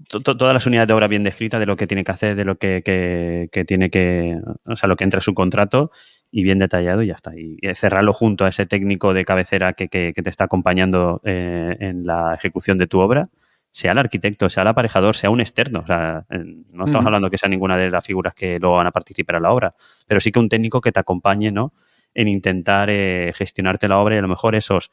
todas 0.09 0.55
las 0.55 0.67
unidades 0.67 0.89
de 0.89 0.95
obra 0.95 1.09
bien 1.09 1.25
descritas 1.25 1.61
de 1.61 1.67
lo 1.67 1.77
que 1.77 1.87
tiene 1.87 2.05
que 2.05 2.13
hacer, 2.13 2.37
de 2.37 2.45
lo 2.45 2.57
que, 2.57 3.49
tiene 3.67 3.91
que, 3.91 4.39
o 4.65 4.77
sea, 4.77 4.89
lo 4.89 4.97
que 4.97 5.05
entra 5.05 5.19
en 5.19 5.23
su 5.23 5.35
contrato 5.35 5.91
y 6.31 6.43
bien 6.43 6.59
detallado 6.59 7.03
y 7.03 7.09
ya 7.09 7.15
está. 7.15 7.33
Y 7.37 7.59
cerrarlo 7.75 8.13
junto 8.13 8.45
a 8.45 8.49
ese 8.49 8.67
técnico 8.67 9.15
de 9.15 9.25
cabecera 9.25 9.73
que, 9.73 9.89
te 9.89 10.31
está 10.31 10.45
acompañando 10.45 11.21
eh, 11.25 11.77
en 11.81 12.07
la 12.07 12.35
ejecución 12.35 12.79
de 12.79 12.87
tu 12.87 13.01
obra, 13.01 13.29
sea 13.73 13.93
el 13.93 13.99
arquitecto, 13.99 14.49
sea 14.49 14.63
el 14.63 14.69
aparejador, 14.69 15.17
sea 15.17 15.31
un 15.31 15.41
externo. 15.41 15.81
O 15.81 15.87
sea, 15.87 16.25
no 16.73 16.87
estamos 16.87 17.07
hablando 17.07 17.29
que 17.29 17.39
sea 17.39 17.49
ninguna 17.49 17.77
de 17.77 17.91
las 17.91 18.05
figuras 18.05 18.35
que 18.35 18.59
luego 18.59 18.77
van 18.77 18.87
a 18.87 18.91
participar 18.93 19.37
en 19.37 19.43
la 19.43 19.51
obra, 19.51 19.71
pero 20.07 20.21
sí 20.21 20.33
que 20.33 20.39
un 20.39 20.49
técnico 20.49 20.81
que 20.81 20.93
te 20.93 21.01
acompañe, 21.01 21.53
¿no? 21.53 21.75
En 22.15 22.29
intentar 22.29 22.89
eh, 22.89 23.33
gestionarte 23.35 23.87
la 23.89 23.99
obra 23.99 24.15
y 24.15 24.19
a 24.19 24.23
lo 24.23 24.29
mejor 24.29 24.55
esos 24.55 24.91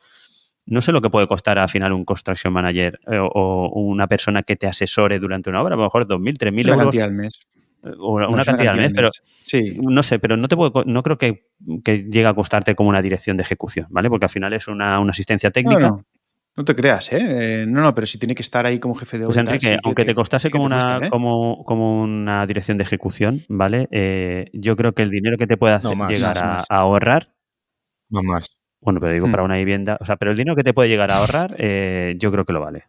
no 0.65 0.81
sé 0.81 0.91
lo 0.91 1.01
que 1.01 1.09
puede 1.09 1.27
costar 1.27 1.59
al 1.59 1.69
final 1.69 1.91
un 1.91 2.05
construction 2.05 2.53
manager 2.53 2.99
eh, 3.07 3.19
o, 3.19 3.69
una 3.73 4.07
persona 4.07 4.43
que 4.43 4.55
te 4.55 4.67
asesore 4.67 5.19
durante 5.19 5.49
una 5.49 5.61
obra, 5.61 5.75
a 5.75 5.77
lo 5.77 5.83
mejor 5.83 6.07
2.000, 6.07 6.37
3.000 6.37 6.69
euros. 6.69 6.75
Una 6.75 6.83
cantidad 6.83 7.05
al 7.05 7.13
mes. 7.13 7.39
Eh, 7.83 7.91
una, 7.99 8.29
una 8.29 8.45
cantidad, 8.45 8.73
al 8.73 8.79
mes, 8.79 8.93
pero 8.93 9.09
sí. 9.43 9.77
no 9.81 10.03
sé, 10.03 10.19
pero 10.19 10.37
no 10.37 10.47
te 10.47 10.55
puedo, 10.55 10.83
no 10.85 11.03
creo 11.03 11.17
que, 11.17 11.49
que, 11.83 12.03
llegue 12.03 12.27
a 12.27 12.33
costarte 12.33 12.75
como 12.75 12.89
una 12.89 13.01
dirección 13.01 13.35
de 13.35 13.43
ejecución, 13.43 13.87
¿vale? 13.89 14.09
Porque 14.09 14.25
al 14.25 14.29
final 14.29 14.53
es 14.53 14.67
una, 14.67 14.97
asistencia 14.97 15.51
técnica. 15.51 15.97
No, 16.55 16.65
te 16.65 16.75
creas, 16.75 17.11
¿eh? 17.11 17.63
¿eh? 17.63 17.65
No, 17.67 17.81
no, 17.81 17.95
pero 17.95 18.05
si 18.05 18.19
tiene 18.19 18.35
que 18.35 18.43
estar 18.43 18.65
ahí 18.67 18.79
como 18.79 18.93
jefe 18.93 19.17
de 19.17 19.25
pues 19.25 19.35
obra. 19.35 19.45
Pues 19.45 19.63
Enrique, 19.63 19.81
aunque 19.83 20.05
te, 20.05 20.13
costase 20.13 20.51
como, 20.51 20.65
una, 20.65 21.09
como, 21.09 21.63
como 21.65 22.03
una 22.03 22.45
dirección 22.45 22.77
de 22.77 22.83
ejecución, 22.83 23.41
¿vale? 23.49 23.89
yo 24.53 24.75
creo 24.75 24.93
que 24.93 25.01
el 25.01 25.09
dinero 25.09 25.35
que 25.37 25.47
te 25.47 25.57
puede 25.57 25.73
hacer 25.73 25.97
llegar 26.07 26.37
a, 26.37 26.59
ahorrar. 26.69 27.33
No 28.09 28.21
más. 28.21 28.62
Bueno, 28.83 28.99
pero 28.99 29.13
digo, 29.13 29.29
para 29.31 29.43
hmm. 29.43 29.45
una 29.45 29.57
vivienda. 29.57 29.97
O 29.99 30.05
sea, 30.05 30.17
pero 30.17 30.31
el 30.31 30.37
dinero 30.37 30.55
que 30.55 30.63
te 30.63 30.73
puede 30.73 30.89
llegar 30.89 31.11
a 31.11 31.17
ahorrar, 31.17 31.55
eh, 31.57 32.15
yo 32.17 32.31
creo 32.31 32.45
que 32.45 32.53
lo 32.53 32.61
vale. 32.61 32.85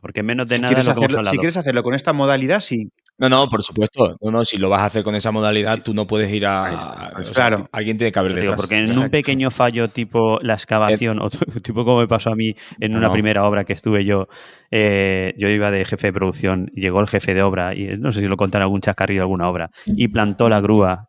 Porque 0.00 0.24
menos 0.24 0.48
de 0.48 0.56
si 0.56 0.62
nada. 0.62 0.74
Quieres 0.74 0.88
hacerlo, 0.88 1.24
si 1.24 1.36
quieres 1.36 1.56
hacerlo 1.56 1.82
con 1.84 1.94
esta 1.94 2.12
modalidad, 2.12 2.58
sí. 2.58 2.88
No, 3.18 3.28
no, 3.28 3.48
por 3.48 3.62
supuesto. 3.62 4.16
No, 4.20 4.32
no, 4.32 4.44
si 4.44 4.58
lo 4.58 4.68
vas 4.68 4.80
a 4.80 4.86
hacer 4.86 5.04
con 5.04 5.14
esa 5.14 5.30
modalidad, 5.30 5.80
tú 5.80 5.94
no 5.94 6.08
puedes 6.08 6.28
ir 6.32 6.44
a. 6.44 7.12
claro. 7.32 7.68
alguien 7.70 7.98
tiene 7.98 8.10
que 8.10 8.18
haber 8.18 8.34
detrás. 8.34 8.56
porque 8.56 8.78
en 8.78 8.98
un 8.98 9.10
pequeño 9.10 9.52
fallo 9.52 9.86
tipo 9.88 10.40
la 10.40 10.54
excavación, 10.54 11.20
o 11.20 11.30
tipo 11.62 11.84
como 11.84 12.00
me 12.00 12.08
pasó 12.08 12.30
a 12.30 12.34
mí 12.34 12.52
en 12.80 12.96
una 12.96 13.12
primera 13.12 13.44
obra 13.44 13.62
que 13.62 13.74
estuve 13.74 14.04
yo, 14.04 14.26
eh, 14.72 15.34
yo 15.38 15.48
iba 15.48 15.70
de 15.70 15.84
jefe 15.84 16.08
de 16.08 16.12
producción, 16.12 16.66
llegó 16.74 17.00
el 17.00 17.06
jefe 17.06 17.32
de 17.32 17.42
obra, 17.42 17.72
y 17.72 17.96
no 17.96 18.10
sé 18.10 18.22
si 18.22 18.26
lo 18.26 18.36
contaron 18.36 18.64
algún 18.64 18.80
chascarrillo 18.80 19.20
de 19.20 19.24
alguna 19.24 19.48
obra, 19.48 19.70
y 19.86 20.08
plantó 20.08 20.48
la 20.48 20.60
grúa 20.60 21.06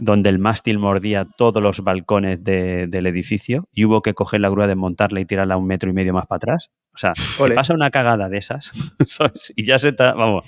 donde 0.00 0.28
el 0.28 0.38
mástil 0.38 0.78
mordía 0.78 1.24
todos 1.24 1.62
los 1.62 1.80
balcones 1.80 2.42
del 2.42 3.06
edificio 3.06 3.68
y 3.72 3.84
hubo 3.84 4.02
que 4.02 4.14
coger 4.14 4.40
la 4.40 4.48
grúa, 4.48 4.66
desmontarla 4.66 5.20
y 5.20 5.24
tirarla 5.24 5.56
un 5.56 5.66
metro 5.66 5.90
y 5.90 5.92
medio 5.92 6.12
más 6.12 6.26
para 6.26 6.36
atrás. 6.36 6.70
O 6.94 6.98
sea, 6.98 7.12
pasa 7.54 7.74
una 7.74 7.90
cagada 7.90 8.28
de 8.28 8.38
esas 8.38 8.72
y 9.56 9.64
ya 9.64 9.78
se 9.78 9.90
está, 9.90 10.14
vamos, 10.14 10.44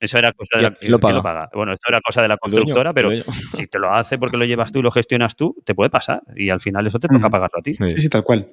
eso 0.00 0.18
era 0.18 0.32
cosa 0.32 0.58
de 0.58 0.62
la, 0.62 0.76
lo 0.82 1.00
paga? 1.00 1.48
Bueno, 1.52 1.72
esto 1.72 1.88
era 1.88 2.00
cosa 2.00 2.22
de 2.22 2.28
la 2.28 2.36
constructora, 2.36 2.92
pero 2.92 3.10
si 3.52 3.66
te 3.66 3.78
lo 3.78 3.92
hace 3.92 4.18
porque 4.18 4.36
lo 4.36 4.44
llevas 4.44 4.70
tú 4.70 4.78
y 4.78 4.82
lo 4.82 4.90
gestionas 4.90 5.34
tú, 5.34 5.56
te 5.64 5.74
puede 5.74 5.90
pasar 5.90 6.22
y 6.36 6.50
al 6.50 6.60
final 6.60 6.86
eso 6.86 7.00
te 7.00 7.08
toca 7.08 7.28
pagarlo 7.28 7.58
a 7.58 7.62
ti. 7.62 7.74
Sí, 7.74 7.88
sí, 7.96 8.08
tal 8.08 8.22
cual. 8.22 8.48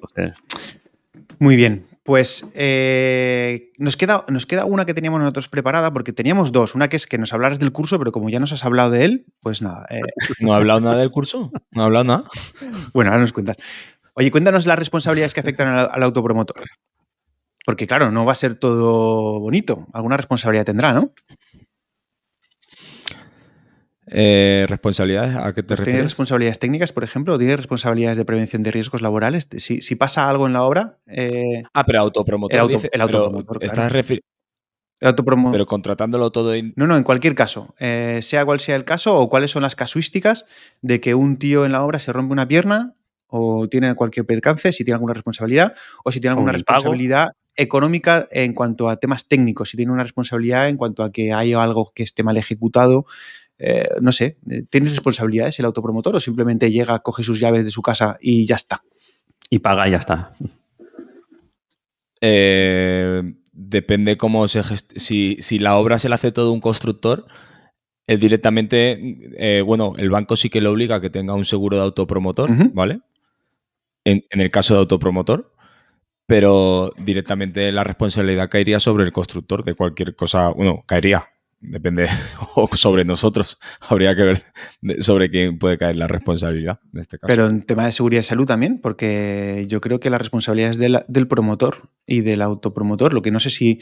Muy 1.38 1.56
bien. 1.56 1.86
Pues 2.02 2.46
eh, 2.54 3.72
nos, 3.78 3.96
queda, 3.96 4.24
nos 4.28 4.46
queda 4.46 4.64
una 4.64 4.84
que 4.84 4.94
teníamos 4.94 5.18
nosotros 5.20 5.48
preparada, 5.48 5.92
porque 5.92 6.12
teníamos 6.12 6.52
dos. 6.52 6.76
Una 6.76 6.88
que 6.88 6.96
es 6.96 7.06
que 7.06 7.18
nos 7.18 7.32
hablaras 7.32 7.58
del 7.58 7.72
curso, 7.72 7.98
pero 7.98 8.12
como 8.12 8.28
ya 8.30 8.38
nos 8.38 8.52
has 8.52 8.64
hablado 8.64 8.90
de 8.90 9.04
él, 9.04 9.26
pues 9.40 9.60
nada. 9.60 9.86
eh, 9.90 10.00
¿No 10.40 10.54
ha 10.54 10.58
hablado 10.58 10.80
nada 10.80 10.98
del 10.98 11.10
curso? 11.10 11.50
¿No 11.72 11.82
ha 11.82 11.86
hablado 11.86 12.04
nada? 12.04 12.24
bueno, 12.92 13.10
ahora 13.10 13.20
nos 13.20 13.32
cuentas. 13.32 13.56
Oye, 14.14 14.30
cuéntanos 14.30 14.66
las 14.66 14.78
responsabilidades 14.78 15.34
que 15.34 15.40
afectan 15.40 15.68
al, 15.68 15.88
al 15.90 16.02
autopromotor. 16.04 16.62
Porque 17.64 17.88
claro, 17.88 18.12
no 18.12 18.24
va 18.24 18.30
a 18.32 18.36
ser 18.36 18.54
todo 18.54 19.40
bonito. 19.40 19.88
Alguna 19.92 20.16
responsabilidad 20.16 20.64
tendrá, 20.64 20.92
¿no? 20.92 21.12
Eh, 24.08 24.66
¿Responsabilidades? 24.68 25.34
¿A 25.36 25.52
qué 25.52 25.62
te 25.62 25.68
Pues 25.68 25.78
¿Tiene 25.78 25.84
refieres? 25.92 26.04
responsabilidades 26.04 26.58
técnicas, 26.58 26.92
por 26.92 27.02
ejemplo? 27.04 27.34
¿O 27.34 27.38
tiene 27.38 27.56
responsabilidades 27.56 28.16
de 28.16 28.24
prevención 28.24 28.62
de 28.62 28.70
riesgos 28.70 29.02
laborales? 29.02 29.48
Si, 29.56 29.80
si 29.80 29.94
pasa 29.96 30.28
algo 30.28 30.46
en 30.46 30.52
la 30.52 30.62
obra, 30.62 30.98
eh, 31.06 31.62
Ah, 31.74 31.84
pero 31.84 32.00
autopromotor. 32.00 32.54
El 32.54 32.60
auto- 32.60 32.72
dice, 32.74 32.86
el 32.92 33.00
pero 33.00 33.02
autopromotor, 33.18 33.58
claro. 33.58 33.66
estás 33.72 33.92
refi- 33.92 34.20
el 35.00 35.08
autopromo- 35.08 35.50
pero 35.50 35.66
contratándolo 35.66 36.30
todo 36.30 36.54
en- 36.54 36.72
No, 36.76 36.86
no, 36.86 36.96
en 36.96 37.02
cualquier 37.02 37.34
caso, 37.34 37.74
eh, 37.80 38.20
sea 38.22 38.44
cual 38.44 38.60
sea 38.60 38.76
el 38.76 38.84
caso 38.84 39.14
o 39.16 39.28
cuáles 39.28 39.50
son 39.50 39.62
las 39.62 39.74
casuísticas 39.74 40.46
de 40.82 41.00
que 41.00 41.14
un 41.14 41.36
tío 41.38 41.64
en 41.64 41.72
la 41.72 41.82
obra 41.84 41.98
se 41.98 42.12
rompe 42.12 42.32
una 42.32 42.46
pierna 42.46 42.94
o 43.26 43.66
tiene 43.68 43.92
cualquier 43.96 44.24
percance, 44.24 44.70
si 44.72 44.84
tiene 44.84 44.94
alguna 44.96 45.14
responsabilidad 45.14 45.74
o 46.04 46.12
si 46.12 46.20
tiene 46.20 46.32
alguna 46.34 46.52
responsabilidad 46.52 47.32
económica 47.56 48.28
en 48.30 48.52
cuanto 48.54 48.88
a 48.88 48.96
temas 48.98 49.26
técnicos, 49.28 49.70
si 49.70 49.76
tiene 49.76 49.90
una 49.90 50.02
responsabilidad 50.04 50.68
en 50.68 50.76
cuanto 50.76 51.02
a 51.02 51.10
que 51.10 51.32
hay 51.32 51.54
algo 51.54 51.90
que 51.94 52.02
esté 52.04 52.22
mal 52.22 52.36
ejecutado. 52.36 53.04
Eh, 53.58 53.88
no 54.00 54.12
sé, 54.12 54.38
eh, 54.50 54.64
¿tienes 54.68 54.90
responsabilidades 54.90 55.58
el 55.58 55.64
autopromotor 55.66 56.16
o 56.16 56.20
simplemente 56.20 56.70
llega, 56.70 56.98
coge 57.00 57.22
sus 57.22 57.40
llaves 57.40 57.64
de 57.64 57.70
su 57.70 57.82
casa 57.82 58.18
y 58.20 58.46
ya 58.46 58.56
está? 58.56 58.82
Y 59.50 59.60
paga 59.60 59.88
y 59.88 59.92
ya 59.92 59.98
está. 59.98 60.36
Eh, 62.20 63.22
depende 63.52 64.16
cómo 64.16 64.48
se 64.48 64.62
si, 64.96 65.36
si 65.40 65.58
la 65.58 65.76
obra 65.76 65.98
se 65.98 66.08
la 66.08 66.16
hace 66.16 66.32
todo 66.32 66.52
un 66.52 66.60
constructor, 66.60 67.26
eh, 68.06 68.16
directamente, 68.16 68.98
eh, 69.36 69.62
bueno, 69.62 69.94
el 69.96 70.10
banco 70.10 70.36
sí 70.36 70.48
que 70.48 70.60
le 70.60 70.68
obliga 70.68 70.96
a 70.96 71.00
que 71.00 71.10
tenga 71.10 71.34
un 71.34 71.44
seguro 71.44 71.76
de 71.76 71.82
autopromotor. 71.82 72.50
¿vale? 72.72 73.00
En, 74.04 74.24
en 74.30 74.40
el 74.40 74.50
caso 74.50 74.74
de 74.74 74.80
autopromotor, 74.80 75.52
pero 76.26 76.92
directamente 76.98 77.72
la 77.72 77.84
responsabilidad 77.84 78.48
caería 78.48 78.80
sobre 78.80 79.04
el 79.04 79.12
constructor 79.12 79.64
de 79.64 79.74
cualquier 79.74 80.14
cosa, 80.14 80.50
bueno, 80.50 80.84
caería, 80.86 81.28
depende, 81.66 82.08
o 82.54 82.68
sobre 82.74 83.04
nosotros, 83.04 83.58
habría 83.80 84.14
que 84.14 84.22
ver 84.22 84.42
sobre 85.02 85.30
quién 85.30 85.58
puede 85.58 85.78
caer 85.78 85.96
la 85.96 86.06
responsabilidad 86.06 86.80
en 86.92 87.00
este 87.00 87.18
caso. 87.18 87.26
Pero 87.26 87.46
en 87.46 87.62
tema 87.62 87.84
de 87.84 87.92
seguridad 87.92 88.20
y 88.20 88.24
salud 88.24 88.46
también, 88.46 88.80
porque 88.80 89.66
yo 89.68 89.80
creo 89.80 90.00
que 90.00 90.10
la 90.10 90.18
responsabilidad 90.18 90.70
es 90.70 90.78
del, 90.78 91.00
del 91.08 91.28
promotor 91.28 91.90
y 92.06 92.20
del 92.20 92.42
autopromotor. 92.42 93.12
Lo 93.12 93.22
que 93.22 93.30
no 93.30 93.40
sé 93.40 93.50
si, 93.50 93.80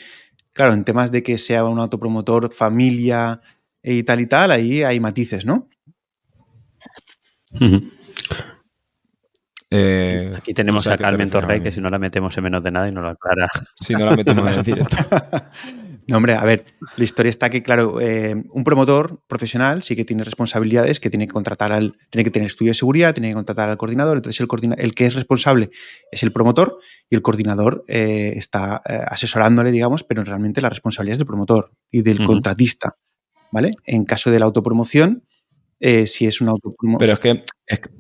claro, 0.53 0.73
en 0.73 0.85
temas 0.85 1.13
de 1.13 1.23
que 1.23 1.39
sea 1.39 1.65
un 1.65 1.79
autopromotor, 1.79 2.53
familia 2.53 3.41
y 3.83 4.03
tal 4.03 4.21
y 4.21 4.27
tal, 4.27 4.51
ahí 4.51 4.83
hay 4.83 5.01
matices, 5.01 5.45
¿no? 5.45 5.69
Eh, 9.71 10.33
Aquí 10.37 10.55
tenemos 10.55 10.83
o 10.83 10.85
sea, 10.85 10.93
a 10.93 10.97
¿qué 10.97 11.03
te 11.03 11.11
Carmen 11.11 11.31
Torrey, 11.31 11.61
que 11.61 11.73
si 11.73 11.81
no 11.81 11.89
la 11.89 11.99
metemos 11.99 12.37
en 12.37 12.45
menos 12.45 12.63
de 12.63 12.71
nada 12.71 12.89
y 12.89 12.93
no 12.93 13.01
lo 13.01 13.11
aclara. 13.11 13.49
Si 13.81 13.93
no 13.93 14.07
la 14.07 14.15
metemos 14.15 14.53
en 14.53 14.59
el 14.59 14.65
directo. 14.65 14.97
No, 16.07 16.19
hombre, 16.19 16.35
a 16.35 16.45
ver, 16.45 16.65
la 16.97 17.05
historia 17.05 17.31
está 17.31 17.49
que, 17.49 17.63
claro, 17.63 18.01
eh, 18.01 18.35
un 18.51 18.65
promotor 18.65 19.23
profesional 19.27 19.83
sí 19.83 19.97
que 19.97 20.05
tiene 20.05 20.23
responsabilidades, 20.25 21.01
que 21.01 21.09
tiene 21.11 21.27
que 21.27 21.33
contratar 21.33 21.73
al, 21.73 21.97
tiene 22.11 22.25
que 22.25 22.31
tener 22.31 22.47
estudio 22.47 22.71
de 22.71 22.75
seguridad, 22.75 23.15
tiene 23.15 23.29
que 23.29 23.35
contratar 23.35 23.69
al 23.71 23.77
coordinador, 23.79 24.19
entonces 24.19 24.41
el, 24.41 24.49
coordina- 24.49 24.77
el 24.79 24.95
que 24.95 25.07
es 25.07 25.15
responsable 25.15 25.71
es 26.13 26.23
el 26.23 26.33
promotor 26.33 26.79
y 27.09 27.15
el 27.17 27.23
coordinador 27.23 27.85
eh, 27.89 28.33
está 28.37 28.83
eh, 28.89 29.01
asesorándole, 29.07 29.73
digamos, 29.73 30.05
pero 30.05 30.23
realmente 30.25 30.61
la 30.61 30.69
responsabilidad 30.69 31.13
es 31.15 31.19
del 31.19 31.27
promotor 31.27 31.73
y 31.91 32.03
del 32.03 32.23
contratista, 32.25 32.97
¿vale? 33.51 33.71
En 33.85 34.05
caso 34.05 34.31
de 34.31 34.39
la 34.39 34.45
autopromoción, 34.45 35.23
si 36.07 36.27
es 36.27 36.41
un 36.41 36.49
autopromotor... 36.49 36.99
Pero 37.01 37.13
es 37.15 37.19
que, 37.19 37.45
es 37.67 37.79
que- 37.81 37.91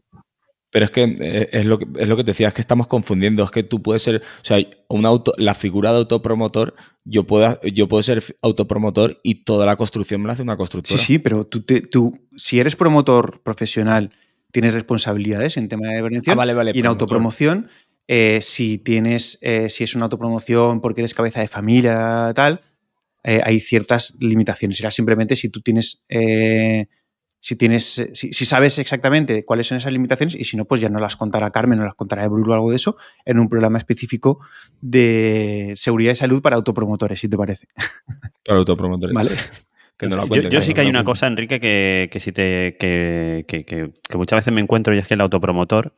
pero 0.74 0.86
es 0.86 0.90
que 0.90 1.04
eh, 1.20 1.50
es 1.52 1.66
lo 1.66 1.78
que 1.78 1.86
es 2.00 2.08
lo 2.08 2.16
que 2.16 2.24
te 2.24 2.32
decía, 2.32 2.48
es 2.48 2.54
que 2.54 2.60
estamos 2.60 2.88
confundiendo. 2.88 3.44
Es 3.44 3.52
que 3.52 3.62
tú 3.62 3.80
puedes 3.80 4.02
ser, 4.02 4.16
o 4.16 4.44
sea, 4.44 4.58
un 4.88 5.06
auto, 5.06 5.32
la 5.38 5.54
figura 5.54 5.92
de 5.92 5.98
autopromotor, 5.98 6.74
yo 7.04 7.22
puedo, 7.24 7.60
yo 7.62 7.86
puedo 7.86 8.02
ser 8.02 8.24
autopromotor 8.42 9.20
y 9.22 9.44
toda 9.44 9.66
la 9.66 9.76
construcción 9.76 10.20
me 10.20 10.26
la 10.26 10.32
hace 10.32 10.42
una 10.42 10.54
Sí, 10.54 10.58
constructora. 10.58 10.98
sí, 11.00 11.18
pero 11.20 11.46
tú, 11.46 11.62
te- 11.62 11.82
tú, 11.82 12.26
si 12.36 12.58
eres 12.58 12.74
promotor 12.74 13.40
profesional, 13.44 14.10
tienes 14.50 14.74
responsabilidades 14.74 15.56
en 15.58 15.68
tema 15.68 15.86
de 15.90 16.00
prevención. 16.02 16.32
Ah, 16.34 16.36
vale, 16.38 16.54
vale. 16.54 16.72
y 16.74 16.78
en 16.78 16.82
promotor. 16.82 17.02
autopromoción, 17.02 17.68
eh, 18.08 18.40
si 18.42 18.78
tienes, 18.78 19.38
eh, 19.42 19.70
si 19.70 19.84
es 19.84 19.94
una 19.94 20.06
autopromoción 20.06 20.80
porque 20.80 21.02
eres 21.02 21.14
cabeza 21.14 21.40
de 21.40 21.46
familia, 21.46 22.32
tal, 22.34 22.62
eh, 23.22 23.40
hay 23.44 23.60
ciertas 23.60 24.16
limitaciones. 24.18 24.76
Será 24.78 24.90
simplemente 24.90 25.36
si 25.36 25.50
tú 25.50 25.60
tienes, 25.60 26.04
si 27.46 27.56
tienes, 27.56 27.98
eh, 27.98 28.14
si, 28.14 28.32
si 28.32 28.46
sabes 28.46 28.78
exactamente 28.78 29.44
cuáles 29.44 29.66
son 29.66 29.76
esas 29.76 29.92
limitaciones 29.92 30.34
y 30.34 30.44
si 30.44 30.56
no, 30.56 30.64
pues 30.64 30.80
ya 30.80 30.88
no 30.88 30.98
las 30.98 31.14
contará 31.14 31.50
Carmen 31.50 31.78
o 31.78 31.84
las 31.84 31.94
contará 31.94 32.26
Bruno 32.26 32.52
o 32.52 32.54
algo 32.54 32.70
de 32.70 32.76
eso 32.76 32.96
en 33.26 33.38
un 33.38 33.50
programa 33.50 33.76
específico 33.76 34.40
de 34.80 35.74
seguridad 35.76 36.12
y 36.12 36.16
salud 36.16 36.40
para 36.40 36.56
autopromotores, 36.56 37.20
si 37.20 37.28
te 37.28 37.36
parece. 37.36 37.66
Para 38.46 38.58
autopromotores. 38.60 39.14
Vale. 39.14 39.30
Que 39.96 40.08
no 40.08 40.26
yo, 40.26 40.34
yo 40.42 40.48
que 40.50 40.60
sí 40.60 40.70
no 40.70 40.74
que 40.74 40.80
hay 40.80 40.88
una 40.88 41.04
cosa, 41.04 41.28
Enrique, 41.28 41.60
que, 41.60 42.08
que 42.10 42.18
sí 42.18 42.32
te, 42.32 42.76
que, 42.80 43.44
que- 43.46 43.64
que- 43.64 43.92
que 44.08 44.16
muchas 44.18 44.38
veces 44.38 44.52
me 44.52 44.60
encuentro 44.60 44.92
y 44.92 44.98
es 44.98 45.06
que 45.06 45.14
el 45.14 45.20
autopromotor 45.20 45.94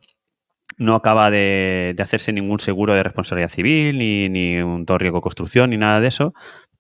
no 0.77 0.95
acaba 0.97 1.31
de, 1.31 1.95
de 1.97 2.03
hacerse 2.03 2.31
ningún 2.35 2.61
seguro 2.61 2.93
de 2.95 3.03
responsabilidad 3.03 3.49
civil, 3.49 3.97
ni, 3.97 4.29
ni 4.29 4.59
un 4.59 4.85
todo 4.85 4.99
riesgo 4.99 5.23
construcción, 5.23 5.71
ni 5.71 5.79
nada 5.79 6.01
de 6.01 6.09
eso, 6.09 6.35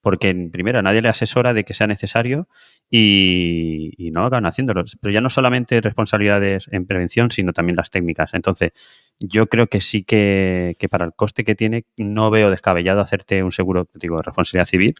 porque 0.06 0.32
primero 0.52 0.80
nadie 0.82 1.02
le 1.02 1.08
asesora 1.08 1.52
de 1.52 1.64
que 1.64 1.74
sea 1.74 1.88
necesario 1.88 2.46
y, 2.88 3.90
y 3.98 4.12
no 4.12 4.24
acaban 4.24 4.46
haciéndolo. 4.46 4.84
Pero 5.00 5.12
ya 5.12 5.20
no 5.20 5.28
solamente 5.28 5.80
responsabilidades 5.80 6.68
en 6.70 6.86
prevención, 6.86 7.32
sino 7.32 7.52
también 7.52 7.74
las 7.74 7.90
técnicas. 7.90 8.32
Entonces, 8.32 8.70
yo 9.18 9.48
creo 9.48 9.66
que 9.66 9.80
sí 9.80 10.04
que, 10.04 10.76
que 10.78 10.88
para 10.88 11.06
el 11.06 11.12
coste 11.12 11.42
que 11.42 11.56
tiene, 11.56 11.86
no 11.96 12.30
veo 12.30 12.50
descabellado 12.50 13.00
hacerte 13.00 13.42
un 13.42 13.50
seguro, 13.50 13.88
digo, 13.94 14.18
de 14.18 14.22
responsabilidad 14.22 14.66
civil, 14.66 14.94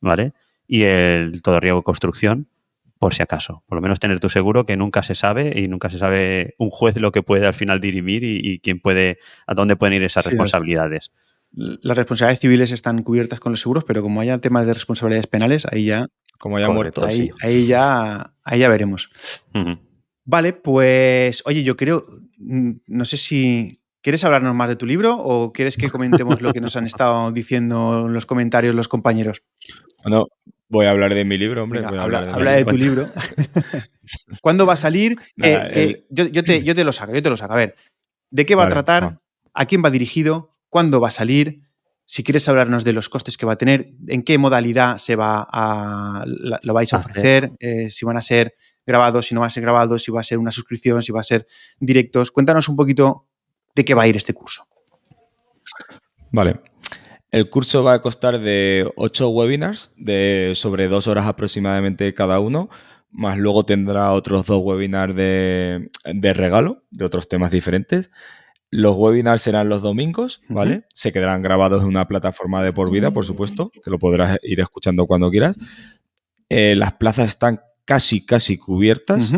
¿vale? 0.00 0.32
Y 0.66 0.84
el 0.84 1.42
todo 1.42 1.60
riesgo 1.60 1.82
construcción, 1.82 2.48
por 2.98 3.12
si 3.12 3.22
acaso. 3.22 3.62
Por 3.66 3.76
lo 3.76 3.82
menos 3.82 4.00
tener 4.00 4.20
tu 4.20 4.30
seguro 4.30 4.64
que 4.64 4.78
nunca 4.78 5.02
se 5.02 5.14
sabe 5.14 5.52
y 5.60 5.68
nunca 5.68 5.90
se 5.90 5.98
sabe 5.98 6.54
un 6.56 6.70
juez 6.70 6.96
lo 6.96 7.12
que 7.12 7.22
puede 7.22 7.46
al 7.46 7.52
final 7.52 7.78
dirimir 7.78 8.24
y, 8.24 8.40
y 8.42 8.58
quién 8.60 8.80
puede, 8.80 9.18
a 9.46 9.52
dónde 9.52 9.76
pueden 9.76 9.92
ir 9.96 10.02
esas 10.02 10.24
Sí, 10.24 10.30
responsabilidades. 10.30 11.12
Las 11.52 11.96
responsabilidades 11.96 12.40
civiles 12.40 12.72
están 12.72 13.02
cubiertas 13.02 13.40
con 13.40 13.52
los 13.52 13.60
seguros, 13.60 13.84
pero 13.84 14.02
como 14.02 14.20
haya 14.20 14.38
temas 14.38 14.66
de 14.66 14.74
responsabilidades 14.74 15.26
penales, 15.26 15.66
ahí 15.70 15.86
ya, 15.86 16.06
Como 16.38 16.58
ya 16.58 16.66
Correcto. 16.66 17.00
muerto. 17.02 17.06
ahí, 17.06 17.16
sí. 17.28 17.30
ahí 17.40 17.66
ya, 17.66 18.34
ahí 18.44 18.60
ya 18.60 18.68
veremos. 18.68 19.08
Vale, 20.24 20.52
pues, 20.52 21.42
oye, 21.46 21.62
yo 21.62 21.76
creo, 21.76 22.04
mm, 22.38 22.70
no 22.88 23.04
sé 23.04 23.16
si 23.16 23.80
quieres 24.02 24.22
hablarnos 24.24 24.54
más 24.54 24.68
de 24.68 24.76
tu 24.76 24.86
libro 24.86 25.16
o 25.16 25.52
quieres 25.52 25.76
que 25.76 25.88
comentemos 25.90 26.40
lo 26.42 26.52
que 26.52 26.60
nos 26.60 26.76
han 26.76 26.86
estado 26.86 27.32
diciendo 27.32 28.06
en 28.06 28.12
los 28.12 28.26
comentarios 28.26 28.74
los 28.74 28.88
compañeros. 28.88 29.42
Bueno, 30.02 30.26
voy 30.68 30.86
a 30.86 30.90
hablar 30.90 31.14
de 31.14 31.24
mi 31.24 31.38
libro, 31.38 31.62
hombre. 31.62 31.80
Venga, 31.80 31.90
voy 31.90 31.98
a 32.00 32.02
habla, 32.32 32.50
mi 32.52 32.56
de 32.58 32.64
tu 32.64 32.76
libro. 32.76 33.06
¿Cuándo 34.42 34.66
va 34.66 34.74
a 34.74 34.76
salir? 34.76 35.16
Nada, 35.36 35.70
Eh, 35.72 36.04
yo, 36.10 36.26
yo 36.26 36.44
te, 36.44 36.62
yo 36.62 36.74
te 36.74 36.84
lo 36.84 36.92
saco, 36.92 37.14
yo 37.14 37.22
te 37.22 37.30
lo 37.30 37.36
saco. 37.36 37.54
A 37.54 37.56
ver, 37.56 37.74
¿de 38.30 38.46
qué 38.46 38.54
va 38.54 38.64
Vale, 38.64 38.72
a 38.72 38.82
tratar? 38.84 39.20
¿A 39.54 39.66
quién 39.66 39.82
va 39.84 39.90
dirigido? 39.90 40.55
¿Cuándo 40.76 41.00
va 41.00 41.08
a 41.08 41.10
salir? 41.10 41.62
Si 42.04 42.22
quieres 42.22 42.46
hablarnos 42.50 42.84
de 42.84 42.92
los 42.92 43.08
costes 43.08 43.38
que 43.38 43.46
va 43.46 43.54
a 43.54 43.56
tener, 43.56 43.94
en 44.08 44.22
qué 44.22 44.36
modalidad 44.36 44.98
se 44.98 45.16
va 45.16 45.48
a 45.50 46.22
lo 46.26 46.74
vais 46.74 46.92
a 46.92 46.98
ofrecer, 46.98 47.52
eh, 47.60 47.88
si 47.88 48.04
van 48.04 48.18
a 48.18 48.20
ser 48.20 48.52
grabados, 48.86 49.26
si 49.26 49.34
no 49.34 49.40
va 49.40 49.46
a 49.46 49.50
ser 49.50 49.62
grabados, 49.62 50.02
si 50.02 50.12
va 50.12 50.20
a 50.20 50.22
ser 50.22 50.36
una 50.36 50.50
suscripción, 50.50 51.00
si 51.00 51.12
va 51.12 51.20
a 51.20 51.22
ser 51.22 51.46
directos. 51.80 52.30
Cuéntanos 52.30 52.68
un 52.68 52.76
poquito 52.76 53.26
de 53.74 53.86
qué 53.86 53.94
va 53.94 54.02
a 54.02 54.06
ir 54.06 54.18
este 54.18 54.34
curso. 54.34 54.64
Vale. 56.30 56.60
El 57.30 57.48
curso 57.48 57.82
va 57.82 57.94
a 57.94 58.02
costar 58.02 58.38
de 58.38 58.86
8 58.96 59.30
webinars 59.30 59.94
de 59.96 60.52
sobre 60.56 60.88
dos 60.88 61.08
horas 61.08 61.24
aproximadamente 61.24 62.12
cada 62.12 62.38
uno, 62.38 62.68
más 63.10 63.38
luego 63.38 63.64
tendrá 63.64 64.12
otros 64.12 64.44
dos 64.44 64.62
webinars 64.62 65.16
de, 65.16 65.90
de 66.04 66.32
regalo 66.34 66.84
de 66.90 67.06
otros 67.06 67.30
temas 67.30 67.50
diferentes. 67.50 68.10
Los 68.70 68.96
webinars 68.96 69.42
serán 69.42 69.68
los 69.68 69.82
domingos, 69.82 70.42
¿vale? 70.48 70.84
Se 70.92 71.12
quedarán 71.12 71.42
grabados 71.42 71.82
en 71.82 71.88
una 71.88 72.08
plataforma 72.08 72.62
de 72.62 72.72
por 72.72 72.90
vida, 72.90 73.12
por 73.12 73.24
supuesto, 73.24 73.70
que 73.70 73.90
lo 73.90 73.98
podrás 73.98 74.38
ir 74.42 74.60
escuchando 74.60 75.06
cuando 75.06 75.30
quieras. 75.30 75.56
Eh, 76.48 76.74
las 76.76 76.94
plazas 76.94 77.28
están 77.28 77.60
casi, 77.84 78.24
casi 78.24 78.58
cubiertas. 78.58 79.32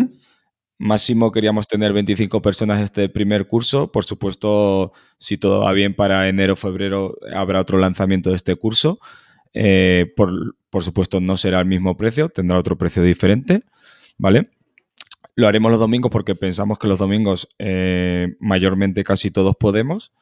Máximo 0.78 1.32
queríamos 1.32 1.66
tener 1.66 1.92
25 1.92 2.40
personas 2.40 2.80
este 2.80 3.08
primer 3.08 3.46
curso. 3.46 3.92
Por 3.92 4.04
supuesto, 4.04 4.92
si 5.18 5.36
todo 5.36 5.60
va 5.60 5.72
bien 5.72 5.94
para 5.94 6.28
enero 6.28 6.54
o 6.54 6.56
febrero 6.56 7.16
habrá 7.34 7.60
otro 7.60 7.78
lanzamiento 7.78 8.30
de 8.30 8.36
este 8.36 8.56
curso. 8.56 8.98
Eh, 9.52 10.12
por, 10.16 10.56
por 10.70 10.84
supuesto, 10.84 11.20
no 11.20 11.36
será 11.36 11.60
el 11.60 11.66
mismo 11.66 11.96
precio, 11.96 12.28
tendrá 12.28 12.58
otro 12.58 12.78
precio 12.78 13.02
diferente, 13.02 13.62
¿vale? 14.18 14.50
Lo 15.38 15.46
haremos 15.46 15.70
los 15.70 15.78
domingos 15.78 16.10
porque 16.10 16.34
pensamos 16.34 16.78
que 16.78 16.88
los 16.88 16.98
domingos 16.98 17.48
eh, 17.58 18.34
mayormente 18.40 19.04
casi 19.04 19.30
todos 19.30 19.54
podemos 19.54 20.12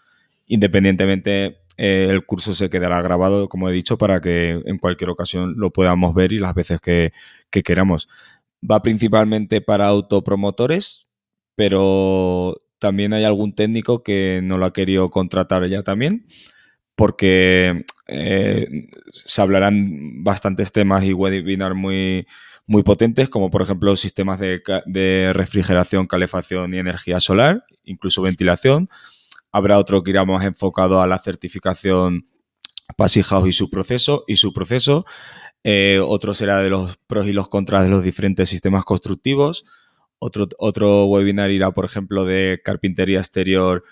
Independientemente, 0.47 1.59
eh, 1.77 2.07
el 2.09 2.25
curso 2.25 2.55
se 2.55 2.71
quedará 2.71 3.03
grabado, 3.03 3.49
como 3.49 3.69
he 3.69 3.73
dicho, 3.73 3.99
para 3.99 4.21
que 4.21 4.63
en 4.65 4.79
cualquier 4.79 5.11
ocasión 5.11 5.55
lo 5.57 5.73
podamos 5.73 6.15
ver 6.15 6.33
y 6.33 6.39
las 6.39 6.55
veces 6.55 6.81
que, 6.81 7.13
que 7.51 7.63
queramos. 7.63 8.09
Va 8.69 8.81
principalmente 8.83 9.61
para 9.61 9.87
autopromotores, 9.87 11.09
pero 11.57 12.57
también 12.79 13.13
hay 13.13 13.25
algún 13.25 13.55
técnico 13.55 14.03
que 14.03 14.41
no 14.43 14.59
lo 14.59 14.67
ha 14.67 14.73
querido 14.73 15.11
contratar 15.11 15.67
ya 15.67 15.83
también, 15.83 16.27
porque 16.95 17.85
eh, 18.07 18.89
se 19.11 19.43
hablarán 19.43 20.23
bastantes 20.23 20.73
temas 20.73 21.05
y 21.05 21.13
webinar 21.13 21.75
muy, 21.75 22.27
muy 22.67 22.83
potentes, 22.83 23.29
como 23.29 23.51
por 23.51 23.63
ejemplo 23.63 23.95
sistemas 23.97 24.41
de, 24.41 25.31
refrigeración, 25.33 26.07
calefacción 26.07 26.75
y 26.75 26.79
energía 26.79 27.21
solar, 27.21 27.65
incluso 27.85 28.23
ventilación. 28.23 28.89
Habrá 29.53 29.79
otro 29.79 30.03
que 30.03 30.11
irá 30.11 30.25
más 30.25 30.45
enfocado 30.45 31.01
a 31.01 31.07
la 31.07 31.19
certificación 31.19 32.29
Passive 32.97 33.25
House 33.25 33.49
y 33.49 33.53
su 33.53 33.71
proceso. 33.71 34.25
Y 34.27 34.37
su 34.37 34.53
proceso. 34.53 35.07
Eh, 35.65 36.01
otro 36.05 36.35
será 36.35 36.61
de 36.61 36.71
los 36.71 36.97
pros 37.07 37.27
y 37.27 37.33
los 37.33 37.49
contras 37.49 37.85
de 37.85 37.89
los 37.91 38.03
diferentes 38.03 38.49
sistemas 38.49 38.85
constructivos. 38.85 39.65
Otro, 40.19 40.49
otro 40.59 41.07
webinar 41.07 41.51
irá, 41.51 41.71
por 41.71 41.85
ejemplo, 41.85 42.25
de 42.25 42.61
carpintería 42.65 43.19
exterior 43.19 43.85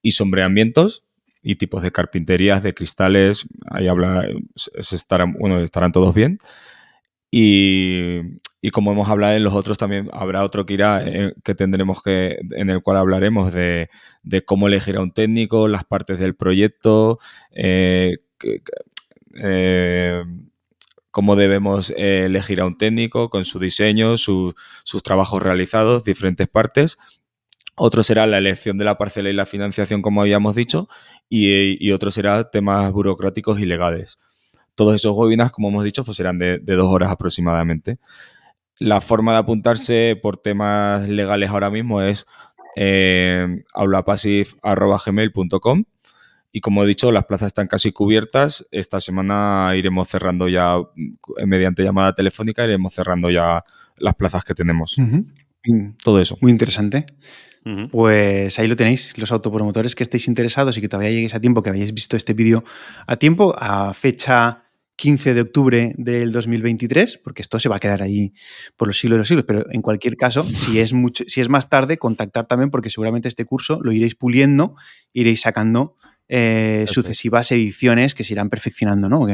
y 0.00 0.12
sombreamientos 0.12 1.04
y 1.42 1.56
tipos 1.56 1.82
de 1.82 1.92
carpinterías, 1.92 2.62
de 2.62 2.74
cristales. 2.74 3.46
Ahí 3.70 3.88
habla, 3.88 4.26
se 4.54 4.96
estarán 4.96 5.92
todos 5.92 6.14
bien. 6.14 6.38
Y, 7.34 8.20
como 8.72 8.92
hemos 8.92 9.08
hablado 9.08 9.34
en 9.34 9.42
los 9.42 9.54
otros, 9.54 9.78
también 9.78 10.10
habrá 10.12 10.44
otro 10.44 10.66
que 10.66 10.74
irá, 10.74 11.02
eh, 11.02 11.32
que 11.42 11.54
tendremos 11.54 12.02
que, 12.02 12.38
en 12.50 12.68
el 12.68 12.82
cual 12.82 12.98
hablaremos 12.98 13.54
de, 13.54 13.88
cómo 14.44 14.68
elegir 14.68 14.98
a 14.98 15.00
un 15.00 15.12
técnico, 15.12 15.66
las 15.66 15.84
partes 15.84 16.20
del 16.20 16.36
proyecto, 16.36 17.18
eh, 17.52 18.18
eh, 19.42 20.24
cómo 21.10 21.34
debemos 21.34 21.92
elegir 21.96 22.60
a 22.60 22.66
un 22.66 22.76
técnico 22.76 23.30
con 23.30 23.44
su 23.44 23.58
diseño, 23.58 24.18
sus 24.18 24.54
trabajos 25.02 25.42
realizados, 25.42 26.04
diferentes 26.04 26.48
partes. 26.48 26.98
Otro 27.76 28.02
será 28.02 28.26
la 28.26 28.36
elección 28.38 28.76
de 28.76 28.84
la 28.84 28.98
parcela 28.98 29.30
y 29.30 29.32
la 29.32 29.46
financiación, 29.46 30.02
como 30.02 30.20
habíamos 30.20 30.54
dicho, 30.54 30.88
y, 31.30 31.82
y 31.84 31.92
otro 31.92 32.10
será 32.10 32.50
temas 32.50 32.92
burocráticos 32.92 33.58
y 33.58 33.64
legales. 33.64 34.18
Todos 34.74 34.94
esos 34.94 35.12
webinars, 35.14 35.52
como 35.52 35.68
hemos 35.68 35.84
dicho, 35.84 36.04
pues 36.04 36.16
serán 36.16 36.38
de, 36.38 36.58
dos 36.58 36.92
horas 36.92 37.10
aproximadamente. 37.10 37.98
La 38.78 39.00
forma 39.00 39.32
de 39.32 39.38
apuntarse 39.38 40.18
por 40.20 40.38
temas 40.38 41.08
legales 41.08 41.50
ahora 41.50 41.70
mismo 41.70 42.02
es 42.02 42.26
eh, 42.76 43.62
y 46.52 46.60
como 46.60 46.84
he 46.84 46.86
dicho, 46.86 47.10
las 47.10 47.24
plazas 47.24 47.46
están 47.48 47.66
casi 47.66 47.92
cubiertas. 47.92 48.66
Esta 48.70 49.00
semana 49.00 49.72
iremos 49.74 50.08
cerrando 50.08 50.48
ya, 50.48 50.76
mediante 51.46 51.82
llamada 51.82 52.14
telefónica, 52.14 52.62
iremos 52.62 52.92
cerrando 52.92 53.30
ya 53.30 53.64
las 53.96 54.14
plazas 54.14 54.44
que 54.44 54.54
tenemos. 54.54 54.96
Todo 56.02 56.20
eso. 56.20 56.36
Muy 56.40 56.50
interesante. 56.50 57.06
Pues 57.92 58.58
ahí 58.58 58.66
lo 58.66 58.74
tenéis, 58.74 59.16
los 59.16 59.30
autopromotores 59.30 59.94
que 59.94 60.02
estéis 60.02 60.26
interesados 60.26 60.76
y 60.76 60.80
que 60.80 60.88
todavía 60.88 61.10
lleguéis 61.10 61.34
a 61.34 61.40
tiempo, 61.40 61.62
que 61.62 61.70
hayáis 61.70 61.94
visto 61.94 62.16
este 62.16 62.34
vídeo 62.34 62.64
a 63.06 63.16
tiempo, 63.16 63.54
a 63.56 63.94
fecha 63.94 64.64
15 64.96 65.34
de 65.34 65.40
octubre 65.40 65.94
del 65.96 66.32
2023, 66.32 67.18
porque 67.18 67.42
esto 67.42 67.58
se 67.60 67.68
va 67.68 67.76
a 67.76 67.80
quedar 67.80 68.02
ahí 68.02 68.32
por 68.76 68.88
los 68.88 68.98
siglos 68.98 69.16
de 69.16 69.18
los 69.20 69.28
siglos, 69.28 69.44
pero 69.46 69.64
en 69.70 69.80
cualquier 69.80 70.16
caso, 70.16 70.42
si 70.42 70.80
es, 70.80 70.92
mucho, 70.92 71.24
si 71.28 71.40
es 71.40 71.48
más 71.48 71.68
tarde, 71.68 71.98
contactar 71.98 72.46
también, 72.46 72.70
porque 72.70 72.90
seguramente 72.90 73.28
este 73.28 73.44
curso 73.44 73.80
lo 73.82 73.92
iréis 73.92 74.16
puliendo, 74.16 74.74
iréis 75.12 75.42
sacando 75.42 75.96
eh, 76.28 76.86
sucesivas 76.88 77.52
ediciones 77.52 78.14
que 78.14 78.24
se 78.24 78.34
irán 78.34 78.50
perfeccionando, 78.50 79.08
¿no? 79.08 79.26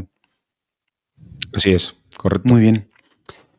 Así 1.54 1.72
es, 1.72 1.96
correcto. 2.16 2.52
Muy 2.52 2.60
bien. 2.60 2.88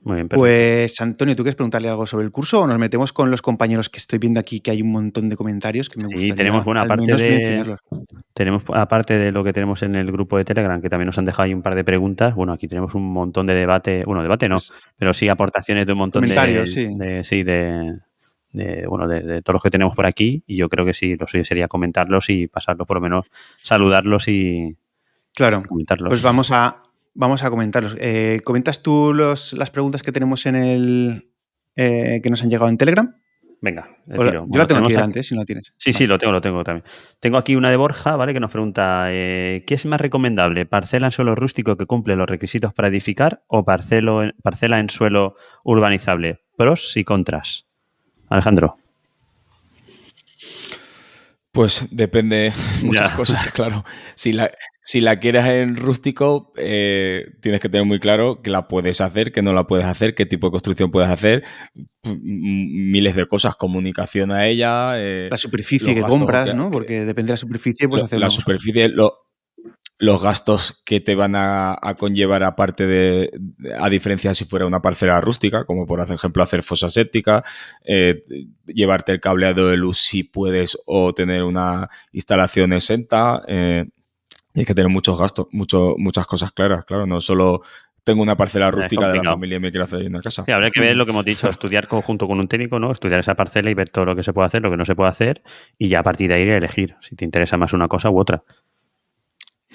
Muy 0.01 0.15
bien, 0.15 0.29
pues 0.29 1.01
Antonio, 1.01 1.35
¿tú 1.35 1.43
quieres 1.43 1.57
preguntarle 1.57 1.89
algo 1.89 2.07
sobre 2.07 2.23
el 2.23 2.31
curso 2.31 2.61
o 2.61 2.67
nos 2.67 2.79
metemos 2.79 3.11
con 3.11 3.29
los 3.29 3.41
compañeros 3.41 3.89
que 3.89 3.97
estoy 3.97 4.17
viendo 4.17 4.39
aquí 4.39 4.61
que 4.61 4.71
hay 4.71 4.81
un 4.81 4.91
montón 4.91 5.27
de 5.27 5.35
comentarios 5.35 5.89
que 5.89 5.97
me 5.97 6.05
gustaría 6.05 6.29
Sí, 6.29 6.35
tenemos 6.35 6.63
buena 6.63 6.85
parte 6.85 7.15
de 7.15 7.75
tenemos 8.33 8.63
aparte 8.73 9.17
de 9.17 9.31
lo 9.33 9.43
que 9.43 9.51
tenemos 9.51 9.83
en 9.83 9.95
el 9.95 10.09
grupo 10.11 10.37
de 10.37 10.45
Telegram 10.45 10.81
que 10.81 10.89
también 10.89 11.07
nos 11.07 11.17
han 11.17 11.25
dejado 11.25 11.43
ahí 11.43 11.53
un 11.53 11.61
par 11.61 11.75
de 11.75 11.83
preguntas. 11.83 12.33
Bueno, 12.33 12.53
aquí 12.53 12.67
tenemos 12.67 12.95
un 12.95 13.11
montón 13.11 13.45
de 13.45 13.55
debate, 13.55 14.03
bueno, 14.05 14.21
debate 14.21 14.47
no, 14.47 14.55
pues 14.55 14.71
pero 14.97 15.13
sí 15.13 15.27
aportaciones 15.27 15.85
de 15.85 15.91
un 15.91 15.99
montón 15.99 16.23
de, 16.23 16.65
sí. 16.65 16.87
de 16.95 17.23
sí 17.25 17.43
de, 17.43 17.99
bueno, 18.87 19.07
de, 19.07 19.41
todos 19.41 19.55
los 19.55 19.63
que 19.63 19.69
tenemos 19.69 19.95
por 19.95 20.05
aquí 20.05 20.43
y 20.47 20.55
yo 20.55 20.69
creo 20.69 20.85
que 20.85 20.93
sí, 20.93 21.17
lo 21.17 21.27
suyo 21.27 21.43
sería 21.43 21.67
comentarlos 21.67 22.29
y 22.29 22.47
pasarlos 22.47 22.87
por 22.87 22.97
lo 22.97 23.01
menos, 23.01 23.25
saludarlos 23.61 24.29
y 24.29 24.77
claro, 25.35 25.61
comentarlos. 25.67 26.09
Pues 26.09 26.21
vamos 26.21 26.51
a, 26.51 26.81
Vamos 27.13 27.43
a 27.43 27.49
comentarlos. 27.49 27.95
Eh, 27.99 28.39
¿Comentas 28.43 28.81
tú 28.81 29.13
los, 29.13 29.53
las 29.53 29.71
preguntas 29.71 30.03
que 30.03 30.11
tenemos 30.11 30.45
en 30.45 30.55
el. 30.55 31.31
Eh, 31.75 32.19
que 32.21 32.29
nos 32.29 32.43
han 32.43 32.49
llegado 32.49 32.69
en 32.69 32.77
Telegram? 32.77 33.15
Venga, 33.61 33.89
yo 34.07 34.57
la 34.57 34.67
tengo 34.67 34.81
aquí 34.81 34.93
delante, 34.93 35.21
si 35.21 35.35
no 35.35 35.41
la 35.41 35.45
tienes. 35.45 35.73
Sí, 35.75 35.91
sí, 35.91 36.07
lo 36.07 36.17
tengo, 36.17 36.31
lo 36.31 36.39
tengo 36.39 36.63
también. 36.63 36.85
Tengo 37.19 37.37
aquí 37.37 37.57
una 37.57 37.69
de 37.69 37.75
Borja, 37.75 38.15
¿vale? 38.15 38.33
Que 38.33 38.39
nos 38.39 38.51
pregunta: 38.51 39.07
eh, 39.09 39.65
¿qué 39.67 39.75
es 39.75 39.85
más 39.85 39.99
recomendable? 39.99 40.65
¿Parcela 40.65 41.07
en 41.07 41.11
suelo 41.11 41.35
rústico 41.35 41.75
que 41.75 41.85
cumple 41.85 42.15
los 42.15 42.29
requisitos 42.29 42.73
para 42.73 42.87
edificar 42.87 43.43
o 43.47 43.65
parcelo 43.65 44.21
parcela 44.41 44.79
en 44.79 44.89
suelo 44.89 45.35
urbanizable? 45.65 46.39
Pros 46.55 46.95
y 46.95 47.03
contras. 47.03 47.65
Alejandro. 48.29 48.77
Pues 51.59 51.87
depende 51.91 52.53
muchas 52.85 53.13
cosas, 53.15 53.51
claro. 53.51 53.83
Si 54.15 54.31
la, 54.31 54.49
si 54.81 55.01
la 55.01 55.17
quieres 55.17 55.43
en 55.43 55.75
rústico, 55.75 56.53
eh, 56.55 57.25
tienes 57.41 57.59
que 57.59 57.67
tener 57.67 57.85
muy 57.85 57.99
claro 57.99 58.41
que 58.41 58.49
la 58.49 58.69
puedes 58.69 59.01
hacer, 59.01 59.33
que 59.33 59.41
no 59.41 59.51
la 59.51 59.67
puedes 59.67 59.85
hacer, 59.85 60.15
qué 60.15 60.25
tipo 60.25 60.47
de 60.47 60.51
construcción 60.51 60.89
puedes 60.89 61.09
hacer, 61.09 61.43
miles 62.05 63.13
de 63.13 63.27
cosas, 63.27 63.57
comunicación 63.57 64.31
a 64.31 64.47
ella. 64.47 64.93
Eh, 65.01 65.25
la 65.29 65.35
superficie 65.35 65.93
que 65.93 65.99
compras, 65.99 66.55
¿no? 66.55 66.71
Porque 66.71 67.03
depende 67.03 67.27
de 67.27 67.33
la 67.33 67.37
superficie, 67.37 67.89
puedes 67.89 68.05
hacer 68.05 68.19
La 68.19 68.29
superficie, 68.29 68.87
los 69.99 70.23
gastos 70.23 70.81
que 70.85 71.01
te 71.01 71.13
van 71.13 71.33
a, 71.35 71.77
conllevar 71.97 72.43
aparte 72.43 72.87
de, 72.87 73.31
a 73.77 73.89
diferencia 73.89 74.33
si 74.33 74.45
fuera 74.45 74.65
una 74.65 74.81
parcela 74.81 75.19
rústica, 75.19 75.65
como 75.65 75.85
por 75.85 75.99
ejemplo 75.99 76.41
hacer 76.41 76.63
fosa 76.63 76.89
séptica, 76.89 77.43
eh, 77.83 78.23
llevarte 78.65 79.11
el 79.11 79.19
cableado 79.19 79.67
de 79.67 79.75
luz 79.75 79.97
si 79.97 80.23
puedes 80.23 80.77
o 80.85 81.13
tener 81.13 81.43
una 81.43 81.89
instalación 82.13 82.71
exenta. 82.71 83.41
Eh, 83.47 83.85
hay 84.55 84.65
que 84.65 84.73
tener 84.73 84.89
muchos 84.89 85.19
gastos, 85.19 85.47
mucho, 85.51 85.95
muchas 85.97 86.25
cosas 86.25 86.53
claras, 86.53 86.85
claro, 86.85 87.05
no 87.05 87.19
solo 87.19 87.61
tengo 88.05 88.23
una 88.23 88.37
parcela 88.37 88.71
rústica 88.71 89.09
de 89.09 89.17
la 89.17 89.23
familia 89.23 89.57
y 89.57 89.59
me 89.59 89.69
quiero 89.69 89.83
hacer 89.83 90.07
una 90.07 90.21
casa. 90.21 90.45
Sí, 90.45 90.51
habría 90.51 90.71
que 90.71 90.79
ver 90.79 90.95
lo 90.95 91.05
que 91.05 91.11
hemos 91.11 91.25
dicho, 91.25 91.49
estudiar 91.49 91.87
junto 91.87 92.25
con 92.25 92.39
un 92.39 92.47
técnico, 92.47 92.79
¿no? 92.79 92.91
Estudiar 92.91 93.19
esa 93.19 93.35
parcela 93.35 93.69
y 93.69 93.73
ver 93.73 93.89
todo 93.89 94.05
lo 94.05 94.15
que 94.15 94.23
se 94.23 94.31
puede 94.31 94.47
hacer, 94.47 94.61
lo 94.61 94.71
que 94.71 94.77
no 94.77 94.85
se 94.85 94.95
puede 94.95 95.09
hacer, 95.09 95.43
y 95.77 95.89
ya 95.89 95.99
a 95.99 96.03
partir 96.03 96.29
de 96.29 96.35
ahí 96.35 96.43
elegir 96.43 96.95
si 97.01 97.17
te 97.17 97.25
interesa 97.25 97.57
más 97.57 97.73
una 97.73 97.89
cosa 97.89 98.09
u 98.09 98.17
otra. 98.17 98.43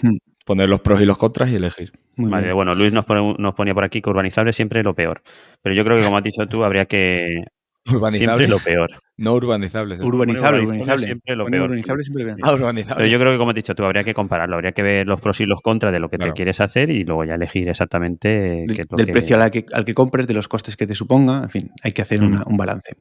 Hmm. 0.02 0.16
Poner 0.44 0.68
los 0.68 0.80
pros 0.80 1.00
y 1.00 1.06
los 1.06 1.16
contras 1.16 1.50
y 1.50 1.56
elegir. 1.56 1.92
bueno, 2.16 2.74
Luis 2.74 2.92
nos, 2.92 3.06
nos 3.38 3.54
ponía 3.54 3.72
por 3.72 3.84
aquí 3.84 4.02
que 4.02 4.10
urbanizable 4.10 4.52
siempre 4.52 4.80
es 4.80 4.84
lo 4.84 4.94
peor. 4.94 5.22
Pero 5.62 5.74
yo 5.74 5.84
creo 5.84 5.98
que, 5.98 6.04
como 6.04 6.18
has 6.18 6.24
dicho 6.24 6.46
tú, 6.46 6.64
habría 6.64 6.84
que, 6.84 7.44
Urbanizable. 7.92 8.46
Siempre 8.46 8.48
lo 8.48 8.58
peor. 8.58 8.90
No 9.18 9.34
urbanizable. 9.34 9.96
Urbanizable, 10.02 10.62
urbanizable. 10.62 11.04
Siempre 11.04 11.36
lo 11.36 11.46
peor. 11.46 11.64
Urbanizable 11.64 12.02
siempre 12.02 12.24
lo 12.24 12.34
ah, 12.42 12.54
urbanizable. 12.54 12.96
Pero 12.96 13.08
yo 13.08 13.18
creo 13.18 13.32
que, 13.32 13.38
como 13.38 13.50
has 13.50 13.54
dicho 13.54 13.74
tú, 13.74 13.84
habría 13.84 14.04
que 14.04 14.14
compararlo. 14.14 14.56
Habría 14.56 14.72
que 14.72 14.82
ver 14.82 15.06
los 15.06 15.20
pros 15.20 15.40
y 15.40 15.44
los 15.44 15.60
contras 15.60 15.92
de 15.92 16.00
lo 16.00 16.08
que 16.08 16.16
te 16.16 16.32
quieres 16.32 16.60
hacer 16.60 16.90
y 16.90 17.04
luego 17.04 17.24
ya 17.24 17.34
elegir 17.34 17.68
exactamente 17.68 18.64
qué 18.66 18.82
es 18.82 18.86
lo 18.90 18.96
del 18.96 19.12
precio 19.12 19.40
al 19.40 19.50
que, 19.50 19.66
al 19.72 19.84
que, 19.84 19.92
compres, 19.92 20.26
de 20.26 20.34
los 20.34 20.48
costes 20.48 20.76
que 20.76 20.86
te 20.86 20.94
suponga. 20.94 21.42
En 21.42 21.50
fin, 21.50 21.70
hay 21.82 21.92
que 21.92 22.00
hacer 22.00 22.22
un 22.22 22.56
balance. 22.56 22.96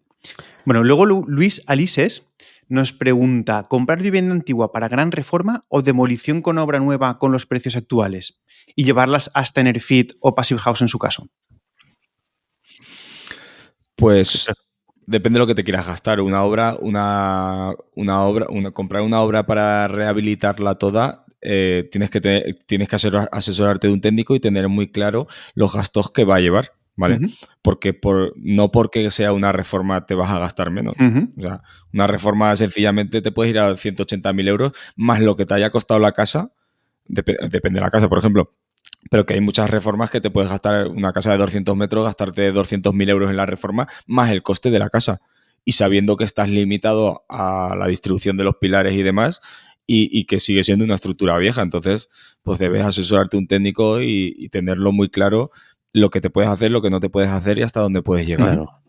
Bueno, 0.65 0.83
luego 0.83 1.05
Luis 1.05 1.63
Alises 1.67 2.27
nos 2.69 2.93
pregunta, 2.93 3.67
¿comprar 3.67 4.01
vivienda 4.01 4.33
antigua 4.33 4.71
para 4.71 4.87
gran 4.87 5.11
reforma 5.11 5.63
o 5.69 5.81
demolición 5.81 6.41
con 6.41 6.57
obra 6.57 6.79
nueva 6.79 7.19
con 7.19 7.31
los 7.31 7.45
precios 7.45 7.75
actuales? 7.75 8.41
Y 8.75 8.83
llevarlas 8.83 9.31
hasta 9.33 9.61
Enerfit 9.61 10.13
o 10.19 10.35
Passive 10.35 10.59
House 10.59 10.81
en 10.81 10.87
su 10.87 10.99
caso. 10.99 11.27
Pues 13.95 14.49
Depende 15.05 15.37
de 15.37 15.39
lo 15.39 15.47
que 15.47 15.55
te 15.55 15.63
quieras 15.63 15.85
gastar. 15.85 16.21
Una 16.21 16.43
obra, 16.43 16.77
una, 16.79 17.73
una 17.95 18.23
obra, 18.23 18.47
una, 18.49 18.71
comprar 18.71 19.01
una 19.01 19.21
obra 19.21 19.45
para 19.45 19.87
rehabilitarla 19.87 20.75
toda, 20.75 21.25
eh, 21.41 21.89
tienes 21.91 22.09
que, 22.09 22.21
tienes 22.65 22.87
que 22.87 22.95
asesorarte 22.95 23.87
de 23.87 23.93
un 23.93 24.01
técnico 24.01 24.33
y 24.35 24.39
tener 24.39 24.69
muy 24.69 24.91
claro 24.91 25.27
los 25.55 25.73
gastos 25.73 26.09
que 26.11 26.23
va 26.23 26.37
a 26.37 26.39
llevar. 26.39 26.71
¿Vale? 26.95 27.19
Porque 27.63 27.93
por, 27.93 28.33
no 28.35 28.71
porque 28.71 29.09
sea 29.09 29.33
una 29.33 29.51
reforma 29.51 30.05
te 30.05 30.13
vas 30.13 30.29
a 30.29 30.37
gastar 30.37 30.69
menos. 30.69 30.95
O 30.95 31.41
sea, 31.41 31.61
una 31.91 32.05
reforma 32.05 32.55
sencillamente 32.55 33.21
te 33.21 33.31
puedes 33.31 33.51
ir 33.51 33.59
a 33.59 33.71
180.000 33.71 34.47
euros 34.47 34.73
más 34.95 35.19
lo 35.19 35.35
que 35.35 35.45
te 35.45 35.55
haya 35.55 35.71
costado 35.71 35.99
la 35.99 36.11
casa. 36.11 36.49
depende 37.05 37.79
de 37.79 37.81
la 37.81 37.89
casa, 37.89 38.07
por 38.07 38.19
ejemplo 38.19 38.53
pero 39.09 39.25
que 39.25 39.33
hay 39.33 39.41
muchas 39.41 39.69
reformas 39.69 40.09
que 40.09 40.21
te 40.21 40.29
puedes 40.29 40.49
gastar 40.49 40.87
una 40.87 41.11
casa 41.13 41.31
de 41.31 41.37
200 41.37 41.75
metros, 41.75 42.05
gastarte 42.05 42.53
200.000 42.53 43.09
euros 43.09 43.29
en 43.29 43.37
la 43.37 43.45
reforma, 43.45 43.87
más 44.07 44.31
el 44.31 44.43
coste 44.43 44.71
de 44.71 44.79
la 44.79 44.89
casa. 44.89 45.19
Y 45.65 45.73
sabiendo 45.73 46.17
que 46.17 46.23
estás 46.23 46.49
limitado 46.49 47.23
a 47.29 47.75
la 47.77 47.87
distribución 47.87 48.37
de 48.37 48.43
los 48.43 48.55
pilares 48.55 48.93
y 48.93 49.03
demás, 49.03 49.41
y, 49.85 50.25
que 50.25 50.39
sigue 50.39 50.63
siendo 50.63 50.85
una 50.85 50.95
estructura 50.95 51.37
vieja. 51.37 51.61
Entonces, 51.61 52.09
pues 52.41 52.59
debes 52.59 52.83
asesorarte 52.83 53.37
un 53.37 53.47
técnico 53.47 54.01
y, 54.01 54.47
tenerlo 54.49 54.91
muy 54.91 55.09
claro 55.09 55.51
lo 55.93 56.09
que 56.09 56.21
te 56.21 56.29
puedes 56.29 56.49
hacer, 56.49 56.71
lo 56.71 56.81
que 56.81 56.89
no 56.89 56.99
te 56.99 57.09
puedes 57.09 57.29
hacer 57.29 57.57
y 57.59 57.63
hasta 57.63 57.79
dónde 57.79 58.01
puedes 58.01 58.27
llegar. 58.27 58.47
Claro. 58.55 58.83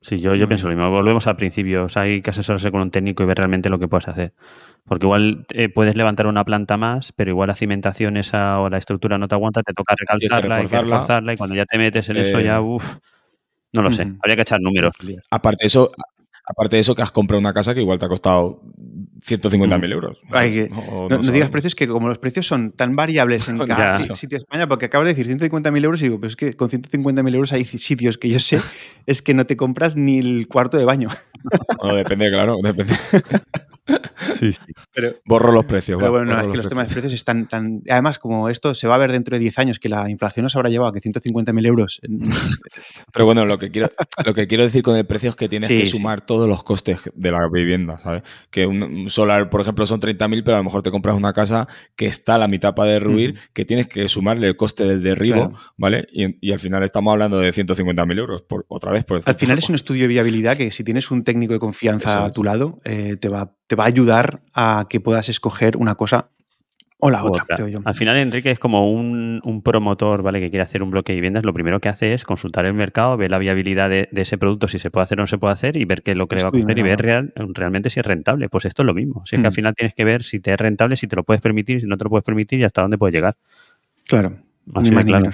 Sí, 0.00 0.18
yo, 0.18 0.34
yo 0.36 0.46
pienso 0.46 0.68
lo 0.68 0.76
mismo. 0.76 0.90
Volvemos 0.90 1.26
al 1.26 1.36
principio. 1.36 1.84
O 1.84 1.88
sea, 1.88 2.02
hay 2.02 2.22
que 2.22 2.30
asesorarse 2.30 2.70
con 2.70 2.80
un 2.80 2.90
técnico 2.90 3.22
y 3.22 3.26
ver 3.26 3.38
realmente 3.38 3.68
lo 3.68 3.78
que 3.78 3.88
puedes 3.88 4.06
hacer. 4.06 4.32
Porque 4.84 5.06
igual 5.06 5.44
eh, 5.52 5.68
puedes 5.68 5.96
levantar 5.96 6.26
una 6.26 6.44
planta 6.44 6.76
más, 6.76 7.12
pero 7.12 7.30
igual 7.30 7.48
la 7.48 7.54
cimentación 7.54 8.16
esa 8.16 8.60
o 8.60 8.70
la 8.70 8.78
estructura 8.78 9.18
no 9.18 9.26
te 9.26 9.34
aguanta, 9.34 9.62
te 9.62 9.72
toca 9.72 9.94
recalcarla 9.98 10.62
y 10.62 10.66
reforzarla 10.66 11.32
y 11.32 11.36
cuando 11.36 11.56
ya 11.56 11.66
te 11.66 11.78
metes 11.78 12.08
en 12.08 12.18
eso 12.18 12.40
ya, 12.40 12.56
eh, 12.56 12.60
uff, 12.60 12.98
no 13.72 13.82
lo 13.82 13.92
sé. 13.92 14.02
Habría 14.02 14.36
que 14.36 14.42
echar 14.42 14.60
números. 14.60 14.92
Aparte 15.30 15.64
de 15.64 15.66
eso, 15.66 15.90
aparte 16.48 16.76
de 16.76 16.80
eso 16.80 16.94
que 16.94 17.02
has 17.02 17.10
comprado 17.10 17.40
una 17.40 17.52
casa 17.52 17.74
que 17.74 17.80
igual 17.80 17.98
te 17.98 18.06
ha 18.06 18.08
costado 18.08 18.62
150.000 19.26 19.92
euros. 19.92 20.18
no, 21.10 21.18
digas 21.32 21.50
precios 21.50 21.74
que 21.74 21.86
como 21.86 22.08
los 22.08 22.18
precios 22.18 22.46
son 22.46 22.72
tan 22.72 22.92
variables 22.92 23.48
en 23.48 23.58
cada 23.66 23.98
sitio 23.98 24.38
de 24.38 24.44
España, 24.44 24.66
porque 24.66 24.86
acabas 24.86 25.06
de 25.06 25.14
decir 25.14 25.38
150.000 25.38 25.84
euros 25.84 26.00
y 26.00 26.04
digo, 26.04 26.18
pero 26.18 26.28
es 26.28 26.36
que 26.36 26.54
con 26.54 26.70
150.000 26.70 27.34
euros 27.34 27.52
hay 27.52 27.64
sitios 27.64 28.16
que 28.16 28.30
yo 28.30 28.40
sé 28.40 28.60
es 29.06 29.20
que 29.22 29.34
no 29.34 29.46
te 29.46 29.56
compras 29.56 29.96
ni 29.96 30.18
el 30.18 30.48
cuarto 30.48 30.78
de 30.78 30.84
baño. 30.84 31.08
No, 31.82 31.94
depende, 31.94 32.30
claro, 32.30 32.56
depende. 32.62 32.94
Sí, 34.34 34.52
sí. 34.52 34.60
Pero, 34.92 35.14
borro 35.24 35.52
los 35.52 35.64
precios. 35.64 35.98
Pero 35.98 36.10
bueno, 36.10 36.38
es 36.40 36.46
que 36.48 36.56
los, 36.56 36.68
temas 36.68 36.88
de 36.88 36.92
precios 36.92 37.12
están 37.12 37.48
tan. 37.48 37.82
Además, 37.88 38.18
como 38.18 38.48
esto 38.48 38.74
se 38.74 38.86
va 38.86 38.96
a 38.96 38.98
ver 38.98 39.12
dentro 39.12 39.36
de 39.36 39.40
10 39.40 39.58
años, 39.58 39.78
que 39.78 39.88
la 39.88 40.10
inflación 40.10 40.44
nos 40.44 40.56
habrá 40.56 40.68
llevado 40.70 40.90
a 40.90 40.92
que 40.92 41.00
150.000 41.00 41.66
euros. 41.66 42.00
Pero 43.12 43.24
bueno, 43.24 43.44
lo 43.46 43.58
que, 43.58 43.70
quiero, 43.70 43.90
lo 44.24 44.34
que 44.34 44.46
quiero 44.46 44.64
decir 44.64 44.82
con 44.82 44.96
el 44.96 45.06
precio 45.06 45.30
es 45.30 45.36
que 45.36 45.48
tienes 45.48 45.68
que 45.68 45.86
sumar 45.86 46.20
todos 46.20 46.48
los 46.48 46.62
costes 46.62 46.98
de 47.14 47.30
la 47.30 47.48
vivienda, 47.48 47.98
¿sabes? 47.98 48.22
Que 48.50 48.66
un, 48.66 49.08
solar, 49.08 49.50
por 49.50 49.60
ejemplo, 49.60 49.86
son 49.86 50.00
30.000, 50.00 50.42
pero 50.44 50.56
a 50.56 50.60
lo 50.60 50.64
mejor 50.64 50.82
te 50.82 50.90
compras 50.90 51.16
una 51.16 51.32
casa 51.32 51.66
que 51.96 52.06
está 52.06 52.34
a 52.34 52.38
la 52.38 52.48
mitad 52.48 52.74
para 52.74 52.92
derruir, 52.92 53.38
que 53.52 53.64
tienes 53.64 53.88
que 53.88 54.08
sumarle 54.08 54.48
el 54.48 54.56
coste 54.56 54.84
del 54.84 55.02
derribo, 55.02 55.52
¿vale? 55.76 56.06
Y, 56.12 56.52
al 56.52 56.58
final 56.58 56.82
estamos 56.82 57.12
hablando 57.12 57.38
de 57.38 57.50
150.000 57.50 58.18
euros, 58.18 58.42
por, 58.42 58.66
otra 58.68 58.92
vez. 58.92 59.04
Por 59.04 59.22
al 59.24 59.34
final 59.34 59.58
es 59.58 59.68
un 59.68 59.74
estudio 59.74 60.02
de 60.02 60.08
viabilidad 60.08 60.56
que 60.56 60.70
si 60.70 60.82
tienes 60.82 61.10
un 61.10 61.24
técnico 61.24 61.52
de 61.52 61.58
confianza 61.58 62.24
a 62.24 62.30
tu 62.30 62.42
lado, 62.42 62.80
eh, 62.84 63.16
te 63.20 63.28
va 63.28 63.57
te 63.68 63.76
va 63.76 63.84
a 63.84 63.86
ayudar 63.86 64.40
a 64.54 64.86
que 64.90 64.98
puedas 64.98 65.28
escoger 65.28 65.76
una 65.76 65.94
cosa 65.94 66.30
o 67.00 67.10
la 67.10 67.24
otra, 67.24 67.44
Al 67.84 67.94
final, 67.94 68.16
Enrique 68.16 68.50
es 68.50 68.58
como 68.58 68.90
un, 68.90 69.62
promotor, 69.64 70.22
¿vale? 70.22 70.40
Que 70.40 70.50
quiere 70.50 70.64
hacer 70.64 70.82
un 70.82 70.90
bloque 70.90 71.12
de 71.12 71.16
viviendas. 71.16 71.44
Lo 71.44 71.54
primero 71.54 71.78
que 71.78 71.88
hace 71.88 72.12
es 72.12 72.24
consultar 72.24 72.66
el 72.66 72.74
mercado, 72.74 73.16
ver 73.16 73.30
la 73.30 73.38
viabilidad 73.38 73.88
de, 73.88 74.08
ese 74.10 74.36
producto, 74.36 74.66
si 74.66 74.80
se 74.80 74.90
puede 74.90 75.04
hacer 75.04 75.20
o 75.20 75.22
no 75.22 75.28
se 75.28 75.38
puede 75.38 75.52
hacer, 75.52 75.76
y 75.76 75.84
ver 75.84 76.02
qué 76.02 76.10
es 76.10 76.16
lo 76.16 76.26
que 76.26 76.34
le 76.34 76.42
va 76.42 76.48
a 76.48 76.50
costar 76.50 76.76
y 76.76 76.82
ver 76.82 77.00
real, 77.00 77.32
realmente 77.36 77.88
si 77.88 78.00
es 78.00 78.06
rentable. 78.06 78.48
Pues 78.48 78.64
esto 78.64 78.82
es 78.82 78.86
lo 78.86 78.94
mismo. 78.94 79.22
Si 79.26 79.36
es 79.36 79.40
que 79.40 79.46
al 79.46 79.52
hmm. 79.52 79.54
final 79.54 79.74
tienes 79.76 79.94
que 79.94 80.04
ver 80.04 80.24
si 80.24 80.40
te 80.40 80.52
es 80.52 80.58
rentable, 80.58 80.96
si 80.96 81.06
te 81.06 81.14
lo 81.14 81.22
puedes 81.22 81.40
permitir, 81.40 81.80
si 81.80 81.86
no 81.86 81.96
te 81.96 82.02
lo 82.02 82.10
puedes 82.10 82.24
permitir 82.24 82.58
y 82.58 82.64
hasta 82.64 82.82
dónde 82.82 82.98
puedes 82.98 83.14
llegar. 83.14 83.36
Claro. 84.08 84.36
Así 84.74 84.90
claro. 84.90 85.30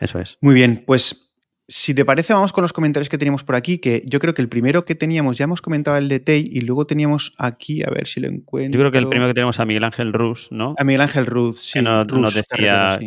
Eso 0.00 0.18
es. 0.18 0.38
Muy 0.40 0.54
bien, 0.54 0.82
pues 0.84 1.29
si 1.70 1.94
te 1.94 2.04
parece, 2.04 2.34
vamos 2.34 2.52
con 2.52 2.62
los 2.62 2.72
comentarios 2.72 3.08
que 3.08 3.16
teníamos 3.16 3.44
por 3.44 3.54
aquí, 3.54 3.78
que 3.78 4.02
yo 4.04 4.18
creo 4.18 4.34
que 4.34 4.42
el 4.42 4.48
primero 4.48 4.84
que 4.84 4.96
teníamos, 4.96 5.38
ya 5.38 5.44
hemos 5.44 5.62
comentado 5.62 5.96
el 5.98 6.08
de 6.08 6.18
Tei 6.18 6.50
y 6.50 6.62
luego 6.62 6.84
teníamos 6.84 7.32
aquí, 7.38 7.84
a 7.84 7.90
ver 7.90 8.08
si 8.08 8.18
lo 8.18 8.26
encuentro. 8.26 8.76
Yo 8.76 8.80
creo 8.80 8.90
que 8.90 8.98
el 8.98 9.06
primero 9.06 9.28
que 9.28 9.34
tenemos 9.34 9.60
a 9.60 9.64
Miguel 9.64 9.84
Ángel 9.84 10.12
Ruz, 10.12 10.48
¿no? 10.50 10.74
A 10.76 10.82
Miguel 10.82 11.02
Ángel 11.02 11.26
Ruz, 11.26 11.60
sí. 11.60 11.78
Que 11.78 11.82
nos, 11.82 12.34
decía, 12.34 12.98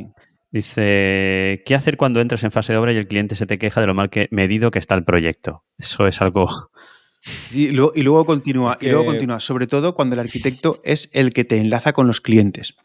dice, 0.50 1.62
¿qué 1.66 1.76
hacer 1.76 1.98
cuando 1.98 2.22
entras 2.22 2.46
en 2.46 2.54
fase 2.54 2.72
de 2.72 2.80
obra 2.80 2.94
y 2.94 2.96
el 2.96 3.06
cliente 3.06 3.36
se 3.36 3.46
te 3.46 3.60
queja 3.60 3.82
de 3.82 3.88
lo 3.88 3.96
mal 3.96 4.10
que 4.10 4.30
medido 4.32 4.72
que 4.72 4.80
está 4.80 4.96
el 4.96 5.04
proyecto? 5.04 5.66
Eso 5.78 6.08
es 6.08 6.22
algo... 6.22 6.48
Y 7.54 7.72
luego, 7.72 8.26
continúa, 8.26 8.78
y 8.80 8.88
luego 8.88 9.06
continúa, 9.06 9.42
sobre 9.42 9.68
todo 9.68 9.94
cuando 9.94 10.16
el 10.16 10.20
arquitecto 10.20 10.82
es 10.86 11.10
el 11.14 11.34
que 11.34 11.44
te 11.44 11.58
enlaza 11.58 11.92
con 11.92 12.08
los 12.08 12.22
clientes. 12.22 12.76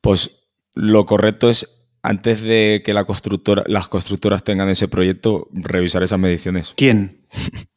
Pues 0.00 0.48
lo 0.74 1.06
correcto 1.06 1.48
es 1.48 1.81
antes 2.02 2.42
de 2.42 2.82
que 2.84 2.92
la 2.92 3.04
constructora, 3.04 3.64
las 3.66 3.88
constructoras 3.88 4.44
tengan 4.44 4.68
ese 4.68 4.88
proyecto, 4.88 5.48
revisar 5.52 6.02
esas 6.02 6.18
mediciones. 6.18 6.74
¿Quién? 6.76 7.26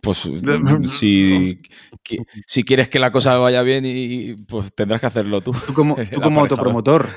Pues 0.00 0.28
si, 0.88 1.60
si 2.46 2.64
quieres 2.64 2.88
que 2.88 2.98
la 2.98 3.12
cosa 3.12 3.36
vaya 3.36 3.62
bien, 3.62 3.84
y, 3.86 4.34
pues 4.48 4.74
tendrás 4.74 5.00
que 5.00 5.06
hacerlo 5.06 5.42
tú. 5.42 5.52
Tú 5.66 5.74
como, 5.74 5.96
autopromotor. 6.40 7.10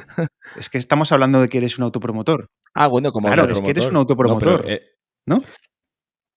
es 0.58 0.70
que 0.70 0.78
estamos 0.78 1.12
hablando 1.12 1.42
de 1.42 1.48
que 1.48 1.58
eres 1.58 1.78
un 1.78 1.86
autopromotor. 1.86 2.52
Ah, 2.74 2.88
bueno, 2.88 3.12
como 3.12 3.28
claro, 3.28 3.50
es 3.50 3.62
que 3.62 3.72
eres 3.72 3.88
un 3.88 3.96
autopromotor. 3.96 4.66
Eh, 4.70 4.82
¿no? 5.26 5.42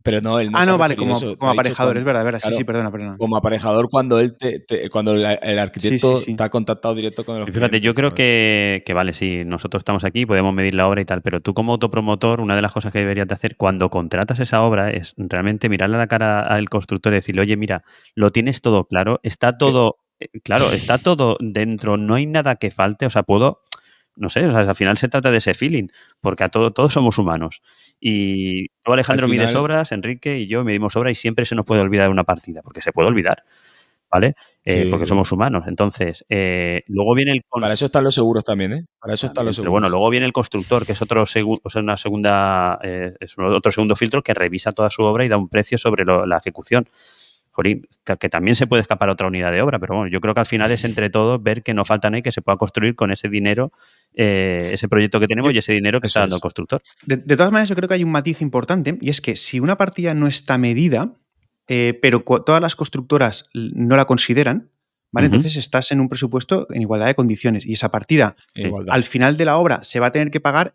Pero 0.08 0.22
no, 0.22 0.40
él 0.40 0.48
Ah, 0.54 0.64
no, 0.64 0.78
vale, 0.78 0.96
como, 0.96 1.14
aparejador, 1.40 1.98
es 1.98 2.04
verdad, 2.04 2.22
es 2.22 2.24
verdad. 2.24 2.40
sí, 2.42 2.54
sí, 2.56 2.64
perdona, 2.64 2.90
perdona. 2.90 3.18
Como 3.18 3.36
aparejador 3.36 3.90
cuando 3.90 4.18
él 4.18 4.38
te, 4.38 4.64
cuando 4.88 5.12
el 5.12 5.58
arquitecto 5.58 6.18
está 6.18 6.48
contactado 6.48 6.94
directo 6.94 7.26
con 7.26 7.36
el 7.36 7.52
Fíjate, 7.52 7.82
yo 7.82 7.92
creo 7.92 8.14
que, 8.14 8.82
que, 8.86 8.94
vale, 8.94 9.12
sí, 9.12 9.42
nosotros 9.44 9.82
estamos 9.82 10.04
aquí, 10.04 10.24
podemos 10.24 10.54
medir 10.54 10.74
la 10.74 10.88
obra 10.88 11.02
y 11.02 11.04
tal, 11.04 11.20
pero 11.20 11.42
tú 11.42 11.52
como 11.52 11.72
autopromotor, 11.72 12.40
una 12.40 12.56
de 12.56 12.62
las 12.62 12.72
cosas 12.72 12.90
que 12.90 13.00
deberías 13.00 13.28
de 13.28 13.34
hacer 13.34 13.56
cuando 13.56 13.90
contratas 13.90 14.40
esa 14.40 14.62
obra 14.62 14.88
es 14.88 15.12
realmente 15.18 15.68
mirarle 15.68 15.96
a 15.96 15.98
la 15.98 16.06
cara 16.06 16.40
al 16.40 16.70
constructor 16.70 17.12
y 17.12 17.16
decirle, 17.16 17.42
oye, 17.42 17.58
mira, 17.58 17.84
lo 18.14 18.30
tienes 18.30 18.62
todo 18.62 18.86
claro, 18.86 19.20
está 19.22 19.58
todo, 19.58 19.98
eh, 20.20 20.28
claro, 20.42 20.72
está 20.72 20.96
todo 20.96 21.36
dentro, 21.38 21.98
no 21.98 22.14
hay 22.14 22.24
nada 22.24 22.56
que 22.56 22.70
falte, 22.70 23.04
o 23.04 23.10
sea, 23.10 23.24
puedo 23.24 23.60
no 24.18 24.30
sé, 24.30 24.44
o 24.46 24.50
sea, 24.50 24.60
al 24.60 24.74
final 24.74 24.98
se 24.98 25.08
trata 25.08 25.30
de 25.30 25.38
ese 25.38 25.54
feeling, 25.54 25.88
porque 26.20 26.44
a 26.44 26.48
todo, 26.48 26.72
todos 26.72 26.92
somos 26.92 27.18
humanos. 27.18 27.62
Y 28.00 28.68
tú, 28.82 28.92
Alejandro, 28.92 29.28
mides 29.28 29.54
obras, 29.54 29.92
Enrique 29.92 30.38
y 30.38 30.46
yo 30.46 30.64
medimos 30.64 30.96
obras 30.96 31.12
y 31.12 31.14
siempre 31.14 31.44
se 31.44 31.54
nos 31.54 31.64
puede 31.64 31.80
olvidar 31.80 32.10
una 32.10 32.24
partida, 32.24 32.62
porque 32.62 32.80
se 32.80 32.92
puede 32.92 33.08
olvidar, 33.08 33.44
¿vale? 34.10 34.34
Eh, 34.64 34.86
porque 34.90 35.06
somos 35.06 35.32
humanos. 35.32 35.64
Entonces, 35.66 36.24
eh, 36.28 36.82
luego 36.86 37.14
viene 37.14 37.32
el... 37.32 37.42
Para 37.48 37.72
eso 37.72 37.86
están 37.86 38.04
los 38.04 38.14
seguros 38.14 38.44
también, 38.44 38.72
¿eh? 38.72 38.84
Para 39.00 39.14
eso 39.14 39.26
están 39.26 39.46
los 39.46 39.56
seguros. 39.56 39.64
Pero 39.64 39.72
bueno, 39.72 39.88
luego 39.88 40.10
viene 40.10 40.26
el 40.26 40.32
constructor, 40.32 40.86
que 40.86 40.92
es 40.92 41.02
otro, 41.02 41.22
o 41.22 41.26
sea, 41.26 41.82
una 41.82 41.96
segunda, 41.96 42.78
eh, 42.82 43.14
es 43.18 43.34
otro 43.38 43.72
segundo 43.72 43.96
filtro 43.96 44.22
que 44.22 44.34
revisa 44.34 44.72
toda 44.72 44.90
su 44.90 45.02
obra 45.02 45.24
y 45.24 45.28
da 45.28 45.36
un 45.36 45.48
precio 45.48 45.76
sobre 45.76 46.04
la 46.04 46.36
ejecución 46.36 46.88
que, 47.62 48.28
también 48.28 48.54
se 48.54 48.66
puede 48.66 48.82
escapar 48.82 49.08
a 49.08 49.12
otra 49.12 49.26
unidad 49.26 49.52
de 49.52 49.62
obra, 49.62 49.78
pero 49.78 49.96
bueno, 49.96 50.10
yo 50.10 50.20
creo 50.20 50.34
que 50.34 50.40
al 50.40 50.46
final 50.46 50.70
es 50.70 50.84
entre 50.84 51.10
todos 51.10 51.42
ver 51.42 51.62
que 51.62 51.74
no 51.74 51.84
falta 51.84 52.10
nada 52.10 52.18
y 52.20 52.22
que 52.22 52.32
se 52.32 52.42
pueda 52.42 52.56
construir 52.56 52.94
con 52.94 53.10
ese 53.10 53.28
dinero, 53.28 53.72
eh, 54.14 54.70
ese 54.72 54.88
proyecto 54.88 55.20
que 55.20 55.26
tenemos 55.26 55.52
y 55.52 55.58
ese 55.58 55.72
dinero 55.72 56.00
que 56.00 56.06
está 56.06 56.20
dando 56.20 56.36
el 56.36 56.42
constructor. 56.42 56.82
De, 57.04 57.16
todas 57.18 57.50
maneras, 57.52 57.68
yo 57.68 57.74
creo 57.74 57.88
que 57.88 57.94
hay 57.94 58.04
un 58.04 58.10
matiz 58.10 58.42
importante 58.42 58.98
y 59.00 59.10
es 59.10 59.20
que 59.20 59.36
si 59.36 59.60
una 59.60 59.76
partida 59.76 60.14
no 60.14 60.26
está 60.26 60.58
medida, 60.58 61.14
eh, 61.68 61.98
pero 62.00 62.20
todas 62.20 62.60
las 62.60 62.76
constructoras 62.76 63.50
no 63.52 63.96
la 63.96 64.04
consideran, 64.04 64.70
¿vale? 65.10 65.26
Entonces 65.26 65.56
estás 65.56 65.90
en 65.92 66.00
un 66.00 66.08
presupuesto 66.08 66.66
en 66.70 66.82
igualdad 66.82 67.06
de 67.06 67.14
condiciones 67.14 67.66
y 67.66 67.72
esa 67.72 67.90
partida 67.90 68.34
al 68.88 69.04
final 69.04 69.36
de 69.36 69.44
la 69.44 69.56
obra 69.56 69.82
se 69.82 70.00
va 70.00 70.06
a 70.06 70.12
tener 70.12 70.30
que 70.30 70.40
pagar 70.40 70.74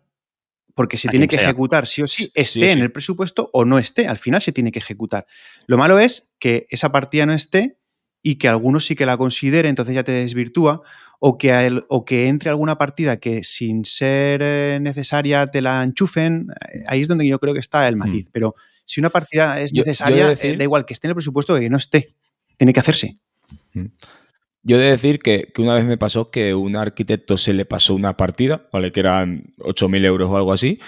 porque 0.74 0.98
se 0.98 1.08
tiene 1.08 1.28
que 1.28 1.36
ejecutar 1.36 1.86
sí 1.86 2.02
o 2.02 2.06
sí, 2.06 2.30
esté 2.34 2.72
en 2.72 2.80
el 2.80 2.92
presupuesto 2.92 3.48
o 3.52 3.64
no 3.64 3.78
esté, 3.78 4.08
al 4.08 4.16
final 4.16 4.40
se 4.40 4.52
tiene 4.52 4.72
que 4.72 4.80
ejecutar. 4.80 5.26
Lo 5.66 5.78
malo 5.78 5.98
es 5.98 6.32
que 6.38 6.66
esa 6.68 6.90
partida 6.90 7.26
no 7.26 7.32
esté 7.32 7.78
y 8.22 8.36
que 8.36 8.48
algunos 8.48 8.86
sí 8.86 8.96
que 8.96 9.06
la 9.06 9.16
considere, 9.16 9.68
entonces 9.68 9.94
ya 9.94 10.02
te 10.02 10.12
desvirtúa, 10.12 10.82
o 11.20 11.38
que, 11.38 11.80
o 11.88 12.04
que 12.04 12.28
entre 12.28 12.50
alguna 12.50 12.76
partida 12.76 13.18
que 13.18 13.44
sin 13.44 13.84
ser 13.84 14.40
eh, 14.42 14.78
necesaria 14.80 15.46
te 15.46 15.62
la 15.62 15.82
enchufen, 15.82 16.48
eh, 16.72 16.82
ahí 16.86 17.02
es 17.02 17.08
donde 17.08 17.26
yo 17.26 17.38
creo 17.38 17.54
que 17.54 17.60
está 17.60 17.86
el 17.86 17.96
matiz. 17.96 18.26
Mm. 18.28 18.30
Pero 18.32 18.54
si 18.84 19.00
una 19.00 19.10
partida 19.10 19.60
es 19.60 19.72
necesaria, 19.72 20.32
eh, 20.32 20.56
da 20.56 20.64
igual 20.64 20.84
que 20.84 20.94
esté 20.94 21.06
en 21.06 21.10
el 21.10 21.14
presupuesto 21.14 21.58
que 21.58 21.70
no 21.70 21.76
esté, 21.76 22.14
tiene 22.56 22.72
que 22.72 22.80
hacerse. 22.80 23.18
Mm. 23.72 23.86
Yo 24.64 24.78
he 24.78 24.80
de 24.80 24.90
decir 24.90 25.18
que, 25.18 25.52
una 25.58 25.74
vez 25.74 25.84
me 25.84 25.98
pasó 25.98 26.30
que 26.30 26.54
un 26.54 26.74
arquitecto 26.74 27.36
se 27.36 27.52
le 27.52 27.66
pasó 27.66 27.94
una 27.94 28.16
partida, 28.16 28.66
¿vale? 28.72 28.92
Que 28.92 29.00
eran 29.00 29.54
8.000 29.58 30.04
euros 30.06 30.30
o 30.30 30.36
algo 30.36 30.52
así. 30.52 30.80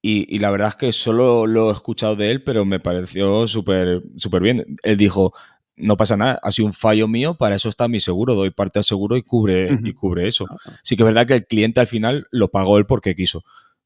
Y, 0.00 0.38
la 0.38 0.50
verdad 0.50 0.68
es 0.68 0.74
que 0.76 0.92
solo 0.92 1.46
lo 1.46 1.70
he 1.70 1.72
escuchado 1.72 2.14
de 2.14 2.30
él, 2.30 2.42
pero 2.44 2.64
me 2.64 2.78
pareció 2.78 3.46
súper 3.46 4.02
súper 4.16 4.42
bien. 4.42 4.76
Él 4.82 4.96
dijo, 4.96 5.32
no 5.76 5.96
pasa 5.96 6.16
nada, 6.16 6.38
ha 6.42 6.52
sido 6.52 6.66
un 6.66 6.74
fallo 6.74 7.08
mío, 7.08 7.34
para 7.34 7.56
eso 7.56 7.68
está 7.68 7.88
mi 7.88 8.00
seguro, 8.00 8.34
doy 8.34 8.50
parte 8.50 8.78
al 8.78 8.84
seguro 8.84 9.16
y 9.16 9.22
cubre, 9.22 9.76
y 9.82 9.92
cubre 9.94 10.28
eso. 10.28 10.46
Ah. 10.48 10.56
Sí 10.82 10.96
que 10.96 11.02
es 11.02 11.06
verdad 11.06 11.26
que 11.26 11.34
el 11.34 11.46
cliente 11.46 11.80
al 11.80 11.86
final 11.86 12.28
lo 12.30 12.50
pagó 12.50 12.78
él 12.78 12.86
porque 12.86 13.14
quiso 13.14 13.44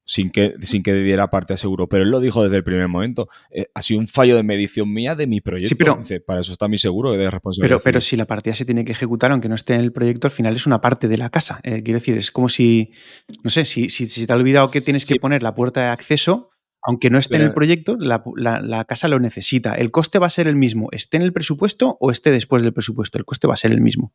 sin 0.09 0.31
que, 0.31 0.55
sin 0.63 0.83
que 0.83 0.95
diera 0.95 1.29
parte 1.29 1.53
a 1.53 1.57
seguro. 1.59 1.87
Pero 1.87 2.03
él 2.03 2.11
lo 2.11 2.19
dijo 2.19 2.43
desde 2.43 2.57
el 2.57 2.65
primer 2.65 2.89
momento. 2.89 3.29
Eh, 3.51 3.67
ha 3.75 3.83
sido 3.83 4.01
un 4.01 4.07
fallo 4.07 4.37
de 4.37 4.43
medición 4.43 4.91
mía 4.91 5.15
de 5.15 5.27
mi 5.27 5.43
proyecto. 5.43 5.69
Sí, 5.69 5.75
pero, 5.75 6.01
para 6.27 6.41
eso 6.41 6.51
está 6.51 6.67
mi 6.67 6.79
seguro 6.79 7.13
de 7.13 7.31
responsabilidad. 7.31 7.77
Pero, 7.77 7.83
pero 7.85 8.01
si 8.01 8.17
la 8.17 8.27
partida 8.27 8.55
se 8.55 8.65
tiene 8.65 8.87
que 8.87 8.93
ejecutar, 8.93 9.31
aunque 9.33 9.51
no 9.51 9.55
esté 9.55 9.75
en 9.75 9.83
el 9.83 9.93
proyecto, 9.93 10.27
al 10.27 10.31
final 10.31 10.57
es 10.57 10.67
una 10.67 10.81
parte 10.81 11.09
de 11.09 11.19
la 11.19 11.29
casa. 11.29 11.61
Eh, 11.63 11.83
quiero 11.83 12.01
decir, 12.01 12.17
es 12.17 12.31
como 12.31 12.49
si, 12.49 12.93
no 13.43 13.51
sé, 13.51 13.67
si, 13.67 13.91
si, 13.91 14.27
te 14.27 14.33
ha 14.33 14.37
olvidado 14.37 14.71
que 14.71 14.81
tienes 14.81 15.05
que 15.05 15.17
poner 15.17 15.43
la 15.43 15.55
puerta 15.55 15.83
de 15.83 15.89
acceso, 15.89 16.49
aunque 16.83 17.11
no 17.11 17.19
esté 17.19 17.37
en 17.37 17.43
el 17.43 17.53
proyecto, 17.53 17.99
la, 18.01 18.23
la, 18.35 18.85
casa 18.87 19.09
lo 19.09 19.21
necesita. 19.21 19.75
El 19.75 19.91
coste 19.91 20.19
va 20.19 20.29
a 20.29 20.31
ser 20.31 20.49
el 20.49 20.57
mismo, 20.57 20.89
esté 20.91 21.19
en 21.19 21.23
el 21.23 21.35
presupuesto 21.35 21.99
o 22.01 22.11
esté 22.11 22.31
después 22.31 22.63
del 22.63 22.73
presupuesto. 22.73 23.19
El 23.19 23.27
coste 23.27 23.47
va 23.47 23.55
a 23.55 23.59
ser 23.59 23.73
el 23.73 23.83
mismo. 23.83 24.15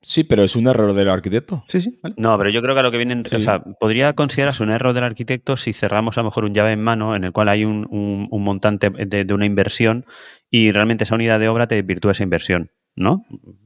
Sí, 0.00 0.22
pero 0.22 0.44
es 0.44 0.54
un 0.54 0.68
error 0.68 0.92
del 0.94 1.08
arquitecto. 1.08 1.64
Sí, 1.66 1.80
sí. 1.80 1.98
No, 2.16 2.38
pero 2.38 2.50
yo 2.50 2.62
creo 2.62 2.74
que 2.74 2.80
a 2.80 2.82
lo 2.84 2.90
que 2.92 2.98
viene, 2.98 3.20
o 3.34 3.40
sea, 3.40 3.60
podría 3.60 4.12
considerarse 4.12 4.62
un 4.62 4.70
error 4.70 4.92
del 4.94 5.04
arquitecto 5.04 5.56
si 5.56 5.72
cerramos 5.72 6.16
a 6.16 6.20
lo 6.20 6.26
mejor 6.26 6.44
un 6.44 6.54
llave 6.54 6.72
en 6.72 6.82
mano 6.82 7.16
en 7.16 7.24
el 7.24 7.32
cual 7.32 7.48
hay 7.48 7.64
un, 7.64 8.28
montante 8.30 8.90
de, 8.90 9.34
una 9.34 9.46
inversión 9.46 10.06
y 10.50 10.70
realmente 10.70 11.04
esa 11.04 11.16
unidad 11.16 11.40
de 11.40 11.48
obra 11.48 11.66
te 11.66 11.74
desvirtúa 11.74 12.12
esa 12.12 12.22
inversión, 12.22 12.70
¿no? 12.94 13.24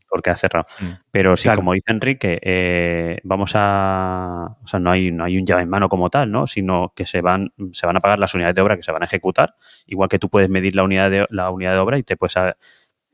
Porque 0.09 0.31
ha 0.31 0.37
cerrado. 0.37 0.67
Mm. 0.81 0.87
Pero 1.11 1.37
sí, 1.37 1.45
Claro. 1.45 1.59
como 1.59 1.75
dice 1.75 1.91
Enrique, 1.93 2.39
eh, 2.43 3.19
vamos 3.25 3.53
a. 3.55 4.57
O 4.63 4.67
sea, 4.67 4.81
no 4.81 4.91
hay, 4.91 5.11
no 5.11 5.25
hay 5.25 5.37
un 5.39 5.47
llave 5.47 5.63
en 5.63 5.69
mano 5.69 5.89
como 5.89 6.09
tal, 6.11 6.31
¿no? 6.31 6.47
Sino 6.47 6.93
que 6.97 7.05
se 7.07 7.21
van, 7.21 7.53
se 7.73 7.87
van 7.87 7.97
a 7.97 8.01
pagar 8.01 8.19
las 8.19 8.35
unidades 8.35 8.55
de 8.55 8.61
obra 8.63 8.77
que 8.77 8.83
se 8.83 8.93
van 8.93 9.03
a 9.03 9.07
ejecutar. 9.07 9.55
Igual 9.87 10.09
que 10.09 10.19
tú 10.19 10.29
puedes 10.29 10.51
medir 10.51 10.77
la 10.77 10.83
unidad 10.83 11.11
de, 11.11 11.27
la 11.31 11.51
unidad 11.51 11.73
de 11.73 11.79
obra 11.79 11.99
y 11.99 12.03
te 12.03 12.17
puedes. 12.17 12.37
a- 12.37 12.57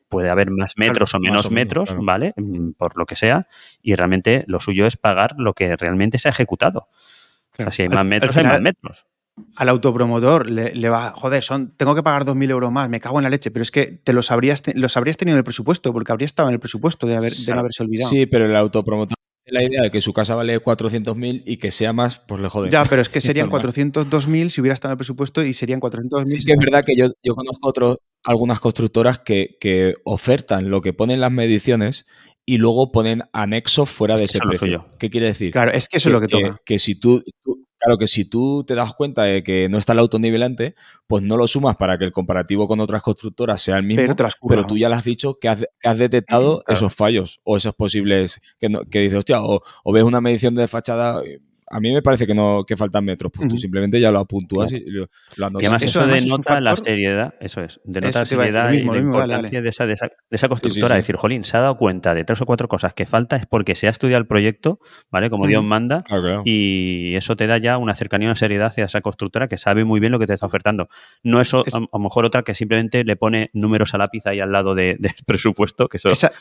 puede 0.09 0.31
haber 0.31 0.51
más 0.51 0.75
metros 0.77 1.15
o 1.15 1.19
menos 1.21 1.47
o 1.47 1.51
menos, 1.51 1.53
metros, 1.53 1.89
claro. 1.91 2.05
¿vale? 2.05 2.33
Mm, 2.37 2.71
Por 2.73 2.97
lo 2.97 3.07
que 3.07 3.17
sea. 3.17 3.47
Y 3.83 3.95
realmente 3.95 4.45
lo 4.47 4.61
suyo 4.61 4.87
es 4.87 4.97
pagar 4.97 5.35
lo 5.39 5.53
que 5.55 5.77
realmente 5.77 6.19
se 6.19 6.29
ha 6.29 6.31
ejecutado. 6.31 6.89
O 6.89 7.57
sea, 7.57 7.65
Claro. 7.67 7.73
si 7.73 7.83
hay 7.83 7.89
Al- 7.89 7.95
más 7.95 8.01
al 8.03 8.09
metros, 8.09 8.37
hay 8.37 8.45
más 8.45 8.51
final- 8.53 8.63
metros. 8.63 9.07
Al 9.55 9.69
autopromotor 9.69 10.51
le, 10.51 10.75
le 10.75 10.89
va, 10.89 11.13
joder, 11.13 11.45
son, 11.45 11.71
tengo 11.77 11.95
que 11.95 12.03
pagar 12.03 12.25
2.000 12.25 12.51
euros 12.51 12.73
más, 12.73 12.89
me 12.89 12.99
cago 13.01 13.19
en 13.21 13.23
la 13.23 13.31
leche, 13.31 13.53
pero 13.53 13.63
es 13.63 13.71
que 13.71 13.87
te 13.87 14.13
los 14.13 14.33
habrías, 14.33 14.63
te- 14.63 14.77
los 14.77 14.97
habrías 14.97 15.17
tenido 15.17 15.37
en 15.37 15.39
el 15.39 15.45
presupuesto, 15.45 15.93
porque 15.93 16.11
habría 16.11 16.27
estado 16.27 16.49
en 16.49 16.55
el 16.55 16.59
presupuesto 16.61 17.07
de, 17.07 17.17
haber, 17.17 17.33
de 17.33 17.55
no 17.55 17.61
haberse 17.61 17.85
olvidado. 17.85 18.11
Sí, 18.11 18.27
pero 18.27 18.47
el 18.47 18.57
autopromotor 18.57 19.15
la 19.51 19.63
idea 19.63 19.83
de 19.83 19.91
que 19.91 20.01
su 20.01 20.13
casa 20.13 20.35
vale 20.35 20.59
400.000 20.61 21.43
y 21.47 21.57
que 21.57 21.71
sea 21.71 21.93
más, 21.93 22.21
pues 22.21 22.41
le 22.41 22.49
jode. 22.49 22.71
Ya, 22.71 22.85
pero 22.85 23.03
es 23.03 23.09
que 23.09 23.21
serían 23.21 23.49
Normal. 23.49 23.73
402.000 23.73 24.49
si 24.51 24.61
hubiera 24.61 24.75
estado 24.75 24.93
en 24.93 24.95
el 24.95 24.99
presupuesto 24.99 25.43
y 25.43 25.53
serían 25.55 25.81
402.000 25.81 26.25
Sí 26.25 26.41
si 26.41 26.47
que 26.47 26.53
es 26.53 26.59
verdad 26.59 26.85
que 26.85 26.97
yo, 26.97 27.09
yo 27.23 27.35
conozco 27.35 27.69
otros, 27.69 27.99
algunas 28.25 28.61
constructoras 28.61 29.19
que, 29.19 29.57
que 29.61 29.95
ofertan 30.05 30.71
lo 30.71 30.81
que 30.83 30.93
ponen 30.93 31.21
las 31.21 31.33
mediciones 31.33 32.07
y 32.47 32.57
luego 32.59 32.93
ponen 32.93 33.25
anexos 33.33 33.91
fuera 33.91 34.17
de 34.17 34.25
ese 34.25 34.39
precio. 34.41 34.87
¿Qué 34.99 35.11
quiere 35.11 35.27
decir? 35.27 35.51
Claro, 35.51 35.71
es 35.73 35.89
que 35.89 35.99
eso 35.99 36.09
es 36.09 36.13
lo 36.15 36.21
que 36.21 36.29
toca. 36.29 36.59
Que 36.65 36.79
si 36.79 36.95
tú, 36.95 37.23
tú- 37.43 37.67
claro, 37.79 37.99
que 37.99 38.07
si 38.09 38.25
tú 38.25 38.65
te 38.65 38.75
das 38.75 38.93
cuenta 38.95 39.23
de 39.23 39.43
que 39.43 39.69
no 39.71 39.79
está 39.79 39.93
el 39.93 40.01
autonivelante, 40.01 40.75
pues 41.07 41.23
no 41.23 41.37
lo 41.37 41.47
sumas 41.47 41.77
para 41.77 41.97
que 41.99 42.05
el 42.05 42.13
comparativo 42.13 42.67
con 42.69 42.81
otras 42.81 43.03
constructoras 43.03 43.61
sea 43.61 43.77
el 43.77 43.83
mismo. 43.85 44.03
Pero 44.49 44.63
tú 44.69 44.77
ya 44.77 44.89
le 44.89 44.97
has 44.97 45.05
dicho 45.05 45.39
que 45.39 45.49
has, 45.49 45.61
que 45.81 45.89
has 45.89 45.99
detectado 45.99 46.63
Claro. 46.65 46.77
esos 46.77 46.95
fallos 46.95 47.41
o 47.45 47.57
esos 47.57 47.75
posibles 47.75 48.41
que, 48.59 48.69
no- 48.69 48.83
que 48.85 49.01
dices, 49.01 49.19
hostia, 49.19 49.43
o, 49.43 49.63
o 49.85 49.93
ves 49.93 50.05
una 50.05 50.21
medición 50.21 50.55
de 50.55 50.67
fachada. 50.69 51.23
A 51.71 51.81
mí 51.81 51.93
me 51.93 52.03
parece 52.03 52.27
que 52.27 52.35
no 52.35 52.65
que 52.67 52.77
faltan 52.77 53.05
metros, 53.05 53.31
pues 53.33 53.49
tú 53.49 53.57
simplemente 53.57 54.01
ya 54.01 54.11
lo 54.11 54.25
puntúas 54.27 54.73
y 54.73 54.81
lo, 54.87 55.09
lo 55.37 55.61
Y 55.61 55.65
además 55.67 55.83
eso 55.83 55.91
eso, 55.91 56.01
además 56.01 56.19
es 56.19 56.25
denota 56.25 56.61
la 56.61 56.77
seriedad, 56.77 57.35
eso 57.41 57.61
es, 57.63 57.81
denota 57.85 58.09
Eso 58.23 58.37
la 58.37 58.45
seriedad 58.47 58.71
mismo, 58.71 58.93
y 58.95 58.97
la 58.99 59.03
importancia. 59.03 59.61
De, 59.63 59.69
esa, 59.69 59.87
de, 59.87 59.93
esa, 59.95 60.07
de 60.07 60.13
esa 60.31 60.49
constructora. 60.49 60.95
sí. 60.95 60.99
Decir, 60.99 61.17
jolín, 61.17 61.45
se 61.45 61.57
ha 61.57 61.61
dado 61.61 61.77
cuenta 61.77 62.15
de 62.15 62.25
tres 62.25 62.41
o 62.41 62.47
cuatro 62.47 62.69
cosas 62.69 62.95
que 62.95 63.07
falta, 63.07 63.37
es 63.37 63.47
porque 63.47 63.75
se 63.75 63.87
ha 63.87 63.91
estudiado 63.91 64.21
el 64.21 64.27
proyecto, 64.27 64.81
¿vale? 65.11 65.31
Como 65.31 65.47
Dios 65.47 65.63
manda, 65.65 66.03
Claro, 66.03 66.23
claro. 66.23 66.43
y 66.45 67.15
eso 67.17 67.37
te 67.37 67.47
da 67.47 67.59
ya 67.59 67.79
una 67.79 67.95
cercanía, 67.95 68.29
una 68.29 68.37
seriedad 68.37 68.69
hacia 68.69 68.85
esa 68.85 69.01
constructora 69.01 69.49
que 69.49 69.57
sabe 69.57 69.85
muy 69.85 70.01
bien 70.01 70.13
lo 70.13 70.19
que 70.19 70.27
te 70.27 70.35
está 70.35 70.47
ofertando. 70.47 70.89
No 71.23 71.41
es, 71.41 71.53
o- 71.55 71.65
Es- 71.67 71.75
a, 71.75 71.79
a 71.79 71.81
lo 71.93 71.99
mejor 71.99 72.25
otra 72.25 72.43
que 72.43 72.55
simplemente 72.55 73.05
le 73.05 73.17
pone 73.17 73.51
números 73.53 73.95
a 73.95 73.99
lápiz 73.99 74.27
ahí 74.27 74.41
al 74.41 74.53
lado 74.53 74.75
de- 74.75 74.97
del 74.99 75.13
presupuesto, 75.27 75.89
que 75.89 75.99
eso... 75.99 76.09
Esa, 76.09 76.33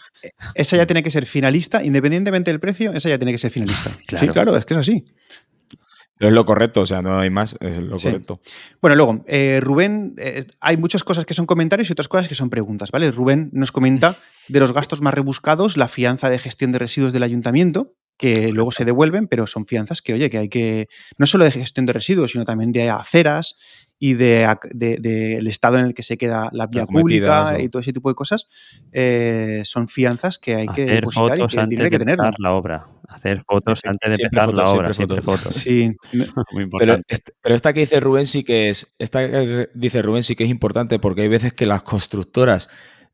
esa 0.56 0.78
ya 0.78 0.86
tiene 0.86 1.04
que 1.04 1.12
ser 1.12 1.26
finalista, 1.26 1.84
independientemente 1.84 2.52
del 2.52 2.60
precio, 2.60 2.91
esa 2.94 3.10
ya 3.10 3.18
tiene 3.18 3.32
que 3.32 3.38
ser 3.38 3.52
finalista. 3.52 3.90
Sí, 3.99 4.06
Claro. 4.06 4.34
claro, 4.34 4.58
es 4.58 4.66
que 4.66 4.74
es 4.74 4.80
así. 4.80 5.06
Pero 6.18 6.30
es 6.30 6.34
lo 6.34 6.45
correcto, 6.45 6.81
o 6.81 6.85
sea, 6.85 7.02
no 7.03 7.19
hay 7.19 7.30
más, 7.30 7.56
es 7.60 7.77
lo 7.77 7.98
Sí. 7.99 8.07
correcto. 8.07 8.41
Bueno, 8.81 8.95
luego, 8.95 9.23
eh, 9.27 9.60
Rubén, 9.61 10.15
eh, 10.18 10.45
hay 10.60 10.76
muchas 10.76 11.03
cosas 11.03 11.26
que 11.26 11.35
son 11.35 11.45
comentarios 11.45 11.89
y 11.89 11.91
otras 11.91 12.07
cosas 12.07 12.27
que 12.27 12.34
son 12.34 12.49
preguntas, 12.49 12.89
¿vale? 12.89 13.11
Rubén 13.11 13.49
nos 13.53 13.72
comenta 13.72 14.15
de 14.48 14.60
los 14.60 14.73
gastos 14.73 15.02
más 15.02 15.14
rebuscados, 15.14 15.77
la 15.77 15.88
fianza 15.88 16.30
de 16.30 16.39
gestión 16.39 16.72
de 16.72 16.80
residuos 16.80 17.14
del 17.14 17.22
ayuntamiento, 17.23 17.94
que 18.18 18.52
luego 18.52 18.72
se 18.72 18.84
devuelven, 18.85 19.27
pero 19.27 19.45
son 19.48 19.65
fianzas 19.68 20.02
que, 20.02 20.14
oye, 20.14 20.30
que 20.30 20.38
hay 20.39 20.49
que, 20.49 20.88
no 21.18 21.26
solo 21.26 21.44
de 21.45 21.52
gestión 21.52 21.85
de 21.85 21.94
residuos, 21.94 22.31
sino 22.31 22.45
también 22.45 22.72
de 22.72 22.89
aceras 22.89 23.57
y 23.99 24.14
de, 24.14 24.45
ac- 24.45 24.69
de- 24.73 24.98
del 24.98 25.48
estado 25.48 25.77
en 25.80 25.85
el 25.85 25.94
que 25.94 26.03
se 26.03 26.18
queda 26.18 26.49
la 26.52 26.68
vía 26.68 26.85
pública 26.85 27.53
o- 27.56 27.60
y 27.60 27.69
todo 27.69 27.81
ese 27.81 27.94
tipo 27.94 28.10
de 28.10 28.15
cosas, 28.15 28.48
eh, 28.91 29.61
son 29.65 29.88
fianzas 29.88 30.38
que 30.38 30.56
hay 30.56 30.68
que 30.68 30.84
hacer 30.84 30.95
depositar 31.02 31.26
y 31.26 31.41
fotos 31.41 31.52
que 31.52 31.57
el 31.57 31.64
antes 31.64 31.80
de 31.80 31.89
que 31.89 31.95
empezar 31.95 32.34
la 32.39 32.52
obra. 32.53 32.88
Hacer 33.07 33.41
fotos 33.44 33.80
Siempre- 33.80 34.07
antes 34.10 34.18
de 34.18 34.23
empezar 34.26 34.53
la 34.53 34.64
obra. 34.69 34.94
siempre 34.94 34.94
Siempre 34.94 35.22
fotos. 35.22 35.53
Sí, 35.56 35.91
Muy 36.14 36.26
Pero, 36.52 36.64
importante. 36.64 37.06
est- 37.07 37.30
pero 37.41 37.56
esta 37.56 37.73
que 37.73 37.80
dice 37.81 37.99
Rubén 37.99 38.27
sí 38.27 38.44
que 38.44 38.69
es, 38.69 38.94
esta 38.99 39.19
que 39.27 39.69
dice 39.73 40.02
Rubén 40.02 40.23
sí 40.23 40.35
que 40.35 40.44
es 40.44 40.49
importante 40.49 40.99
porque 40.99 41.22
hay 41.22 41.27
veces 41.30 41.53
que 41.53 41.65
las 41.65 41.81
constructoras 41.84 42.69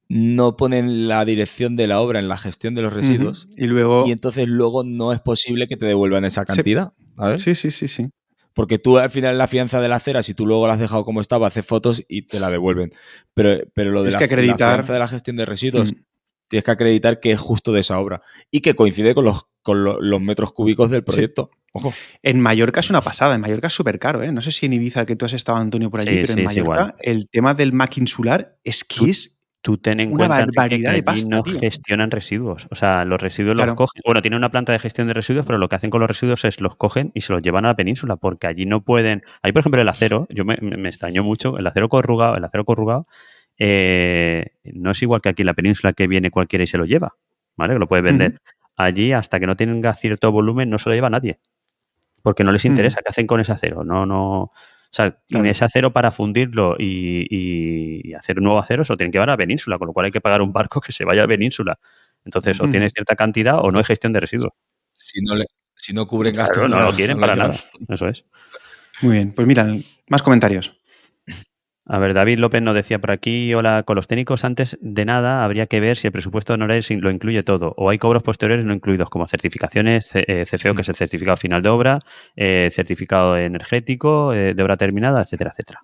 no 0.10 0.58
ponen 0.58 1.08
la 1.08 1.24
dirección 1.26 1.76
de 1.76 1.88
la 1.88 2.00
obra 2.02 2.20
en 2.20 2.28
la 2.28 2.38
gestión 2.38 2.76
de 2.76 2.82
los 2.82 2.94
residuos. 2.94 3.48
Y 3.58 3.66
luego... 3.68 4.06
y 4.08 4.12
entonces 4.12 4.48
luego 4.48 4.84
no 4.84 5.14
es 5.14 5.20
posible 5.22 5.68
que 5.68 5.78
te 5.78 5.86
devuelvan 5.86 6.26
esa 6.26 6.42
Sí. 6.42 6.54
cantidad, 6.56 6.94
¿sabes? 7.18 7.42
Sí, 7.42 7.56
sí, 7.56 7.72
sí, 7.72 7.88
sí. 7.88 8.10
Porque 8.54 8.78
tú 8.78 9.00
al 9.00 9.10
final 9.10 9.38
la 9.38 9.48
fianza 9.48 9.82
de 9.82 9.88
la 9.90 9.96
acera, 9.96 10.22
si 10.22 10.36
tú 10.36 10.46
luego 10.46 10.68
la 10.68 10.74
has 10.74 10.80
dejado 10.80 11.06
como 11.06 11.22
estaba, 11.22 11.48
haces 11.48 11.66
fotos 11.66 12.04
y 12.08 12.24
te 12.28 12.40
la 12.40 12.52
devuelven. 12.52 12.92
Pero, 13.34 13.64
pero 13.74 13.92
lo 13.92 14.04
de 14.04 14.10
Es 14.10 14.14
la, 14.14 14.20
que 14.20 14.28
la 14.28 14.34
acreditar- 14.34 14.74
fianza 14.76 14.94
de 14.94 15.00
la 15.00 15.08
gestión 15.08 15.36
de 15.38 15.46
residuos, 15.46 15.96
tienes 16.50 16.64
que 16.64 16.72
acreditar 16.72 17.20
que 17.20 17.32
es 17.32 17.40
justo 17.40 17.72
de 17.72 17.80
esa 17.80 17.98
obra 18.00 18.22
y 18.52 18.62
que 18.62 18.76
coincide 18.76 19.16
con 19.16 19.26
los, 19.26 19.42
con 19.64 19.84
lo- 19.84 20.00
los 20.00 20.22
metros 20.22 20.52
cúbicos 20.54 20.92
del 20.92 21.02
proyecto. 21.02 21.50
Ojo. 21.76 21.92
En 22.22 22.40
Mallorca 22.40 22.82
es 22.82 22.92
una 22.92 23.02
pasada, 23.02 23.34
en 23.34 23.42
Mallorca 23.42 23.66
es 23.66 23.74
súper 23.74 23.98
caro, 23.98 24.22
¿eh? 24.22 24.32
No 24.32 24.42
sé 24.42 24.52
si 24.52 24.68
en 24.68 24.74
Ibiza, 24.74 25.08
que 25.08 25.16
tú 25.16 25.26
has 25.26 25.34
estado, 25.34 25.58
Antonio, 25.58 25.90
por 25.90 26.02
allí, 26.02 26.12
Sí, 26.12 26.16
pero 26.22 26.34
sí, 26.34 26.40
en 26.40 26.46
Mallorca 26.46 26.96
el 27.00 27.28
tema 27.30 27.56
del 27.56 27.74
MAC 27.74 27.98
insular 27.98 28.60
es 28.64 28.84
que 28.84 29.10
es... 29.10 29.33
Tú 29.64 29.78
ten 29.78 30.00
en 30.02 30.10
Una 30.12 30.28
cuenta 30.28 30.46
barbaridad 30.46 30.92
que 30.92 30.96
de 30.98 31.04
pasta, 31.04 31.30
no 31.30 31.42
tío. 31.42 31.58
gestionan 31.58 32.12
residuos. 32.12 32.68
O 32.70 32.76
sea, 32.76 33.06
los 33.06 33.20
residuos 33.20 33.56
Claro. 33.56 33.72
los 33.72 33.78
cogen. 33.78 34.02
Bueno, 34.06 34.22
tienen 34.22 34.38
una 34.38 34.52
planta 34.52 34.74
de 34.74 34.80
gestión 34.80 35.08
de 35.08 35.14
residuos, 35.14 35.46
pero 35.46 35.58
lo 35.58 35.70
que 35.70 35.78
hacen 35.78 35.90
con 35.90 36.02
los 36.02 36.08
residuos 36.10 36.44
es 36.44 36.60
los 36.60 36.76
cogen 36.76 37.12
y 37.16 37.22
se 37.22 37.32
los 37.32 37.42
llevan 37.42 37.64
a 37.64 37.70
la 37.70 37.76
península, 37.76 38.18
porque 38.18 38.46
allí 38.48 38.66
no 38.66 38.82
pueden. 38.84 39.24
Ahí, 39.42 39.54
por 39.54 39.62
ejemplo, 39.62 39.82
el 39.82 39.88
acero, 39.88 40.28
yo 40.30 40.44
me, 40.44 40.58
me- 40.58 40.90
extrañó 40.90 41.24
mucho, 41.24 41.58
el 41.58 41.66
acero 41.66 41.88
corrugado, 41.88 42.36
el 42.36 42.44
acero 42.44 42.66
corrugado, 42.66 43.08
eh, 43.58 44.48
no 44.66 44.92
es 44.92 45.02
igual 45.02 45.22
que 45.22 45.30
aquí 45.30 45.44
en 45.44 45.48
la 45.48 45.54
península 45.54 45.94
que 45.94 46.08
viene 46.08 46.30
cualquiera 46.30 46.64
y 46.64 46.68
se 46.68 46.78
lo 46.78 46.84
lleva. 46.86 47.14
¿Vale? 47.56 47.74
Que 47.74 47.80
lo 47.80 47.88
puedes 47.88 48.04
vender. 48.04 48.42
Allí, 48.76 49.14
hasta 49.14 49.40
que 49.40 49.48
no 49.48 49.56
tenga 49.56 49.94
cierto 49.94 50.32
volumen, 50.32 50.70
no 50.70 50.78
se 50.80 50.90
lo 50.90 50.96
lleva 50.96 51.10
nadie. 51.10 51.40
Porque 52.22 52.44
no 52.44 52.52
les 52.52 52.66
interesa 52.66 53.02
qué 53.02 53.10
hacen 53.12 53.28
con 53.28 53.40
ese 53.40 53.52
acero. 53.52 53.84
No, 53.84 54.06
no. 54.06 54.52
O 54.94 54.96
sea, 54.96 55.18
Claro. 55.28 55.46
ese 55.50 55.66
acero 55.66 55.92
para 55.92 56.12
fundirlo 56.12 56.76
y, 56.78 57.26
y- 57.28 58.10
y 58.10 58.14
hacer 58.14 58.38
un 58.38 58.44
nuevo 58.44 58.60
acero 58.60 58.84
se 58.84 58.94
lo 58.94 58.98
tienen 58.98 59.12
que 59.12 59.16
llevar 59.16 59.30
a 59.30 59.34
la 59.34 59.38
península, 59.38 59.80
con 59.80 59.88
lo 59.88 59.94
cual 59.94 60.06
hay 60.06 60.12
que 60.12 60.22
pagar 60.22 60.44
un 60.44 60.54
barco 60.54 60.80
que 60.82 60.92
se 60.92 61.04
vaya 61.04 61.22
a 61.22 61.24
la 61.24 61.30
península. 61.30 61.80
Entonces, 62.24 62.62
o 62.62 62.70
tiene 62.70 62.92
cierta 62.92 63.16
cantidad 63.16 63.58
o 63.60 63.72
no 63.72 63.80
hay 63.80 63.86
gestión 63.86 64.14
de 64.14 64.20
residuos. 64.20 64.54
Si 65.00 65.20
no, 65.22 65.34
le- 65.34 65.48
si 65.76 65.94
no 65.94 66.06
cubren 66.06 66.32
gastos. 66.34 66.60
Claro, 66.60 66.70
no 66.70 66.80
lo 66.92 66.96
quieren 66.96 67.20
para 67.20 67.36
nada. 67.36 67.56
Eso 67.90 68.08
es. 68.08 68.24
Muy 69.02 69.14
bien, 69.16 69.32
pues 69.34 69.48
mira, 69.48 69.68
más 70.10 70.22
comentarios. 70.22 70.80
A 71.86 72.00
ver, 72.00 72.14
David 72.14 72.40
López 72.40 72.62
nos 72.62 72.76
decía 72.76 73.00
por 73.00 73.12
aquí, 73.12 73.54
hola, 73.54 73.84
con 73.84 73.98
los 73.98 74.08
técnicos 74.08 74.46
antes 74.46 74.78
de 74.80 75.04
nada 75.04 75.44
habría 75.44 75.68
que 75.68 75.82
ver 75.82 75.98
si 75.98 76.08
el 76.08 76.14
presupuesto 76.14 76.54
de 76.54 76.56
honorarios 76.56 76.90
lo 76.90 77.12
incluye 77.12 77.44
todo 77.44 77.74
o 77.76 77.90
hay 77.90 77.98
cobros 77.98 78.24
posteriores 78.24 78.64
no 78.64 78.74
incluidos 78.74 79.10
como 79.10 79.28
certificaciones, 79.28 80.12
eh, 80.14 80.46
CFO, 80.50 80.76
que 80.76 80.82
es 80.82 80.90
el 80.90 80.96
certificado 80.96 81.36
final 81.36 81.62
de 81.62 81.70
obra, 81.70 82.00
eh, 82.38 82.70
certificado 82.72 83.38
energético 83.38 84.34
eh, 84.34 84.54
de 84.54 84.64
obra 84.64 84.78
terminada, 84.78 85.22
etcétera, 85.22 85.52
etcétera. 85.52 85.82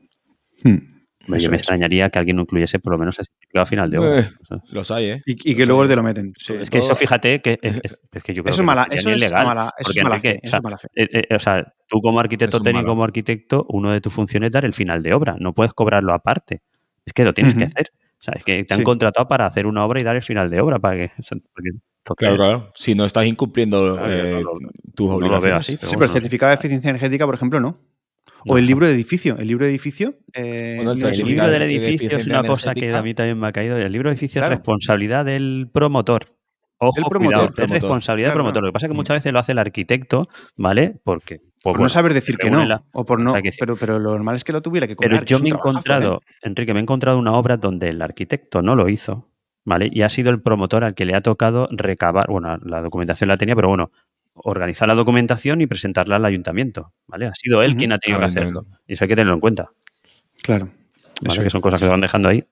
Hmm. 0.63 0.98
Eso 1.27 1.37
Yo 1.37 1.49
me 1.51 1.57
es. 1.57 1.61
extrañaría 1.61 2.09
que 2.09 2.17
alguien 2.17 2.37
no 2.37 2.41
incluyese 2.43 2.79
por 2.79 2.93
lo 2.93 2.97
menos 2.99 3.19
el 3.19 3.25
certificado 3.25 3.65
final 3.67 3.91
de 3.91 3.97
obra. 3.99 4.19
Eh, 4.21 4.29
Los 4.71 4.89
hay, 4.89 5.05
¿eh? 5.11 5.21
Y, 5.25 5.51
y 5.51 5.55
que 5.55 5.65
luego 5.65 5.87
te 5.87 5.95
lo 5.95 6.01
meten. 6.01 6.33
sí. 6.37 6.53
Es 6.59 6.69
que 6.69 6.79
eso, 6.79 6.95
fíjate, 6.95 7.41
que 7.41 7.59
es, 7.61 7.75
es- 7.83 8.01
es 8.11 8.23
que 8.23 8.33
yo 8.33 8.41
creo 8.43 8.51
Eso 8.53 8.61
es 8.61 8.63
que 8.63 8.65
mala, 8.65 8.87
eso 8.89 9.09
es 9.11 9.17
ilegal, 9.17 9.45
mala, 9.45 9.73
eso 9.77 9.91
es 9.91 10.03
mala 10.03 10.19
fe. 10.19 10.29
o 10.29 10.39
Eso 10.41 10.49
sea, 10.49 10.57
es 10.57 10.63
mala 10.63 10.77
fe. 10.77 10.87
Eh, 10.95 11.25
eh, 11.29 11.35
o 11.35 11.39
sea, 11.39 11.73
tú 11.87 12.01
como 12.01 12.19
arquitecto 12.19 12.59
técnico, 12.61 12.87
como 12.87 13.03
arquitecto, 13.03 13.65
uno 13.69 13.91
de 13.91 14.01
tus 14.01 14.11
funciones 14.13 14.47
es 14.47 14.53
dar 14.53 14.65
el 14.65 14.73
final 14.73 15.03
de 15.03 15.13
obra. 15.13 15.35
No 15.39 15.53
puedes 15.53 15.73
cobrarlo 15.73 16.13
aparte. 16.13 16.61
Es 17.05 17.13
que 17.13 17.23
lo 17.23 17.33
tienes 17.33 17.53
que 17.55 17.65
hacer. 17.65 17.91
O 18.19 18.23
sea, 18.23 18.33
es 18.35 18.43
que 18.43 18.63
te 18.63 18.73
han 18.73 18.79
Sí. 18.79 18.83
contratado 18.83 19.27
para 19.27 19.45
hacer 19.45 19.65
una 19.67 19.85
obra 19.85 19.99
y 20.01 20.03
dar 20.03 20.15
el 20.15 20.21
final 20.21 20.49
de 20.49 20.59
obra. 20.61 20.79
Para 20.79 20.97
que, 20.97 21.11
porque- 21.53 21.69
Claro, 22.17 22.35
claro. 22.37 22.71
Si 22.73 22.95
no 22.95 23.05
estás 23.05 23.25
incumpliendo 23.27 23.95
Claro, 23.95 24.11
eh, 24.11 24.41
no 24.43 24.49
tus 24.95 25.09
no 25.09 25.11
lo 25.11 25.17
obligaciones. 25.17 25.43
veo 25.43 25.55
así. 25.57 25.73
Sí, 25.73 25.77
bueno, 25.81 25.99
pero 25.99 26.05
el 26.05 26.11
certificado 26.13 26.49
de 26.49 26.55
eficiencia 26.55 26.89
energética, 26.89 27.25
por 27.25 27.35
ejemplo, 27.35 27.59
no. 27.59 27.77
O 28.45 28.57
el 28.57 28.65
libro 28.65 28.85
de 28.87 28.93
edificio. 28.93 29.35
El 29.37 29.47
libro 29.47 29.65
de 29.65 29.71
edificio. 29.71 30.15
eh, 30.33 30.73
Bueno, 30.77 30.91
el 30.93 30.99
no 30.99 31.07
El 31.09 31.17
libro 31.17 31.49
del 31.49 31.59
de 31.59 31.65
edificio 31.75 32.17
es 32.17 32.27
una 32.27 32.43
cosa 32.43 32.73
que 32.73 32.93
a 32.93 33.01
mí 33.01 33.13
también 33.13 33.39
me 33.39 33.47
ha 33.47 33.51
caído. 33.51 33.77
El 33.77 33.91
libro 33.91 34.09
del 34.09 34.15
edificio 34.17 34.39
Claro. 34.41 34.53
es 34.53 34.59
responsabilidad 34.59 35.25
del 35.25 35.69
promotor. 35.73 36.25
Ojo, 36.81 36.93
Del 36.95 37.05
promotor. 37.09 37.53
cuidado, 37.53 37.73
es 37.73 37.81
responsabilidad 37.81 38.29
del 38.29 38.35
promotor. 38.35 38.63
Lo 38.63 38.69
que 38.69 38.73
pasa 38.73 38.85
es 38.85 38.89
que 38.89 38.93
Mm. 38.93 38.97
muchas 38.97 39.15
veces 39.17 39.33
lo 39.33 39.39
hace 39.39 39.51
el 39.51 39.57
arquitecto, 39.59 40.29
¿vale? 40.55 40.95
Porque. 41.03 41.39
pues, 41.61 41.73
Por 41.73 41.79
no 41.81 41.89
saber 41.89 42.13
decir 42.13 42.37
que 42.37 42.49
no. 42.49 42.63
la- 42.65 42.83
O 42.93 43.03
por 43.03 43.19
no. 43.19 43.31
O 43.31 43.33
sea 43.33 43.41
que 43.41 43.51
sí. 43.51 43.57
pero, 43.59 43.75
pero 43.75 43.99
lo 43.99 44.11
normal 44.11 44.35
es 44.37 44.45
que 44.45 44.53
lo 44.53 44.61
tuviera 44.61 44.87
que 44.87 44.95
cobrar. 44.95 45.11
Pero 45.11 45.25
yo 45.25 45.39
me 45.39 45.49
he 45.49 45.51
¿eh? 45.51 45.55
encontrado, 45.55 46.21
Enrique, 46.41 46.73
me 46.73 46.79
he 46.79 46.83
encontrado 46.83 47.19
una 47.19 47.33
obra 47.33 47.57
donde 47.57 47.89
el 47.89 48.01
arquitecto 48.01 48.61
no 48.61 48.75
lo 48.75 48.87
hizo, 48.87 49.29
¿vale? 49.65 49.89
Y 49.91 50.03
ha 50.03 50.09
sido 50.09 50.31
el 50.31 50.41
promotor 50.41 50.85
al 50.85 50.93
que 50.95 51.03
le 51.05 51.15
ha 51.15 51.21
tocado 51.21 51.67
recabar, 51.71 52.27
bueno, 52.29 52.57
la 52.63 52.81
documentación 52.81 53.27
la 53.27 53.35
tenía, 53.35 53.55
pero 53.57 53.67
bueno, 53.67 53.91
organizar 54.43 54.87
la 54.87 54.95
documentación 54.95 55.61
y 55.61 55.67
presentarla 55.67 56.17
al 56.17 56.25
ayuntamiento, 56.25 56.93
¿vale? 57.07 57.27
Ha 57.27 57.35
sido 57.35 57.61
él 57.63 57.75
quien 57.75 57.91
ha 57.91 57.97
tenido 57.99 58.19
que 58.19 58.25
hacerlo. 58.25 58.65
Y 58.87 58.93
eso 58.93 59.03
hay 59.03 59.07
que 59.07 59.15
tenerlo 59.15 59.33
en 59.35 59.39
cuenta, 59.41 59.69
Claro. 60.41 60.65
¿vale? 61.21 61.33
Eso 61.33 61.43
Que 61.43 61.49
son 61.49 61.61
cosas 61.61 61.79
que 61.79 61.85
se 61.85 61.91
van 61.91 62.01
dejando 62.01 62.29
ahí. 62.29 62.45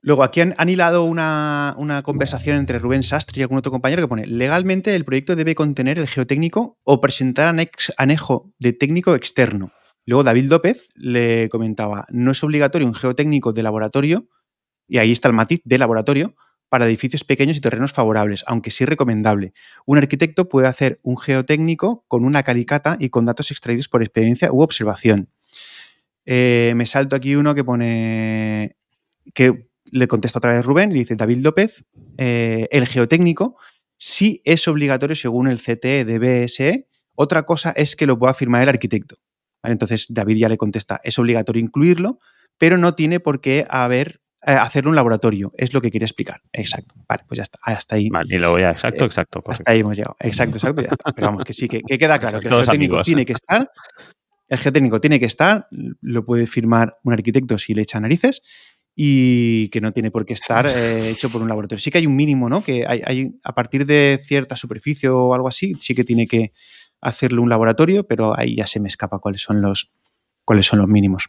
Luego, 0.00 0.22
aquí 0.22 0.40
han, 0.40 0.54
han 0.58 0.68
hilado 0.68 1.04
una, 1.04 1.74
una 1.76 2.02
conversación 2.02 2.56
entre 2.56 2.78
Rubén 2.78 3.02
Sastre 3.02 3.40
y 3.40 3.42
algún 3.42 3.58
otro 3.58 3.72
compañero 3.72 4.00
que 4.00 4.08
pone: 4.08 4.26
legalmente 4.26 4.94
el 4.94 5.04
proyecto 5.04 5.34
debe 5.34 5.54
contener 5.56 5.98
el 5.98 6.06
geotécnico 6.06 6.78
o 6.84 7.00
presentar 7.00 7.52
anex- 7.52 7.92
anejo 7.96 8.52
de 8.58 8.72
técnico 8.72 9.14
externo. 9.16 9.72
Luego, 10.06 10.22
David 10.22 10.44
López 10.44 10.88
le 10.94 11.48
comentaba: 11.48 12.06
no 12.10 12.30
es 12.30 12.42
obligatorio 12.44 12.86
un 12.86 12.94
geotécnico 12.94 13.52
de 13.52 13.62
laboratorio 13.64 14.28
y 14.86 14.98
ahí 14.98 15.10
está 15.10 15.28
el 15.28 15.34
matiz 15.34 15.60
de 15.64 15.78
laboratorio, 15.78 16.34
para 16.68 16.86
edificios 16.86 17.24
pequeños 17.24 17.56
y 17.56 17.60
terrenos 17.60 17.92
favorables, 17.92 18.44
aunque 18.46 18.70
sí 18.70 18.84
recomendable. 18.84 19.52
Un 19.86 19.98
arquitecto 19.98 20.48
puede 20.48 20.68
hacer 20.68 21.00
un 21.02 21.16
geotécnico 21.16 22.04
con 22.08 22.24
una 22.24 22.42
calicata 22.42 22.96
y 23.00 23.08
con 23.08 23.24
datos 23.24 23.50
extraídos 23.50 23.88
por 23.88 24.02
experiencia 24.02 24.52
u 24.52 24.60
observación. 24.60 25.28
Eh, 26.26 26.72
me 26.76 26.84
salto 26.84 27.16
aquí 27.16 27.36
uno 27.36 27.54
que 27.54 27.64
pone 27.64 28.76
que 29.32 29.68
le 29.90 30.08
contesta 30.08 30.38
otra 30.38 30.52
vez 30.52 30.64
Rubén 30.64 30.90
y 30.92 30.96
dice 30.96 31.16
David 31.16 31.38
López, 31.38 31.84
eh, 32.18 32.68
el 32.70 32.86
geotécnico 32.86 33.56
sí 33.96 34.42
es 34.44 34.68
obligatorio 34.68 35.16
según 35.16 35.48
el 35.48 35.60
CTE 35.60 36.04
de 36.04 36.18
BSE, 36.18 36.88
otra 37.14 37.44
cosa 37.44 37.72
es 37.72 37.96
que 37.96 38.06
lo 38.06 38.18
pueda 38.18 38.34
firmar 38.34 38.62
el 38.62 38.68
arquitecto. 38.68 39.16
Entonces 39.62 40.06
David 40.08 40.36
ya 40.36 40.48
le 40.48 40.56
contesta, 40.56 41.00
es 41.02 41.18
obligatorio 41.18 41.62
incluirlo, 41.62 42.18
pero 42.58 42.76
no 42.76 42.94
tiene 42.94 43.20
por 43.20 43.40
qué 43.40 43.64
haber 43.68 44.20
eh, 44.46 44.52
hacer 44.52 44.86
un 44.86 44.94
laboratorio, 44.94 45.52
es 45.56 45.74
lo 45.74 45.80
que 45.80 45.90
quería 45.90 46.06
explicar. 46.06 46.40
Exacto. 46.52 46.94
Vale, 47.08 47.24
pues 47.26 47.38
ya 47.38 47.42
está. 47.42 47.58
Hasta 47.62 47.96
ahí. 47.96 48.08
Vale, 48.08 48.36
y 48.36 48.38
luego 48.38 48.58
ya, 48.58 48.70
exacto, 48.70 49.04
eh, 49.04 49.06
exacto. 49.06 49.42
Hasta 49.46 49.70
ahí 49.70 49.80
hemos 49.80 49.96
llegado. 49.96 50.16
Exacto, 50.20 50.56
exacto, 50.58 50.82
ya 50.82 50.90
está. 50.90 51.12
Pero 51.12 51.26
vamos, 51.26 51.44
que 51.44 51.52
sí, 51.52 51.68
que, 51.68 51.82
que 51.82 51.98
queda 51.98 52.18
claro 52.18 52.40
que 52.40 52.48
el 52.48 52.54
geotécnico 52.54 53.02
tiene 53.02 53.26
que 53.26 53.32
estar. 53.32 53.68
El 54.48 54.58
geotécnico 54.58 55.00
tiene 55.00 55.18
que 55.20 55.26
estar, 55.26 55.66
lo 56.00 56.24
puede 56.24 56.46
firmar 56.46 56.94
un 57.02 57.12
arquitecto 57.12 57.58
si 57.58 57.74
le 57.74 57.82
echa 57.82 58.00
narices 58.00 58.42
y 58.94 59.68
que 59.68 59.80
no 59.80 59.92
tiene 59.92 60.10
por 60.10 60.24
qué 60.24 60.34
estar 60.34 60.66
eh, 60.74 61.10
hecho 61.10 61.30
por 61.30 61.42
un 61.42 61.48
laboratorio. 61.48 61.80
Sí 61.80 61.90
que 61.90 61.98
hay 61.98 62.06
un 62.06 62.16
mínimo, 62.16 62.48
¿no? 62.48 62.62
Que 62.62 62.84
hay, 62.86 63.02
hay, 63.04 63.38
a 63.44 63.54
partir 63.54 63.86
de 63.86 64.18
cierta 64.22 64.56
superficie 64.56 65.08
o 65.08 65.34
algo 65.34 65.48
así, 65.48 65.74
sí 65.80 65.94
que 65.94 66.04
tiene 66.04 66.26
que 66.26 66.50
hacerlo 67.00 67.42
un 67.42 67.48
laboratorio, 67.48 68.06
pero 68.06 68.38
ahí 68.38 68.56
ya 68.56 68.66
se 68.66 68.80
me 68.80 68.88
escapa 68.88 69.18
cuáles 69.18 69.42
son 69.42 69.60
los, 69.60 69.92
cuáles 70.44 70.66
son 70.66 70.78
los 70.78 70.88
mínimos. 70.88 71.28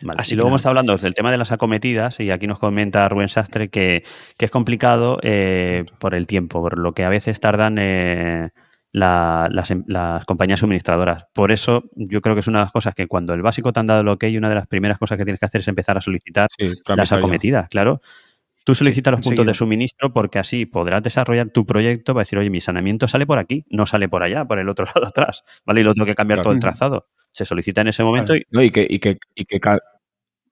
Vale. 0.00 0.20
Así 0.20 0.34
luego 0.34 0.48
hemos 0.48 0.66
hablando 0.66 0.96
del 0.96 1.14
tema 1.14 1.30
de 1.30 1.38
las 1.38 1.52
acometidas, 1.52 2.20
y 2.20 2.30
aquí 2.30 2.46
nos 2.46 2.58
comenta 2.58 3.08
Rubén 3.08 3.28
Sastre 3.28 3.68
que, 3.68 4.04
que 4.36 4.44
es 4.44 4.50
complicado 4.50 5.18
eh, 5.22 5.84
por 5.98 6.14
el 6.14 6.26
tiempo, 6.26 6.60
por 6.60 6.78
lo 6.78 6.92
que 6.92 7.04
a 7.04 7.08
veces 7.08 7.40
tardan 7.40 7.78
eh, 7.78 8.50
la, 8.92 9.48
las, 9.50 9.72
las, 9.86 10.24
compañías 10.24 10.60
suministradoras. 10.60 11.26
Por 11.32 11.52
eso 11.52 11.84
yo 11.94 12.20
creo 12.20 12.34
que 12.34 12.40
es 12.40 12.48
una 12.48 12.60
de 12.60 12.64
las 12.64 12.72
cosas 12.72 12.94
que 12.94 13.06
cuando 13.06 13.34
el 13.34 13.42
básico 13.42 13.72
te 13.72 13.80
han 13.80 13.86
dado 13.86 14.00
el 14.00 14.08
ok, 14.08 14.24
una 14.36 14.48
de 14.48 14.54
las 14.54 14.66
primeras 14.66 14.98
cosas 14.98 15.18
que 15.18 15.24
tienes 15.24 15.40
que 15.40 15.46
hacer 15.46 15.60
es 15.60 15.68
empezar 15.68 15.96
a 15.96 16.00
solicitar 16.00 16.48
sí, 16.56 16.70
las 16.86 17.12
acometidas, 17.12 17.68
claro. 17.68 18.00
Tú 18.64 18.74
solicitas 18.74 19.12
sí, 19.12 19.16
los 19.16 19.26
puntos 19.26 19.46
de 19.46 19.54
suministro 19.54 20.12
porque 20.12 20.38
así 20.38 20.66
podrás 20.66 21.02
desarrollar 21.02 21.48
tu 21.48 21.64
proyecto 21.64 22.12
para 22.12 22.22
decir, 22.22 22.38
oye, 22.38 22.50
mi 22.50 22.60
saneamiento 22.60 23.08
sale 23.08 23.26
por 23.26 23.38
aquí, 23.38 23.64
no 23.70 23.86
sale 23.86 24.08
por 24.08 24.22
allá, 24.22 24.44
por 24.44 24.58
el 24.58 24.68
otro 24.68 24.84
lado 24.94 25.06
atrás, 25.06 25.44
¿vale? 25.64 25.80
Y 25.80 25.84
lo 25.84 25.94
tengo 25.94 26.06
que 26.06 26.14
cambiar 26.14 26.38
claro. 26.38 26.44
todo 26.44 26.54
el 26.54 26.60
trazado. 26.60 27.06
Se 27.32 27.44
solicita 27.44 27.80
en 27.80 27.88
ese 27.88 28.02
momento 28.02 28.32
claro. 28.32 28.40
y... 28.40 28.54
No, 28.54 28.62
y 28.62 28.70
que, 28.70 28.86
y 28.88 28.98
que, 28.98 29.18
y 29.34 29.44
que 29.44 29.60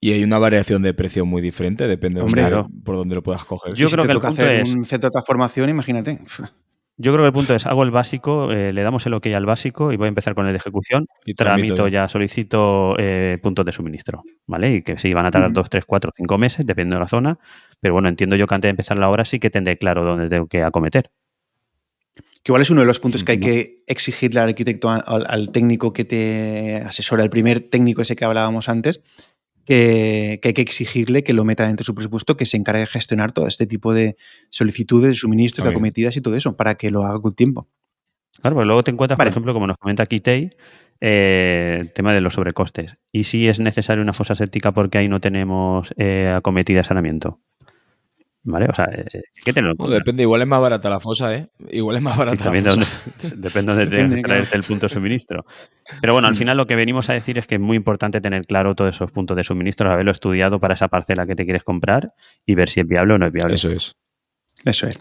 y 0.00 0.12
hay 0.12 0.22
una 0.22 0.38
variación 0.38 0.82
de 0.82 0.94
precio 0.94 1.26
muy 1.26 1.42
diferente, 1.42 1.88
depende 1.88 2.22
Hombre, 2.22 2.42
de 2.42 2.48
claro. 2.48 2.68
por 2.84 2.96
dónde 2.96 3.16
lo 3.16 3.22
puedas 3.22 3.44
coger. 3.44 3.74
Yo 3.74 3.88
si 3.88 3.94
creo 3.94 4.06
que 4.06 4.12
el 4.12 4.20
punto 4.20 4.46
es 4.46 4.74
un 4.74 4.84
centro 4.84 5.08
de 5.08 5.12
transformación, 5.12 5.68
imagínate. 5.70 6.20
Yo 7.00 7.12
creo 7.12 7.22
que 7.22 7.28
el 7.28 7.32
punto 7.32 7.54
es, 7.54 7.64
hago 7.64 7.84
el 7.84 7.92
básico, 7.92 8.50
eh, 8.50 8.72
le 8.72 8.82
damos 8.82 9.06
el 9.06 9.14
ok 9.14 9.28
al 9.28 9.46
básico 9.46 9.92
y 9.92 9.96
voy 9.96 10.06
a 10.06 10.08
empezar 10.08 10.34
con 10.34 10.46
el 10.46 10.52
de 10.52 10.56
ejecución. 10.56 11.06
Y 11.24 11.34
tramito 11.34 11.86
ya, 11.86 12.02
ya 12.02 12.08
solicito 12.08 12.96
eh, 12.98 13.38
puntos 13.40 13.64
de 13.64 13.70
suministro, 13.70 14.24
¿vale? 14.48 14.72
Y 14.72 14.82
que 14.82 14.98
sí, 14.98 15.14
van 15.14 15.24
a 15.24 15.30
tardar 15.30 15.52
2, 15.52 15.70
3, 15.70 15.84
4, 15.86 16.10
5 16.16 16.38
meses, 16.38 16.66
dependiendo 16.66 16.96
de 16.96 17.00
la 17.00 17.06
zona. 17.06 17.38
Pero 17.78 17.94
bueno, 17.94 18.08
entiendo 18.08 18.34
yo 18.34 18.48
que 18.48 18.54
antes 18.56 18.66
de 18.66 18.70
empezar 18.70 18.98
la 18.98 19.08
obra 19.08 19.24
sí 19.24 19.38
que 19.38 19.48
tendré 19.48 19.78
claro 19.78 20.04
dónde 20.04 20.28
tengo 20.28 20.48
que 20.48 20.64
acometer. 20.64 21.12
Que 22.48 22.52
igual 22.52 22.62
es 22.62 22.70
uno 22.70 22.80
de 22.80 22.86
los 22.86 22.98
puntos 22.98 23.24
que 23.24 23.32
hay 23.32 23.40
que 23.40 23.84
exigirle 23.86 24.40
al 24.40 24.48
arquitecto, 24.48 24.88
al, 24.88 25.26
al 25.28 25.50
técnico 25.52 25.92
que 25.92 26.06
te 26.06 26.76
asesora, 26.76 27.22
el 27.22 27.28
primer 27.28 27.60
técnico 27.60 28.00
ese 28.00 28.16
que 28.16 28.24
hablábamos 28.24 28.70
antes, 28.70 29.02
que, 29.66 30.38
que, 30.40 30.48
hay 30.48 30.54
que 30.54 30.62
exigirle 30.62 31.22
que 31.22 31.34
lo 31.34 31.44
meta 31.44 31.66
dentro 31.66 31.82
de 31.82 31.84
su 31.84 31.94
presupuesto, 31.94 32.38
que 32.38 32.46
se 32.46 32.56
encargue 32.56 32.80
de 32.80 32.86
gestionar 32.86 33.32
todo 33.32 33.46
este 33.46 33.66
tipo 33.66 33.92
de 33.92 34.16
solicitudes, 34.48 35.10
de 35.10 35.14
suministros, 35.16 35.62
de 35.66 35.72
acometidas 35.72 36.16
y 36.16 36.22
todo 36.22 36.36
eso, 36.36 36.56
para 36.56 36.76
que 36.76 36.90
lo 36.90 37.04
haga 37.04 37.20
con 37.20 37.34
tiempo. 37.34 37.68
Claro, 38.40 38.56
pues 38.56 38.66
luego 38.66 38.82
te 38.82 38.92
encuentras, 38.92 39.18
vale. 39.18 39.28
por 39.28 39.32
ejemplo, 39.34 39.52
como 39.52 39.66
nos 39.66 39.76
comenta 39.76 40.04
aquí 40.04 40.20
Tei, 40.20 40.48
eh, 41.02 41.76
el 41.80 41.92
tema 41.92 42.14
de 42.14 42.22
los 42.22 42.32
sobrecostes. 42.32 42.96
¿Y 43.12 43.24
si 43.24 43.46
es 43.46 43.60
necesario 43.60 44.02
una 44.02 44.14
fosa 44.14 44.34
séptica 44.34 44.72
porque 44.72 44.96
ahí 44.96 45.08
no 45.10 45.20
tenemos 45.20 45.92
eh, 45.98 46.32
acometida 46.34 46.78
de 46.78 46.84
saneamiento? 46.84 47.42
¿Vale? 48.44 48.66
O 48.70 48.74
sea, 48.74 48.86
eh, 48.86 49.22
¿qué 49.44 49.52
te 49.52 49.60
lo 49.60 49.74
no, 49.74 49.88
Depende, 49.88 50.22
igual 50.22 50.40
es 50.42 50.48
más 50.48 50.60
barata 50.60 50.88
la 50.88 51.00
fosa, 51.00 51.34
¿eh? 51.34 51.48
Igual 51.70 51.96
es 51.96 52.02
más 52.02 52.16
barata. 52.16 52.36
Sí, 52.36 52.42
también 52.42 52.64
la 52.64 52.72
fosa. 52.72 53.00
Dónde, 53.20 53.36
depende 53.36 53.86
de 53.86 54.02
dónde 54.02 54.22
traerte 54.22 54.56
el 54.56 54.62
punto 54.62 54.86
de 54.86 54.94
suministro. 54.94 55.44
Pero 56.00 56.12
bueno, 56.12 56.28
al 56.28 56.34
final 56.34 56.56
lo 56.56 56.66
que 56.66 56.76
venimos 56.76 57.10
a 57.10 57.14
decir 57.14 57.36
es 57.38 57.46
que 57.46 57.56
es 57.56 57.60
muy 57.60 57.76
importante 57.76 58.20
tener 58.20 58.46
claro 58.46 58.74
todos 58.74 58.94
esos 58.94 59.10
puntos 59.10 59.36
de 59.36 59.44
suministro, 59.44 59.90
haberlo 59.90 60.12
estudiado 60.12 60.60
para 60.60 60.74
esa 60.74 60.88
parcela 60.88 61.26
que 61.26 61.34
te 61.34 61.44
quieres 61.44 61.64
comprar 61.64 62.14
y 62.46 62.54
ver 62.54 62.68
si 62.68 62.80
es 62.80 62.86
viable 62.86 63.14
o 63.14 63.18
no 63.18 63.26
es 63.26 63.32
viable. 63.32 63.54
Eso 63.54 63.70
es. 63.70 63.96
Eso 64.64 64.86
es. 64.86 64.98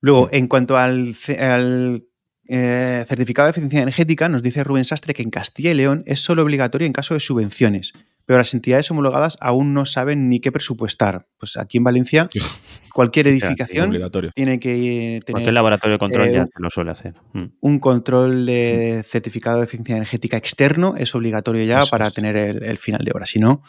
Luego, 0.00 0.28
en 0.32 0.46
cuanto 0.48 0.76
al, 0.76 1.14
al 1.38 2.04
eh, 2.48 3.04
certificado 3.08 3.46
de 3.46 3.50
eficiencia 3.50 3.82
energética, 3.82 4.28
nos 4.28 4.42
dice 4.42 4.64
Rubén 4.64 4.84
Sastre 4.84 5.14
que 5.14 5.22
en 5.22 5.30
Castilla 5.30 5.70
y 5.70 5.74
León 5.74 6.02
es 6.06 6.20
solo 6.20 6.42
obligatorio 6.42 6.86
en 6.86 6.92
caso 6.92 7.14
de 7.14 7.20
subvenciones 7.20 7.92
pero 8.26 8.38
las 8.38 8.52
entidades 8.52 8.90
homologadas 8.90 9.38
aún 9.40 9.72
no 9.72 9.86
saben 9.86 10.28
ni 10.28 10.40
qué 10.40 10.50
presupuestar. 10.50 11.28
Pues 11.38 11.56
aquí 11.56 11.78
en 11.78 11.84
Valencia, 11.84 12.28
cualquier 12.92 13.28
edificación 13.28 13.92
tiene 14.34 14.58
que 14.58 15.20
tener... 15.24 15.32
Cualquier 15.32 15.54
laboratorio 15.54 15.94
de 15.94 15.98
control 15.98 16.28
eh, 16.28 16.32
ya 16.32 16.48
lo 16.58 16.68
suele 16.68 16.90
hacer. 16.90 17.14
Mm. 17.32 17.44
Un 17.60 17.78
control 17.78 18.44
de 18.44 19.04
certificado 19.06 19.58
de 19.58 19.64
eficiencia 19.64 19.96
energética 19.96 20.36
externo 20.36 20.94
es 20.98 21.14
obligatorio 21.14 21.64
ya 21.64 21.80
Eso 21.80 21.90
para 21.90 22.08
es. 22.08 22.14
tener 22.14 22.36
el, 22.36 22.64
el, 22.64 22.78
final 22.78 23.04
de 23.04 23.12
obra. 23.12 23.26
Si 23.26 23.38
no, 23.38 23.62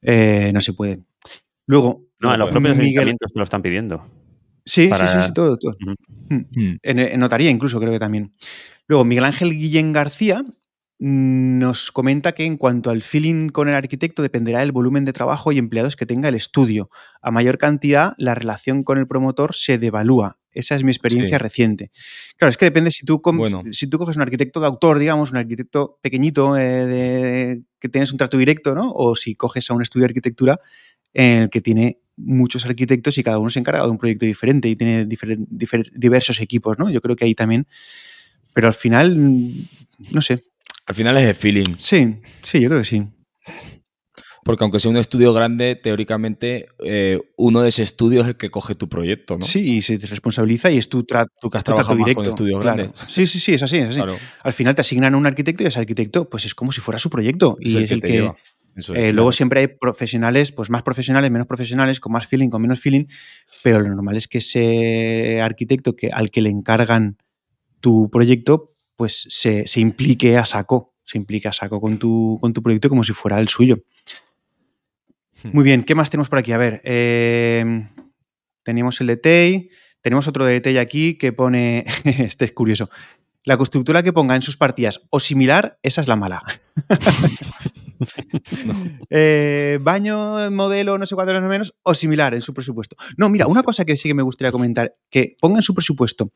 eh, 0.00 0.52
no 0.54 0.60
se 0.60 0.72
puede. 0.72 1.00
Luego... 1.66 2.06
No, 2.20 2.30
a 2.30 2.36
los 2.36 2.50
propios 2.50 2.76
Miguel... 2.76 2.88
ayuntamientos 2.90 3.32
te 3.32 3.38
lo 3.38 3.44
están 3.44 3.62
pidiendo. 3.62 4.06
Sí, 4.64 4.88
para... 4.88 5.06
sí, 5.08 5.18
sí, 5.20 5.26
sí, 5.26 5.32
todo, 5.32 5.56
todo. 5.56 5.76
Uh 5.80 5.94
-huh. 6.30 6.78
en, 6.82 6.98
en 6.98 7.20
notaría 7.20 7.50
incluso 7.50 7.80
creo 7.80 7.92
que 7.92 7.98
también. 7.98 8.32
Luego, 8.86 9.04
Miguel 9.04 9.24
Ángel 9.24 9.50
Guillén 9.52 9.92
García 9.92 10.44
nos 10.98 11.92
comenta 11.92 12.32
que 12.32 12.44
en 12.44 12.56
cuanto 12.56 12.90
al 12.90 13.02
feeling 13.02 13.50
con 13.50 13.68
el 13.68 13.74
arquitecto 13.74 14.22
dependerá 14.22 14.60
del 14.60 14.72
volumen 14.72 15.04
de 15.04 15.12
trabajo 15.12 15.52
y 15.52 15.58
empleados 15.58 15.94
que 15.94 16.06
tenga 16.06 16.28
el 16.28 16.34
estudio. 16.34 16.90
A 17.22 17.30
mayor 17.30 17.56
cantidad, 17.58 18.14
la 18.18 18.34
relación 18.34 18.82
con 18.82 18.98
el 18.98 19.06
promotor 19.06 19.54
se 19.54 19.78
devalúa. 19.78 20.38
Esa 20.50 20.74
es 20.74 20.82
mi 20.82 20.90
experiencia 20.90 21.38
sí. 21.38 21.42
reciente. 21.42 21.92
Claro, 22.36 22.50
es 22.50 22.56
que 22.56 22.64
depende 22.64 22.90
si 22.90 23.06
tú, 23.06 23.20
bueno. 23.22 23.62
si 23.70 23.86
tú 23.86 23.96
coges 23.96 24.16
un 24.16 24.22
arquitecto 24.22 24.58
de 24.58 24.66
autor, 24.66 24.98
digamos, 24.98 25.30
un 25.30 25.36
arquitecto 25.36 26.00
pequeñito 26.02 26.56
eh, 26.56 26.84
de, 26.86 27.62
que 27.78 27.88
tienes 27.88 28.10
un 28.10 28.18
trato 28.18 28.36
directo, 28.36 28.74
¿no? 28.74 28.90
O 28.92 29.14
si 29.14 29.36
coges 29.36 29.70
a 29.70 29.74
un 29.74 29.82
estudio 29.82 30.02
de 30.02 30.10
arquitectura 30.10 30.58
en 31.14 31.44
el 31.44 31.50
que 31.50 31.60
tiene 31.60 32.00
muchos 32.16 32.66
arquitectos 32.66 33.16
y 33.18 33.22
cada 33.22 33.38
uno 33.38 33.50
se 33.50 33.60
encarga 33.60 33.84
de 33.84 33.90
un 33.90 33.98
proyecto 33.98 34.26
diferente 34.26 34.68
y 34.68 34.74
tiene 34.74 35.04
difer 35.04 35.38
difer 35.48 35.92
diversos 35.94 36.40
equipos, 36.40 36.76
¿no? 36.76 36.90
Yo 36.90 37.00
creo 37.00 37.14
que 37.14 37.24
ahí 37.24 37.36
también. 37.36 37.68
Pero 38.52 38.66
al 38.66 38.74
final, 38.74 39.16
no 40.10 40.20
sé, 40.20 40.42
al 40.88 40.94
final 40.94 41.16
es 41.18 41.24
el 41.28 41.34
feeling. 41.34 41.74
Sí, 41.78 42.16
sí, 42.42 42.60
yo 42.60 42.68
creo 42.70 42.80
que 42.80 42.86
sí. 42.86 43.06
Porque 44.44 44.64
aunque 44.64 44.80
sea 44.80 44.90
un 44.90 44.96
estudio 44.96 45.34
grande, 45.34 45.76
teóricamente 45.76 46.68
eh, 46.82 47.20
uno 47.36 47.60
de 47.60 47.68
ese 47.68 47.82
estudio 47.82 48.22
es 48.22 48.28
el 48.28 48.36
que 48.38 48.50
coge 48.50 48.74
tu 48.74 48.88
proyecto, 48.88 49.36
¿no? 49.36 49.44
Sí, 49.44 49.76
y 49.76 49.82
se 49.82 49.98
te 49.98 50.06
responsabiliza 50.06 50.70
y 50.70 50.78
es 50.78 50.88
tu 50.88 51.04
trato 51.04 51.30
Tú 51.38 51.50
que 51.50 51.58
has 51.58 51.64
trabajado 51.64 51.96
directo. 51.98 52.22
con 52.22 52.28
estudios 52.30 52.62
claro. 52.62 52.76
grandes. 52.78 53.04
Sí, 53.08 53.26
sí, 53.26 53.40
sí, 53.40 53.52
es 53.52 53.62
así, 53.62 53.76
es 53.76 53.90
así. 53.90 53.96
Claro. 53.96 54.16
Al 54.42 54.52
final 54.54 54.74
te 54.74 54.80
asignan 54.80 55.12
a 55.12 55.18
un 55.18 55.26
arquitecto 55.26 55.64
y 55.64 55.66
ese 55.66 55.78
arquitecto 55.78 56.30
pues 56.30 56.46
es 56.46 56.54
como 56.54 56.72
si 56.72 56.80
fuera 56.80 56.98
su 56.98 57.10
proyecto. 57.10 57.58
Es 57.60 57.74
y 57.74 57.76
el 57.76 57.82
es 57.82 57.88
que 57.90 57.94
el 57.94 58.00
te 58.00 58.06
que... 58.06 58.12
lleva. 58.14 58.36
Eso 58.74 58.92
es, 58.94 58.98
Eh, 58.98 59.02
claro. 59.02 59.12
Luego 59.16 59.32
siempre 59.32 59.60
hay 59.60 59.66
profesionales, 59.66 60.52
pues 60.52 60.70
más 60.70 60.82
profesionales, 60.82 61.30
menos 61.30 61.46
profesionales, 61.46 62.00
con 62.00 62.12
más 62.12 62.26
feeling, 62.26 62.48
con 62.48 62.62
menos 62.62 62.80
feeling, 62.80 63.04
pero 63.62 63.80
lo 63.80 63.88
normal 63.90 64.16
es 64.16 64.28
que 64.28 64.38
ese 64.38 65.42
arquitecto 65.42 65.94
que, 65.94 66.08
al 66.10 66.30
que 66.30 66.40
le 66.40 66.48
encargan 66.48 67.18
tu 67.80 68.08
proyecto, 68.08 68.72
pues 68.98 69.26
se, 69.28 69.64
se 69.68 69.78
implique 69.78 70.36
a 70.36 70.44
saco, 70.44 70.92
se 71.04 71.18
implica 71.18 71.50
a 71.50 71.52
saco 71.52 71.80
con 71.80 71.98
tu, 71.98 72.36
con 72.40 72.52
tu 72.52 72.64
proyecto 72.64 72.88
como 72.88 73.04
si 73.04 73.12
fuera 73.12 73.38
el 73.38 73.46
suyo. 73.46 73.84
Hmm. 75.44 75.50
Muy 75.52 75.62
bien, 75.62 75.84
¿qué 75.84 75.94
más 75.94 76.10
tenemos 76.10 76.28
por 76.28 76.40
aquí? 76.40 76.50
A 76.50 76.58
ver, 76.58 76.82
eh, 76.82 77.86
teníamos 78.64 79.00
el 79.00 79.06
de 79.06 79.16
TEI, 79.16 79.70
tenemos 80.00 80.26
otro 80.26 80.44
de 80.44 80.60
TEI 80.60 80.78
aquí 80.78 81.16
que 81.16 81.32
pone, 81.32 81.84
este 82.04 82.46
es 82.46 82.50
curioso, 82.50 82.90
la 83.44 83.56
constructora 83.56 84.02
que 84.02 84.12
ponga 84.12 84.34
en 84.34 84.42
sus 84.42 84.56
partidas 84.56 85.00
o 85.10 85.20
similar, 85.20 85.78
esa 85.84 86.00
es 86.00 86.08
la 86.08 86.16
mala. 86.16 86.42
eh, 89.10 89.78
baño, 89.80 90.50
modelo, 90.50 90.98
no 90.98 91.06
sé 91.06 91.14
cuánto 91.14 91.40
no 91.40 91.46
menos, 91.46 91.72
o 91.84 91.94
similar 91.94 92.34
en 92.34 92.40
su 92.40 92.52
presupuesto. 92.52 92.96
No, 93.16 93.28
mira, 93.28 93.46
una 93.46 93.62
cosa 93.62 93.84
que 93.84 93.96
sí 93.96 94.08
que 94.08 94.14
me 94.14 94.24
gustaría 94.24 94.50
comentar, 94.50 94.92
que 95.08 95.36
pongan 95.40 95.62
su 95.62 95.72
presupuesto. 95.72 96.32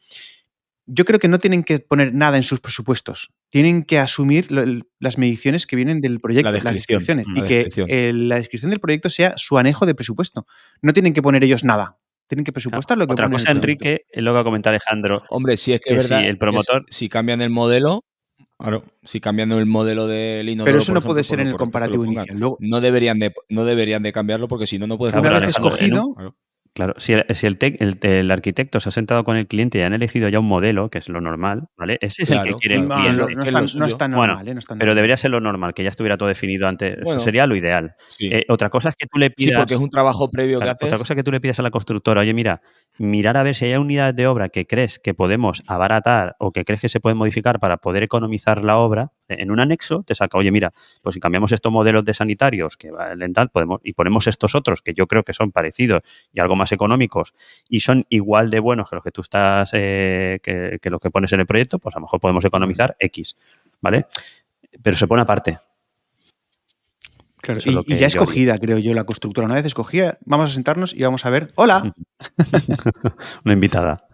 Yo 0.95 1.05
creo 1.07 1.19
que 1.19 1.29
no 1.29 1.39
tienen 1.39 1.63
que 1.65 1.79
poner 1.79 2.13
nada 2.13 2.37
en 2.37 2.43
sus 2.43 2.61
presupuestos. 2.61 3.33
Tienen 3.51 3.83
que 3.85 3.99
asumir 3.99 4.51
lo, 4.53 4.65
las 5.01 5.17
mediciones 5.17 5.67
que 5.67 5.77
vienen 5.77 6.01
del 6.01 6.21
proyecto, 6.21 6.51
La 6.51 6.59
las 6.63 6.75
descripciones, 6.75 7.27
la 7.27 7.39
y 7.39 7.43
que 7.47 7.69
el- 7.89 8.29
la 8.29 8.37
descripción 8.37 8.71
del 8.71 8.81
proyecto 8.81 9.09
sea 9.09 9.33
su 9.37 9.57
anejo 9.59 9.87
de 9.87 9.95
presupuesto. 9.95 10.47
No 10.83 10.93
tienen 10.93 11.15
que 11.15 11.23
poner 11.23 11.45
ellos 11.45 11.65
nada. 11.65 11.99
Tienen 12.29 12.45
que 12.45 12.53
presupuestar 12.53 12.99
lo 12.99 13.07
que 13.07 13.13
Otra 13.13 13.27
en 13.27 13.33
cosa. 13.33 13.51
Enrique, 13.51 14.03
es 14.11 14.23
lo 14.23 14.33
que 14.35 14.39
ha 14.41 14.45
comentado 14.45 14.73
Alejandro. 14.75 15.23
Hombre, 15.31 15.57
si 15.57 15.73
es 15.73 15.81
que, 15.81 15.95
Que 15.95 16.01
es 16.01 16.09
verdad, 16.09 16.21
si 16.23 16.27
el 16.29 16.39
promotor- 16.39 16.85
es- 16.89 16.97
si 16.97 17.09
cambian 17.09 17.41
el 17.41 17.51
modelo, 17.51 18.05
Claro, 18.59 18.85
si 19.03 19.19
cambiando 19.21 19.59
el 19.59 19.67
modelo 19.67 20.07
del 20.07 20.49
inodoro. 20.49 20.67
Pero 20.67 20.79
eso 20.83 20.93
no 20.93 20.99
ejemplo, 20.99 21.13
puede 21.15 21.25
ser 21.25 21.41
en 21.41 21.49
el 21.49 21.57
comparativo 21.57 22.05
inicial. 22.05 22.39
Luego, 22.39 22.59
No 22.61 22.81
deberían 22.81 23.19
de, 23.19 23.33
no 23.49 23.65
deberían 23.65 24.03
de 24.05 24.13
cambiarlo 24.13 24.47
porque 24.47 24.67
si 24.69 24.79
no, 24.79 24.87
no 24.87 24.99
puedes 24.99 25.15
una 25.15 25.23
vez 25.23 25.43
Alejandro, 25.57 25.59
en 25.59 25.65
un- 25.65 25.73
escogido, 25.81 26.15
Claro. 26.15 26.37
Claro, 26.75 26.95
si 26.97 27.13
el, 27.13 27.27
si 27.35 27.47
el, 27.47 27.59
tec- 27.59 27.77
el- 27.81 27.99
el 28.01 28.31
arquitecto 28.31 28.81
se 28.81 28.89
ha 28.89 28.93
sentado 28.93 29.25
con 29.25 29.37
el 29.37 29.47
cliente 29.47 29.79
y 29.79 29.83
han 29.83 29.93
elegido 29.93 30.31
ya 30.31 30.41
un 30.41 30.47
modelo, 30.47 30.89
que 30.89 30.97
es 30.99 31.09
lo 31.11 31.21
normal, 31.21 31.65
¿vale? 31.77 31.99
Ese 32.01 32.23
es 32.23 32.31
el 32.31 32.39
que 32.39 32.43
Claro, 32.45 32.57
quiere 32.59 32.75
el 32.77 32.87
claro. 32.87 33.03
no, 33.03 33.13
no, 33.13 33.29
es 33.29 33.37
no 33.37 33.43
que 33.43 33.49
es 33.49 33.53
lo 33.53 33.59
tan, 33.59 33.63
no 33.65 33.69
suyo- 33.69 33.85
es 33.87 33.99
tan 33.99 34.11
Bueno, 34.13 34.27
normal, 34.35 34.49
¿eh? 34.49 34.55
No 34.55 34.59
es 34.61 34.67
tan 34.67 34.79
Pero 34.79 34.87
normal. 34.89 34.97
debería 34.97 35.17
ser 35.19 35.31
lo 35.33 35.41
normal, 35.41 35.75
que 35.75 35.83
ya 35.85 35.91
estuviera 35.91 36.17
todo 36.17 36.31
definido 36.31 36.67
antes. 36.67 36.97
Eso 37.03 37.21
sería 37.21 37.47
lo 37.47 37.57
ideal. 37.57 37.95
Sí. 38.09 38.29
Eh, 38.33 38.47
otra 38.49 38.71
cosa 38.71 38.89
es 38.89 38.97
que 38.97 39.07
tú 39.07 39.19
le 39.19 39.27
Sí, 39.37 39.47
pidas. 39.49 39.59
porque 39.61 39.75
es 39.75 39.81
un 39.81 39.91
trabajo 39.91 40.31
previo 40.31 40.59
Claro, 40.61 40.71
que 40.71 40.73
haces. 40.73 40.87
Otra 40.87 40.99
cosa 40.99 41.15
que 41.15 41.23
tú 41.23 41.31
le 41.31 41.41
pides 41.43 41.59
a 41.59 41.63
la 41.63 41.71
constructora, 41.71 42.23
oye, 42.23 42.33
mira, 42.33 42.63
mirar 42.97 43.37
a 43.37 43.43
ver 43.43 43.55
si 43.55 43.67
hay 43.67 43.75
unidades 43.77 44.17
de 44.17 44.27
obra 44.27 44.49
que 44.49 44.67
crees 44.67 44.99
que 44.99 45.13
podemos 45.13 45.63
abaratar 45.67 46.37
o 46.39 46.53
que 46.53 46.65
crees 46.65 46.81
que 46.81 46.89
se 46.89 47.01
pueden 47.01 47.19
modificar 47.19 47.59
para 47.59 47.77
poder 47.77 48.03
economizar 48.03 48.65
la 48.65 48.79
obra. 48.79 49.11
En 49.29 49.51
un 49.51 49.61
anexo 49.61 50.05
te 50.07 50.15
saca, 50.15 50.37
oye, 50.37 50.51
mira, 50.51 50.73
pues 51.03 51.15
si 51.15 51.21
cambiamos 51.21 51.53
estos 51.53 51.73
modelos 51.73 52.05
de 52.05 52.13
sanitarios 52.15 52.77
que 52.77 52.91
valen 52.91 53.33
tal, 53.33 53.49
podemos, 53.51 53.81
y 53.83 53.93
ponemos 53.95 54.27
estos 54.27 54.55
otros 54.55 54.83
que 54.83 54.93
yo 54.95 55.07
creo 55.07 55.23
que 55.23 55.33
son 55.33 55.53
parecidos 55.53 56.03
y 56.35 56.41
algo 56.41 56.55
más 56.55 56.62
económicos 56.71 57.35
y 57.69 57.81
son 57.81 58.07
igual 58.11 58.51
de 58.51 58.61
buenos 58.61 58.89
que 58.89 58.97
los 58.97 59.03
que 59.05 59.11
tú 59.11 59.23
estás, 59.23 59.71
eh, 59.73 60.39
que, 60.43 60.79
que 60.81 60.91
los 60.91 61.01
que 61.01 61.11
pones 61.11 61.33
en 61.33 61.41
el 61.41 61.47
proyecto, 61.47 61.81
pues 61.81 61.97
a 61.97 61.99
lo 61.99 62.03
mejor 62.03 62.21
podemos 62.21 62.45
economizar 62.45 62.95
X, 63.01 63.37
¿vale? 63.81 64.07
Pero 64.81 64.97
se 64.97 65.09
pone 65.09 65.23
aparte. 65.23 65.59
Claro, 67.43 67.59
Eso 67.59 67.81
es 67.81 67.89
y, 67.89 67.97
ya 67.97 68.07
escogida, 68.07 68.57
creo 68.57 68.79
yo, 68.79 68.95
la 68.95 69.03
constructora. 69.03 69.47
Una 69.47 69.57
vez 69.57 69.67
escogida, 69.67 70.17
vamos 70.25 70.53
a 70.53 70.55
sentarnos 70.55 70.95
y 70.95 71.03
vamos 71.03 71.27
a 71.27 71.31
ver. 71.31 71.53
¡Hola! 71.57 71.93
Una 73.45 73.53
invitada. 73.53 74.07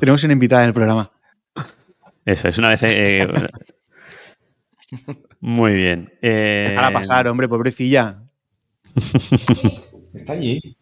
Tenemos 0.00 0.24
una 0.24 0.32
invitada 0.32 0.62
en 0.62 0.68
el 0.68 0.74
programa. 0.74 1.12
Eso, 2.24 2.48
es 2.48 2.58
una 2.58 2.70
vez... 2.70 2.82
eh, 2.82 3.26
muy 5.40 5.74
bien. 5.74 6.12
Eh, 6.22 6.68
Déjala 6.70 6.92
pasar, 6.92 7.28
hombre, 7.28 7.48
pobrecilla. 7.48 8.22
Está 10.12 10.32
allí. 10.32 10.76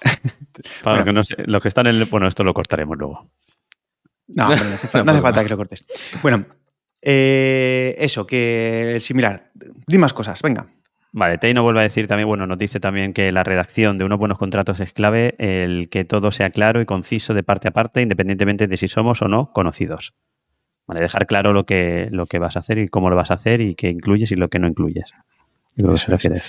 Para 0.84 0.96
los 0.98 1.04
que, 1.06 1.12
no 1.12 1.24
sé- 1.24 1.36
los 1.46 1.60
que 1.62 1.68
están 1.68 1.86
en 1.86 1.96
el... 1.96 2.04
Bueno, 2.06 2.26
esto 2.28 2.44
lo 2.44 2.54
cortaremos 2.54 2.96
luego. 2.96 3.30
No, 4.28 4.48
no 4.48 4.52
hace, 4.54 4.98
No 4.98 5.04
no 5.04 5.12
hace 5.12 5.20
falta 5.20 5.42
que 5.42 5.50
lo 5.50 5.56
cortes. 5.56 5.84
Bueno, 6.22 6.46
eh, 7.02 7.94
eso, 7.98 8.26
que 8.26 8.98
similar. 9.00 9.50
Di 9.86 9.98
más 9.98 10.12
cosas, 10.12 10.40
venga. 10.42 10.66
Vale, 11.12 11.38
Tei 11.38 11.54
nos 11.54 11.62
vuelve 11.64 11.80
a 11.80 11.84
decir 11.84 12.06
también, 12.06 12.28
bueno, 12.28 12.46
nos 12.46 12.58
dice 12.58 12.78
también 12.78 13.14
que 13.14 13.32
la 13.32 13.42
redacción 13.42 13.96
de 13.96 14.04
unos 14.04 14.18
buenos 14.18 14.36
contratos 14.36 14.80
es 14.80 14.92
clave, 14.92 15.34
el 15.38 15.88
que 15.88 16.04
todo 16.04 16.30
sea 16.30 16.50
claro 16.50 16.82
y 16.82 16.84
conciso 16.86 17.32
de 17.32 17.42
parte 17.42 17.68
a 17.68 17.70
parte, 17.70 18.02
independientemente 18.02 18.66
de 18.66 18.76
si 18.76 18.86
somos 18.88 19.22
o 19.22 19.28
no 19.28 19.50
conocidos. 19.52 20.14
Vale, 20.86 21.00
dejar 21.00 21.26
claro 21.26 21.52
lo 21.54 21.64
que, 21.64 22.08
lo 22.10 22.26
que 22.26 22.38
vas 22.38 22.56
a 22.56 22.58
hacer 22.58 22.78
y 22.78 22.88
cómo 22.88 23.08
lo 23.08 23.16
vas 23.16 23.30
a 23.30 23.34
hacer 23.34 23.60
y 23.62 23.74
qué 23.74 23.88
incluyes 23.88 24.30
y 24.30 24.36
lo 24.36 24.48
que 24.48 24.58
no 24.58 24.68
incluyes. 24.68 25.10
Lo 25.76 25.92
que 25.92 25.98
se 25.98 26.10
refiere. 26.10 26.42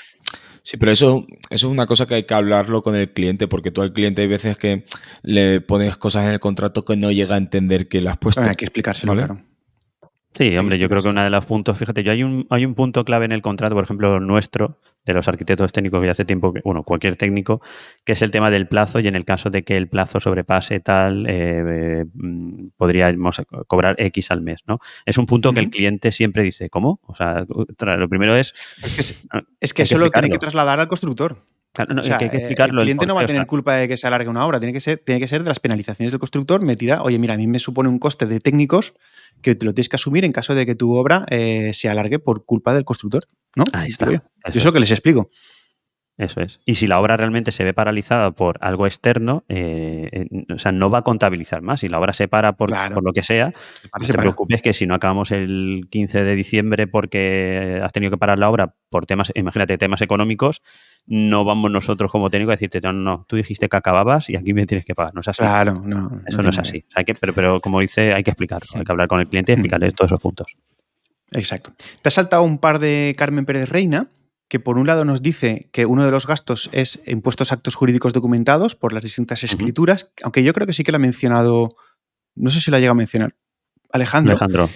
Sí, 0.68 0.76
pero 0.76 0.91
eso, 0.91 1.26
eso 1.49 1.68
es 1.68 1.72
una 1.72 1.88
cosa 1.88 2.07
que 2.07 2.15
hay 2.15 2.23
que 2.26 2.34
hablarlo 2.34 2.84
con 2.84 2.94
el 2.94 3.10
cliente, 3.14 3.48
porque 3.48 3.72
tú 3.72 3.81
al 3.81 3.94
cliente 3.94 4.23
hay 4.23 4.27
veces 4.27 4.57
que 4.57 4.84
le 5.23 5.61
pones 5.61 5.95
cosas 5.95 6.26
en 6.26 6.31
el 6.31 6.41
contrato 6.41 6.84
que 6.84 6.98
no 6.98 7.10
llega 7.10 7.35
a 7.35 7.38
entender 7.38 7.88
que 7.88 8.02
le 8.02 8.10
has 8.10 8.18
puesto. 8.18 8.41
Hay 8.41 8.53
que 8.53 8.65
explicárselo, 8.65 9.14
Vale. 9.14 9.27
claro. 9.27 9.46
Sí, 10.33 10.55
hombre, 10.55 10.77
yo 10.77 10.87
creo 10.87 11.01
que 11.01 11.07
uno 11.09 11.23
de 11.23 11.31
los 11.31 11.45
puntos, 11.45 11.79
fíjate, 11.79 12.03
yo 12.03 12.11
hay 12.11 12.21
un, 12.21 12.45
hay 12.51 12.63
un 12.63 12.75
punto 12.75 13.03
clave 13.03 13.25
en 13.25 13.31
el 13.31 13.41
contrato, 13.41 13.73
por 13.73 13.83
ejemplo, 13.83 14.19
nuestro, 14.19 14.77
de 15.03 15.13
los 15.13 15.27
arquitectos 15.27 15.71
técnicos 15.71 16.03
que 16.03 16.09
hace 16.11 16.25
tiempo, 16.25 16.53
que, 16.53 16.61
bueno, 16.63 16.83
cualquier 16.83 17.15
técnico, 17.15 17.59
que 18.03 18.11
es 18.11 18.21
el 18.21 18.29
tema 18.29 18.51
del 18.51 18.67
plazo 18.67 18.99
y 18.99 19.07
en 19.07 19.15
el 19.15 19.25
caso 19.25 19.49
de 19.49 19.63
que 19.63 19.77
el 19.77 19.87
plazo 19.87 20.19
sobrepase 20.19 20.79
tal, 20.79 21.25
eh, 21.27 21.63
eh, 22.01 22.05
mm, 22.13 22.67
podríamos 22.77 23.41
cobrar 23.65 23.95
X 23.99 24.29
al 24.29 24.41
mes, 24.41 24.61
¿no? 24.67 24.79
Es 25.07 25.17
un 25.17 25.25
punto 25.25 25.53
que 25.53 25.61
el 25.61 25.69
cliente 25.71 26.11
siempre 26.11 26.43
dice, 26.43 26.69
¿cómo? 26.69 26.99
O 27.07 27.15
sea, 27.15 27.45
lo 27.47 28.07
primero 28.09 28.35
es... 28.35 28.53
Es 28.83 28.93
que, 28.93 29.01
es- 29.01 29.25
ah, 29.31 29.41
es 29.59 29.73
que 29.73 29.81
eso 29.83 29.97
lo 29.97 30.09
tiene 30.11 30.27
que 30.29 30.37
trasladar 30.39 30.79
al 30.79 30.87
constructor. 30.87 31.37
Claro, 31.77 31.93
no, 31.93 32.01
O 32.01 32.03
sea, 32.03 32.17
que 32.17 32.25
hay 32.25 32.31
que 32.31 32.37
eh, 32.37 32.39
explicarlo. 32.39 32.81
el 32.81 32.85
cliente 32.85 33.05
no 33.05 33.13
va 33.13 33.21
a 33.21 33.23
o 33.23 33.27
tener 33.27 33.43
sea, 33.43 33.47
culpa 33.47 33.75
de 33.75 33.87
que 33.87 33.97
se 33.97 34.07
alargue 34.07 34.29
una 34.29 34.45
obra, 34.45 34.59
tiene 34.59 34.73
que 34.73 34.79
ser, 34.79 34.97
tiene 35.05 35.21
que 35.21 35.27
ser 35.27 35.43
de 35.43 35.49
las 35.49 35.59
penalizaciones 35.59 36.11
del 36.11 36.19
constructor 36.19 36.61
metida, 36.63 37.03
oye, 37.03 37.19
mira, 37.19 37.35
a 37.35 37.37
mí 37.37 37.45
me 37.45 37.59
supone 37.59 37.87
un 37.87 37.99
coste 37.99 38.25
de 38.25 38.39
técnicos 38.39 38.93
que 39.41 39.53
te 39.53 39.65
lo 39.65 39.73
tienes 39.73 39.89
que 39.89 39.95
asumir 39.95 40.25
en 40.25 40.31
caso 40.31 40.55
de 40.55 40.65
que 40.65 40.73
tu 40.73 40.95
obra 40.95 41.25
eh, 41.29 41.71
se 41.73 41.87
alargue 41.87 42.17
por 42.17 42.45
culpa 42.45 42.73
del 42.73 42.83
constructor, 42.83 43.27
¿no? 43.55 43.63
Ahí 43.73 43.89
está. 43.89 44.07
Yo. 44.07 44.13
Eso 44.43 44.53
Yo 44.53 44.59
eso 44.59 44.73
que 44.73 44.79
les 44.79 44.91
explico. 44.91 45.29
Eso 46.18 46.41
es. 46.41 46.60
Y 46.65 46.73
si 46.76 46.88
la 46.88 46.99
obra 46.99 47.15
realmente 47.15 47.52
se 47.52 47.64
ve 47.64 47.76
paralizada 47.76 48.31
por 48.31 48.57
algo 48.61 48.88
externo, 48.88 49.44
eh, 49.49 50.10
eh, 50.11 50.45
o 50.52 50.57
sea, 50.57 50.72
no 50.72 50.89
va 50.89 50.99
a 50.99 51.02
contabilizar 51.03 51.61
más. 51.61 51.81
Si 51.81 51.89
la 51.89 51.99
obra 51.99 52.11
se 52.14 52.27
para 52.27 52.53
por, 52.53 52.69
Claro. 52.69 52.95
por 52.95 53.03
lo 53.03 53.14
que 53.14 53.22
sea, 53.22 53.52
para, 53.91 53.99
no 53.99 54.06
se 54.06 54.14
te 54.14 54.18
para. 54.18 54.23
preocupes 54.23 54.64
que 54.64 54.73
si 54.73 54.88
no 54.88 54.95
acabamos 54.95 55.30
el 55.31 55.88
15 55.91 56.23
de 56.23 56.35
diciembre 56.35 56.88
porque 56.88 57.80
has 57.84 57.91
tenido 57.94 58.10
que 58.10 58.18
parar 58.18 58.39
la 58.39 58.49
obra 58.49 58.73
por 58.89 59.06
temas, 59.06 59.31
imagínate, 59.35 59.77
temas 59.77 60.02
económicos, 60.02 60.64
no 61.06 61.45
vamos 61.45 61.69
nosotros 61.69 62.11
como 62.11 62.31
técnico 62.31 62.49
a 62.52 62.56
decirte, 62.56 62.81
no, 62.81 62.94
no, 62.94 63.02
no, 63.03 63.26
tú 63.30 63.35
dijiste 63.35 63.69
que 63.69 63.77
acababas 63.77 64.27
y 64.31 64.35
aquí 64.35 64.53
me 64.56 64.65
tienes 64.65 64.85
que 64.88 64.95
pagar. 64.95 65.14
No 65.14 65.22
es 65.22 65.27
así. 65.27 65.44
Claro, 65.44 65.76
no. 65.84 66.22
Eso 66.26 66.41
no 66.41 66.49
es 66.49 66.57
así. 66.57 66.80
O 66.80 66.91
sea, 66.91 66.99
hay 67.02 67.06
que, 67.06 67.14
pero, 67.14 67.34
pero 67.34 67.60
como 67.60 67.80
dice, 67.80 68.15
hay 68.15 68.23
que 68.23 68.31
explicarlo. 68.31 68.68
Hay 68.73 68.84
que 68.84 68.91
hablar 68.91 69.07
con 69.07 69.19
el 69.19 69.27
cliente 69.27 69.52
y 69.52 69.53
explicarle 69.53 69.91
todos 69.95 70.10
esos 70.11 70.19
puntos. 70.22 70.56
Exacto. 71.31 71.73
Te 72.02 72.07
has 72.07 72.14
saltado 72.15 72.41
un 72.41 72.57
par 72.57 72.80
de 72.80 73.14
Carmen 73.18 73.45
Pérez 73.45 73.69
Reina, 73.69 74.07
que 74.47 74.59
por 74.59 74.77
un 74.77 74.87
lado 74.87 75.03
nos 75.05 75.21
dice 75.21 75.69
que 75.73 75.85
uno 75.85 76.05
de 76.05 76.11
los 76.11 76.25
gastos 76.27 76.69
es 76.71 77.01
impuestos 77.05 77.51
a 77.51 77.55
actos 77.55 77.75
jurídicos 77.75 78.13
documentados 78.13 78.75
por 78.75 78.93
las 78.93 79.03
distintas 79.03 79.43
escrituras, 79.43 80.09
aunque 80.23 80.43
yo 80.43 80.53
creo 80.53 80.65
que 80.67 80.73
sí 80.73 80.83
que 80.83 80.91
lo 80.91 80.97
ha 80.97 80.99
mencionado, 80.99 81.75
no 82.35 82.49
sé 82.49 82.61
si 82.61 82.71
lo 82.71 82.77
ha 82.77 82.79
llegado 82.79 82.93
a 82.93 82.95
mencionar. 82.95 83.35
Alejandro, 83.91 84.31
Alejandro. 84.33 84.69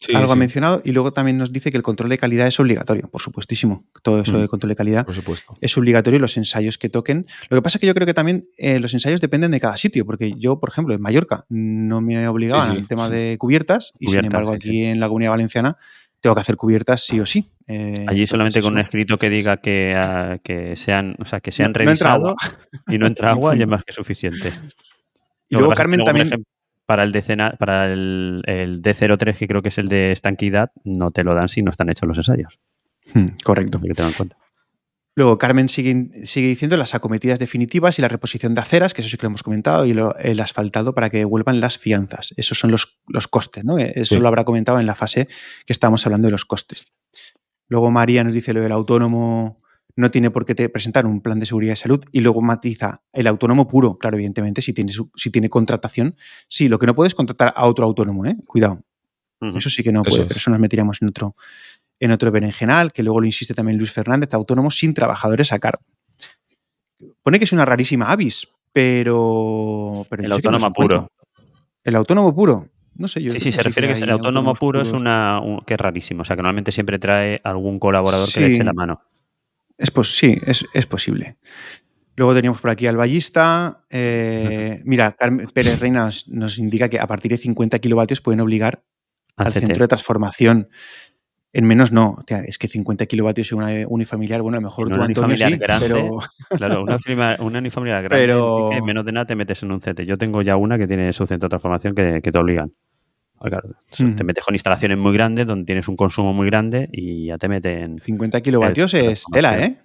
Sí, 0.00 0.14
algo 0.14 0.32
ha 0.32 0.36
mencionado, 0.36 0.82
y 0.84 0.92
luego 0.92 1.12
también 1.14 1.38
nos 1.38 1.50
dice 1.52 1.70
que 1.70 1.76
el 1.78 1.82
control 1.82 2.10
de 2.10 2.18
calidad 2.18 2.46
es 2.46 2.58
obligatorio, 2.60 3.08
por 3.08 3.22
supuestísimo. 3.22 3.86
Todo 4.02 4.20
eso 4.20 4.32
Mm. 4.32 4.40
de 4.42 4.48
control 4.48 4.68
de 4.70 4.76
calidad 4.76 5.06
por 5.06 5.14
supuesto. 5.14 5.56
es 5.62 5.78
obligatorio 5.78 6.18
y 6.18 6.20
los 6.20 6.36
ensayos 6.36 6.76
que 6.76 6.90
toquen. 6.90 7.26
Lo 7.48 7.56
que 7.56 7.62
pasa 7.62 7.78
es 7.78 7.80
que 7.80 7.86
yo 7.86 7.94
creo 7.94 8.04
que 8.06 8.12
también 8.12 8.48
eh, 8.58 8.80
los 8.80 8.92
ensayos 8.92 9.20
dependen 9.22 9.52
de 9.52 9.60
cada 9.60 9.76
sitio, 9.78 10.04
porque 10.04 10.34
yo, 10.36 10.58
por 10.58 10.68
ejemplo, 10.68 10.94
en 10.94 11.00
Mallorca 11.00 11.46
no 11.48 12.00
me 12.02 12.26
obligaban 12.28 12.66
Sí, 12.66 12.72
sí. 12.72 12.76
al 12.78 12.88
tema 12.88 13.08
de 13.08 13.36
cubiertas 13.38 13.92
y 13.98 14.08
sin 14.08 14.24
embargo 14.24 14.50
sí, 14.50 14.56
aquí 14.56 14.84
en 14.84 15.00
la 15.00 15.06
Comunidad 15.06 15.30
Valenciana 15.30 15.78
tengo 16.24 16.34
que 16.34 16.40
hacer 16.40 16.56
cubiertas 16.56 17.04
sí 17.04 17.20
o 17.20 17.26
sí. 17.26 17.46
Eh, 17.68 17.92
Allí 18.08 18.26
solamente 18.26 18.62
con 18.62 18.72
un 18.72 18.78
escrito 18.80 19.18
que 19.18 19.28
diga 19.28 19.58
que, 19.58 19.94
ah, 19.94 20.38
que 20.42 20.74
sean, 20.74 21.14
o 21.18 21.26
sea, 21.26 21.40
que 21.40 21.52
sean 21.52 21.68
No- 21.68 21.74
y 22.88 22.96
no 22.96 23.06
entra 23.06 23.30
agua, 23.30 23.54
ya 23.54 23.64
es 23.64 23.68
más 23.68 23.84
que 23.84 23.92
suficiente. 23.92 24.48
Y 25.50 25.56
luego 25.56 25.74
Carmen 25.74 25.98
luego, 25.98 26.06
también... 26.06 26.26
ejemplo, 26.28 26.50
para 26.86 27.02
el, 27.04 27.12
decena- 27.12 27.56
para 27.58 27.92
el, 27.92 28.42
el 28.46 28.80
D03, 28.80 29.36
que 29.36 29.46
creo 29.46 29.60
que 29.60 29.68
es 29.68 29.76
el 29.76 29.88
de 29.88 30.12
estanquidad, 30.12 30.70
no 30.84 31.10
te 31.10 31.24
lo 31.24 31.34
dan 31.34 31.48
si 31.50 31.62
no 31.62 31.70
están 31.70 31.90
hechos 31.90 32.08
los 32.08 32.16
ensayos. 32.16 32.58
Hmm, 33.12 33.26
correcto. 33.44 33.78
Que 33.80 33.88
en 33.88 34.12
cuenta. 34.12 34.36
Luego 35.16 35.38
Carmen 35.38 35.68
sigue, 35.68 36.26
sigue 36.26 36.48
diciendo 36.48 36.76
las 36.76 36.94
acometidas 36.94 37.38
definitivas 37.38 37.98
y 37.98 38.02
la 38.02 38.08
reposición 38.08 38.54
de 38.54 38.60
aceras, 38.62 38.94
que 38.94 39.00
eso 39.02 39.08
sí 39.10 39.16
que 39.16 39.22
lo 39.22 39.28
hemos 39.28 39.42
comentado, 39.44 39.86
y 39.86 39.94
lo- 39.94 40.16
el 40.18 40.40
asfaltado 40.40 40.92
para 40.94 41.08
que 41.08 41.18
devuelvan 41.18 41.60
las 41.60 41.78
fianzas. 41.78 42.34
Esos 42.36 42.58
son 42.58 42.72
los, 42.72 43.00
los 43.06 43.28
costes, 43.28 43.64
¿no? 43.64 43.78
Eso 43.78 44.16
Sí. 44.16 44.20
lo 44.20 44.26
habrá 44.26 44.44
comentado 44.44 44.80
en 44.80 44.86
la 44.86 44.94
fase 44.96 45.28
que 45.66 45.72
estábamos 45.72 46.04
hablando 46.06 46.26
de 46.26 46.32
los 46.32 46.44
costes. 46.44 46.84
Luego 47.68 47.90
María 47.92 48.24
nos 48.24 48.32
dice 48.34 48.52
lo 48.52 48.60
del 48.60 48.72
autónomo 48.72 49.60
no 49.96 50.10
tiene 50.10 50.28
por 50.32 50.44
qué 50.44 50.56
te- 50.56 50.68
presentar 50.68 51.06
un 51.06 51.20
plan 51.20 51.38
de 51.38 51.46
seguridad 51.46 51.74
y 51.74 51.76
salud 51.76 52.04
y 52.10 52.18
luego 52.20 52.42
matiza 52.42 53.04
el 53.12 53.28
autónomo 53.28 53.68
puro, 53.68 53.96
claro, 53.96 54.16
evidentemente, 54.16 54.60
si 54.60 54.72
tiene, 54.72 54.92
si 55.14 55.30
tiene 55.30 55.48
contratación. 55.48 56.16
Sí, 56.48 56.66
lo 56.66 56.80
que 56.80 56.86
no 56.86 56.96
puedes 56.96 57.14
contratar 57.14 57.52
a 57.54 57.66
otro 57.66 57.86
autónomo, 57.86 58.26
¿eh? 58.26 58.34
Cuidado. 58.46 58.82
Eso 59.54 59.70
sí 59.70 59.82
que 59.84 59.92
no 59.92 60.00
Eso 60.02 60.10
puede, 60.10 60.22
es. 60.22 60.28
pero 60.28 60.38
eso 60.38 60.50
nos 60.50 60.58
metiríamos 60.58 61.00
en 61.02 61.08
otro, 61.08 61.36
en 62.06 62.12
otro 62.12 62.30
berenjenal, 62.30 62.92
que 62.92 63.02
luego 63.02 63.20
lo 63.20 63.26
insiste 63.26 63.54
también 63.54 63.78
Luis 63.78 63.92
Fernández, 63.92 64.32
autónomos 64.34 64.78
sin 64.78 64.94
trabajadores 64.94 65.52
a 65.52 65.58
cargo. 65.58 65.82
Pone 67.22 67.38
que 67.38 67.44
es 67.44 67.52
una 67.52 67.64
rarísima 67.64 68.06
avis, 68.10 68.48
pero... 68.72 70.06
pero 70.08 70.22
El 70.22 70.26
que 70.26 70.28
no 70.30 70.34
autónomo 70.36 70.72
puro. 70.72 71.10
El 71.82 71.96
autónomo 71.96 72.34
puro. 72.34 72.68
No 72.96 73.08
sé, 73.08 73.22
yo 73.22 73.32
Sí, 73.32 73.40
sí, 73.40 73.50
se 73.52 73.58
que 73.58 73.64
refiere 73.64 73.88
que 73.88 73.94
hay 73.94 74.02
el 74.02 74.10
autónomo 74.10 74.54
puro 74.54 74.80
es 74.80 74.92
una 74.92 75.40
un- 75.40 75.60
que 75.62 75.74
es 75.74 75.80
rarísimo. 75.80 76.22
O 76.22 76.24
sea, 76.24 76.36
que 76.36 76.42
normalmente 76.42 76.70
siempre 76.72 76.98
trae 76.98 77.40
algún 77.42 77.78
colaborador 77.78 78.32
que 78.32 78.40
le 78.40 78.46
eche 78.54 78.64
la 78.64 78.72
mano. 78.72 79.00
Es 79.76 79.90
pos- 79.90 80.14
sí, 80.16 80.38
es, 80.46 80.64
es 80.72 80.86
posible. 80.86 81.36
Luego 82.16 82.32
teníamos 82.34 82.60
por 82.60 82.70
aquí 82.70 82.86
al 82.86 82.96
ballista. 82.96 83.84
eh, 83.90 84.80
mira, 84.84 85.12
Carmen 85.12 85.48
Pérez 85.52 85.80
Reina 85.80 86.04
nos, 86.04 86.28
nos 86.28 86.58
indica 86.58 86.88
que 86.88 87.00
a 87.00 87.06
partir 87.08 87.32
de 87.32 87.38
50 87.38 87.80
kilovatios 87.80 88.20
pueden 88.20 88.40
obligar 88.40 88.84
al 89.36 89.52
centro 89.52 89.82
de 89.84 89.88
transformación. 89.88 90.68
En 91.54 91.64
menos 91.66 91.92
no. 91.92 92.10
O 92.18 92.24
sea, 92.26 92.40
es 92.40 92.58
que 92.58 92.68
50 92.68 93.06
kilovatios 93.06 93.50
en 93.52 93.58
una 93.58 93.68
unifamiliar, 93.88 94.42
bueno, 94.42 94.58
a 94.58 94.60
lo 94.60 94.66
mejor 94.66 94.88
En 94.88 94.90
tú, 94.90 94.94
una 94.96 95.04
Antonio, 95.06 95.36
sí, 95.36 95.44
unifamiliar 95.44 95.78
grande, 95.80 95.86
pero... 95.88 96.18
Claro, 96.58 96.82
una, 96.82 96.96
unifamiliar- 96.98 97.40
una 97.40 97.58
unifamiliar 97.60 98.02
grande, 98.02 98.26
Pero- 98.26 98.68
que 98.72 98.82
menos 98.82 99.04
de 99.06 99.12
nada 99.12 99.24
te 99.26 99.34
metes 99.36 99.62
en 99.62 99.70
un 99.72 99.80
CT. 99.80 100.00
Yo 100.02 100.16
tengo 100.16 100.42
ya 100.42 100.56
una 100.56 100.76
que 100.76 100.86
tiene 100.86 101.12
su 101.12 101.26
centro 101.26 101.46
de 101.46 101.50
transformación 101.50 101.94
que, 101.94 102.20
que 102.22 102.30
te 102.32 102.38
obligan. 102.38 102.72
Ah, 103.40 103.48
claro. 103.50 103.70
Te 104.16 104.24
metes 104.24 104.44
con 104.44 104.54
instalaciones 104.54 104.96
muy 104.98 105.12
grandes 105.12 105.46
donde 105.46 105.64
tienes 105.64 105.86
un 105.88 105.96
consumo 105.96 106.32
muy 106.32 106.46
grande 106.46 106.88
y 106.92 107.26
ya 107.26 107.38
te 107.38 107.48
meten. 107.48 107.98
50 108.00 108.40
kilovatios 108.40 108.92
El- 108.94 109.10
es 109.10 109.24
tela, 109.32 109.58
¿eh? 109.58 109.76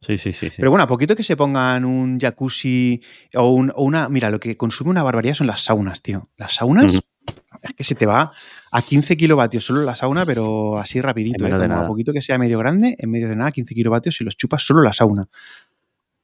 Sí, 0.00 0.18
sí, 0.18 0.32
sí. 0.34 0.50
sí. 0.50 0.56
Pero 0.58 0.70
bueno, 0.70 0.84
a 0.84 0.86
poquito 0.86 1.16
que 1.16 1.22
se 1.22 1.34
pongan 1.36 1.84
un 1.86 2.18
jacuzzi 2.20 3.00
o, 3.34 3.48
un- 3.50 3.72
o 3.74 3.82
una... 3.84 4.08
Mira, 4.10 4.28
lo 4.30 4.38
que 4.40 4.56
consume 4.58 4.90
una 4.90 5.02
barbaridad 5.02 5.32
son 5.34 5.46
las 5.46 5.62
saunas, 5.62 6.02
tío. 6.02 6.28
Las 6.36 6.54
saunas. 6.56 7.00
Es 7.68 7.74
que 7.74 7.84
se 7.84 7.94
te 7.94 8.06
va 8.06 8.32
a 8.70 8.82
15 8.82 9.16
kilovatios 9.16 9.64
solo 9.64 9.82
la 9.82 9.94
sauna, 9.94 10.24
pero 10.26 10.78
así 10.78 11.00
rapidito, 11.00 11.44
¿eh? 11.46 11.50
como 11.68 11.74
a 11.84 11.86
poquito 11.88 12.12
que 12.12 12.22
sea 12.22 12.38
medio 12.38 12.58
grande, 12.58 12.94
en 12.98 13.10
medio 13.10 13.28
de 13.28 13.36
nada, 13.36 13.50
15 13.52 13.74
kilovatios 13.74 14.20
y 14.20 14.24
los 14.24 14.36
chupas 14.36 14.62
solo 14.64 14.82
la 14.82 14.92
sauna. 14.92 15.26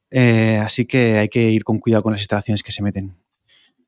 Eh, 0.09 0.59
así 0.63 0.85
que 0.85 1.17
hay 1.19 1.29
que 1.29 1.49
ir 1.49 1.63
con 1.63 1.79
cuidado 1.79 2.03
con 2.03 2.11
las 2.11 2.21
instalaciones 2.21 2.63
que 2.63 2.71
se 2.71 2.83
meten. 2.83 3.15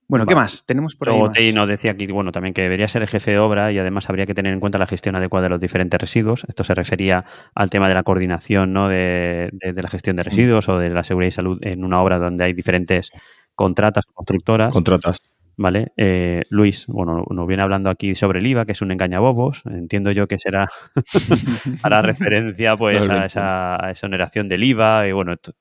Bueno, 0.07 0.25
¿qué 0.25 0.35
más? 0.35 0.65
Tenemos 0.65 0.95
por 0.95 1.09
ahí 1.09 1.17
más. 1.29 1.37
Nos 1.55 1.67
decía 1.67 1.91
aquí, 1.91 2.05
bueno, 2.07 2.31
también 2.31 2.53
que 2.53 2.61
debería 2.61 2.87
ser 2.87 3.01
el 3.01 3.07
jefe 3.07 3.31
de 3.31 3.39
obra 3.39 3.71
y 3.71 3.79
además 3.79 4.09
habría 4.09 4.25
que 4.25 4.33
tener 4.35 4.53
en 4.53 4.59
cuenta 4.59 4.77
la 4.77 4.85
gestión 4.85 5.15
adecuada 5.15 5.45
de 5.45 5.49
los 5.49 5.59
diferentes 5.61 5.99
residuos. 5.99 6.43
Esto 6.47 6.63
se 6.63 6.75
refería 6.75 7.25
al 7.55 7.69
tema 7.69 7.87
de 7.87 7.95
la 7.95 8.03
coordinación 8.03 8.73
¿no? 8.73 8.89
de, 8.89 9.49
de- 9.53 9.73
de 9.73 9.81
la 9.81 9.89
gestión 9.89 10.15
de 10.15 10.23
residuos 10.23 10.67
o 10.69 10.77
de 10.77 10.89
la 10.89 11.03
seguridad 11.03 11.29
y 11.29 11.31
salud 11.31 11.57
en 11.61 11.83
una 11.83 12.01
obra 12.01 12.19
donde 12.19 12.43
hay 12.43 12.53
diferentes 12.53 13.11
contratas, 13.55 14.05
constructoras. 14.13 14.71
Contratas. 14.73 15.32
¿Vale? 15.55 15.93
Eh, 15.97 16.41
Luis, 16.49 16.87
bueno, 16.87 17.23
nos 17.29 17.47
viene 17.47 17.61
hablando 17.61 17.89
aquí 17.91 18.15
sobre 18.15 18.39
el 18.39 18.47
IVA, 18.47 18.65
que 18.65 18.71
es 18.71 18.81
un 18.81 18.91
engañabobos. 18.91 19.61
Entiendo 19.65 20.11
yo 20.11 20.27
que 20.27 20.39
será 20.39 20.67
hará 21.83 22.01
referencia 22.01 22.75
pues 22.75 23.07
a 23.07 23.25
esa 23.25 23.89
exoneración 23.89 24.49
del 24.49 24.63
IVA 24.63 25.07
y 25.07 25.11
bueno, 25.11 25.37
to- 25.37 25.53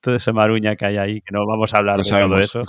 toda 0.00 0.16
esa, 0.16 0.32
maruña 0.32 0.76
que 0.76 0.86
hay 0.86 0.96
ahí, 0.98 1.20
que 1.22 1.32
no 1.32 1.44
vamos 1.46 1.74
a 1.74 1.78
hablar 1.78 1.96
Lo 1.98 2.04
de 2.04 2.08
todo 2.10 2.38
eso 2.44 2.64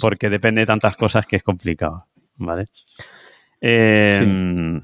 porque 0.00 0.30
depende 0.30 0.60
de 0.60 0.66
tantas 0.66 0.96
cosas 0.96 1.26
que 1.26 1.36
es 1.36 1.42
complicado, 1.42 2.06
¿vale? 2.36 2.66
Eh, 3.60 4.80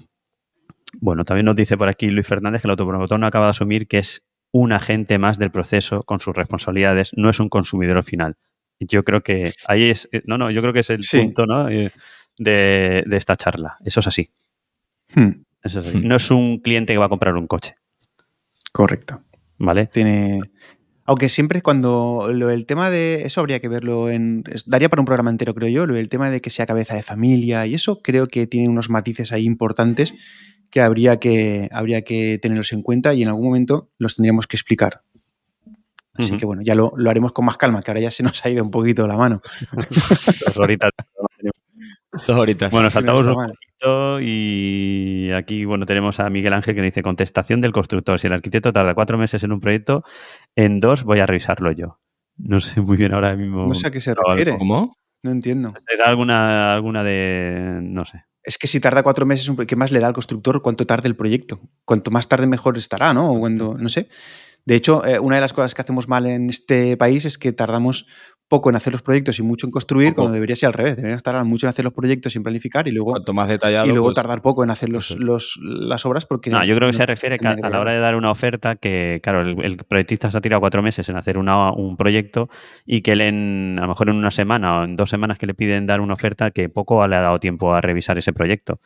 Bueno, 1.01 1.25
también 1.25 1.47
nos 1.47 1.55
dice 1.57 1.77
por 1.77 1.89
aquí 1.89 2.11
Luis 2.11 2.27
Fernández 2.27 2.63
que 2.63 2.67
el 2.69 2.71
autopromotor 2.73 3.19
no 3.21 3.27
acaba 3.27 3.47
de 3.47 3.51
asumir 3.51 3.87
que 3.87 3.99
es 3.99 4.27
un 4.53 4.73
agente 4.73 5.19
más 5.19 5.39
del 5.39 5.53
proceso 5.53 6.03
con 6.03 6.19
sus 6.19 6.35
responsabilidades, 6.35 7.13
no 7.17 7.31
es 7.31 7.39
un 7.39 7.49
consumidor 7.49 8.03
final. 8.03 8.37
Yo 8.81 9.05
creo 9.05 9.23
que 9.23 9.53
ahí 9.69 9.91
es, 9.91 10.09
eh, 10.11 10.23
no, 10.25 10.39
no, 10.39 10.51
yo 10.51 10.61
creo 10.63 10.73
que 10.73 10.81
es 10.81 10.91
el 10.91 11.03
Sí. 11.03 11.19
punto 11.21 11.45
¿no? 11.47 11.69
Eh, 11.69 11.91
de, 12.39 13.05
de 13.07 13.17
esta 13.17 13.37
charla. 13.37 13.77
Eso 13.85 14.01
es 14.01 14.07
así. 14.07 14.31
Hmm, 15.15 15.43
Eso 15.63 15.81
es 15.81 15.87
así. 15.89 15.99
Hmm. 15.99 16.09
No 16.09 16.17
es 16.17 16.31
un 16.31 16.59
cliente 16.61 16.93
que 16.95 16.99
va 16.99 17.07
a 17.07 17.11
comprar 17.11 17.35
un 17.37 17.47
coche, 17.47 17.75
correcto. 18.73 19.23
¿vale? 19.59 19.87
Tiene. 19.87 20.41
Aunque 21.05 21.29
siempre 21.29 21.61
cuando 21.61 22.31
lo, 22.33 22.51
el 22.51 22.67
tema 22.67 22.89
de 22.89 23.23
eso 23.25 23.41
habría 23.41 23.61
que 23.61 23.69
verlo 23.69 24.09
en. 24.11 24.45
Daría 24.67 24.89
para 24.89 25.03
un 25.03 25.07
programa 25.07 25.31
entero, 25.31 25.55
creo 25.55 25.69
yo. 25.69 25.87
Lo, 25.87 25.97
el 25.97 26.09
tema 26.09 26.31
de 26.31 26.41
que 26.41 26.51
sea 26.51 26.67
cabeza 26.67 26.95
de 26.95 27.03
familia 27.03 27.67
y 27.67 27.75
eso 27.75 28.01
creo 28.01 28.27
que 28.27 28.47
tiene 28.47 28.69
unos 28.69 28.89
matices 28.91 29.33
ahí 29.33 29.45
importantes 29.45 30.15
que 30.71 30.81
habría 30.81 31.19
que, 31.19 31.69
habría 31.73 32.03
que 32.03 32.39
tenerlos 32.41 32.73
en 32.73 32.83
cuenta 32.83 33.13
y 33.13 33.23
en 33.23 33.29
algún 33.29 33.45
momento 33.45 33.91
los 33.99 34.15
tendríamos 34.15 34.47
que 34.47 34.57
explicar. 34.57 35.03
Así 36.21 36.37
que 36.37 36.47
bueno, 36.47 36.63
ya 36.65 36.75
lo, 36.75 36.93
lo 36.97 37.11
haremos 37.11 37.33
con 37.33 37.45
más 37.45 37.57
calma, 37.57 37.83
que 37.83 37.91
ahora 37.91 38.01
ya 38.01 38.11
se 38.11 38.23
nos 38.23 38.45
ha 38.45 38.51
ido 38.51 38.63
un 38.63 38.71
poquito 38.71 39.07
la 39.07 39.17
mano. 39.17 39.41
Dos 40.47 40.57
horitas. 40.57 40.91
Dos 42.27 42.37
horitas. 42.37 42.71
Bueno, 42.71 42.91
saltamos 42.91 43.27
un 43.27 43.35
poquito 43.35 44.21
y 44.21 45.31
aquí, 45.33 45.65
bueno, 45.65 45.87
tenemos 45.87 46.21
a 46.21 46.29
Miguel 46.29 46.53
Ángel 46.53 46.75
que 46.75 46.83
dice 46.83 47.03
contestación 47.03 47.61
del 47.61 47.73
constructor. 47.73 48.19
Si 48.19 48.27
el 48.27 48.33
arquitecto 48.33 48.73
tarda 48.73 48.95
cuatro 48.95 49.17
meses 49.17 49.43
en 49.45 49.53
un 49.53 49.61
proyecto, 49.61 50.03
en 50.57 50.81
dos 50.81 51.05
voy 51.05 51.21
a 51.21 51.27
revisarlo 51.27 51.73
yo. 51.73 52.01
No 52.37 52.61
sé 52.61 52.81
muy 52.81 52.97
bien 52.97 53.13
ahora 53.15 53.37
mismo. 53.37 53.67
No 53.67 53.75
sé 53.75 53.87
a 53.87 53.91
qué 53.91 54.01
se 54.01 54.15
refiere. 54.15 54.57
¿Cómo? 54.59 54.97
No 55.23 55.31
entiendo. 55.31 55.75
¿Será 55.87 56.09
alguna, 56.09 56.73
alguna 56.73 57.05
de. 57.05 57.81
no 57.83 58.05
sé. 58.05 58.25
Es 58.43 58.57
que 58.57 58.67
si 58.67 58.81
tarda 58.81 59.03
cuatro 59.03 59.27
meses, 59.27 59.51
¿qué 59.67 59.77
más 59.77 59.93
le 59.93 60.01
da 60.01 60.07
al 60.07 60.15
constructor 60.15 60.63
cuánto 60.63 60.87
tarde 60.87 61.09
el 61.09 61.17
proyecto? 61.17 61.61
Cuanto 61.85 62.11
más 62.11 62.27
tarde 62.27 62.47
mejor 62.47 62.79
estará, 62.79 63.13
¿no? 63.13 63.33
O 63.33 63.39
cuando, 63.39 63.77
no 63.77 63.89
sé. 63.91 64.09
De 64.67 64.75
hecho, 64.77 65.05
eh, 65.05 65.19
una 65.19 65.37
de 65.37 65.41
las 65.43 65.53
cosas 65.53 65.75
que 65.75 65.83
hacemos 65.83 66.09
mal 66.09 66.27
en 66.27 66.49
este 66.51 66.97
país 66.97 67.25
es 67.25 67.39
que 67.39 67.53
tardamos 67.53 68.07
poco 68.49 68.69
en 68.69 68.75
hacer 68.75 68.93
los 68.93 69.03
proyectos 69.03 69.39
y 69.39 69.45
mucho 69.45 69.69
en 69.69 69.71
construir, 69.71 70.09
Poco. 70.09 70.23
cuando 70.23 70.35
debería 70.35 70.57
ser 70.57 70.67
al 70.67 70.73
revés. 70.73 70.97
Deberíamos 70.97 71.23
tardar 71.23 71.45
mucho 71.45 71.67
en 71.67 71.71
hacer 71.71 71.85
los 71.85 71.95
proyectos 71.95 72.35
y 72.35 72.39
en 72.39 72.43
planificar 72.43 72.89
y 72.89 72.91
luego, 72.91 73.13
Cuanto 73.13 73.33
más 73.33 73.49
detallado. 73.49 73.87
y 73.87 73.91
luego 73.91 74.07
pues, 74.07 74.17
tardar 74.17 74.43
poco 74.43 74.65
en 74.65 74.71
hacer 74.71 74.89
los, 74.89 75.17
las 75.63 76.05
obras 76.05 76.27
porque... 76.27 76.51
No, 76.51 76.65
yo 76.65 76.75
creo 76.75 76.89
que 76.89 76.93
no 76.93 76.99
se 76.99 77.07
refiere 77.07 77.39
que 77.39 77.47
a, 77.47 77.51
tendría 77.53 77.69
a 77.69 77.71
la 77.71 77.81
hora 77.81 77.93
de 77.93 78.01
dar 78.01 78.17
una 78.17 78.29
oferta, 78.33 78.75
que 78.75 79.21
claro, 79.23 79.43
el, 79.43 79.65
el 79.65 79.77
proyectista 79.77 80.33
se 80.33 80.39
ha 80.39 80.41
tirado 80.41 80.59
cuatro 80.59 80.83
meses 80.83 81.09
en 81.09 81.17
hacer 81.17 81.39
una- 81.39 81.71
un 81.73 81.97
proyecto 81.97 82.49
y 82.85 83.03
que 83.03 83.13
él 83.13 83.21
en, 83.21 83.77
a 83.79 83.83
lo 83.83 83.89
mejor 83.89 84.09
en 84.11 84.17
una 84.17 84.33
semana 84.33 84.81
o 84.81 84.85
en 84.85 84.97
dos 84.97 85.11
semanas 85.11 85.39
que 85.39 85.47
le 85.47 85.55
piden 85.55 85.87
dar 85.87 86.01
una 86.01 86.15
oferta, 86.15 86.51
que 86.51 86.69
poco 86.69 87.07
le 87.07 87.15
ha 87.15 87.21
dado 87.21 87.39
tiempo 87.39 87.73
a 87.73 87.81
revisar 87.81 88.19
ese 88.19 88.33
proyecto. 88.33 88.81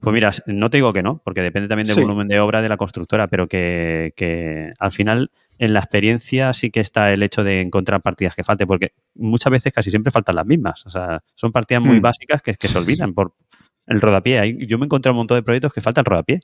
Pues 0.00 0.14
mira, 0.14 0.30
no 0.46 0.70
te 0.70 0.78
digo 0.78 0.92
que 0.92 1.02
no, 1.02 1.20
porque 1.24 1.42
depende 1.42 1.68
también 1.68 1.86
del 1.86 1.96
Sí. 1.96 2.00
volumen 2.02 2.26
de 2.28 2.40
obra 2.40 2.62
de 2.62 2.68
la 2.68 2.76
constructora, 2.78 3.26
pero 3.28 3.48
que, 3.48 4.12
que 4.16 4.72
al 4.78 4.92
final 4.92 5.30
en 5.58 5.74
la 5.74 5.80
experiencia 5.80 6.54
sí 6.54 6.70
que 6.70 6.80
está 6.80 7.12
el 7.12 7.22
hecho 7.22 7.44
de 7.44 7.60
encontrar 7.60 8.00
partidas 8.00 8.34
que 8.34 8.42
falten, 8.44 8.66
porque 8.66 8.92
muchas 9.14 9.50
veces 9.50 9.72
casi 9.72 9.90
siempre 9.90 10.10
faltan 10.10 10.36
las 10.36 10.46
mismas. 10.46 10.86
O 10.86 10.90
sea, 10.90 11.22
son 11.34 11.52
partidas 11.52 11.82
muy 11.82 11.98
Hmm. 11.98 12.02
básicas 12.02 12.40
que, 12.40 12.54
que 12.54 12.66
se 12.68 12.78
olvidan 12.78 13.12
por 13.12 13.34
el 13.86 14.00
rodapié. 14.00 14.56
Yo 14.66 14.78
me 14.78 14.84
he 14.84 14.86
encontrado 14.86 15.12
un 15.14 15.18
montón 15.18 15.36
de 15.36 15.42
proyectos 15.42 15.72
que 15.74 15.80
falta 15.82 16.00
el 16.00 16.06
rodapié. 16.06 16.40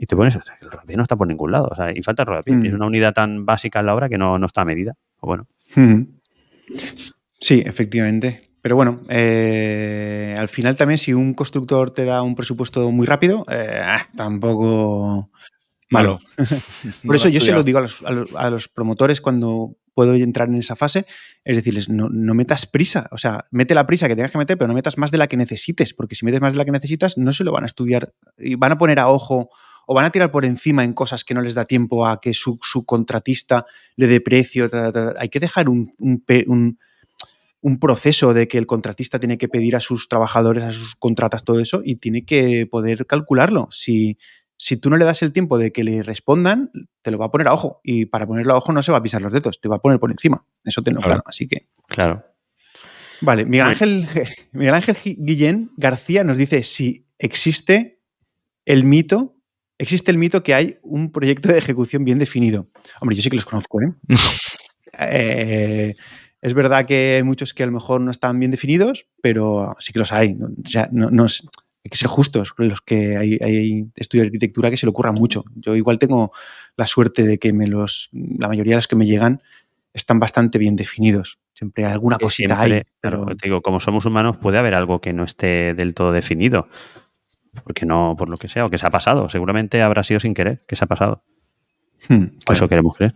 Y 0.00 0.06
te 0.06 0.14
pones, 0.16 0.34
"Ostras, 0.36 0.58
el 0.62 0.70
rodapié 0.70 0.96
no 0.96 1.02
está 1.02 1.16
por 1.16 1.26
ningún 1.28 1.50
lado. 1.52 1.68
O 1.70 1.74
sea, 1.74 1.90
y 1.96 2.02
falta 2.02 2.22
el 2.22 2.26
rodapié. 2.28 2.54
Mm. 2.54 2.66
Es 2.66 2.72
una 2.74 2.86
unidad 2.86 3.12
tan 3.14 3.44
básica 3.46 3.80
en 3.80 3.86
la 3.86 3.94
obra 3.94 4.08
que 4.08 4.16
no, 4.18 4.38
no 4.38 4.46
está 4.46 4.64
medida. 4.64 4.94
O 5.20 5.26
bueno, 5.26 5.46
Ujú. 5.76 6.06
Sí, 7.40 7.62
efectivamente. 7.64 8.47
Pero 8.60 8.76
bueno, 8.76 9.00
eh, 9.08 10.34
al 10.38 10.48
final 10.48 10.76
también 10.76 10.98
si 10.98 11.12
un 11.14 11.34
constructor 11.34 11.90
te 11.92 12.04
da 12.04 12.22
un 12.22 12.34
presupuesto 12.34 12.90
muy 12.90 13.06
rápido, 13.06 13.44
eh, 13.50 13.80
ah, 13.82 14.06
tampoco 14.16 15.30
malo. 15.90 16.18
Malo. 16.36 16.62
Por 17.06 17.16
eso 17.16 17.28
yo 17.28 17.40
se 17.40 17.52
lo 17.52 17.62
digo 17.62 17.78
a 17.78 17.82
los, 17.82 18.02
a 18.02 18.10
los- 18.10 18.34
a 18.34 18.50
los 18.50 18.68
promotores 18.68 19.20
cuando 19.20 19.76
puedo 19.94 20.14
entrar 20.14 20.48
en 20.48 20.56
esa 20.56 20.76
fase, 20.76 21.06
es 21.44 21.56
decirles, 21.56 21.88
no, 21.88 22.08
no 22.08 22.34
metas 22.34 22.66
prisa, 22.66 23.08
o 23.10 23.18
sea, 23.18 23.46
mete 23.50 23.74
la 23.74 23.86
prisa 23.86 24.06
que 24.06 24.14
tengas 24.14 24.30
que 24.30 24.38
meter, 24.38 24.56
pero 24.58 24.68
no 24.68 24.74
metas 24.74 24.96
más 24.98 25.10
de 25.10 25.18
la 25.18 25.26
que 25.26 25.36
necesites, 25.36 25.92
porque 25.94 26.14
si 26.14 26.24
metes 26.24 26.40
más 26.40 26.52
de 26.52 26.58
la 26.58 26.64
que 26.64 26.70
necesitas, 26.70 27.16
no 27.18 27.32
se 27.32 27.42
lo 27.42 27.50
van 27.52 27.64
a 27.64 27.66
estudiar 27.66 28.12
y 28.38 28.54
van 28.54 28.70
a 28.72 28.78
poner 28.78 29.00
a 29.00 29.08
ojo 29.08 29.50
o 29.86 29.94
van 29.94 30.04
a 30.04 30.10
tirar 30.10 30.30
por 30.30 30.44
encima 30.44 30.84
en 30.84 30.92
cosas 30.92 31.24
que 31.24 31.34
no 31.34 31.40
les 31.40 31.54
da 31.54 31.64
tiempo 31.64 32.06
a 32.06 32.20
que 32.20 32.32
su, 32.34 32.58
su 32.62 32.84
contratista 32.84 33.64
le 33.96 34.06
dé 34.06 34.20
precio. 34.20 34.68
ta, 34.68 34.92
ta, 34.92 35.14
ta. 35.14 35.20
Hay 35.20 35.30
que 35.30 35.40
dejar 35.40 35.68
un, 35.68 35.90
un- 35.98 36.78
un 37.60 37.80
proceso 37.80 38.34
de 38.34 38.48
que 38.48 38.58
el 38.58 38.66
contratista 38.66 39.18
tiene 39.18 39.38
que 39.38 39.48
pedir 39.48 39.76
a 39.76 39.80
sus 39.80 40.08
trabajadores, 40.08 40.64
a 40.64 40.72
sus 40.72 40.94
contratas, 40.94 41.44
todo 41.44 41.60
eso, 41.60 41.82
y 41.84 41.96
tiene 41.96 42.24
que 42.24 42.66
poder 42.66 43.06
calcularlo. 43.06 43.68
Si, 43.70 44.18
si 44.56 44.76
tú 44.76 44.90
no 44.90 44.96
le 44.96 45.04
das 45.04 45.22
el 45.22 45.32
tiempo 45.32 45.58
de 45.58 45.72
que 45.72 45.84
le 45.84 46.02
respondan, 46.02 46.70
te 47.02 47.10
lo 47.10 47.18
va 47.18 47.26
a 47.26 47.30
poner 47.30 47.48
a 47.48 47.54
ojo. 47.54 47.80
Y 47.82 48.06
para 48.06 48.26
ponerlo 48.26 48.54
a 48.54 48.58
ojo 48.58 48.72
no 48.72 48.82
se 48.82 48.92
va 48.92 48.98
a 48.98 49.02
pisar 49.02 49.22
los 49.22 49.32
dedos, 49.32 49.60
te 49.60 49.68
va 49.68 49.76
a 49.76 49.80
poner 49.80 49.98
por 49.98 50.10
encima. 50.10 50.44
Eso 50.64 50.82
tengo 50.82 51.00
Claro. 51.00 51.14
claro. 51.14 51.24
Así 51.26 51.48
que. 51.48 51.66
claro. 51.86 52.24
Vale, 53.20 53.44
Miguel 53.44 53.66
Ángel, 53.66 54.06
Miguel 54.52 54.74
Ángel 54.74 54.96
Guillén 55.18 55.72
García 55.76 56.24
nos 56.24 56.36
dice 56.36 56.62
si 56.62 57.06
existe 57.18 58.00
el 58.64 58.84
mito, 58.84 59.36
existe 59.78 60.10
el 60.10 60.18
mito 60.18 60.42
que 60.42 60.54
hay 60.54 60.78
un 60.82 61.10
proyecto 61.10 61.48
de 61.48 61.58
ejecución 61.58 62.04
bien 62.04 62.18
definido. 62.18 62.68
Hombre, 63.00 63.16
yo 63.16 63.22
sí 63.22 63.30
que 63.30 63.36
los 63.36 63.44
conozco, 63.44 63.80
¿eh? 63.82 63.92
Eh, 65.00 65.94
es 66.42 66.54
verdad 66.54 66.86
que 66.86 67.16
hay 67.16 67.22
muchos 67.22 67.52
que 67.54 67.62
a 67.62 67.66
lo 67.66 67.72
mejor 67.72 68.00
no 68.00 68.10
están 68.10 68.38
bien 68.38 68.50
definidos, 68.50 69.06
pero 69.22 69.74
sí 69.78 69.92
que 69.92 69.98
los 69.98 70.12
hay. 70.12 70.36
O 70.64 70.68
sea, 70.68 70.88
no, 70.92 71.10
no 71.10 71.24
es- 71.26 71.46
hay 71.84 71.90
que 71.90 71.96
ser 71.96 72.08
justos 72.08 72.52
con 72.52 72.68
los 72.68 72.80
que 72.80 73.16
hay, 73.16 73.38
hay 73.40 73.86
estudios 73.96 74.24
de 74.24 74.28
arquitectura 74.28 74.70
que 74.70 74.76
se 74.76 74.84
le 74.86 74.90
ocurra 74.90 75.12
mucho. 75.12 75.44
Yo 75.54 75.74
igual 75.76 75.98
tengo 75.98 76.32
la 76.76 76.86
suerte 76.86 77.22
de 77.22 77.38
que 77.38 77.52
me 77.52 77.66
los, 77.66 78.08
la 78.12 78.48
mayoría 78.48 78.72
de 78.72 78.78
los 78.78 78.88
que 78.88 78.96
me 78.96 79.06
llegan 79.06 79.42
están 79.94 80.18
bastante 80.18 80.58
bien 80.58 80.76
definidos. 80.76 81.38
Siempre 81.54 81.84
hay 81.86 81.92
alguna 81.92 82.18
cosita 82.18 82.56
siempre, 82.56 82.76
hay. 82.78 82.82
claro, 83.00 83.26
te 83.26 83.46
digo, 83.48 83.62
como 83.62 83.80
somos 83.80 84.04
humanos, 84.06 84.36
puede 84.36 84.58
haber 84.58 84.74
algo 84.74 85.00
que 85.00 85.12
no 85.12 85.24
esté 85.24 85.74
del 85.74 85.94
todo 85.94 86.12
definido. 86.12 86.68
Porque 87.64 87.86
no, 87.86 88.14
por 88.16 88.28
lo 88.28 88.36
que 88.36 88.48
sea, 88.48 88.66
o 88.66 88.70
que 88.70 88.78
se 88.78 88.86
ha 88.86 88.90
pasado. 88.90 89.28
Seguramente 89.28 89.80
habrá 89.82 90.04
sido 90.04 90.20
sin 90.20 90.34
querer 90.34 90.62
que 90.68 90.76
se 90.76 90.84
ha 90.84 90.88
pasado. 90.88 91.22
Hmm, 92.08 92.26
claro, 92.44 92.52
eso 92.52 92.68
queremos 92.68 92.96
creer. 92.96 93.12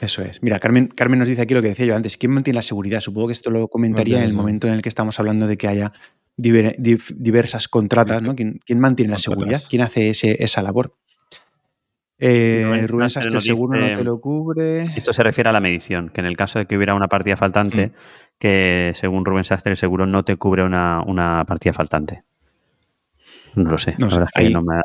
Eso 0.00 0.22
es. 0.22 0.42
Mira, 0.42 0.58
Carmen, 0.58 0.88
Carmen 0.88 1.18
nos 1.18 1.28
dice 1.28 1.42
aquí 1.42 1.54
lo 1.54 1.62
que 1.62 1.68
decía 1.68 1.86
yo 1.86 1.96
antes. 1.96 2.16
¿Quién 2.16 2.32
mantiene 2.32 2.56
la 2.56 2.62
seguridad? 2.62 3.00
Supongo 3.00 3.28
que 3.28 3.32
esto 3.32 3.50
lo 3.50 3.68
comentaría 3.68 4.18
en 4.18 4.24
el 4.24 4.32
momento 4.32 4.66
en 4.68 4.74
el 4.74 4.82
que 4.82 4.88
estamos 4.88 5.18
hablando 5.20 5.46
de 5.46 5.56
que 5.56 5.68
haya 5.68 5.92
diver- 6.36 6.74
diversas 7.16 7.68
contratas, 7.68 8.22
¿no? 8.22 8.34
¿Quién, 8.34 8.60
quién 8.64 8.78
mantiene 8.80 9.12
la 9.12 9.18
seguridad? 9.18 9.60
¿Quién 9.68 9.82
hace 9.82 10.10
ese- 10.10 10.42
esa 10.42 10.62
labor? 10.62 10.94
Eh, 12.22 12.84
Rubén 12.86 13.08
Sastre 13.08 13.40
seguro 13.40 13.80
no 13.80 13.94
te 13.96 14.04
lo 14.04 14.20
cubre. 14.20 14.82
Esto 14.96 15.12
se 15.14 15.22
refiere 15.22 15.48
a 15.48 15.52
la 15.54 15.60
medición, 15.60 16.10
que 16.10 16.20
en 16.20 16.26
el 16.26 16.36
caso 16.36 16.58
de 16.58 16.66
que 16.66 16.76
hubiera 16.76 16.94
una 16.94 17.08
partida 17.08 17.36
faltante, 17.36 17.86
Mm. 17.88 17.92
que 18.38 18.92
según 18.94 19.24
Rubén 19.24 19.44
Sastre 19.44 19.70
el 19.72 19.76
seguro 19.78 20.04
no 20.06 20.22
te 20.22 20.36
cubre 20.36 20.62
una, 20.62 21.02
una 21.06 21.44
partida 21.46 21.72
faltante. 21.72 22.22
No 23.54 23.70
lo 23.70 23.78
sé. 23.78 23.94
No 23.98 24.06
la 24.06 24.10
sé, 24.10 24.16
verdad 24.18 24.30
es 24.36 24.46
que 24.48 24.50
no 24.52 24.62
me 24.62 24.76
ha- 24.76 24.82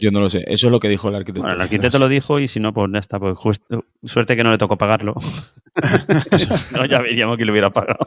Yo 0.00 0.10
no 0.10 0.20
lo 0.20 0.28
sé. 0.28 0.44
Eso 0.46 0.66
es 0.68 0.70
lo 0.72 0.80
que 0.80 0.88
dijo 0.88 1.08
el 1.08 1.14
arquitecto. 1.16 1.42
Bueno, 1.42 1.56
el 1.56 1.60
arquitecto 1.68 1.98
lo 1.98 2.08
dijo 2.08 2.38
y 2.40 2.48
si 2.48 2.58
no, 2.60 2.72
pues 2.72 2.90
ya 2.92 2.98
está. 2.98 3.18
Pues 3.18 3.36
justo- 3.38 3.84
suerte 4.04 4.34
que 4.36 4.42
no 4.44 4.50
le 4.50 4.58
tocó 4.58 4.76
pagarlo. 4.78 5.14
no, 6.74 6.84
ya 6.86 7.00
veríamos 7.00 7.36
que 7.36 7.44
lo 7.44 7.52
hubiera 7.52 7.70
pagado. 7.70 8.06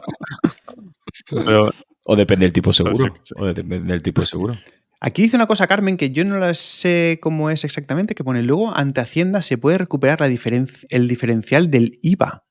Pero, 1.30 1.70
O 2.04 2.16
depende 2.16 2.44
del 2.46 2.52
tipo 2.52 2.70
de 2.70 2.84
No 2.84 2.94
sé 2.94 3.02
seguro. 3.02 3.14
O 3.36 3.46
depende 3.46 3.92
del 3.92 4.02
tipo 4.02 4.20
de 4.20 4.26
seguro. 4.26 4.56
Aquí 5.00 5.22
dice 5.22 5.36
una 5.36 5.46
cosa, 5.46 5.66
Carmen, 5.66 5.96
que 5.96 6.10
yo 6.10 6.24
no 6.24 6.38
la 6.38 6.54
sé 6.54 7.18
cómo 7.20 7.50
es 7.50 7.64
exactamente, 7.64 8.14
que 8.14 8.24
pone 8.24 8.42
luego 8.42 8.74
ante 8.74 9.00
Hacienda 9.02 9.42
se 9.42 9.58
puede 9.58 9.78
recuperar 9.78 10.20
la 10.20 10.28
diferen- 10.28 10.86
el 10.88 11.08
diferencial 11.08 11.70
del 11.70 11.98
IVA. 12.02 12.44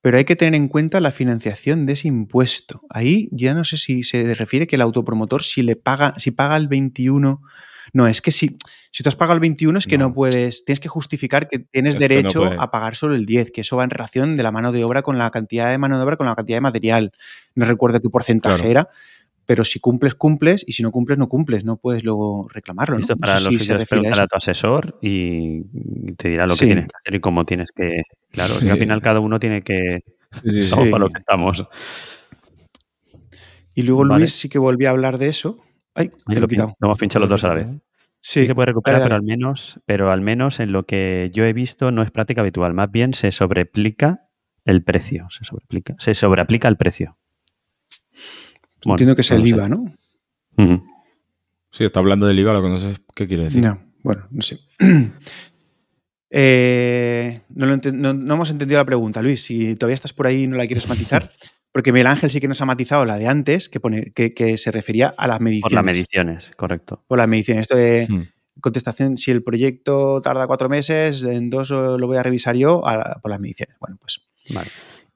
pero 0.00 0.16
hay 0.16 0.24
que 0.24 0.36
tener 0.36 0.54
en 0.54 0.68
cuenta 0.68 1.00
la 1.00 1.10
financiación 1.10 1.84
de 1.84 1.94
ese 1.94 2.06
impuesto. 2.06 2.80
Ahí 2.88 3.28
ya 3.32 3.52
no 3.52 3.64
sé 3.64 3.76
si 3.78 4.04
se 4.04 4.32
refiere 4.34 4.68
que 4.68 4.76
el 4.76 4.82
autopromotor, 4.82 5.42
si 5.42 5.62
le 5.62 5.74
paga, 5.74 6.14
si 6.18 6.30
paga 6.30 6.56
el 6.56 6.68
21. 6.68 7.42
No, 7.92 8.06
es 8.06 8.20
que 8.22 8.30
si, 8.30 8.56
si 8.90 9.02
tú 9.02 9.08
has 9.08 9.16
pagado 9.16 9.34
el 9.34 9.40
21 9.40 9.78
es 9.78 9.86
que 9.86 9.98
no, 9.98 10.08
No. 10.08 10.14
puedes, 10.14 10.64
tienes 10.64 10.80
que 10.80 10.88
justificar 10.88 11.48
que 11.48 11.58
tienes 11.60 11.94
no 11.96 12.00
derecho 12.00 12.44
a 12.44 12.70
pagar 12.70 12.94
solo 12.96 13.14
el 13.14 13.26
10, 13.26 13.50
que 13.50 13.62
eso 13.62 13.76
va 13.76 13.84
en 13.84 13.90
relación 13.90 14.36
de 14.36 14.42
la 14.42 14.52
mano 14.52 14.72
de 14.72 14.84
obra 14.84 15.02
con 15.02 15.18
la 15.18 15.30
cantidad 15.30 15.70
de 15.70 15.78
mano 15.78 15.96
de 15.98 16.04
obra 16.04 16.16
con 16.16 16.26
la 16.26 16.34
cantidad 16.34 16.56
de 16.58 16.62
material. 16.62 17.12
No 17.54 17.64
recuerdo 17.64 18.00
qué 18.00 18.08
porcentaje 18.10 18.56
Claro. 18.56 18.70
era, 18.70 18.88
pero 19.46 19.64
si 19.64 19.80
cumples, 19.80 20.14
cumples, 20.14 20.62
y 20.66 20.72
si 20.72 20.82
no 20.82 20.90
cumples, 20.90 21.18
no 21.18 21.28
cumples, 21.28 21.64
no 21.64 21.78
puedes 21.78 22.04
luego 22.04 22.46
reclamarlo. 22.52 22.96
¿no? 22.96 23.00
Esto 23.00 23.14
No 23.14 23.20
para 23.20 23.38
sé 23.38 23.44
los 23.46 23.54
si 23.54 23.64
se 23.64 23.72
a 23.72 24.26
tu 24.26 24.36
asesor 24.36 24.98
y 25.00 25.62
te 26.16 26.28
dirá 26.28 26.46
lo 26.46 26.54
Sí. 26.54 26.60
que 26.60 26.66
tienes 26.66 26.84
que 26.86 26.96
hacer 27.02 27.14
y 27.14 27.20
cómo 27.20 27.46
tienes 27.46 27.70
que. 27.72 28.02
Claro, 28.30 28.54
es 28.54 28.60
que 28.60 28.70
al 28.70 28.76
Sí. 28.76 28.80
final 28.80 29.00
cada 29.00 29.20
uno 29.20 29.40
tiene 29.40 29.62
que. 29.62 30.00
Sí, 30.44 30.50
sí, 30.50 30.50
sí. 30.52 30.58
Estamos 30.60 30.84
Sí. 30.86 30.90
para 30.90 31.04
lo 31.04 31.08
que 31.10 31.18
estamos. 31.20 31.64
Y 33.74 33.82
luego 33.82 34.06
Vale. 34.06 34.20
Luis 34.20 34.32
sí 34.34 34.48
que 34.48 34.58
volvió 34.58 34.88
a 34.88 34.92
hablar 34.92 35.18
de 35.18 35.28
eso. 35.28 35.56
Ay, 35.98 36.10
Ahí 36.26 36.34
te 36.34 36.40
lo 36.40 36.46
he 36.46 36.48
quitado. 36.48 36.74
lo 36.78 36.86
hemos 36.88 36.98
pinchado 36.98 37.20
los 37.20 37.28
dos 37.30 37.44
a 37.44 37.48
la 37.48 37.54
vez. 37.54 37.70
Sí, 38.20 38.40
Sí 38.40 38.46
se 38.46 38.54
puede 38.54 38.66
recuperar, 38.66 39.00
dale, 39.00 39.08
pero 39.10 39.16
al 39.16 39.22
menos, 39.22 39.80
pero 39.86 40.10
al 40.10 40.20
menos 40.20 40.58
en 40.60 40.72
lo 40.72 40.84
que 40.86 41.30
yo 41.32 41.44
he 41.44 41.52
visto 41.52 41.90
no 41.92 42.02
es 42.02 42.10
práctica 42.10 42.40
habitual. 42.40 42.74
Más 42.74 42.90
bien 42.90 43.14
se 43.14 43.30
sobreaplica 43.32 44.28
el 44.64 44.82
precio. 44.82 45.26
Se 45.30 45.44
sobreaplica, 45.44 45.94
se 45.98 46.14
sobreaplica 46.14 46.68
el 46.68 46.76
precio. 46.76 47.16
Bueno, 48.84 48.94
Entiendo 48.94 49.14
que 49.14 49.20
es 49.22 49.30
el 49.30 49.38
no 49.40 49.44
sé. 49.46 49.54
IVA, 49.54 49.68
¿no? 49.68 49.94
Sí, 51.70 51.84
está 51.84 52.00
hablando 52.00 52.26
del 52.26 52.38
IVA, 52.38 52.54
lo 52.54 52.62
que 52.62 52.68
no 52.68 52.78
sé 52.80 52.94
qué 53.14 53.26
quiere 53.28 53.44
decir. 53.44 53.62
No, 53.62 53.78
bueno, 54.02 54.26
no 54.30 54.42
sé. 54.42 54.58
Eh, 56.30 57.40
no, 57.54 57.64
lo 57.66 57.76
no- 57.76 58.12
no 58.12 58.34
hemos 58.34 58.50
entendido 58.50 58.78
la 58.78 58.84
pregunta, 58.84 59.22
Luis. 59.22 59.42
Si 59.42 59.74
todavía 59.76 59.94
estás 59.94 60.12
por 60.12 60.26
ahí 60.26 60.42
y 60.42 60.46
no 60.46 60.56
la 60.56 60.66
quieres 60.66 60.86
matizar, 60.88 61.30
porque 61.78 61.92
Miguel 61.92 62.08
Ángel 62.08 62.28
sí 62.28 62.40
que 62.40 62.48
nos 62.48 62.60
ha 62.60 62.66
matizado 62.66 63.04
la 63.04 63.18
de 63.18 63.28
antes, 63.28 63.68
que, 63.68 63.78
pone, 63.78 64.10
que, 64.12 64.34
que 64.34 64.58
se 64.58 64.72
refería 64.72 65.14
a 65.16 65.28
las 65.28 65.40
mediciones. 65.40 65.62
Por 65.62 65.72
las 65.74 65.84
mediciones, 65.84 66.50
correcto. 66.56 67.04
Por 67.06 67.18
las 67.18 67.28
mediciones. 67.28 67.60
Esto 67.62 67.76
de 67.76 68.04
Hmm. 68.08 68.22
contestación, 68.60 69.16
si 69.16 69.30
el 69.30 69.44
proyecto 69.44 70.20
tarda 70.20 70.48
cuatro 70.48 70.68
meses, 70.68 71.22
en 71.22 71.50
dos 71.50 71.70
lo 71.70 72.04
voy 72.04 72.16
a 72.16 72.24
revisar 72.24 72.56
yo 72.56 72.84
a- 72.84 73.20
por 73.22 73.30
las 73.30 73.38
mediciones. 73.38 73.76
Bueno, 73.78 73.96
pues 74.00 74.26
Vale. 74.52 74.66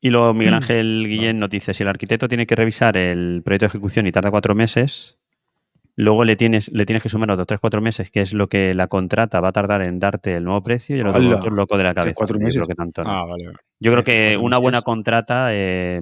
Y 0.01 0.11
luego 0.11 0.33
Miguel 0.35 0.55
Ángel 0.55 1.07
Guillén 1.09 1.41
nos 1.41 1.51
dice, 1.51 1.75
si 1.75 1.83
el 1.83 1.89
arquitecto 1.89 2.29
tiene 2.29 2.47
que 2.47 2.55
revisar 2.55 2.97
el 2.97 3.43
proyecto 3.45 3.65
de 3.65 3.69
ejecución 3.71 4.07
y 4.07 4.13
tarda 4.13 4.31
cuatro 4.31 4.55
meses, 4.55 5.19
luego 5.97 6.23
le 6.25 6.37
tienes, 6.37 6.71
le 6.73 6.87
tienes 6.87 7.03
que 7.03 7.09
sumar 7.09 7.29
otros 7.33 7.49
tres, 7.49 7.59
cuatro 7.59 7.81
meses, 7.81 8.09
que 8.13 8.21
es 8.21 8.33
lo 8.35 8.49
que 8.49 8.73
la 8.73 8.87
contrata 8.87 9.41
va 9.41 9.49
a 9.49 9.53
tardar 9.53 9.85
en 9.85 9.99
darte 9.99 10.35
el 10.37 10.45
nuevo 10.45 10.63
precio 10.63 10.97
y 10.97 11.01
el 11.01 11.09
otro, 11.09 11.51
loco 11.51 11.77
de 11.77 11.83
la 11.83 11.93
cabeza. 11.93 12.15
cuatro 12.19 12.39
meses? 12.39 12.55
creo 12.55 12.69
que 12.69 12.75
tanto 12.77 13.03
no. 13.03 13.11
Ah, 13.11 13.25
vale. 13.25 13.47
vale. 13.47 13.59
Yo 13.81 13.91
creo 13.91 14.05
que 14.05 14.37
una 14.37 14.59
buena 14.59 14.83
contrata 14.83 15.49
eh, 15.51 16.01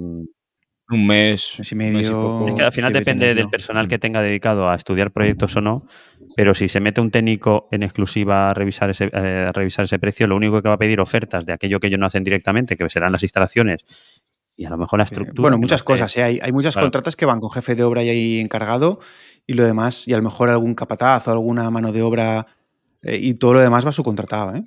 Un 0.91 1.07
mes. 1.07 1.55
Mes 1.59 1.71
y 1.73 1.75
un 1.75 1.79
mes 1.79 1.93
medio. 1.95 2.21
poco. 2.21 2.49
Es 2.49 2.55
que 2.55 2.62
al 2.62 2.73
final 2.73 2.93
depende 2.93 3.35
del 3.35 3.49
personal 3.49 3.87
que 3.89 3.99
tenga 3.99 4.21
dedicado 4.23 4.69
a 4.69 4.75
estudiar 4.75 5.12
proyectos 5.12 5.57
o 5.57 5.61
no, 5.61 5.87
pero 6.37 6.53
si 6.55 6.69
se 6.69 6.81
mete 6.81 7.01
un 7.01 7.11
técnico 7.11 7.69
en 7.71 7.83
exclusiva 7.83 8.51
a 8.51 8.55
revisar 8.55 8.91
ese, 8.91 9.11
eh, 9.12 9.47
a 9.49 9.53
revisar 9.53 9.85
ese 9.85 9.99
precio, 9.99 10.27
lo 10.27 10.37
único 10.37 10.61
que 10.62 10.69
va 10.69 10.75
a 10.75 10.79
pedir 10.79 11.01
ofertas 11.01 11.47
de 11.47 11.53
aquello 11.53 11.79
que 11.81 11.87
ellos 11.87 12.01
no 12.01 12.07
hacen 12.07 12.25
directamente, 12.25 12.77
que 12.77 12.89
serán 12.91 13.12
las 13.12 13.23
instalaciones 13.23 13.85
y 14.57 14.65
a 14.67 14.71
lo 14.71 14.77
mejor 14.79 14.99
la 14.99 15.05
Eh, 15.05 15.07
estructura. 15.07 15.41
Bueno, 15.43 15.59
muchas 15.59 15.83
cosas. 15.83 16.15
¿eh? 16.17 16.23
Hay, 16.23 16.41
hay 16.43 16.53
muchas 16.53 16.75
Claro. 16.75 16.87
contratas 16.87 17.17
que 17.17 17.25
van 17.25 17.41
con 17.41 17.51
jefe 17.51 17.75
de 17.75 17.83
obra 17.85 18.03
y 18.03 18.09
ahí 18.09 18.39
encargado 18.41 18.99
y 19.47 19.55
lo 19.55 19.65
demás, 19.65 20.07
y 20.09 20.12
a 20.12 20.17
lo 20.17 20.23
mejor 20.23 20.49
algún 20.51 20.75
capataz 20.75 21.29
o 21.29 21.33
alguna 21.33 21.71
mano 21.71 21.93
de 21.93 22.03
obra 22.03 22.47
eh, 23.03 23.19
y 23.21 23.35
todo 23.35 23.55
lo 23.55 23.61
demás 23.61 23.87
va 23.87 23.93
subcontratado. 23.93 24.57
¿eh? 24.57 24.65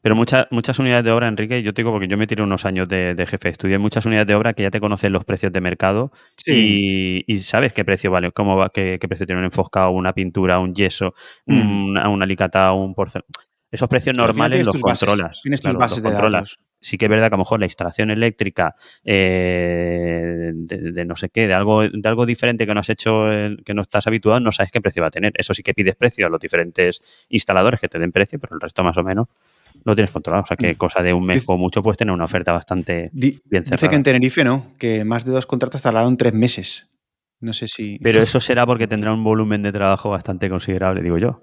Pero 0.00 0.16
muchas, 0.16 0.46
muchas 0.50 0.78
unidades 0.80 1.04
de 1.04 1.12
obra, 1.12 1.28
Enrique, 1.28 1.62
yo 1.62 1.72
te 1.72 1.82
digo 1.82 1.92
porque 1.92 2.08
yo 2.08 2.16
me 2.18 2.26
tiré 2.26 2.42
unos 2.42 2.64
años 2.64 2.88
de, 2.88 3.14
de 3.14 3.26
jefe, 3.26 3.48
estudié 3.50 3.78
muchas 3.78 4.04
unidades 4.06 4.26
de 4.26 4.34
obra 4.34 4.54
que 4.54 4.62
ya 4.62 4.70
te 4.70 4.80
conocen 4.80 5.12
los 5.12 5.24
precios 5.24 5.52
de 5.52 5.60
mercado 5.60 6.10
y, 6.46 7.24
y 7.32 7.38
sabes 7.38 7.72
qué 7.72 7.84
precio 7.84 8.10
vale, 8.10 8.32
cómo 8.32 8.56
va, 8.56 8.70
qué, 8.70 8.98
qué 9.00 9.06
precio 9.08 9.24
tiene 9.26 9.38
un 9.38 9.44
enfoscado, 9.44 9.90
una 9.90 10.12
pintura, 10.12 10.58
un 10.58 10.74
yeso, 10.74 11.14
Mm. 11.46 11.90
una, 11.90 12.08
una 12.08 12.24
alicata, 12.24 12.72
un 12.72 12.94
porcel. 12.94 13.22
Esos 13.70 13.88
precios 13.88 14.14
normales 14.16 14.66
los 14.66 14.74
tus 14.74 14.82
bases, 14.82 15.08
controlas. 15.08 15.40
Tienes 15.42 15.60
tus 15.60 15.70
claro, 15.70 15.78
bases 15.78 15.98
los 15.98 16.02
de 16.02 16.10
controlas. 16.10 16.42
datos. 16.50 16.58
Sí 16.84 16.98
que 16.98 17.04
es 17.06 17.08
verdad 17.10 17.28
que 17.30 17.34
a 17.34 17.38
lo 17.38 17.44
mejor 17.44 17.60
la 17.60 17.66
instalación 17.66 18.10
eléctrica 18.10 18.74
eh, 19.04 20.50
de, 20.54 20.92
de 20.92 21.04
no 21.04 21.16
sé 21.16 21.30
qué, 21.30 21.46
de 21.46 21.54
algo, 21.54 21.82
de 21.88 22.08
algo 22.08 22.26
diferente 22.26 22.66
que 22.66 22.74
no 22.74 22.80
has 22.80 22.90
hecho, 22.90 23.32
eh, 23.32 23.56
que 23.64 23.72
no 23.72 23.82
estás 23.82 24.06
habituado, 24.06 24.40
no 24.40 24.52
sabes 24.52 24.72
qué 24.72 24.80
precio 24.80 25.00
va 25.02 25.08
a 25.08 25.10
tener. 25.12 25.32
Eso 25.36 25.54
sí 25.54 25.62
que 25.62 25.74
pides 25.74 25.94
precio 25.96 26.26
a 26.26 26.30
los 26.30 26.40
diferentes 26.40 27.00
instaladores 27.28 27.80
que 27.80 27.88
te 27.88 27.98
den 27.98 28.12
precio, 28.12 28.38
pero 28.38 28.54
el 28.56 28.60
resto 28.60 28.82
más 28.82 28.96
o 28.98 29.04
menos 29.04 29.28
lo 29.84 29.94
tienes 29.94 30.10
controlado. 30.10 30.42
O 30.44 30.46
sea 30.46 30.56
que 30.56 30.72
Mm. 30.74 30.76
cosa 30.76 31.02
de 31.02 31.12
un 31.12 31.24
mes 31.24 31.40
Dice- 31.40 31.52
o 31.52 31.56
mucho 31.58 31.82
puedes 31.82 31.96
tener 31.98 32.12
una 32.14 32.24
oferta 32.24 32.52
bastante 32.52 33.10
Di- 33.12 33.40
bien 33.44 33.62
dice 33.64 33.76
cerrada. 33.76 33.90
que 33.90 33.96
en 33.96 34.02
Tenerife 34.02 34.44
no, 34.44 34.66
que 34.78 35.04
más 35.04 35.24
de 35.24 35.32
dos 35.32 35.46
contratas 35.46 35.82
tardaron 35.82 36.16
tres 36.16 36.32
meses. 36.34 36.88
No 37.40 37.52
sé 37.52 37.66
si. 37.68 37.98
Pero 38.02 38.20
eso 38.22 38.38
será 38.40 38.64
porque 38.66 38.86
tendrá 38.86 39.12
un 39.12 39.24
volumen 39.24 39.62
de 39.62 39.72
trabajo 39.72 40.10
bastante 40.10 40.48
considerable, 40.48 41.02
digo 41.02 41.18
yo. 41.18 41.42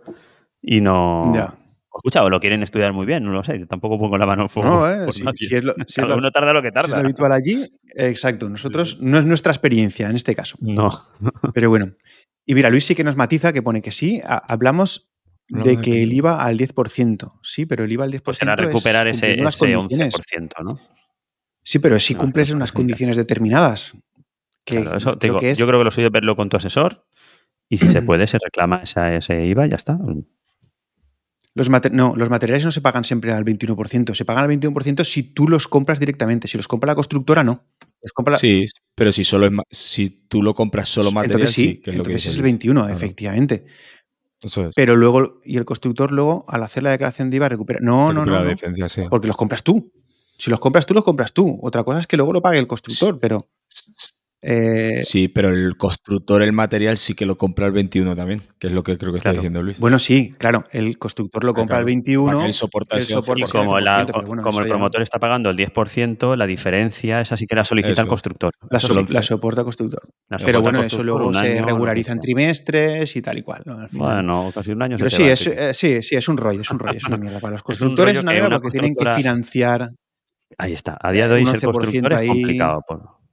Y 0.61 0.81
no... 0.81 1.31
Ya. 1.35 1.55
Escucha, 1.93 2.23
o 2.23 2.29
lo 2.29 2.39
quieren 2.39 2.63
estudiar 2.63 2.93
muy 2.93 3.05
bien, 3.05 3.23
no 3.25 3.31
lo 3.31 3.43
sé. 3.43 3.59
Yo 3.59 3.67
tampoco 3.67 3.99
pongo 3.99 4.17
la 4.17 4.25
mano 4.25 4.43
en 4.43 4.49
fuego. 4.49 4.69
No, 4.69 4.89
eh, 4.89 5.05
por 5.05 5.13
si, 5.13 5.23
nadie. 5.23 5.37
si 5.47 5.55
es 5.55 5.63
lo, 5.63 5.73
si 5.73 5.81
es 5.87 5.95
Cada 5.95 6.09
lo- 6.09 6.17
uno 6.17 6.31
tarda 6.31 6.53
lo 6.53 6.61
que 6.61 6.67
si 6.67 6.73
es 6.77 6.81
tarda. 6.81 6.95
lo 6.97 7.03
habitual 7.03 7.31
allí, 7.33 7.65
exacto. 7.95 8.47
Nosotros 8.47 9.01
no 9.01 9.17
es 9.17 9.25
nuestra 9.25 9.51
experiencia 9.51 10.09
en 10.09 10.15
este 10.15 10.33
caso. 10.35 10.55
No. 10.61 10.89
Pero 11.53 11.69
bueno. 11.69 11.91
Y 12.45 12.53
mira, 12.55 12.69
Luis 12.69 12.85
sí 12.85 12.95
que 12.95 13.03
nos 13.03 13.17
matiza 13.17 13.51
que 13.51 13.61
pone 13.61 13.81
que 13.81 13.91
sí, 13.91 14.21
Hablamos 14.25 15.08
de 15.49 15.75
de 15.77 15.81
que 15.81 16.03
el 16.03 16.09
sí. 16.09 16.15
IVA 16.17 16.43
al 16.43 16.57
10%. 16.57 17.39
Sí, 17.43 17.65
pero 17.65 17.83
el 17.83 17.91
IVA 17.91 18.05
al 18.05 18.11
10% 18.11 18.21
Pues 18.23 18.37
será 18.37 18.53
es 18.53 18.59
recuperar 18.59 19.07
ese, 19.07 19.37
unas 19.41 19.55
ese 19.55 19.73
condiciones. 19.73 20.13
11%, 20.15 20.63
¿no? 20.63 20.79
Sí, 21.63 21.79
pero 21.79 21.99
si 21.99 22.13
No, 22.13 22.19
cumples 22.21 22.49
no, 22.51 22.55
unas 22.57 22.71
no. 22.73 22.77
condiciones 22.77 23.17
determinadas. 23.17 23.93
Que 24.65 24.81
Claro, 24.81 24.97
eso 24.97 25.15
digo, 25.15 25.39
que 25.39 25.51
es, 25.51 25.57
Yo 25.57 25.65
creo 25.67 25.79
que 25.79 25.83
lo 25.85 25.91
suyo 25.91 26.07
es 26.07 26.13
verlo 26.13 26.35
con 26.35 26.49
tu 26.49 26.57
asesor 26.57 27.05
y 27.67 27.77
si 27.77 27.89
se 27.89 28.01
puede, 28.01 28.27
se 28.27 28.37
reclama 28.43 28.81
esa, 28.83 29.13
ese 29.13 29.43
IVA 29.45 29.67
y 29.67 29.69
ya 29.71 29.75
está. 29.75 29.97
los, 31.55 31.69
mate- 31.69 31.89
no, 31.91 32.13
los 32.15 32.29
materiales 32.29 32.63
no 32.63 32.71
se 32.71 32.81
pagan 32.81 33.03
siempre 33.03 33.31
al 33.31 33.43
21%. 33.43 34.13
Se 34.13 34.25
pagan 34.25 34.43
al 34.43 34.49
21% 34.49 35.03
si 35.03 35.23
tú 35.23 35.47
los 35.47 35.67
compras 35.67 35.99
directamente. 35.99 36.47
Si 36.47 36.57
los 36.57 36.67
compra 36.67 36.91
la 36.91 36.95
constructora, 36.95 37.43
no. 37.43 37.65
Los 38.01 38.13
compra 38.13 38.33
la- 38.33 38.37
Sí, 38.37 38.63
pero 38.95 39.11
si 39.11 39.23
solo 39.25 39.47
es 39.47 39.51
ma- 39.51 39.63
si 39.69 40.09
tú 40.29 40.41
lo 40.41 40.53
compras 40.53 40.87
solo 40.87 41.11
material, 41.11 41.41
entonces 41.41 41.55
sí, 41.55 41.81
que 41.81 41.89
es 41.91 41.97
lo 41.97 42.03
que 42.03 42.11
entonces 42.11 42.25
es 42.31 42.35
el 42.35 42.41
Luis. 42.41 42.51
21, 42.53 42.81
Claro, 42.81 42.95
efectivamente. 42.95 43.65
Eso 44.41 44.67
es. 44.67 44.75
Pero 44.75 44.95
luego, 44.95 45.39
y 45.43 45.57
el 45.57 45.65
constructor 45.65 46.11
luego, 46.11 46.45
al 46.47 46.63
hacer 46.63 46.83
la 46.83 46.91
declaración 46.91 47.29
de 47.29 47.37
IVA, 47.37 47.49
recupera. 47.49 47.79
No, 47.81 48.13
no, 48.13 48.21
Recupera 48.21 48.25
no, 48.25 48.37
la 48.39 48.43
no, 48.45 48.49
diferencia, 48.49 48.89
sí. 48.89 49.03
porque 49.09 49.27
los 49.27 49.37
compras 49.37 49.63
tú. 49.63 49.91
Si 50.37 50.49
los 50.49 50.59
compras 50.59 50.85
tú, 50.85 50.93
los 50.93 51.03
compras 51.03 51.33
tú. 51.33 51.59
Otra 51.61 51.83
cosa 51.83 51.99
es 51.99 52.07
que 52.07 52.15
luego 52.15 52.31
lo 52.31 52.41
pague 52.41 52.59
el 52.59 52.67
constructor, 52.67 53.19
pero. 53.19 53.45
Eh, 54.41 55.01
Sí, 55.03 55.27
pero 55.27 55.49
el 55.49 55.75
constructor, 55.75 56.41
el 56.41 56.53
material, 56.53 56.97
sí 56.97 57.13
que 57.13 57.25
lo 57.25 57.37
compra 57.37 57.65
al 57.65 57.73
21 57.73 58.15
también, 58.15 58.41
que 58.57 58.67
es 58.67 58.73
lo 58.73 58.83
que 58.83 58.97
creo 58.97 59.11
que 59.11 59.17
está 59.17 59.31
Claro. 59.31 59.41
diciendo 59.41 59.61
Luis. 59.63 59.79
bueno, 59.79 59.99
sí, 59.99 60.33
claro, 60.37 60.63
el 60.71 60.97
constructor 60.97 61.43
lo 61.43 61.53
compra 61.53 61.77
al 61.77 61.83
claro. 61.83 61.85
21. 61.87 62.25
Para 62.27 62.39
que 62.39 62.45
él 62.47 62.53
soporta 62.53 62.95
él 62.95 63.01
ese 63.01 63.11
soporta 63.13 63.39
Y 63.41 63.43
11%. 63.43 63.45
ese 63.45 63.57
como, 63.57 63.79
la- 63.79 63.97
11%, 64.05 64.05
pero 64.13 64.27
bueno, 64.27 64.43
como 64.43 64.59
el 64.59 64.65
ya- 64.65 64.69
promotor 64.69 65.01
está 65.01 65.19
pagando 65.19 65.49
el 65.49 65.57
10%, 65.57 66.35
la 66.37 66.47
diferencia 66.47 67.19
esa 67.19 67.35
sí 67.35 67.45
que 67.47 67.55
la 67.55 67.65
solicita 67.65 67.93
Eso 67.93 68.01
el 68.03 68.07
constructor. 68.07 68.53
La, 68.69 68.79
so- 68.79 69.05
la 69.09 69.23
soporta 69.23 69.61
el 69.61 69.65
constructor. 69.65 70.01
La 70.29 70.37
Pero 70.37 70.59
soporta 70.59 70.69
el 70.69 70.73
bueno, 70.75 70.83
eso 70.87 71.03
luego 71.03 71.33
se 71.33 71.39
año, 71.57 71.65
regulariza 71.65 72.11
en 72.13 72.19
trimestres 72.21 73.15
y 73.15 73.21
tal 73.21 73.37
y 73.39 73.41
cual. 73.41 73.63
¿no? 73.65 73.77
Al 73.79 73.89
final. 73.89 74.13
Bueno, 74.15 74.51
casi 74.53 74.71
un 74.71 74.81
año 74.81 74.95
Pero 74.97 75.09
se 75.09 75.15
sí 75.17 75.21
te 75.23 75.27
va, 75.29 75.33
es, 75.33 75.47
eh, 75.47 75.73
sí, 75.73 76.01
sí, 76.01 76.15
es 76.15 76.29
un 76.29 76.37
rollo, 76.37 76.61
es 76.61 76.71
un 76.71 76.79
rollo, 76.79 76.97
es 76.97 77.05
una 77.05 77.17
mierda. 77.17 77.39
Para 77.39 77.51
los 77.53 77.63
constructores 77.63 78.15
es 78.15 78.23
una 78.23 78.31
mierda 78.31 78.47
una 78.47 78.59
porque 78.61 78.71
tienen 78.79 78.95
que 78.95 79.05
financiar. 79.15 79.89
Ahí 80.57 80.73
está. 80.73 80.97
A 81.01 81.11
día 81.11 81.27
de 81.27 81.33
eh, 81.33 81.37
hoy 81.37 81.41
un 81.43 81.47
ser 81.51 81.61
constructor 81.61 82.03
11% 82.11 82.15
es 82.15 82.19
ahí- 82.21 82.27
complicado. 82.27 82.81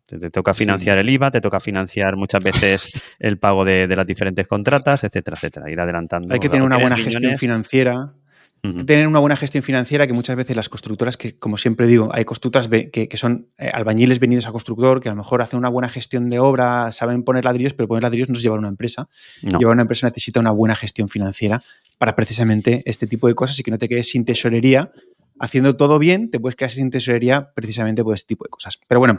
Te, 0.07 0.19
te 0.19 0.31
toca 0.31 0.53
Sí. 0.53 0.61
financiar 0.61 0.99
el 0.99 1.09
IVA, 1.11 1.31
te 1.31 1.41
toca 1.41 1.59
financiar 1.61 2.17
muchas 2.17 2.43
veces 2.43 2.91
el 3.19 3.39
pago 3.39 3.65
de, 3.65 3.87
de 3.87 3.97
las 3.97 4.07
diferentes 4.07 4.47
contratas, 4.47 5.03
etcétera, 5.05 5.37
etcétera. 5.37 5.71
Ir 5.71 5.81
adelantando. 5.81 6.33
Hay 6.33 6.41
que 6.41 6.49
tener 6.49 6.65
una 6.65 6.79
buena 6.79 6.97
gestión 6.97 7.37
financiera. 7.37 8.15
Hay 8.63 8.71
ujú. 8.71 8.79
que 8.79 8.85
tener 8.85 9.07
una 9.07 9.19
buena 9.19 9.37
gestión 9.37 9.63
financiera 9.63 10.07
que 10.07 10.13
muchas 10.13 10.35
veces 10.35 10.57
las 10.57 10.69
constructoras, 10.69 11.17
que 11.17 11.39
como 11.39 11.57
siempre 11.57 11.87
digo, 11.87 12.09
hay 12.13 12.25
constructoras 12.25 12.69
que 12.69 13.17
son 13.17 13.49
eh, 13.59 13.69
albañiles 13.73 14.19
venidos 14.19 14.47
a 14.47 14.53
constructor, 14.53 15.01
que 15.01 15.09
a 15.09 15.13
lo 15.13 15.17
mejor 15.17 15.43
hacen 15.43 15.59
una 15.59 15.69
buena 15.69 15.89
gestión 15.89 16.29
de 16.29 16.39
obra, 16.39 16.91
saben 16.93 17.23
poner 17.23 17.45
ladrillos, 17.45 17.75
pero 17.75 17.87
poner 17.87 18.03
ladrillos 18.03 18.29
no 18.29 18.35
es 18.35 18.43
llevar 18.43 18.59
una 18.59 18.69
empresa. 18.69 19.09
No. 19.43 19.59
Llevar 19.59 19.75
una 19.75 19.83
empresa 19.83 20.07
necesita 20.07 20.41
una 20.41 20.53
buena 20.53 20.75
gestión 20.75 21.09
financiera 21.09 21.63
para 21.99 22.17
precisamente 22.17 22.83
este 22.87 23.07
tipo 23.07 23.29
de 23.29 23.35
cosas 23.35 23.59
y 23.61 23.63
que 23.63 23.71
no 23.71 23.79
te 23.79 23.89
quedes 23.89 24.09
sin 24.09 24.25
tesorería. 24.25 24.91
Haciendo 25.39 25.77
todo 25.77 25.99
bien, 25.99 26.31
te 26.31 26.41
puedes 26.41 26.57
quedar 26.57 26.71
sin 26.71 26.91
tesorería 26.91 27.51
precisamente 27.55 28.03
por 28.03 28.15
este 28.15 28.27
tipo 28.29 28.45
de 28.45 28.49
cosas. 28.51 28.79
Pero 28.89 29.01
bueno. 29.01 29.19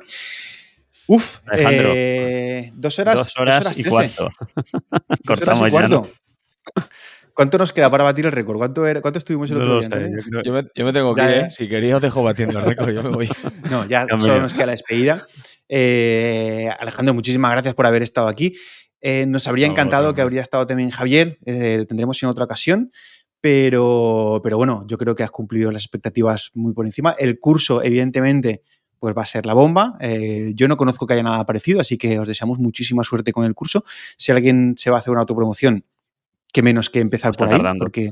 Uf, 1.08 1.40
Alejandro, 1.48 1.94
eh, 1.96 2.72
dos 2.76 3.00
horas, 3.00 3.16
Dos 3.16 3.40
horas, 3.40 3.72
y 3.78 3.82
trece. 3.84 3.90
cuarto. 3.90 4.30
Dos 5.24 5.42
horas 5.42 5.60
Cortamos 5.62 5.70
y 5.70 5.72
ya. 5.72 5.88
¿no? 5.88 6.08
¿Cuánto 7.34 7.58
nos 7.60 7.72
queda 7.72 7.90
para 7.92 8.04
batir 8.04 8.26
el 8.26 8.32
récord? 8.32 8.58
¿Cuánto, 8.58 8.86
era- 8.88 9.00
cuánto 9.02 9.20
estuvimos 9.20 9.50
el 9.52 9.58
No 9.60 9.64
otro 9.64 9.80
día? 9.80 10.10
yo 10.32 10.42
Yo 10.44 10.54
me, 10.54 10.64
yo 10.76 10.86
me 10.86 10.92
tengo 10.94 11.14
que 11.14 11.22
Ya, 11.22 11.30
ir, 11.30 11.38
¿eh? 11.44 11.52
Si 11.52 11.70
quería 11.70 11.96
os 11.98 12.02
dejo 12.02 12.24
batiendo 12.24 12.58
el 12.60 12.66
récord, 12.66 12.90
yo 12.92 13.04
me 13.04 13.10
voy. 13.10 13.30
No, 13.72 13.86
ya 13.88 14.06
solo 14.20 14.42
nos 14.42 14.54
queda 14.54 14.66
la 14.66 14.72
despedida. 14.72 15.26
Eh, 15.70 16.70
Alejandro, 16.80 17.14
muchísimas 17.14 17.52
gracias 17.52 17.76
por 17.76 17.86
haber 17.86 18.02
estado 18.02 18.28
aquí. 18.28 18.56
Eh, 19.02 19.26
nos 19.28 19.48
habría 19.48 19.68
No, 19.68 19.74
encantado 19.74 20.14
que 20.16 20.22
habría 20.22 20.42
estado 20.42 20.66
también 20.66 20.90
Javier, 20.90 21.38
eh, 21.46 21.86
tendremos 21.88 22.22
en 22.24 22.30
otra 22.30 22.46
ocasión, 22.46 22.92
pero, 23.40 24.42
pero 24.44 24.58
bueno, 24.58 24.86
yo 24.88 24.98
creo 24.98 25.14
que 25.14 25.22
has 25.24 25.30
cumplido 25.32 25.70
las 25.72 25.84
expectativas 25.84 26.50
muy 26.56 26.74
por 26.74 26.88
encima. 26.88 27.12
El 27.20 27.40
curso, 27.40 27.84
evidentemente, 27.84 28.64
pues 29.00 29.16
va 29.16 29.24
a 29.24 29.26
ser 29.26 29.46
la 29.46 29.54
bomba. 29.54 29.98
Eh, 30.00 30.52
yo 30.56 30.68
no 30.68 30.78
conozco 30.78 31.06
que 31.06 31.14
haya 31.14 31.24
nada 31.24 31.46
parecido, 31.46 31.80
así 31.80 31.98
que 31.98 32.20
os 32.20 32.28
deseamos 32.28 32.60
muchísima 32.60 33.04
suerte 33.04 33.32
con 33.32 33.46
el 33.46 33.54
curso. 33.54 33.84
Si 34.18 34.32
alguien 34.32 34.76
se 34.78 34.90
va 34.90 34.98
a 34.98 35.00
hacer 35.00 35.12
una 35.12 35.22
autopromoción, 35.22 35.84
que 36.52 36.62
menos 36.62 36.90
que 36.90 37.00
empezar 37.00 37.34
por 37.34 37.54
ahí, 37.54 37.62
porque 37.80 38.12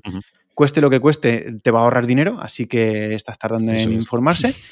cueste 0.54 0.82
lo 0.82 0.90
que 0.90 1.00
cueste, 1.00 1.58
te 1.62 1.72
va 1.72 1.80
a 1.80 1.84
ahorrar 1.84 2.06
dinero, 2.06 2.38
así 2.42 2.68
que 2.68 3.14
estás 3.14 3.38
tardando 3.38 3.72
en 3.72 3.94
informarse. 3.94 4.56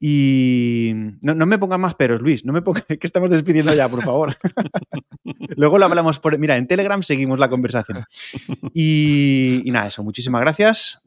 Y 0.00 0.92
no, 1.22 1.34
me 1.44 1.58
pongas 1.58 1.80
más 1.80 1.96
peros, 1.96 2.20
Luis, 2.20 2.44
no 2.44 2.52
me 2.52 2.62
pongas, 2.62 2.84
que 2.86 2.98
estamos 3.02 3.30
despidiendo 3.30 3.74
ya, 3.74 3.88
por 3.88 4.04
favor. 4.04 4.36
Luego 5.56 5.76
lo 5.76 5.86
hablamos 5.86 6.20
por, 6.20 6.38
mira, 6.38 6.56
en 6.56 6.68
Telegram 6.68 7.02
seguimos 7.02 7.40
la 7.40 7.50
conversación. 7.50 8.04
Y, 8.72 9.60
y 9.64 9.70
nada, 9.72 9.88
eso, 9.88 10.04
muchísimas 10.04 10.40
gracias 10.40 11.02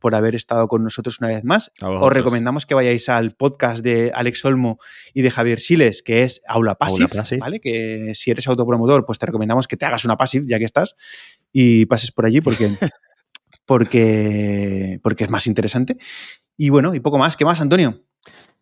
por, 0.00 0.14
haber 0.14 0.34
estado 0.34 0.68
con 0.68 0.82
nosotros 0.82 1.20
una 1.20 1.28
vez 1.28 1.44
más. 1.44 1.70
Os 1.82 2.10
recomendamos 2.10 2.64
que 2.64 2.74
vayáis 2.74 3.10
al 3.10 3.32
podcast 3.32 3.84
de 3.84 4.10
Alex 4.14 4.44
Olmo 4.46 4.78
y 5.12 5.20
de 5.20 5.30
Javier 5.30 5.60
Siles, 5.60 6.02
que 6.02 6.22
es 6.22 6.40
Aula 6.48 6.76
Passive, 6.76 7.10
¿vale? 7.38 7.60
Que 7.60 8.12
si 8.14 8.30
eres 8.30 8.48
autopromotor, 8.48 9.04
pues 9.04 9.18
te 9.18 9.26
recomendamos 9.26 9.68
que 9.68 9.76
te 9.76 9.84
hagas 9.84 10.06
una 10.06 10.16
Passive, 10.16 10.46
ya 10.48 10.58
que 10.58 10.64
estás, 10.64 10.96
y 11.52 11.84
pases 11.84 12.10
por 12.10 12.24
allí 12.24 12.40
porque, 12.40 12.70
porque, 13.66 14.98
porque 15.02 15.24
es 15.24 15.30
más 15.30 15.46
interesante. 15.46 15.98
Y 16.56 16.70
bueno, 16.70 16.94
y 16.94 17.00
poco 17.00 17.18
más. 17.18 17.36
¿Qué 17.36 17.44
más, 17.44 17.60
Antonio? 17.60 18.02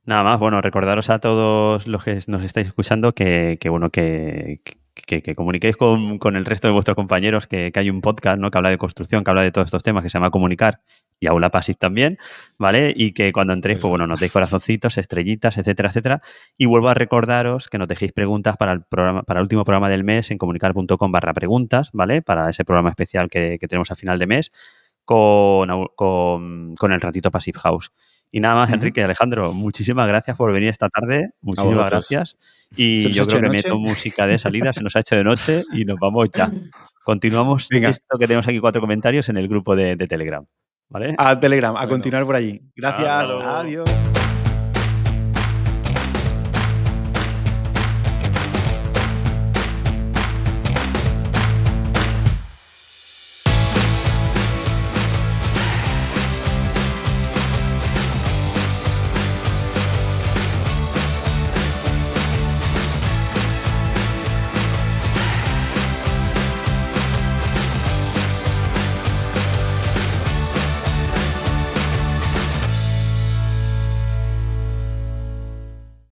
Nada 0.06 0.24
más, 0.24 0.40
bueno, 0.40 0.60
recordaros 0.60 1.10
a 1.10 1.20
todos 1.20 1.86
los 1.86 2.02
que 2.02 2.18
nos 2.26 2.42
estáis 2.42 2.66
escuchando 2.66 3.14
que, 3.14 3.56
bueno, 3.70 3.90
que, 3.90 4.60
que, 4.94 5.34
comuniquéis 5.34 5.76
con, 5.76 6.36
el 6.36 6.44
resto 6.44 6.68
de 6.68 6.72
vuestros 6.72 6.94
compañeros 6.94 7.46
que, 7.46 7.72
hay 7.74 7.90
un 7.90 8.00
podcast 8.00 8.38
¿no? 8.38 8.50
que 8.50 8.58
habla 8.58 8.70
de 8.70 8.78
construcción, 8.78 9.24
que 9.24 9.30
habla 9.30 9.42
de 9.42 9.52
todos 9.52 9.66
estos 9.66 9.82
temas, 9.82 10.02
que 10.02 10.10
se 10.10 10.14
llama 10.14 10.30
Comunicar 10.30 10.80
y 11.20 11.26
Aula 11.26 11.50
Passive 11.50 11.76
también, 11.78 12.18
¿vale? 12.58 12.92
Y 12.94 13.12
que 13.12 13.32
cuando 13.32 13.52
entréis, 13.52 13.78
pues 13.78 13.88
bueno, 13.88 14.06
nos 14.06 14.20
deis 14.20 14.32
corazoncitos, 14.32 14.98
estrellitas, 14.98 15.58
etcétera, 15.58 15.88
etcétera. 15.88 16.20
Y 16.56 16.66
vuelvo 16.66 16.88
a 16.88 16.94
recordaros 16.94 17.68
que 17.68 17.78
nos 17.78 17.88
dejéis 17.88 18.12
preguntas 18.12 18.56
para 18.56 18.72
el 18.72 18.82
programa, 18.82 19.22
para 19.22 19.40
el 19.40 19.44
último 19.44 19.64
programa 19.64 19.88
del 19.88 20.04
mes 20.04 20.30
en 20.30 20.38
comunicar.com 20.38 21.12
barra 21.12 21.32
preguntas, 21.32 21.90
¿vale? 21.92 22.22
Para 22.22 22.50
ese 22.50 22.64
programa 22.64 22.90
especial 22.90 23.28
que, 23.28 23.58
tenemos 23.68 23.90
a 23.90 23.94
final 23.94 24.18
de 24.18 24.26
mes 24.26 24.52
con, 25.04 25.88
con, 25.96 26.74
con 26.76 26.92
el 26.92 27.00
ratito 27.00 27.30
Passive 27.30 27.58
House. 27.60 27.92
Y 28.34 28.40
nada 28.40 28.56
más, 28.56 28.72
Enrique 28.72 29.00
y 29.00 29.04
Alejandro, 29.04 29.52
muchísimas 29.52 30.08
gracias 30.08 30.36
por 30.36 30.52
venir 30.52 30.68
esta 30.68 30.88
tarde. 30.88 31.30
Muchísimas 31.40 31.88
gracias. 31.88 32.36
Y 32.74 33.12
yo 33.12 33.26
creo 33.26 33.42
que 33.42 33.48
meto 33.48 33.78
música 33.78 34.26
de 34.26 34.40
salida, 34.40 34.72
se 34.72 34.82
nos 34.82 34.96
ha 34.96 35.00
hecho 35.00 35.14
de 35.14 35.22
noche 35.22 35.62
y 35.72 35.84
nos 35.84 36.00
vamos 36.00 36.30
ya. 36.34 36.50
Continuamos 37.04 37.68
esto 37.70 38.18
que 38.18 38.26
tenemos 38.26 38.48
aquí 38.48 38.58
cuatro 38.58 38.80
comentarios 38.80 39.28
en 39.28 39.36
el 39.36 39.46
grupo 39.46 39.76
de, 39.76 39.96
Telegram. 39.96 40.44
¿Vale? 40.88 41.14
A 41.16 41.38
Telegram, 41.38 41.76
a 41.76 41.86
continuar 41.86 42.26
por 42.26 42.34
allí. 42.34 42.60
Gracias. 42.74 43.30
Adiós. 43.30 43.88